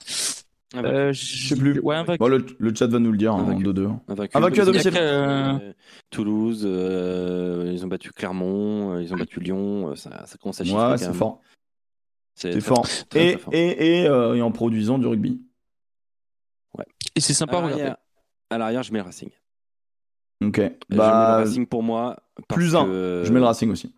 Ah 0.75 0.83
bah, 0.83 0.89
Euh, 0.89 1.13
Je 1.13 1.49
sais 1.49 1.57
plus. 1.57 1.81
Ouais, 1.81 1.97
invaincu. 1.97 2.19
Bon, 2.19 2.29
le, 2.29 2.45
le 2.59 2.75
chat 2.75 2.87
va 2.87 2.99
nous 2.99 3.11
le 3.13 3.19
dire 3.19 3.33
hein, 3.35 3.43
en 3.43 3.49
Invaincu. 3.51 3.65
2-2. 3.65 3.99
Invaincu, 4.09 4.37
Invaincu 4.37 4.61
à 4.61 4.65
domicile. 4.65 4.93
Euh, 4.97 5.73
Toulouse, 6.11 6.63
euh, 6.65 7.71
ils 7.73 7.85
ont 7.85 7.89
battu 7.89 8.13
Clermont, 8.13 8.95
euh, 8.95 9.03
ils 9.03 9.13
ont 9.13 9.17
battu 9.17 9.41
Lyon, 9.41 9.91
euh, 9.91 9.97
ça, 9.97 10.25
ça 10.27 10.37
commence 10.39 10.61
à 10.61 10.65
chiffrer. 10.65 10.91
Ouais, 10.93 10.99
c'est 10.99 11.13
fort. 11.13 11.41
C'est 12.35 12.61
fort. 12.61 12.87
très, 13.09 13.27
Et, 13.27 13.33
très 13.33 13.39
fort. 13.43 13.53
et, 13.55 14.01
et, 14.03 14.07
euh, 14.09 14.35
et 14.35 14.43
en 14.43 14.53
produisant 14.53 14.99
du 14.99 15.07
rugby. 15.07 15.43
Et 17.17 17.21
c'est 17.21 17.35
sympa 17.35 17.57
à 17.57 17.61
regarder. 17.63 17.77
l'arrière- 17.79 17.97
à 18.51 18.59
l'arrière, 18.59 18.83
je 18.85 18.93
mets 18.93 19.01
le 19.01 19.05
Racing. 19.05 19.31
Ok. 20.43 20.57
je 20.57 20.63
mets 20.63 20.79
Bah, 20.97 21.39
le 21.41 21.45
Racing 21.45 21.67
pour 21.67 21.83
moi. 21.83 22.17
parce 22.49 22.59
plus 22.61 22.77
un. 22.77 22.85
que- 22.87 23.23
je 23.27 23.33
mets 23.33 23.41
le 23.41 23.45
Racing 23.47 23.71
aussi. 23.71 23.93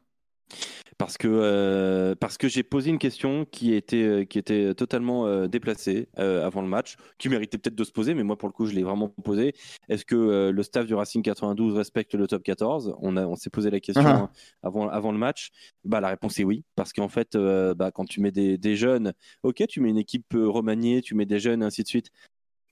Parce 1.03 1.19
que, 1.19 1.27
euh, 1.29 2.15
parce 2.15 2.39
que 2.39 2.47
j'ai 2.49 2.63
posé 2.63 2.91
une 2.91 2.99
question 2.99 3.45
qui 3.45 3.75
était, 3.75 3.97
euh, 4.05 4.25
qui 4.25 4.39
était 4.39 4.73
totalement 4.75 5.27
euh, 5.27 5.49
déplacée 5.49 6.09
euh, 6.21 6.47
avant 6.47 6.63
le 6.63 6.69
match, 6.69 6.95
qui 7.19 7.29
méritait 7.29 7.59
peut-être 7.59 7.75
de 7.75 7.83
se 7.83 7.91
poser, 7.91 8.15
mais 8.15 8.23
moi 8.23 8.39
pour 8.39 8.49
le 8.49 8.53
coup 8.53 8.67
je 8.67 8.73
l'ai 8.75 8.85
vraiment 8.85 9.09
posé. 9.09 9.53
Est-ce 9.89 10.05
que 10.05 10.51
le 10.51 10.63
staff 10.63 10.87
du 10.87 10.95
Racing 10.95 11.23
92 11.23 11.75
respecte 11.75 12.15
le 12.15 12.29
top 12.29 12.45
14 12.45 12.95
On, 13.01 13.17
a- 13.17 13.27
on 13.27 13.35
s'est 13.35 13.51
posé 13.51 13.69
la 13.71 13.81
question 13.81 14.05
Ah. 14.07 14.11
hein, 14.17 14.31
avant, 14.63 14.89
avant 14.89 15.11
le 15.11 15.19
match. 15.19 15.51
Bah, 15.85 16.01
la 16.01 16.09
réponse 16.09 16.39
est 16.39 16.45
oui, 16.45 16.65
parce 16.77 16.93
qu'en 16.93 17.09
fait, 17.09 17.37
bah, 17.37 17.91
quand 17.93 18.05
tu 18.05 18.21
mets 18.21 18.31
des, 18.31 18.57
des 18.57 18.77
jeunes, 18.77 19.13
ok, 19.43 19.65
tu 19.69 19.81
mets 19.81 19.91
une 19.91 19.99
équipe 19.99 20.33
remaniée, 20.35 21.03
tu 21.03 21.15
mets 21.17 21.27
des 21.27 21.41
jeunes, 21.41 21.63
ainsi 21.65 21.83
de 21.83 21.89
suite. 21.89 22.11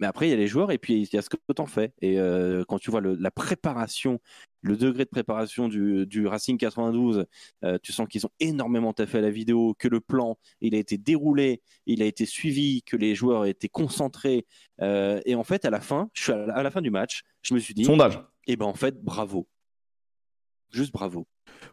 Mais 0.00 0.06
après, 0.06 0.26
il 0.26 0.30
y 0.30 0.32
a 0.32 0.36
les 0.36 0.46
joueurs 0.48 0.70
et 0.72 0.78
puis 0.78 1.02
il 1.02 1.14
y 1.14 1.18
a 1.18 1.22
ce 1.22 1.28
que 1.28 1.36
tu 1.36 1.60
en 1.62 1.66
fais. 1.66 1.92
Et 2.00 2.18
euh, 2.18 2.64
quand 2.66 2.78
tu 2.78 2.90
vois 2.90 3.00
le- 3.02 3.16
la 3.20 3.30
préparation, 3.30 4.18
le 4.62 4.76
degré 4.76 5.04
de 5.04 5.10
préparation 5.10 5.68
du, 5.68 6.06
du 6.06 6.26
Racing 6.26 6.56
92, 6.58 7.26
euh, 7.64 7.78
tu 7.82 7.92
sens 7.92 8.08
qu'ils 8.08 8.24
ont 8.26 8.30
énormément 8.40 8.92
taffé 8.94 9.18
à 9.18 9.20
la 9.20 9.30
vidéo, 9.30 9.74
que 9.78 9.88
le 9.88 10.00
plan, 10.00 10.38
il 10.62 10.74
a 10.74 10.78
été 10.78 10.96
déroulé, 10.98 11.60
il 11.86 12.02
a 12.02 12.06
été 12.06 12.24
suivi, 12.26 12.82
que 12.82 12.96
les 12.96 13.14
joueurs 13.14 13.44
étaient 13.44 13.68
concentrés. 13.68 14.46
Euh, 14.80 15.20
et 15.26 15.34
en 15.34 15.44
fait, 15.44 15.64
à 15.66 15.70
la 15.70 15.80
fin, 15.80 16.08
je 16.14 16.22
suis 16.22 16.32
à 16.32 16.36
la, 16.46 16.54
à 16.54 16.62
la 16.62 16.70
fin 16.70 16.80
du 16.80 16.90
match, 16.90 17.22
je 17.42 17.52
me 17.54 17.58
suis 17.58 17.74
dit, 17.74 17.84
Sondage. 17.84 18.18
eh 18.46 18.56
ben 18.56 18.66
en 18.66 18.74
fait, 18.74 19.02
bravo. 19.04 19.46
Juste 20.72 20.92
bravo. 20.92 21.26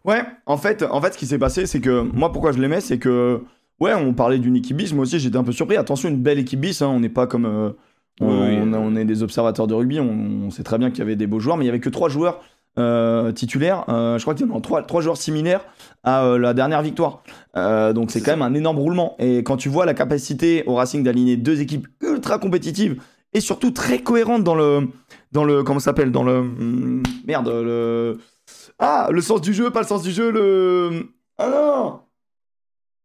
Ouais, 0.03 0.21
en 0.45 0.57
fait, 0.57 0.83
en 0.83 0.99
fait, 1.01 1.13
ce 1.13 1.17
qui 1.17 1.27
s'est 1.27 1.37
passé, 1.39 1.65
c'est 1.65 1.79
que 1.81 2.01
moi, 2.01 2.31
pourquoi 2.31 2.51
je 2.51 2.59
l'aimais, 2.59 2.81
c'est 2.81 2.99
que 2.99 3.43
ouais, 3.79 3.93
on 3.93 4.13
parlait 4.13 4.39
d'une 4.39 4.55
équipe 4.55 4.75
bis. 4.75 4.91
Moi 4.93 5.03
aussi, 5.03 5.19
j'étais 5.19 5.37
un 5.37 5.43
peu 5.43 5.51
surpris. 5.51 5.77
Attention, 5.77 6.09
une 6.09 6.21
belle 6.21 6.39
équipe 6.39 6.59
bis. 6.59 6.81
hein, 6.81 6.87
on 6.87 6.99
n'est 6.99 7.09
pas 7.09 7.27
comme 7.27 7.75
on, 8.21 8.73
Oui, 8.93 8.99
est 8.99 9.05
des 9.05 9.23
observateurs 9.23 9.67
de 9.67 9.73
rugby. 9.73 9.99
On, 9.99 10.45
on 10.47 10.49
sait 10.49 10.63
très 10.63 10.77
bien 10.77 10.89
qu'il 10.89 10.99
y 10.99 11.01
avait 11.03 11.15
des 11.15 11.27
beaux 11.27 11.39
joueurs, 11.39 11.57
mais 11.57 11.63
il 11.65 11.67
y 11.67 11.69
avait 11.69 11.79
que 11.79 11.89
trois 11.89 12.09
joueurs 12.09 12.41
euh, 12.79 13.31
titulaires. 13.31 13.85
Euh, 13.89 14.17
je 14.17 14.23
crois 14.23 14.35
qu'il 14.35 14.47
y 14.47 14.51
en 14.51 14.57
a 14.57 14.61
trois, 14.61 14.83
trois 14.83 15.01
joueurs 15.01 15.17
similaires 15.17 15.65
à 16.03 16.25
euh, 16.25 16.37
la 16.37 16.53
dernière 16.53 16.81
victoire. 16.81 17.23
Donc 17.55 18.11
c'est 18.11 18.19
quand 18.19 18.31
ça. 18.31 18.35
même 18.37 18.41
un 18.41 18.53
énorme 18.53 18.77
roulement. 18.79 19.15
Et 19.19 19.37
quand 19.43 19.57
tu 19.57 19.69
vois 19.69 19.85
la 19.85 19.93
capacité 19.93 20.63
au 20.67 20.75
Racing 20.75 21.03
d'aligner 21.03 21.37
deux 21.37 21.61
équipes 21.61 21.87
ultra 22.01 22.37
compétitives 22.39 23.01
et 23.33 23.39
surtout 23.39 23.71
très 23.71 23.99
cohérentes 23.99 24.43
dans 24.43 24.55
le 24.55 24.87
dans 25.31 25.43
le 25.43 25.63
comment 25.63 25.79
ça 25.79 25.85
s'appelle 25.85 26.11
dans 26.11 26.23
le 26.23 26.37
hum, 26.37 27.03
merde 27.27 27.47
le 27.49 28.17
ah, 28.79 29.09
le 29.11 29.21
sens 29.21 29.41
du 29.41 29.53
jeu, 29.53 29.71
pas 29.71 29.81
le 29.81 29.87
sens 29.87 30.03
du 30.03 30.11
jeu, 30.11 30.31
le. 30.31 31.09
Ah 31.37 31.49
non 31.49 31.99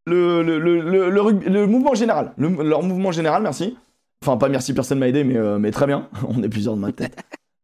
Le, 0.07 0.43
le, 0.43 0.59
le, 0.59 0.81
le, 1.11 1.31
le 1.49 1.67
mouvement 1.67 1.95
général. 1.95 2.33
Le- 2.37 2.63
leur 2.63 2.83
mouvement 2.83 3.13
général, 3.13 3.43
merci. 3.43 3.77
Enfin, 4.23 4.37
pas 4.37 4.49
merci, 4.49 4.73
personne 4.73 4.99
m'a 5.01 5.09
aidé, 5.09 5.25
mais, 5.25 5.37
euh, 5.37 5.59
mais 5.59 5.71
très 5.73 5.87
bien. 5.87 6.09
On 6.29 6.43
est 6.43 6.49
plusieurs 6.49 6.75
de 6.77 6.81
ma 6.81 6.93
tête. 6.93 7.17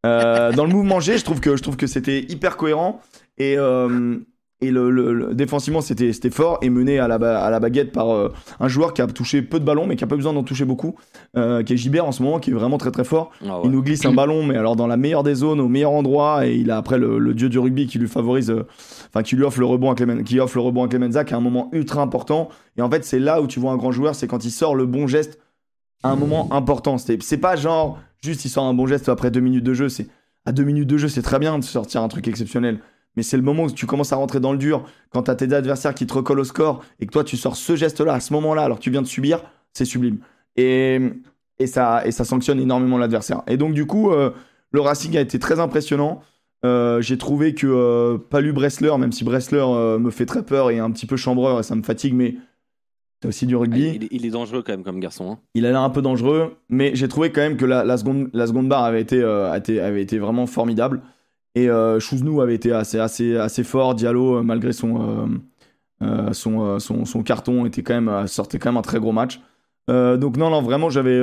Euh, 0.07 0.53
dans 0.53 0.65
le 0.65 0.71
mouvement 0.71 1.01
G, 1.01 1.19
je 1.19 1.25
trouve 1.25 1.41
que, 1.41 1.57
je 1.57 1.63
trouve 1.63 1.77
que 1.77 1.87
c'était 1.87 2.21
hyper 2.29 2.57
cohérent. 2.57 3.01
Et, 3.39 3.55
euh, 3.59 4.17
Et 4.61 4.73
le, 4.73 4.91
le- 4.91 5.13
le- 5.15 5.35
défensivement, 5.37 5.81
c'était 5.81 6.13
c'était 6.13 6.31
fort 6.31 6.59
et 6.63 6.69
mené 6.69 6.99
à 6.99 7.07
la, 7.07 7.15
à 7.15 7.49
la 7.49 7.61
baguette 7.61 7.93
par 7.93 8.09
un 8.59 8.67
joueur 8.69 8.93
qui 8.93 9.01
a 9.01 9.07
touché 9.07 9.41
peu 9.41 9.61
de 9.61 9.65
ballons, 9.65 9.87
mais 9.87 9.95
qui 9.95 10.03
a 10.03 10.09
pas 10.09 10.17
besoin 10.17 10.33
d'en 10.33 10.43
toucher 10.43 10.65
beaucoup, 10.65 10.97
qui 11.37 11.73
est 11.73 11.77
Gibert 11.77 12.05
en 12.05 12.11
ce 12.11 12.25
moment, 12.25 12.41
qui 12.41 12.51
est 12.51 12.55
vraiment 12.55 12.77
très 12.77 12.91
très 12.91 13.05
fort. 13.05 13.31
Ah 13.41 13.55
ouais. 13.59 13.61
Il 13.67 13.71
nous 13.71 13.85
glisse 13.85 14.05
un 14.05 14.13
ballon, 14.13 14.43
mais 14.45 14.57
alors 14.57 14.75
dans 14.75 14.89
la 14.89 14.97
meilleure 14.97 15.23
des 15.23 15.37
zones, 15.37 15.61
au 15.61 15.69
meilleur 15.69 15.93
endroit, 15.93 16.45
et 16.45 16.57
il 16.57 16.73
a 16.73 16.77
après 16.77 16.99
le, 16.99 17.21
le 17.21 17.35
dieu 17.35 17.49
du 17.49 17.61
rugby 17.61 17.87
qui 17.87 18.01
lui 18.01 18.09
favorise, 18.09 18.53
enfin 19.11 19.23
qui 19.23 19.37
lui 19.37 19.45
offre 19.45 19.61
le 19.61 19.67
rebond 19.67 19.93
à 19.93 19.95
Clemen, 19.95 20.25
qui 20.25 20.41
offre 20.41 20.57
le 20.57 20.63
rebond 20.63 20.83
à 20.83 20.89
Clemenza, 20.89 21.23
qui 21.25 21.35
est 21.35 21.37
un 21.37 21.41
moment 21.41 21.69
ultra 21.71 22.03
important. 22.03 22.49
Et 22.77 22.83
en 22.83 22.91
fait, 22.91 23.05
c'est 23.05 23.21
là 23.21 23.41
où 23.41 23.47
tu 23.47 23.61
vois 23.61 23.71
un 23.71 23.77
grand 23.77 23.93
joueur, 23.93 24.17
c'est 24.17 24.27
quand 24.27 24.45
il 24.45 24.51
sort 24.51 24.75
le 24.75 24.87
bon 24.87 25.07
geste 25.07 25.39
un 26.03 26.17
moment 26.17 26.53
important. 26.53 26.97
C'est 26.99 27.39
pas 27.39 27.57
genre 27.57 27.99
juste 28.23 28.45
il 28.45 28.49
sort 28.49 28.65
un 28.65 28.75
bon 28.75 28.87
geste 28.87 29.09
après 29.09 29.31
deux 29.31 29.41
minutes 29.41 29.65
de 29.65 29.75
jeu. 29.75 29.89
C'est 29.89 30.09
à 30.45 30.53
deux 30.53 30.65
minutes 30.65 30.89
de 30.89 30.97
jeu, 30.97 31.09
c'est 31.09 31.23
très 31.23 31.39
bien 31.39 31.59
de 31.59 31.65
sortir 31.65 32.03
un 32.03 32.09
truc 32.09 32.27
exceptionnel. 32.29 32.81
Mais 33.17 33.23
c'est 33.23 33.37
le 33.37 33.43
moment 33.43 33.65
où 33.65 33.71
tu 33.71 33.87
commences 33.87 34.13
à 34.13 34.17
rentrer 34.17 34.39
dans 34.41 34.53
le 34.53 34.59
dur, 34.59 34.85
quand 35.11 35.25
t'as 35.25 35.35
tes 35.35 35.53
adversaires 35.53 35.95
qui 35.95 36.07
te 36.07 36.15
recollent 36.15 36.41
au 36.41 36.45
score 36.45 36.85
et 37.01 37.07
que 37.07 37.11
toi 37.11 37.25
tu 37.25 37.37
sors 37.37 37.57
ce 37.57 37.75
geste-là 37.75 38.15
à 38.15 38.21
ce 38.21 38.33
moment-là, 38.35 38.63
alors 38.63 38.79
que 38.79 38.83
tu 38.83 38.91
viens 38.91 39.03
de 39.03 39.07
subir, 39.07 39.43
c'est 39.73 39.85
sublime. 39.85 40.19
Et, 40.57 41.01
ça, 41.67 42.07
et 42.07 42.13
ça 42.13 42.25
sanctionne 42.25 42.61
énormément 42.61 42.99
l'adversaire. 42.99 43.43
Et 43.47 43.57
donc, 43.57 43.75
du 43.75 43.87
coup, 43.87 44.11
euh, 44.13 44.31
le 44.71 44.81
Racing 44.81 45.17
a 45.17 45.21
été 45.21 45.39
très 45.39 45.61
impressionnant. 45.61 46.21
Euh, 46.65 47.01
J'ai 47.01 47.19
trouvé 47.19 47.55
que 47.55 47.67
euh, 47.67 48.19
Palu 48.19 48.53
Bressler, 48.53 48.93
même 48.99 49.13
si 49.13 49.25
Bressler 49.25 49.65
euh, 49.65 49.99
me 49.99 50.11
fait 50.11 50.27
très 50.27 50.45
peur 50.45 50.71
et 50.71 50.79
un 50.79 50.91
petit 50.91 51.07
peu 51.07 51.17
chambreur 51.17 51.61
et 51.61 51.63
ça 51.63 51.75
me 51.75 51.83
fatigue, 51.83 52.15
mais 52.15 52.37
c'est 53.21 53.29
aussi 53.29 53.47
du 53.47 53.55
Ah, 53.57 53.59
rugby. 53.59 53.93
il, 53.95 54.05
est- 54.05 54.09
il 54.13 54.27
est 54.27 54.31
dangereux 54.31 54.63
quand 54.63 54.73
même 54.73 54.85
comme 54.85 55.01
garçon. 55.01 55.33
hein. 55.33 55.39
Il 55.55 55.67
a 55.67 55.71
l'air 55.71 55.81
un 55.81 55.91
peu 55.91 56.03
dangereux, 56.03 56.57
mais 56.69 56.93
j'ai 56.95 57.09
trouvé 57.09 57.31
quand 57.33 57.41
même 57.41 57.57
que 57.57 57.65
la, 57.65 57.85
la 57.85 57.97
seconde, 57.97 58.31
la 58.33 58.47
seconde 58.47 58.69
barre 58.69 58.85
avait 58.85 59.01
été, 59.01 59.21
euh, 59.23 59.51
avait 59.53 60.03
été 60.03 60.19
vraiment 60.19 60.47
formidable. 60.47 61.03
Et 61.55 61.69
euh, 61.69 61.99
Chouznou 61.99 62.41
avait 62.41 62.55
été 62.55 62.73
assez, 62.73 62.99
assez, 63.01 63.37
assez 63.37 63.65
fort. 63.65 63.95
Diallo, 63.97 64.37
euh, 64.37 64.43
malgré 64.43 64.73
son, 64.73 65.31
euh, 66.03 66.33
son, 66.33 66.79
son, 66.79 67.05
son 67.05 67.23
carton, 67.25 67.67
était 67.67 67.83
quand 67.83 68.01
même, 68.01 68.27
sortait 68.29 68.59
quand 68.59 68.71
même 68.71 68.77
un 68.77 68.83
très 68.83 69.01
gros 69.01 69.13
match. 69.13 69.41
Donc 69.89 70.37
non, 70.37 70.51
non, 70.51 70.61
vraiment, 70.63 70.91
j'avais, 70.91 71.21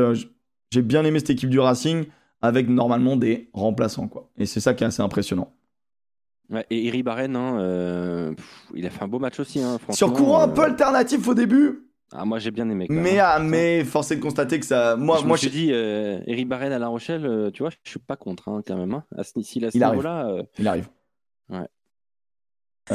j'ai 0.71 0.81
bien 0.81 1.05
aimé 1.05 1.19
cette 1.19 1.29
équipe 1.29 1.49
du 1.51 1.59
Racing 1.59 2.05
avec 2.41 2.67
normalement 2.67 3.15
des 3.15 3.47
remplaçants. 3.53 4.07
Quoi. 4.07 4.27
Et 4.37 4.45
c'est 4.45 4.59
ça 4.59 4.73
qui 4.73 4.83
est 4.83 4.87
assez 4.87 5.01
impressionnant. 5.03 5.53
Ouais, 6.49 6.65
et 6.69 6.79
Iri 6.83 7.01
Barren, 7.01 7.35
hein, 7.35 8.33
il 8.73 8.85
a 8.85 8.89
fait 8.89 9.03
un 9.03 9.07
beau 9.07 9.19
match 9.19 9.39
aussi. 9.39 9.61
Hein, 9.61 9.77
Sur 9.91 10.11
courant 10.13 10.41
un 10.41 10.47
peu 10.47 10.63
alternatif 10.63 11.27
au 11.27 11.33
début, 11.33 11.84
Ah, 12.11 12.23
moi 12.25 12.39
j'ai 12.39 12.51
bien 12.51 12.69
aimé. 12.69 12.87
quand 12.87 12.93
mais, 12.93 13.19
hein. 13.19 13.25
ah, 13.35 13.39
mais 13.39 13.83
force 13.83 14.11
est 14.11 14.15
de 14.17 14.21
constater 14.21 14.59
que 14.59 14.65
ça. 14.65 14.95
Moi, 14.95 15.17
je 15.19 15.23
moi 15.25 15.33
me 15.33 15.37
suis 15.37 15.49
dit, 15.49 15.69
euh, 15.71 16.19
Iri 16.27 16.45
Barren 16.45 16.71
à 16.71 16.79
La 16.79 16.87
Rochelle, 16.87 17.25
euh, 17.25 17.51
tu 17.51 17.63
vois, 17.63 17.71
je 17.83 17.89
suis 17.89 17.99
pas 17.99 18.15
contre 18.15 18.47
hein, 18.49 18.61
quand 18.65 18.77
même. 18.77 18.93
Hein. 18.93 19.03
À 19.17 19.23
ce, 19.23 19.41
si 19.41 19.63
à 19.65 19.71
ce 19.71 19.77
Il 19.77 19.83
arrive. 19.83 20.05
euh, 20.05 20.43
il 20.59 20.67
arrive. 20.67 20.87
Ouais. 21.49 21.67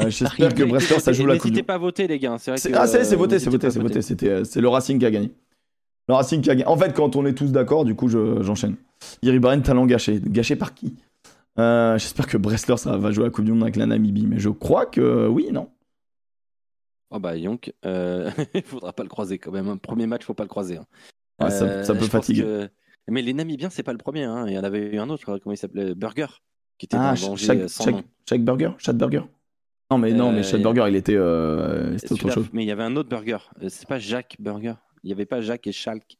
J'espère 0.09 0.55
que 0.55 0.63
Brester, 0.63 1.01
ça 1.01 1.13
joue 1.13 1.27
la 1.27 1.35
coupe. 1.35 1.47
du- 1.47 1.51
N'hésitez 1.51 1.63
pas 1.67 1.75
à 1.75 1.79
voter, 1.79 2.07
les 2.07 2.19
gars. 2.21 2.37
C'est 2.39 2.53
vrai 2.53 2.59
C'est- 2.59 2.71
que, 2.71 2.77
Ah, 2.79 2.87
c'est 2.87 2.99
voté, 3.17 3.39
c'est 3.41 3.51
voté, 3.51 3.71
c'est 3.71 3.81
voté. 3.81 4.01
C'est 4.45 4.61
le 4.61 4.69
Racing 4.69 4.99
qui 5.01 5.07
a 5.07 5.11
gagné. 5.11 5.33
Le 6.09 6.15
Racing 6.15 6.41
qui 6.41 6.51
a 6.51 6.55
gagné. 6.55 6.67
En 6.67 6.77
fait, 6.77 6.93
quand 6.95 7.17
on 7.17 7.27
est 7.27 7.35
tous 7.35 7.51
d'accord, 7.51 7.85
du 7.85 7.95
coup, 7.97 8.09
je- 8.09 8.43
j'enchaîne. 8.43 8.77
Iribarren, 9.23 9.63
talent 9.63 9.87
gâché. 9.87 10.21
Gâché 10.25 10.55
par 10.57 10.75
qui? 10.75 10.95
J'espère 11.59 12.27
que 12.29 12.37
Bresler 12.39 12.77
ça 12.77 12.97
va 12.97 13.11
jouer 13.11 13.25
à 13.25 13.27
la 13.27 13.31
Coupe 13.33 13.45
du 13.45 13.53
Monde 13.53 13.65
avec 13.65 13.77
la 13.77 13.87
Namibie, 13.87 14.27
mais 14.27 14.39
je 14.39 14.49
crois 14.49 14.87
que 14.87 15.27
oui, 15.27 15.49
non. 15.53 15.69
Oh 17.11 17.19
bah 17.19 17.37
Yonk, 17.37 17.73
euh, 17.85 18.31
il 18.55 18.63
faudra 18.63 18.93
pas 18.93 19.03
le 19.03 19.09
croiser 19.09 19.39
quand 19.39 19.51
même. 19.53 19.69
Un 19.69 19.77
premier 19.77 20.07
match, 20.07 20.25
faut 20.25 20.35
pas 20.35 20.45
le 20.45 20.49
croiser. 20.49 20.77
hein. 20.79 20.87
Ah, 21.39 21.51
ça- 21.51 21.65
Euh, 21.65 21.83
ça 21.85 21.95
peut 21.95 22.07
fatiguer. 22.07 22.43
que- 22.43 22.69
Mais 23.09 23.23
les 23.23 23.33
Namibiens, 23.33 23.71
c'est 23.71 23.83
pas 23.83 23.93
le 23.93 23.99
premier. 23.99 24.25
hein. 24.25 24.45
Il 24.47 24.53
y 24.55 24.59
en 24.59 24.63
avait 24.65 24.95
eu 24.95 24.99
un 24.99 25.11
autre, 25.11 25.39
comment 25.39 25.53
il 25.53 25.57
s'appelait? 25.57 25.95
Burger, 25.95 26.27
qui 26.79 26.87
était 26.87 26.97
Ah, 26.99 27.15
dans 27.21 27.35
chaque, 27.37 27.59
euh, 27.59 27.69
sans 27.69 27.85
chaque, 27.85 27.95
nom. 27.95 28.05
chaque 28.29 28.43
burger? 28.45 28.71
Burger? 28.95 29.23
Non, 29.91 29.99
mais 29.99 30.13
non, 30.13 30.31
mais 30.31 30.45
Chat 30.45 30.59
y 30.59 30.61
a- 30.61 30.63
burger, 30.63 30.85
il 30.89 30.95
était, 30.97 31.19
c'était 31.99 32.13
autre 32.13 32.31
chose. 32.31 32.49
Mais 32.53 32.63
il 32.63 32.69
y 32.69 32.71
avait 32.71 32.85
un 32.85 32.95
autre 32.95 33.09
burger. 33.09 33.39
C'est 33.69 33.89
pas 33.89 33.99
Jacques 33.99 34.37
Burger. 34.39 34.75
Il 35.03 35.09
n'y 35.09 35.13
avait 35.13 35.27
pas 35.27 35.41
Jacques 35.41 35.67
et 35.67 35.73
Schalk. 35.73 36.17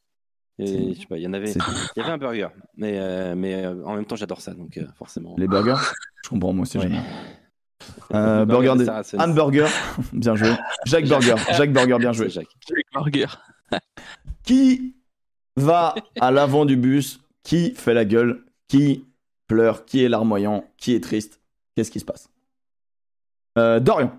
Et, 0.59 0.67
C'est- 0.67 0.93
je 0.95 0.99
sais 0.99 1.05
pas, 1.07 1.17
il 1.17 1.23
y 1.23 1.27
en 1.27 1.33
avait. 1.33 1.51
Il 1.51 1.57
y 1.95 2.01
avait 2.01 2.11
un 2.11 2.17
burger. 2.17 2.49
Mais, 2.75 3.33
mais 3.35 3.65
en 3.65 3.95
même 3.95 4.05
temps, 4.05 4.17
j'adore 4.17 4.41
ça, 4.41 4.53
donc 4.53 4.77
forcément. 4.95 5.35
Les 5.37 5.47
burgers? 5.47 5.75
Je 6.25 6.29
comprends, 6.29 6.51
moi, 6.51 6.65
Ouais. 6.75 6.89
Euh, 8.13 8.45
burger 8.45 8.73
de 8.73 8.79
des- 8.79 8.85
Saracens. 8.85 9.21
Hamburger, 9.21 9.69
bien 10.13 10.35
joué. 10.35 10.49
Jacques 10.85 11.07
Burger, 11.07 11.35
Jacques 11.55 11.71
Burger, 11.73 11.97
bien 11.99 12.11
joué. 12.13 12.29
Jacques. 12.29 12.47
Marguer. 12.93 13.27
Qui 14.43 14.95
va 15.55 15.95
à 16.19 16.31
l'avant 16.31 16.65
du 16.65 16.75
bus? 16.77 17.19
Qui 17.43 17.71
fait 17.75 17.93
la 17.93 18.05
gueule? 18.05 18.43
Qui 18.67 19.05
pleure? 19.47 19.85
Qui 19.85 20.03
est 20.03 20.09
larmoyant? 20.09 20.65
Qui 20.77 20.93
est 20.93 21.03
triste? 21.03 21.39
Qu'est-ce 21.75 21.91
qui 21.91 21.99
se 21.99 22.05
passe? 22.05 22.29
Euh, 23.57 23.79
Dorian. 23.79 24.11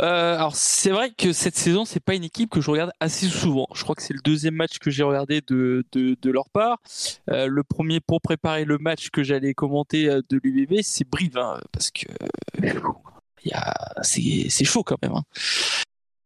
Euh, 0.00 0.36
alors 0.36 0.56
c'est 0.56 0.90
vrai 0.90 1.10
que 1.10 1.32
cette 1.32 1.56
saison 1.56 1.84
c'est 1.84 2.00
pas 2.00 2.14
une 2.14 2.24
équipe 2.24 2.48
que 2.50 2.60
je 2.60 2.70
regarde 2.70 2.92
assez 3.00 3.26
souvent. 3.26 3.66
Je 3.74 3.82
crois 3.82 3.94
que 3.94 4.02
c'est 4.02 4.14
le 4.14 4.20
deuxième 4.24 4.54
match 4.54 4.78
que 4.78 4.90
j'ai 4.90 5.02
regardé 5.02 5.40
de, 5.46 5.84
de, 5.92 6.16
de 6.20 6.30
leur 6.30 6.48
part. 6.48 6.78
Euh, 7.30 7.46
le 7.46 7.62
premier 7.62 8.00
pour 8.00 8.20
préparer 8.22 8.64
le 8.64 8.78
match 8.78 9.10
que 9.10 9.22
j'allais 9.22 9.52
commenter 9.54 10.08
euh, 10.08 10.22
de 10.30 10.40
l'UBB 10.42 10.80
c'est 10.82 11.06
Brive 11.08 11.36
hein, 11.36 11.60
parce 11.72 11.90
que 11.90 12.06
il 12.62 13.50
y 13.50 13.52
a 13.52 13.74
c'est 14.02 14.48
c'est 14.48 14.64
chaud 14.64 14.82
quand 14.82 14.96
même. 15.02 15.12
hein. 15.12 15.22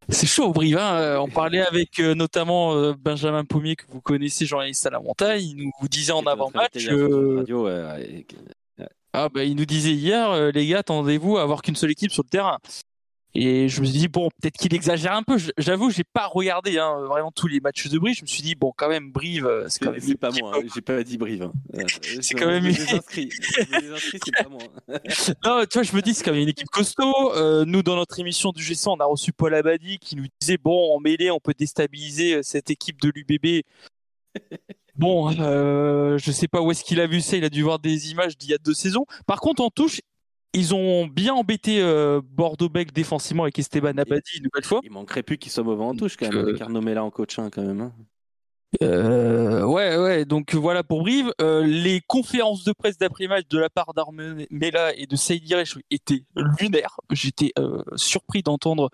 C'est 0.09 0.27
chaud 0.29 0.53
Brive. 0.53 0.79
hein. 0.79 1.19
On 1.21 1.29
parlait 1.29 1.67
avec 1.67 1.99
euh, 1.99 2.15
notamment 2.15 2.75
euh, 2.77 2.95
Benjamin 2.97 3.45
Pommier 3.45 3.75
que 3.75 3.85
vous 3.89 4.01
connaissez, 4.01 4.47
journaliste 4.47 4.87
à 4.87 4.91
la 4.91 5.01
montagne. 5.01 5.43
Il 5.43 5.57
nous 5.57 5.89
disait 5.89 6.13
en 6.13 6.23
avant-match. 6.27 6.87
euh, 6.93 7.43
ouais, 7.49 8.27
ah 9.13 9.29
bah 9.29 9.43
il 9.45 9.57
nous 9.57 9.65
disait 9.67 9.93
hier, 9.95 10.53
les 10.53 10.67
gars, 10.67 10.81
attendez-vous 10.81 11.39
à 11.39 11.43
avoir 11.43 11.63
qu'une 11.63 11.75
seule 11.75 11.91
équipe 11.91 12.13
sur 12.13 12.23
le 12.23 12.29
terrain. 12.29 12.59
Et 13.39 13.69
je 13.69 13.81
me 13.83 13.87
suis 13.87 13.99
dit 13.99 14.09
bon, 14.09 14.31
peut-être 14.41 14.57
qu'il 14.57 14.75
exagère 14.75 15.13
un 15.13 15.23
peu. 15.23 15.37
J'avoue, 15.59 15.91
j'ai 15.91 16.05
pas 16.05 16.27
regardé 16.27 16.79
hein, 16.79 17.01
vraiment 17.07 17.31
tous 17.31 17.49
les 17.49 17.61
matchs 17.61 17.87
de 17.89 17.99
Brive. 17.99 18.17
Je 18.17 18.23
me 18.23 18.27
suis 18.27 18.43
dit 18.43 18.55
bon, 18.55 18.73
quand 18.75 18.89
même 18.89 19.13
Brive, 19.13 19.45
euh, 19.47 19.67
c'est 19.69 19.85
quand 19.85 19.93
même. 19.93 20.01
C'est 20.01 20.17
pas 20.17 20.31
moi, 20.31 20.53
hein. 20.57 20.67
j'ai 20.75 20.81
pas 20.81 21.03
dit 21.05 21.19
Brive. 21.19 21.43
hein. 21.43 21.53
Euh, 21.75 21.83
je- 22.03 22.35
quand 22.35 22.47
même 22.47 22.65
me 22.65 22.73
désinscris, 22.73 23.29
c'est 24.25 24.43
pas 24.43 24.49
moi. 24.49 24.61
Non, 25.45 25.65
tu 25.71 25.75
vois, 25.75 25.83
je 25.83 25.95
me 25.95 26.01
dis 26.01 26.15
c'est 26.15 26.25
quand 26.25 26.33
même 26.33 26.41
une 26.41 26.49
équipe 26.49 26.69
costaud. 26.71 27.35
Euh, 27.35 27.65
nous, 27.67 27.83
dans 27.83 27.97
notre 27.97 28.19
émission 28.19 28.53
du 28.53 28.63
GC, 28.63 28.89
on 28.89 28.97
a 28.97 29.05
reçu 29.05 29.33
Paul 29.35 29.55
Abadi 29.55 29.99
qui 29.99 30.17
nous 30.17 30.25
disait 30.41 30.57
bon, 30.57 30.97
en 30.97 31.01
mêlée, 31.01 31.31
on 31.31 31.39
peut 31.41 31.55
déstabiliser 31.57 32.43
cette 32.43 32.71
équipe 32.71 33.03
de 33.03 33.13
l'UBB. 33.15 33.65
Bon, 34.95 35.31
euh, 35.41 36.17
je 36.17 36.33
sais 36.33 36.49
pas 36.49 36.63
où 36.63 36.71
est-ce 36.71 36.83
qu'il 36.85 37.01
a 37.01 37.07
vu 37.07 37.21
ça. 37.21 37.37
Il 37.37 37.45
a 37.45 37.51
dû 37.51 37.63
voir 37.63 37.79
des 37.79 38.11
images 38.13 38.39
d'il 38.39 38.51
y 38.51 38.55
a 38.55 38.59
deux 38.59 38.73
saisons. 38.73 39.05
Par 39.27 39.41
contre, 39.41 39.61
en 39.63 39.69
touche, 39.69 40.01
ils 40.57 40.75
ont 40.75 41.07
bien 41.07 41.35
embêté 41.35 41.81
euh, 41.83 42.21
Bordeaux-Bègles 42.25 42.93
défensivement 42.93 43.45
avec 43.45 43.59
Esteban 43.59 43.97
Abadi 43.99 44.39
une 44.39 44.45
nouvelle 44.45 44.65
fois. 44.65 44.81
Il 44.83 44.91
manquerait 44.91 45.23
plus 45.23 45.39
qu'il 45.39 45.53
soit 45.53 45.63
mauvais 45.63 45.85
en 45.85 45.95
touche 45.95 46.17
quand 46.17 46.27
même, 46.27 46.37
Euh, 46.39 46.49
avec 46.49 46.61
Arnaud 46.61 46.81
Mella 46.81 47.05
en 47.05 47.11
coach 47.11 47.39
hein, 47.39 47.51
quand 47.53 47.63
même. 47.63 47.93
Euh, 48.83 49.65
ouais, 49.65 49.97
ouais. 49.97 50.25
Donc 50.25 50.55
voilà 50.55 50.83
pour 50.83 51.01
Brive. 51.03 51.33
Euh, 51.41 51.63
les 51.65 52.01
conférences 52.07 52.65
de 52.65 52.73
presse 52.73 52.99
d'après-match 52.99 53.45
de 53.49 53.59
la 53.59 53.71
part 53.71 53.95
d'Armela 53.95 54.95
et 54.97 55.07
de 55.07 55.17
Saïd 55.17 55.45
étaient 55.91 56.23
lunaires. 56.61 56.97
J'étais 57.11 57.53
euh, 57.59 57.83
surpris 57.97 58.43
d'entendre 58.43 58.91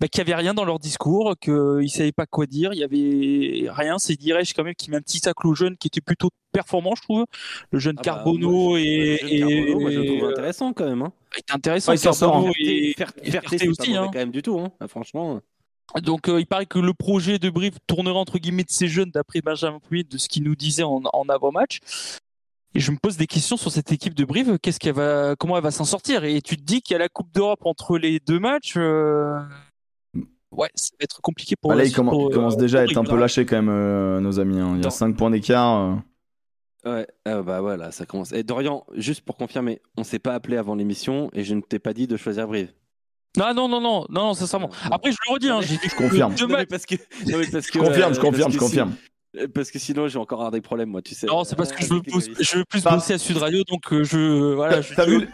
bah, 0.00 0.08
qu'il 0.08 0.24
n'y 0.24 0.30
avait 0.32 0.40
rien 0.42 0.54
dans 0.54 0.64
leur 0.64 0.78
discours, 0.78 1.34
qu'ils 1.40 1.52
ne 1.54 1.86
savaient 1.86 2.12
pas 2.12 2.26
quoi 2.26 2.46
dire. 2.46 2.72
Il 2.72 2.78
y 2.78 2.84
avait 2.84 3.70
rien. 3.70 3.98
Saïd 3.98 4.22
Iresh 4.22 4.52
quand 4.54 4.64
même 4.64 4.74
qui 4.74 4.90
met 4.90 4.96
un 4.96 5.02
petit 5.02 5.18
sac 5.18 5.44
au 5.44 5.54
jeune 5.54 5.76
qui 5.76 5.88
était 5.88 6.00
plutôt 6.00 6.30
performant, 6.52 6.94
je 6.94 7.02
trouve. 7.02 7.24
Le 7.70 7.78
jeune 7.78 7.96
Ah 7.98 8.02
bah, 8.02 8.12
Carbono 8.16 8.76
et, 8.76 9.18
le 9.22 9.28
jeune 9.28 9.28
et- 9.30 9.38
Carbono, 9.40 9.80
moi 9.80 9.90
je 9.90 9.98
le 9.98 10.06
trouve 10.06 10.24
euh, 10.24 10.30
intéressant 10.30 10.72
quand 10.72 10.84
même. 10.84 11.02
Hein. 11.02 11.12
est 11.36 11.54
intéressant. 11.54 11.92
Ouais, 11.92 11.96
il 11.96 12.00
s'en 12.00 12.12
sort, 12.12 12.36
hein. 12.36 12.50
et- 12.58 12.90
et 12.90 12.94
pas 12.94 13.06
aussi, 13.68 13.96
hein. 13.96 14.10
quand 14.12 14.18
même 14.18 14.30
du 14.30 14.42
tout, 14.42 14.58
hein. 14.58 14.70
Ah, 14.80 14.88
franchement. 14.88 15.40
Donc 16.02 16.28
euh, 16.28 16.40
il 16.40 16.46
paraît 16.46 16.66
que 16.66 16.78
le 16.78 16.94
projet 16.94 17.38
de 17.38 17.50
Brive 17.50 17.78
tournera 17.86 18.18
entre 18.18 18.38
guillemets 18.38 18.64
de 18.64 18.70
ces 18.70 18.88
jeunes 18.88 19.10
d'après 19.10 19.40
Benjamin 19.42 19.78
Pouillet 19.78 20.04
de 20.04 20.16
ce 20.16 20.28
qu'il 20.28 20.42
nous 20.44 20.56
disait 20.56 20.82
en, 20.84 21.02
en 21.12 21.28
avant-match. 21.28 21.80
Et 22.74 22.80
je 22.80 22.90
me 22.90 22.96
pose 22.96 23.18
des 23.18 23.26
questions 23.26 23.58
sur 23.58 23.70
cette 23.70 23.92
équipe 23.92 24.14
de 24.14 24.24
Brive, 24.24 24.58
qu'est-ce 24.58 24.80
qu'elle 24.80 24.94
va, 24.94 25.36
comment 25.36 25.58
elle 25.58 25.62
va 25.62 25.70
s'en 25.70 25.84
sortir? 25.84 26.24
Et 26.24 26.40
tu 26.40 26.56
te 26.56 26.62
dis 26.62 26.80
qu'il 26.80 26.94
y 26.94 26.96
a 26.96 26.98
la 26.98 27.10
Coupe 27.10 27.30
d'Europe 27.30 27.66
entre 27.66 27.98
les 27.98 28.18
deux 28.20 28.38
matchs. 28.38 28.74
euh, 28.78 29.38
Ouais, 30.52 30.68
ça 30.74 30.90
va 30.98 31.04
être 31.04 31.20
compliqué 31.22 31.54
pour. 31.56 31.72
Ah, 31.72 31.74
là, 31.74 31.82
la 31.82 31.88
il 31.88 31.92
commen- 31.94 32.10
pour, 32.10 32.30
il 32.30 32.34
commence 32.34 32.54
euh, 32.56 32.60
déjà 32.60 32.80
à 32.80 32.84
être 32.84 32.96
un 32.98 33.04
peu 33.04 33.16
lâché 33.16 33.46
quand 33.46 33.56
même, 33.56 33.70
euh, 33.70 34.20
nos 34.20 34.38
amis. 34.38 34.58
hein. 34.60 34.72
Il 34.72 34.76
y 34.76 34.80
a 34.80 34.82
Dans- 34.84 34.90
5 34.90 35.16
points 35.16 35.30
d'écart. 35.30 35.80
euh. 35.80 35.94
Ouais, 36.90 37.06
ah 37.24 37.42
bah 37.42 37.60
voilà, 37.60 37.90
ça 37.92 38.04
commence. 38.06 38.32
Et 38.32 38.42
Dorian, 38.42 38.84
juste 38.94 39.20
pour 39.22 39.36
confirmer, 39.36 39.80
on 39.96 40.02
s'est 40.04 40.18
pas 40.18 40.34
appelé 40.34 40.56
avant 40.56 40.74
l'émission 40.74 41.30
et 41.32 41.44
je 41.44 41.54
ne 41.54 41.60
t'ai 41.60 41.78
pas 41.78 41.94
dit 41.94 42.06
de 42.06 42.16
choisir 42.16 42.48
Brive. 42.48 42.72
Non, 43.36 43.54
non, 43.54 43.68
non, 43.68 43.80
non, 43.80 44.06
non, 44.10 44.34
sincèrement. 44.34 44.68
Non. 44.84 44.90
Après, 44.92 45.10
je 45.10 45.16
le 45.26 45.32
redis, 45.34 45.48
hein, 45.48 45.60
j'ai 45.62 45.76
vu 45.76 45.88
Je 45.88 45.94
confirme. 45.96 46.34
matchs. 46.50 46.68
parce 46.68 46.84
que, 46.84 46.94
non, 47.30 47.38
mais 47.38 47.46
parce 47.46 47.66
que, 47.70 47.78
Je 47.78 47.84
confirme, 47.84 48.10
euh, 48.12 48.14
je 48.14 48.20
confirme, 48.20 48.42
parce 48.42 48.54
je 48.54 48.58
que 48.58 48.64
confirme. 48.64 48.90
Euh, 48.90 49.11
Parce 49.54 49.70
que 49.70 49.78
sinon, 49.78 50.08
j'ai 50.08 50.18
encore 50.18 50.40
avoir 50.40 50.50
des 50.50 50.60
problèmes, 50.60 50.90
moi, 50.90 51.00
tu 51.00 51.14
sais. 51.14 51.26
Non, 51.26 51.42
c'est 51.44 51.56
parce 51.56 51.72
que 51.72 51.82
je 51.82 51.88
veux, 51.88 51.96
Avec 51.96 52.06
les 52.06 52.12
bosser- 52.12 52.30
grévistes. 52.32 52.52
je 52.52 52.58
veux 52.58 52.64
plus 52.64 52.82
bosser 52.84 53.14
à 53.14 53.18
Sud 53.18 53.38
Radio, 53.38 53.62
donc 53.68 53.92
euh, 53.92 54.04
je. 54.04 54.52
Voilà, 54.54 54.80
je 54.82 54.94
T'as 54.94 55.06
vu- 55.06 55.26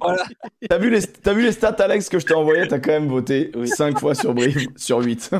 voilà. 0.00 0.24
T'as 0.68 0.78
vu, 0.78 0.88
les, 0.90 1.02
t'as 1.02 1.32
vu 1.34 1.42
les 1.42 1.52
stats, 1.52 1.76
Alex, 1.80 2.08
que 2.08 2.18
je 2.18 2.24
t'ai 2.24 2.34
envoyé? 2.34 2.66
T'as 2.66 2.78
quand 2.78 2.92
même 2.92 3.08
voté 3.08 3.50
Oui. 3.54 3.68
5 3.68 3.98
fois 4.00 4.14
sur 4.14 4.32
Brive 4.34 4.68
sur 4.76 4.98
8. 5.04 5.30
oui, 5.32 5.38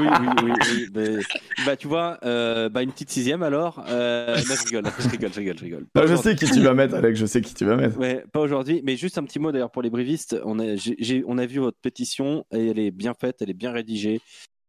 oui, 0.00 0.08
oui, 0.20 0.28
oui, 0.42 0.52
oui. 0.72 0.86
mais- 0.94 1.64
bah, 1.64 1.76
tu 1.76 1.86
vois, 1.86 2.18
euh, 2.24 2.68
bah, 2.68 2.82
une 2.82 2.90
petite 2.90 3.10
sixième 3.10 3.42
alors. 3.44 3.84
Euh, 3.88 4.36
non, 4.36 4.42
je 4.42 4.64
rigole, 4.64 4.84
je 4.98 5.08
rigole, 5.08 5.30
je 5.32 5.38
rigole, 5.38 5.56
je 5.58 5.64
rigole. 5.64 5.86
Je 6.08 6.16
sais 6.16 6.34
qui 6.34 6.50
tu 6.50 6.60
vas 6.60 6.74
mettre, 6.74 6.94
Alex, 6.96 7.18
je 7.18 7.26
sais 7.26 7.40
qui 7.40 7.54
tu 7.54 7.64
vas 7.64 7.76
mettre. 7.76 7.98
Ouais, 7.98 8.24
pas 8.32 8.40
aujourd'hui, 8.40 8.80
mais 8.84 8.96
juste 8.96 9.16
un 9.18 9.22
petit 9.24 9.38
mot 9.38 9.52
d'ailleurs 9.52 9.70
pour 9.70 9.82
les 9.82 9.90
brivistes. 9.90 10.36
On 10.44 10.58
a, 10.58 10.74
j'ai- 10.76 10.96
j'ai- 10.98 11.22
on 11.26 11.38
a 11.38 11.46
vu 11.46 11.60
votre 11.60 11.78
pétition 11.78 12.44
et 12.52 12.68
elle 12.70 12.78
est 12.80 12.90
bien 12.90 13.14
faite, 13.14 13.36
elle 13.42 13.50
est 13.50 13.54
bien 13.54 13.70
rédigée. 13.72 14.20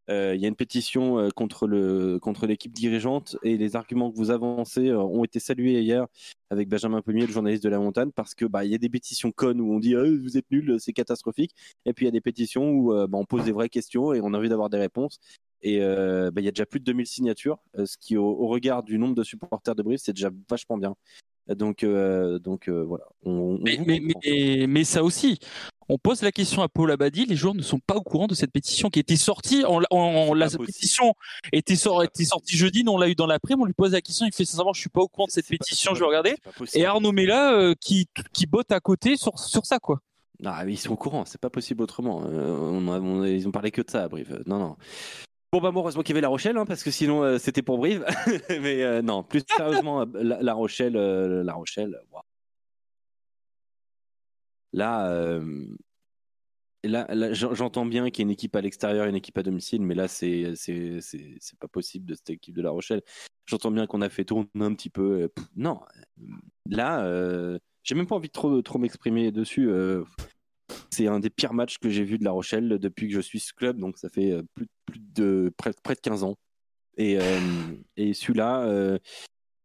Euh, 0.08 0.34
Il 0.34 0.40
y 0.40 0.44
a 0.44 0.48
une 0.48 0.56
pétition 0.56 1.18
euh, 1.18 1.30
contre 1.30 1.66
le 1.66 2.18
contre 2.20 2.46
l'équipe 2.46 2.72
dirigeante 2.72 3.36
et 3.42 3.56
les 3.56 3.74
arguments 3.74 4.10
que 4.10 4.16
vous 4.16 4.30
avancez 4.30 4.88
euh, 4.88 5.00
ont 5.00 5.24
été 5.24 5.40
salués 5.40 5.80
hier 5.82 6.06
avec 6.50 6.68
Benjamin 6.68 7.02
Pommier, 7.02 7.26
le 7.26 7.32
journaliste 7.32 7.64
de 7.64 7.68
la 7.68 7.78
montagne, 7.78 8.10
parce 8.14 8.34
que 8.34 8.44
bah 8.44 8.64
il 8.64 8.70
y 8.70 8.74
a 8.74 8.78
des 8.78 8.88
pétitions 8.88 9.32
connes 9.32 9.60
où 9.60 9.72
on 9.72 9.80
dit 9.80 9.94
vous 9.94 10.38
êtes 10.38 10.48
nuls, 10.50 10.76
c'est 10.78 10.92
catastrophique, 10.92 11.52
et 11.84 11.92
puis 11.92 12.04
il 12.04 12.08
y 12.08 12.10
a 12.10 12.12
des 12.12 12.20
pétitions 12.20 12.70
où 12.70 12.92
bah, 12.92 13.18
on 13.18 13.24
pose 13.24 13.44
des 13.44 13.52
vraies 13.52 13.68
questions 13.68 14.12
et 14.12 14.20
on 14.20 14.32
a 14.32 14.38
envie 14.38 14.48
d'avoir 14.48 14.70
des 14.70 14.78
réponses. 14.78 15.18
Et 15.62 15.80
euh, 15.80 16.30
bah, 16.30 16.40
il 16.40 16.44
y 16.44 16.48
a 16.48 16.52
déjà 16.52 16.66
plus 16.66 16.78
de 16.78 16.84
2000 16.84 17.06
signatures, 17.06 17.58
ce 17.74 17.96
qui 17.98 18.16
au, 18.16 18.24
au 18.24 18.46
regard 18.46 18.84
du 18.84 18.98
nombre 18.98 19.16
de 19.16 19.24
supporters 19.24 19.74
de 19.74 19.82
Brive, 19.82 19.98
c'est 19.98 20.12
déjà 20.12 20.30
vachement 20.48 20.78
bien. 20.78 20.94
Donc 21.48 21.84
euh, 21.84 22.38
donc 22.38 22.68
euh, 22.68 22.84
voilà. 22.84 23.04
On, 23.24 23.32
on 23.32 23.58
Mais, 23.62 23.78
mais, 23.86 24.66
mais 24.68 24.84
ça 24.84 25.04
aussi, 25.04 25.38
on 25.88 25.98
pose 25.98 26.22
la 26.22 26.32
question 26.32 26.62
à 26.62 26.68
Paul 26.68 26.90
Abadi, 26.90 27.26
les 27.26 27.36
joueurs 27.36 27.54
ne 27.54 27.62
sont 27.62 27.78
pas 27.78 27.94
au 27.96 28.02
courant 28.02 28.26
de 28.26 28.34
cette 28.34 28.50
pétition 28.52 28.90
qui 28.90 28.98
était 28.98 29.16
sortie. 29.16 29.64
On, 29.68 29.78
l'a- 29.78 29.86
possible. 30.46 30.66
pétition 30.66 31.14
était, 31.52 31.76
sortie 31.76 32.56
jeudi, 32.56 32.82
nous 32.84 32.92
on 32.92 32.98
l'a 32.98 33.08
eu 33.08 33.14
dans 33.14 33.26
l'après, 33.26 33.54
on 33.58 33.64
lui 33.64 33.72
pose 33.72 33.92
la 33.92 34.00
question, 34.00 34.26
il 34.26 34.32
fait 34.34 34.44
sincèrement, 34.44 34.72
je 34.72 34.80
suis 34.80 34.90
pas 34.90 35.00
au 35.00 35.08
courant 35.08 35.26
de 35.26 35.30
cette 35.32 35.46
pas- 35.46 35.50
pétition, 35.58 35.94
je 35.94 36.00
vais 36.00 36.06
regarder. 36.06 36.34
Et 36.74 36.84
Arnaud 36.84 37.12
Mella 37.12 37.52
euh, 37.54 37.74
qui, 37.80 38.08
qui 38.32 38.46
botte 38.46 38.72
à 38.72 38.80
côté 38.80 39.16
sur, 39.16 39.38
sur 39.38 39.64
ça, 39.66 39.78
quoi. 39.78 40.00
Ah, 40.44 40.64
mais 40.66 40.74
ils 40.74 40.76
sont 40.76 40.92
au 40.92 40.96
courant, 40.96 41.24
c'est 41.24 41.40
pas 41.40 41.50
possible 41.50 41.82
autrement. 41.82 42.22
Euh, 42.26 42.56
on 42.58 42.88
a- 42.92 43.00
on 43.00 43.22
a- 43.22 43.28
ils 43.28 43.46
ont 43.48 43.52
parlé 43.52 43.70
que 43.70 43.80
de 43.80 43.90
ça 43.90 44.02
à 44.04 44.08
Brive. 44.08 44.42
Non, 44.46 44.58
non. 44.58 44.76
Bon, 45.52 45.60
bah, 45.60 45.70
bon, 45.70 45.80
heureusement 45.80 46.02
qu'il 46.02 46.10
y 46.10 46.14
avait 46.14 46.20
La 46.20 46.28
Rochelle, 46.28 46.58
hein, 46.58 46.66
parce 46.66 46.82
que 46.82 46.90
sinon 46.90 47.22
euh, 47.22 47.38
c'était 47.38 47.62
pour 47.62 47.78
Brive. 47.78 48.04
mais 48.50 48.82
euh, 48.82 49.00
non, 49.00 49.22
plus 49.22 49.42
sérieusement, 49.56 50.02
euh, 50.02 50.04
la, 50.14 50.42
La 50.42 50.52
Rochelle, 50.54 50.96
euh, 50.96 51.42
La 51.44 51.54
Rochelle. 51.54 51.98
Là, 54.72 55.10
euh, 55.10 55.66
là, 56.84 57.06
là, 57.14 57.32
j'en- 57.32 57.54
j'entends 57.54 57.86
bien 57.86 58.10
qu'il 58.10 58.22
y 58.22 58.24
a 58.24 58.26
une 58.26 58.30
équipe 58.30 58.54
à 58.56 58.60
l'extérieur 58.60 59.06
et 59.06 59.08
une 59.10 59.16
équipe 59.16 59.38
à 59.38 59.42
domicile, 59.42 59.82
mais 59.82 59.94
là, 59.94 60.08
c'est 60.08 60.52
pas 61.58 61.68
possible 61.68 62.06
de 62.06 62.14
cette 62.14 62.30
équipe 62.30 62.54
de 62.54 62.62
La 62.62 62.70
Rochelle. 62.70 63.02
J'entends 63.46 63.70
bien 63.70 63.86
qu'on 63.86 64.02
a 64.02 64.08
fait 64.08 64.24
tourner 64.24 64.48
un 64.60 64.74
petit 64.74 64.90
peu. 64.90 65.22
euh, 65.22 65.28
pff, 65.28 65.46
non, 65.56 65.80
là, 66.68 67.04
euh, 67.06 67.58
j'ai 67.82 67.94
même 67.94 68.06
pas 68.06 68.16
envie 68.16 68.28
de 68.28 68.32
trop, 68.32 68.60
trop 68.62 68.78
m'exprimer 68.78 69.30
dessus. 69.32 69.68
euh, 69.70 70.02
c'est 70.90 71.06
un 71.06 71.20
des 71.20 71.30
pires 71.30 71.54
matchs 71.54 71.78
que 71.78 71.88
j'ai 71.90 72.04
vu 72.04 72.18
de 72.18 72.24
La 72.24 72.32
Rochelle 72.32 72.78
depuis 72.80 73.08
que 73.08 73.14
je 73.14 73.20
suis 73.20 73.38
ce 73.40 73.52
club, 73.52 73.78
donc 73.78 73.98
ça 73.98 74.08
fait 74.08 74.34
plus, 74.54 74.66
plus 74.86 75.00
de 75.14 75.52
près, 75.56 75.70
près 75.82 75.94
de 75.94 76.00
15 76.00 76.22
ans. 76.24 76.34
Et, 76.96 77.18
et 77.98 78.14
celui-là, 78.14 78.98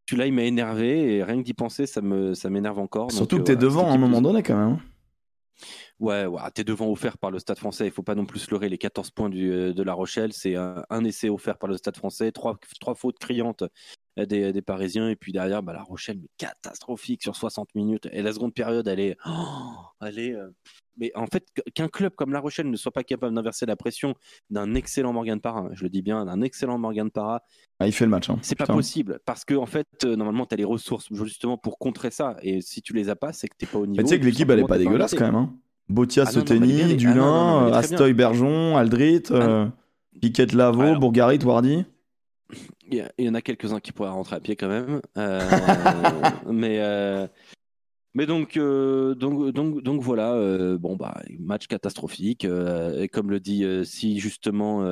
celui-là, 0.09 0.27
il 0.27 0.33
m'a 0.33 0.43
énervé 0.43 1.15
et 1.15 1.23
rien 1.23 1.37
que 1.37 1.43
d'y 1.43 1.53
penser, 1.53 1.85
ça 1.85 2.01
me, 2.01 2.33
ça 2.33 2.49
m'énerve 2.49 2.77
encore. 2.79 3.07
Donc, 3.07 3.15
Surtout 3.17 3.37
que 3.37 3.43
t'es 3.43 3.55
devant 3.55 3.89
à 3.89 3.93
un 3.93 3.97
moment 3.97 4.21
donné 4.21 4.43
quand 4.43 4.57
même. 4.57 4.79
Ouais, 5.99 6.25
ouais, 6.25 6.41
t'es 6.53 6.63
devant 6.63 6.89
offert 6.89 7.17
par 7.17 7.31
le 7.31 7.39
Stade 7.39 7.57
français. 7.57 7.85
Il 7.85 7.91
faut 7.91 8.03
pas 8.03 8.15
non 8.15 8.25
plus 8.25 8.49
leurrer. 8.49 8.69
Les 8.69 8.77
14 8.77 9.11
points 9.11 9.31
euh, 9.33 9.73
de 9.73 9.83
La 9.83 9.93
Rochelle, 9.93 10.33
c'est 10.33 10.55
un, 10.55 11.05
essai 11.05 11.29
offert 11.29 11.57
par 11.57 11.69
le 11.69 11.77
Stade 11.77 11.97
français, 11.97 12.31
trois, 12.31 12.57
fautes 12.95 13.19
criantes 13.19 13.63
des, 14.17 14.51
des 14.53 14.61
Parisiens. 14.61 15.09
Et 15.09 15.15
puis 15.15 15.31
derrière, 15.31 15.63
bah, 15.63 15.73
La 15.73 15.83
Rochelle, 15.83 16.17
mais 16.21 16.29
catastrophique 16.37 17.23
sur 17.23 17.35
60 17.35 17.73
minutes. 17.75 18.07
Et 18.11 18.21
la 18.21 18.31
seconde 18.33 18.53
période, 18.53 18.87
elle 18.87 18.99
est. 18.99 19.17
oh, 19.25 19.31
elle 20.05 20.19
est 20.19 20.33
euh, 20.35 20.49
Mais 20.97 21.11
en 21.15 21.25
fait, 21.27 21.45
qu'un 21.73 21.87
club 21.87 22.13
comme 22.15 22.33
La 22.33 22.39
Rochelle 22.39 22.69
ne 22.69 22.75
soit 22.75 22.91
pas 22.91 23.03
capable 23.03 23.33
d'inverser 23.35 23.65
la 23.65 23.75
pression 23.75 24.13
d'un 24.49 24.73
excellent 24.75 25.13
Morgan 25.13 25.39
Parra, 25.39 25.69
je 25.73 25.83
le 25.83 25.89
dis 25.89 26.01
bien, 26.01 26.25
d'un 26.25 26.41
excellent 26.41 26.77
Morgan 26.77 27.09
Parra, 27.09 27.41
Ah, 27.79 27.87
il 27.87 27.93
fait 27.93 28.05
le 28.05 28.11
match. 28.11 28.29
hein. 28.29 28.37
c'est 28.41 28.55
pas 28.57 28.67
possible. 28.67 29.19
Parce 29.25 29.45
que, 29.45 29.53
en 29.55 29.65
fait, 29.65 29.87
euh, 30.03 30.15
normalement, 30.15 30.45
tu 30.45 30.53
as 30.53 30.57
les 30.57 30.65
ressources 30.65 31.07
justement 31.13 31.57
pour 31.57 31.77
contrer 31.79 32.11
ça. 32.11 32.35
Et 32.41 32.61
si 32.61 32.81
tu 32.81 32.93
les 32.93 33.09
as 33.09 33.15
pas, 33.15 33.33
c'est 33.33 33.47
que 33.47 33.55
t'es 33.57 33.65
pas 33.65 33.79
au 33.79 33.85
niveau. 33.85 33.97
Mais 33.97 34.03
tu 34.03 34.09
sais 34.09 34.19
que 34.19 34.25
l'équipe, 34.25 34.49
elle 34.49 34.59
est 34.59 34.67
pas 34.67 34.77
dégueulasse 34.77 35.15
quand 35.15 35.25
même. 35.25 35.35
Hein. 35.35 35.53
Botia, 35.89 36.23
Ah 36.27 36.31
Soteni, 36.31 36.81
ah 36.83 36.93
Dulin. 36.95 37.73
Astoy, 37.73 38.13
Bergeon, 38.13 38.77
Aldrit, 38.77 39.23
euh, 39.31 39.67
Piquet, 40.21 40.45
Lavo. 40.47 40.97
Bourgarit, 40.99 41.39
Wardy. 41.43 41.85
Il 42.89 43.05
y, 43.19 43.29
en 43.29 43.33
a 43.33 43.41
quelques-uns 43.41 43.79
qui 43.79 43.91
pourraient 43.91 44.09
rentrer 44.09 44.35
à 44.35 44.39
pied 44.39 44.55
quand 44.55 44.67
même. 44.67 45.01
Euh, 45.17 45.39
mais, 46.51 46.79
euh, 46.81 47.27
mais 48.13 48.25
donc, 48.25 48.57
euh, 48.57 49.15
donc, 49.15 49.51
donc, 49.53 49.81
donc 49.83 50.01
voilà, 50.01 50.35
bon, 50.77 50.95
bah, 50.95 51.21
match 51.39 51.67
catastrophique. 51.67 52.45
et 52.45 53.07
comme 53.07 53.29
le 53.31 53.39
dit 53.39 53.65
si 53.85 54.19
justement 54.19 54.83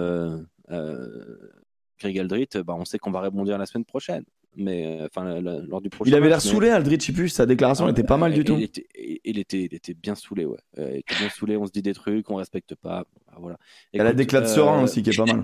Greg 1.99 2.18
Aldrit, 2.19 2.48
bah, 2.65 2.76
on 2.77 2.86
sait 2.86 2.98
qu'on 2.98 3.11
va 3.11 3.22
rebondir 3.22 3.57
la 3.57 3.65
semaine 3.65 3.86
prochaine. 3.86 4.23
Mais 4.56 4.99
enfin, 5.03 5.23
la- 5.26 5.41
la- 5.41 5.60
lors 5.60 5.80
du 5.80 5.90
prochain 5.90 6.10
Il 6.10 6.15
avait 6.15 6.27
l'air 6.27 6.40
mais- 6.44 6.49
saoulé, 6.49 6.69
Aldrit, 6.69 6.98
je 6.99 7.06
sais 7.07 7.14
plus, 7.14 7.30
sa 7.30 7.45
déclaration 7.45 7.86
Ah, 7.86 7.91
était 7.91 8.03
pas 8.03 8.18
mal 8.18 8.34
du 8.34 8.40
il 8.40 8.44
tout. 8.45 8.57
Était, 8.57 8.88
il, 9.23 9.38
était, 9.38 9.61
il 9.65 9.76
était 9.76 9.94
bien 9.94 10.15
saoulé, 10.15 10.45
ouais. 10.45 10.57
Il 10.77 10.84
était 10.98 11.15
bien 11.19 11.30
saoulé, 11.30 11.56
on 11.56 11.68
se 11.68 11.72
dit 11.72 11.84
des 11.84 11.94
trucs, 11.94 12.30
on 12.31 12.36
respecte 12.36 12.73
pas. 12.76 13.06
Bah, 13.27 13.38
voilà. 13.40 13.57
Elle 13.94 14.02
a 14.02 14.06
Écoute, 14.06 14.18
déclat 14.18 14.41
de 14.41 14.48
serein 14.48 14.81
aussi, 14.84 15.03
qui 15.03 15.11
est 15.11 15.18
pas 15.18 15.26
mal. 15.26 15.44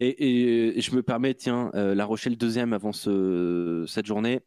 Et, 0.00 0.08
et- 0.08 0.78
et 0.78 0.80
je 0.80 0.94
me 0.94 1.02
permets, 1.02 1.34
tiens, 1.34 1.70
euh, 1.74 1.94
La 1.94 2.04
Rochelle 2.04 2.36
deuxième 2.36 2.72
avant 2.72 2.92
ce, 2.92 3.84
cette 3.88 4.06
journée, 4.06 4.40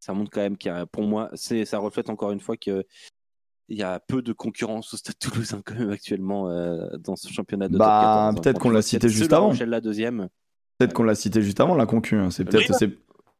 ça 0.00 0.12
montre 0.14 0.30
quand 0.30 0.40
même 0.40 0.56
qu'il 0.56 0.70
y 0.70 0.74
a, 0.74 0.86
pour 0.86 1.02
moi, 1.04 1.30
c'est, 1.34 1.64
ça 1.64 1.78
reflète 1.78 2.08
encore 2.10 2.32
une 2.32 2.40
fois 2.40 2.56
que 2.56 2.84
il 3.68 3.78
y 3.78 3.82
a 3.82 4.00
peu 4.00 4.22
de 4.22 4.32
concurrence 4.32 4.92
au 4.92 4.96
Stade 4.96 5.18
Toulousain 5.18 5.62
quand 5.64 5.74
même 5.74 5.90
actuellement 5.90 6.50
euh, 6.50 6.88
dans 6.98 7.16
ce 7.16 7.28
championnat 7.32 7.68
de 7.68 7.76
Bah, 7.78 8.32
top 8.34 8.34
14, 8.34 8.40
peut-être 8.42 8.58
qu'on 8.60 8.70
l'a 8.70 8.82
cité 8.82 9.08
c'est 9.08 9.14
juste 9.14 9.30
La 9.30 9.36
avant. 9.38 9.48
Rochelle 9.48 9.70
la 9.70 9.80
deuxième. 9.80 10.28
Peut-être 10.78 10.92
qu'on 10.94 11.04
l'a 11.04 11.14
cité 11.14 11.42
juste 11.42 11.60
avant, 11.60 11.74
la 11.74 11.86
concu. 11.86 12.16
hein. 12.16 12.30
C'est 12.30 12.44
peut-être. 12.44 12.74
C'est- 12.74 12.90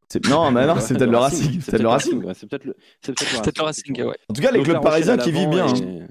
c'est- 0.09 0.28
Non, 0.28 0.50
mais 0.52 0.66
non, 0.66 0.78
c'est 0.80 0.94
peut-être 0.96 1.10
le 1.10 1.16
Racing. 1.18 1.60
C'est 1.60 1.70
peut-être 1.72 1.82
le 1.82 1.88
Racing. 1.88 2.22
C'est 2.34 2.46
peut-être 2.48 2.64
le, 2.66 2.76
c'est 3.00 3.12
peut-être 3.14 3.32
le 3.32 3.42
Peut-être 3.42 3.59
le 3.59 3.64
Racing, 3.64 4.02
ouais. 4.02 4.16
En 4.28 4.34
tout 4.34 4.42
cas, 4.42 4.50
les 4.52 4.62
clubs 4.62 4.74
La 4.74 4.80
parisiens 4.80 5.16
qui 5.16 5.32
vivent 5.32 5.48
bien. 5.48 5.66
hein. 5.66 6.06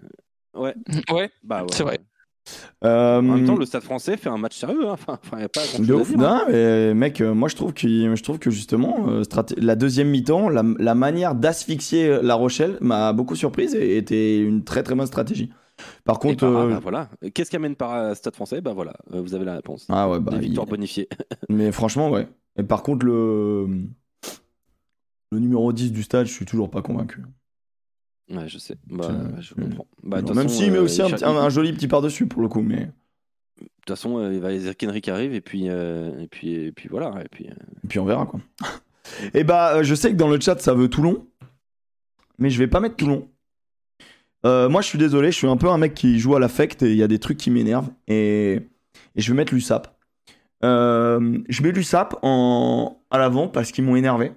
Ouais, 0.53 0.75
Ouais, 1.11 1.31
bah 1.43 1.61
ouais. 1.61 1.67
c'est 1.71 1.83
vrai. 1.83 1.99
Euh, 2.83 3.19
En 3.19 3.21
même 3.21 3.45
temps, 3.45 3.55
le 3.55 3.65
Stade 3.65 3.83
français 3.83 4.17
fait 4.17 4.29
un 4.29 4.37
match 4.37 4.57
sérieux. 4.57 4.87
hein. 4.89 4.95
Enfin, 5.07 5.19
a 5.37 5.47
pas 5.49 5.61
De 5.79 5.93
ouf. 5.93 6.09
dire. 6.09 6.19
hein. 6.21 6.39
Non, 6.47 6.51
mais 6.51 6.93
mec, 6.93 7.21
euh, 7.21 7.33
moi 7.33 7.47
je 7.49 7.55
trouve, 7.55 7.73
qu'il- 7.73 8.15
je 8.15 8.23
trouve 8.23 8.39
que 8.39 8.49
justement, 8.49 9.05
euh, 9.09 9.23
la 9.57 9.75
deuxième 9.75 10.09
mi-temps, 10.09 10.49
la, 10.49 10.63
la 10.79 10.95
manière 10.95 11.35
d'asphyxier 11.35 12.19
La 12.21 12.35
Rochelle 12.35 12.77
m'a 12.81 13.13
beaucoup 13.13 13.35
surprise 13.35 13.75
et 13.75 13.97
était 13.97 14.39
une 14.39 14.63
très 14.63 14.81
très 14.83 14.95
bonne 14.95 15.05
stratégie. 15.07 15.51
Par 16.03 16.17
Et 16.17 16.19
contre, 16.19 16.39
par- 16.51 16.57
euh, 16.61 16.69
bah, 16.69 16.79
voilà. 16.81 17.09
Qu'est-ce 17.33 17.49
qui 17.49 17.55
amène 17.55 17.75
par 17.75 17.93
euh, 17.95 18.13
Stade 18.15 18.35
français? 18.35 18.61
Bah 18.61 18.73
voilà, 18.73 18.93
euh, 19.13 19.21
vous 19.21 19.33
avez 19.35 19.45
la 19.45 19.55
réponse. 19.55 19.85
ah 19.89 20.09
ouais, 20.09 20.19
bah, 20.19 20.31
Des 20.31 20.37
il- 20.37 20.43
victoires 20.49 20.67
bonifiées. 20.67 21.09
mais 21.49 21.71
franchement, 21.71 22.09
ouais. 22.09 22.27
Et 22.57 22.63
par 22.63 22.83
contre, 22.83 23.05
le 23.05 23.67
le 25.31 25.39
numéro 25.39 25.71
10 25.71 25.91
du 25.91 26.03
stade, 26.03 26.25
je 26.27 26.33
suis 26.33 26.45
toujours 26.45 26.69
pas 26.69 26.81
convaincu. 26.81 27.21
Ouais, 28.31 28.47
je 28.47 28.57
sais. 28.57 28.77
Bah, 28.87 29.07
Euh, 29.09 29.35
ouais, 29.35 29.41
je 29.41 29.53
euh, 29.53 29.63
comprends. 29.63 29.87
Bah, 30.03 30.21
Même 30.21 30.49
s'il 30.49 30.71
met 30.71 30.77
euh, 30.77 30.83
aussi 30.83 31.01
un, 31.01 31.49
joli 31.49 31.73
petit 31.73 31.87
par-dessus 31.87 32.27
pour 32.27 32.41
le 32.41 32.47
coup, 32.47 32.61
mais 32.61 32.89
De 33.59 33.65
toute 33.85 33.89
façon, 33.89 34.17
euh, 34.17 34.33
il 34.33 34.39
va 34.39 34.51
les 34.51 34.69
Henry 34.83 35.01
qui 35.01 35.11
arrive 35.11 35.33
et 35.33 35.41
puis 35.41 35.65
et 35.65 36.27
puis 36.29 36.53
et 36.53 36.71
puis 36.71 36.89
voilà 36.89 37.13
et 37.23 37.27
puis. 37.29 37.45
et 37.45 37.87
puis 37.87 37.99
on 37.99 38.05
verra 38.05 38.25
quoi. 38.25 38.39
et 39.33 39.43
bah, 39.43 39.75
euh, 39.77 39.83
je 39.83 39.95
sais 39.95 40.11
que 40.11 40.15
dans 40.15 40.27
le 40.27 40.39
chat 40.39 40.59
ça 40.59 40.73
veut 40.73 40.87
Toulon, 40.87 41.25
mais 42.37 42.49
je 42.49 42.57
vais 42.59 42.67
pas 42.67 42.79
mettre 42.79 42.95
Toulon. 42.95 43.27
Euh, 44.45 44.69
moi, 44.69 44.81
je 44.81 44.87
suis 44.87 44.97
désolé, 44.97 45.31
je 45.31 45.37
suis 45.37 45.47
un 45.47 45.57
peu 45.57 45.69
un 45.69 45.77
mec 45.77 45.93
qui 45.93 46.19
joue 46.19 46.35
à 46.35 46.39
l'affect 46.39 46.81
et 46.81 46.91
il 46.91 46.97
y 46.97 47.03
a 47.03 47.07
des 47.07 47.19
trucs 47.19 47.37
qui 47.37 47.51
m'énervent 47.51 47.89
et, 48.07 48.53
et 49.15 49.21
je 49.21 49.31
vais 49.31 49.37
mettre 49.37 49.53
l'USAP. 49.53 49.87
Euh, 50.63 51.39
je 51.47 51.61
mets 51.63 51.71
l'USAP 51.71 52.15
en... 52.23 52.99
à 53.11 53.17
l'avant 53.19 53.47
parce 53.47 53.71
qu'ils 53.71 53.83
m'ont 53.83 53.95
énervé. 53.95 54.31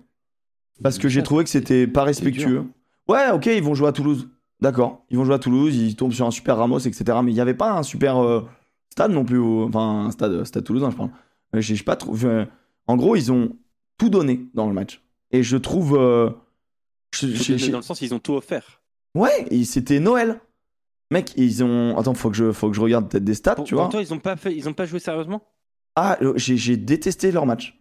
Parce 0.83 0.99
que 0.99 1.09
j'ai 1.09 1.21
L'USAP, 1.21 1.25
trouvé 1.25 1.45
que 1.45 1.51
c'était 1.51 1.87
pas 1.87 2.05
respectueux. 2.05 2.65
Ouais, 3.09 3.31
ok, 3.32 3.47
ils 3.47 3.62
vont 3.62 3.74
jouer 3.74 3.89
à 3.89 3.93
Toulouse. 3.93 4.28
D'accord. 4.60 5.05
Ils 5.10 5.18
vont 5.18 5.24
jouer 5.24 5.35
à 5.35 5.39
Toulouse, 5.39 5.76
ils 5.76 5.94
tombent 5.97 6.12
sur 6.12 6.26
un 6.26 6.31
super 6.31 6.56
Ramos, 6.56 6.78
etc. 6.78 7.05
Mais 7.22 7.31
il 7.32 7.35
n'y 7.35 7.40
avait 7.40 7.55
pas 7.55 7.72
un 7.72 7.82
super 7.82 8.16
euh, 8.22 8.43
stade 8.90 9.10
non 9.12 9.24
plus. 9.24 9.39
au- 9.39 9.64
Enfin, 9.68 10.06
un 10.06 10.10
stade, 10.10 10.44
stade 10.44 10.64
toulousain, 10.64 10.90
je 10.90 10.97
parle. 10.97 11.10
Euh, 11.55 11.60
J'ai 11.60 11.74
j'ai 11.76 11.85
pas 11.85 11.97
trouvé. 11.97 12.47
En 12.86 12.97
gros, 12.97 13.16
ils 13.16 13.31
ont 13.32 13.56
tout 13.98 14.09
donné 14.09 14.47
dans 14.55 14.66
le 14.66 14.72
match. 14.72 15.02
Et 15.31 15.43
je 15.43 15.56
trouve. 15.56 15.97
euh, 15.97 16.31
je- 17.14 17.28
je- 17.28 17.56
je- 17.56 17.70
Dans 17.70 17.78
le 17.78 17.82
sens, 17.82 18.01
ils 18.01 18.14
ont 18.14 18.18
tout 18.18 18.35
offert. 18.35 18.81
Ouais, 19.14 19.47
c'était 19.64 20.01
Noël. 20.01 20.40
Mec, 21.10 21.32
ils 21.36 21.62
ont. 21.62 21.97
Attends, 21.98 22.14
faut 22.14 22.31
que 22.31 22.36
je, 22.36 22.51
faut 22.52 22.70
que 22.70 22.74
je 22.76 22.81
regarde 22.81 23.09
peut-être 23.10 23.24
des 23.24 23.35
stats, 23.35 23.55
Pour, 23.56 23.64
tu 23.66 23.74
pour 23.74 23.82
vois. 23.82 23.90
toi, 23.90 24.01
ils 24.01 24.12
ont 24.14 24.18
pas 24.18 24.36
fait, 24.36 24.55
ils 24.56 24.68
ont 24.68 24.72
pas 24.72 24.86
joué 24.86 24.98
sérieusement? 24.98 25.43
Ah, 25.97 26.16
euh, 26.22 26.32
j'ai 26.36 26.76
détesté 26.76 27.31
leur 27.31 27.47
match. 27.47 27.78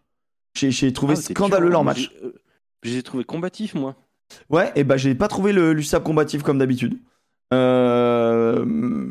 J'ai 0.55 0.93
trouvé 0.93 1.13
Ah, 1.17 1.21
scandaleux 1.21 1.65
dur, 1.67 1.71
leur 1.71 1.81
hein. 1.81 1.85
match. 1.85 2.11
Euh, 2.23 2.33
J'ai 2.83 3.01
trouvé 3.01 3.23
combatif 3.23 3.73
moi. 3.73 3.95
Ouais, 4.49 4.71
et 4.75 4.83
bah 4.83 4.97
j'ai 4.97 5.15
pas 5.15 5.27
trouvé 5.27 5.53
le 5.53 5.73
l'USAP 5.73 6.03
combatif 6.03 6.43
comme 6.43 6.57
d'habitude. 6.57 6.97
Euh, 7.53 8.65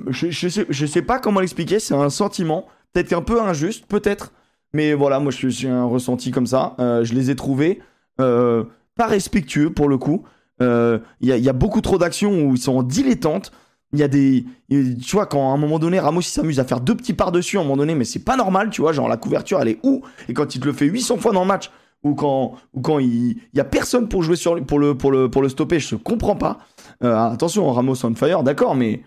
je, 0.08 0.30
je, 0.30 0.86
sais, 0.86 1.02
pas 1.02 1.18
comment 1.18 1.40
l'expliquer, 1.40 1.78
c'est 1.78 1.94
un 1.94 2.10
sentiment, 2.10 2.66
peut-être 2.92 3.12
un 3.12 3.22
peu 3.22 3.40
injuste, 3.40 3.86
peut-être, 3.86 4.32
Mais 4.72 4.94
voilà, 4.94 5.20
moi, 5.20 5.30
je 5.30 5.48
suis 5.48 5.68
un 5.68 5.84
ressenti 5.84 6.30
comme 6.30 6.46
ça. 6.46 6.74
Euh, 6.80 7.04
je 7.04 7.14
les 7.14 7.30
ai 7.30 7.36
trouvés 7.36 7.80
euh, 8.20 8.64
pas 8.96 9.06
respectueux 9.06 9.70
pour 9.70 9.88
le 9.88 9.98
coup. 9.98 10.24
Il 10.60 11.00
y, 11.20 11.48
a, 11.48 11.52
beaucoup 11.52 11.80
trop 11.80 11.98
d'actions 11.98 12.44
où 12.44 12.54
ils 12.54 12.60
sont 12.60 12.76
en 12.76 12.82
dilettante. 12.84 13.50
Il 13.92 13.98
y 13.98 14.04
a 14.04 14.08
des. 14.08 14.44
Tu 14.70 14.96
vois, 15.12 15.26
quand 15.26 15.50
à 15.50 15.54
un 15.54 15.56
moment 15.56 15.80
donné, 15.80 15.98
Ramos 15.98 16.22
s'amuse 16.22 16.60
à 16.60 16.64
faire 16.64 16.80
deux 16.80 16.94
petits 16.94 17.12
par-dessus 17.12 17.58
à 17.58 17.60
un 17.60 17.64
moment 17.64 17.76
donné, 17.76 17.96
mais 17.96 18.04
c'est 18.04 18.24
pas 18.24 18.36
normal, 18.36 18.70
tu 18.70 18.80
vois. 18.80 18.92
Genre, 18.92 19.08
la 19.08 19.16
couverture, 19.16 19.60
elle 19.60 19.68
est 19.68 19.80
où? 19.82 20.02
Et 20.28 20.34
quand 20.34 20.54
il 20.54 20.60
te 20.60 20.66
le 20.66 20.72
fait 20.72 20.86
800 20.86 21.18
fois 21.18 21.32
dans 21.32 21.42
le 21.42 21.48
match, 21.48 21.70
ou 22.02 22.14
quand, 22.14 22.54
ou 22.72 22.80
quand 22.80 22.98
il 22.98 23.36
y 23.54 23.60
a 23.60 23.64
personne 23.64 24.08
pour 24.08 24.22
jouer 24.22 24.36
sur 24.36 24.64
pour 24.64 24.78
le, 24.78 24.96
pour 24.96 25.12
le, 25.12 25.30
pour 25.30 25.42
le 25.42 25.48
stopper, 25.48 25.78
je 25.78 25.96
comprends 25.96 26.36
pas. 26.36 26.58
attention, 27.00 27.70
Ramos 27.72 28.04
on 28.04 28.14
fire, 28.14 28.42
d'accord, 28.42 28.74
mais 28.74 29.02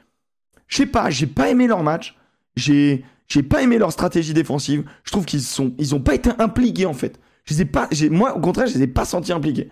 je 0.68 0.78
sais 0.78 0.86
pas, 0.86 1.10
j'ai 1.10 1.28
pas 1.28 1.50
aimé 1.50 1.68
leur 1.68 1.84
match. 1.84 2.16
J'ai 2.56 3.04
j'ai 3.28 3.44
pas 3.44 3.64
aimé 3.64 3.78
leur 3.78 3.92
stratégie 3.92 4.34
défensive. 4.34 4.84
Je 5.04 5.12
trouve 5.12 5.26
qu'ils 5.26 5.42
sont 5.42 5.74
ils 5.78 5.96
ont 5.96 6.00
pas 6.00 6.16
été 6.16 6.30
impliqués 6.40 6.86
en 6.86 6.94
fait. 6.94 7.20
Je 7.44 7.54
les 7.54 7.62
ai 7.62 7.66
pas 7.66 7.90
moi 8.12 8.36
au 8.36 8.40
contraire, 8.40 8.68
je 8.68 8.76
les 8.76 8.84
ai 8.84 8.88
pas 8.88 9.06
sentis 9.06 9.34
impliqués. 9.34 9.70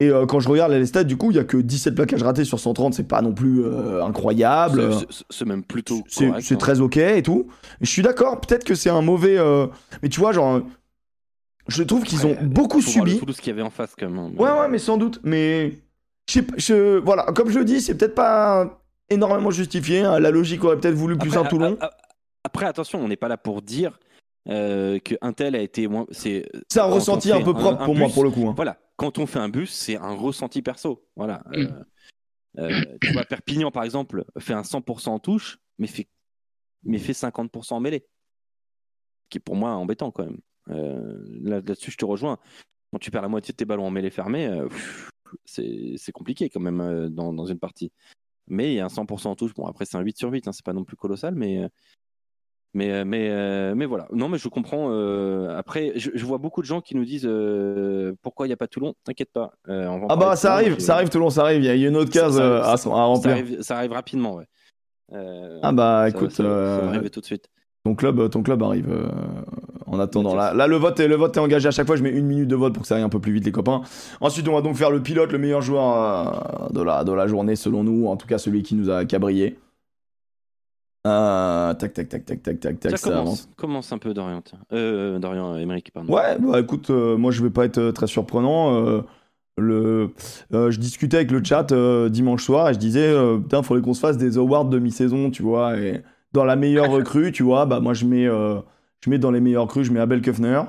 Et 0.00 0.08
euh, 0.08 0.26
quand 0.26 0.40
je 0.40 0.48
regarde 0.48 0.72
les 0.72 0.86
stats, 0.86 1.04
du 1.04 1.16
coup, 1.16 1.30
il 1.30 1.36
y 1.36 1.40
a 1.40 1.44
que 1.44 1.56
17 1.56 1.94
plaquages 1.94 2.24
ratés 2.24 2.44
sur 2.44 2.58
130, 2.58 2.92
c'est 2.92 3.06
pas 3.06 3.22
non 3.22 3.32
plus 3.32 3.62
euh, 3.64 4.04
incroyable. 4.04 4.90
C'est 5.30 5.44
même 5.44 5.62
plutôt 5.62 6.02
C'est 6.08 6.26
hein. 6.26 6.56
très 6.58 6.80
OK 6.80 6.96
et 6.96 7.22
tout. 7.22 7.46
je 7.80 7.88
suis 7.88 8.02
d'accord, 8.02 8.40
peut-être 8.40 8.64
que 8.64 8.74
c'est 8.74 8.90
un 8.90 9.02
mauvais 9.02 9.38
euh, 9.38 9.68
mais 10.02 10.08
tu 10.08 10.18
vois 10.18 10.32
genre 10.32 10.60
je 11.68 11.82
trouve 11.82 12.04
qu'ils 12.04 12.26
ont 12.26 12.36
beaucoup 12.42 12.80
subi. 12.80 13.18
Tout 13.18 13.32
ce 13.32 13.40
qu'il 13.40 13.50
y 13.50 13.52
avait 13.52 13.62
en 13.62 13.70
face 13.70 13.94
quand 13.98 14.08
même. 14.08 14.38
Ouais 14.38 14.50
ouais, 14.50 14.68
mais 14.68 14.78
sans 14.78 14.96
doute, 14.96 15.20
mais 15.22 15.72
je, 16.28 16.40
je 16.56 16.98
voilà, 16.98 17.24
comme 17.32 17.50
je 17.50 17.58
le 17.58 17.64
dis, 17.64 17.80
c'est 17.80 17.96
peut-être 17.96 18.14
pas 18.14 18.82
énormément 19.08 19.50
justifié. 19.50 20.00
Hein. 20.00 20.18
La 20.18 20.30
logique 20.30 20.64
aurait 20.64 20.78
peut-être 20.78 20.94
voulu 20.94 21.16
plus 21.16 21.36
un 21.36 21.44
Toulon. 21.44 21.78
Après, 22.44 22.66
attention, 22.66 23.00
on 23.00 23.08
n'est 23.08 23.16
pas 23.16 23.28
là 23.28 23.36
pour 23.36 23.62
dire 23.62 23.98
euh, 24.48 24.98
que 24.98 25.14
tel 25.32 25.54
a 25.54 25.60
été 25.60 25.86
moins. 25.86 26.06
C'est 26.10 26.44
un 26.76 26.84
ressenti 26.84 27.30
un 27.30 27.42
peu 27.42 27.54
propre 27.54 27.84
pour 27.84 27.94
moi, 27.94 28.08
pour 28.08 28.24
le 28.24 28.30
coup. 28.30 28.48
Hein. 28.48 28.54
Voilà, 28.56 28.78
quand 28.96 29.18
on 29.18 29.26
fait 29.26 29.38
un 29.38 29.48
bus, 29.48 29.70
c'est 29.70 29.96
un 29.96 30.14
ressenti 30.14 30.62
perso. 30.62 31.06
Voilà. 31.16 31.42
Mm. 31.46 31.56
Euh, 31.56 31.84
euh, 32.58 32.84
tu 33.00 33.12
vois, 33.12 33.24
Perpignan, 33.24 33.70
par 33.70 33.84
exemple, 33.84 34.24
fait 34.38 34.52
un 34.52 34.62
100% 34.62 35.08
en 35.08 35.18
touche, 35.18 35.58
mais 35.78 35.86
fait, 35.86 36.08
mais 36.84 36.98
fait 36.98 37.12
50% 37.12 37.74
en 37.74 37.80
mêlée. 37.80 38.06
Ce 39.24 39.28
qui 39.30 39.38
est 39.38 39.40
pour 39.40 39.56
moi 39.56 39.70
embêtant 39.70 40.10
quand 40.10 40.24
même. 40.24 40.38
Euh, 40.70 41.18
là-dessus, 41.42 41.90
je 41.90 41.96
te 41.96 42.04
rejoins. 42.04 42.38
Quand 42.92 42.98
tu 42.98 43.10
perds 43.10 43.22
la 43.22 43.28
moitié 43.28 43.52
de 43.52 43.56
tes 43.56 43.64
ballons 43.64 43.86
en 43.86 43.90
mêlée 43.90 44.10
fermée, 44.10 44.50
c'est 45.44 46.12
compliqué 46.12 46.50
quand 46.50 46.60
même 46.60 47.08
dans, 47.08 47.32
dans, 47.32 47.46
une 47.46 47.58
partie. 47.58 47.90
Mais 48.48 48.72
il 48.72 48.74
y 48.74 48.80
a 48.80 48.84
un 48.84 48.88
100% 48.88 49.28
en 49.28 49.34
touche. 49.36 49.54
Bon, 49.54 49.66
après, 49.66 49.84
c'est 49.84 49.96
un 49.96 50.00
8 50.00 50.18
sur 50.18 50.30
8, 50.30 50.48
hein, 50.48 50.52
c'est 50.52 50.64
pas 50.64 50.72
non 50.72 50.84
plus 50.84 50.96
colossal, 50.96 51.34
mais. 51.34 51.68
Mais, 52.74 52.90
euh, 52.90 53.04
mais, 53.04 53.28
euh, 53.30 53.74
mais 53.74 53.84
voilà. 53.84 54.08
Non, 54.12 54.28
mais 54.28 54.38
je 54.38 54.48
comprends. 54.48 54.88
Euh, 54.90 55.54
après, 55.56 55.92
je, 55.96 56.24
vois 56.24 56.38
beaucoup 56.38 56.62
de 56.62 56.66
gens 56.66 56.80
qui 56.80 56.96
nous 56.96 57.04
disent 57.04 57.28
pourquoi 58.22 58.46
il 58.46 58.48
n'y 58.48 58.54
a 58.54 58.56
pas 58.56 58.66
Toulon? 58.66 58.94
T'inquiète 59.04 59.30
pas. 59.32 59.52
ah 59.68 60.16
bah 60.16 60.36
ça 60.36 60.54
arrive, 60.54 60.78
ça 60.78 60.94
arrive 60.94 61.10
Toulon, 61.10 61.30
ça 61.30 61.42
arrive. 61.42 61.62
Il 61.62 61.66
y, 61.66 61.84
a 61.84 61.88
une 61.88 61.96
autre 61.96 62.10
case 62.10 62.40
à, 62.40 62.74
remplir. 62.74 63.62
Ça 63.62 63.76
arrive, 63.76 63.92
rapidement, 63.92 64.36
ouais. 64.36 64.46
ah 65.62 65.72
bah 65.72 66.08
écoute, 66.08 66.30
ça, 66.30 66.42
va 66.42 66.88
arriver 66.88 67.10
tout 67.10 67.20
de 67.20 67.26
suite. 67.26 67.48
Ton 67.84 67.94
club, 67.94 68.30
ton 68.30 68.42
club 68.42 68.62
arrive 68.62 69.10
en 69.92 70.00
attendant. 70.00 70.34
Là, 70.34 70.52
là, 70.54 70.66
le 70.66 70.76
vote 70.76 70.98
est, 70.98 71.06
le 71.06 71.16
vote 71.16 71.36
est 71.36 71.40
engagé 71.40 71.68
à 71.68 71.70
chaque 71.70 71.86
fois. 71.86 71.96
Je 71.96 72.02
mets 72.02 72.10
une 72.10 72.26
minute 72.26 72.48
de 72.48 72.56
vote 72.56 72.72
pour 72.72 72.82
que 72.82 72.88
ça 72.88 72.96
aille 72.96 73.02
un 73.02 73.08
peu 73.08 73.20
plus 73.20 73.32
vite, 73.32 73.44
les 73.44 73.52
copains. 73.52 73.82
Ensuite, 74.20 74.48
on 74.48 74.54
va 74.54 74.62
donc 74.62 74.76
faire 74.76 74.90
le 74.90 75.02
pilote, 75.02 75.30
le 75.30 75.38
meilleur 75.38 75.62
joueur 75.62 76.70
de, 76.72 76.82
la, 76.82 77.04
de 77.04 77.12
la 77.12 77.26
journée, 77.28 77.54
selon 77.54 77.84
nous. 77.84 78.08
En 78.08 78.16
tout 78.16 78.26
cas, 78.26 78.38
celui 78.38 78.62
qui 78.62 78.74
nous 78.74 78.90
a 78.90 79.04
cabrié. 79.04 79.58
Euh, 81.04 81.74
tac, 81.74 81.94
tac, 81.94 82.08
tac, 82.08 82.24
tac, 82.24 82.42
tac, 82.42 82.60
tac, 82.60 82.78
tac. 82.78 82.96
Ça, 82.96 83.10
commence, 83.10 83.48
commence, 83.56 83.92
un 83.92 83.98
peu 83.98 84.14
Dorian. 84.14 84.42
Euh, 84.72 85.18
Dorian 85.18 85.56
Emmerich, 85.56 85.90
pardon. 85.92 86.12
Ouais, 86.12 86.38
bah 86.38 86.60
écoute, 86.60 86.90
euh, 86.90 87.16
moi 87.16 87.32
je 87.32 87.42
vais 87.42 87.50
pas 87.50 87.64
être 87.64 87.78
euh, 87.78 87.92
très 87.92 88.06
surprenant. 88.06 88.76
Euh, 88.76 89.02
le, 89.58 90.12
je 90.52 90.78
discutais 90.78 91.16
avec 91.16 91.30
le 91.32 91.42
chat 91.42 91.72
dimanche 92.08 92.44
soir 92.44 92.70
et 92.70 92.74
je 92.74 92.78
disais, 92.78 93.12
putain, 93.42 93.62
faudrait 93.62 93.82
qu'on 93.82 93.94
se 93.94 94.00
fasse 94.00 94.16
des 94.16 94.38
awards 94.38 94.64
de 94.64 94.78
mi-saison, 94.78 95.30
tu 95.30 95.42
vois. 95.42 95.76
Et 95.76 96.02
dans 96.32 96.44
la 96.44 96.56
meilleure 96.56 96.90
recrue, 96.90 97.32
tu 97.32 97.42
vois, 97.42 97.66
bah 97.66 97.80
moi 97.80 97.92
je 97.92 98.06
mets, 98.06 98.26
je 99.02 99.10
mets 99.10 99.18
dans 99.18 99.30
les 99.30 99.40
meilleures 99.40 99.64
recrues, 99.64 99.84
je 99.84 99.92
mets 99.92 100.00
Abel 100.00 100.22
Kufner. 100.22 100.62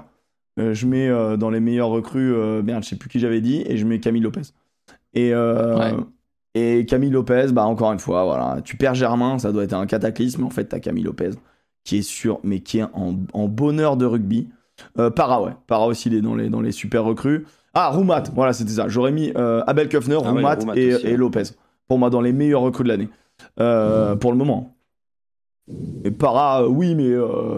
je 0.58 0.86
mets 0.86 1.38
dans 1.38 1.50
les 1.50 1.60
meilleures 1.60 1.90
recrues, 1.90 2.34
merde, 2.64 2.84
je 2.84 2.90
sais 2.90 2.96
plus 2.96 3.10
qui 3.10 3.20
j'avais 3.20 3.42
dit, 3.42 3.64
et 3.66 3.78
je 3.78 3.86
mets 3.86 4.00
Camille 4.00 4.22
Lopez. 4.22 4.42
Et, 5.14 5.34
ouais. 5.34 5.94
Et 6.56 6.86
Camille 6.86 7.10
Lopez, 7.10 7.48
bah 7.52 7.66
encore 7.66 7.92
une 7.92 8.00
fois, 8.00 8.26
voilà, 8.26 8.62
tu 8.64 8.78
perds 8.78 8.96
Germain, 8.96 9.40
ça 9.40 9.52
doit 9.52 9.64
être 9.64 9.74
un 9.74 9.86
cataclysme. 9.86 10.44
En 10.44 10.50
fait, 10.50 10.66
t'as 10.66 10.80
Camille 10.80 11.04
Lopez 11.04 11.32
qui 11.84 11.98
est 11.98 12.04
sûr, 12.04 12.40
mais 12.44 12.62
qui 12.62 12.80
est 12.80 12.86
en, 12.94 13.48
bonheur 13.48 13.98
de 13.98 14.06
rugby. 14.06 14.48
Euh, 14.98 15.10
Para, 15.10 15.42
ouais, 15.42 15.52
Para 15.68 15.86
aussi, 15.86 16.10
il 16.10 16.16
est 16.16 16.22
dans 16.22 16.36
les, 16.36 16.50
dans 16.50 16.62
les 16.62 16.72
super 16.72 17.04
recrues. 17.04 17.46
Ah, 17.74 17.90
Roumat, 17.90 18.24
voilà, 18.34 18.54
c'était 18.54 18.72
ça. 18.72 18.88
J'aurais 18.88 19.12
mis 19.12 19.32
euh, 19.36 19.64
Abel 19.68 19.90
Kufner, 19.90 20.20
ah 20.24 20.30
Roumat, 20.30 20.58
et, 20.76 21.18
Lopez. 21.18 21.44
Pour 21.88 22.00
moi, 22.00 22.10
dans 22.10 22.22
les 22.22 22.32
meilleurs 22.32 22.62
recrues 22.62 22.84
de 22.84 22.90
l'année. 22.90 23.10
Euh, 23.60 24.16
pour 24.16 24.32
le 24.32 24.38
moment. 24.38 24.76
Et 26.04 26.12
Para, 26.12 26.68
oui, 26.68 26.96
mais, 26.96 27.12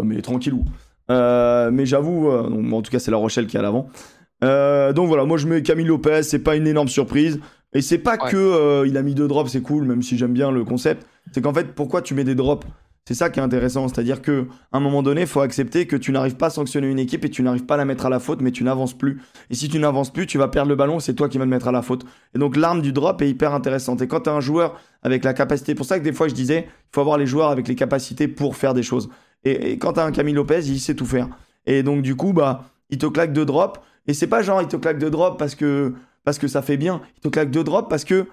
mais 0.04 0.22
tranquillou. 0.22 0.64
mais 1.10 1.86
j'avoue, 1.86 2.30
en 2.30 2.82
tout 2.82 2.92
cas, 2.92 3.00
c'est 3.00 3.12
La 3.12 3.18
Rochelle 3.18 3.48
qui 3.48 3.58
est 3.58 3.60
à 3.60 3.64
l'avant. 3.64 3.90
donc 4.42 5.08
voilà, 5.08 5.26
moi 5.26 5.38
je 5.38 5.48
mets 5.48 5.62
Camille 5.64 5.86
Lopez, 5.86 6.24
c'est 6.24 6.40
pas 6.40 6.56
une 6.56 6.68
énorme 6.68 6.88
surprise. 6.88 7.40
Et 7.76 7.82
c'est 7.82 7.98
pas 7.98 8.18
que 8.18 8.38
euh, 8.38 8.88
il 8.88 8.96
a 8.96 9.02
mis 9.02 9.14
deux 9.14 9.28
drops, 9.28 9.52
c'est 9.52 9.62
cool, 9.62 9.84
même 9.84 10.02
si 10.02 10.18
j'aime 10.18 10.32
bien 10.32 10.50
le 10.50 10.64
concept. 10.64 11.06
C'est 11.34 11.42
qu'en 11.42 11.54
fait, 11.54 11.76
pourquoi 11.76 12.02
tu 12.02 12.14
mets 12.14 12.24
des 12.24 12.34
drops? 12.34 12.66
C'est 13.08 13.14
ça 13.14 13.30
qui 13.30 13.40
est 13.40 13.44
intéressant. 13.44 13.88
C'est-à-dire 13.88 14.24
que 14.24 14.48
un 14.72 14.80
moment 14.80 15.04
donné, 15.04 15.22
il 15.22 15.28
faut 15.28 15.42
accepter 15.42 15.86
que 15.86 15.96
tu 15.96 16.12
n'arrives 16.12 16.38
pas 16.38 16.48
à 16.48 16.50
sanctionner 16.50 16.90
une 16.90 16.98
équipe 16.98 17.24
et 17.24 17.30
tu 17.30 17.44
n'arrives 17.44 17.66
pas 17.66 17.76
à 17.76 17.78
la 17.78 17.86
mettre 17.86 18.08
à 18.08 18.10
la 18.10 18.20
faute, 18.20 18.42
mais 18.42 18.52
tu 18.52 18.64
n'avances 18.64 18.98
plus. 18.98 19.22
Et 19.52 19.56
si 19.56 19.70
tu 19.70 19.78
n'avances 19.78 20.12
plus, 20.12 20.26
tu 20.26 20.40
vas 20.40 20.48
perdre 20.48 20.70
le 20.70 20.76
ballon, 20.76 21.00
c'est 21.00 21.14
toi 21.14 21.30
qui 21.30 21.38
vas 21.38 21.46
le 21.46 21.52
mettre 21.52 21.68
à 21.68 21.72
la 21.72 21.84
faute. 21.84 22.04
Et 22.34 22.40
donc 22.40 22.56
l'arme 22.56 22.82
du 22.82 22.92
drop 22.94 23.22
est 23.22 23.30
hyper 23.30 23.54
intéressante. 23.54 24.02
Et 24.02 24.08
quand 24.08 24.22
tu 24.22 24.30
as 24.32 24.34
un 24.34 24.42
joueur 24.42 24.80
avec 25.04 25.24
la 25.24 25.36
capacité, 25.36 25.76
pour 25.76 25.86
ça 25.86 26.00
que 26.00 26.04
des 26.04 26.14
fois 26.14 26.28
je 26.28 26.34
disais, 26.34 26.66
il 26.68 26.94
faut 26.94 27.02
avoir 27.02 27.20
les 27.20 27.28
joueurs 27.28 27.52
avec 27.52 27.68
les 27.68 27.76
capacités 27.76 28.28
pour 28.28 28.56
faire 28.56 28.74
des 28.74 28.84
choses. 28.84 29.10
Et, 29.44 29.78
quand 29.78 29.94
tu 29.94 30.00
as 30.00 30.06
un 30.06 30.12
Camille 30.12 30.34
Lopez, 30.34 30.62
il 30.66 30.80
sait 30.80 30.96
tout 30.96 31.06
faire. 31.06 31.30
Et 31.68 31.84
donc 31.84 32.02
du 32.02 32.16
coup, 32.16 32.34
bah, 32.34 32.64
il 32.90 32.98
te 32.98 33.06
claque 33.06 33.34
deux 33.34 33.46
drops. 33.46 33.80
Et 34.08 34.16
c'est 34.16 34.28
pas 34.28 34.42
genre 34.42 34.64
il 34.64 34.68
te 34.68 34.78
claque 34.78 34.98
deux 34.98 35.12
drops 35.12 35.38
parce 35.38 35.54
que 35.54 35.94
parce 36.24 36.40
que 36.40 36.48
ça 36.48 36.64
fait 36.64 36.78
bien. 36.78 37.02
Il 37.18 37.20
te 37.22 37.28
claque 37.28 37.52
deux 37.52 37.64
drops 37.64 37.88
parce 37.88 38.04
que 38.04 38.26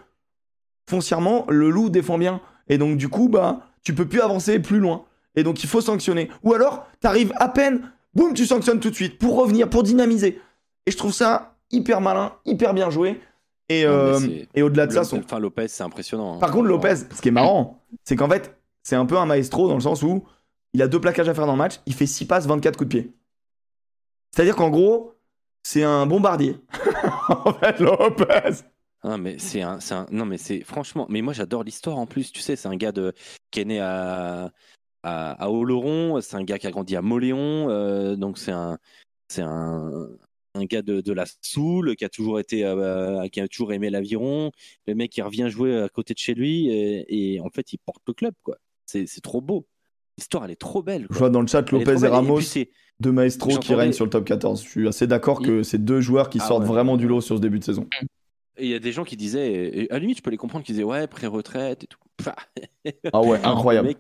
foncièrement, 0.89 1.45
le 1.51 1.69
loup 1.69 1.91
défend 1.91 2.17
bien. 2.17 2.41
Et 2.69 2.79
donc, 2.79 2.97
du 2.97 3.09
coup, 3.09 3.29
bah, 3.29 3.61
tu 3.83 3.95
peux 3.95 4.07
plus 4.07 4.21
avancer 4.21 4.59
plus 4.61 4.79
loin. 4.79 5.05
Et 5.35 5.43
donc, 5.43 5.63
il 5.63 5.69
faut 5.69 5.81
sanctionner. 5.81 6.31
Ou 6.43 6.55
alors, 6.55 6.87
tu 7.01 7.07
arrives 7.07 7.33
à 7.37 7.49
peine, 7.49 7.91
boum, 8.15 8.35
tu 8.35 8.47
sanctionnes 8.47 8.81
tout 8.81 8.91
de 8.91 8.95
suite 8.95 9.19
pour 9.19 9.37
revenir, 9.37 9.69
pour 9.69 9.83
dynamiser. 9.83 10.41
Et 10.87 10.91
je 10.91 10.97
trouve 10.97 11.13
ça 11.13 11.57
hyper 11.71 12.01
malin, 12.01 12.33
hyper 12.45 12.75
bien 12.75 12.91
joué. 12.91 13.21
Et, 13.69 13.87
euh, 13.87 14.21
et 14.55 14.63
au-delà 14.63 14.87
de 14.87 14.93
ça, 14.93 15.05
son... 15.05 15.21
enfin, 15.21 15.39
Lopez, 15.39 15.69
c'est 15.69 15.83
impressionnant. 15.83 16.35
Hein. 16.35 16.39
Par 16.39 16.51
contre, 16.51 16.67
Lopez, 16.67 16.97
ce 16.97 17.23
qui 17.23 17.29
est 17.29 17.33
marrant, 17.33 17.83
c'est 18.05 18.17
qu'en 18.17 18.29
fait, 18.29 18.55
c'est 18.83 18.97
un 18.97 19.07
peu 19.07 19.17
un 19.17 19.27
maestro 19.27 19.69
dans 19.69 19.75
le 19.75 19.81
sens 19.81 20.03
où 20.03 20.25
il 20.75 20.83
a 20.83 20.89
deux 20.89 21.01
plaquages 21.01 21.29
à 21.29 21.35
faire 21.35 21.47
dans 21.47 21.53
le 21.53 21.59
match, 21.59 21.81
il 21.87 21.95
fait 21.95 22.07
6 22.07 22.27
passes, 22.27 22.47
24 22.47 22.77
coups 22.77 22.91
de 22.91 22.99
pied. 23.01 23.13
C'est-à-dire 24.31 24.57
qu'en 24.57 24.71
gros, 24.71 25.15
c'est 25.63 25.85
un 25.85 26.07
bombardier. 26.07 26.59
en 27.29 27.53
fait, 27.55 27.79
Lopez. 27.81 28.65
Non 29.05 29.19
mais 29.19 29.39
c'est 29.39 29.63
un, 29.63 29.79
un, 29.91 30.07
non 30.11 30.25
mais 30.25 30.39
c'est 30.39 30.63
franchement, 30.63 31.07
mais 31.09 31.23
moi 31.23 31.33
j'adore 31.33 31.65
l'histoire 31.65 31.99
en 31.99 32.07
plus. 32.07 32.31
Tu 32.31 32.41
sais, 32.41 32.55
c'est 32.55 32.69
un 32.69 32.77
gars 32.77 32.93
de 32.93 33.13
qui 33.51 33.61
est 33.61 33.65
né 33.65 33.81
à 33.81 34.53
à, 35.03 35.33
à 35.33 35.51
Oloron, 35.51 36.21
c'est 36.21 36.37
un 36.37 36.45
gars 36.45 36.59
qui 36.59 36.69
a 36.69 36.71
grandi 36.71 36.95
à 36.95 37.03
Moléon, 37.03 37.69
euh, 37.69 38.15
donc 38.15 38.39
c'est 38.39 38.53
un 38.53 38.79
c'est 39.29 39.43
un, 39.43 40.09
un 40.55 40.65
gars 40.65 40.83
de, 40.83 41.01
de, 41.01 41.13
la 41.13 41.25
Soule 41.41 41.97
qui 41.97 42.05
a 42.05 42.09
toujours 42.09 42.39
été 42.39 42.65
euh, 42.65 43.27
qui 43.29 43.41
a 43.41 43.49
toujours 43.49 43.73
aimé 43.73 43.91
l'aviron. 43.91 44.53
Le 44.87 44.95
mec 44.95 45.11
qui 45.11 45.23
revient 45.23 45.49
jouer 45.49 45.81
à 45.83 45.89
côté 45.89 46.15
de 46.15 46.19
chez 46.19 46.35
lui 46.35 46.69
et, 46.69 47.41
en 47.41 47.51
fait 47.51 47.73
il 47.73 47.79
porte 47.79 48.03
le 48.07 48.15
club 48.15 48.35
quoi. 48.43 48.57
C'est 48.87 49.07
trop 49.23 49.41
beau. 49.41 49.67
L'histoire 50.19 50.45
elle 50.45 50.51
est 50.51 50.57
trop 50.57 50.83
belle. 50.83 51.07
Je 51.11 51.19
vois 51.19 51.31
dans 51.31 51.41
le 51.41 51.47
chat 51.47 51.69
Lopez 51.71 52.05
et 52.05 52.09
Ramos 52.09 52.41
deux 53.01 53.13
maestros 53.13 53.59
qui 53.59 53.75
règnent 53.75 53.93
sur 53.93 54.05
le 54.05 54.11
top 54.11 54.25
14. 54.25 54.63
Je 54.63 54.69
suis 54.69 54.89
assez 54.89 55.07
d'accord 55.07 55.43
que 55.43 55.63
c'est 55.63 55.83
deux 55.83 56.01
joueurs 56.01 56.31
qui 56.31 56.39
ah 56.41 56.47
sortent 56.47 56.65
vraiment 56.65 56.97
du 56.97 57.09
lot 57.09 57.21
sur 57.21 57.37
ce 57.37 57.41
début 57.41 57.59
de 57.59 57.65
saison. 57.65 57.89
Et 58.59 58.67
il 58.67 58.71
y 58.71 58.75
a 58.75 58.79
des 58.79 58.93
gens 58.93 59.05
qui 59.05 59.17
disaient, 59.17 59.89
à 59.91 59.95
la 59.95 59.99
limite, 60.01 60.19
je 60.19 60.23
peux 60.23 60.31
les 60.31 60.37
comprendre, 60.37 60.65
qui 60.65 60.73
disaient 60.73 60.85
ouais, 60.85 61.07
pré-retraite 61.07 61.85
et 61.85 61.87
tout. 61.87 61.99
ah 63.13 63.23
ouais, 63.23 63.41
incroyable. 63.45 63.95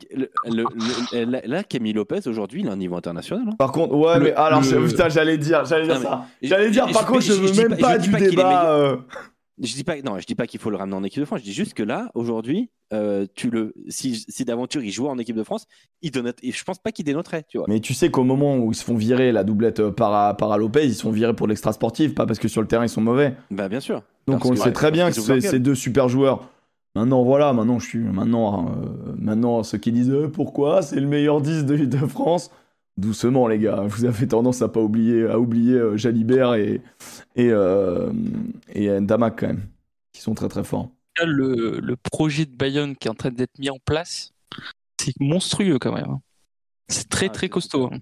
là, 1.44 1.64
Camille 1.64 1.92
Lopez, 1.92 2.20
aujourd'hui, 2.26 2.60
il 2.60 2.68
a 2.68 2.72
un 2.72 2.76
niveau 2.76 2.96
international. 2.96 3.44
Hein. 3.48 3.56
Par 3.58 3.72
contre, 3.72 3.94
ouais, 3.94 4.20
mais 4.20 4.32
alors, 4.32 4.60
putain, 4.60 5.08
j'allais 5.08 5.38
dire, 5.38 5.64
j'allais 5.64 5.86
dire 5.86 6.00
ça. 6.00 6.26
J'allais 6.42 6.70
dire, 6.70 6.86
par 6.92 7.06
contre, 7.06 7.22
je, 7.22 7.32
veux 7.32 7.68
même 7.68 7.78
pas, 7.78 7.98
du 7.98 8.10
débat. 8.10 8.74
Euh. 8.74 8.96
Je 9.58 9.74
dis 9.74 9.84
pas, 9.84 10.00
non, 10.02 10.18
je 10.18 10.26
dis 10.26 10.34
pas 10.34 10.46
qu'il 10.46 10.60
faut 10.60 10.70
le 10.70 10.76
ramener 10.76 10.96
en 10.96 11.04
équipe 11.04 11.20
de 11.20 11.24
France. 11.24 11.40
Je 11.40 11.44
dis 11.44 11.52
juste 11.52 11.74
que 11.74 11.82
là, 11.82 12.10
aujourd'hui, 12.14 12.70
euh, 12.92 13.26
tu 13.34 13.50
le, 13.50 13.74
si, 13.88 14.24
si 14.28 14.44
d'aventure 14.44 14.82
il 14.82 14.90
jouait 14.90 15.08
en 15.08 15.18
équipe 15.18 15.36
de 15.36 15.42
France, 15.42 15.66
il 16.02 16.10
donne, 16.10 16.32
je 16.42 16.64
pense 16.64 16.78
pas 16.78 16.92
qu'il 16.92 17.04
dénoterait, 17.04 17.44
tu 17.48 17.58
vois. 17.58 17.66
Mais 17.68 17.80
tu 17.80 17.94
sais 17.94 18.10
qu'au 18.10 18.24
moment 18.24 18.56
où 18.56 18.72
ils 18.72 18.74
se 18.74 18.84
font 18.84 18.96
virer 18.96 19.32
la 19.32 19.44
doublette 19.44 19.80
euh, 19.80 19.90
para, 19.90 20.34
para 20.34 20.58
Lopez, 20.58 20.84
ils 20.84 20.94
se 20.94 21.02
font 21.02 21.10
virer 21.10 21.34
pour 21.34 21.46
l'extra 21.46 21.72
sportif, 21.72 22.14
pas 22.14 22.26
parce 22.26 22.38
que 22.38 22.48
sur 22.48 22.60
le 22.60 22.68
terrain 22.68 22.84
ils 22.84 22.90
sont 22.90 23.00
mauvais. 23.00 23.34
Bah 23.50 23.68
bien 23.68 23.80
sûr. 23.80 24.02
Donc 24.26 24.44
on 24.44 24.50
le 24.50 24.56
sait 24.56 24.72
très 24.72 24.90
bien 24.90 25.10
que 25.10 25.20
c'est 25.20 25.40
ces 25.40 25.58
deux 25.58 25.74
super 25.74 26.08
joueurs. 26.08 26.48
Maintenant 26.94 27.22
voilà, 27.22 27.52
maintenant 27.52 27.78
je 27.78 27.86
suis, 27.86 27.98
maintenant, 27.98 28.66
euh, 28.66 29.14
maintenant 29.16 29.62
ceux 29.62 29.78
qui 29.78 29.92
disent 29.92 30.14
pourquoi 30.32 30.82
c'est 30.82 31.00
le 31.00 31.06
meilleur 31.06 31.40
10 31.40 31.64
de, 31.64 31.76
de 31.84 31.96
France? 32.06 32.50
doucement 32.96 33.48
les 33.48 33.58
gars. 33.58 33.84
Vous 33.86 34.04
avez 34.04 34.28
tendance 34.28 34.62
à 34.62 34.68
pas 34.68 34.80
oublier, 34.80 35.26
à 35.26 35.38
oublier 35.38 35.74
euh, 35.74 35.96
Jalibert 35.96 36.54
et 36.54 36.80
et 37.36 37.50
euh, 37.50 38.12
et 38.74 38.88
Ntamak 39.00 39.40
quand 39.40 39.46
même, 39.48 39.62
qui 40.12 40.20
sont 40.20 40.34
très 40.34 40.48
très 40.48 40.64
forts. 40.64 40.90
Le, 41.24 41.78
le 41.80 41.96
projet 41.96 42.46
de 42.46 42.54
Bayonne 42.54 42.96
qui 42.96 43.08
est 43.08 43.10
en 43.10 43.14
train 43.14 43.30
d'être 43.30 43.58
mis 43.58 43.70
en 43.70 43.78
place, 43.84 44.32
c'est 45.00 45.18
monstrueux 45.20 45.78
quand 45.78 45.92
même. 45.92 46.08
hein. 46.10 46.20
C'est 46.88 47.08
très 47.08 47.26
Ah, 47.26 47.30
très 47.30 47.48
costaud. 47.48 47.90
hein. 47.92 47.98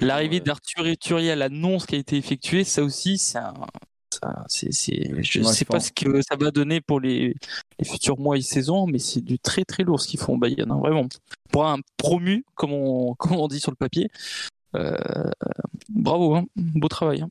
L'arrivée 0.00 0.40
euh, 0.40 0.44
d'Arthur 0.44 0.86
Eturier 0.86 1.30
à 1.32 1.36
l'annonce 1.36 1.86
qui 1.86 1.94
a 1.94 1.98
été 1.98 2.16
effectuée, 2.16 2.64
ça 2.64 2.82
aussi, 2.82 3.18
c'est 3.18 3.38
un. 3.38 3.54
ça, 4.12 4.44
c'est, 4.48 4.72
c'est- 4.72 5.22
je 5.22 5.38
ne 5.40 5.44
sais 5.44 5.64
pas 5.64 5.80
ce 5.80 5.90
que 5.92 6.20
ça 6.22 6.36
va 6.36 6.50
donner 6.50 6.80
pour 6.80 7.00
les, 7.00 7.34
les 7.78 7.84
futurs 7.84 8.18
mois 8.18 8.36
et 8.36 8.42
saisons, 8.42 8.86
mais 8.86 8.98
c'est 8.98 9.20
du 9.22 9.38
très 9.38 9.64
très 9.64 9.82
lourd 9.82 10.00
ce 10.00 10.06
qu'ils 10.08 10.20
font 10.20 10.36
Bayern, 10.36 10.70
hein, 10.70 10.78
vraiment. 10.78 11.06
Pour 11.50 11.66
un 11.66 11.78
promu, 11.96 12.44
comme 12.54 12.72
on, 12.72 13.14
comme 13.18 13.36
on 13.36 13.48
dit 13.48 13.60
sur 13.60 13.70
le 13.72 13.76
papier, 13.76 14.08
euh, 14.74 14.96
bravo, 15.88 16.34
hein, 16.36 16.44
beau 16.56 16.88
travail. 16.88 17.24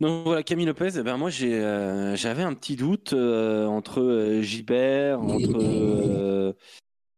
Donc 0.00 0.24
voilà, 0.24 0.42
Camille 0.42 0.64
Lopez, 0.64 0.92
eh 0.98 1.02
ben 1.02 1.18
moi 1.18 1.28
j'ai, 1.28 1.54
euh, 1.54 2.16
j'avais 2.16 2.42
un 2.42 2.54
petit 2.54 2.74
doute 2.74 3.12
euh, 3.12 3.66
entre 3.66 4.00
euh, 4.00 4.40
entre, 5.14 5.58
euh, 5.60 6.52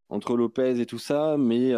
entre 0.08 0.36
Lopez 0.36 0.80
et 0.80 0.86
tout 0.86 0.98
ça, 0.98 1.36
mais 1.38 1.72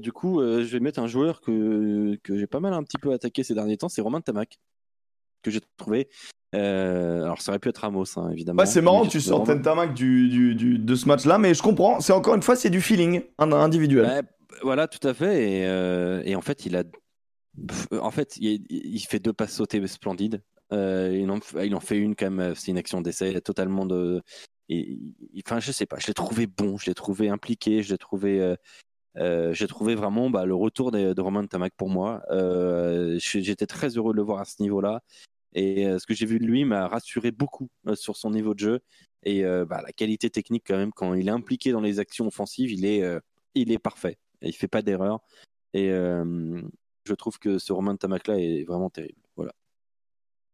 du 0.00 0.10
coup 0.10 0.40
je 0.42 0.64
vais 0.64 0.80
mettre 0.80 0.98
un 0.98 1.06
joueur 1.06 1.40
que, 1.40 2.16
que 2.24 2.36
j'ai 2.36 2.48
pas 2.48 2.58
mal 2.58 2.72
un 2.72 2.82
petit 2.82 2.98
peu 3.00 3.12
attaqué 3.12 3.44
ces 3.44 3.54
derniers 3.54 3.76
temps, 3.76 3.88
c'est 3.88 4.02
Romain 4.02 4.20
Tamac, 4.20 4.58
que 5.42 5.52
j'ai 5.52 5.60
trouvé. 5.76 6.08
alors 6.52 7.40
ça 7.40 7.52
aurait 7.52 7.60
pu 7.60 7.68
être 7.68 7.78
Ramos, 7.78 8.04
hein, 8.16 8.30
évidemment. 8.32 8.58
Ouais, 8.58 8.66
c'est 8.66 8.82
marrant 8.82 9.06
tu 9.06 9.20
du, 9.94 10.28
du, 10.28 10.54
du- 10.56 10.78
de 10.80 10.94
ce 10.96 11.06
match-là, 11.06 11.38
mais 11.38 11.54
je 11.54 11.62
comprends. 11.62 12.00
C'est 12.00 12.12
encore 12.12 12.34
une 12.34 12.42
fois, 12.42 12.56
c'est 12.56 12.70
du 12.70 12.80
feeling 12.80 13.22
individuel. 13.38 14.06
Ouais, 14.06 14.22
voilà, 14.62 14.88
tout 14.88 15.06
à 15.06 15.14
fait. 15.14 15.50
Et, 16.24 16.30
et 16.30 16.34
en 16.34 16.40
fait, 16.42 16.66
il 16.66 16.74
a, 16.76 16.82
en 17.92 18.10
fait, 18.10 18.36
il, 18.38 19.00
fait 19.00 19.18
deux 19.20 19.32
passes 19.32 19.54
sautées 19.54 19.86
splendides. 19.86 20.42
Euh, 20.72 21.16
il, 21.18 21.30
en, 21.74 21.80
fait 21.80 21.98
une 21.98 22.14
quand 22.14 22.30
même. 22.30 22.54
C'est 22.54 22.70
une 22.70 22.78
action 22.78 23.00
d'essai 23.00 23.40
totalement 23.40 23.86
de. 23.86 24.22
Enfin, 25.44 25.60
je 25.60 25.72
sais 25.72 25.86
pas. 25.86 25.98
Je 25.98 26.06
l'ai 26.06 26.14
trouvé 26.14 26.46
bon. 26.46 26.76
Je 26.76 26.86
l'ai 26.86 26.94
trouvé 26.94 27.28
impliqué. 27.28 27.82
Je 27.82 27.92
l'ai 27.92 27.98
trouvé. 27.98 28.40
euh, 28.40 28.56
euh, 29.16 29.52
j'ai 29.52 29.66
trouvé 29.66 29.94
vraiment 29.94 30.30
bah, 30.30 30.44
le 30.46 30.54
retour 30.54 30.90
de, 30.90 31.12
de 31.12 31.20
Romain 31.20 31.44
Tamac 31.46 31.72
pour 31.76 31.88
moi. 31.88 32.22
Euh, 32.30 33.18
J'étais 33.18 33.66
très 33.66 33.96
heureux 33.96 34.12
de 34.12 34.16
le 34.16 34.22
voir 34.22 34.40
à 34.40 34.44
ce 34.44 34.62
niveau-là. 34.62 35.02
Et 35.54 35.86
euh, 35.86 35.98
ce 35.98 36.06
que 36.06 36.14
j'ai 36.14 36.26
vu 36.26 36.38
de 36.38 36.44
lui 36.44 36.64
m'a 36.64 36.86
rassuré 36.88 37.30
beaucoup 37.30 37.68
euh, 37.86 37.94
sur 37.94 38.16
son 38.16 38.30
niveau 38.30 38.54
de 38.54 38.60
jeu. 38.60 38.80
Et 39.24 39.44
euh, 39.44 39.64
bah, 39.64 39.82
la 39.84 39.92
qualité 39.92 40.30
technique, 40.30 40.64
quand 40.66 40.76
même, 40.76 40.92
quand 40.92 41.14
il 41.14 41.28
est 41.28 41.32
impliqué 41.32 41.72
dans 41.72 41.80
les 41.80 41.98
actions 41.98 42.26
offensives, 42.26 42.70
il 42.70 42.84
est, 42.84 43.02
euh, 43.02 43.20
parfait. 43.82 44.18
Il 44.42 44.54
fait 44.54 44.68
pas 44.68 44.82
d'erreur. 44.82 45.20
Et 45.74 45.90
euh, 45.90 46.62
je 47.08 47.14
trouve 47.14 47.38
que 47.38 47.58
ce 47.58 47.72
Romain 47.72 47.96
Tamac-là 47.96 48.38
est 48.38 48.64
vraiment 48.64 48.90
terrible. 48.90 49.18
Voilà. 49.36 49.52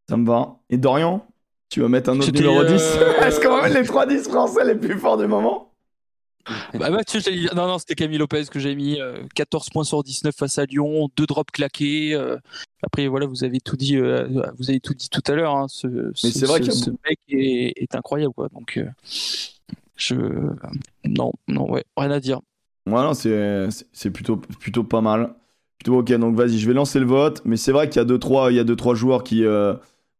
Ça 0.08 0.16
me 0.16 0.26
va. 0.26 0.56
Et 0.70 0.76
Dorian, 0.78 1.26
tu 1.70 1.80
vas 1.80 1.88
mettre 1.88 2.10
un 2.10 2.18
autre 2.20 2.30
numéro 2.32 2.62
10 2.64 2.70
euh, 2.72 3.20
Est-ce 3.26 3.40
qu'on 3.40 3.56
va 3.56 3.62
mettre 3.62 3.76
les 3.80 3.84
3 3.86 4.06
10 4.06 4.24
français 4.28 4.64
les 4.64 4.74
plus 4.76 4.98
forts 4.98 5.16
du 5.18 5.26
moment 5.26 5.72
Bah, 6.74 6.90
Mathieu, 6.90 7.20
non, 7.54 7.66
non, 7.66 7.78
c'était 7.78 7.94
Camille 7.94 8.18
Lopez 8.18 8.44
que 8.50 8.58
j'ai 8.60 8.74
mis. 8.74 9.00
euh, 9.00 9.22
14 9.34 9.70
points 9.70 9.84
sur 9.84 10.02
19 10.02 10.34
face 10.36 10.58
à 10.58 10.66
Lyon, 10.66 11.08
deux 11.16 11.24
drops 11.26 11.50
claqués. 11.50 12.14
euh, 12.14 12.36
après, 12.82 13.08
voilà, 13.08 13.24
vous 13.26 13.44
avez 13.44 13.60
tout 13.60 13.76
dit, 13.76 13.96
euh, 13.96 14.28
vous 14.58 14.68
avez 14.68 14.78
tout 14.80 14.92
dit 14.92 15.08
tout 15.08 15.22
à 15.26 15.32
l'heure. 15.34 15.56
hein, 15.56 15.66
ce, 15.68 16.12
ce- 16.14 16.30
c'est 16.30 16.44
vrai 16.46 16.62
ce- 16.62 16.68
a 16.68 16.72
ce 16.72 16.90
mec 16.90 17.18
est, 17.28 17.72
est 17.82 17.94
incroyable, 17.94 18.34
quoi. 18.34 18.48
Donc, 18.50 18.76
euh, 18.76 18.84
je, 19.96 20.16
non, 21.04 21.32
non, 21.48 21.70
ouais, 21.70 21.84
rien 21.96 22.10
à 22.10 22.20
dire. 22.20 22.40
Ouais, 22.86 23.00
non, 23.02 23.14
c'est 23.14 23.70
c'est- 23.70 23.86
c'est 23.94 24.10
plutôt, 24.10 24.36
plutôt 24.36 24.84
pas 24.84 25.00
mal. 25.00 25.34
Plutôt 25.78 25.98
ok, 25.98 26.12
donc 26.14 26.36
vas-y, 26.36 26.58
je 26.58 26.66
vais 26.66 26.74
lancer 26.74 27.00
le 27.00 27.06
vote. 27.06 27.42
Mais 27.44 27.56
c'est 27.56 27.72
vrai 27.72 27.88
qu'il 27.88 28.00
y 28.00 28.02
a 28.02 28.04
2-3 28.04 28.50
il 28.52 28.56
y 28.56 28.60
a 28.60 28.64
deux, 28.64 28.76
trois 28.76 28.94
joueurs 28.94 29.22
qui, 29.24 29.44
euh, 29.44 29.74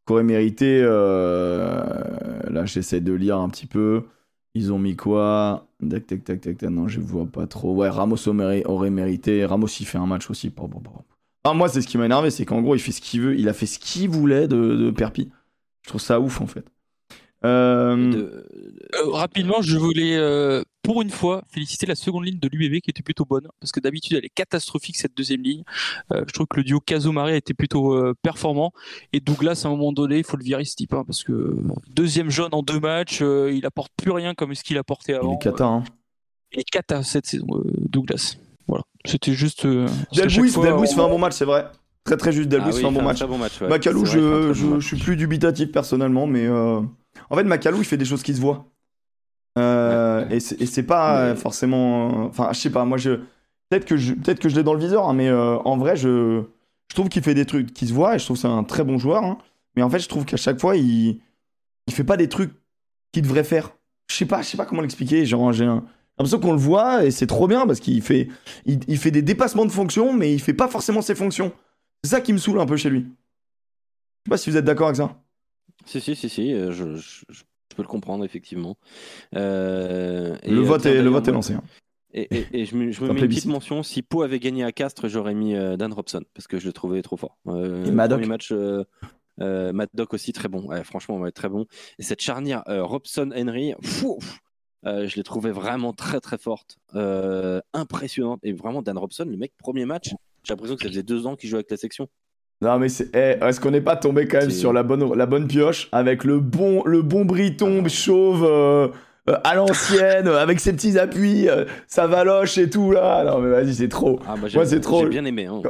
auraient 0.09 0.22
mérité. 0.24 0.81
euh, 0.82 1.82
Là, 2.51 2.64
j'essaie 2.66 3.01
de 3.01 3.12
lire 3.12 3.39
un 3.39 3.48
petit 3.48 3.66
peu. 3.66 4.05
Ils 4.55 4.72
ont 4.72 4.78
mis 4.78 4.94
quoi? 4.97 5.66
Tac, 5.89 6.06
tac, 6.06 6.24
tac, 6.24 6.40
tac. 6.40 6.62
Non, 6.62 6.86
je 6.89 7.01
vois 7.01 7.26
pas 7.26 7.47
trop. 7.47 7.74
Ouais, 7.74 7.89
Ramos 7.89 8.16
aurait, 8.28 8.90
mérité. 8.90 9.44
Ramos, 9.44 9.66
il 9.81 9.86
fait 9.86 9.98
un 9.98 10.06
match 10.06 10.31
aussi. 10.31 10.52
Ah, 11.44 11.55
moi, 11.55 11.68
c'est 11.68 11.82
ce 11.82 11.89
qui 11.89 11.98
m'a 11.98 12.06
énervé, 12.06 12.31
c'est 12.31 12.44
qu'en 12.44 12.62
gros, 12.62 12.74
il 12.74 12.78
fait 12.78 12.93
ce 12.93 13.01
qu'il 13.01 13.20
veut. 13.20 13.36
Il 13.39 13.48
a 13.48 13.52
fait 13.52 13.66
ce 13.66 13.78
qu'il 13.78 14.09
voulait 14.09 14.48
de, 14.48 14.76
de 14.76 14.90
Perpi. 14.90 15.31
Je 15.82 15.89
trouve 15.90 16.01
ça 16.01 16.20
ouf, 16.20 16.40
en 16.40 16.47
fait. 16.47 16.64
Euh, 17.44 17.96
De- 18.12 18.46
Euh, 18.94 19.10
rapidement, 19.10 19.60
je 19.60 19.76
voulais, 19.76 20.16
euh, 20.16 20.62
pour 20.82 21.02
une 21.02 21.10
fois, 21.10 21.42
féliciter 21.50 21.84
la 21.86 21.94
seconde 21.94 22.24
ligne 22.26 22.38
de 22.38 22.48
l'UBB 22.48 22.80
qui 22.80 22.90
était 22.90 23.02
plutôt 23.02 23.24
bonne, 23.24 23.48
parce 23.60 23.72
que 23.72 23.80
d'habitude 23.80 24.16
elle 24.16 24.24
est 24.24 24.32
catastrophique 24.34 24.96
cette 24.96 25.16
deuxième 25.16 25.42
ligne. 25.42 25.62
Euh, 26.12 26.22
je 26.26 26.32
trouve 26.32 26.46
que 26.46 26.56
le 26.56 26.64
duo 26.64 26.80
Caso-Marie 26.80 27.32
a 27.32 27.36
été 27.36 27.52
plutôt 27.54 27.92
euh, 27.94 28.14
performant, 28.22 28.72
et 29.12 29.20
Douglas 29.20 29.62
à 29.64 29.68
un 29.68 29.70
moment 29.72 29.92
donné, 29.92 30.18
il 30.18 30.24
faut 30.24 30.36
le 30.36 30.44
virer 30.44 30.64
ce 30.64 30.76
type, 30.76 30.94
hein, 30.94 31.02
parce 31.06 31.24
que 31.24 31.56
deuxième 31.88 32.30
jaune 32.30 32.50
en 32.52 32.62
deux 32.62 32.80
matchs, 32.80 33.18
euh, 33.22 33.52
il 33.52 33.66
apporte 33.66 33.92
plus 33.96 34.10
rien 34.12 34.34
comme 34.34 34.54
ce 34.54 34.62
qu'il 34.62 34.78
apportait 34.78 35.12
il 35.12 35.16
avant. 35.16 35.34
est 35.34 35.42
cata, 35.42 35.64
hein. 35.66 35.84
Il 36.52 36.60
est 36.60 36.64
cata 36.70 37.02
cette 37.02 37.26
saison, 37.26 37.46
euh, 37.52 37.64
Douglas. 37.90 38.36
Voilà, 38.68 38.84
c'était 39.04 39.32
juste. 39.32 39.66
euh, 39.66 39.86
Delbouis, 40.14 40.52
on- 40.56 40.62
fait 40.62 40.68
un 41.00 41.08
bon 41.08 41.18
match, 41.18 41.34
c'est 41.34 41.44
vrai. 41.44 41.66
Très 42.04 42.16
très 42.16 42.32
juste, 42.32 42.48
Delbouis 42.48 42.70
Ah 42.72 42.74
oui, 42.76 42.80
fait 42.82 42.86
un 42.86 42.90
il 42.90 42.94
bon 42.94 43.02
match. 43.02 43.22
bon 43.24 43.38
match. 43.38 43.60
ouais. 43.60 43.68
Macalou, 43.68 44.00
il 44.02 44.06
je, 44.06 44.52
je, 44.52 44.78
je 44.80 44.86
suis 44.86 44.96
plus 44.98 45.16
dubitatif 45.16 45.72
personnellement, 45.72 46.26
mais 46.26 46.46
euh, 46.46 46.80
en 47.30 47.36
fait, 47.36 47.44
Macalou, 47.44 47.78
il 47.78 47.84
fait 47.84 47.96
des 47.96 48.05
choses 48.05 48.22
qui 48.22 48.34
se 48.34 48.40
voient. 48.40 48.66
Euh, 49.59 50.28
Et 50.30 50.40
c'est 50.40 50.60
et 50.60 50.66
c'est 50.66 50.82
pas 50.82 51.34
forcément. 51.36 52.24
Enfin, 52.26 52.51
je 52.52 52.59
sais 52.59 52.70
pas, 52.70 52.84
moi, 52.84 52.98
je. 52.98 53.20
Peut-être 53.70 53.84
que 53.86 53.96
je, 53.96 54.14
peut 54.14 54.34
que 54.34 54.48
je 54.48 54.56
l'ai 54.56 54.62
dans 54.62 54.74
le 54.74 54.80
viseur, 54.80 55.09
hein, 55.09 55.14
mais 55.14 55.28
euh, 55.28 55.56
en 55.64 55.76
vrai, 55.76 55.96
je, 55.96 56.42
je 56.90 56.94
trouve 56.94 57.09
qu'il 57.09 57.22
fait 57.22 57.34
des 57.34 57.46
trucs 57.46 57.72
qui 57.72 57.86
se 57.86 57.92
voient 57.94 58.14
et 58.14 58.18
je 58.18 58.24
trouve 58.24 58.36
que 58.36 58.42
c'est 58.42 58.48
un 58.48 58.62
très 58.64 58.84
bon 58.84 58.98
joueur. 58.98 59.24
hein. 59.24 59.38
mais 59.76 59.82
en 59.82 59.90
fait, 59.90 59.98
je 60.01 60.09
trouve 60.09 60.24
qu'à 60.24 60.36
chaque 60.36 60.60
fois, 60.60 60.76
il, 60.76 61.20
il 61.86 61.94
fait 61.94 62.05
pas 62.05 62.16
des 62.16 62.28
trucs 62.28 62.52
qu'il 63.12 63.22
devrait 63.22 63.44
faire. 63.44 63.70
Je 64.10 64.16
sais 64.16 64.26
pas, 64.26 64.42
je 64.42 64.48
sais 64.48 64.56
pas 64.56 64.66
comment 64.66 64.82
l'expliquer. 64.82 65.24
Genre, 65.24 65.52
j'ai 65.52 65.64
un- 65.64 65.82
l'impression 66.18 66.38
qu'on 66.40 66.52
le 66.52 66.59
voit 66.59 67.05
et 67.05 67.10
c'est 67.10 67.26
trop 67.26 67.48
bien 67.48 67.66
parce 67.66 67.80
qu'il 67.80 68.02
fait, 68.02 68.28
il, 68.66 68.80
il 68.86 68.98
fait 68.98 69.10
des 69.10 69.22
dépassements 69.22 69.64
de 69.64 69.72
fonctions, 69.72 70.12
mais 70.12 70.32
il 70.34 70.40
fait 70.40 70.52
pas 70.55 70.68
forcément 70.68 71.01
ses 71.02 71.14
fonctions. 71.14 71.52
C'est 72.05 72.10
ça 72.10 72.20
qui 72.20 72.32
me 72.34 72.38
saoule 72.38 72.60
un 72.60 72.66
peu 72.66 72.76
chez 72.76 72.90
lui. 72.90 73.01
Je 73.01 73.06
sais 74.26 74.30
pas 74.30 74.36
si 74.36 74.51
vous 74.51 74.56
êtes 74.59 74.64
d'accord 74.66 74.88
avec 74.88 74.96
ça. 74.96 75.16
Si, 75.86 76.01
si, 76.01 76.16
si, 76.16 76.28
si, 76.28 76.52
euh, 76.52 76.73
je, 76.73 76.97
je- 76.97 77.24
je 77.31 77.43
peux 77.77 77.82
le 77.82 77.89
comprendre, 77.89 78.24
effectivement. 78.24 78.77
Euh, 79.35 80.36
le, 80.47 80.59
euh, 80.61 80.62
vote 80.62 80.86
est, 80.86 81.02
le 81.02 81.11
vote 81.11 81.27
est 81.28 81.32
lancé. 81.32 81.55
hein. 81.55 81.62
Et, 82.12 82.28
et- 82.36 82.47
et 82.61 82.65
je 82.65 82.77
me, 82.77 82.93
je 82.93 83.01
me 83.02 83.09
mets 83.15 83.20
une 83.20 83.28
petite 83.28 83.47
mention. 83.52 83.82
Si 83.82 84.02
Pau 84.02 84.23
avait 84.23 84.39
gagné 84.39 84.62
à 84.65 84.70
Castres, 84.73 85.09
j'aurais 85.09 85.35
mis 85.35 85.55
Dan 85.55 85.93
Robson 85.93 86.23
parce 86.32 86.47
que 86.47 86.59
je 86.59 86.66
le 86.66 86.73
trouvais 86.73 87.02
trop 87.02 87.16
fort. 87.16 87.36
Euh, 87.48 87.85
Et 87.86 87.90
Maddock. 87.90 88.19
Premier 88.20 88.28
match, 88.28 88.52
euh, 88.52 88.85
euh, 89.40 89.73
Maddock 89.73 90.15
aussi 90.15 90.32
très 90.32 90.48
bon. 90.48 90.62
Ouais, 90.69 90.85
franchement, 90.85 91.19
ouais, 91.19 91.32
très 91.32 91.48
bon. 91.48 91.66
Et 91.98 92.02
cette 92.05 92.20
charnière 92.20 92.62
Robson-Henry, 92.69 93.74
fou, 93.82 94.20
euh, 94.86 95.09
je 95.09 95.16
l'ai 95.16 95.24
trouvé 95.24 95.51
vraiment 95.51 95.93
très 95.93 96.20
très 96.20 96.39
forte, 96.39 96.78
impressionnante. 97.73 98.39
Et 98.44 98.52
vraiment, 98.52 98.81
Dan 98.82 98.97
Robson, 98.97 99.24
le 99.28 99.36
mec, 99.36 99.52
premier 99.59 99.85
match, 99.85 100.11
j'ai 100.44 100.52
l'impression 100.52 100.77
que 100.77 100.82
ça 100.85 100.89
faisait 100.89 101.02
deux 101.02 101.27
ans 101.27 101.35
qu'il 101.35 101.48
jouait 101.51 101.59
avec 101.59 101.70
la 101.73 101.77
section. 101.77 102.09
Non 102.65 102.78
mais 102.78 102.89
c'est, 102.89 103.15
eh, 103.15 103.45
est-ce 103.45 103.61
qu'on 103.61 103.70
n'est 103.70 103.81
pas 103.81 103.97
tombé 103.97 104.27
quand 104.27 104.39
même 104.39 104.51
C'est- 104.51 104.57
sur 104.57 104.73
la 104.73 104.82
bonne, 104.82 105.15
la 105.15 105.27
bonne 105.27 105.47
pioche 105.47 105.89
avec 105.93 106.24
le 106.24 106.41
bon, 106.41 106.82
le 106.85 107.03
bon 107.03 107.24
briton 107.24 107.82
Ah. 107.85 107.89
chauve 107.89 108.45
euh, 108.45 108.89
euh, 109.28 109.36
à 109.45 109.55
l'ancienne 109.55 110.27
avec 110.28 110.59
ses 110.61 110.73
petits 110.73 110.99
appuis, 110.99 111.49
euh, 111.49 111.65
sa 111.86 112.07
valoche 112.07 112.59
et 112.59 112.69
tout 112.70 112.91
là. 112.91 113.23
Non 113.24 113.39
mais 113.41 113.51
vas-y 113.51 113.74
c'est 113.74 113.89
trop. 113.89 114.19
Ah, 114.27 114.35
bah, 114.41 114.49
j'ai- 114.49 114.59
Ouais, 114.59 114.66
c'est 114.66 114.81
trop. 114.81 115.03
J'ai 115.03 115.09
bien 115.11 115.24
aimé. 115.24 115.47
hein. 115.47 115.62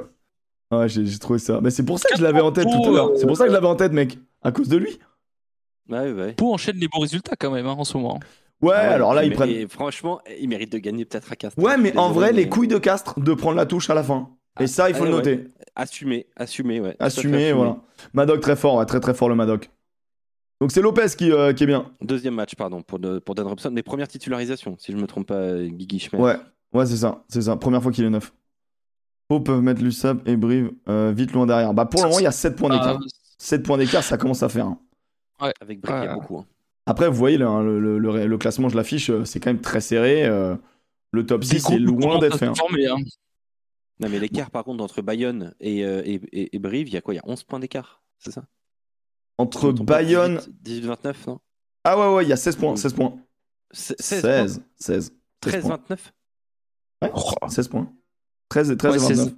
Ouais 0.71 0.89
j'ai, 0.89 1.05
j'ai 1.05 1.19
trouvé 1.19 1.39
ça. 1.39 1.61
Mais 1.63 1.71
c'est 1.71 1.85
pour 1.85 1.99
ça 1.99 2.09
que 2.11 2.17
je 2.19 2.23
l'avais 2.23 2.41
en 2.41 2.53
tête 2.53 2.65
tout 2.71 2.89
à 2.89 2.91
l'heure. 2.91 3.11
C'est 3.17 3.27
pour 3.27 3.37
ça 3.37 3.45
que 3.45 3.51
je 3.51 3.55
l'avais 3.55 3.67
en 3.67 3.77
tête 3.77 3.93
mec. 3.93 4.19
À 4.43 4.53
cause 4.53 4.69
de 4.69 4.77
lui. 4.77 4.99
Ouais, 5.91 6.13
ouais. 6.13 6.33
Pau 6.33 6.53
enchaîne 6.53 6.77
les 6.77 6.89
bons 6.89 7.01
résultats 7.01 7.37
quand 7.39 7.51
même 7.51 7.67
hein, 7.67 7.75
en 7.77 7.85
ce 7.85 7.97
moment. 7.97 8.19
Ouais, 8.63 8.73
Ah 8.75 8.83
ouais, 8.89 8.95
alors 8.95 9.13
là 9.15 9.25
ils 9.25 9.33
prennent. 9.33 9.51
et 9.51 9.67
franchement, 9.69 10.21
il 10.41 10.49
mérite 10.49 10.73
de 10.73 10.79
gagner 10.79 11.05
peut-être 11.05 11.31
à 11.33 11.37
Castres. 11.37 11.61
Ouais 11.63 11.77
mais 11.77 11.95
en 11.99 12.11
vrai 12.11 12.33
les 12.33 12.49
couilles 12.49 12.69
de 12.69 12.79
Castres 12.79 13.21
de 13.21 13.35
prendre 13.35 13.57
la 13.57 13.67
touche 13.67 13.91
à 13.91 13.95
la 13.95 14.03
fin. 14.03 14.31
Et 14.61 14.65
Ah, 14.65 14.67
ça 14.67 14.89
il 14.89 14.95
faut 14.95 15.03
ah, 15.03 15.07
le 15.07 15.11
ouais. 15.13 15.17
noter. 15.19 15.49
Assumer, 15.77 16.27
assumer, 16.37 16.81
ouais. 16.81 16.97
Assumer 17.01 17.53
voilà. 17.53 17.77
Madoc 18.13 18.41
très 18.41 18.55
fort, 18.57 18.77
ouais, 18.77 18.87
très 18.87 19.01
très 19.01 19.15
fort 19.15 19.29
le 19.29 19.35
Madoc. 19.35 19.71
Donc 20.61 20.71
c'est 20.71 20.81
Lopez 20.81 21.07
qui, 21.19 21.33
euh, 21.33 21.53
qui 21.53 21.65
est 21.65 21.67
bien. 21.67 21.91
Deuxième 22.01 22.35
match, 22.35 22.55
pardon, 22.55 22.81
pour, 22.83 22.99
de- 23.01 23.19
pour 23.19 23.35
Dan 23.35 23.47
Robson. 23.49 23.71
Mais 23.73 23.83
première 23.83 24.07
titularisation, 24.07 24.77
si 24.79 24.93
je 24.93 24.97
me 24.97 25.07
trompe 25.07 25.27
pas, 25.27 25.57
Guigui 25.65 25.99
Schmer. 25.99 26.21
Ouais, 26.21 26.37
ouais, 26.73 26.87
c'est 26.87 26.97
ça, 26.97 27.25
c'est 27.29 27.43
ça. 27.43 27.57
Première 27.57 27.83
fois 27.83 27.91
qu'il 27.91 28.05
est 28.05 28.11
neuf. 28.11 28.33
Pau 29.27 29.41
peuvent 29.41 29.63
mettre 29.63 29.83
l'USAP 29.83 30.29
et 30.29 30.37
Brive 30.37 30.71
euh, 30.89 31.13
vite 31.17 31.33
loin 31.33 31.47
derrière. 31.47 31.75
Bah 31.75 31.87
pour 31.87 32.03
le 32.03 32.09
moment, 32.09 32.21
il 32.21 32.25
y 32.25 32.27
a 32.27 32.31
7 32.33 32.55
points 32.57 32.71
d'écart. 32.71 32.99
Ah, 33.03 33.07
7 33.39 33.63
points 33.65 33.79
d'écart, 33.79 34.05
ça 34.05 34.17
commence 34.17 34.43
à 34.45 34.49
faire. 34.49 34.67
hein. 34.67 34.79
Avec 35.61 35.81
Brick, 35.81 35.95
il 35.97 36.05
y 36.05 36.07
a 36.07 36.09
Ouais. 36.11 36.15
beaucoup. 36.15 36.39
hein. 36.39 36.47
Après, 36.87 37.09
vous 37.09 37.15
voyez, 37.17 37.39
le, 37.39 37.81
le, 37.81 37.99
le- 37.99 38.27
le 38.27 38.39
classement, 38.39 38.69
je 38.69 38.77
l'affiche, 38.77 39.11
euh, 39.11 39.25
c'est 39.25 39.41
quand 39.41 39.51
même 39.51 39.61
très 39.63 39.81
serré. 39.81 40.25
euh, 40.27 40.55
le 41.11 41.25
top 41.27 41.43
6 41.45 41.71
est 41.71 41.79
loin 41.79 42.19
d'être 42.19 42.39
fait. 42.39 42.47
hein. 42.47 42.53
Non, 44.01 44.09
mais 44.09 44.19
l'écart, 44.19 44.51
par 44.51 44.65
contre, 44.65 44.83
entre 44.83 45.03
Bayonne 45.03 45.55
et, 45.61 45.85
euh, 45.85 46.03
et, 46.05 46.15
et- 46.33 46.57
et 46.57 46.59
Brive, 46.59 46.89
il 46.89 46.95
y 46.95 46.97
a 46.97 47.01
quoi? 47.01 47.15
Il 47.15 47.19
y 47.19 47.21
a 47.21 47.25
11 47.27 47.45
points 47.45 47.61
d'écart, 47.61 48.03
c'est 48.19 48.33
ça? 48.33 48.45
Entre 49.39 49.73
Bayonne. 49.73 50.41
18-29, 50.65 51.27
non? 51.29 51.41
Ah 51.85 51.99
ouais, 51.99 52.17
ouais, 52.17 52.25
il 52.25 52.29
y 52.29 52.33
a 52.33 52.37
16 52.37 52.57
points. 52.57 52.77
16 52.77 52.93
points. 52.93 53.17
16, 53.73 53.99
16. 54.21 54.63
16. 54.77 55.13
13, 55.41 55.63
points. 55.63 55.71
29 55.77 56.13
Ouais, 57.03 57.13
16 57.49 57.69
points. 57.69 57.93
13 58.49 58.71
et 58.71 58.77
13 58.77 58.93
Ouais, 58.93 58.99
et 58.99 59.01
29. 59.15 59.25
16. 59.29 59.37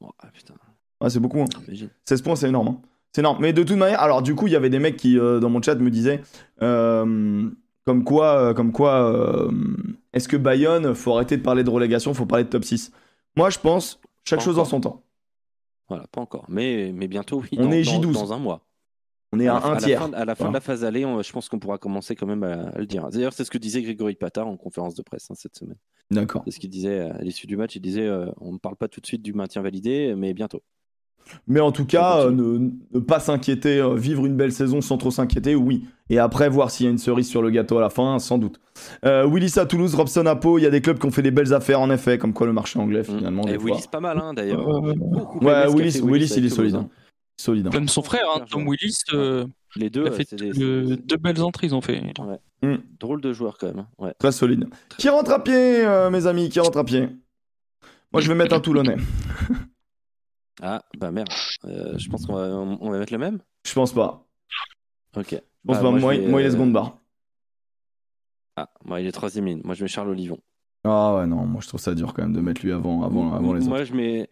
Oh, 0.00 0.10
ah, 0.20 0.26
putain, 0.32 0.54
Ouais, 1.00 1.10
c'est 1.10 1.20
beaucoup. 1.20 1.40
hein. 1.40 1.46
imagine. 1.66 1.90
16 2.04 2.22
points, 2.22 2.36
c'est 2.36 2.48
énorme. 2.48 2.68
hein. 2.68 2.80
C'est 3.12 3.20
énorme. 3.22 3.38
Mais 3.40 3.52
de 3.52 3.62
toute 3.62 3.76
manière, 3.76 4.00
alors 4.00 4.22
du 4.22 4.34
coup, 4.34 4.46
il 4.48 4.52
y 4.52 4.56
avait 4.56 4.70
des 4.70 4.78
mecs 4.80 4.96
qui, 4.96 5.18
euh, 5.18 5.38
dans 5.40 5.48
mon 5.50 5.62
chat, 5.62 5.76
me 5.76 5.90
disaient 5.90 6.20
euh, 6.62 7.48
comme 7.84 8.04
quoi, 8.04 8.38
euh, 8.38 8.54
comme 8.54 8.72
quoi 8.72 9.48
est-ce 10.12 10.28
que 10.28 10.36
Bayonne, 10.36 10.94
faut 10.94 11.14
arrêter 11.14 11.36
de 11.36 11.42
parler 11.42 11.64
de 11.64 11.70
relégation, 11.70 12.12
faut 12.14 12.26
parler 12.26 12.44
de 12.44 12.48
top 12.50 12.64
6 12.64 12.90
Moi, 13.36 13.50
je 13.50 13.58
pense, 13.58 14.00
chaque 14.24 14.38
Pas 14.40 14.44
chose 14.44 14.56
en 14.58 14.62
encore. 14.62 14.70
son 14.70 14.80
temps. 14.80 15.02
Voilà, 15.88 16.06
pas 16.08 16.20
encore. 16.20 16.44
Mais, 16.48 16.92
mais 16.94 17.08
bientôt, 17.08 17.40
oui. 17.42 17.48
On 17.58 17.64
dans, 17.64 17.72
est 17.72 17.82
dans- 17.82 18.00
J12. 18.02 18.12
Dans 18.12 18.32
un 18.32 18.38
mois. 18.38 18.66
On 19.32 19.40
est 19.40 19.48
à, 19.48 19.54
la- 19.54 19.66
un 19.66 19.74
la 19.74 19.80
tiers. 19.80 20.00
fin, 20.00 20.12
à 20.12 20.24
la 20.24 20.34
fin 20.36 20.44
Voilà. 20.44 20.50
de 20.50 20.54
la 20.54 20.60
phase 20.60 20.84
aller, 20.84 21.04
on- 21.04 21.20
je 21.20 21.32
pense 21.32 21.48
qu'on 21.48 21.58
pourra 21.58 21.76
commencer 21.78 22.14
quand 22.14 22.26
même 22.26 22.44
à, 22.44 22.68
à 22.68 22.78
le 22.78 22.86
dire. 22.86 23.08
D'ailleurs, 23.10 23.32
c'est 23.32 23.44
ce 23.44 23.50
que 23.50 23.58
disait 23.58 23.82
Grégory 23.82 24.14
Patard 24.14 24.46
en 24.46 24.56
conférence 24.56 24.94
de 24.94 25.02
presse 25.02 25.28
hein, 25.30 25.34
cette 25.36 25.56
semaine. 25.56 25.76
D'accord. 26.10 26.42
C'est 26.44 26.52
ce 26.52 26.60
qu'il 26.60 26.70
disait 26.70 27.00
à 27.00 27.18
l'issue 27.18 27.46
du 27.48 27.56
match. 27.56 27.74
Il 27.74 27.80
disait 27.80 28.06
euh, 28.06 28.30
on 28.40 28.52
ne 28.52 28.58
parle 28.58 28.76
pas 28.76 28.86
tout 28.88 29.00
de 29.00 29.06
suite 29.06 29.22
du 29.22 29.32
maintien 29.32 29.60
validé, 29.62 30.14
mais 30.16 30.32
bientôt. 30.34 30.62
Mais 31.46 31.60
en 31.60 31.72
tout 31.72 31.86
cas, 31.86 32.20
euh, 32.26 32.30
ne, 32.30 32.70
ne 32.92 33.00
pas 33.00 33.18
s'inquiéter, 33.20 33.78
euh, 33.80 33.94
vivre 33.94 34.26
une 34.26 34.36
belle 34.36 34.52
saison 34.52 34.80
sans 34.80 34.98
trop 34.98 35.10
s'inquiéter, 35.10 35.54
oui. 35.54 35.84
Et 36.10 36.18
après, 36.18 36.48
voir 36.50 36.70
s'il 36.70 36.84
y 36.84 36.88
a 36.88 36.92
une 36.92 36.98
cerise 36.98 37.28
sur 37.28 37.40
le 37.40 37.50
gâteau 37.50 37.78
à 37.78 37.80
la 37.80 37.88
fin, 37.90 38.18
sans 38.18 38.36
doute. 38.38 38.60
Euh, 39.06 39.26
Willis 39.26 39.58
à 39.58 39.64
Toulouse, 39.64 39.94
Robson 39.94 40.26
à 40.26 40.36
Pau, 40.36 40.58
il 40.58 40.62
y 40.62 40.66
a 40.66 40.70
des 40.70 40.82
clubs 40.82 40.98
qui 40.98 41.06
ont 41.06 41.10
fait 41.10 41.22
des 41.22 41.30
belles 41.30 41.54
affaires, 41.54 41.80
en 41.80 41.90
effet, 41.90 42.18
comme 42.18 42.34
quoi 42.34 42.46
le 42.46 42.52
marché 42.52 42.78
anglais, 42.78 43.04
finalement. 43.04 43.42
Mm. 43.44 43.48
Et 43.48 43.52
des 43.52 43.58
fois. 43.58 43.70
Willis, 43.70 43.86
pas 43.90 44.00
mal 44.00 44.18
hein, 44.22 44.34
d'ailleurs. 44.34 44.68
Euh, 44.68 44.92
Ouais, 45.40 45.66
Willis, 45.68 46.00
Willis, 46.02 46.32
il 46.36 46.44
est 46.44 46.48
solide. 46.50 46.74
hein. 46.74 46.88
hein. 46.90 46.96
Solide. 47.36 47.66
hein. 47.68 47.70
Même 47.72 47.88
son 47.88 48.02
frère, 48.02 48.26
hein, 48.36 48.44
Tom 48.50 48.68
Willis, 48.68 48.98
euh, 49.14 49.46
Les 49.76 49.88
deux, 49.90 50.08
fait 50.10 50.34
des 50.34 50.52
euh, 50.62 50.96
deux 50.96 51.16
belles 51.16 51.42
entrées, 51.42 51.68
ils 51.68 51.74
ont 51.74 51.80
fait. 51.80 52.02
Mm. 52.62 52.74
drôles 53.00 53.20
de 53.22 53.32
joueurs 53.32 53.56
quand 53.58 53.68
même. 53.74 53.86
Ouais. 53.98 54.12
Très 54.18 54.30
solide. 54.32 54.66
Qui 54.98 55.08
rentre 55.08 55.32
à 55.32 55.42
pied, 55.42 55.54
euh, 55.84 56.10
mes 56.10 56.26
amis 56.26 56.48
Qui 56.50 56.60
rentre 56.60 56.78
à 56.78 56.84
pied? 56.84 57.08
Moi, 58.12 58.20
je 58.20 58.28
vais 58.28 58.34
mettre 58.34 58.54
un 58.54 58.60
Toulonnais. 58.60 58.96
Ah, 60.62 60.82
bah 60.98 61.10
merde. 61.10 61.28
Euh, 61.64 61.98
je 61.98 62.08
pense 62.08 62.26
qu'on 62.26 62.34
va, 62.34 62.48
on, 62.48 62.90
va 62.90 62.98
mettre 62.98 63.12
le 63.12 63.18
même? 63.18 63.40
Je 63.66 63.72
pense 63.72 63.92
pas. 63.92 64.26
Ok. 65.16 65.30
Je 65.30 65.36
pense 65.66 65.76
Bah, 65.76 65.82
pas. 65.82 65.90
Moi, 65.90 66.14
je 66.14 66.20
vais, 66.20 66.28
moi, 66.28 66.40
il 66.40 66.44
est 66.44 66.48
euh, 66.48 66.52
seconde 66.52 66.72
barre. 66.72 66.98
Ah, 68.56 68.70
moi, 68.84 69.00
il 69.00 69.06
est 69.06 69.12
troisième 69.12 69.46
ligne. 69.46 69.60
Moi, 69.64 69.74
je 69.74 69.82
mets 69.82 69.88
Charles 69.88 70.10
Olivon. 70.10 70.38
Ah 70.84 71.16
ouais, 71.16 71.26
non, 71.26 71.44
moi, 71.46 71.60
je 71.62 71.68
trouve 71.68 71.80
ça 71.80 71.94
dur 71.94 72.12
quand 72.14 72.22
même 72.22 72.32
de 72.34 72.40
mettre 72.40 72.62
lui 72.62 72.72
avant, 72.72 73.02
avant, 73.02 73.32
avant 73.34 73.52
les 73.54 73.60
autres. 73.62 73.68
Moi, 73.68 73.84
je 73.84 73.94
mets, 73.94 74.28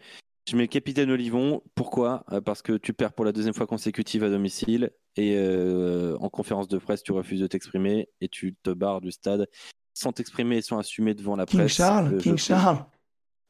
je 0.48 0.56
mets 0.56 0.68
capitaine 0.68 1.10
Olivon. 1.10 1.62
Pourquoi? 1.74 2.24
Euh, 2.30 2.40
Parce 2.40 2.62
que 2.62 2.74
tu 2.76 2.92
perds 2.92 3.14
pour 3.14 3.24
la 3.24 3.32
deuxième 3.32 3.54
fois 3.54 3.66
consécutive 3.66 4.22
à 4.22 4.28
domicile 4.30 4.90
et 5.16 5.34
euh, 5.36 6.16
en 6.20 6.28
conférence 6.28 6.68
de 6.68 6.78
presse, 6.78 7.02
tu 7.02 7.12
refuses 7.12 7.40
de 7.40 7.46
t'exprimer 7.46 8.08
et 8.20 8.28
tu 8.28 8.54
te 8.62 8.70
barres 8.70 9.00
du 9.00 9.10
stade 9.10 9.48
sans 9.94 10.12
t'exprimer 10.12 10.58
et 10.58 10.62
sans 10.62 10.78
assumer 10.78 11.14
devant 11.14 11.36
la 11.36 11.46
King 11.46 11.60
presse. 11.60 11.72
Charles, 11.72 12.14
Euh, 12.14 12.18
King 12.18 12.38
je, 12.38 12.44
Charles. 12.44 12.84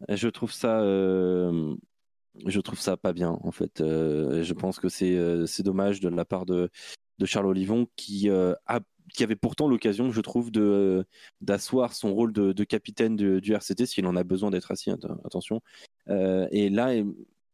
Je 0.08 0.28
trouve 0.28 0.52
ça, 0.52 0.80
euh, 0.80 1.74
je 2.46 2.60
trouve 2.60 2.78
ça 2.80 2.96
pas 2.96 3.12
bien 3.12 3.38
en 3.42 3.50
fait. 3.50 3.80
Euh, 3.80 4.42
je 4.42 4.54
pense 4.54 4.78
que 4.78 4.88
c'est, 4.88 5.16
euh, 5.16 5.46
c'est 5.46 5.62
dommage 5.62 6.00
de 6.00 6.08
la 6.08 6.24
part 6.24 6.46
de, 6.46 6.70
de 7.18 7.26
Charles 7.26 7.46
Olivon 7.46 7.86
qui 7.96 8.30
euh, 8.30 8.54
a, 8.66 8.80
qui 9.14 9.22
avait 9.24 9.36
pourtant 9.36 9.68
l'occasion, 9.68 10.10
je 10.10 10.20
trouve, 10.20 10.50
d'asseoir 11.40 11.92
son 11.92 12.14
rôle 12.14 12.32
de, 12.32 12.64
capitaine 12.64 13.16
de- 13.16 13.40
du 13.40 13.52
RCT 13.52 13.84
s'il 13.86 14.06
en 14.06 14.16
a 14.16 14.24
besoin 14.24 14.50
d'être 14.50 14.70
assis. 14.70 14.90
att- 14.90 15.04
Attention. 15.24 15.60
Et 16.08 16.70
là, 16.70 16.94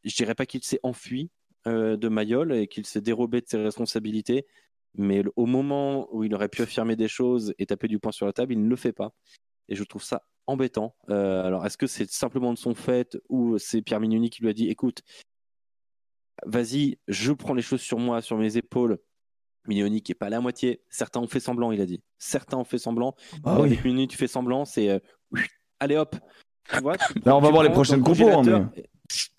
je 0.04 0.14
dirais 0.16 0.34
pas 0.34 0.46
qu'il 0.46 0.62
s'est 0.62 0.78
enfui 0.82 1.30
de 1.66 2.08
Mayol 2.08 2.52
et 2.52 2.68
qu'il 2.68 2.86
s'est 2.86 3.00
dérobé 3.00 3.40
de 3.40 3.46
ses 3.48 3.56
responsabilités. 3.62 4.46
Mais 4.94 5.22
au 5.36 5.46
moment 5.46 6.08
où 6.14 6.22
il 6.22 6.34
aurait 6.34 6.48
pu 6.48 6.62
affirmer 6.62 6.96
des 6.96 7.08
choses 7.08 7.54
et 7.58 7.66
taper 7.66 7.88
du 7.88 7.98
poing 7.98 8.12
sur 8.12 8.26
la 8.26 8.32
table, 8.32 8.52
il 8.52 8.62
ne 8.62 8.68
le 8.68 8.76
fait 8.76 8.92
pas. 8.92 9.12
Et 9.68 9.74
je 9.74 9.84
trouve 9.84 10.02
ça 10.02 10.22
embêtant. 10.48 10.96
Euh, 11.10 11.44
alors, 11.44 11.64
est-ce 11.64 11.78
que 11.78 11.86
c'est 11.86 12.10
simplement 12.10 12.52
de 12.52 12.58
son 12.58 12.74
fait 12.74 13.16
ou 13.28 13.58
c'est 13.58 13.82
Pierre 13.82 14.00
Mignoni 14.00 14.30
qui 14.30 14.42
lui 14.42 14.48
a 14.48 14.52
dit 14.52 14.68
écoute, 14.68 15.02
vas-y, 16.44 16.98
je 17.08 17.32
prends 17.32 17.54
les 17.54 17.62
choses 17.62 17.80
sur 17.80 17.98
moi, 17.98 18.20
sur 18.20 18.36
mes 18.36 18.56
épaules. 18.56 18.98
Mignoni 19.66 20.02
qui 20.02 20.12
est 20.12 20.14
pas 20.14 20.34
à 20.34 20.40
moitié. 20.40 20.82
Certains 20.88 21.20
ont 21.20 21.26
fait 21.26 21.40
semblant, 21.40 21.72
il 21.72 21.80
a 21.80 21.86
dit. 21.86 22.02
Certains 22.16 22.56
ont 22.56 22.64
fait 22.64 22.78
semblant. 22.78 23.14
Ah 23.44 23.60
oui. 23.60 23.78
Mignoni, 23.84 24.08
tu 24.08 24.16
fais 24.16 24.26
semblant, 24.26 24.64
c'est 24.64 24.88
euh, 24.88 24.98
allez 25.80 25.96
hop. 25.96 26.16
Tu 26.70 26.80
vois, 26.80 26.96
tu- 26.96 27.12
Là, 27.24 27.36
on 27.36 27.40
va 27.40 27.50
voir 27.50 27.62
les 27.62 27.70
prochaines 27.70 28.02
compos, 28.02 28.28
hein, 28.30 28.72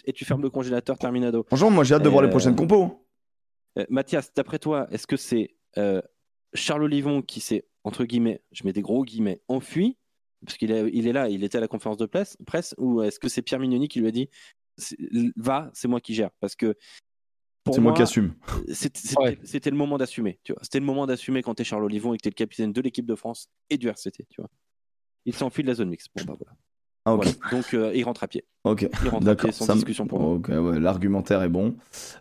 Et 0.06 0.14
tu 0.14 0.26
fermes 0.26 0.42
le 0.44 0.50
congélateur 0.50 0.98
terminado. 1.00 1.44
Franchement, 1.48 1.72
moi, 1.72 1.84
j'ai 1.84 1.96
hâte 1.96 2.04
de 2.04 2.10
voir 2.10 2.22
les 2.22 2.28
Euh, 2.28 2.32
prochaines 2.32 2.56
compos. 2.56 3.08
Euh, 3.78 3.86
Mathias, 3.90 4.32
d'après 4.34 4.60
toi, 4.60 4.88
est-ce 4.92 5.08
que 5.08 5.18
c'est 5.18 5.56
Charles 6.54 6.84
Olivon 6.84 7.22
qui 7.22 7.40
s'est, 7.40 7.66
entre 7.84 8.04
guillemets, 8.06 8.42
je 8.52 8.64
mets 8.66 8.74
des 8.74 8.82
gros 8.82 9.04
guillemets, 9.06 9.42
enfui, 9.48 9.98
parce 10.46 10.58
qu'il 10.58 10.72
est, 10.72 10.90
il 10.94 11.08
est 11.08 11.14
là, 11.14 11.30
il 11.30 11.44
était 11.44 11.58
à 11.58 11.62
la 11.62 11.68
conférence 11.68 11.98
de 11.98 12.06
presse, 12.06 12.38
presse 12.46 12.74
ou 12.78 13.02
est-ce 13.02 13.20
que 13.20 13.28
c'est 13.30 13.42
Pierre 13.42 13.60
Mignoni 13.60 13.88
qui 13.88 14.00
lui 14.00 14.08
a 14.08 14.12
dit 14.12 14.30
va, 15.36 15.70
c'est 15.74 15.88
moi 15.88 16.00
qui 16.00 16.14
gère? 16.14 16.30
Parce 16.40 16.56
que 16.56 16.76
pour 17.64 17.76
C'est 17.76 17.82
moi 17.82 17.92
moi, 17.92 17.98
qui 17.98 18.02
assume. 18.04 18.34
c'était 18.74 19.20
Ouais. 19.20 19.38
c'était 19.44 19.70
le 19.70 19.76
moment 19.78 19.98
d'assumer. 19.98 20.40
tu 20.44 20.54
vois. 20.54 20.62
C'était 20.64 20.80
le 20.80 20.86
moment 20.86 21.06
d'assumer 21.06 21.42
quand 21.44 21.56
tu 21.56 21.62
es 21.62 21.66
Charles 21.66 21.84
Olivon 21.84 22.14
et 22.14 22.18
que 22.18 22.22
tu 22.24 22.30
es 22.30 22.32
le 22.32 22.36
capitaine 22.36 22.72
de 22.72 22.82
l'équipe 22.82 23.06
de 23.06 23.16
France 23.16 23.50
et 23.70 23.78
du 23.78 23.88
RCT. 23.90 24.26
Tu 24.30 24.42
vois. 24.42 24.50
Il 25.26 25.36
s'enfuit 25.36 25.64
de 25.64 25.68
la 25.68 25.76
zone 25.76 25.90
mixte. 25.90 26.08
Bon, 26.16 26.24
bah, 26.24 26.36
voilà. 26.40 26.56
Ah, 27.06 27.14
ok. 27.16 27.26
Voilà. 27.42 27.58
Donc 27.58 27.74
euh, 27.74 27.92
il 27.94 28.04
rentre 28.04 28.24
à 28.24 28.28
pied. 28.30 28.46
Ok. 28.64 28.88
Il 29.04 29.10
rentre 29.10 29.24
à 29.24 29.26
D'accord. 29.26 29.50
pied 29.50 29.52
sans 29.52 29.66
ça 29.66 29.74
discussion 29.74 30.08
pour 30.08 30.20
moi. 30.20 30.38
Ouais, 30.62 30.80
l'argumentaire 30.80 31.44
est 31.44 31.50
bon. 31.50 31.76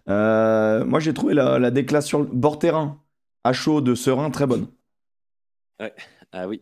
Euh, 0.09 0.85
moi, 0.85 0.99
j'ai 0.99 1.15
trouvé 1.15 1.35
la, 1.35 1.59
la 1.61 1.71
déclasse 1.71 2.07
sur 2.07 2.19
le 2.19 2.27
bord 2.27 2.59
terrain 2.59 3.01
à 3.45 3.53
chaud 3.53 3.81
de 3.81 3.95
Serein 3.95 4.31
très 4.31 4.47
bonne. 4.49 4.67
Ah 6.33 6.47
oui. 6.47 6.61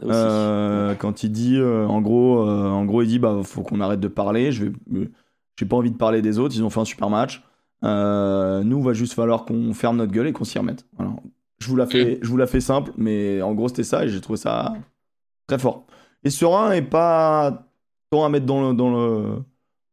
Aussi. 0.00 0.10
Euh, 0.12 0.94
quand 0.94 1.22
il 1.22 1.32
dit, 1.32 1.56
euh, 1.56 1.86
en 1.86 2.00
gros, 2.00 2.46
euh, 2.46 2.68
en 2.68 2.84
gros, 2.84 3.02
il 3.02 3.08
dit, 3.08 3.18
bah, 3.18 3.40
faut 3.44 3.62
qu'on 3.62 3.80
arrête 3.80 4.00
de 4.00 4.08
parler. 4.08 4.52
Je 4.52 4.66
vais, 4.66 5.10
j'ai 5.58 5.66
pas 5.66 5.76
envie 5.76 5.90
de 5.90 5.96
parler 5.96 6.22
des 6.22 6.38
autres. 6.38 6.54
Ils 6.54 6.62
ont 6.62 6.70
fait 6.70 6.80
un 6.80 6.84
super 6.84 7.08
match. 7.08 7.42
Euh, 7.84 8.62
nous, 8.62 8.82
va 8.82 8.92
juste 8.92 9.14
falloir 9.14 9.44
qu'on 9.44 9.72
ferme 9.74 9.96
notre 9.96 10.12
gueule 10.12 10.26
et 10.26 10.32
qu'on 10.32 10.44
s'y 10.44 10.58
remette. 10.58 10.86
Voilà. 10.96 11.12
Je 11.58 11.68
vous 11.68 11.76
la 11.76 11.86
fais, 11.86 12.18
je 12.20 12.28
vous 12.28 12.36
la 12.36 12.46
fais 12.46 12.60
simple, 12.60 12.92
mais 12.98 13.40
en 13.40 13.54
gros, 13.54 13.68
c'était 13.68 13.84
ça 13.84 14.04
et 14.04 14.08
j'ai 14.08 14.20
trouvé 14.20 14.36
ça 14.36 14.74
très 15.46 15.58
fort. 15.58 15.86
Et 16.22 16.30
Serein 16.30 16.72
est 16.72 16.82
pas 16.82 17.66
tant 18.10 18.24
à 18.24 18.28
mettre 18.28 18.44
dans 18.44 18.68
le, 18.68 18.76
dans 18.76 18.90
le, 18.90 19.42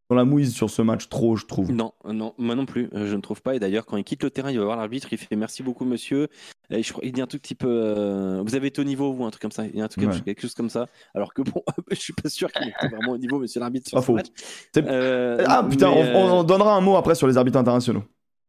dans 0.10 0.16
la 0.16 0.26
mouise 0.26 0.54
sur 0.54 0.70
ce 0.70 0.82
match 0.82 1.08
trop, 1.10 1.36
je 1.36 1.46
trouve. 1.46 1.72
Non, 1.72 1.94
non, 2.06 2.34
moi 2.38 2.56
non 2.56 2.66
plus, 2.66 2.90
euh, 2.94 3.08
je 3.08 3.16
ne 3.16 3.22
trouve 3.22 3.42
pas. 3.42 3.56
Et 3.56 3.60
d'ailleurs, 3.60 3.86
quand 3.86 3.98
il 3.98 4.04
quitte 4.04 4.22
le 4.24 4.30
terrain, 4.30 4.52
il 4.52 4.60
va 4.60 4.66
voir 4.66 4.78
l'arbitre, 4.78 5.08
il 5.12 5.18
fait 5.18 5.36
merci 5.36 5.64
beaucoup, 5.64 5.86
monsieur. 5.86 6.28
Et 6.70 6.84
je 6.84 6.92
crois, 6.92 7.04
il 7.06 7.12
dit 7.14 7.22
un 7.22 7.28
tout 7.28 7.38
petit 7.40 7.56
peu, 7.56 7.68
euh, 7.70 8.42
vous 8.46 8.56
avez 8.56 8.68
été 8.68 8.82
au 8.82 8.84
niveau, 8.84 9.14
vous, 9.14 9.24
un 9.26 9.30
truc 9.32 9.42
comme 9.42 9.52
ça. 9.52 9.66
Il 9.66 9.76
y 9.76 9.82
a 9.82 9.86
un 9.86 9.88
truc, 9.88 10.04
Ouais. 10.08 10.20
quelque 10.26 10.42
chose 10.42 10.54
comme 10.54 10.70
ça. 10.70 10.88
Alors 11.14 11.34
que 11.34 11.42
bon, 11.42 11.62
je 11.92 11.96
suis 11.96 12.14
pas 12.14 12.30
sûr 12.30 12.52
qu'il 12.52 12.68
était 12.68 12.88
vraiment 12.90 13.14
au 13.14 13.18
niveau, 13.18 13.40
monsieur 13.40 13.60
l'arbitre. 13.60 13.92
Pas 13.92 14.02
ce 14.02 14.06
faux. 14.06 14.14
match. 14.16 14.28
Euh, 14.78 15.44
Ah 15.48 15.66
putain, 15.70 15.90
mais, 15.92 16.14
on, 16.16 16.36
on 16.38 16.40
euh, 16.42 16.44
donnera 16.44 16.76
un 16.76 16.82
mot 16.82 16.96
après 16.96 17.16
sur 17.16 17.28
les 17.28 17.38
arbitres 17.38 17.58
internationaux. 17.58 18.04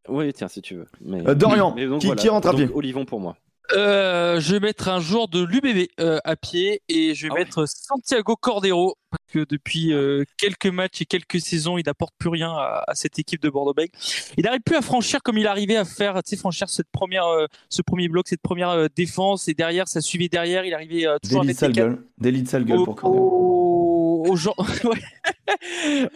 Oui, 0.08 0.32
tiens, 0.34 0.48
si 0.48 0.60
tu 0.60 0.74
veux. 0.74 0.86
Mais... 1.00 1.26
Euh, 1.26 1.34
Dorian, 1.34 1.72
Mais 1.74 1.86
donc, 1.86 2.00
qui, 2.00 2.06
voilà. 2.06 2.20
qui 2.20 2.28
rentre 2.28 2.48
à 2.48 2.50
Donc, 2.52 2.60
pied 2.60 2.70
Olivon 2.74 3.04
pour 3.06 3.20
moi. 3.20 3.36
Euh, 3.72 4.40
je 4.40 4.52
vais 4.52 4.60
mettre 4.60 4.88
un 4.88 5.00
joueur 5.00 5.26
de 5.28 5.42
l'UBB 5.42 5.88
euh, 5.98 6.18
à 6.24 6.36
pied 6.36 6.82
et 6.90 7.14
je 7.14 7.22
vais 7.26 7.28
Ah 7.30 7.34
ouais. 7.34 7.40
mettre 7.44 7.66
Santiago 7.66 8.36
Cordero 8.36 8.96
parce 9.10 9.24
que 9.32 9.46
depuis 9.48 9.92
euh, 9.94 10.24
quelques 10.36 10.66
matchs 10.66 11.00
et 11.00 11.06
quelques 11.06 11.40
saisons, 11.40 11.78
il 11.78 11.84
n'apporte 11.86 12.12
plus 12.18 12.28
rien 12.28 12.50
à, 12.50 12.84
à 12.86 12.94
cette 12.94 13.18
équipe 13.18 13.40
de 13.40 13.48
Bordeaux-Bègles. 13.48 13.92
Il 14.36 14.44
n'arrive 14.44 14.60
plus 14.60 14.76
à 14.76 14.82
franchir 14.82 15.22
comme 15.22 15.38
il 15.38 15.46
arrivait 15.46 15.76
à 15.76 15.84
faire, 15.86 16.14
tu 16.22 16.30
sais, 16.30 16.36
franchir 16.36 16.68
cette 16.68 16.90
première, 16.92 17.26
euh, 17.26 17.46
ce 17.70 17.80
premier 17.80 18.08
bloc, 18.08 18.28
cette 18.28 18.42
première 18.42 18.68
euh, 18.70 18.88
défense 18.94 19.48
et 19.48 19.54
derrière, 19.54 19.88
ça 19.88 20.00
suivait 20.02 20.28
derrière. 20.28 20.64
Il 20.66 20.74
arrivait 20.74 21.06
euh, 21.06 21.16
toujours 21.22 21.40
à 21.40 21.44
Délit 21.44 21.46
de 21.46 21.46
mettre 21.48 21.60
sale 21.60 21.72
gueule. 21.72 21.98
Délit 22.18 22.42
de 22.42 22.48
sale 22.48 22.64
gueule 22.64 22.78
au- 22.78 22.84
pour 22.84 22.96
Cordero. 22.96 23.24
au- 23.30 24.24
ouais. 24.84 24.98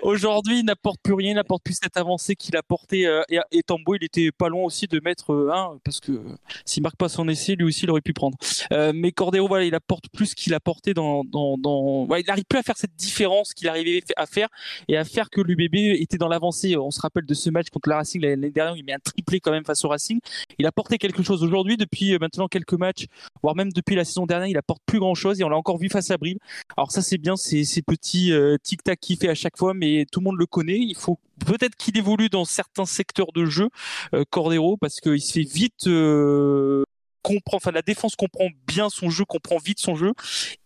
Aujourd'hui, 0.02 0.60
il 0.60 0.64
n'apporte 0.64 1.00
plus 1.02 1.14
rien, 1.14 1.30
il 1.30 1.34
n'apporte 1.34 1.62
plus 1.62 1.78
cette 1.80 1.96
avancée 1.96 2.34
qu'il 2.36 2.56
a 2.56 2.62
porté. 2.62 3.06
euh, 3.06 3.22
et, 3.28 3.38
et 3.52 3.62
Tambo, 3.62 3.94
il 3.94 4.04
était 4.04 4.30
pas 4.30 4.48
loin 4.48 4.64
aussi 4.64 4.86
de 4.86 5.00
mettre 5.04 5.32
euh, 5.32 5.50
un, 5.52 5.78
parce 5.84 6.00
que 6.00 6.20
s'il 6.64 6.82
marque 6.82 6.96
pas 6.96 7.08
son 7.08 7.28
essai, 7.28 7.54
lui 7.54 7.64
aussi, 7.64 7.84
il 7.84 7.90
aurait 7.90 8.00
pu 8.00 8.12
prendre. 8.12 8.36
Euh, 8.72 8.92
mais 8.94 9.12
Cordero, 9.12 9.48
voilà, 9.48 9.64
il 9.64 9.74
apporte 9.74 10.08
plus 10.12 10.34
qu'il 10.34 10.54
a 10.54 10.60
porté 10.60 10.94
dans. 10.94 11.24
dans, 11.24 11.58
dans... 11.58 12.06
Il 12.16 12.24
n'arrive 12.26 12.44
plus 12.48 12.58
à 12.58 12.62
faire 12.62 12.76
cette 12.76 12.96
différence 12.96 13.54
qu'il 13.54 13.68
arrivait 13.68 14.02
à 14.16 14.26
faire 14.26 14.48
et 14.88 14.96
à 14.96 15.04
faire 15.04 15.30
que 15.30 15.40
l'UBB 15.40 16.00
était 16.00 16.18
dans 16.18 16.28
l'avancée. 16.28 16.76
On 16.76 16.90
se 16.90 17.00
rappelle 17.00 17.26
de 17.26 17.34
ce 17.34 17.50
match 17.50 17.68
contre 17.70 17.88
le 17.88 17.94
Racing 17.94 18.20
l'année 18.22 18.50
dernière, 18.50 18.76
il 18.76 18.84
met 18.84 18.92
un 18.92 18.98
triplé 18.98 19.40
quand 19.40 19.50
même 19.50 19.64
face 19.64 19.84
au 19.84 19.88
Racing. 19.88 20.20
Il 20.58 20.66
a 20.66 20.72
porté 20.72 20.98
quelque 20.98 21.22
chose 21.22 21.42
aujourd'hui, 21.42 21.76
depuis 21.76 22.14
euh, 22.14 22.18
maintenant 22.20 22.48
quelques 22.48 22.74
matchs, 22.74 23.06
voire 23.42 23.54
même 23.54 23.72
depuis 23.72 23.94
la 23.94 24.04
saison 24.04 24.26
dernière, 24.26 24.48
il 24.48 24.56
apporte 24.56 24.82
plus 24.86 24.98
grand 24.98 25.14
chose 25.14 25.40
et 25.40 25.44
on 25.44 25.48
l'a 25.48 25.56
encore 25.56 25.78
vu 25.78 25.88
face 25.88 26.10
à 26.10 26.16
Brive. 26.16 26.38
Alors 26.76 26.90
ça 26.90 27.02
c'est 27.02 27.18
bien, 27.18 27.36
ces, 27.36 27.64
petits 27.82 28.32
euh, 28.32 28.56
tic-tac 28.62 28.98
qu'il 29.00 29.17
fait 29.18 29.28
à 29.28 29.34
chaque 29.34 29.56
fois, 29.58 29.74
mais 29.74 30.06
tout 30.10 30.20
le 30.20 30.24
monde 30.24 30.38
le 30.38 30.46
connaît. 30.46 30.78
Il 30.78 30.96
faut 30.96 31.18
peut-être 31.46 31.76
qu'il 31.76 31.96
évolue 31.98 32.28
dans 32.28 32.44
certains 32.44 32.86
secteurs 32.86 33.32
de 33.34 33.44
jeu, 33.46 33.68
euh, 34.14 34.24
Cordero, 34.30 34.76
parce 34.76 35.00
qu'il 35.00 35.20
se 35.20 35.32
fait 35.32 35.42
vite 35.42 35.86
euh, 35.86 36.82
comprend, 37.22 37.56
enfin 37.58 37.72
la 37.72 37.82
défense 37.82 38.16
comprend 38.16 38.48
bien 38.66 38.88
son 38.88 39.10
jeu, 39.10 39.24
comprend 39.24 39.58
vite 39.58 39.80
son 39.80 39.94
jeu, 39.96 40.12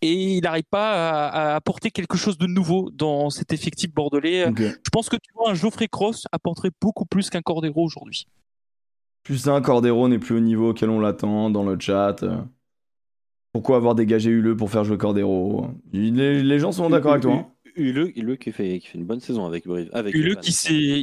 et 0.01 0.13
il 0.37 0.43
n'arrive 0.43 0.65
pas 0.71 0.93
à, 1.11 1.27
à 1.53 1.57
apporter 1.57 1.91
quelque 1.91 2.17
chose 2.17 2.39
de 2.39 2.47
nouveau 2.47 2.91
dans 2.93 3.31
cet 3.31 3.53
effectif 3.53 3.93
bordelais. 3.93 4.45
Je 4.85 4.91
pense 4.93 5.09
que 5.09 5.17
tu 5.17 5.33
vois 5.35 5.51
un 5.51 5.55
Geoffrey 5.55 5.89
Cross 5.89 6.27
apporterait 6.31 6.71
beaucoup 6.81 7.07
plus 7.07 7.31
qu'un 7.31 7.43
Cordero 7.43 7.83
aujourd'hui. 7.83 8.27
Plus 9.25 9.49
un 9.49 9.61
Cordero 9.61 10.09
n'est 10.09 10.19
plus 10.19 10.37
au 10.37 10.41
niveau 10.41 10.71
auquel 10.71 10.91
on 10.91 11.01
l'attend 11.01 11.49
dans 11.51 11.65
le 11.65 11.79
chat. 11.81 12.23
Euh, 12.23 12.37
Pourquoi 13.53 13.77
avoir 13.77 13.95
dégagé 13.95 14.31
Hule 14.31 14.57
pour 14.57 14.71
faire 14.71 14.85
jouer 14.85 14.99
Cordero? 14.99 15.69
Les, 15.93 16.43
les 16.43 16.59
gens 16.59 16.73
sont 16.73 16.89
d'accord 16.91 17.13
avec 17.13 17.23
toi. 17.23 17.33
hein. 17.35 17.47
Huleux, 17.77 18.17
Huleux 18.19 18.37
qui, 18.37 18.53
fait, 18.53 18.79
qui 18.79 18.87
fait 18.89 18.99
une 18.99 19.05
bonne 19.05 19.21
saison 19.21 19.47
avec 19.47 19.67
Brive. 19.67 19.91
Avec 19.93 20.15
Huleux 20.15 20.35
qui 20.37 20.53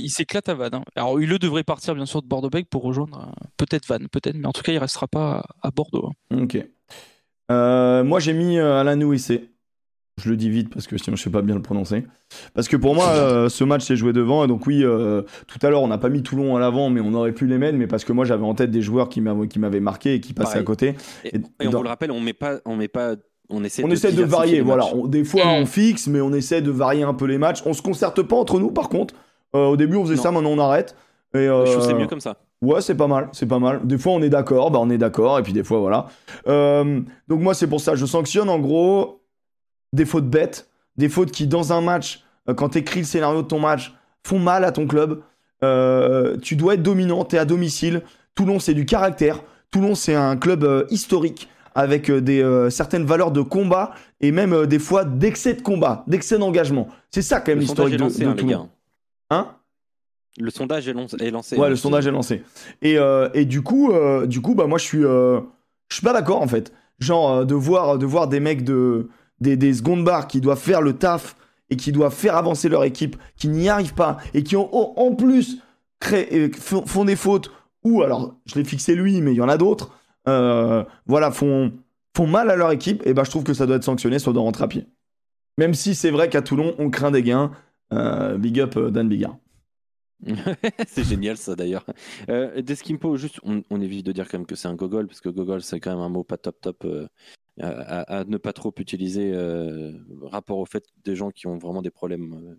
s'éclate 0.09 0.49
à 0.49 0.53
Vannes. 0.53 0.75
hein. 0.75 0.83
Alors 0.95 1.17
Huleux 1.17 1.39
devrait 1.39 1.63
partir 1.63 1.95
bien 1.95 2.05
sûr 2.05 2.21
de 2.21 2.27
Bordeaux-Bègles 2.27 2.67
pour 2.67 2.83
rejoindre 2.83 3.29
euh, 3.29 3.45
peut-être 3.57 3.87
Vannes, 3.87 4.07
peut-être, 4.11 4.35
mais 4.35 4.47
en 4.47 4.51
tout 4.51 4.61
cas 4.61 4.71
il 4.71 4.77
restera 4.77 5.07
pas 5.07 5.43
à- 5.61 5.71
Bordeaux. 5.71 6.11
hein. 6.31 6.41
Ok. 6.43 6.57
Euh, 7.51 8.03
moi, 8.03 8.19
j'ai 8.19 8.33
mis 8.33 8.57
euh, 8.59 8.79
Alain 8.79 8.95
Nouissé. 8.95 9.49
Je 10.21 10.29
le 10.29 10.35
dis 10.35 10.49
vite 10.49 10.69
parce 10.73 10.85
que 10.85 10.97
sinon 10.97 11.15
je 11.15 11.23
sais 11.23 11.29
pas 11.29 11.41
bien 11.41 11.55
le 11.55 11.61
prononcer. 11.61 12.05
Parce 12.53 12.67
que 12.67 12.75
pour 12.75 12.93
moi, 12.93 13.07
euh, 13.15 13.47
ce 13.49 13.63
match 13.63 13.85
s'est 13.85 13.95
joué 13.95 14.11
devant. 14.11 14.43
Et 14.43 14.47
donc, 14.47 14.67
oui, 14.67 14.83
euh, 14.83 15.21
tout 15.47 15.59
à 15.65 15.69
l'heure, 15.69 15.81
on 15.81 15.87
n'a 15.87 15.97
pas 15.97 16.09
mis 16.09 16.21
Toulon 16.23 16.57
à 16.57 16.59
l'avant, 16.59 16.89
mais 16.89 16.99
on 16.99 17.13
aurait 17.13 17.31
pu 17.31 17.47
les 17.47 17.57
mettre. 17.57 17.77
Mais 17.77 17.87
parce 17.87 18.03
que 18.03 18.11
moi, 18.11 18.25
j'avais 18.25 18.43
en 18.43 18.53
tête 18.53 18.69
des 18.69 18.81
joueurs 18.81 19.07
qui 19.07 19.21
m'avaient 19.21 19.47
qui 19.47 19.59
m'avaient 19.59 19.79
marqué 19.79 20.15
et 20.15 20.19
qui 20.19 20.33
passaient 20.33 20.49
Pareil. 20.49 20.61
à 20.61 20.65
côté. 20.65 20.95
Et, 21.23 21.37
Et 21.37 21.37
et 21.37 21.67
on 21.67 21.69
dans- 21.71 21.77
vous 21.77 21.83
le 21.83 21.89
rappelle, 21.89 22.11
on 22.11 22.19
met 22.19 22.33
pas, 22.33 22.59
on 22.65 22.75
met 22.75 22.89
pas, 22.89 23.15
on 23.49 23.63
essaie 23.63 23.83
On 23.83 23.87
de 23.87 23.93
essaie 23.93 24.11
de 24.11 24.23
diversifier 24.23 24.59
varier, 24.59 24.61
voilà. 24.61 24.85
On- 24.95 25.07
des 25.07 25.23
fois, 25.23 25.45
on 25.47 25.65
fixe, 25.65 26.07
mais 26.07 26.21
on 26.21 26.33
essaie 26.33 26.61
de 26.61 26.71
varier 26.71 27.03
un 27.03 27.13
peu 27.13 27.25
les 27.25 27.37
matchs. 27.37 27.61
On 27.65 27.73
se 27.73 27.81
concerte 27.81 28.21
pas 28.21 28.35
entre 28.35 28.59
nous, 28.59 28.71
par 28.71 28.89
contre. 28.89 29.13
Euh, 29.55 29.65
au 29.67 29.77
début, 29.77 29.95
on 29.95 30.03
faisait 30.03 30.15
Non. 30.15 30.21
ça, 30.21 30.31
maintenant 30.31 30.51
on 30.51 30.59
arrête. 30.59 30.95
Et, 31.33 31.45
Je 31.45 31.71
trouve 31.71 31.83
c'est 31.85 31.93
euh, 31.93 31.97
mieux 31.97 32.07
comme 32.07 32.19
ça. 32.21 32.37
Ouais, 32.61 32.81
c'est 32.81 32.95
pas 32.95 33.07
mal, 33.07 33.29
c'est 33.31 33.45
pas 33.45 33.59
mal. 33.59 33.81
Des 33.85 33.97
fois, 33.97 34.13
on 34.13 34.21
est 34.21 34.29
d'accord, 34.29 34.69
bah 34.71 34.79
on 34.81 34.89
est 34.89 34.97
d'accord, 34.97 35.39
et 35.39 35.43
puis 35.43 35.53
des 35.53 35.63
fois, 35.63 35.79
voilà. 35.79 36.07
Euh, 36.47 36.99
donc 37.27 37.39
moi, 37.41 37.53
c'est 37.53 37.67
pour 37.67 37.79
ça, 37.81 37.95
je 37.95 38.05
sanctionne 38.05 38.49
en 38.49 38.59
gros 38.59 39.21
des 39.93 40.05
fautes 40.05 40.29
bêtes, 40.29 40.69
des 40.97 41.07
fautes 41.09 41.31
qui, 41.31 41.47
dans 41.47 41.71
un 41.71 41.81
match, 41.81 42.23
quand 42.57 42.69
t'écris 42.69 42.99
le 43.01 43.05
scénario 43.05 43.41
de 43.43 43.47
ton 43.47 43.59
match, 43.59 43.93
font 44.25 44.39
mal 44.39 44.65
à 44.65 44.71
ton 44.71 44.87
club. 44.87 45.21
Euh, 45.63 46.37
tu 46.41 46.55
dois 46.55 46.73
être 46.75 46.83
dominant, 46.83 47.23
t'es 47.25 47.37
à 47.37 47.45
domicile. 47.45 48.01
Toulon, 48.35 48.59
c'est 48.59 48.73
du 48.73 48.85
caractère. 48.85 49.41
Toulon, 49.71 49.95
c'est 49.95 50.15
un 50.15 50.35
club 50.35 50.63
euh, 50.63 50.85
historique 50.89 51.47
avec 51.79 52.09
euh, 52.09 52.19
des 52.19 52.43
euh, 52.43 52.69
certaines 52.69 53.05
valeurs 53.05 53.31
de 53.31 53.39
combat 53.41 53.93
et 54.19 54.33
même 54.33 54.51
euh, 54.51 54.65
des 54.65 54.79
fois 54.79 55.05
d'excès 55.05 55.53
de 55.53 55.61
combat, 55.61 56.03
d'excès 56.07 56.37
d'engagement. 56.37 56.89
C'est 57.09 57.21
ça 57.21 57.39
quand 57.39 57.53
même 57.53 57.59
l'historique 57.59 57.95
de, 57.95 58.03
de 58.03 58.25
hein, 58.25 58.35
gars. 58.45 58.65
Hein? 59.29 59.47
Le 60.37 60.51
sondage 60.51 60.89
est, 60.89 60.93
lancé. 60.93 61.55
Ouais, 61.55 61.67
hein, 61.67 61.69
le 61.69 61.77
sondage 61.77 62.05
est 62.05 62.11
lancé. 62.11 62.43
Et, 62.81 62.97
euh, 62.97 63.29
et 63.33 63.45
du 63.45 63.61
coup, 63.61 63.93
du 64.25 64.41
coup, 64.41 64.55
bah 64.55 64.67
moi 64.67 64.77
je 64.77 64.83
suis, 64.83 65.01
je 65.01 65.41
suis 65.89 66.03
pas 66.03 66.13
d'accord 66.13 66.41
en 66.41 66.47
fait. 66.47 66.73
Genre 66.99 67.45
de 67.45 67.55
voir, 67.55 67.97
de 67.97 68.05
voir 68.05 68.27
des 68.27 68.41
mecs 68.41 68.65
de, 68.65 69.07
des, 69.39 69.55
des 69.55 69.73
secondes 69.73 70.03
barres 70.03 70.27
qui 70.27 70.41
doivent 70.41 70.59
faire 70.59 70.81
le 70.81 70.93
taf 70.93 71.37
et 71.69 71.77
qui 71.77 71.93
doivent 71.93 72.13
faire 72.13 72.35
avancer 72.35 72.67
leur 72.67 72.83
équipe, 72.83 73.15
qui 73.37 73.47
n'y 73.47 73.69
arrivent 73.69 73.93
pas 73.93 74.17
et 74.33 74.43
qui 74.43 74.57
ont 74.57 74.69
en 74.99 75.15
plus 75.15 75.59
créé, 76.01 76.51
font, 76.51 76.85
font 76.85 77.05
des 77.05 77.15
fautes 77.15 77.51
ou 77.83 78.03
alors 78.03 78.35
je 78.45 78.55
l'ai 78.55 78.65
fixé 78.65 78.95
lui, 78.95 79.21
mais 79.21 79.31
il 79.31 79.37
y 79.37 79.41
en 79.41 79.49
a 79.49 79.57
d'autres. 79.57 79.91
Euh, 80.27 80.83
voilà, 81.05 81.31
font, 81.31 81.73
font 82.15 82.27
mal 82.27 82.49
à 82.49 82.55
leur 82.55 82.71
équipe. 82.71 83.05
Et 83.05 83.13
bah 83.13 83.23
je 83.23 83.29
trouve 83.29 83.43
que 83.43 83.53
ça 83.53 83.65
doit 83.65 83.77
être 83.77 83.83
sanctionné, 83.83 84.19
ça 84.19 84.31
doit 84.31 84.41
rentrer 84.41 84.63
à 84.63 84.67
pied. 84.67 84.87
Même 85.57 85.73
si 85.73 85.95
c'est 85.95 86.11
vrai 86.11 86.29
qu'à 86.29 86.41
Toulon, 86.41 86.75
on 86.79 86.89
craint 86.89 87.11
des 87.11 87.23
gains. 87.23 87.51
Euh, 87.91 88.37
big 88.37 88.59
up 88.59 88.77
euh, 88.77 88.91
Dan 88.91 89.09
Bigard. 89.09 89.37
c'est 90.87 91.03
génial 91.03 91.37
ça 91.37 91.55
d'ailleurs. 91.55 91.85
Euh, 92.29 92.61
Deskimpo, 92.61 93.15
juste, 93.15 93.39
on, 93.43 93.81
évite 93.81 94.05
de 94.05 94.11
dire 94.11 94.27
quand 94.27 94.37
même 94.37 94.45
que 94.45 94.55
c'est 94.55 94.67
un 94.67 94.75
gogol, 94.75 95.07
parce 95.07 95.21
que 95.21 95.29
gogol 95.29 95.61
c'est 95.61 95.79
quand 95.79 95.91
même 95.91 96.01
un 96.01 96.09
mot 96.09 96.23
pas 96.23 96.37
top 96.37 96.59
top 96.61 96.85
à, 97.61 98.23
ne 98.27 98.37
pas 98.37 98.53
trop 98.53 98.73
utiliser 98.77 99.31
euh, 99.33 99.91
rapport 100.23 100.59
au 100.59 100.65
fait 100.65 100.85
des 101.03 101.15
gens 101.15 101.31
qui 101.31 101.47
ont 101.47 101.57
vraiment 101.57 101.81
des 101.81 101.91
problèmes 101.91 102.57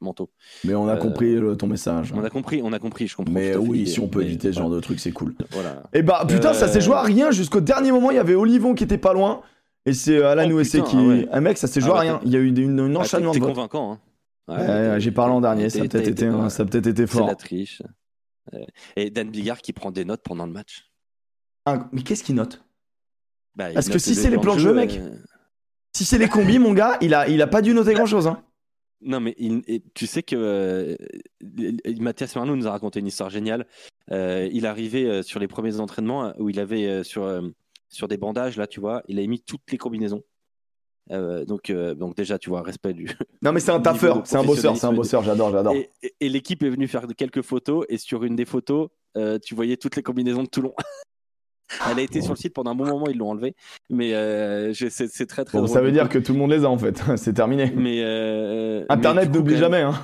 mentaux. 0.00 0.30
Mais 0.64 0.74
on 0.74 0.88
a 0.88 0.94
Euh, 0.94 0.96
compris 0.96 1.34
le- 1.36 1.56
ton 1.56 1.66
message. 1.66 2.12
On 2.16 2.22
a 2.24 2.30
compris, 2.30 2.60
on 2.62 2.72
a 2.72 2.78
compris, 2.78 3.06
je 3.08 3.16
comprends. 3.16 3.32
Mais 3.32 3.54
oui, 3.56 3.86
si 3.86 4.00
on 4.00 4.08
peut 4.08 4.20
mais 4.20 4.26
éviter 4.26 4.48
ce 4.52 4.58
genre 4.58 4.68
voilà. 4.68 4.80
de 4.80 4.84
truc, 4.84 5.00
c'est 5.00 5.12
cool. 5.12 5.34
Voilà. 5.50 5.82
Et 5.92 6.02
bah 6.02 6.24
putain, 6.28 6.52
ça 6.54 6.68
s'est 6.68 6.80
joué 6.80 6.94
à 6.94 7.00
Euh, 7.00 7.04
rien 7.06 7.30
jusqu'au 7.30 7.60
dernier 7.60 7.92
moment. 7.92 8.10
Il 8.10 8.16
y 8.16 8.18
avait 8.18 8.34
Olivon 8.34 8.74
qui 8.74 8.84
était 8.84 8.98
pas 8.98 9.12
loin. 9.12 9.42
Et 9.86 9.92
c'est 9.94 10.16
euh, 10.18 10.28
Alan 10.30 10.48
Oh, 10.50 10.54
Ouessé 10.56 10.82
qui. 10.82 10.96
ah 10.96 11.02
ouais. 11.02 11.28
Un 11.32 11.40
mec, 11.40 11.56
ça 11.58 11.66
s'est 11.66 11.80
Ah 11.82 11.86
joué 11.86 11.90
à 11.92 11.94
ouais, 11.94 12.00
rien. 12.00 12.20
Il 12.24 12.30
y 12.32 12.36
a 12.36 12.38
eu 12.40 12.46
une, 12.46 12.58
une, 12.58 12.78
une 12.80 12.96
Ah, 12.96 13.00
enchaînement 13.00 13.32
de 13.32 13.38
convaincant. 13.38 13.92
Hein. 13.92 13.98
Ouais, 14.48 15.00
J'ai 15.00 15.10
parlé 15.12 15.32
en 15.32 15.40
dernier, 15.40 15.70
ça 15.70 15.78
a 15.78 15.82
peut-être 15.82 16.08
été, 16.08 16.26
peut-être 16.26 16.86
été 16.86 17.06
C'est 17.06 17.06
fort. 17.06 17.26
la 17.28 17.34
triche. 17.36 17.82
Euh, 18.54 18.58
Et 18.96 19.10
Dan 19.10 19.30
Bigard 19.30 19.58
qui 19.62 19.72
prend 19.72 19.90
des 19.90 20.04
notes 20.04 20.22
pendant 20.24 20.44
le 20.46 20.52
match. 20.52 20.90
Ah, 21.66 21.88
mais 21.92 22.02
qu'est-ce 22.02 22.24
qu'il 22.24 22.34
note? 22.34 22.62
Bah, 23.54 23.66
Parce 23.74 23.88
que 23.88 23.98
si 23.98 24.14
c'est 24.14 24.30
les 24.30 24.38
plans 24.38 24.54
de 24.54 24.60
jeu, 24.60 24.72
mec. 24.74 24.98
euh, 25.00 25.10
Si 25.94 26.04
c'est 26.04 26.18
les 26.18 26.28
combis, 26.28 26.58
mon 26.58 26.72
gars, 26.72 26.96
il 27.00 27.14
a, 27.14 27.28
il 27.28 27.40
a 27.42 27.46
pas 27.46 27.62
dû 27.62 27.74
noter 27.74 27.94
grand 27.94 28.06
chose. 28.06 28.26
Hein. 28.26 28.42
Non, 29.02 29.20
mais 29.20 29.34
il- 29.38 29.62
tu 29.94 30.06
sais 30.06 30.22
que 30.22 30.36
euh, 30.36 30.96
Mathias 31.98 32.36
Marlou 32.36 32.56
nous 32.56 32.66
a 32.66 32.70
raconté 32.70 33.00
une 33.00 33.06
histoire 33.06 33.30
géniale. 33.30 33.66
Euh, 34.10 34.48
il 34.52 34.66
arrivait 34.66 35.06
euh, 35.06 35.22
sur 35.22 35.40
les 35.40 35.48
premiers 35.48 35.80
entraînements 35.80 36.32
où 36.38 36.48
il 36.50 36.60
avait 36.60 37.02
sur, 37.04 37.40
sur 37.88 38.08
des 38.08 38.16
bandages, 38.16 38.56
là, 38.56 38.66
tu 38.66 38.80
vois, 38.80 39.02
il 39.08 39.18
avait 39.18 39.26
mis 39.26 39.40
toutes 39.40 39.70
les 39.72 39.78
combinaisons. 39.78 40.22
Euh, 41.12 41.44
donc, 41.44 41.70
euh, 41.70 41.94
donc 41.94 42.14
déjà, 42.16 42.38
tu 42.38 42.50
vois, 42.50 42.62
respect 42.62 42.92
du. 42.92 43.06
Non, 43.42 43.52
mais 43.52 43.60
c'est 43.60 43.72
un 43.72 43.80
taffeur, 43.80 44.20
c'est 44.26 44.36
un 44.36 44.44
bosseur, 44.44 44.76
c'est 44.76 44.86
un 44.86 44.92
bosseur, 44.92 45.22
j'adore, 45.24 45.50
j'adore. 45.50 45.74
Et, 45.74 45.90
et- 46.02 46.14
et 46.20 46.28
l'équipe 46.28 46.62
est 46.62 46.70
venue 46.70 46.86
faire 46.86 47.06
quelques 47.16 47.42
photos 47.42 47.84
et 47.88 47.96
sur 47.98 48.22
une 48.24 48.36
des 48.36 48.44
photos, 48.44 48.90
euh, 49.16 49.38
tu 49.42 49.54
voyais 49.54 49.76
toutes 49.76 49.96
les 49.96 50.02
combinaisons 50.02 50.42
de 50.44 50.48
Toulon. 50.48 50.74
Elle 51.90 51.98
a 51.98 52.02
été 52.02 52.20
sur 52.20 52.32
le 52.32 52.38
site 52.38 52.52
pendant 52.54 52.72
un 52.72 52.74
bon 52.74 52.86
moment, 52.86 53.06
ils 53.08 53.16
l'ont 53.16 53.30
enlevée, 53.30 53.54
mais 53.88 54.14
euh, 54.14 54.72
je- 54.72 54.88
c'est 54.88 55.26
très 55.26 55.44
très. 55.44 55.58
Bon, 55.58 55.64
drôle 55.64 55.74
ça 55.74 55.80
veut 55.80 55.92
dire 55.92 56.08
que 56.08 56.18
tout 56.18 56.32
le 56.32 56.38
monde 56.38 56.50
les 56.50 56.64
a 56.64 56.68
en 56.70 56.78
fait. 56.78 57.00
c'est 57.16 57.32
terminé. 57.32 57.72
Mais 57.76 58.00
euh, 58.02 58.84
Internet 58.88 59.32
n'oublie 59.32 59.56
jamais. 59.56 59.82
Hein. 59.82 59.94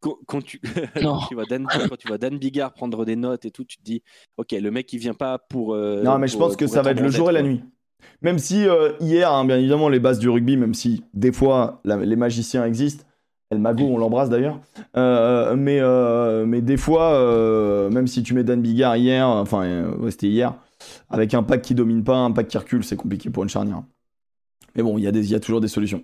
quand, 0.00 0.16
quand 0.26 0.42
tu, 0.44 0.60
Non. 1.02 1.14
quand 1.18 1.26
tu 1.28 1.34
vois 1.34 1.44
Dan, 1.46 1.66
quand 1.66 1.96
tu 1.96 2.08
vois 2.08 2.18
Dan 2.18 2.38
Bigard 2.38 2.72
prendre 2.74 3.04
des 3.04 3.16
notes 3.16 3.44
et 3.46 3.50
tout, 3.50 3.64
tu 3.64 3.78
te 3.78 3.82
dis, 3.82 4.02
ok, 4.36 4.52
le 4.52 4.70
mec 4.70 4.92
il 4.92 4.98
vient 4.98 5.14
pas 5.14 5.38
pour. 5.38 5.74
euh, 5.74 6.02
Non, 6.02 6.18
mais 6.18 6.28
je 6.28 6.36
pense 6.36 6.56
que 6.56 6.66
ça 6.66 6.82
va 6.82 6.90
être 6.90 7.00
le 7.00 7.10
jour 7.10 7.30
et 7.30 7.32
la 7.32 7.40
quoi. 7.40 7.48
nuit. 7.48 7.62
Même 8.20 8.38
si 8.38 8.66
euh, 8.68 8.92
hier, 9.00 9.32
hein, 9.32 9.46
bien 9.46 9.56
évidemment, 9.56 9.88
les 9.88 10.00
bases 10.00 10.18
du 10.18 10.28
rugby, 10.28 10.58
même 10.58 10.74
si 10.74 11.02
des 11.14 11.32
fois 11.32 11.80
la- 11.84 11.96
les 11.96 12.16
magiciens 12.16 12.64
existent, 12.66 13.04
El 13.50 13.58
Mago, 13.60 13.84
on 13.84 13.96
l'embrasse 13.98 14.28
d'ailleurs, 14.28 14.58
euh, 14.96 15.54
mais, 15.56 15.78
euh, 15.80 16.44
mais 16.44 16.60
des 16.60 16.76
fois, 16.76 17.12
euh, 17.14 17.88
même 17.90 18.06
si 18.06 18.22
tu 18.22 18.34
mets 18.34 18.44
Dan 18.44 18.60
Bigard 18.60 18.96
hier, 18.96 19.26
enfin, 19.28 19.86
ouais, 20.00 20.10
c'était 20.10 20.26
hier, 20.28 20.54
avec 21.10 21.34
un 21.34 21.42
pack 21.42 21.62
qui 21.62 21.74
domine 21.74 22.04
pas, 22.04 22.16
un 22.16 22.30
pack 22.32 22.48
qui 22.48 22.58
recule, 22.58 22.84
c'est 22.84 22.96
compliqué 22.96 23.30
pour 23.30 23.42
une 23.42 23.48
charnière. 23.48 23.82
Mais 24.76 24.82
bon, 24.82 24.98
il 24.98 25.04
y, 25.04 25.06
a 25.06 25.12
des- 25.12 25.24
il 25.24 25.30
y 25.30 25.34
a 25.36 25.40
toujours 25.40 25.60
des 25.60 25.68
solutions. 25.68 26.02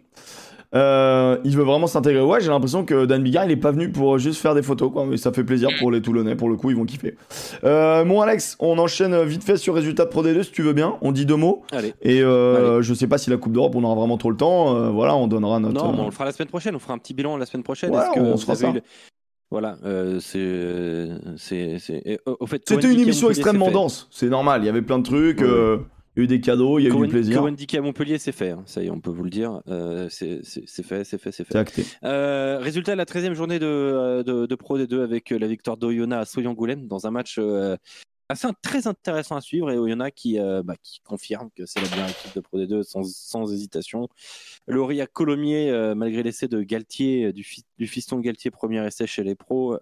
Euh, 0.72 1.38
il 1.42 1.56
veut 1.56 1.64
vraiment 1.64 1.88
s'intégrer. 1.88 2.22
Ouais, 2.22 2.40
j'ai 2.40 2.48
l'impression 2.48 2.84
que 2.84 3.04
Dan 3.04 3.24
Bigard, 3.24 3.44
il 3.44 3.50
est 3.50 3.56
pas 3.56 3.72
venu 3.72 3.90
pour 3.90 4.18
juste 4.18 4.40
faire 4.40 4.54
des 4.54 4.62
photos, 4.62 4.92
quoi. 4.92 5.04
Mais 5.04 5.16
ça 5.16 5.32
fait 5.32 5.42
plaisir 5.42 5.68
pour 5.80 5.90
les 5.90 6.00
Toulonnais, 6.00 6.36
pour 6.36 6.48
le 6.48 6.54
coup, 6.54 6.70
ils 6.70 6.76
vont 6.76 6.84
kiffer. 6.84 7.16
Euh, 7.64 8.04
mon 8.04 8.20
Alex, 8.20 8.56
on 8.60 8.78
enchaîne 8.78 9.20
vite 9.24 9.42
fait 9.42 9.56
sur 9.56 9.74
résultat 9.74 10.04
de 10.04 10.10
Pro 10.10 10.22
D2 10.22 10.44
si 10.44 10.52
tu 10.52 10.62
veux 10.62 10.72
bien. 10.72 10.96
On 11.00 11.10
dit 11.10 11.26
deux 11.26 11.34
mots. 11.34 11.62
Allez. 11.72 11.92
Et 12.02 12.22
euh, 12.22 12.82
je 12.82 12.94
sais 12.94 13.08
pas 13.08 13.18
si 13.18 13.30
la 13.30 13.36
Coupe 13.36 13.52
d'Europe, 13.52 13.74
on 13.74 13.82
aura 13.82 13.96
vraiment 13.96 14.16
trop 14.16 14.30
le 14.30 14.36
temps. 14.36 14.76
Euh, 14.76 14.90
voilà, 14.90 15.16
on 15.16 15.26
donnera 15.26 15.58
notre. 15.58 15.74
Non, 15.74 15.92
mais 15.92 15.98
on 16.02 16.04
le 16.04 16.12
fera 16.12 16.24
la 16.24 16.30
semaine 16.32 16.48
prochaine. 16.48 16.76
On 16.76 16.78
fera 16.78 16.94
un 16.94 16.98
petit 16.98 17.14
bilan 17.14 17.36
la 17.36 17.46
semaine 17.46 17.64
prochaine. 17.64 17.90
Ouais, 17.90 17.98
Est-ce 18.02 18.12
que 18.14 18.20
on 18.20 18.30
vous 18.30 18.36
se 18.38 18.42
fera 18.46 18.52
avez 18.52 18.60
ça. 18.60 18.78
eu 18.78 18.82
Voilà, 19.50 19.78
euh, 19.84 20.20
c'est, 20.20 21.08
c'est, 21.36 21.78
c'est. 21.80 22.02
et, 22.04 22.20
euh, 22.28 22.36
Au 22.38 22.46
fait, 22.46 22.62
C'était 22.66 22.92
une 22.92 23.00
émission 23.00 23.30
extrêmement 23.30 23.70
dense. 23.70 24.06
C'est 24.10 24.28
normal. 24.28 24.62
Il 24.62 24.66
y 24.66 24.68
avait 24.68 24.82
plein 24.82 24.98
de 24.98 25.04
trucs. 25.04 25.40
Ouais. 25.40 25.46
euh, 25.46 25.78
il 26.16 26.20
y 26.20 26.22
a 26.22 26.24
eu 26.24 26.26
des 26.26 26.40
cadeaux, 26.40 26.78
il 26.78 26.82
y 26.82 26.86
a 26.86 26.88
eu 26.88 26.92
Cohen, 26.92 27.02
du 27.04 27.08
plaisir. 27.08 27.40
Cohen 27.40 27.52
Dickey 27.52 27.78
à 27.78 27.80
Montpellier, 27.82 28.18
c'est 28.18 28.32
fait. 28.32 28.50
hein. 28.50 28.62
Ça 28.66 28.82
y 28.82 28.86
est, 28.86 28.90
on 28.90 29.00
peut 29.00 29.10
vous 29.10 29.22
le 29.22 29.30
dire. 29.30 29.60
Euh, 29.68 30.08
c'est, 30.10 30.40
fait, 30.44 31.04
c'est 31.04 31.18
fait, 31.18 31.32
c'est 31.32 31.44
fait. 31.44 31.56
Acté. 31.56 31.84
Euh, 32.04 32.58
résultat 32.60 32.92
de 32.92 32.96
la 32.98 33.04
13e 33.04 33.32
journée 33.34 33.58
de, 33.60 33.66
euh, 33.66 34.22
de, 34.24 34.46
de 34.46 34.54
Pro 34.56 34.76
D2 34.76 35.02
avec 35.02 35.30
la 35.30 35.46
victoire 35.46 35.76
d'Oyonnax 35.76 36.22
à 36.22 36.24
Soyangoulême 36.32 36.88
dans 36.88 37.06
un 37.06 37.10
match 37.12 37.36
euh, 37.38 37.76
assez 38.30 38.46
très 38.62 38.86
intéressant 38.86 39.36
à 39.36 39.40
suivre 39.40 39.70
et 39.70 39.78
Oyonnax 39.78 40.14
qui, 40.14 40.38
euh, 40.38 40.62
bah, 40.62 40.76
qui 40.82 41.00
confirme 41.00 41.50
que 41.56 41.66
c'est 41.66 41.80
la 41.80 41.88
meilleure 41.90 42.10
équipe 42.10 42.34
de 42.34 42.40
Pro 42.40 42.58
D2 42.58 42.82
sans, 42.82 43.52
hésitation. 43.52 44.08
Lauréat 44.68 45.08
Colomiers, 45.08 45.70
euh, 45.70 45.94
malgré 45.94 46.22
l'essai 46.22 46.46
de 46.46 46.62
Galtier, 46.62 47.26
euh, 47.26 47.32
du, 47.32 47.42
fi- 47.42 47.64
du 47.78 47.88
fiston 47.88 48.20
Galtier, 48.20 48.50
premier 48.50 48.86
essai 48.86 49.06
chez 49.06 49.24
les 49.24 49.34
pros, 49.34 49.78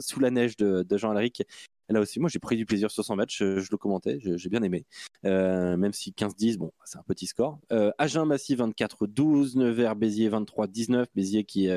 sous 0.00 0.20
la 0.20 0.30
neige 0.30 0.56
de, 0.56 0.86
Jean 0.96 1.10
Alric. 1.10 1.42
Là 1.88 2.00
aussi, 2.00 2.20
moi 2.20 2.30
j'ai 2.30 2.38
pris 2.38 2.56
du 2.56 2.64
plaisir 2.64 2.90
sur 2.90 3.04
son 3.04 3.16
match, 3.16 3.38
je 3.40 3.68
le 3.70 3.76
commentais, 3.76 4.18
j'ai 4.22 4.48
bien 4.48 4.62
aimé. 4.62 4.86
Même 5.24 5.92
si 5.92 6.12
15-10, 6.12 6.56
bon, 6.56 6.72
c'est 6.84 6.96
un 6.96 7.02
petit 7.02 7.26
score. 7.26 7.58
Agen 7.98 8.24
Massy 8.24 8.54
24-12, 8.54 9.58
Nevers 9.58 9.96
Béziers 9.96 10.30
23-19, 10.30 11.06
Béziers 11.14 11.44
qui 11.44 11.68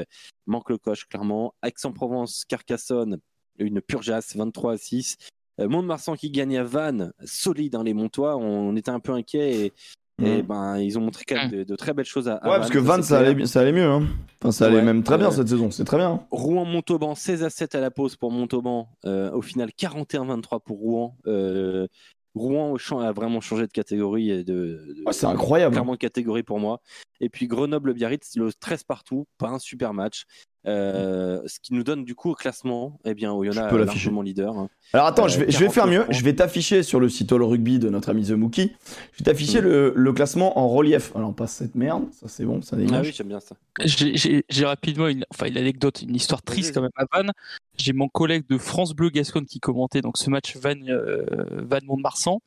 manque 0.46 0.70
le 0.70 0.78
coche 0.78 1.06
clairement. 1.08 1.54
Aix-en-Provence 1.64 2.46
Carcassonne, 2.46 3.20
une 3.58 3.82
purgeasse 3.82 4.36
23-6. 4.36 5.16
Euh, 5.16 5.26
Mont-de-Marsan 5.60 6.16
qui 6.16 6.30
gagne 6.32 6.58
à 6.58 6.64
Vannes, 6.64 7.12
solide 7.24 7.74
dans 7.74 7.84
les 7.84 7.94
Montois, 7.94 8.36
on, 8.38 8.70
on 8.70 8.76
était 8.76 8.92
un 8.92 9.00
peu 9.00 9.14
inquiet 9.14 9.52
et, 9.54 9.66
et 9.66 9.72
Mhm. 10.18 10.42
ben 10.44 10.78
ils 10.80 10.98
ont 10.98 11.02
montré 11.02 11.24
quand 11.28 11.36
même 11.36 11.52
de, 11.52 11.64
de 11.66 11.76
très 11.76 11.94
belles 11.94 12.06
choses 12.06 12.30
à, 12.30 12.36
à 12.36 12.50
Ouais, 12.50 12.58
parce 12.58 12.70
que 12.70 12.78
Vannes, 12.80 13.04
ça 13.04 13.20
allait, 13.20 13.46
ça 13.48 13.60
allait 13.62 13.74
mieux. 13.74 13.84
Hein. 13.86 14.08
Enfin, 14.42 14.52
ça 14.54 14.68
allait 14.68 14.78
Ouais, 14.78 14.82
même 14.82 15.04
très 15.04 15.18
bien 15.18 15.28
euh, 15.28 15.32
cette 15.32 15.50
saison. 15.50 15.72
C'est 15.72 15.84
très 15.84 15.98
bien. 15.98 16.26
Rouen-Montauban 16.32 17.16
16 17.16 17.44
à 17.44 17.50
7 17.50 17.76
à 17.76 17.82
la 17.82 17.92
pause 17.92 18.16
pour 18.16 18.32
Montauban. 18.32 18.88
Euh, 19.06 19.30
au 19.32 19.42
final 19.42 19.72
41-23 19.78 20.62
pour 20.64 20.78
Rouen. 20.78 21.18
Euh, 21.28 21.88
Rouen 22.34 22.72
au 22.72 22.78
champ 22.78 23.00
a 23.00 23.12
vraiment 23.12 23.40
changé 23.42 23.68
de 23.68 23.72
catégorie 23.72 24.30
et 24.30 24.44
de, 24.46 24.54
de- 24.54 25.04
Ouais, 25.06 25.12
c'est 25.14 25.26
incroyable. 25.26 25.74
clairement 25.74 25.94
de 25.94 25.98
catégorie 25.98 26.44
pour 26.44 26.60
moi. 26.60 26.80
Et 27.22 27.28
puis 27.30 27.48
Grenoble-Biarritz, 27.48 28.36
le 28.38 28.54
13 28.54 28.84
partout, 28.84 29.26
pas 29.38 29.50
un 29.50 29.60
super 29.60 29.94
match. 29.94 30.24
Euh, 30.68 31.42
ce 31.46 31.60
qui 31.60 31.74
nous 31.74 31.84
donne 31.84 32.04
du 32.06 32.16
coup 32.16 32.32
au 32.32 32.34
classement, 32.36 32.98
eh 33.06 33.14
bien, 33.14 33.32
Oyonnax 33.32 33.72
est 33.74 33.86
largement 33.86 34.22
leader. 34.22 34.58
hein. 34.58 34.70
Alors 34.94 35.06
attends, 35.08 35.26
Euh, 35.26 35.28
je 35.28 35.40
vais, 35.40 35.52
je 35.52 35.58
vais 35.60 35.66
faire 35.70 35.84
49 35.84 35.92
mieux. 36.00 36.06
points. 36.06 36.14
Je 36.18 36.24
vais 36.24 36.34
t'afficher 36.36 36.84
sur 36.84 37.00
le 37.00 37.08
site 37.10 37.32
All 37.32 37.44
Rugby 37.44 37.80
de 37.80 37.90
notre 37.90 38.10
ami 38.10 38.24
The 38.26 38.32
Mookie. 38.32 38.72
Je 39.14 39.20
vais 39.20 39.26
t'afficher 39.26 39.62
Mm. 39.62 39.66
le, 39.66 39.94
le 39.96 40.14
classement 40.14 40.58
en 40.58 40.68
relief. 40.70 41.12
Alors 41.16 41.34
pas 41.36 41.48
cette 41.48 41.76
merde, 41.76 42.06
ça 42.12 42.28
c'est 42.28 42.46
bon, 42.46 42.62
ça 42.62 42.76
Ah 42.76 42.80
dégage. 42.80 43.06
oui, 43.08 43.14
j'aime 43.16 43.28
bien 43.28 43.40
ça. 43.40 43.56
J'ai 43.84 44.66
rapidement 44.66 45.08
une, 45.08 45.26
enfin, 45.32 45.48
une 45.48 45.58
anecdote, 45.58 46.02
une 46.02 46.16
histoire 46.16 46.42
triste 46.42 46.74
quand 46.74 46.82
même 46.82 46.92
à 46.96 47.06
Vannes. 47.14 47.32
J'ai 47.78 47.94
mon 47.94 48.08
collègue 48.08 48.46
de 48.50 48.58
France 48.58 48.94
Bleu 48.94 49.10
Gascogne 49.10 49.46
qui 49.46 49.60
commentait 49.60 50.02
donc 50.02 50.18
ce 50.18 50.30
match 50.30 50.56
Vannes, 50.58 50.86
euh, 50.90 51.26
Vannes 51.52 51.86
Mont-de-Marsan. 51.86 52.40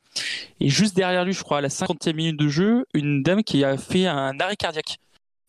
Et 0.59 0.69
juste 0.69 0.95
derrière 0.95 1.23
lui, 1.25 1.33
je 1.33 1.43
crois, 1.43 1.59
à 1.59 1.61
la 1.61 1.69
50e 1.69 2.15
minute 2.15 2.37
de 2.39 2.47
jeu, 2.47 2.85
une 2.93 3.21
dame 3.23 3.43
qui 3.43 3.63
a 3.63 3.77
fait 3.77 4.07
un 4.07 4.37
arrêt 4.39 4.55
cardiaque. 4.55 4.97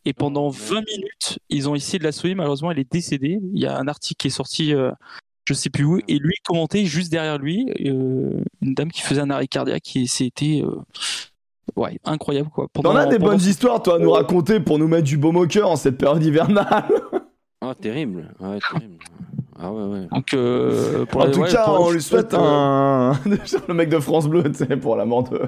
Et 0.04 0.12
pendant 0.12 0.46
Oh, 0.46 0.50
20 0.50 0.82
minutes, 0.86 1.38
ils 1.48 1.68
ont 1.68 1.74
essayé 1.74 1.98
de 1.98 2.04
la 2.04 2.12
sauver. 2.12 2.34
Malheureusement, 2.34 2.70
elle 2.70 2.78
est 2.78 2.90
décédée. 2.90 3.38
Il 3.52 3.60
y 3.60 3.66
a 3.66 3.76
un 3.78 3.86
article 3.88 4.16
qui 4.18 4.26
est 4.28 4.30
sorti, 4.30 4.74
euh, 4.74 4.90
je 5.46 5.54
sais 5.54 5.70
plus 5.70 5.84
où, 5.84 5.98
et 6.08 6.18
lui 6.18 6.34
commentait 6.44 6.84
juste 6.86 7.10
derrière 7.10 7.38
lui 7.38 7.70
euh, 7.84 8.42
une 8.62 8.74
dame 8.74 8.90
qui 8.90 9.02
faisait 9.02 9.20
un 9.20 9.30
arrêt 9.30 9.46
cardiaque. 9.48 9.96
Et 9.96 10.06
c'était 10.06 10.62
euh, 10.64 10.76
ouais 11.76 11.98
incroyable 12.04 12.48
quoi. 12.50 12.66
T'en 12.72 12.96
as 12.96 13.06
des 13.06 13.18
pendant 13.18 13.32
bonnes 13.32 13.46
histoires, 13.46 13.82
toi, 13.82 13.96
à 13.96 13.98
nous 13.98 14.10
raconter 14.10 14.60
pour 14.60 14.78
nous 14.78 14.88
mettre 14.88 15.04
du 15.04 15.18
baume 15.18 15.36
au 15.36 15.46
cœur 15.46 15.70
en 15.70 15.76
cette 15.76 15.98
période 15.98 16.22
hivernale? 16.24 16.86
Ah, 17.60 17.74
terrible. 17.74 18.34
Ouais, 18.40 18.58
terrible. 18.72 18.96
Ah 19.62 19.70
ouais, 19.70 19.82
ouais. 19.84 20.06
Donc, 20.10 20.32
euh, 20.32 21.04
pour 21.04 21.20
en 21.20 21.24
la- 21.26 21.30
tout 21.32 21.40
ouais, 21.40 21.50
cas, 21.52 21.64
pour 21.66 21.80
on 21.80 21.90
lui 21.90 22.00
souhaite 22.00 22.32
un. 22.32 23.12
le 23.68 23.74
mec 23.74 23.90
de 23.90 23.98
France 24.00 24.26
Bleu, 24.26 24.42
tu 24.44 24.54
sais, 24.54 24.76
pour 24.78 24.96
la 24.96 25.04
mort 25.04 25.24
de. 25.28 25.42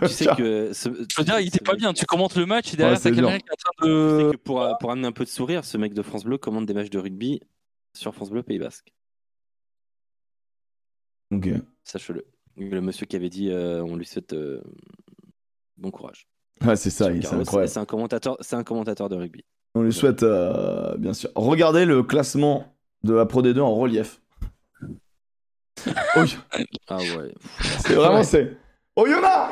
Tu 0.00 0.08
sais 0.08 0.24
que. 0.38 0.72
ce- 0.72 0.88
Je 0.88 1.16
veux 1.18 1.24
dire, 1.24 1.38
il 1.38 1.48
était 1.48 1.62
pas 1.62 1.74
bien. 1.74 1.92
Tu 1.92 2.06
commentes 2.06 2.34
le 2.36 2.46
match 2.46 2.72
et 2.72 2.76
derrière 2.78 2.96
Ouais, 2.96 3.00
c'est 3.02 3.10
ta 3.10 3.16
caméra 3.16 3.32
dur. 3.36 3.42
qui 3.42 3.48
est 3.48 3.52
en 3.52 3.56
train 3.56 3.72
tu 3.82 3.90
sais 3.90 4.24
de. 4.26 4.30
que 4.32 4.36
pour, 4.38 4.78
pour 4.80 4.90
amener 4.90 5.06
un 5.08 5.12
peu 5.12 5.24
de 5.24 5.28
sourire, 5.28 5.64
ce 5.66 5.76
mec 5.76 5.92
de 5.92 6.00
France 6.00 6.24
Bleu 6.24 6.38
commande 6.38 6.64
des 6.64 6.72
matchs 6.72 6.88
de 6.88 6.98
rugby 6.98 7.40
sur 7.94 8.14
France 8.14 8.30
Bleu 8.30 8.42
Pays 8.42 8.58
Basque. 8.58 8.90
Ok. 11.32 11.48
Sache-le. 11.84 12.24
Le 12.56 12.80
monsieur 12.80 13.06
qui 13.06 13.16
avait 13.16 13.30
dit 13.30 13.50
euh, 13.50 13.82
on 13.82 13.96
lui 13.96 14.04
souhaite 14.04 14.32
euh, 14.34 14.60
bon 15.78 15.90
courage. 15.90 16.26
Ouais, 16.64 16.76
c'est 16.76 16.90
ça, 16.90 17.06
c'est 17.06 17.32
incroyable. 17.34 17.68
C'est 17.70 17.80
un 17.80 17.86
commentateur, 17.86 18.36
c'est 18.40 18.56
un 18.56 18.62
commentateur 18.64 19.08
de 19.08 19.16
rugby. 19.16 19.44
On 19.74 19.82
lui 19.82 19.92
souhaite, 19.92 20.22
euh, 20.22 20.96
bien 20.98 21.14
sûr. 21.14 21.30
Regardez 21.34 21.86
le 21.86 22.02
classement 22.02 22.76
de 23.04 23.14
la 23.14 23.26
Pro 23.26 23.42
D2 23.42 23.60
en 23.60 23.74
relief. 23.74 24.20
Oui, 26.16 26.36
Ah 26.88 26.96
ouais. 26.98 27.34
c'est 27.80 27.94
vraiment, 27.94 28.16
Ouais. 28.18 28.24
c'est. 28.24 28.56
Oyonnax 28.94 29.50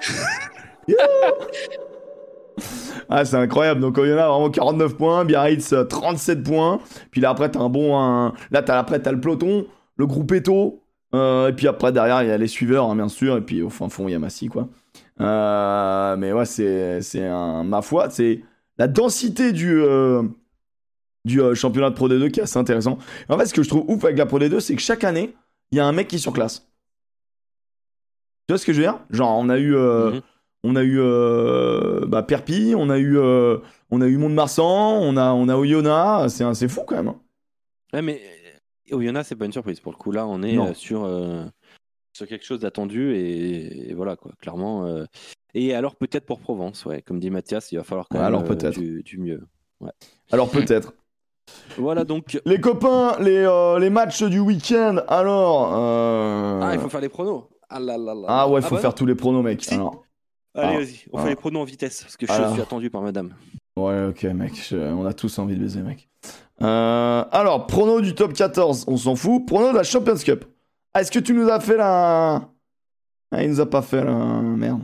Yeah 0.88 0.96
Ah, 3.08 3.24
c'est 3.24 3.36
incroyable. 3.36 3.80
Donc, 3.80 3.96
Oyonnax, 3.98 4.28
vraiment 4.28 4.50
49 4.50 4.96
points. 4.96 5.24
Biarritz, 5.24 5.72
euh, 5.72 5.84
37 5.84 6.42
points. 6.42 6.80
Puis 7.10 7.20
là, 7.20 7.30
après, 7.30 7.50
t'as 7.50 7.60
un 7.60 7.68
bon. 7.68 7.96
un- 7.98 8.32
Là, 8.50 8.62
t'as, 8.62 8.78
après, 8.78 9.00
t'as 9.00 9.12
le 9.12 9.20
peloton, 9.20 9.66
le 9.96 10.06
groupe 10.06 10.32
Eto. 10.32 10.82
euh, 11.14 11.48
et 11.48 11.52
puis 11.52 11.68
après, 11.68 11.92
derrière, 11.92 12.22
il 12.22 12.28
y 12.28 12.32
a 12.32 12.38
les 12.38 12.46
suiveurs, 12.48 12.90
hein, 12.90 12.96
bien 12.96 13.08
sûr. 13.08 13.36
Et 13.36 13.40
puis 13.42 13.62
au 13.62 13.70
fin 13.70 13.88
fond, 13.88 14.08
il 14.08 14.12
y 14.12 14.14
a 14.14 14.18
Massy, 14.18 14.48
quoi. 14.48 14.68
Euh, 15.20 16.16
mais 16.16 16.32
ouais, 16.32 16.44
c'est, 16.46 17.00
c'est 17.02 17.26
un. 17.26 17.62
Ma 17.64 17.82
foi, 17.82 18.10
c'est 18.10 18.40
la 18.78 18.88
densité 18.88 19.52
du. 19.52 19.80
euh, 19.82 20.22
du 21.24 21.40
euh, 21.42 21.54
championnat 21.54 21.90
de 21.90 21.94
Pro 21.94 22.08
D2 22.08 22.30
qui 22.30 22.40
est 22.40 22.44
assez 22.44 22.58
intéressant. 22.58 22.98
En 23.28 23.38
fait, 23.38 23.46
ce 23.46 23.54
que 23.54 23.62
je 23.62 23.68
trouve 23.68 23.84
ouf 23.88 24.04
avec 24.04 24.16
la 24.18 24.26
Pro 24.26 24.38
D2, 24.38 24.60
c'est 24.60 24.74
que 24.74 24.80
chaque 24.82 25.04
année, 25.04 25.34
il 25.70 25.76
y 25.78 25.80
a 25.80 25.86
un 25.86 25.92
mec 25.92 26.08
qui 26.08 26.18
surclasse. 26.18 26.60
Tu 28.48 28.52
vois 28.52 28.58
ce 28.58 28.66
que 28.66 28.72
je 28.72 28.78
veux 28.78 28.84
dire? 28.84 28.98
Genre, 29.10 29.36
on 29.38 29.48
a 29.48 29.58
eu, 29.58 29.74
euh, 29.76 30.10
Mhm. 30.12 30.20
on 30.64 30.76
a 30.76 30.82
eu 30.82 30.98
euh, 30.98 32.04
bah, 32.06 32.22
Perpi, 32.22 32.74
on 32.76 32.90
a 32.90 32.98
eu, 32.98 33.18
on 33.18 34.00
a 34.00 34.06
eu 34.06 34.16
Mont-de-Marsan, 34.16 34.98
on 35.00 35.16
a, 35.16 35.32
on 35.32 35.48
a 35.48 35.56
Oyonnax. 35.56 36.42
C'est, 36.54 36.68
fou 36.68 36.82
quand 36.86 36.96
même. 36.96 37.08
hein. 37.08 37.20
Ouais, 37.92 38.02
mais 38.02 38.20
Oyonnax, 38.90 39.28
c'est 39.28 39.36
pas 39.36 39.44
une 39.46 39.52
surprise. 39.52 39.78
Pour 39.80 39.92
le 39.92 39.98
coup, 39.98 40.10
là, 40.12 40.26
on 40.26 40.42
est 40.42 40.54
Non. 40.56 40.74
sur, 40.74 41.08
sur 42.12 42.26
quelque 42.26 42.44
chose 42.44 42.60
d'attendu 42.60 43.14
et, 43.14 43.90
et 43.90 43.94
voilà, 43.94 44.16
quoi, 44.16 44.32
clairement. 44.40 44.86
euh. 44.86 45.04
Et 45.54 45.74
alors, 45.74 45.96
peut-être 45.96 46.26
pour 46.26 46.38
Provence, 46.40 46.84
ouais. 46.86 47.02
Comme 47.02 47.18
dit 47.20 47.30
Mathias, 47.30 47.72
il 47.72 47.76
va 47.76 47.84
falloir 47.84 48.08
quand 48.08 48.18
Ouais, 48.18 48.24
même 48.24 48.34
alors 48.34 48.44
euh, 48.50 49.02
du 49.02 49.18
mieux. 49.18 49.42
Alors 50.32 50.50
peut-être. 50.50 50.92
Voilà, 51.78 52.04
donc. 52.04 52.40
Les 52.44 52.60
copains, 52.60 53.16
les, 53.20 53.36
euh, 53.38 53.78
les 53.78 53.90
matchs 53.90 54.22
du 54.24 54.40
week-end. 54.40 54.96
Alors. 55.08 55.72
euh, 55.76 56.60
Ah, 56.62 56.74
il 56.74 56.80
faut 56.80 56.88
faire 56.88 57.00
les 57.00 57.08
pronos. 57.08 57.44
Ah 57.68 57.78
là 57.78 57.96
là 57.96 58.14
là. 58.14 58.24
Ah 58.28 58.48
ouais, 58.48 58.60
faut 58.62 58.74
bah 58.74 58.80
faire 58.80 58.94
tous 58.94 59.06
les 59.06 59.14
pronos, 59.14 59.42
mec. 59.44 59.62
Si. 59.64 59.74
Alors. 59.74 60.02
Allez, 60.54 60.74
Ah. 60.74 60.78
vas-y, 60.78 61.04
on 61.12 61.18
Ah. 61.18 61.22
fait 61.22 61.28
les 61.30 61.36
pronos 61.36 61.60
en 61.62 61.64
vitesse 61.64 62.02
parce 62.02 62.16
que 62.16 62.26
je 62.26 62.32
suis 62.32 62.60
attendu 62.62 62.90
par 62.90 63.02
madame. 63.02 63.30
Ouais, 63.76 64.06
ok, 64.08 64.24
mec. 64.24 64.52
je- 64.68 64.76
On 64.76 65.06
a 65.06 65.12
tous 65.12 65.38
envie 65.38 65.54
de 65.54 65.60
baiser, 65.60 65.80
mec. 65.80 66.08
Euh, 66.62 67.24
alors, 67.30 67.66
prono 67.66 68.00
du 68.00 68.14
top 68.14 68.32
14, 68.34 68.84
on 68.88 68.96
s'en 68.96 69.14
fout. 69.16 69.46
Prono 69.46 69.70
de 69.70 69.76
la 69.76 69.84
Champions 69.84 70.16
Cup. 70.16 70.44
Ah, 70.92 71.00
est-ce 71.02 71.12
que 71.12 71.20
tu 71.20 71.32
nous 71.32 71.48
as 71.48 71.60
fait 71.60 71.76
la. 71.76 72.48
Ah, 73.32 73.42
il 73.44 73.48
nous 73.50 73.60
a 73.60 73.70
pas 73.70 73.80
fait 73.82 74.04
la. 74.04 74.12
Merde. 74.12 74.82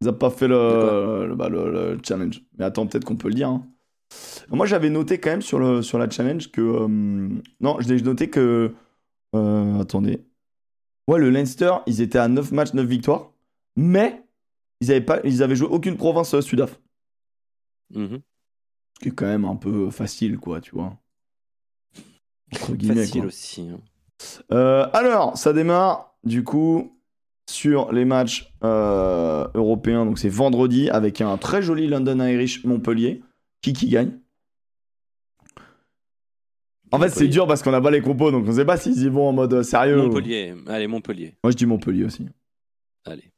Il 0.00 0.06
nous 0.06 0.08
a 0.08 0.18
pas 0.18 0.30
fait 0.30 0.48
le, 0.48 1.26
le, 1.28 1.34
bah, 1.36 1.48
le- 1.50 1.70
le 1.70 1.98
challenge. 2.02 2.42
Mais 2.58 2.64
attends, 2.64 2.86
peut-être 2.86 3.04
qu'on 3.04 3.16
peut 3.16 3.28
le 3.28 3.34
dire. 3.34 3.48
hein. 3.50 3.62
Moi, 4.50 4.66
j'avais 4.66 4.90
noté 4.90 5.18
quand 5.18 5.30
même 5.30 5.42
sur, 5.42 5.58
le, 5.58 5.82
sur 5.82 5.98
la 5.98 6.08
challenge 6.08 6.50
que. 6.50 6.60
euh, 6.60 7.28
Non, 7.60 7.76
j'ai 7.80 8.00
noté 8.02 8.28
que. 8.30 8.72
euh, 9.34 9.80
attendez. 9.80 10.24
Ouais, 11.08 11.18
le 11.18 11.30
Leinster, 11.30 11.72
ils 11.86 12.00
étaient 12.00 12.18
à 12.18 12.28
9 12.28 12.52
matchs, 12.52 12.72
9 12.74 12.86
victoires. 12.86 13.30
Mais 13.76 14.22
ils 14.80 14.90
avaient, 14.90 15.00
pas, 15.00 15.20
ils 15.24 15.42
avaient 15.42 15.56
joué 15.56 15.68
aucune 15.68 15.96
province 15.96 16.34
euh, 16.34 16.40
Sudaf. 16.40 16.80
Mhm. 17.94 18.20
Ce 18.94 19.00
qui 19.02 19.08
est 19.08 19.12
quand 19.12 19.26
même 19.26 19.44
un 19.44 19.56
peu 19.56 19.90
facile, 19.90 20.38
quoi, 20.38 20.60
tu 20.60 20.70
vois. 20.74 20.96
Entre 22.54 22.74
guillemets, 22.74 23.00
Facile 23.06 23.20
quoi. 23.22 23.28
aussi. 23.28 23.68
hein. 23.68 23.80
Euh, 24.52 24.86
alors, 24.92 25.36
ça 25.36 25.52
démarre, 25.52 26.14
du 26.22 26.44
coup, 26.44 26.96
sur 27.50 27.92
les 27.92 28.04
matchs 28.04 28.52
euh, 28.62 29.46
européens. 29.54 30.06
Donc, 30.06 30.18
c'est 30.20 30.28
vendredi 30.28 30.88
avec 30.88 31.20
un 31.20 31.36
très 31.36 31.60
joli 31.62 31.88
London 31.88 32.20
Irish 32.24 32.64
Montpellier. 32.64 33.22
Qui 33.64 33.72
qui 33.72 33.88
gagne 33.88 34.10
En 36.92 36.98
fait, 37.00 37.08
c'est 37.08 37.28
dur 37.28 37.46
parce 37.46 37.62
qu'on 37.62 37.72
a 37.72 37.80
pas 37.80 37.90
les 37.90 38.02
compos, 38.02 38.30
donc 38.30 38.44
on 38.46 38.52
sait 38.52 38.66
pas 38.66 38.76
s'ils 38.76 39.02
y 39.02 39.08
vont 39.08 39.26
en 39.26 39.32
mode 39.32 39.54
euh, 39.54 39.62
sérieux. 39.62 40.00
ou- 40.02 40.08
Montpellier. 40.08 40.54
Allez, 40.66 40.86
Montpellier. 40.86 41.34
Moi, 41.42 41.50
je 41.50 41.56
dis 41.56 41.64
Montpellier 41.64 42.04
aussi. 42.04 42.26
Allez. 43.06 43.32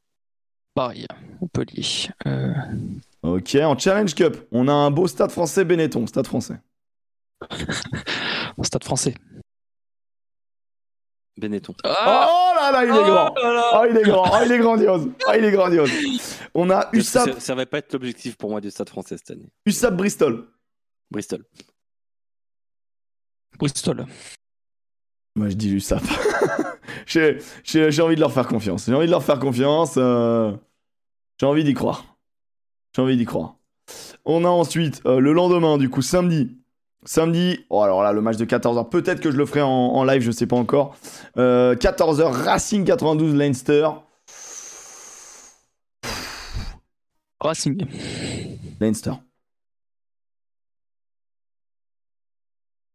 Pareil, 0.75 1.05
Montpellier. 1.39 2.09
Euh, 2.25 2.53
Ok, 3.23 3.55
en 3.55 3.77
Challenge 3.77 4.13
Cup, 4.13 4.35
on 4.51 4.67
a 4.67 4.73
un 4.73 4.91
beau 4.91 5.07
stade 5.07 5.31
français 5.31 5.63
Benetton, 5.63 6.05
stade 6.07 6.27
français. 6.27 6.59
Stade 8.63 8.83
français. 8.83 9.13
Benetton. 11.37 11.73
Oh 11.85 12.46
là 12.59 12.71
là, 12.71 12.83
il 12.85 12.89
est 12.89 13.09
grand 13.09 13.33
Oh, 13.37 13.85
il 13.89 13.97
est 13.97 14.03
grand 14.03 14.23
Oh, 14.33 14.37
il 14.45 14.51
est 14.51 14.59
grandiose 14.59 15.09
Oh, 15.27 15.31
il 15.37 15.43
est 15.45 15.51
grandiose 15.51 15.91
On 16.53 16.69
a 16.69 16.89
USAP, 16.93 17.33
Ça, 17.33 17.39
ça 17.39 17.55
va 17.55 17.65
pas 17.65 17.77
être 17.79 17.93
l'objectif 17.93 18.35
pour 18.37 18.49
moi 18.49 18.61
du 18.61 18.69
Stade 18.71 18.89
français 18.89 19.17
cette 19.17 19.31
année. 19.31 19.49
USAP 19.65 19.95
Bristol. 19.95 20.47
Bristol. 21.11 21.43
Bristol. 23.59 24.05
Moi, 25.35 25.49
je 25.49 25.55
dis 25.55 25.69
USAP. 25.71 26.01
j'ai, 27.05 27.37
j'ai- 27.63 27.91
j'ai 27.91 28.01
envie 28.01 28.15
de 28.15 28.19
leur 28.21 28.31
faire 28.33 28.47
confiance. 28.47 28.85
J'ai 28.87 28.93
envie 28.93 29.05
de 29.05 29.11
leur 29.11 29.23
faire 29.23 29.39
confiance. 29.39 29.95
euh, 29.97 30.55
J'ai 31.39 31.45
envie 31.45 31.63
d'y 31.63 31.73
croire. 31.73 32.17
J'ai 32.95 33.01
envie 33.01 33.17
d'y 33.17 33.25
croire. 33.25 33.55
On 34.25 34.43
a 34.45 34.49
ensuite 34.49 35.01
euh, 35.05 35.19
le 35.19 35.33
lendemain, 35.33 35.77
du 35.77 35.89
coup, 35.89 36.01
samedi. 36.01 36.57
Samedi, 37.07 37.65
oh 37.69 37.81
alors 37.81 38.03
là, 38.03 38.11
le 38.11 38.19
match 38.21 38.35
de 38.35 38.43
14h, 38.43 38.89
peut-être 38.89 39.21
que 39.21 39.31
je 39.31 39.37
le 39.37 39.45
ferai 39.45 39.61
en, 39.61 39.69
en 39.69 40.03
live, 40.03 40.21
je 40.21 40.29
sais 40.31 40.45
pas 40.45 40.57
encore. 40.57 40.97
Euh, 41.37 41.73
14h, 41.73 42.23
Racing 42.31 42.83
92 42.83 43.33
Leinster. 43.33 43.87
Racing. 47.39 47.85
Leinster. 48.81 49.13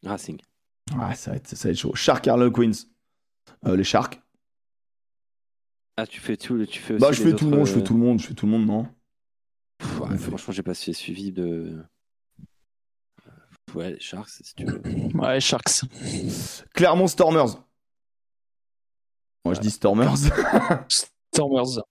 Racing. 0.04 0.38
Ouais, 0.94 1.14
ça 1.14 1.30
va 1.30 1.36
être, 1.38 1.48
ça 1.48 1.68
va 1.68 1.72
être 1.72 1.78
chaud. 1.78 1.94
Shark 1.94 2.26
Harlequins. 2.28 2.72
Euh, 3.66 3.76
les 3.76 3.84
Sharks. 3.84 4.20
Ah, 5.96 6.06
tu 6.06 6.20
fais 6.20 6.36
tout, 6.36 6.64
tu 6.66 6.80
fais 6.80 6.94
aussi 6.94 7.00
Bah, 7.00 7.12
je 7.12 7.22
fais 7.22 7.34
tout 7.34 7.48
le 7.48 7.56
monde, 7.56 7.66
je 7.66 7.72
fais 7.72 7.80
euh, 7.80 7.82
tout 7.82 7.94
le 7.94 8.00
monde, 8.00 8.20
je 8.20 8.26
fais 8.26 8.34
tout 8.34 8.46
le 8.46 8.52
monde, 8.52 8.66
non? 8.66 8.88
Pff, 9.78 10.00
ouais, 10.00 10.18
franchement, 10.18 10.52
j'ai 10.52 10.62
pas 10.62 10.74
su- 10.74 10.92
suivi 10.94 11.32
de. 11.32 11.82
Ouais, 13.74 13.90
les 13.92 14.00
Sharks, 14.00 14.28
si 14.28 14.54
tu 14.54 14.64
veux. 14.64 14.80
Ouais, 15.14 15.40
Sharks. 15.40 15.82
Clermont 16.74 17.08
Stormers. 17.08 17.56
Moi, 19.44 19.54
je 19.54 19.60
dis 19.60 19.70
Stormers. 19.70 20.16
Stormers. 21.34 21.82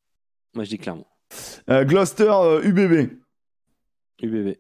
Moi, 0.54 0.64
je 0.64 0.70
dis 0.70 0.78
clairement. 0.78 1.08
Euh, 1.70 1.84
Gloucester 1.86 2.30
euh, 2.32 2.62
UBB. 2.64 3.12
UBB. 4.22 4.56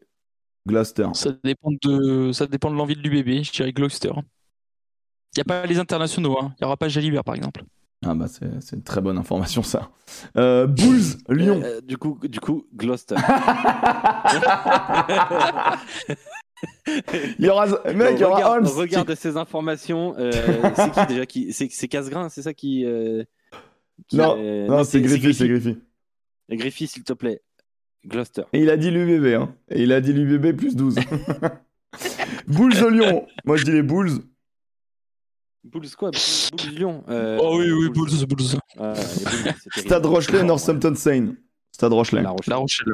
Gloucester. 0.67 1.07
Ça 1.13 1.31
dépend 1.43 1.71
de, 1.83 2.31
ça 2.31 2.47
dépend 2.47 2.71
de 2.71 2.75
l'envie 2.75 2.95
de 2.95 3.01
l'UBB. 3.01 3.43
Je 3.43 3.51
dirais 3.51 3.73
Gloucester. 3.73 4.11
Il 4.13 5.37
n'y 5.37 5.41
a 5.41 5.45
pas 5.45 5.65
les 5.65 5.79
internationaux. 5.79 6.37
hein. 6.39 6.53
Il 6.57 6.63
n'y 6.63 6.65
aura 6.65 6.77
pas 6.77 6.89
Jalibert, 6.89 7.23
par 7.23 7.35
exemple. 7.35 7.63
Ah 8.03 8.15
bah 8.15 8.25
c'est 8.27 8.49
c'est 8.61 8.75
une 8.75 8.81
très 8.81 8.99
bonne 8.99 9.19
information 9.19 9.61
ça. 9.61 9.91
Euh, 10.35 10.65
Bulls 10.65 11.17
Lyon. 11.29 11.61
Euh, 11.63 11.81
du 11.81 11.97
coup, 11.97 12.17
du 12.23 12.39
coup, 12.39 12.65
Gloucester. 12.73 13.15
Il 17.39 17.45
y 17.45 17.49
aura, 17.49 17.67
mec, 17.93 18.13
il 18.15 18.19
y 18.19 18.23
aura 18.23 18.35
regarde, 18.35 18.57
Holmes. 18.65 18.67
regarde 18.77 19.15
ces 19.15 19.37
informations. 19.37 20.15
euh, 20.17 20.31
c'est 20.75 20.91
qui 20.91 21.05
déjà 21.07 21.25
qui 21.25 21.53
C'est 21.53 21.67
c'est 21.71 21.87
Casgrain, 21.87 22.29
c'est 22.29 22.41
ça 22.41 22.53
qui. 22.53 22.85
euh, 22.85 23.23
qui, 24.07 24.17
Non, 24.17 24.35
euh, 24.37 24.67
Non, 24.67 24.83
c'est 24.83 25.01
Griffy, 25.01 25.33
c'est 25.33 25.47
Griffy. 25.47 25.77
Griffy, 26.49 26.87
s'il 26.87 27.03
te 27.03 27.13
plaît. 27.13 27.41
Gloucester. 28.05 28.43
Et 28.53 28.61
il 28.61 28.69
a 28.69 28.77
dit 28.77 28.89
l'UBB, 28.91 29.35
hein. 29.39 29.55
Et 29.69 29.83
il 29.83 29.91
a 29.93 30.01
dit 30.01 30.11
l'UBB 30.11 30.55
plus 30.57 30.75
12. 30.75 30.95
Bulls 32.47 32.73
de 32.73 32.87
Lyon. 32.87 33.27
Moi, 33.45 33.57
je 33.57 33.63
dis 33.65 33.71
les 33.71 33.83
Bulls. 33.83 34.09
Bulls 35.63 35.89
quoi? 35.97 36.09
Bulls 36.09 36.19
Bulls 36.51 36.75
Lyon. 36.75 37.03
euh, 37.09 37.37
Oh 37.39 37.57
oui, 37.59 37.71
oui, 37.71 37.89
Bulls, 37.89 38.25
Bulls. 38.25 38.59
Terrible. 38.75 39.53
Stade 39.77 40.05
Rochelet, 40.05 40.43
Northampton 40.43 40.95
Saint. 40.95 41.35
Stade 41.71 41.93
Rochelet. 41.93 42.23
La 42.23 42.31
Rochelle. 42.31 42.51
La 42.51 42.57
Rochelle. 42.57 42.93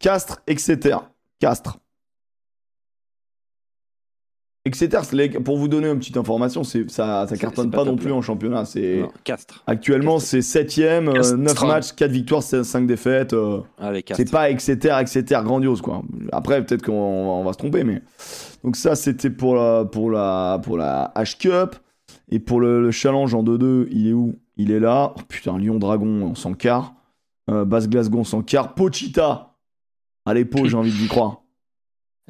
Castres, 0.00 0.42
Exeter. 0.46 0.96
Castres. 1.38 1.78
Exeter, 4.66 4.98
pour 5.44 5.56
vous 5.56 5.68
donner 5.68 5.88
une 5.88 5.98
petite 5.98 6.16
information, 6.16 6.64
c'est, 6.64 6.90
ça, 6.90 7.26
ça 7.28 7.36
cartonne 7.36 7.70
pas, 7.70 7.78
pas 7.78 7.84
non 7.84 7.96
plus 7.96 8.12
en 8.12 8.20
championnat. 8.20 8.64
C'est, 8.64 9.04
Castres. 9.24 9.62
actuellement, 9.66 10.18
c'est 10.18 10.40
7ème, 10.40 11.12
Castres. 11.14 11.36
9 11.36 11.62
matchs, 11.62 11.92
4 11.92 12.10
victoires, 12.10 12.42
5 12.42 12.86
défaites. 12.86 13.32
euh, 13.32 13.60
Castres. 13.78 14.14
c'est 14.16 14.30
pas 14.30 14.50
Exeter, 14.50 14.90
Exeter 15.00 15.40
grandiose, 15.44 15.80
quoi. 15.80 16.02
Après, 16.32 16.64
peut-être 16.64 16.82
qu'on 16.82 16.92
on 16.92 17.44
va 17.44 17.52
se 17.52 17.58
tromper, 17.58 17.84
mais. 17.84 18.02
Donc, 18.64 18.76
ça, 18.76 18.96
c'était 18.96 19.30
pour 19.30 19.54
la, 19.54 19.84
pour, 19.84 20.10
la, 20.10 20.60
pour 20.62 20.76
la 20.76 21.12
H-Cup. 21.16 21.76
Et 22.28 22.40
pour 22.40 22.60
le, 22.60 22.82
le 22.82 22.90
challenge 22.90 23.34
en 23.34 23.44
2-2, 23.44 23.86
il 23.92 24.08
est 24.08 24.12
où? 24.12 24.34
Il 24.56 24.72
est 24.72 24.80
là. 24.80 25.12
Oh, 25.16 25.20
putain, 25.28 25.56
Lyon-Dragon, 25.58 26.06
on 26.22 26.34
s'en 26.34 26.54
quart. 26.54 26.94
Euh, 27.48 27.64
Basse 27.64 27.88
Glasgow, 27.88 28.18
on 28.18 28.24
s'en 28.24 28.42
quart. 28.42 28.74
Pochita 28.74 29.54
Allez, 30.24 30.44
Po, 30.44 30.66
j'ai 30.66 30.74
envie 30.76 30.90
d'y 30.90 31.06
croire. 31.06 31.42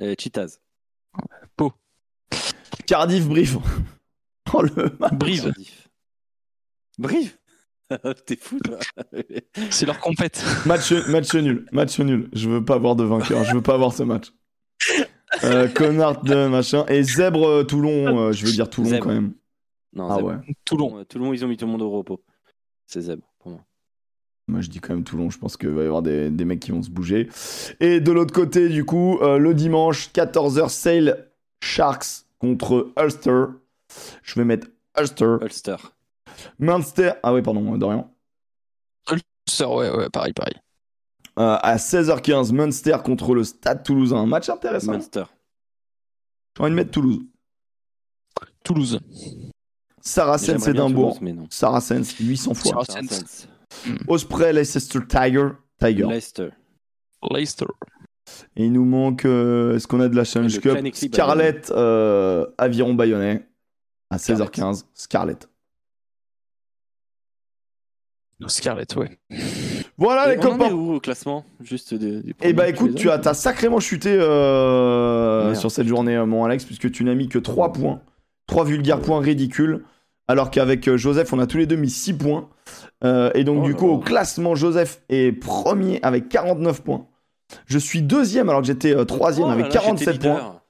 Euh, 0.02 0.14
Cheetahs. 0.18 0.58
Cardiff 2.86 3.26
Brief. 3.26 3.56
Oh 4.54 4.62
le 4.62 4.90
Brive, 5.16 5.42
Cardiff. 5.42 5.88
Brive 6.98 7.36
T'es 8.26 8.36
fou, 8.36 8.60
toi. 8.60 8.78
c'est 9.70 9.86
leur 9.86 9.98
compète. 9.98 10.42
match, 10.66 10.92
match 11.08 11.34
nul. 11.34 11.66
Match 11.72 11.98
nul. 11.98 12.28
Je 12.32 12.48
veux 12.48 12.64
pas 12.64 12.76
avoir 12.76 12.94
de 12.94 13.02
vainqueur. 13.02 13.42
Je 13.44 13.54
veux 13.54 13.60
pas 13.62 13.74
avoir 13.74 13.92
ce 13.92 14.04
match. 14.04 14.32
Euh, 15.42 15.66
Connard 15.68 16.22
de 16.22 16.46
machin. 16.46 16.86
Et 16.86 17.02
Zèbre 17.02 17.44
euh, 17.48 17.64
Toulon. 17.64 18.18
euh, 18.28 18.32
je 18.32 18.46
veux 18.46 18.52
dire 18.52 18.70
Toulon 18.70 18.88
Zèbre. 18.88 19.04
quand 19.06 19.12
même. 19.14 19.32
non, 19.92 20.08
Ah 20.10 20.14
Zèbre. 20.16 20.28
ouais. 20.28 20.36
Toulon. 20.64 21.04
Toulon, 21.08 21.32
ils 21.32 21.44
ont 21.44 21.48
mis 21.48 21.56
tout 21.56 21.66
le 21.66 21.72
monde 21.72 21.82
au 21.82 21.90
repos. 21.90 22.22
C'est 22.86 23.00
Zèbre, 23.00 23.26
pour 23.40 23.50
moi. 23.50 23.60
Moi 24.46 24.60
je 24.60 24.68
dis 24.70 24.78
quand 24.78 24.94
même 24.94 25.02
Toulon. 25.04 25.28
Je 25.28 25.38
pense 25.38 25.56
qu'il 25.56 25.70
va 25.70 25.82
y 25.82 25.86
avoir 25.86 26.02
des, 26.02 26.30
des 26.30 26.44
mecs 26.44 26.60
qui 26.60 26.70
vont 26.70 26.82
se 26.82 26.90
bouger. 26.90 27.28
Et 27.80 27.98
de 28.00 28.12
l'autre 28.12 28.32
côté, 28.32 28.68
du 28.68 28.84
coup, 28.84 29.18
euh, 29.22 29.38
le 29.38 29.54
dimanche, 29.54 30.10
14h, 30.14 30.68
Sale 30.68 31.30
Sharks 31.62 32.26
contre 32.38 32.92
Ulster. 32.98 33.46
Je 34.22 34.34
vais 34.34 34.44
mettre 34.44 34.68
Ulster. 34.98 35.36
Ulster. 35.42 35.76
Munster. 36.58 37.12
Ah 37.22 37.32
oui, 37.32 37.42
pardon, 37.42 37.74
euh, 37.74 37.78
Dorian. 37.78 38.12
Sœur, 39.48 39.74
ouais, 39.74 39.90
ouais, 39.90 40.08
pareil, 40.10 40.32
pareil. 40.32 40.54
Euh, 41.38 41.56
à 41.62 41.76
16h15, 41.76 42.52
Munster 42.52 42.96
contre 43.04 43.34
le 43.34 43.44
Stade 43.44 43.84
Toulousain. 43.84 44.16
Un 44.16 44.26
match 44.26 44.48
intéressant. 44.48 44.92
Munster. 44.92 45.24
J'ai 46.56 46.62
envie 46.62 46.70
de 46.70 46.76
mettre 46.76 46.90
Toulouse. 46.90 47.20
Toulouse. 48.64 48.98
Saracens 50.00 50.66
non. 50.68 51.46
Saracens, 51.50 52.16
800 52.18 52.54
fois. 52.54 52.84
Saracens. 52.84 53.48
Osprey, 54.08 54.52
Leicester 54.52 55.00
Tiger. 55.06 55.50
Tiger. 55.78 56.06
Leicester. 56.06 56.48
Leicester. 57.30 57.66
Et 58.56 58.64
il 58.66 58.72
nous 58.72 58.84
manque. 58.84 59.24
euh, 59.24 59.76
Est-ce 59.76 59.86
qu'on 59.86 60.00
a 60.00 60.08
de 60.08 60.16
la 60.16 60.24
Challenge 60.24 60.54
Le 60.54 60.60
Cup 60.60 60.72
Clan 60.78 60.90
Scarlett, 60.92 61.72
euh, 61.74 62.46
Aviron 62.58 62.94
Bayonnais. 62.94 63.46
À 64.10 64.16
16h15. 64.18 64.84
Scarlett. 64.94 65.48
Scarlett, 68.48 68.94
ouais. 68.96 69.18
Voilà 69.96 70.28
les 70.34 70.36
copains. 70.40 70.70
où 70.70 70.92
au 70.94 71.00
classement 71.00 71.44
Juste 71.62 71.94
de, 71.94 72.20
du 72.20 72.30
Et 72.30 72.34
premier, 72.34 72.52
bah 72.52 72.68
écoute, 72.68 72.94
tu 72.94 73.08
as, 73.10 73.18
t'as 73.18 73.32
sacrément 73.32 73.80
chuté 73.80 74.14
euh, 74.20 75.44
Merde. 75.44 75.56
sur 75.56 75.70
cette 75.70 75.86
journée, 75.86 76.16
euh, 76.16 76.26
mon 76.26 76.44
Alex, 76.44 76.66
puisque 76.66 76.90
tu 76.92 77.02
n'as 77.04 77.14
mis 77.14 77.28
que 77.28 77.38
3 77.38 77.72
points. 77.72 78.02
3 78.46 78.64
vulgaires 78.66 79.00
points 79.00 79.20
ridicules. 79.20 79.84
Alors 80.28 80.50
qu'avec 80.50 80.86
euh, 80.86 80.98
Joseph, 80.98 81.32
on 81.32 81.38
a 81.38 81.46
tous 81.46 81.56
les 81.56 81.66
deux 81.66 81.76
mis 81.76 81.88
6 81.88 82.12
points. 82.14 82.48
Euh, 83.04 83.30
et 83.34 83.42
donc, 83.42 83.60
Oh 83.62 83.66
du 83.66 83.72
là 83.72 83.78
coup, 83.78 83.86
là. 83.86 83.92
au 83.94 83.98
classement, 83.98 84.54
Joseph 84.54 85.00
est 85.08 85.32
premier 85.32 85.98
avec 86.02 86.28
49 86.28 86.82
points. 86.82 87.06
Je 87.66 87.78
suis 87.78 88.02
deuxième 88.02 88.48
alors 88.48 88.60
que 88.60 88.66
j'étais 88.66 88.94
euh, 88.94 89.04
troisième 89.04 89.48
Oh 89.48 89.52
avec 89.52 89.66
là, 89.66 89.70
47 89.72 90.14
j'étais 90.14 90.28
points. 90.28 90.60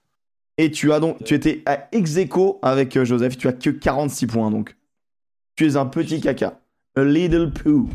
Et 0.58 0.70
tu 0.70 0.92
as 0.92 1.00
donc, 1.00 1.22
tu 1.24 1.34
étais 1.34 1.62
à 1.66 1.88
ex 1.92 2.16
aequo 2.16 2.58
avec 2.62 2.96
euh, 2.96 3.05
Joseph, 3.05 3.36
tu 3.36 3.48
as 3.48 3.52
que 3.52 3.70
46 3.70 4.26
points 4.26 4.50
donc. 4.50 4.76
Tu 5.55 5.66
es 5.66 5.76
un 5.76 5.86
petit 5.86 6.20
caca. 6.20 6.60
A 6.96 7.05
little 7.05 7.50
poo, 7.50 7.88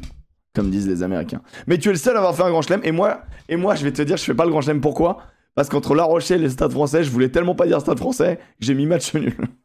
comme 0.54 0.70
disent 0.70 0.88
les 0.88 1.02
Américains. 1.02 1.42
Mais 1.68 1.78
tu 1.78 1.90
es 1.90 1.92
le 1.92 1.98
seul 1.98 2.16
à 2.16 2.20
avoir 2.20 2.36
fait 2.36 2.44
un 2.44 2.50
grand 2.50 2.62
chelem. 2.62 2.82
Et 2.84 2.92
moi, 2.92 3.22
et 3.50 3.56
moi, 3.56 3.76
je 3.76 3.84
vais 3.84 3.92
te 3.92 4.02
dire, 4.02 4.18
je 4.18 4.24
fais 4.24 4.36
pas 4.36 4.46
le 4.46 4.52
grand 4.52 4.62
chelem. 4.62 4.82
Pourquoi? 4.82 5.24
Parce 5.56 5.70
qu'entre 5.70 5.96
La 5.96 6.04
Rochelle 6.04 6.42
et 6.42 6.44
le 6.44 6.50
Stade 6.50 6.72
français, 6.72 7.04
je 7.04 7.10
voulais 7.10 7.30
tellement 7.30 7.56
pas 7.56 7.68
dire 7.68 7.82
Stade 7.82 7.98
français 7.98 8.38
que 8.60 8.66
j'ai 8.66 8.74
mis 8.74 8.86
match 8.86 9.14
nul. 9.14 9.36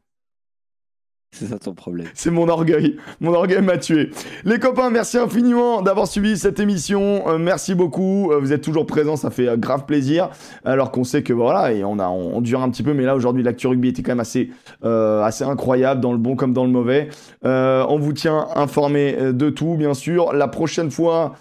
C'est 1.39 1.48
ça 1.48 1.58
ton 1.58 1.74
problème. 1.74 2.06
C'est 2.15 2.31
mon 2.31 2.48
orgueil. 2.48 2.97
Mon 3.20 3.34
orgueil 3.34 3.60
m'a 3.60 3.76
tué. 3.76 4.10
Les 4.47 4.58
copains, 4.58 4.89
merci 4.89 5.18
infiniment 5.18 5.82
d'avoir 5.82 6.06
suivi 6.06 6.39
cette 6.39 6.58
émission. 6.60 7.28
Euh, 7.28 7.36
merci 7.36 7.74
beaucoup. 7.74 8.32
Euh, 8.32 8.39
vous 8.39 8.55
êtes 8.55 8.62
toujours 8.62 8.86
présents, 8.86 9.16
ça 9.16 9.28
fait 9.28 9.47
euh, 9.47 9.56
grave 9.58 9.84
plaisir. 9.84 10.31
Alors 10.65 10.90
qu'on 10.90 11.05
sait 11.05 11.23
que 11.23 11.34
voilà, 11.34 11.74
et 11.74 11.84
on 11.84 11.98
a 11.98 12.08
on, 12.08 12.40
dure 12.40 12.62
un 12.62 12.70
petit 12.70 12.82
peu, 12.82 12.94
mais 12.94 13.02
là 13.02 13.15
aujourd'hui 13.15 13.42
l'actu 13.42 13.66
rugby 13.66 13.89
était 13.89 14.02
quand 14.02 14.12
même 14.12 14.20
assez 14.20 14.50
assez 14.82 15.44
incroyable 15.44 16.00
dans 16.00 16.12
le 16.12 16.18
bon 16.18 16.36
comme 16.36 16.55
dans 16.55 16.65
le 16.65 16.70
mauvais. 16.70 17.08
On 17.42 17.98
vous 17.98 18.12
tient 18.15 18.47
informé 18.55 19.15
de 19.32 19.50
tout, 19.50 19.74
bien 19.74 19.92
sûr. 19.92 20.32
La 20.32 20.48
prochaine 20.48 20.90
fois, 20.90 21.34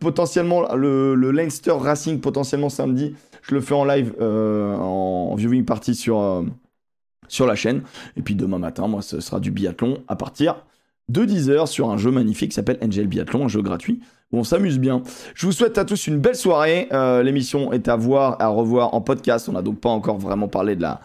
potentiellement 0.00 0.74
le, 0.74 1.14
le 1.14 1.30
Leinster 1.30 1.72
Racing, 1.72 2.20
potentiellement 2.20 2.68
samedi, 2.68 3.14
je 3.42 3.54
le 3.54 3.60
fais 3.60 3.74
en 3.74 3.84
live 3.84 4.14
en 4.20 5.34
viewing 5.36 5.64
party 5.64 5.94
sur 5.94 6.44
sur 7.34 7.46
la 7.46 7.54
chaîne. 7.54 7.82
Et 8.16 8.22
puis 8.22 8.34
demain 8.34 8.58
matin, 8.58 8.86
moi, 8.86 9.02
ce 9.02 9.20
sera 9.20 9.40
du 9.40 9.50
biathlon 9.50 9.98
à 10.08 10.16
partir 10.16 10.56
de 11.08 11.24
10h 11.24 11.66
sur 11.66 11.90
un 11.90 11.98
jeu 11.98 12.10
magnifique 12.10 12.50
qui 12.50 12.54
s'appelle 12.54 12.78
Angel 12.82 13.06
Biathlon, 13.06 13.44
un 13.44 13.48
jeu 13.48 13.60
gratuit 13.60 14.00
où 14.32 14.38
on 14.38 14.44
s'amuse 14.44 14.78
bien. 14.78 15.02
Je 15.34 15.46
vous 15.46 15.52
souhaite 15.52 15.76
à 15.76 15.84
tous 15.84 16.06
une 16.06 16.18
belle 16.18 16.34
soirée. 16.34 16.88
Euh, 16.92 17.22
L'émission 17.22 17.72
est 17.72 17.88
à 17.88 17.96
voir, 17.96 18.40
à 18.40 18.48
revoir 18.48 18.94
en 18.94 19.00
podcast. 19.00 19.48
On 19.48 19.52
n'a 19.52 19.62
donc 19.62 19.80
pas 19.80 19.90
encore 19.90 20.18
vraiment 20.18 20.48
parlé 20.48 20.76
de 20.76 20.82
la, 20.82 21.00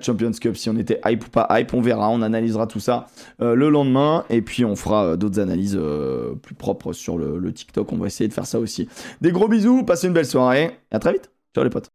Champions 0.00 0.32
Cup, 0.32 0.56
si 0.56 0.70
on 0.70 0.76
était 0.78 0.98
hype 1.04 1.26
ou 1.26 1.28
pas 1.28 1.46
hype. 1.50 1.74
On 1.74 1.82
verra, 1.82 2.08
on 2.08 2.22
analysera 2.22 2.66
tout 2.66 2.80
ça 2.80 3.06
euh, 3.42 3.54
le 3.54 3.68
lendemain. 3.68 4.24
Et 4.30 4.40
puis 4.40 4.64
on 4.64 4.76
fera 4.76 5.04
euh, 5.04 5.16
d'autres 5.16 5.40
analyses 5.40 5.78
plus 6.42 6.54
propres 6.54 6.94
sur 6.94 7.18
le, 7.18 7.52
TikTok. 7.52 7.92
On 7.92 7.98
va 7.98 8.06
essayer 8.06 8.28
de 8.28 8.34
faire 8.34 8.46
ça 8.46 8.58
aussi. 8.58 8.88
Des 9.20 9.30
gros 9.30 9.48
bisous, 9.48 9.84
passez 9.84 10.06
une 10.06 10.14
belle 10.14 10.26
soirée. 10.26 10.78
Et 10.90 10.96
à 10.96 10.98
très 10.98 11.12
vite. 11.12 11.30
Ciao 11.54 11.62
les 11.62 11.70
potes. 11.70 11.90